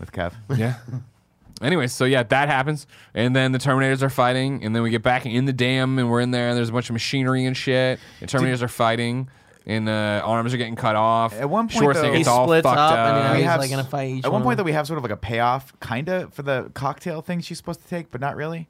with 0.01 0.11
Kev. 0.13 0.33
Yeah. 0.57 0.75
Anyways, 1.61 1.93
so 1.93 2.05
yeah, 2.05 2.23
that 2.23 2.49
happens, 2.49 2.87
and 3.15 3.35
then 3.35 3.53
the 3.53 3.59
Terminators 3.59 4.03
are 4.03 4.11
fighting, 4.11 4.63
and 4.65 4.75
then 4.77 4.83
we 4.83 4.91
get 4.91 5.03
back 5.03 5.27
in 5.27 5.45
the 5.45 5.53
dam, 5.53 5.99
and 5.99 6.09
we're 6.09 6.21
in 6.21 6.31
there, 6.31 6.49
and 6.49 6.57
there's 6.57 6.69
a 6.69 6.73
bunch 6.73 6.89
of 6.89 6.93
machinery 6.93 7.45
and 7.47 7.57
shit. 7.57 7.99
And 8.21 8.31
Terminators 8.31 8.63
are 8.63 8.69
fighting, 8.69 9.29
and 9.67 9.89
uh, 9.89 10.23
arms 10.25 10.55
are 10.55 10.57
getting 10.57 10.77
cut 10.77 10.95
off. 10.95 11.35
At 11.35 11.51
one 11.51 11.69
point, 11.69 11.85
Schwarzenegger 11.85 11.95
though- 11.95 12.13
gets 12.13 12.27
He 12.29 12.33
all 12.33 12.47
splits 12.47 12.65
fucked 12.65 12.79
up, 12.79 12.93
up. 12.93 12.99
and 12.99 13.17
you 13.17 13.23
know, 13.25 13.31
We 13.33 13.39
he's 13.39 13.47
have 13.47 13.61
like 13.61 13.71
s- 13.71 13.77
gonna 13.77 13.89
fight 13.89 14.09
each 14.11 14.25
At 14.25 14.31
one 14.31 14.41
one. 14.43 14.47
point, 14.51 14.57
though, 14.59 14.63
we 14.63 14.73
have 14.73 14.87
sort 14.87 14.99
of 14.99 15.03
like 15.03 15.11
a 15.13 15.17
payoff, 15.17 15.73
kind 15.81 16.09
of, 16.09 16.33
for 16.33 16.43
the 16.43 16.71
cocktail 16.75 17.23
thing 17.23 17.41
she's 17.41 17.59
supposed 17.59 17.83
to 17.83 17.89
take, 17.89 18.11
but 18.13 18.21
not 18.21 18.37
really. 18.37 18.69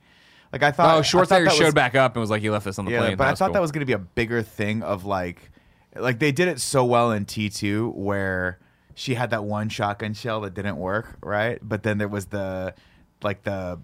Like 0.50 0.62
I 0.62 0.70
thought. 0.70 0.86
oh, 0.94 0.98
I 1.00 1.02
thought 1.02 1.04
Schwarzenegger 1.28 1.44
that 1.44 1.52
showed 1.52 1.64
was- 1.66 1.74
back 1.74 1.94
up 1.94 2.14
and 2.16 2.22
was 2.22 2.30
like, 2.30 2.40
"He 2.40 2.48
left 2.48 2.66
us 2.66 2.78
on 2.78 2.86
the 2.86 2.92
Yeah, 2.92 3.00
plane." 3.00 3.16
but 3.18 3.26
I 3.26 3.30
was 3.32 3.38
thought 3.38 3.48
cool. 3.48 3.52
that 3.54 3.60
was 3.60 3.70
going 3.70 3.80
to 3.80 3.86
be 3.86 3.92
a 3.92 3.98
bigger 3.98 4.40
thing 4.42 4.82
of 4.82 5.04
like, 5.04 5.50
like 5.94 6.20
they 6.20 6.32
did 6.32 6.48
it 6.48 6.58
so 6.58 6.86
well 6.86 7.12
in 7.12 7.26
T 7.26 7.50
two 7.50 7.90
where 7.90 8.58
she 8.98 9.14
had 9.14 9.30
that 9.30 9.44
one 9.44 9.68
shotgun 9.68 10.12
shell 10.14 10.40
that 10.40 10.54
didn't 10.54 10.76
work, 10.76 11.16
right? 11.22 11.58
But 11.62 11.82
then 11.84 11.98
there 11.98 12.08
was 12.08 12.26
the, 12.26 12.74
like 13.22 13.42
the, 13.44 13.78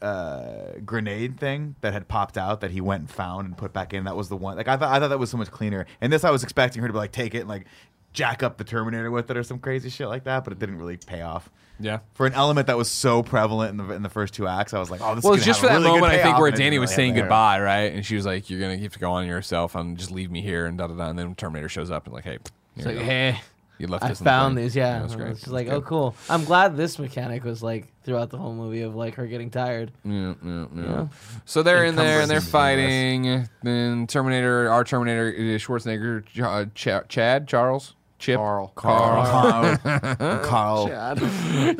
uh, 0.00 0.72
grenade 0.84 1.38
thing 1.38 1.76
that 1.80 1.92
had 1.92 2.08
popped 2.08 2.36
out 2.36 2.60
that 2.60 2.70
he 2.72 2.80
went 2.80 3.00
and 3.00 3.10
found 3.10 3.46
and 3.46 3.56
put 3.56 3.72
back 3.72 3.92
in. 3.94 4.04
That 4.04 4.16
was 4.16 4.28
the 4.28 4.36
one. 4.36 4.56
Like 4.56 4.68
I 4.68 4.76
thought, 4.76 4.92
I 4.92 4.98
thought 4.98 5.08
that 5.08 5.18
was 5.18 5.30
so 5.30 5.36
much 5.36 5.50
cleaner. 5.50 5.86
And 6.00 6.12
this, 6.12 6.24
I 6.24 6.30
was 6.30 6.42
expecting 6.42 6.82
her 6.82 6.88
to 6.88 6.92
be 6.92 6.98
like 6.98 7.12
take 7.12 7.34
it 7.34 7.40
and 7.40 7.48
like 7.48 7.66
jack 8.12 8.42
up 8.42 8.56
the 8.58 8.64
Terminator 8.64 9.10
with 9.10 9.30
it 9.30 9.36
or 9.36 9.42
some 9.42 9.58
crazy 9.58 9.90
shit 9.90 10.08
like 10.08 10.24
that, 10.24 10.44
but 10.44 10.52
it 10.52 10.58
didn't 10.58 10.78
really 10.78 10.96
pay 10.96 11.22
off. 11.22 11.48
Yeah. 11.80 12.00
For 12.14 12.26
an 12.26 12.32
element 12.34 12.66
that 12.68 12.76
was 12.76 12.90
so 12.90 13.22
prevalent 13.22 13.70
in 13.80 13.86
the 13.86 13.94
in 13.94 14.02
the 14.02 14.08
first 14.08 14.34
two 14.34 14.46
acts, 14.46 14.74
I 14.74 14.78
was 14.78 14.90
like, 14.90 15.00
"Oh, 15.02 15.14
this 15.14 15.24
Well, 15.24 15.32
is 15.34 15.38
it's 15.38 15.46
gonna 15.46 15.50
just 15.52 15.60
for 15.60 15.66
a 15.66 15.70
that 15.70 15.74
really 15.76 16.00
moment, 16.00 16.12
I 16.12 16.22
think, 16.22 16.38
where 16.38 16.46
and 16.48 16.54
it 16.54 16.58
didn't 16.58 16.74
Dani 16.74 16.80
was 16.80 16.94
saying 16.94 17.14
have 17.14 17.16
that. 17.16 17.22
goodbye, 17.22 17.60
right? 17.60 17.92
And 17.92 18.04
she 18.06 18.14
was 18.14 18.26
like, 18.26 18.50
"You're 18.50 18.60
gonna 18.60 18.76
have 18.78 18.92
to 18.92 18.98
go 18.98 19.10
on 19.12 19.26
yourself 19.26 19.74
and 19.74 19.96
just 19.96 20.10
leave 20.12 20.30
me 20.30 20.42
here," 20.42 20.66
and 20.66 20.78
da 20.78 20.86
da 20.88 20.94
da. 20.94 21.08
And 21.08 21.18
then 21.18 21.34
Terminator 21.34 21.68
shows 21.68 21.90
up 21.90 22.04
and 22.06 22.14
like, 22.14 22.24
"Hey, 22.24 22.38
It's 22.76 22.86
like, 22.86 22.98
hey, 22.98 23.40
you 23.82 23.88
left 23.88 24.04
I 24.04 24.10
us." 24.10 24.20
on 24.20 24.24
the 24.24 24.30
found 24.30 24.58
these. 24.58 24.74
Yeah, 24.74 24.98
that 24.98 25.02
was 25.04 25.16
great. 25.16 25.30
It's 25.32 25.44
was 25.44 25.52
like, 25.52 25.66
good. 25.66 25.74
oh, 25.74 25.82
cool. 25.82 26.14
I'm 26.30 26.44
glad 26.44 26.76
this 26.76 26.98
mechanic 26.98 27.44
was 27.44 27.62
like 27.62 27.88
throughout 28.02 28.30
the 28.30 28.38
whole 28.38 28.54
movie 28.54 28.82
of 28.82 28.94
like 28.94 29.14
her 29.16 29.26
getting 29.26 29.50
tired. 29.50 29.92
Yeah, 30.04 30.34
yeah, 30.44 30.66
yeah. 30.74 30.82
Yeah. 30.82 31.06
So 31.44 31.62
they're 31.62 31.84
in 31.84 31.94
there 31.96 32.20
and 32.20 32.30
they're 32.30 32.38
Encumbrances 32.38 32.50
fighting. 32.50 33.48
Then 33.62 34.06
Terminator, 34.06 34.70
our 34.70 34.84
Terminator, 34.84 35.28
uh, 35.28 35.58
Schwarzenegger, 35.58 36.24
uh, 36.42 36.64
Ch- 36.74 37.08
Chad, 37.08 37.46
Charles, 37.48 37.94
Chip, 38.18 38.36
Carl. 38.36 38.72
Carl. 38.76 39.26
Carl. 39.26 40.38
Carl. 40.44 40.86
Chad. 40.88 41.18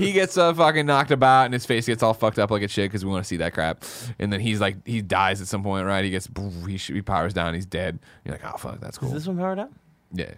he 0.01 0.13
gets 0.13 0.37
uh, 0.37 0.53
fucking 0.53 0.87
knocked 0.87 1.13
about 1.13 1.45
and 1.45 1.55
his 1.55 1.65
face 1.65 1.87
gets 1.87 2.03
all 2.03 2.15
fucked 2.15 2.39
up 2.41 2.51
like 2.51 2.63
a 2.63 2.69
shit 2.69 2.91
because 2.91 3.05
we 3.05 3.11
want 3.13 3.25
to 3.25 3.29
see 3.29 3.37
that 3.37 3.53
crap. 3.55 3.85
And 4.19 4.33
then 4.33 4.41
he's 4.41 4.61
like, 4.61 4.85
he 4.87 5.03
dies 5.03 5.41
at 5.41 5.47
some 5.47 5.63
point, 5.63 5.87
right? 5.87 6.05
He 6.05 6.11
gets, 6.11 6.29
he, 6.67 6.79
sh- 6.79 6.91
he 6.93 7.01
powers 7.03 7.33
down, 7.33 7.55
he's 7.55 7.67
dead. 7.67 8.01
You're 8.25 8.35
like, 8.35 8.45
oh 8.45 8.57
fuck, 8.57 8.81
that's 8.81 8.99
cool. 8.99 9.09
Is 9.09 9.15
this 9.15 9.27
one 9.29 9.39
powered 9.39 9.61
up? 9.61 9.73
Yeah. 10.13 10.35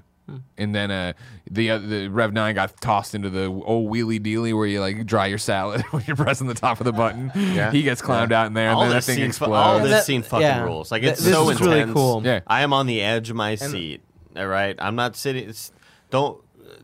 And 0.56 0.74
then 0.74 0.90
uh, 0.90 1.12
the 1.50 1.70
uh, 1.72 1.78
the 1.78 2.08
Rev 2.08 2.32
Nine 2.32 2.54
got 2.54 2.80
tossed 2.80 3.14
into 3.14 3.28
the 3.28 3.44
old 3.44 3.92
wheelie 3.92 4.18
dealy 4.20 4.54
where 4.54 4.66
you 4.66 4.80
like 4.80 5.04
dry 5.04 5.26
your 5.26 5.36
salad 5.38 5.82
when 5.90 6.02
you're 6.06 6.16
pressing 6.16 6.46
the 6.46 6.54
top 6.54 6.80
of 6.80 6.84
the 6.86 6.92
button. 6.92 7.30
Yeah. 7.34 7.70
He 7.70 7.82
gets 7.82 8.00
climbed 8.00 8.32
out 8.32 8.46
in 8.46 8.54
there, 8.54 8.68
and 8.68 8.74
all 8.76 8.80
then 8.82 8.90
the 8.90 8.94
this 8.96 9.06
thing 9.06 9.16
scene, 9.16 9.24
fu- 9.24 9.44
explodes. 9.44 9.54
all 9.66 9.78
That- 9.80 9.88
this 9.88 10.06
scene 10.06 10.22
fucking 10.22 10.40
yeah. 10.46 10.62
rules. 10.62 10.90
Like 10.90 11.02
Th- 11.02 11.12
it's 11.12 11.22
this 11.24 11.32
so 11.34 11.50
is 11.50 11.60
really 11.60 11.92
cool. 11.92 12.22
Yeah. 12.24 12.40
I 12.46 12.62
am 12.62 12.72
on 12.72 12.86
the 12.86 13.00
edge 13.02 13.30
of 13.30 13.36
my 13.36 13.54
seat. 13.54 14.02
All 14.36 14.46
right, 14.46 14.74
I'm 14.78 14.96
not 14.96 15.14
sitting. 15.16 15.48
It's, 15.48 15.72
don't 16.10 16.42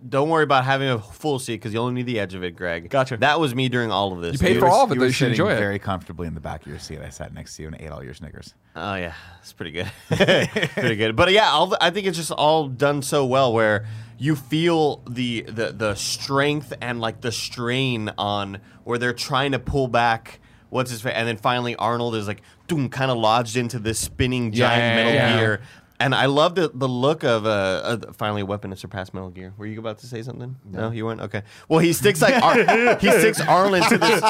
don't 0.08 0.28
worry 0.28 0.44
about 0.44 0.64
having 0.64 0.88
a 0.88 0.98
full 0.98 1.38
seat 1.38 1.54
because 1.56 1.72
you 1.74 1.78
only 1.80 1.94
need 1.94 2.06
the 2.06 2.18
edge 2.20 2.34
of 2.34 2.42
it, 2.42 2.56
Greg. 2.56 2.88
Gotcha. 2.90 3.16
That 3.18 3.38
was 3.38 3.54
me 3.54 3.68
during 3.68 3.90
all 3.90 4.12
of 4.12 4.20
this. 4.22 4.34
You 4.34 4.38
paid 4.38 4.52
dude. 4.54 4.60
for 4.62 4.68
all 4.68 4.84
of 4.84 4.90
it, 4.90 4.94
You 4.94 5.00
though. 5.00 5.04
were 5.04 5.06
You 5.08 5.12
should 5.12 5.18
sitting 5.26 5.32
enjoy 5.32 5.52
it. 5.52 5.58
very 5.58 5.78
comfortably 5.78 6.26
in 6.26 6.34
the 6.34 6.40
back 6.40 6.62
of 6.62 6.68
your 6.68 6.78
seat. 6.78 7.00
I 7.00 7.10
sat 7.10 7.34
next 7.34 7.56
to 7.56 7.62
you 7.62 7.68
and 7.68 7.76
ate 7.80 7.90
all 7.90 8.02
your 8.02 8.14
Snickers. 8.14 8.54
Oh 8.76 8.94
yeah, 8.94 9.14
it's 9.40 9.52
pretty 9.52 9.72
good, 9.72 9.90
pretty 10.08 10.96
good. 10.96 11.16
But 11.16 11.32
yeah, 11.32 11.50
all 11.50 11.66
the, 11.68 11.78
I 11.82 11.90
think 11.90 12.06
it's 12.06 12.16
just 12.16 12.30
all 12.30 12.68
done 12.68 13.02
so 13.02 13.26
well 13.26 13.52
where 13.52 13.86
you 14.18 14.36
feel 14.36 15.02
the 15.08 15.42
the 15.42 15.72
the 15.72 15.94
strength 15.94 16.72
and 16.80 17.00
like 17.00 17.20
the 17.20 17.32
strain 17.32 18.10
on 18.18 18.58
where 18.84 18.98
they're 18.98 19.12
trying 19.12 19.52
to 19.52 19.58
pull 19.58 19.88
back. 19.88 20.40
What's 20.70 20.92
his 20.92 21.00
face? 21.02 21.14
And 21.16 21.26
then 21.26 21.36
finally 21.36 21.74
Arnold 21.74 22.14
is 22.14 22.28
like, 22.28 22.42
doom, 22.68 22.90
kind 22.90 23.10
of 23.10 23.18
lodged 23.18 23.56
into 23.56 23.80
this 23.80 23.98
spinning 23.98 24.52
giant 24.52 24.80
Yeah, 24.80 24.94
Metal 24.94 25.12
yeah. 25.12 25.36
Gear. 25.36 25.60
And 26.00 26.14
I 26.14 26.26
love 26.26 26.54
the 26.54 26.70
the 26.72 26.88
look 26.88 27.22
of 27.24 27.44
uh, 27.44 27.48
uh, 27.48 28.12
finally 28.14 28.40
a 28.40 28.46
weapon 28.46 28.70
to 28.70 28.76
surpass 28.76 29.12
Metal 29.12 29.28
Gear. 29.28 29.52
Were 29.58 29.66
you 29.66 29.78
about 29.78 29.98
to 29.98 30.06
say 30.06 30.22
something? 30.22 30.56
No, 30.64 30.90
you 30.90 31.04
weren't. 31.04 31.20
Okay. 31.20 31.42
Well, 31.68 31.78
he 31.80 31.92
sticks 31.92 32.22
like 32.22 32.42
Ar- 32.42 32.96
he 32.98 33.10
sticks 33.10 33.38
Arnold 33.42 33.74
into 33.84 33.98
this 33.98 34.22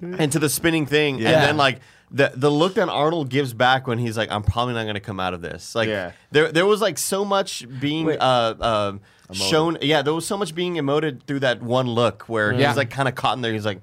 into 0.20 0.38
the 0.38 0.48
spinning 0.48 0.86
thing, 0.86 1.16
and 1.16 1.24
then 1.26 1.56
like 1.56 1.80
the 2.12 2.30
the 2.36 2.50
look 2.50 2.74
that 2.74 2.88
Arnold 2.88 3.30
gives 3.30 3.52
back 3.52 3.88
when 3.88 3.98
he's 3.98 4.16
like, 4.16 4.30
"I'm 4.30 4.44
probably 4.44 4.74
not 4.74 4.84
going 4.84 4.94
to 4.94 5.00
come 5.00 5.18
out 5.18 5.34
of 5.34 5.42
this." 5.42 5.74
Like 5.74 5.88
Yeah. 5.88 6.12
there 6.30 6.52
there 6.52 6.66
was 6.66 6.80
like 6.80 6.98
so 6.98 7.24
much 7.24 7.66
being 7.80 8.06
Wait. 8.06 8.20
uh, 8.20 8.54
uh, 8.60 8.92
shown. 9.32 9.76
Yeah, 9.82 10.02
there 10.02 10.14
was 10.14 10.24
so 10.24 10.36
much 10.38 10.54
being 10.54 10.74
emoted 10.76 11.24
through 11.24 11.40
that 11.40 11.60
one 11.60 11.88
look 11.88 12.22
where 12.28 12.52
Yeah. 12.52 12.68
he's 12.68 12.76
like 12.76 12.90
kind 12.90 13.08
of 13.08 13.16
caught 13.16 13.36
in 13.36 13.42
there. 13.42 13.52
He's 13.52 13.66
like, 13.66 13.80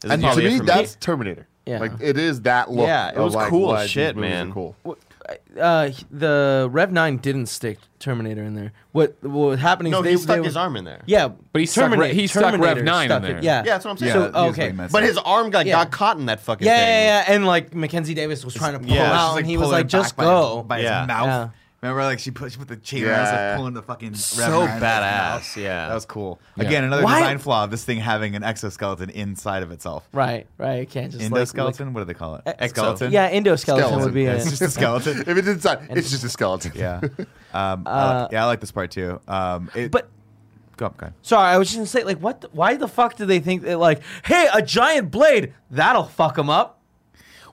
this 0.00 0.08
is 0.08 0.10
And 0.12 0.22
to 0.22 0.26
probably 0.28 0.46
it 0.46 0.52
me, 0.60 0.60
that's 0.60 0.96
Terminator. 0.96 1.46
Yeah. 1.66 1.80
Like 1.80 1.92
it 2.00 2.16
is 2.16 2.40
that 2.42 2.70
look. 2.70 2.86
Yeah, 2.86 3.10
it 3.10 3.18
was 3.18 3.34
like, 3.34 3.50
cool 3.50 3.76
as 3.76 3.90
shit, 3.90 4.16
man. 4.16 4.52
Cool. 4.52 4.74
Uh, 5.60 5.90
the 6.10 6.68
Rev 6.70 6.90
Nine 6.92 7.18
didn't 7.18 7.46
stick 7.46 7.78
Terminator 7.98 8.42
in 8.42 8.54
there. 8.54 8.72
What 8.92 9.16
what 9.22 9.48
was 9.50 9.60
happening? 9.60 9.92
No, 9.92 9.98
is 9.98 10.04
they, 10.04 10.10
he 10.12 10.16
stuck 10.16 10.36
they 10.38 10.44
his 10.44 10.54
were- 10.54 10.60
arm 10.62 10.76
in 10.76 10.84
there. 10.84 11.02
Yeah, 11.06 11.28
But 11.52 11.60
he 11.60 11.66
stuck 11.66 11.94
Re- 11.96 12.14
he 12.14 12.26
stuck 12.26 12.44
Rev 12.44 12.52
Terminator 12.60 12.82
9 12.84 13.02
in 13.04 13.08
stuck 13.10 13.22
there. 13.22 13.36
it, 13.38 13.42
Yeah, 13.44 13.58
Yeah, 13.58 13.62
that's 13.64 13.84
what 13.84 13.90
I'm 13.90 13.96
saying. 13.98 14.12
So 14.12 14.30
Yeah, 14.34 14.42
he 14.44 14.48
okay. 14.50 14.86
But 14.90 15.02
his 15.02 15.18
arm 15.18 15.50
got, 15.50 15.66
Yeah. 15.66 15.84
got 15.84 15.90
caught 15.90 16.16
in 16.18 16.26
that 16.26 16.40
fucking 16.40 16.66
yeah, 16.66 16.76
thing. 16.76 16.86
yeah, 16.88 17.24
yeah, 17.28 17.34
and 17.34 17.46
like 17.46 17.74
Mackenzie 17.74 18.14
Davis 18.14 18.44
was 18.44 18.54
trying 18.54 18.72
to 18.74 18.78
pull 18.78 18.88
Yeah, 18.88 19.04
she's, 19.10 19.12
out, 19.18 19.32
like, 19.32 19.40
and 19.42 19.50
he 19.50 19.56
was 19.58 19.64
pulling 19.66 19.72
like, 19.78 19.84
him 19.84 19.88
"Just 19.88 20.16
back 20.16 20.24
go." 20.26 20.62
by, 20.62 20.78
his, 20.78 20.84
Yeah. 20.84 21.06
by 21.06 21.14
his 21.14 21.26
mouth. 21.26 21.50
Yeah. 21.80 21.90
Remember, 21.90 22.04
like 22.06 22.18
she 22.18 22.32
pushed 22.32 22.58
with 22.58 22.66
the 22.66 22.76
chain 22.76 23.02
Yeah, 23.04 23.08
around, 23.10 23.48
like, 23.50 23.56
pulling 23.56 23.74
the 23.74 23.82
fucking 23.82 24.14
So 24.14 24.40
Rev 24.42 24.50
Nine 24.50 24.58
out 24.58 24.64
of 24.64 24.72
his 24.72 24.82
badass, 24.82 25.62
yeah. 25.62 25.88
that 25.88 25.94
was 25.94 26.06
cool. 26.06 26.40
Yeah. 26.56 26.64
Again, 26.64 26.82
another 26.84 27.04
Why- 27.04 27.20
design 27.20 27.38
flaw 27.38 27.64
of 27.64 27.70
this 27.70 27.84
thing 27.84 27.98
having 28.00 28.34
an 28.34 28.42
exoskeleton 28.42 29.10
inside 29.10 29.62
of 29.62 29.70
itself. 29.70 30.08
Right, 30.12 30.48
right. 30.58 30.80
It 30.80 30.90
can't 30.90 31.12
just 31.12 31.30
like- 31.30 31.40
Endoskeleton? 31.42 31.92
what 31.92 32.00
do 32.00 32.04
they 32.06 32.14
call 32.14 32.34
it? 32.34 32.42
Like, 32.46 32.70
Skeleton. 32.70 33.12
yeah, 33.12 33.30
endoskeleton 33.30 33.58
Skeleton. 33.60 34.00
would 34.00 34.14
be 34.14 34.24
Yeah, 34.24 34.32
it's 34.34 34.50
just 34.50 34.62
a 34.62 34.70
skeleton. 34.70 35.20
If 35.20 35.28
it's 35.28 35.46
inside, 35.48 35.86
it's 35.90 36.10
just 36.10 36.24
a 36.24 36.28
skeleton. 36.28 36.72
yeah. 36.74 37.00
Um, 37.54 37.84
I 37.86 37.90
Uh, 37.90 38.20
like- 38.24 38.32
yeah, 38.32 38.42
I 38.42 38.46
like 38.46 38.60
this 38.60 38.72
part 38.72 38.90
too. 38.90 39.20
Um, 39.26 39.70
it, 39.74 39.90
But 39.90 40.08
go 40.76 40.86
up, 40.86 40.96
go 40.98 41.04
ahead. 41.06 41.14
sorry, 41.22 41.48
I 41.48 41.56
was 41.58 41.68
just 41.68 41.78
gonna 41.78 41.86
say, 41.86 42.04
like, 42.04 42.18
what? 42.18 42.42
The, 42.42 42.48
why 42.52 42.76
the 42.76 42.88
fuck 42.88 43.16
do 43.16 43.24
they 43.24 43.38
think 43.40 43.62
that, 43.62 43.78
like, 43.78 44.02
hey, 44.24 44.48
a 44.52 44.60
giant 44.60 45.10
blade 45.10 45.54
that'll 45.70 46.04
fuck 46.04 46.34
them 46.34 46.50
up? 46.50 46.77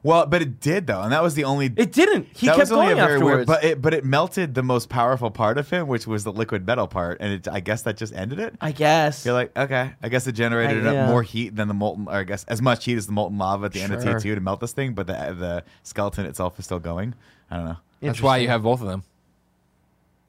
Well, 0.05 0.27
but 0.27 0.43
it 0.43 0.59
did 0.59 0.85
though, 0.85 1.01
and 1.01 1.11
that 1.11 1.23
was 1.23 1.33
the 1.33 1.45
only. 1.45 1.73
It 1.75 1.91
didn't. 1.91 2.27
He 2.35 2.45
kept 2.45 2.69
going 2.69 2.99
afterwards. 2.99 3.23
weird, 3.23 3.47
but 3.47 3.63
it 3.63 3.81
but 3.81 3.91
it 3.95 4.05
melted 4.05 4.53
the 4.53 4.61
most 4.61 4.87
powerful 4.87 5.31
part 5.31 5.57
of 5.57 5.71
him, 5.71 5.87
which 5.87 6.05
was 6.05 6.23
the 6.23 6.31
liquid 6.31 6.63
metal 6.63 6.87
part, 6.87 7.17
and 7.21 7.33
it, 7.33 7.47
I 7.47 7.59
guess 7.59 7.81
that 7.81 7.97
just 7.97 8.13
ended 8.13 8.37
it. 8.37 8.53
I 8.61 8.71
guess. 8.71 9.25
You're 9.25 9.33
like, 9.33 9.57
okay, 9.57 9.93
I 10.03 10.09
guess 10.09 10.27
it 10.27 10.33
generated 10.33 10.85
I- 10.85 10.93
yeah. 10.93 11.07
more 11.07 11.23
heat 11.23 11.55
than 11.55 11.67
the 11.67 11.73
molten, 11.73 12.07
or 12.07 12.17
I 12.17 12.23
guess 12.23 12.43
as 12.43 12.61
much 12.61 12.85
heat 12.85 12.97
as 12.97 13.07
the 13.07 13.13
molten 13.13 13.39
lava 13.39 13.65
at 13.65 13.73
the 13.73 13.81
end 13.81 13.93
of 13.93 14.03
T2 14.03 14.21
to 14.21 14.39
melt 14.41 14.59
this 14.59 14.73
thing, 14.73 14.93
but 14.93 15.07
the 15.07 15.13
the 15.13 15.63
skeleton 15.81 16.27
itself 16.27 16.59
is 16.59 16.65
still 16.65 16.77
going. 16.79 17.15
I 17.49 17.55
don't 17.57 17.65
know. 17.65 17.77
That's 18.01 18.21
why 18.21 18.37
you 18.37 18.47
have 18.47 18.61
both 18.61 18.81
of 18.81 18.87
them. 18.87 19.01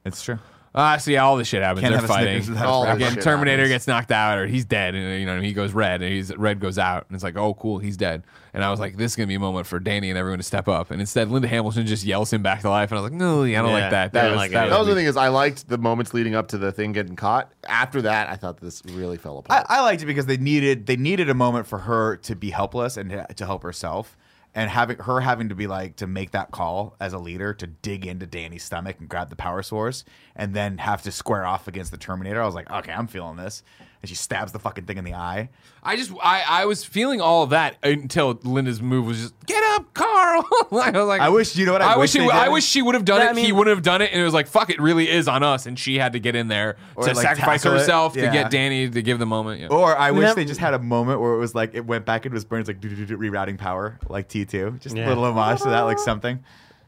It's 0.06 0.22
true. 0.22 0.38
Ah, 0.78 0.98
so 0.98 1.10
yeah, 1.10 1.24
all 1.24 1.38
this 1.38 1.48
shit 1.48 1.62
happens. 1.62 1.80
Can't 1.80 1.98
They're 1.98 2.06
fighting. 2.06 2.56
All 2.58 2.84
Again, 2.84 3.16
Terminator 3.16 3.62
happens. 3.62 3.70
gets 3.72 3.86
knocked 3.86 4.12
out, 4.12 4.36
or 4.36 4.46
he's 4.46 4.66
dead, 4.66 4.94
and 4.94 5.18
you 5.18 5.24
know 5.24 5.40
he 5.40 5.54
goes 5.54 5.72
red, 5.72 6.02
and 6.02 6.12
he's 6.12 6.36
red 6.36 6.60
goes 6.60 6.78
out, 6.78 7.06
and 7.08 7.14
it's 7.14 7.24
like, 7.24 7.34
oh, 7.36 7.54
cool, 7.54 7.78
he's 7.78 7.96
dead. 7.96 8.24
And 8.52 8.62
I 8.62 8.70
was 8.70 8.78
like, 8.78 8.96
this 8.98 9.12
is 9.12 9.16
gonna 9.16 9.26
be 9.26 9.34
a 9.36 9.40
moment 9.40 9.66
for 9.66 9.80
Dani 9.80 10.08
and 10.10 10.18
everyone 10.18 10.38
to 10.38 10.42
step 10.42 10.68
up, 10.68 10.90
and 10.90 11.00
instead, 11.00 11.30
Linda 11.30 11.48
Hamilton 11.48 11.86
just 11.86 12.04
yells 12.04 12.30
him 12.30 12.42
back 12.42 12.60
to 12.60 12.68
life, 12.68 12.90
and 12.90 12.98
I 12.98 13.02
was 13.02 13.10
like, 13.10 13.18
no, 13.18 13.44
yeah, 13.44 13.60
I 13.60 13.62
don't 13.62 13.70
Yeah, 13.72 13.80
like 13.80 13.90
that. 13.90 14.12
That 14.12 14.28
was 14.30 14.36
like 14.36 14.50
that 14.50 14.64
either. 14.64 14.70
That 14.70 14.78
was 14.80 14.88
the 14.88 14.94
thing 14.94 15.06
is 15.06 15.16
I 15.16 15.28
liked 15.28 15.66
the 15.66 15.78
moments 15.78 16.12
leading 16.12 16.34
up 16.34 16.48
to 16.48 16.58
the 16.58 16.70
thing 16.72 16.92
getting 16.92 17.16
caught. 17.16 17.50
After 17.66 18.02
that, 18.02 18.28
I 18.28 18.36
thought 18.36 18.60
this 18.60 18.82
really 18.84 19.16
fell 19.16 19.38
apart. 19.38 19.64
I 19.70 19.80
liked 19.82 20.02
it 20.02 20.06
because 20.06 20.26
they 20.26 20.36
needed 20.36 20.84
they 20.86 20.96
needed 20.96 21.30
a 21.30 21.34
moment 21.34 21.66
for 21.66 21.78
her 21.78 22.16
to 22.18 22.36
be 22.36 22.50
helpless 22.50 22.98
and 22.98 23.08
to, 23.10 23.26
to 23.36 23.46
help 23.46 23.62
herself, 23.62 24.14
and 24.56 24.70
having 24.70 24.96
her 24.98 25.20
having 25.20 25.50
to 25.50 25.54
be 25.54 25.66
like 25.66 25.96
to 25.96 26.06
make 26.06 26.30
that 26.30 26.50
call 26.50 26.96
as 26.98 27.12
a 27.12 27.18
leader 27.18 27.52
to 27.52 27.66
dig 27.66 28.06
into 28.06 28.26
Dani's 28.26 28.64
stomach 28.64 28.96
and 28.98 29.08
grab 29.08 29.28
the 29.28 29.36
power 29.36 29.62
source, 29.62 30.02
and 30.34 30.54
then 30.54 30.78
have 30.78 31.02
to 31.02 31.12
square 31.12 31.44
off 31.44 31.68
against 31.68 31.90
the 31.90 31.98
Terminator. 31.98 32.42
I 32.42 32.46
was 32.46 32.54
like, 32.54 32.70
okay, 32.70 32.90
I'm 32.90 33.06
feeling 33.06 33.36
this. 33.36 33.62
And 34.06 34.08
she 34.08 34.14
stabs 34.14 34.52
the 34.52 34.60
fucking 34.60 34.84
thing 34.84 34.98
in 34.98 35.04
the 35.04 35.14
eye. 35.14 35.48
I 35.82 35.96
just 35.96 36.12
I, 36.22 36.44
I 36.46 36.64
was 36.66 36.84
feeling 36.84 37.20
all 37.20 37.42
of 37.42 37.50
that 37.50 37.74
until 37.82 38.38
Linda's 38.44 38.80
move 38.80 39.04
was 39.04 39.20
just 39.20 39.46
get 39.46 39.60
up, 39.74 39.92
Carl. 39.94 40.44
I 40.70 40.92
was 40.92 41.08
like, 41.08 41.20
I 41.20 41.28
wish- 41.28 41.56
you 41.56 41.66
know 41.66 41.72
what 41.72 41.82
I 41.82 41.96
wish 41.96 42.14
wish 42.14 42.22
he, 42.22 42.28
they 42.28 42.32
I 42.32 42.46
wish 42.48 42.64
she 42.64 42.82
would 42.82 42.94
have 42.94 43.04
done 43.04 43.18
Yeah, 43.20 43.26
it. 43.26 43.30
I 43.30 43.32
mean- 43.32 43.44
he 43.46 43.50
wouldn't 43.50 43.74
have 43.76 43.82
done 43.82 44.00
it, 44.02 44.12
and 44.12 44.20
it 44.20 44.24
was 44.24 44.32
like 44.32 44.46
fuck, 44.46 44.70
it 44.70 44.80
really 44.80 45.10
is 45.10 45.26
on 45.26 45.42
us, 45.42 45.66
and 45.66 45.76
she 45.76 45.96
had 45.98 46.12
to 46.12 46.20
get 46.20 46.36
in 46.36 46.46
there 46.46 46.76
to 46.94 47.00
like, 47.00 47.16
sacrifice 47.16 47.62
tackle 47.62 47.76
it. 47.76 47.80
herself 47.80 48.12
to 48.14 48.20
get 48.30 48.52
Dani 48.52 48.92
to 48.92 49.02
give 49.02 49.18
the 49.18 49.26
moment. 49.26 49.60
Yeah. 49.62 49.68
Or 49.68 49.96
I 49.98 50.12
wish 50.12 50.28
that- 50.28 50.36
they 50.36 50.44
just 50.44 50.60
had 50.60 50.72
a 50.72 50.78
moment 50.78 51.20
where 51.20 51.32
it 51.32 51.38
was 51.38 51.56
like 51.56 51.74
it 51.74 51.84
went 51.84 52.04
back 52.06 52.26
into 52.26 52.34
his 52.36 52.44
brain, 52.44 52.60
it's 52.60 52.68
like 52.68 52.80
rerouting 52.80 53.58
power, 53.58 53.98
like 54.08 54.28
T 54.28 54.44
two. 54.44 54.76
Just 54.78 54.94
Yeah. 54.96 55.06
a 55.06 55.08
little 55.08 55.24
homage 55.24 55.62
to 55.62 55.70
that, 55.70 55.80
like 55.80 55.98
something. 55.98 56.38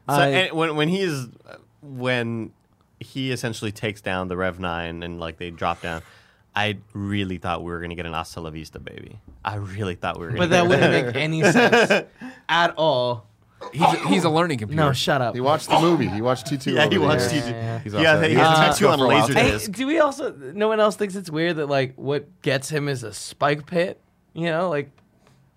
So 0.07 0.15
I- 0.15 0.27
and 0.29 0.53
when 0.57 0.77
when 0.77 0.87
he 0.87 1.01
is 1.01 1.27
when 1.81 2.51
he 2.99 3.31
essentially 3.31 3.71
takes 3.71 4.01
down 4.01 4.27
the 4.27 4.35
Rev 4.35 4.59
Nine 4.59 5.03
and 5.03 5.19
like 5.19 5.37
they 5.37 5.51
drop 5.51 5.81
down, 5.81 6.01
I 6.55 6.77
really 6.93 7.37
thought 7.37 7.63
we 7.63 7.71
were 7.71 7.79
gonna 7.79 7.95
get 7.95 8.05
an 8.05 8.13
Hasta 8.13 8.41
La 8.41 8.49
Vista 8.49 8.79
baby. 8.79 9.19
I 9.45 9.55
really 9.55 9.95
thought 9.95 10.19
we 10.19 10.25
were. 10.25 10.31
gonna 10.31 10.39
But 10.41 10.49
that 10.51 10.67
wouldn't 10.67 11.05
make 11.07 11.15
any 11.15 11.41
sense 11.43 12.05
at 12.49 12.73
all. 12.77 13.27
he's, 13.71 13.81
a, 13.81 14.07
he's 14.07 14.23
a 14.23 14.29
learning 14.29 14.57
computer. 14.57 14.83
No, 14.83 14.93
shut 14.93 15.21
up. 15.21 15.35
He 15.35 15.41
watched 15.41 15.69
the 15.69 15.79
movie. 15.79 16.07
He 16.07 16.21
watched 16.21 16.47
T 16.47 16.57
two. 16.57 16.71
Yeah, 16.73 16.89
he 16.89 16.97
watched 16.97 17.31
Yeah, 17.33 17.41
T2. 17.41 17.49
yeah, 17.49 17.51
yeah. 17.51 17.79
He's 17.79 17.93
Yeah, 17.93 18.25
he 18.27 18.33
has 18.35 18.47
Uh, 18.47 18.51
a 18.51 18.55
tattoo 18.65 18.87
on 18.87 18.97
for 18.99 19.05
a 19.05 19.07
while. 19.07 19.27
laser 19.27 19.33
Hey, 19.39 19.71
do 19.71 19.87
we 19.87 19.99
also? 19.99 20.33
No 20.33 20.67
one 20.67 20.79
else 20.79 20.95
thinks 20.95 21.15
it's 21.15 21.29
weird 21.29 21.57
that 21.57 21.67
like 21.67 21.93
what 21.95 22.41
gets 22.41 22.69
him 22.69 22.87
is 22.89 23.03
a 23.03 23.13
spike 23.13 23.65
pit. 23.65 24.01
You 24.33 24.45
know, 24.47 24.69
like 24.69 24.89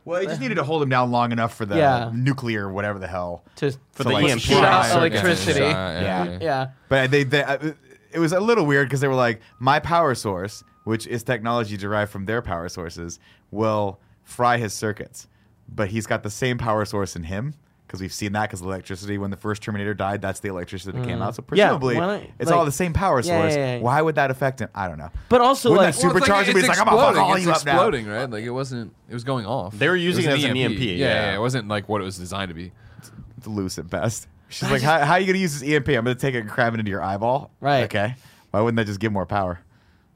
Well, 0.05 0.21
he 0.21 0.27
just 0.27 0.41
needed 0.41 0.57
to 0.57 0.65
hold 0.65 0.83
him 0.83 0.89
down 0.89 1.11
long 1.11 1.31
enough 1.33 1.55
for 1.55 1.65
the 1.65 1.77
Yeah. 1.77 2.11
nuclear, 2.13 2.71
whatever 2.71 2.99
the 2.99 3.07
hell. 3.09 3.45
to 3.57 3.71
For 3.93 3.99
to, 3.99 4.03
the 4.05 4.11
like, 4.11 4.25
EMP. 4.31 4.41
shoot 4.41 4.55
Shoot 4.55 4.65
out 4.65 4.87
out 4.87 4.97
electricity. 4.99 5.61
Yeah. 5.61 6.01
yeah. 6.03 6.39
yeah. 6.41 6.67
But 6.89 7.11
they, 7.11 7.23
they 7.25 7.43
uh, 7.45 7.73
it 8.13 8.19
was 8.19 8.33
a 8.33 8.41
little 8.41 8.67
weird 8.67 8.89
because 8.89 9.01
they 9.01 9.09
were 9.09 9.15
like, 9.15 9.41
my 9.61 9.79
power 9.79 10.15
source, 10.15 10.65
which 10.85 11.07
is 11.07 11.23
technology 11.23 11.77
derived 11.77 12.11
from 12.11 12.25
their 12.27 12.43
power 12.43 12.69
sources, 12.69 13.19
will 13.51 13.99
fry 14.25 14.57
his 14.59 14.73
circuits. 14.73 15.29
But 15.69 15.89
he's 15.89 16.07
got 16.07 16.23
the 16.23 16.31
same 16.31 16.59
power 16.59 16.85
source 16.85 17.17
in 17.17 17.23
him 17.25 17.55
because 17.87 18.01
we've 18.01 18.13
seen 18.13 18.33
that 18.33 18.43
because 18.49 18.61
electricity. 18.63 19.17
When 19.19 19.31
the 19.31 19.37
first 19.37 19.63
Terminator 19.63 19.95
died, 19.95 20.21
that's 20.23 20.41
the 20.41 20.49
electricity 20.49 20.97
that 20.99 21.07
came 21.07 21.21
out. 21.23 21.35
So 21.35 21.43
Mm. 21.43 21.57
Yeah, 21.57 21.65
presumably, 21.69 21.95
not- 21.97 22.23
it's 22.39 22.51
like- 22.51 22.59
all 22.59 22.65
the 22.65 22.73
same 22.73 22.93
power 22.93 23.23
source. 23.23 23.55
yeah, 23.55 23.75
yeah. 23.77 23.81
Why 23.81 24.01
would 24.03 24.15
that 24.17 24.31
affect 24.31 24.61
him? 24.61 24.69
I 24.75 24.89
don't 24.89 24.99
know. 24.99 25.11
But 25.29 25.41
also 25.41 25.71
Wouldn't 25.71 25.87
like 25.87 25.95
that 25.95 26.01
super- 26.01 26.21
Supercharge 26.21 26.45
him, 26.45 26.57
he's 26.57 26.69
like, 26.69 26.79
I'm 26.79 26.85
gonna 26.87 26.97
fuck 26.97 27.09
exploding. 27.11 27.23
all 27.23 27.35
it's 27.37 27.45
you 27.45 27.51
up 27.53 27.65
now. 27.67 27.73
exploding, 27.73 28.07
right? 28.09 28.31
Like 28.31 28.45
it 28.45 28.51
wasn't. 28.51 28.95
It 29.09 29.15
was 29.15 29.25
going 29.25 29.47
off. 29.47 29.77
They 29.79 29.89
were 29.89 29.97
using 29.97 30.27
was 30.27 30.35
it 30.35 30.45
as 30.45 30.51
an 30.51 30.57
EMP, 30.57 30.79
Yeah, 30.81 31.07
yeah. 31.31 31.35
it 31.35 31.39
wasn't 31.39 31.69
like 31.69 31.89
what 31.89 32.01
it 32.01 32.05
was 32.05 32.19
designed 32.19 32.49
to 32.49 32.55
be. 32.55 32.73
It's 33.39 33.47
loose 33.47 33.79
at 33.79 33.89
best. 33.89 34.27
She's 34.49 34.71
like, 34.71 34.83
how, 34.83 34.99
how 35.05 35.13
are 35.15 35.19
you 35.21 35.25
going 35.27 35.35
to 35.35 35.41
use 35.41 35.59
this 35.59 35.67
EMP? 35.67 35.89
I'm 35.89 36.05
going 36.05 36.15
to 36.15 36.21
take 36.21 36.35
it 36.35 36.41
and 36.41 36.51
cram 36.51 36.75
it 36.75 36.81
into 36.81 36.91
your 36.91 37.03
eyeball. 37.03 37.51
Right. 37.61 37.85
Okay. 37.85 38.15
Why 38.51 38.61
wouldn't 38.61 38.77
that 38.77 38.85
just 38.87 39.01
give 39.01 39.11
more 39.11 39.25
power? 39.25 39.61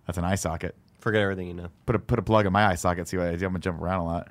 That's 0.06 0.18
an 0.18 0.24
eye 0.24 0.34
socket. 0.36 0.74
Forget 1.00 1.22
everything 1.22 1.46
you 1.48 1.54
know. 1.54 1.68
Put 1.86 1.94
a 1.96 1.98
put 1.98 2.18
a 2.18 2.22
plug 2.22 2.46
in 2.46 2.52
my 2.52 2.66
eye 2.66 2.74
socket. 2.74 3.06
See 3.08 3.16
what 3.16 3.26
I 3.28 3.36
do. 3.36 3.46
I'm 3.46 3.52
gonna 3.52 3.58
jump 3.60 3.80
around 3.80 4.00
a 4.00 4.04
lot. 4.04 4.28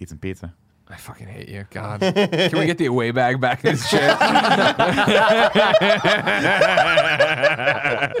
Eat 0.00 0.08
some 0.08 0.18
pizza. 0.18 0.52
I 0.86 0.96
fucking 0.96 1.26
hate 1.28 1.48
you. 1.48 1.64
God. 1.70 2.00
Can 2.00 2.58
we 2.58 2.66
get 2.66 2.76
the 2.76 2.86
away 2.86 3.10
bag 3.10 3.40
back 3.40 3.64
in 3.64 3.72
this 3.72 3.88
chair? 3.90 4.14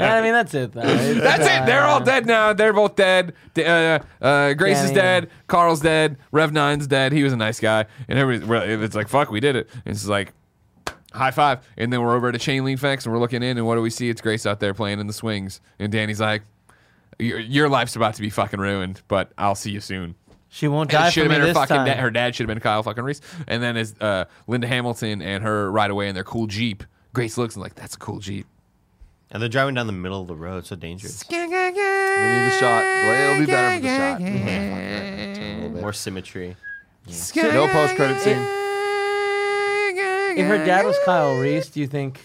I 0.00 0.20
mean 0.22 0.32
that's 0.32 0.54
it. 0.54 0.72
Though. 0.72 0.80
It's, 0.82 1.20
That's 1.20 1.42
it. 1.44 1.66
They're 1.66 1.84
all 1.84 2.00
dead 2.02 2.26
now. 2.26 2.52
They're 2.52 2.72
both 2.72 2.96
dead. 2.96 3.34
D- 3.54 3.64
Uh, 3.64 3.98
uh, 4.20 4.54
Grace 4.54 4.82
is 4.82 4.90
Dani. 4.90 4.94
dead. 4.94 5.30
Carl's 5.46 5.80
dead. 5.80 6.16
Rev 6.32 6.52
Nine's 6.52 6.86
dead. 6.86 7.12
He 7.12 7.22
was 7.22 7.32
a 7.32 7.36
nice 7.36 7.60
guy. 7.60 7.86
And 8.08 8.18
everybody's 8.18 8.48
well, 8.48 8.62
it's 8.82 8.94
like, 8.96 9.08
fuck, 9.08 9.30
we 9.30 9.40
did 9.40 9.56
it. 9.56 9.68
And 9.84 9.94
it's 9.94 10.06
like, 10.06 10.32
high 11.12 11.30
five. 11.30 11.66
And 11.76 11.92
then 11.92 12.02
we're 12.02 12.14
over 12.14 12.28
at 12.28 12.34
a 12.34 12.38
chain 12.38 12.64
link 12.64 12.80
fence 12.80 13.04
and 13.04 13.12
we're 13.12 13.20
looking 13.20 13.42
in. 13.42 13.56
And 13.58 13.66
what 13.66 13.74
do 13.76 13.82
we 13.82 13.90
see? 13.90 14.08
It's 14.08 14.20
Grace 14.20 14.46
out 14.46 14.60
there 14.60 14.74
playing 14.74 15.00
in 15.00 15.06
the 15.06 15.12
swings. 15.12 15.60
And 15.78 15.92
Dani's 15.92 16.20
like, 16.20 16.42
your, 17.18 17.38
your 17.40 17.68
life's 17.68 17.96
about 17.96 18.14
to 18.14 18.22
be 18.22 18.30
fucking 18.30 18.60
ruined, 18.60 19.02
but 19.08 19.32
I'll 19.38 19.54
see 19.54 19.70
you 19.70 19.80
soon. 19.80 20.14
She 20.48 20.68
won't 20.68 20.90
And 20.92 20.98
die 21.00 21.08
it 21.08 21.10
should 21.12 21.20
for 21.20 21.24
have 21.24 21.30
me 21.30 21.34
been 21.34 21.40
her 21.40 21.46
this 21.48 21.56
fucking 21.56 21.76
time. 21.76 21.86
dad. 21.86 21.98
Her 21.98 22.10
dad 22.10 22.34
should 22.34 22.48
have 22.48 22.54
been 22.54 22.60
Kyle 22.62 22.82
fucking 22.82 23.02
Reese. 23.02 23.20
And 23.48 23.62
then 23.62 23.76
as 23.76 23.94
uh, 24.00 24.26
Linda 24.46 24.66
Hamilton 24.68 25.20
and 25.20 25.42
her 25.42 25.70
ride 25.70 25.90
away 25.90 26.08
in 26.08 26.14
their 26.14 26.22
cool 26.24 26.46
Jeep, 26.46 26.84
Grace 27.12 27.36
looks 27.36 27.56
and 27.56 27.62
like, 27.62 27.74
that's 27.74 27.96
a 27.96 27.98
cool 27.98 28.20
Jeep. 28.20 28.46
And 29.32 29.42
they're 29.42 29.48
driving 29.48 29.74
down 29.74 29.88
the 29.88 29.92
middle 29.92 30.20
of 30.20 30.28
the 30.28 30.36
road, 30.36 30.64
so 30.64 30.76
dangerous. 30.76 31.24
We 31.28 31.38
need 31.38 31.50
the 31.50 32.50
shot. 32.60 32.82
Well, 32.84 33.30
it'll 33.32 33.40
be 33.44 33.50
better 33.50 33.76
for 33.76 33.82
the 33.82 33.96
shot. 33.96 34.18
Turn 34.20 35.76
a. 35.76 35.80
More 35.80 35.92
symmetry. 35.92 36.56
No 37.34 37.66
post 37.68 37.96
credit 37.96 38.20
scene. 38.20 38.38
If 40.36 40.46
her 40.46 40.64
dad 40.64 40.84
was 40.86 40.96
Kyle 41.04 41.34
Reese, 41.36 41.68
do 41.68 41.80
you 41.80 41.86
think 41.86 42.20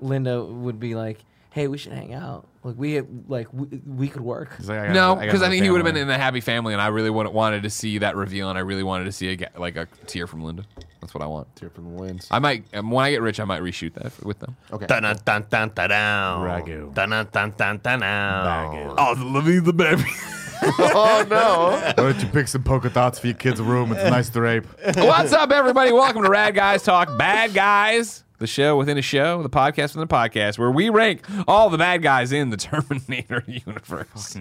Linda 0.00 0.42
would 0.44 0.78
be 0.80 0.94
like, 0.94 1.18
"Hey, 1.56 1.68
we 1.68 1.78
should 1.78 1.92
hang 1.92 2.12
out. 2.12 2.46
Like 2.62 2.76
we 2.76 3.00
like 3.28 3.48
we, 3.52 3.80
we 3.86 4.08
could 4.08 4.20
work." 4.20 4.54
He's 4.58 4.68
like, 4.68 4.78
I 4.78 4.86
got 4.88 4.92
No, 4.92 5.12
another- 5.12 5.20
I 5.22 5.24
because 5.26 5.40
I 5.42 5.46
another 5.46 5.54
think 5.54 5.64
he 5.64 5.70
would 5.70 5.78
have 5.78 5.84
been 5.86 5.94
family. 5.94 6.14
in 6.14 6.20
a 6.20 6.22
happy 6.22 6.40
family, 6.40 6.72
and 6.74 6.82
I 6.82 6.88
really 6.88 7.08
wanted, 7.10 7.32
wanted 7.32 7.62
to 7.62 7.70
see 7.70 7.98
that 7.98 8.14
reveal, 8.14 8.50
and 8.50 8.58
I 8.58 8.60
really 8.60 8.82
wanted 8.82 9.04
to 9.04 9.12
see 9.12 9.28
a, 9.28 9.36
ga- 9.36 9.48
like 9.58 9.76
a 9.76 9.86
tear 10.06 10.26
from 10.26 10.44
Linda. 10.44 10.64
That's 11.00 11.14
what 11.14 11.22
I 11.22 11.26
want. 11.26 11.48
Here 11.58 11.70
from 11.70 11.84
the 11.84 12.02
wins. 12.02 12.28
I 12.30 12.38
might 12.40 12.64
um, 12.74 12.90
when 12.90 13.04
I 13.04 13.10
get 13.10 13.22
rich, 13.22 13.40
I 13.40 13.44
might 13.44 13.62
reshoot 13.62 13.94
that 13.94 14.12
with 14.24 14.38
them. 14.38 14.54
Okay. 14.72 14.86
Dun 14.86 15.02
dun 15.04 15.16
dun 15.24 15.46
dun 15.48 15.70
dun 15.74 15.88
dun. 15.90 16.40
Ragu. 16.46 16.94
Dun 16.94 17.10
dun 17.10 17.28
dun 17.32 17.52
dun 17.56 17.78
dun 17.78 18.00
Ragu. 18.00 18.94
Oh, 18.98 19.14
let 19.32 19.64
the 19.64 19.72
baby. 19.72 20.04
oh 20.62 21.24
no. 21.30 21.70
Why 21.86 21.92
don't 21.92 22.20
you 22.20 22.28
pick 22.28 22.48
some 22.48 22.62
polka 22.62 22.88
dots 22.90 23.18
for 23.18 23.28
your 23.28 23.36
kid's 23.36 23.60
room? 23.60 23.92
It's 23.92 24.10
nice 24.10 24.28
to 24.30 24.40
rape. 24.40 24.64
What's 24.96 25.32
up, 25.32 25.50
everybody? 25.52 25.92
Welcome 25.92 26.22
to 26.24 26.30
Rad 26.30 26.54
Guys 26.54 26.82
Talk 26.82 27.16
Bad 27.18 27.54
Guys, 27.54 28.24
the 28.38 28.46
show 28.46 28.76
within 28.76 28.98
a 28.98 29.02
show, 29.02 29.42
the 29.42 29.50
podcast 29.50 29.94
within 29.94 30.02
a 30.02 30.06
podcast, 30.06 30.58
where 30.58 30.70
we 30.70 30.88
rank 30.88 31.22
all 31.48 31.70
the 31.70 31.78
bad 31.78 32.02
guys 32.02 32.32
in 32.32 32.50
the 32.50 32.56
Terminator 32.56 33.42
universe. 33.46 34.36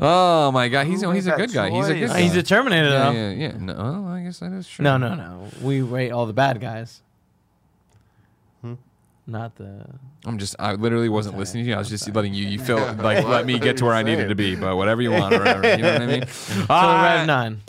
Oh 0.00 0.50
my 0.52 0.68
god, 0.68 0.86
he's 0.86 1.02
he's 1.02 1.26
a 1.26 1.32
good 1.32 1.52
guy. 1.52 1.70
He's 1.70 1.88
a 1.88 1.94
good 1.94 2.10
oh, 2.10 2.12
guy. 2.14 2.20
He's 2.20 2.36
a 2.36 2.42
Terminator, 2.42 2.88
yeah, 2.88 3.04
though. 3.04 3.12
yeah, 3.12 3.30
yeah. 3.30 3.52
No, 3.58 3.74
well, 3.74 4.08
I 4.08 4.22
guess 4.22 4.40
that 4.40 4.52
is 4.52 4.68
true. 4.68 4.82
No, 4.82 4.96
no, 4.96 5.14
no. 5.14 5.48
We 5.62 5.82
rate 5.82 6.10
all 6.10 6.26
the 6.26 6.32
bad 6.32 6.60
guys. 6.60 7.02
Hmm? 8.62 8.74
Not 9.26 9.56
the. 9.56 9.86
I'm 10.24 10.38
just. 10.38 10.56
I 10.58 10.74
literally 10.74 11.08
wasn't 11.08 11.38
listening 11.38 11.64
to 11.64 11.70
you. 11.70 11.76
I 11.76 11.78
was 11.78 11.88
just 11.88 12.12
letting 12.14 12.34
you. 12.34 12.46
You 12.46 12.58
feel 12.58 12.78
like 12.98 13.24
let 13.24 13.46
me 13.46 13.58
get 13.58 13.76
to 13.78 13.84
where 13.84 13.94
I 13.94 14.02
needed 14.02 14.28
to 14.28 14.34
be. 14.34 14.56
But 14.56 14.76
whatever 14.76 15.02
you 15.02 15.12
want, 15.12 15.34
or 15.34 15.38
whatever. 15.38 15.76
You 15.76 15.82
know 15.82 15.92
what 15.92 16.02
I 16.02 16.06
mean? 16.06 16.26
So 16.26 16.66
All 16.68 16.94
right. 16.94 17.24
9 17.24 17.62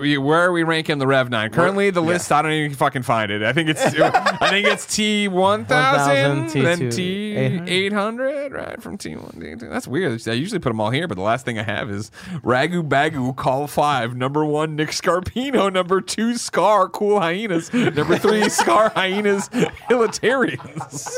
where 0.00 0.40
are 0.40 0.52
we 0.52 0.62
ranking 0.62 0.98
the 0.98 1.06
Rev 1.06 1.30
Nine? 1.30 1.50
Currently, 1.50 1.90
the 1.90 2.00
list 2.00 2.32
I 2.32 2.42
don't 2.42 2.52
even 2.52 2.76
fucking 2.76 3.02
find 3.02 3.30
it. 3.30 3.42
I 3.42 3.52
think 3.52 3.68
it's 3.68 3.82
I 3.82 4.50
think 4.50 4.66
it's 4.66 4.86
T 4.96 5.28
one 5.28 5.64
thousand, 5.64 6.40
1000, 6.52 6.62
then 6.62 6.78
T2, 6.90 7.68
800. 7.68 8.52
right 8.52 8.82
from 8.82 8.96
T 8.98 9.14
one. 9.16 9.32
T 9.40 9.56
two. 9.56 9.68
That's 9.68 9.86
weird. 9.86 10.26
I 10.26 10.32
usually 10.32 10.58
put 10.58 10.70
them 10.70 10.80
all 10.80 10.90
here, 10.90 11.06
but 11.06 11.16
the 11.16 11.22
last 11.22 11.44
thing 11.44 11.58
I 11.58 11.62
have 11.62 11.90
is 11.90 12.10
Ragu 12.42 12.86
Bagu 12.88 13.34
Call 13.36 13.66
Five, 13.66 14.16
number 14.16 14.44
one 14.44 14.76
Nick 14.76 14.90
Scarpino, 14.90 15.72
number 15.72 16.00
two 16.00 16.36
Scar 16.36 16.88
Cool 16.88 17.20
Hyenas, 17.20 17.72
number 17.72 18.16
three 18.18 18.48
Scar 18.48 18.90
Hyenas 18.90 19.48
Hilitarians. 19.50 21.08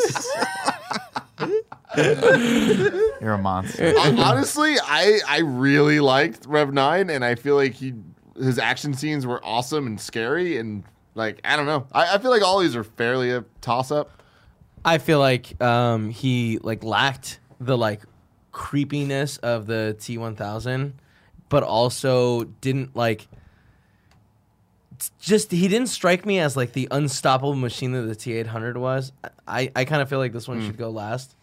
You're 3.20 3.34
a 3.34 3.38
monster. 3.38 3.94
Honestly, 3.98 4.76
I 4.82 5.20
I 5.28 5.40
really 5.40 6.00
liked 6.00 6.46
Rev 6.46 6.72
Nine, 6.72 7.10
and 7.10 7.24
I 7.24 7.34
feel 7.34 7.54
like 7.56 7.74
he 7.74 7.94
his 8.36 8.58
action 8.58 8.94
scenes 8.94 9.26
were 9.26 9.44
awesome 9.44 9.86
and 9.86 10.00
scary, 10.00 10.58
and 10.58 10.84
like 11.14 11.40
I 11.44 11.56
don't 11.56 11.66
know, 11.66 11.86
I, 11.92 12.14
I 12.14 12.18
feel 12.18 12.30
like 12.30 12.42
all 12.42 12.58
these 12.58 12.76
are 12.76 12.84
fairly 12.84 13.30
a 13.30 13.44
toss 13.60 13.90
up. 13.90 14.22
I 14.84 14.98
feel 14.98 15.18
like 15.18 15.62
um, 15.62 16.10
he 16.10 16.58
like 16.62 16.82
lacked 16.82 17.40
the 17.60 17.76
like 17.78 18.02
creepiness 18.50 19.36
of 19.38 19.66
the 19.66 19.96
T 19.98 20.18
one 20.18 20.36
thousand, 20.36 20.94
but 21.48 21.62
also 21.62 22.44
didn't 22.44 22.96
like. 22.96 23.28
Just 25.20 25.50
he 25.50 25.66
didn't 25.66 25.88
strike 25.88 26.24
me 26.24 26.38
as 26.38 26.56
like 26.56 26.74
the 26.74 26.86
unstoppable 26.92 27.56
machine 27.56 27.90
that 27.92 28.02
the 28.02 28.14
T 28.14 28.34
eight 28.34 28.46
hundred 28.46 28.76
was. 28.76 29.12
I, 29.48 29.72
I 29.74 29.84
kind 29.84 30.00
of 30.00 30.08
feel 30.08 30.20
like 30.20 30.32
this 30.32 30.46
one 30.46 30.64
should 30.64 30.76
go 30.78 30.90
last. 30.90 31.34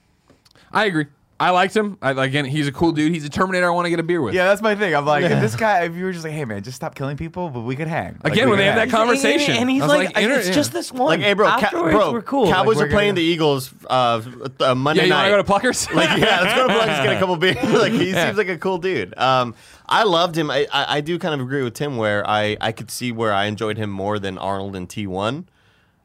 I 0.72 0.86
agree. 0.86 1.08
I 1.42 1.52
liked 1.52 1.74
him. 1.76 1.98
I, 2.02 2.12
again, 2.26 2.44
he's 2.44 2.68
a 2.68 2.72
cool 2.74 2.92
dude. 2.92 3.14
He's 3.14 3.24
a 3.24 3.30
Terminator. 3.30 3.66
I 3.68 3.70
want 3.70 3.86
to 3.86 3.90
get 3.90 4.00
a 4.00 4.04
beer 4.04 4.22
with. 4.22 4.34
Yeah, 4.34 4.46
that's 4.48 4.62
my 4.62 4.76
thing. 4.76 4.94
I'm 4.94 5.06
like, 5.06 5.24
if 5.24 5.40
this 5.40 5.56
guy, 5.56 5.84
if 5.86 5.96
you 5.96 6.04
were 6.04 6.12
just 6.12 6.26
like, 6.26 6.34
hey 6.34 6.44
man, 6.44 6.64
just 6.64 6.76
stop 6.76 6.96
killing 6.96 7.16
people, 7.16 7.50
but 7.50 7.62
we 7.62 7.78
could 7.78 7.88
hang. 7.88 8.20
Like, 8.24 8.34
Again, 8.34 8.46
we 8.48 8.52
when 8.52 8.58
could 8.58 8.62
they 8.62 8.66
have 8.66 8.76
hang. 8.80 8.90
that 8.90 8.96
conversation, 8.98 9.52
and, 9.52 9.62
and 9.62 9.70
he's 9.70 9.82
I 9.82 9.88
was 9.88 9.96
like, 9.96 10.18
inter- 10.18 10.36
it's 10.36 10.48
yeah. 10.50 10.54
just 10.54 10.74
this 10.74 10.92
one. 10.92 11.08
Like, 11.08 11.22
hey, 11.22 11.32
bro, 11.34 11.48
ca- 11.48 11.60
Afterwards, 11.68 11.96
bro, 11.96 12.12
we're 12.12 12.22
cool. 12.24 12.50
Cowboys 12.52 12.76
Like, 12.76 12.86
are 12.86 12.88
we're 12.90 12.92
playing 12.92 13.16
the 13.16 13.22
Eagles 13.22 13.74
uh, 13.90 14.22
uh, 14.60 14.76
Monday 14.76 15.04
Yeah, 15.04 15.08
you 15.08 15.14
want 15.14 15.24
night. 15.24 15.38
to 15.38 15.44
go 15.44 15.60
to 15.60 15.68
Pluckers? 15.68 15.94
like, 15.96 16.20
yeah, 16.20 16.42
let's 16.42 16.56
go 16.56 16.68
to 16.68 16.74
Plugs, 16.74 16.92
get 17.04 17.16
a 17.16 17.20
couple 17.20 17.36
beers. 17.38 17.56
like, 17.64 17.94
he 17.94 18.12
seems 18.12 18.38
like 18.38 18.50
a 18.50 18.58
cool 18.58 18.78
dude. 18.78 19.18
Um, 19.18 19.56
I 19.88 20.04
loved 20.04 20.38
him. 20.38 20.52
I, 20.52 20.68
I, 20.74 20.98
I 20.98 21.02
do 21.02 21.18
kind 21.18 21.34
of 21.34 21.40
agree 21.40 21.64
with 21.64 21.74
Tim 21.74 21.96
where 21.96 22.28
I, 22.28 22.58
I 22.60 22.74
could 22.74 22.92
see 22.92 23.12
where 23.14 23.32
I 23.34 23.46
enjoyed 23.46 23.78
him 23.78 23.90
more 23.90 24.20
than 24.20 24.38
Arnold 24.38 24.76
in 24.76 24.88
T1. 24.88 25.46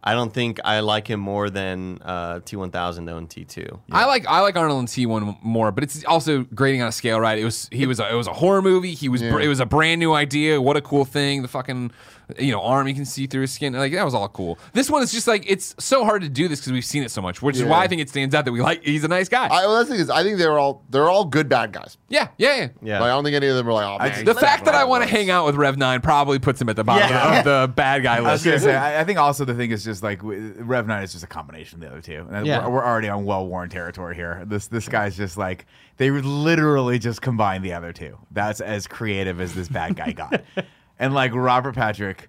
I 0.06 0.12
don't 0.12 0.32
think 0.32 0.60
I 0.66 0.80
like 0.80 1.08
him 1.08 1.18
more 1.18 1.48
than 1.48 1.98
uh, 2.04 2.40
T1000 2.40 3.06
though 3.06 3.16
in 3.16 3.26
T2. 3.26 3.80
I 3.90 4.04
like 4.04 4.26
I 4.26 4.40
like 4.40 4.54
Arnold 4.54 4.80
and 4.80 4.88
T 4.88 5.06
one 5.06 5.36
more, 5.42 5.72
but 5.72 5.82
it's 5.82 6.04
also 6.04 6.42
grading 6.42 6.82
on 6.82 6.88
a 6.88 6.92
scale, 6.92 7.18
right? 7.18 7.38
It 7.38 7.44
was 7.44 7.70
he 7.72 7.86
was 7.86 7.98
a, 8.00 8.10
it 8.12 8.14
was 8.14 8.26
a 8.26 8.34
horror 8.34 8.60
movie. 8.60 8.92
He 8.94 9.08
was 9.08 9.22
br- 9.22 9.40
Yeah. 9.40 9.46
it 9.46 9.48
was 9.48 9.60
a 9.60 9.66
brand 9.66 10.00
new 10.00 10.12
idea. 10.12 10.60
What 10.60 10.76
a 10.76 10.82
cool 10.82 11.06
thing! 11.06 11.40
The 11.40 11.48
fucking 11.48 11.90
you 12.38 12.52
know 12.52 12.60
arm 12.62 12.88
you 12.88 12.94
can 12.94 13.04
see 13.04 13.26
through 13.26 13.42
his 13.42 13.52
skin. 13.52 13.72
Like 13.74 13.92
that 13.92 14.04
was 14.04 14.14
all 14.14 14.28
cool. 14.28 14.58
This 14.72 14.90
one 14.90 15.02
is 15.02 15.12
just 15.12 15.26
like 15.26 15.44
it's 15.50 15.74
so 15.78 16.04
hard 16.04 16.22
to 16.22 16.28
do 16.28 16.48
this 16.48 16.60
because 16.60 16.72
we've 16.72 16.84
seen 16.84 17.02
it 17.02 17.10
so 17.10 17.20
much, 17.22 17.42
which 17.42 17.56
is 17.56 17.64
why 17.64 17.82
I 17.84 17.88
think 17.88 18.00
it 18.00 18.08
stands 18.08 18.34
out 18.34 18.44
that 18.44 18.52
we 18.52 18.60
like. 18.60 18.82
He's 18.84 19.04
a 19.04 19.08
nice 19.08 19.28
guy. 19.28 19.46
I, 19.46 19.66
well, 19.66 19.76
that's 19.76 19.88
the 19.88 19.94
thing 19.94 20.02
is, 20.02 20.10
I 20.10 20.22
think 20.22 20.38
they're 20.38 20.58
all 20.58 20.84
they're 20.90 21.08
all 21.08 21.24
good 21.24 21.48
bad 21.48 21.72
guys. 21.72 21.98
yeah, 22.08 22.28
yeah, 22.38 22.56
yeah. 22.56 22.68
Yeah. 22.82 23.00
Like, 23.00 23.06
I 23.08 23.14
don't 23.14 23.24
think 23.24 23.36
any 23.36 23.46
of 23.48 23.56
them 23.56 23.68
are 23.68 23.72
like, 23.72 23.86
oh 23.86 23.98
man. 23.98 24.08
just- 24.08 24.20
he's 24.20 24.26
The 24.26 24.34
fact 24.34 24.64
that 24.64 24.74
I 24.74 24.84
want 24.84 25.02
to 25.04 25.08
hang 25.08 25.30
out 25.30 25.46
with 25.46 25.54
Rev 25.56 25.76
Nine 25.76 26.00
probably 26.00 26.38
puts 26.38 26.60
him 26.60 26.68
at 26.68 26.76
the 26.76 26.84
bottom 26.84 27.08
Yeah. 27.10 27.38
of 27.38 27.44
the 27.44 27.72
bad 27.74 28.02
guy 28.02 28.16
I 28.18 28.20
was 28.20 28.44
list. 28.44 28.44
gonna 28.44 28.58
say, 28.60 28.74
I, 28.74 29.00
I 29.00 29.04
think 29.04 29.18
also 29.18 29.44
the 29.44 29.54
thing 29.54 29.70
is 29.70 29.84
just 29.84 30.02
like 30.02 30.18
w- 30.20 30.54
Rev 30.58 30.86
Nine 30.86 31.02
is 31.02 31.12
just 31.12 31.24
a 31.24 31.28
combination 31.28 31.76
of 31.76 31.80
the 31.82 31.88
other 31.88 32.00
two. 32.00 32.26
And 32.30 32.46
Yeah. 32.46 32.66
we're, 32.66 32.74
we're 32.76 32.84
already 32.84 33.08
on 33.08 33.24
well 33.24 33.46
worn 33.46 33.68
territory 33.68 34.14
here. 34.14 34.42
This 34.46 34.66
this 34.68 34.88
guy's 34.88 35.16
just 35.16 35.36
like 35.36 35.66
they 35.96 36.10
would 36.10 36.24
literally 36.24 36.98
just 36.98 37.22
combine 37.22 37.62
the 37.62 37.72
other 37.72 37.92
two. 37.92 38.18
That's 38.30 38.60
as 38.60 38.86
creative 38.86 39.40
as 39.40 39.54
this 39.54 39.68
bad 39.68 39.96
guy 39.96 40.12
got. 40.12 40.42
and 40.98 41.14
like 41.14 41.34
Robert 41.34 41.74
Patrick 41.74 42.28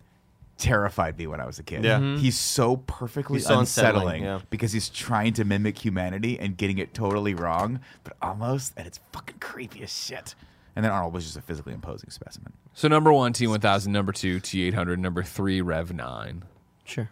terrified 0.58 1.18
me 1.18 1.28
when 1.28 1.42
I 1.42 1.46
was 1.46 1.60
a 1.60 1.64
kid. 1.64 1.84
Yeah. 1.84 2.00
Mhm. 2.00 2.18
he's 2.20 2.38
so 2.40 2.78
perfectly 2.78 3.40
He's 3.40 3.48
so 3.48 3.60
unsettling, 3.60 4.04
unsettling, 4.04 4.24
yeah. 4.24 4.40
because 4.50 4.72
he's 4.72 4.88
trying 4.90 5.34
to 5.34 5.44
mimic 5.44 5.78
humanity 5.84 6.40
and 6.40 6.56
getting 6.56 6.78
it 6.78 6.94
totally 6.94 7.34
wrong, 7.34 7.82
but 8.06 8.16
almost, 8.22 8.72
and 8.78 8.88
it's 8.88 9.00
fucking 9.12 9.40
creepy 9.40 9.84
as 9.84 9.92
shit. 9.94 10.34
And 10.76 10.84
then 10.84 10.92
Arnold 10.92 11.14
was 11.14 11.26
just 11.26 11.36
a 11.38 11.42
physically 11.42 11.74
imposing 11.74 12.10
specimen. 12.10 12.54
So 12.74 12.88
number 12.88 13.12
one, 13.12 13.32
T 13.34 13.48
one 13.48 13.60
thousand. 13.62 13.92
Number 13.94 14.12
two, 14.12 14.40
T 14.42 14.64
eight 14.64 14.74
hundred. 14.74 15.00
Number 15.00 15.24
three, 15.24 15.62
Rev 15.62 15.94
Nine. 15.94 16.44
Sure. 16.84 17.10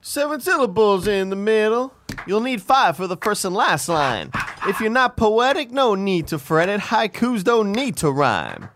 Seven 0.00 0.40
syllables 0.40 1.06
in 1.08 1.30
the 1.30 1.36
middle. 1.36 1.92
You'll 2.26 2.40
need 2.40 2.62
five 2.62 2.96
for 2.96 3.06
the 3.06 3.16
first 3.16 3.44
and 3.44 3.54
last 3.54 3.88
line. 3.88 4.30
If 4.66 4.80
you're 4.80 4.90
not 4.90 5.16
poetic, 5.16 5.70
no 5.70 5.94
need 5.94 6.26
to 6.28 6.38
fret 6.38 6.68
it. 6.68 6.80
Haikus 6.80 7.42
don't 7.42 7.72
need 7.72 7.96
to 7.98 8.10
rhyme. 8.10 8.68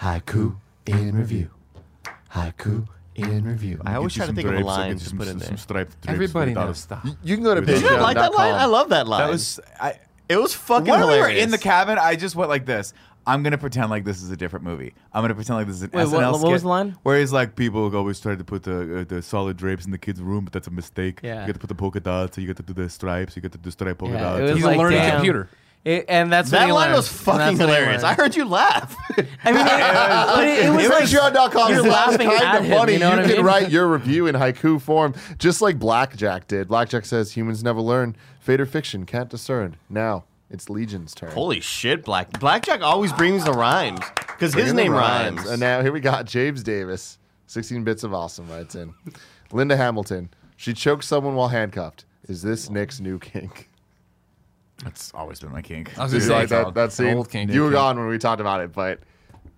Haiku 0.00 0.56
in 0.88 1.16
review. 1.16 1.50
Haiku 2.34 2.86
in 3.14 3.44
review. 3.44 3.80
I 3.84 3.94
always 3.96 4.14
try 4.14 4.26
to 4.26 4.32
think 4.32 4.48
of 4.48 4.54
a 4.54 4.60
line 4.60 4.96
to 4.98 5.16
put 5.16 5.28
in 5.28 5.38
there. 5.38 5.86
Everybody 6.06 6.54
knows 6.54 6.78
stuff. 6.78 7.06
You 7.22 7.34
can 7.36 7.44
go 7.44 7.54
to 7.54 7.60
Did 7.60 7.80
you 7.82 7.90
not 7.90 8.00
like 8.00 8.16
that 8.16 8.34
line? 8.34 8.54
I 8.54 8.66
love 8.66 8.90
that 8.90 9.08
line. 9.08 9.20
That 9.26 9.30
was 9.30 9.60
I. 9.80 9.98
it 10.28 10.36
was 10.36 10.54
fucking 10.54 10.88
when 10.90 11.00
we 11.00 11.06
hilarious. 11.06 11.36
were 11.38 11.42
in 11.42 11.50
the 11.50 11.58
cabin, 11.58 11.98
I 11.98 12.16
just 12.16 12.36
went 12.36 12.48
like 12.50 12.66
this. 12.66 12.92
I'm 13.26 13.42
gonna 13.42 13.58
pretend 13.58 13.90
like 13.90 14.04
this 14.04 14.22
is 14.22 14.30
a 14.30 14.36
different 14.38 14.64
movie. 14.64 14.94
I'm 15.12 15.22
gonna 15.22 15.34
pretend 15.34 15.58
like 15.58 15.66
this 15.66 15.76
is 15.76 15.82
an 15.82 15.90
Wait, 15.92 16.06
SNL 16.06 16.12
what- 16.12 16.32
what 16.32 16.40
skit 16.40 16.50
was 16.52 16.62
the 16.62 16.68
line? 16.68 16.96
Where 17.02 17.18
he's 17.18 17.32
like, 17.32 17.56
people 17.56 17.94
always 17.94 18.18
try 18.20 18.34
to 18.34 18.44
put 18.44 18.62
the 18.62 19.00
uh, 19.00 19.04
the 19.04 19.20
solid 19.20 19.56
drapes 19.58 19.84
in 19.84 19.90
the 19.90 19.98
kids' 19.98 20.22
room, 20.22 20.44
but 20.44 20.52
that's 20.54 20.66
a 20.68 20.70
mistake. 20.70 21.20
Yeah. 21.22 21.40
You 21.42 21.46
got 21.48 21.52
to 21.54 21.58
put 21.58 21.68
the 21.68 21.74
polka 21.74 22.00
dots. 22.00 22.38
You 22.38 22.46
got 22.46 22.56
to 22.56 22.62
do 22.62 22.72
the 22.72 22.88
stripes. 22.88 23.36
You 23.36 23.42
got 23.42 23.52
to 23.52 23.58
do 23.58 23.70
stripe 23.70 23.98
polka 23.98 24.14
Yeah, 24.14 24.20
dots. 24.22 24.38
it 24.40 24.42
was 24.44 24.52
He's 24.54 24.64
like, 24.64 24.76
a 24.76 24.80
learning 24.80 24.98
damn. 25.00 25.16
computer. 25.16 25.48
It, 25.84 26.04
and 26.08 26.30
that's 26.30 26.50
what 26.50 26.58
that 26.58 26.66
he 26.66 26.72
line 26.72 26.86
learned. 26.88 26.96
was 26.96 27.08
fucking 27.08 27.38
that's 27.38 27.58
what 27.60 27.68
he 27.68 27.74
hilarious. 27.74 28.02
I 28.02 28.12
heard 28.14 28.36
you 28.36 28.44
laugh. 28.44 28.94
I 29.44 29.52
mean, 29.52 29.66
it, 29.66 30.34
but 30.34 30.44
it, 30.44 30.64
it 30.66 30.70
was 30.70 30.88
like 30.88 31.04
Patreon.com 31.34 31.72
you're 31.72 31.80
slash 31.82 32.08
laughing 32.08 32.28
kind 32.28 32.42
at 32.42 32.58
of 32.60 32.64
him, 32.66 32.76
funny. 32.78 32.92
you 32.94 32.98
know 32.98 33.10
what 33.10 33.18
I 33.20 33.22
can 33.22 33.36
mean? 33.36 33.44
write 33.44 33.70
your 33.70 33.88
review 33.88 34.26
in 34.26 34.34
haiku 34.34 34.80
form, 34.80 35.14
just 35.38 35.62
like 35.62 35.78
Blackjack 35.78 36.46
did. 36.48 36.68
Blackjack 36.68 37.06
says 37.06 37.32
humans 37.32 37.62
never 37.62 37.80
learn. 37.80 38.16
Fate 38.40 38.60
or 38.60 38.66
fiction 38.66 39.06
can't 39.06 39.30
discern. 39.30 39.76
Now 39.88 40.24
it's 40.50 40.68
Legion's 40.68 41.14
turn. 41.14 41.30
Holy 41.30 41.60
shit, 41.60 42.04
Black 42.04 42.38
Blackjack 42.38 42.80
always 42.82 43.12
brings 43.12 43.44
the 43.44 43.52
rhymes 43.52 44.00
because 44.16 44.52
his 44.52 44.54
Bring 44.54 44.68
in 44.68 44.76
name 44.76 44.92
rhymes. 44.92 45.46
And 45.46 45.60
now 45.60 45.80
here 45.80 45.92
we 45.92 46.00
got 46.00 46.26
James 46.26 46.62
Davis, 46.62 47.18
16 47.46 47.84
bits 47.84 48.02
of 48.02 48.12
awesome 48.12 48.48
writes 48.50 48.74
in. 48.74 48.94
Linda 49.52 49.76
Hamilton. 49.76 50.30
She 50.56 50.74
choked 50.74 51.04
someone 51.04 51.34
while 51.36 51.48
handcuffed. 51.48 52.04
Is 52.28 52.42
this 52.42 52.68
Nick's 52.68 53.00
new 53.00 53.18
kink? 53.18 53.67
That's 54.84 55.12
always 55.14 55.40
been 55.40 55.50
my 55.52 55.62
kink. 55.62 55.98
I 55.98 56.02
was 56.04 56.12
Did 56.12 56.18
gonna 56.18 56.24
you 56.24 56.28
say 56.28 56.34
like 56.34 56.42
it's 56.44 56.50
that, 56.52 56.74
that 56.74 56.92
scene? 56.92 57.16
old 57.16 57.30
kink. 57.30 57.50
You 57.50 57.62
were 57.62 57.68
Nick 57.70 57.74
gone 57.76 57.98
when 57.98 58.08
we 58.08 58.18
talked 58.18 58.40
about 58.40 58.60
it, 58.60 58.72
but 58.72 59.00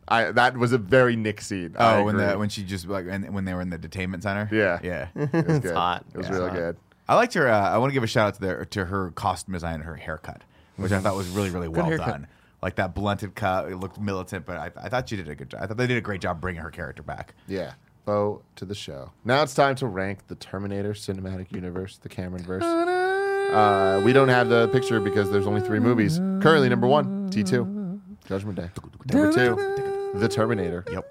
I 0.09 0.33
that 0.33 0.57
was 0.57 0.73
a 0.73 0.79
very 0.79 1.15
Nick 1.17 1.41
scene. 1.41 1.75
I 1.79 1.99
Oh, 1.99 2.05
when 2.05 2.15
agree. 2.17 2.27
the 2.29 2.39
when 2.39 2.49
she 2.49 2.63
just 2.65 2.87
like 2.89 3.07
and 3.09 3.33
when 3.35 3.45
they 3.45 3.55
were 3.55 3.61
in 3.61 3.71
the 3.71 3.79
detainment 3.79 4.23
center. 4.23 4.49
Yeah. 4.51 4.79
yeah. 4.83 5.09
it 5.33 5.47
was 5.47 5.59
good. 5.61 5.75
hot. 5.75 6.05
It 6.15 6.17
was 6.19 6.27
Yeah. 6.29 6.33
really 6.33 6.45
It's 6.47 6.53
hot. 6.55 6.59
good. 6.59 6.77
I 7.09 7.15
liked 7.17 7.35
her. 7.35 7.49
Uh, 7.49 7.71
I 7.71 7.79
want 7.79 7.91
to 7.91 7.95
give 7.95 8.03
a 8.03 8.07
shout 8.07 8.29
out 8.29 8.35
to 8.35 8.41
their 8.41 8.65
to 8.65 8.85
her 8.87 9.11
costume 9.11 9.53
design 9.55 9.75
and 9.77 9.85
her 9.85 9.97
haircut, 9.97 10.43
which 10.77 10.93
I 10.93 11.01
thought 11.01 11.17
was 11.17 11.29
really 11.29 11.51
really 11.51 11.69
well 11.69 11.85
haircut. 11.87 12.07
done. 12.07 12.27
Like 12.63 12.77
that 12.77 12.95
blunted 12.95 13.35
cut, 13.35 13.71
it 13.71 13.77
looked 13.77 13.99
militant, 13.99 14.45
but 14.45 14.57
I, 14.59 14.71
I 14.85 14.89
thought 14.91 15.09
she 15.09 15.17
did 15.17 15.29
a 15.29 15.35
good 15.35 15.49
job. 15.51 15.61
I 15.63 15.67
thought 15.67 15.77
they 15.79 15.87
did 15.87 15.97
a 15.97 16.03
great 16.03 16.21
job 16.21 16.41
bringing 16.43 16.61
her 16.63 16.71
character 16.71 17.03
back. 17.03 17.35
Yeah. 17.49 17.73
Bow 18.05 18.43
to 18.57 18.65
the 18.67 18.75
show. 18.75 19.13
Now 19.25 19.43
it's 19.43 19.55
time 19.55 19.75
to 19.77 19.87
rank 19.87 20.27
the 20.29 20.35
Terminator 20.35 20.93
cinematic 20.93 21.53
universe, 21.53 21.99
the 22.03 22.09
Cameron 22.11 22.43
verse. 22.45 22.63
Uh, 23.51 24.01
we 24.05 24.13
don't 24.13 24.29
have 24.29 24.49
the 24.49 24.69
picture 24.69 25.01
because 25.01 25.31
there's 25.31 25.47
only 25.47 25.61
three 25.61 25.81
movies. 25.81 26.19
Currently, 26.19 26.69
number 26.69 26.87
one, 26.87 27.29
T2, 27.31 28.01
Judgment 28.27 28.57
Day. 28.57 28.71
Number 29.13 29.33
two, 29.33 30.13
The 30.15 30.29
Terminator. 30.29 30.85
Yep. 30.91 31.05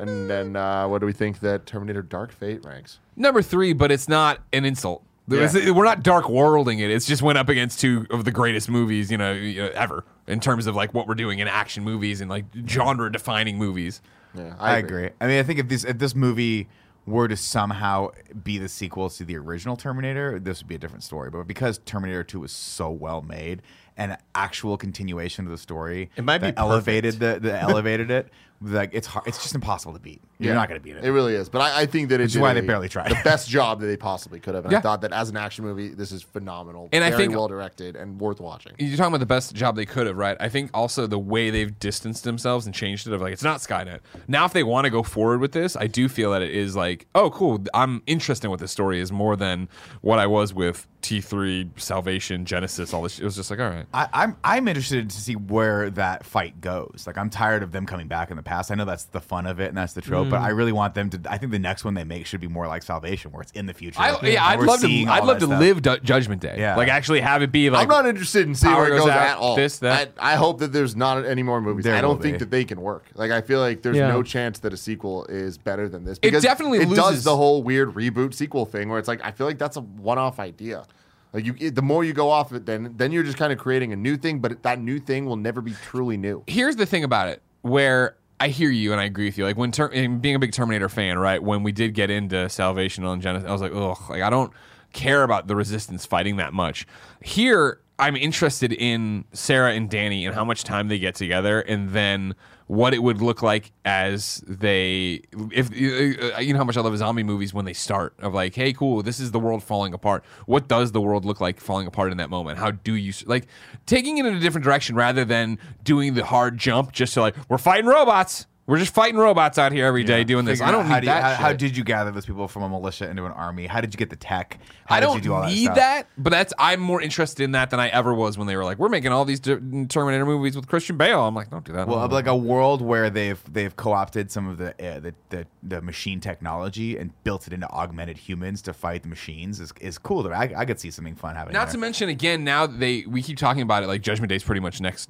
And 0.00 0.28
then 0.28 0.56
uh, 0.56 0.88
what 0.88 0.98
do 1.00 1.06
we 1.06 1.12
think 1.12 1.40
that 1.40 1.66
Terminator 1.66 2.02
Dark 2.02 2.32
Fate 2.32 2.64
ranks? 2.64 2.98
Number 3.16 3.42
three, 3.42 3.72
but 3.72 3.90
it's 3.90 4.08
not 4.08 4.40
an 4.52 4.64
insult. 4.64 5.04
Yeah. 5.28 5.70
We're 5.72 5.84
not 5.84 6.02
dark 6.02 6.28
worlding 6.28 6.78
it. 6.78 6.90
It's 6.90 7.06
just 7.06 7.20
went 7.20 7.36
up 7.36 7.48
against 7.50 7.80
two 7.80 8.06
of 8.10 8.24
the 8.24 8.30
greatest 8.30 8.70
movies, 8.70 9.10
you 9.10 9.18
know, 9.18 9.32
you 9.32 9.62
know, 9.62 9.70
ever 9.74 10.04
in 10.26 10.40
terms 10.40 10.66
of 10.66 10.74
like 10.74 10.94
what 10.94 11.06
we're 11.06 11.14
doing 11.14 11.38
in 11.38 11.48
action 11.48 11.84
movies 11.84 12.20
and 12.22 12.30
like 12.30 12.46
genre 12.66 13.12
defining 13.12 13.58
movies. 13.58 14.00
Yeah, 14.34 14.54
I 14.58 14.78
agree. 14.78 15.10
I 15.20 15.26
mean, 15.26 15.38
I 15.38 15.42
think 15.42 15.58
if 15.58 15.68
this 15.68 15.84
if 15.84 15.98
this 15.98 16.14
movie 16.14 16.68
were 17.08 17.28
to 17.28 17.36
somehow 17.36 18.10
be 18.42 18.58
the 18.58 18.68
sequel 18.68 19.10
to 19.10 19.24
the 19.24 19.36
original 19.36 19.76
Terminator, 19.76 20.38
this 20.38 20.60
would 20.60 20.68
be 20.68 20.74
a 20.74 20.78
different 20.78 21.04
story. 21.04 21.30
But 21.30 21.46
because 21.46 21.78
Terminator 21.78 22.22
Two 22.22 22.40
was 22.40 22.52
so 22.52 22.90
well 22.90 23.22
made, 23.22 23.62
and 23.96 24.16
actual 24.34 24.76
continuation 24.76 25.44
of 25.44 25.50
the 25.50 25.58
story, 25.58 26.10
It 26.16 26.24
might 26.24 26.38
be 26.38 26.52
elevated 26.56 27.14
the, 27.14 27.38
the 27.40 27.58
elevated 27.60 28.10
it. 28.10 28.28
Like 28.60 28.90
it's 28.92 29.06
hard, 29.06 29.26
it's 29.28 29.40
just 29.40 29.54
impossible 29.54 29.92
to 29.94 30.00
beat. 30.00 30.20
You're 30.40 30.54
not 30.54 30.68
going 30.68 30.80
to 30.80 30.84
beat 30.84 30.96
it. 30.96 31.04
It 31.04 31.10
really 31.12 31.34
is. 31.34 31.48
But 31.48 31.60
I, 31.62 31.82
I 31.82 31.86
think 31.86 32.08
that 32.10 32.20
it's 32.20 32.36
why 32.36 32.50
a- 32.52 32.54
they 32.54 32.60
barely 32.60 32.88
tried. 32.88 33.10
The 33.10 33.20
best 33.24 33.48
job 33.48 33.80
that 33.80 33.86
they 33.86 33.96
possibly 33.96 34.38
could 34.40 34.54
have. 34.54 34.64
And 34.64 34.72
Yeah. 34.72 34.78
I 34.78 34.80
thought 34.80 35.00
that 35.02 35.12
as 35.12 35.30
an 35.30 35.36
action 35.36 35.64
movie, 35.64 35.88
this 35.88 36.10
is 36.12 36.22
phenomenal. 36.22 36.88
And 36.92 37.02
I 37.04 37.10
very 37.10 37.24
think- 37.24 37.34
well 37.34 37.46
directed 37.48 37.94
and 37.96 38.20
worth 38.20 38.40
watching. 38.40 38.72
You're 38.78 38.96
talking 38.96 39.08
about 39.12 39.20
the 39.20 39.26
best 39.26 39.54
job 39.54 39.76
they 39.76 39.86
could 39.86 40.06
have, 40.06 40.16
right? 40.16 40.36
I 40.40 40.48
think 40.48 40.70
also 40.74 41.06
the 41.06 41.18
way 41.18 41.50
they've 41.50 41.76
distanced 41.78 42.24
themselves 42.24 42.66
and 42.66 42.74
changed 42.74 43.06
it 43.06 43.12
of 43.12 43.20
like 43.20 43.32
it's 43.32 43.42
not 43.44 43.58
Skynet. 43.60 44.00
Now, 44.26 44.44
if 44.44 44.52
they 44.52 44.62
want 44.64 44.84
to 44.86 44.90
go 44.90 45.02
forward 45.02 45.40
with 45.40 45.52
this, 45.52 45.76
I 45.76 45.86
do 45.86 46.08
feel 46.08 46.30
that 46.32 46.42
it 46.42 46.50
is 46.54 46.74
like, 46.76 47.06
oh, 47.14 47.30
cool. 47.30 47.62
I'm 47.74 48.02
interested 48.06 48.46
in 48.46 48.50
what 48.50 48.60
this 48.60 48.72
story 48.72 49.00
is 49.00 49.10
more 49.12 49.36
than 49.36 49.68
what 50.02 50.18
I 50.18 50.26
was 50.26 50.52
with 50.54 50.86
T3, 51.02 51.78
Salvation, 51.80 52.44
Genisys. 52.44 52.92
All 52.92 53.02
this. 53.02 53.18
It 53.18 53.24
was 53.24 53.36
just 53.36 53.50
like, 53.50 53.60
all 53.60 53.68
right. 53.70 53.86
I, 53.94 54.08
I'm 54.12 54.36
I'm 54.44 54.68
interested 54.68 55.08
to 55.10 55.16
see 55.16 55.34
where 55.36 55.90
that 55.90 56.24
fight 56.24 56.60
goes. 56.60 57.04
Like 57.06 57.16
I'm 57.18 57.30
tired 57.30 57.62
of 57.62 57.72
them 57.72 57.86
coming 57.86 58.08
back 58.08 58.30
in 58.30 58.36
the 58.36 58.42
past. 58.48 58.70
I 58.70 58.74
know 58.74 58.84
that's 58.84 59.04
the 59.04 59.20
fun 59.20 59.46
of 59.46 59.60
it 59.60 59.68
and 59.68 59.76
that's 59.76 59.92
the 59.92 60.00
trope, 60.00 60.26
Mm. 60.28 60.30
but 60.30 60.40
I 60.40 60.48
really 60.48 60.72
want 60.72 60.94
them 60.94 61.10
to. 61.10 61.20
I 61.30 61.38
think 61.38 61.52
the 61.52 61.58
next 61.58 61.84
one 61.84 61.94
they 61.94 62.04
make 62.04 62.26
should 62.26 62.40
be 62.40 62.48
more 62.48 62.66
like 62.66 62.82
Salvation, 62.82 63.30
where 63.32 63.42
it's 63.42 63.52
in 63.52 63.66
the 63.66 63.74
future. 63.74 64.00
I, 64.00 64.18
yeah, 64.22 64.44
I'd 64.44 64.60
love 64.60 64.80
to. 64.80 65.04
I'd 65.06 65.24
love 65.24 65.38
to 65.40 65.46
stuff. 65.46 65.60
live 65.60 65.82
Du- 65.82 66.00
Judgment 66.00 66.40
Day. 66.42 66.56
Yeah. 66.58 66.76
like 66.76 66.88
actually 66.88 67.20
have 67.20 67.42
it 67.42 67.52
be 67.52 67.70
like. 67.70 67.82
I'm 67.82 67.88
not 67.88 68.06
interested 68.06 68.46
in 68.46 68.54
seeing 68.54 68.74
where 68.74 68.86
it 68.86 68.90
goes 68.90 69.00
goes 69.00 69.10
out, 69.10 69.18
at 69.28 69.36
all. 69.38 69.56
this, 69.56 69.78
that. 69.80 70.12
I, 70.18 70.32
I 70.32 70.36
hope 70.36 70.58
that 70.60 70.72
there's 70.72 70.96
not 70.96 71.24
any 71.24 71.42
more 71.42 71.60
movies. 71.60 71.84
There 71.84 71.94
I 71.94 72.00
don't 72.00 72.20
think 72.22 72.34
be. 72.34 72.38
that 72.40 72.50
they 72.50 72.64
can 72.64 72.80
work. 72.80 73.04
Like 73.14 73.30
I 73.30 73.40
feel 73.40 73.60
like 73.60 73.82
there's 73.82 73.96
Yeah. 73.96 74.08
no 74.08 74.22
chance 74.22 74.58
that 74.60 74.72
a 74.72 74.76
sequel 74.76 75.24
is 75.26 75.58
better 75.58 75.88
than 75.88 76.04
this. 76.04 76.18
It 76.18 76.22
Because 76.22 76.42
definitely 76.42 76.78
it 76.78 76.88
does 76.90 77.10
loses- 77.10 77.24
the 77.24 77.36
whole 77.36 77.62
weird 77.62 77.94
reboot 77.94 78.34
sequel 78.34 78.64
thing 78.66 78.88
where 78.88 78.98
it's 78.98 79.08
like 79.08 79.24
I 79.24 79.30
feel 79.30 79.46
like 79.46 79.58
that's 79.58 79.76
a 79.76 79.80
one-off 79.82 80.38
idea. 80.40 80.84
Like 81.32 81.44
you, 81.44 81.70
the 81.70 81.82
more 81.82 82.04
you 82.04 82.14
go 82.14 82.30
off 82.30 82.52
it, 82.52 82.64
then 82.64 82.94
then 82.96 83.12
you're 83.12 83.22
just 83.22 83.36
kind 83.36 83.52
of 83.52 83.58
creating 83.58 83.92
a 83.92 83.96
new 83.96 84.16
thing, 84.16 84.38
but 84.38 84.62
that 84.62 84.80
new 84.80 84.98
thing 84.98 85.26
will 85.26 85.36
never 85.36 85.60
be 85.60 85.74
truly 85.84 86.16
new. 86.16 86.42
here's 86.46 86.76
the 86.76 86.86
thing 86.86 87.04
about 87.04 87.28
it 87.28 87.42
where 87.62 88.16
I 88.40 88.48
hear 88.48 88.70
you 88.70 88.92
and 88.92 89.00
I 89.00 89.04
agree 89.04 89.26
with 89.26 89.36
you. 89.38 89.44
Like 89.44 89.56
when 89.56 89.72
ter- 89.72 89.88
being 89.88 90.34
a 90.34 90.38
big 90.38 90.52
Terminator 90.52 90.88
fan, 90.88 91.18
right? 91.18 91.42
When 91.42 91.62
we 91.62 91.72
did 91.72 91.94
get 91.94 92.10
into 92.10 92.48
Salvation 92.48 93.04
on 93.04 93.20
Genisys, 93.20 93.46
I 93.46 93.52
was 93.52 93.60
like, 93.60 93.72
ugh, 93.74 93.98
like 94.08 94.22
I 94.22 94.30
don't 94.30 94.52
care 94.92 95.22
about 95.22 95.48
the 95.48 95.56
Resistance 95.56 96.06
fighting 96.06 96.36
that 96.36 96.52
much. 96.52 96.86
Here, 97.22 97.80
I'm 97.98 98.16
interested 98.16 98.72
in 98.72 99.24
Sarah 99.32 99.72
and 99.72 99.90
Dani 99.90 100.24
and 100.24 100.34
how 100.34 100.44
much 100.44 100.62
time 100.62 100.88
they 100.88 100.98
get 100.98 101.16
together, 101.16 101.60
and 101.60 101.90
then 101.90 102.34
what 102.68 102.94
it 102.94 103.02
would 103.02 103.20
look 103.20 103.42
like 103.42 103.72
as 103.84 104.44
they 104.46 105.22
if 105.50 105.70
uh, 105.70 106.38
you 106.38 106.52
know 106.52 106.58
how 106.58 106.64
much 106.64 106.76
I 106.76 106.82
love 106.82 106.96
zombie 106.98 107.22
movies 107.22 107.54
when 107.54 107.64
they 107.64 107.72
start 107.72 108.14
of 108.18 108.34
like 108.34 108.54
hey 108.54 108.74
cool 108.74 109.02
this 109.02 109.18
is 109.18 109.30
the 109.30 109.40
world 109.40 109.64
falling 109.64 109.94
apart. 109.94 110.24
What 110.46 110.68
does 110.68 110.92
the 110.92 111.00
world 111.00 111.24
look 111.24 111.40
like 111.40 111.60
falling 111.60 111.86
apart 111.86 112.12
in 112.12 112.18
that 112.18 112.30
moment? 112.30 112.58
How 112.58 112.70
do 112.70 112.94
you 112.94 113.12
like 113.26 113.46
taking 113.86 114.18
it 114.18 114.26
in 114.26 114.34
a 114.34 114.40
different 114.40 114.64
direction 114.64 114.94
rather 114.96 115.24
than 115.24 115.58
doing 115.82 116.14
the 116.14 116.24
hard 116.24 116.58
jump 116.58 116.92
just 116.92 117.14
to 117.14 117.22
like 117.22 117.34
we're 117.48 117.58
fighting 117.58 117.86
robots 117.86 118.46
we're 118.68 118.78
just 118.78 118.92
fighting 118.94 119.18
robots 119.18 119.56
out 119.58 119.72
here 119.72 119.86
every 119.86 120.04
day 120.04 120.22
doing 120.24 120.44
this 120.44 120.60
I 120.60 120.70
don't 120.70 120.84
how 120.84 120.94
need 120.96 121.00
do 121.00 121.06
you- 121.06 121.12
that 121.14 121.22
how, 121.38 121.46
how 121.46 121.52
did 121.54 121.76
you 121.76 121.82
gather 121.82 122.10
those 122.12 122.26
people 122.26 122.46
from 122.46 122.62
a 122.62 122.68
militia 122.68 123.08
into 123.10 123.24
an 123.24 123.32
army? 123.32 123.66
How 123.66 123.80
did 123.80 123.92
you 123.94 123.98
get 123.98 124.10
the 124.10 124.16
tech? 124.16 124.58
How 124.86 124.96
I 124.96 125.00
did 125.00 125.06
don't 125.06 125.16
you 125.16 125.22
do 125.22 125.32
all 125.34 125.46
need 125.46 125.68
that, 125.68 125.74
that, 125.74 126.06
but 126.18 126.30
that's 126.30 126.52
I'm 126.58 126.78
more 126.80 127.00
interested 127.02 127.42
in 127.42 127.52
that 127.52 127.70
than 127.70 127.80
I 127.80 127.88
ever 127.88 128.12
was 128.14 128.36
when 128.38 128.46
they 128.46 128.56
were 128.56 128.64
like, 128.64 128.78
"We're 128.78 128.88
making 128.90 129.10
all 129.10 129.24
these 129.24 129.40
di- 129.40 129.86
Terminator 129.86 130.24
movies 130.26 130.54
with 130.54 130.68
Christian 130.68 130.96
Bale." 130.96 131.20
I'm 131.26 131.34
like, 131.34 131.50
"Don't 131.50 131.64
do 131.64 131.72
that." 131.72 131.88
Well, 131.88 132.06
like 132.08 132.26
a 132.26 132.36
world 132.36 132.82
where 132.82 133.10
they've 133.10 133.40
they've 133.50 133.74
co-opted 133.74 134.30
some 134.30 134.46
of 134.46 134.58
the, 134.58 134.70
uh, 134.72 135.00
the 135.00 135.14
the 135.30 135.46
the 135.62 135.80
machine 135.82 136.20
technology 136.20 136.98
and 136.98 137.10
built 137.24 137.46
it 137.46 137.52
into 137.54 137.68
augmented 137.70 138.18
humans 138.18 138.60
to 138.62 138.72
fight 138.74 139.02
the 139.02 139.08
machines 139.08 139.60
is, 139.60 139.72
is 139.80 139.96
cool. 139.98 140.26
I, 140.32 140.52
I 140.56 140.64
could 140.66 140.78
see 140.78 140.90
something 140.90 141.14
fun 141.14 141.34
happening. 141.36 141.54
Not 141.54 141.66
there. 141.68 141.72
to 141.72 141.78
mention 141.78 142.08
again, 142.10 142.44
now 142.44 142.66
that 142.66 142.78
they 142.78 143.04
we 143.08 143.22
keep 143.22 143.38
talking 143.38 143.62
about 143.62 143.82
it 143.82 143.86
like 143.86 144.02
Judgment 144.02 144.28
Day 144.28 144.36
is 144.36 144.44
pretty 144.44 144.60
much 144.60 144.80
next 144.80 145.08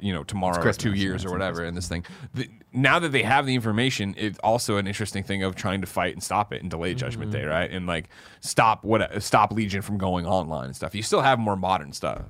you 0.00 0.12
know 0.12 0.24
tomorrow 0.24 0.62
or 0.62 0.72
two 0.72 0.94
years 0.94 1.24
or 1.24 1.30
whatever 1.30 1.64
in 1.64 1.74
this 1.74 1.88
thing. 1.88 2.04
The, 2.34 2.48
now 2.72 2.98
that 2.98 3.10
they 3.10 3.22
have 3.22 3.46
the 3.46 3.54
information, 3.54 4.14
it's 4.16 4.38
also 4.40 4.76
an 4.76 4.86
interesting 4.86 5.24
thing 5.24 5.42
of 5.42 5.54
trying 5.54 5.80
to 5.80 5.86
fight 5.86 6.14
and 6.14 6.22
stop 6.22 6.52
it 6.52 6.62
and 6.62 6.70
delay 6.70 6.94
Judgment 6.94 7.30
Day, 7.32 7.44
right? 7.44 7.70
And 7.70 7.86
like 7.86 8.08
stop 8.40 8.84
what 8.84 9.22
stop 9.22 9.52
Legion 9.52 9.82
from 9.82 9.98
going 9.98 10.26
online 10.26 10.66
and 10.66 10.76
stuff. 10.76 10.94
You 10.94 11.02
still 11.02 11.22
have 11.22 11.38
more 11.38 11.56
modern 11.56 11.92
stuff. 11.92 12.22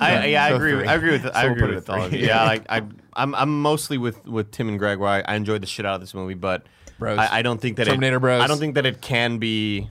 I, 0.00 0.26
yeah, 0.26 0.44
I 0.44 0.48
agree. 0.50 0.72
three. 0.72 0.86
I 0.86 0.94
agree 0.94 1.10
with. 1.12 1.26
I 1.26 1.44
agree 1.44 1.74
with 1.74 1.90
all 1.90 2.04
of 2.04 2.12
you. 2.12 2.26
Yeah, 2.26 2.44
like 2.46 2.64
I, 2.68 2.82
I'm, 3.14 3.34
I'm 3.34 3.62
mostly 3.62 3.98
with 3.98 4.24
with 4.26 4.50
Tim 4.50 4.68
and 4.68 4.78
Greg. 4.78 4.98
Where 4.98 5.08
I, 5.08 5.20
I 5.20 5.36
enjoyed 5.36 5.62
the 5.62 5.66
shit 5.66 5.86
out 5.86 5.96
of 5.96 6.00
this 6.00 6.14
movie, 6.14 6.34
but 6.34 6.66
Bros. 6.98 7.18
I, 7.18 7.38
I 7.38 7.42
don't 7.42 7.60
think 7.60 7.76
that 7.76 7.86
Terminator 7.86 8.16
it, 8.16 8.20
bros. 8.20 8.42
I 8.42 8.46
don't 8.46 8.58
think 8.58 8.74
that 8.76 8.86
it 8.86 9.00
can 9.00 9.38
be. 9.38 9.90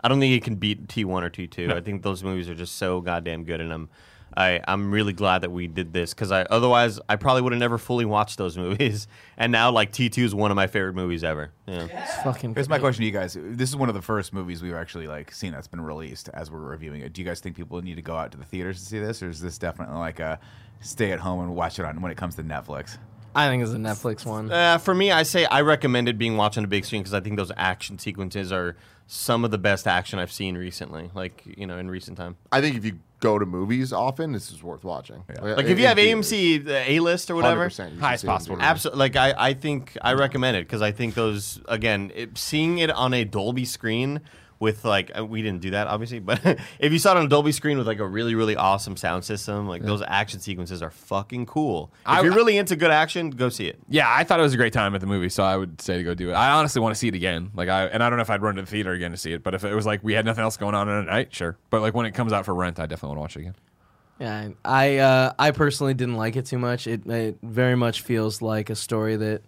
I 0.00 0.08
don't 0.08 0.20
think 0.20 0.34
it 0.34 0.44
can 0.44 0.56
beat 0.56 0.88
T 0.88 1.04
one 1.04 1.24
or 1.24 1.30
T 1.30 1.46
two. 1.46 1.72
I 1.74 1.80
think 1.80 2.02
those 2.02 2.22
movies 2.22 2.48
are 2.48 2.54
just 2.54 2.76
so 2.76 3.00
goddamn 3.00 3.44
good, 3.44 3.60
and 3.60 3.72
I'm. 3.72 3.88
I, 4.36 4.60
I'm 4.68 4.92
really 4.92 5.14
glad 5.14 5.40
that 5.40 5.50
we 5.50 5.66
did 5.66 5.92
this 5.94 6.12
because 6.12 6.30
I 6.30 6.42
otherwise 6.42 7.00
I 7.08 7.16
probably 7.16 7.42
would 7.42 7.52
have 7.52 7.58
never 7.58 7.78
fully 7.78 8.04
watched 8.04 8.36
those 8.36 8.56
movies, 8.66 9.08
and 9.36 9.50
now 9.50 9.72
like 9.72 9.90
T 9.90 10.10
two 10.10 10.22
is 10.22 10.34
one 10.34 10.50
of 10.50 10.54
my 10.54 10.66
favorite 10.66 10.94
movies 10.94 11.24
ever. 11.24 11.50
Yeah. 11.66 11.86
It's 11.90 12.22
fucking. 12.22 12.54
Here's 12.54 12.68
my 12.68 12.78
question 12.78 13.00
to 13.02 13.06
you 13.06 13.10
guys. 13.10 13.36
This 13.40 13.70
is 13.70 13.74
one 13.74 13.88
of 13.88 13.94
the 13.94 14.02
first 14.02 14.32
movies 14.34 14.62
we've 14.62 14.74
actually 14.74 15.08
like 15.08 15.32
seen 15.32 15.52
that's 15.52 15.66
been 15.66 15.80
released 15.80 16.28
as 16.34 16.50
we're 16.50 16.58
reviewing 16.58 17.00
it. 17.00 17.14
Do 17.14 17.22
you 17.22 17.26
guys 17.26 17.40
think 17.40 17.56
people 17.56 17.80
need 17.80 17.96
to 17.96 18.02
go 18.02 18.14
out 18.14 18.30
to 18.32 18.38
the 18.38 18.44
theaters 18.44 18.78
to 18.80 18.84
see 18.84 18.98
this, 19.00 19.22
or 19.22 19.30
is 19.30 19.40
this 19.40 19.58
definitely 19.58 19.96
like 19.96 20.20
a 20.20 20.38
stay 20.80 21.10
at 21.10 21.20
home 21.20 21.40
and 21.40 21.56
watch 21.56 21.78
it 21.78 21.84
on 21.86 22.00
when 22.00 22.12
it 22.12 22.18
comes 22.18 22.36
to 22.36 22.44
Netflix? 22.44 22.98
I 23.34 23.48
think 23.48 23.62
it's 23.62 23.72
a 23.72 23.76
Netflix 23.76 24.26
one. 24.26 24.50
Uh, 24.50 24.78
for 24.78 24.94
me, 24.94 25.10
I 25.10 25.22
say 25.22 25.46
I 25.46 25.62
recommend 25.62 26.08
it 26.08 26.18
being 26.18 26.36
watched 26.36 26.58
on 26.58 26.64
a 26.64 26.68
big 26.68 26.84
screen 26.84 27.02
because 27.02 27.14
I 27.14 27.20
think 27.20 27.36
those 27.36 27.52
action 27.56 27.98
sequences 27.98 28.52
are 28.52 28.76
some 29.10 29.42
of 29.42 29.50
the 29.50 29.58
best 29.58 29.86
action 29.86 30.18
I've 30.18 30.30
seen 30.30 30.56
recently, 30.56 31.10
like 31.14 31.42
you 31.46 31.66
know, 31.66 31.78
in 31.78 31.90
recent 31.90 32.18
time. 32.18 32.36
I 32.52 32.60
think 32.60 32.76
if 32.76 32.84
you 32.84 32.98
go 33.20 33.38
to 33.38 33.46
movies 33.46 33.90
often, 33.90 34.32
this 34.32 34.52
is 34.52 34.62
worth 34.62 34.84
watching. 34.84 35.24
Like 35.40 35.66
if 35.66 35.78
you 35.78 35.86
have 35.86 35.96
AMC 35.96 36.64
the 36.66 36.90
A 36.90 37.00
list 37.00 37.30
or 37.30 37.34
whatever, 37.34 37.70
Highest 37.98 38.26
possible 38.26 38.58
absolutely. 38.60 38.98
Like 38.98 39.16
I, 39.16 39.34
I 39.36 39.54
think 39.54 39.96
I 40.02 40.12
recommend 40.12 40.58
it 40.58 40.66
because 40.66 40.82
I 40.82 40.92
think 40.92 41.14
those 41.14 41.58
again, 41.66 42.12
it, 42.14 42.36
seeing 42.36 42.78
it 42.78 42.90
on 42.90 43.14
a 43.14 43.24
Dolby 43.24 43.64
screen 43.64 44.20
with 44.60 44.84
like 44.84 45.10
uh, 45.16 45.24
we 45.24 45.40
didn't 45.42 45.60
do 45.60 45.70
that 45.70 45.86
obviously, 45.86 46.18
but 46.18 46.40
if 46.80 46.92
you 46.92 46.98
saw 46.98 47.12
it 47.12 47.18
on 47.18 47.26
a 47.26 47.28
Dolby 47.28 47.52
screen 47.52 47.78
with 47.78 47.86
like 47.86 47.98
a 48.00 48.06
really 48.06 48.34
really 48.34 48.56
awesome 48.56 48.96
sound 48.96 49.24
system, 49.24 49.68
like 49.68 49.82
those 49.82 50.02
action 50.06 50.40
sequences 50.40 50.82
are 50.82 50.90
fucking 50.90 51.46
cool. 51.46 51.90
If 52.00 52.08
I- 52.08 52.20
you're 52.22 52.32
really 52.34 52.58
into 52.58 52.74
good 52.76 52.90
action, 52.90 53.30
go 53.30 53.48
see 53.48 53.66
it. 53.68 53.78
Yeah, 53.88 54.06
I 54.12 54.24
thought 54.24 54.40
it 54.40 54.42
was 54.42 54.54
a 54.54 54.56
great 54.56 54.72
time 54.72 54.94
at 54.94 55.00
the 55.00 55.06
movie, 55.06 55.28
so 55.28 55.44
I 55.44 55.56
would 55.56 55.80
say 55.80 55.96
to 55.98 56.02
go 56.02 56.14
do 56.14 56.30
it. 56.30 56.34
I 56.34 56.50
honestly 56.52 56.80
want 56.82 56.94
to 56.94 56.98
see 56.98 57.08
it 57.08 57.14
again. 57.14 57.50
Like 57.54 57.68
I 57.68 57.84
and 57.86 58.02
I 58.02 58.08
don't 58.10 58.16
know 58.18 58.22
if 58.22 58.30
I'd 58.30 58.42
run 58.42 58.56
to 58.56 58.62
the 58.62 58.66
theater 58.70 58.92
again 58.92 59.12
to 59.12 59.16
see 59.16 59.32
it, 59.32 59.42
but 59.42 59.54
if 59.54 59.62
it 59.64 59.74
was 59.74 59.86
like 59.86 60.02
we 60.02 60.14
had 60.14 60.24
nothing 60.24 60.42
else 60.42 60.56
going 60.56 60.74
on 60.74 60.88
at 60.88 61.06
night, 61.06 61.32
sure. 61.34 61.56
But 61.70 61.80
like 61.82 61.94
when 61.94 62.06
it 62.06 62.12
comes 62.12 62.32
out 62.32 62.44
for 62.44 62.54
rent, 62.54 62.78
I 62.80 62.86
definitely 62.86 63.16
want 63.16 63.18
to 63.18 63.20
watch 63.22 63.36
it 63.36 63.40
again. 63.48 63.54
Yeah, 64.20 64.48
I 64.64 64.96
uh, 64.98 65.32
I 65.38 65.52
personally 65.52 65.94
didn't 65.94 66.16
like 66.16 66.34
it 66.34 66.46
too 66.46 66.58
much. 66.58 66.88
It 66.88 67.06
it 67.06 67.38
very 67.42 67.76
much 67.76 68.00
feels 68.02 68.42
like 68.42 68.68
a 68.70 68.74
story 68.74 69.14
that 69.14 69.42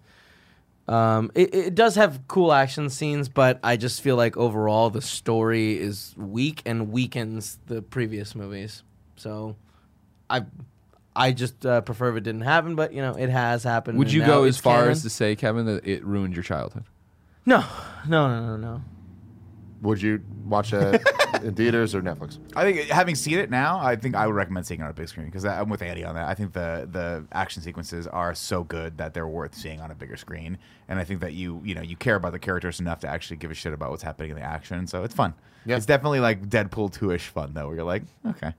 um, 0.90 1.30
it, 1.36 1.54
it 1.54 1.74
does 1.76 1.94
have 1.94 2.26
cool 2.26 2.52
action 2.52 2.90
scenes, 2.90 3.28
but 3.28 3.60
I 3.62 3.76
just 3.76 4.00
feel 4.00 4.16
like 4.16 4.36
overall 4.36 4.90
the 4.90 5.00
story 5.00 5.78
is 5.78 6.14
weak 6.16 6.62
and 6.66 6.90
weakens 6.90 7.58
the 7.66 7.80
previous 7.80 8.34
movies. 8.34 8.82
So 9.14 9.54
I 10.28 10.46
I 11.14 11.30
just 11.30 11.64
uh, 11.64 11.82
prefer 11.82 12.10
if 12.10 12.16
it 12.16 12.24
didn't 12.24 12.40
happen, 12.40 12.74
but 12.74 12.92
you 12.92 13.02
know 13.02 13.14
it 13.14 13.30
has 13.30 13.62
happened. 13.62 13.98
Would 13.98 14.08
and 14.08 14.14
you 14.14 14.20
now 14.22 14.26
go 14.26 14.44
it's 14.44 14.56
as 14.56 14.62
far 14.62 14.78
canon. 14.78 14.90
as 14.90 15.02
to 15.02 15.10
say, 15.10 15.36
Kevin, 15.36 15.66
that 15.66 15.86
it 15.86 16.04
ruined 16.04 16.34
your 16.34 16.42
childhood? 16.42 16.84
no, 17.46 17.64
no, 18.08 18.28
no, 18.28 18.46
no, 18.46 18.56
no. 18.56 18.82
Would 19.82 20.02
you 20.02 20.20
watch 20.44 20.72
it 20.72 21.02
in 21.42 21.54
theaters 21.54 21.94
or 21.94 22.02
Netflix? 22.02 22.38
I 22.54 22.64
think 22.70 22.88
having 22.90 23.14
seen 23.14 23.38
it 23.38 23.48
now, 23.50 23.78
I 23.80 23.96
think 23.96 24.14
I 24.14 24.26
would 24.26 24.34
recommend 24.34 24.66
seeing 24.66 24.80
it 24.80 24.84
on 24.84 24.90
a 24.90 24.92
big 24.92 25.08
screen 25.08 25.26
because 25.26 25.44
I'm 25.44 25.68
with 25.68 25.80
Andy 25.82 26.04
on 26.04 26.14
that. 26.16 26.28
I 26.28 26.34
think 26.34 26.52
the 26.52 26.88
the 26.90 27.24
action 27.32 27.62
sequences 27.62 28.06
are 28.06 28.34
so 28.34 28.62
good 28.64 28.98
that 28.98 29.14
they're 29.14 29.26
worth 29.28 29.54
seeing 29.54 29.80
on 29.80 29.90
a 29.90 29.94
bigger 29.94 30.16
screen, 30.16 30.58
and 30.88 30.98
I 30.98 31.04
think 31.04 31.20
that 31.20 31.32
you 31.32 31.60
you 31.64 31.74
know 31.74 31.82
you 31.82 31.96
care 31.96 32.16
about 32.16 32.32
the 32.32 32.38
characters 32.38 32.78
enough 32.80 33.00
to 33.00 33.08
actually 33.08 33.38
give 33.38 33.50
a 33.50 33.54
shit 33.54 33.72
about 33.72 33.90
what's 33.90 34.02
happening 34.02 34.30
in 34.30 34.36
the 34.36 34.42
action. 34.42 34.86
So 34.86 35.02
it's 35.04 35.14
fun. 35.14 35.34
Yeah. 35.64 35.76
It's 35.76 35.86
definitely 35.86 36.20
like 36.20 36.48
Deadpool 36.48 36.92
two 36.92 37.10
ish 37.12 37.28
fun 37.28 37.54
though, 37.54 37.66
where 37.68 37.76
you're 37.76 37.84
like, 37.84 38.02
okay, 38.26 38.52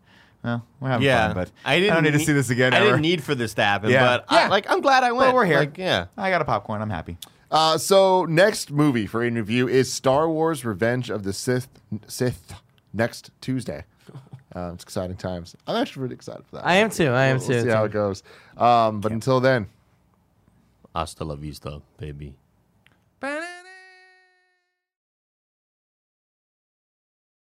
well 0.44 0.66
we're 0.80 0.90
having 0.90 1.06
Yeah, 1.06 1.28
fun, 1.28 1.36
but 1.36 1.52
I 1.66 1.80
didn't 1.80 1.92
I 1.92 1.94
don't 1.96 2.04
need 2.04 2.14
to 2.14 2.20
see 2.26 2.34
this 2.34 2.50
again. 2.50 2.74
I 2.74 2.78
ever. 2.78 2.86
didn't 2.88 3.02
need 3.02 3.24
for 3.24 3.36
this 3.36 3.54
to 3.56 3.64
happen, 3.64 3.90
Yeah. 3.92 4.06
but 4.18 4.26
I, 4.30 4.48
like 4.48 4.70
I'm 4.72 4.82
glad 4.82 5.04
I 5.04 5.12
went. 5.12 5.28
But 5.30 5.36
we're 5.36 5.46
here. 5.46 5.60
Like, 5.60 5.78
yeah. 5.78 6.08
I 6.18 6.30
got 6.32 6.42
a 6.42 6.46
popcorn. 6.46 6.82
I'm 6.82 6.90
happy. 6.90 7.18
Uh, 7.52 7.78
so 7.78 8.26
next 8.26 8.72
movie 8.72 9.06
for 9.06 9.24
in 9.24 9.36
review 9.36 9.68
is 9.68 9.92
Star 9.92 10.30
Wars: 10.30 10.64
Revenge 10.66 11.10
of 11.10 11.24
the 11.24 11.34
Sith. 11.34 11.68
Sith 12.08 12.54
next 12.94 13.32
Tuesday. 13.42 13.84
Uh, 14.54 14.72
it's 14.74 14.84
exciting 14.84 15.16
times. 15.16 15.56
I'm 15.66 15.78
actually 15.78 16.02
really 16.04 16.16
excited 16.16 16.46
for 16.46 16.58
that. 16.58 16.68
I 16.68 16.74
am 16.76 16.90
too. 16.90 17.08
I 17.08 17.28
am 17.28 17.38
We'll 17.38 17.48
too. 17.48 17.62
see 17.62 17.70
how 17.70 17.86
it 17.86 17.94
goes. 17.94 18.22
Um, 18.58 19.00
but 19.00 19.14
until 19.14 19.40
then, 19.40 19.70
Hasta 20.94 21.24
la 21.24 21.36
vista, 21.36 21.82
baby. 21.98 22.36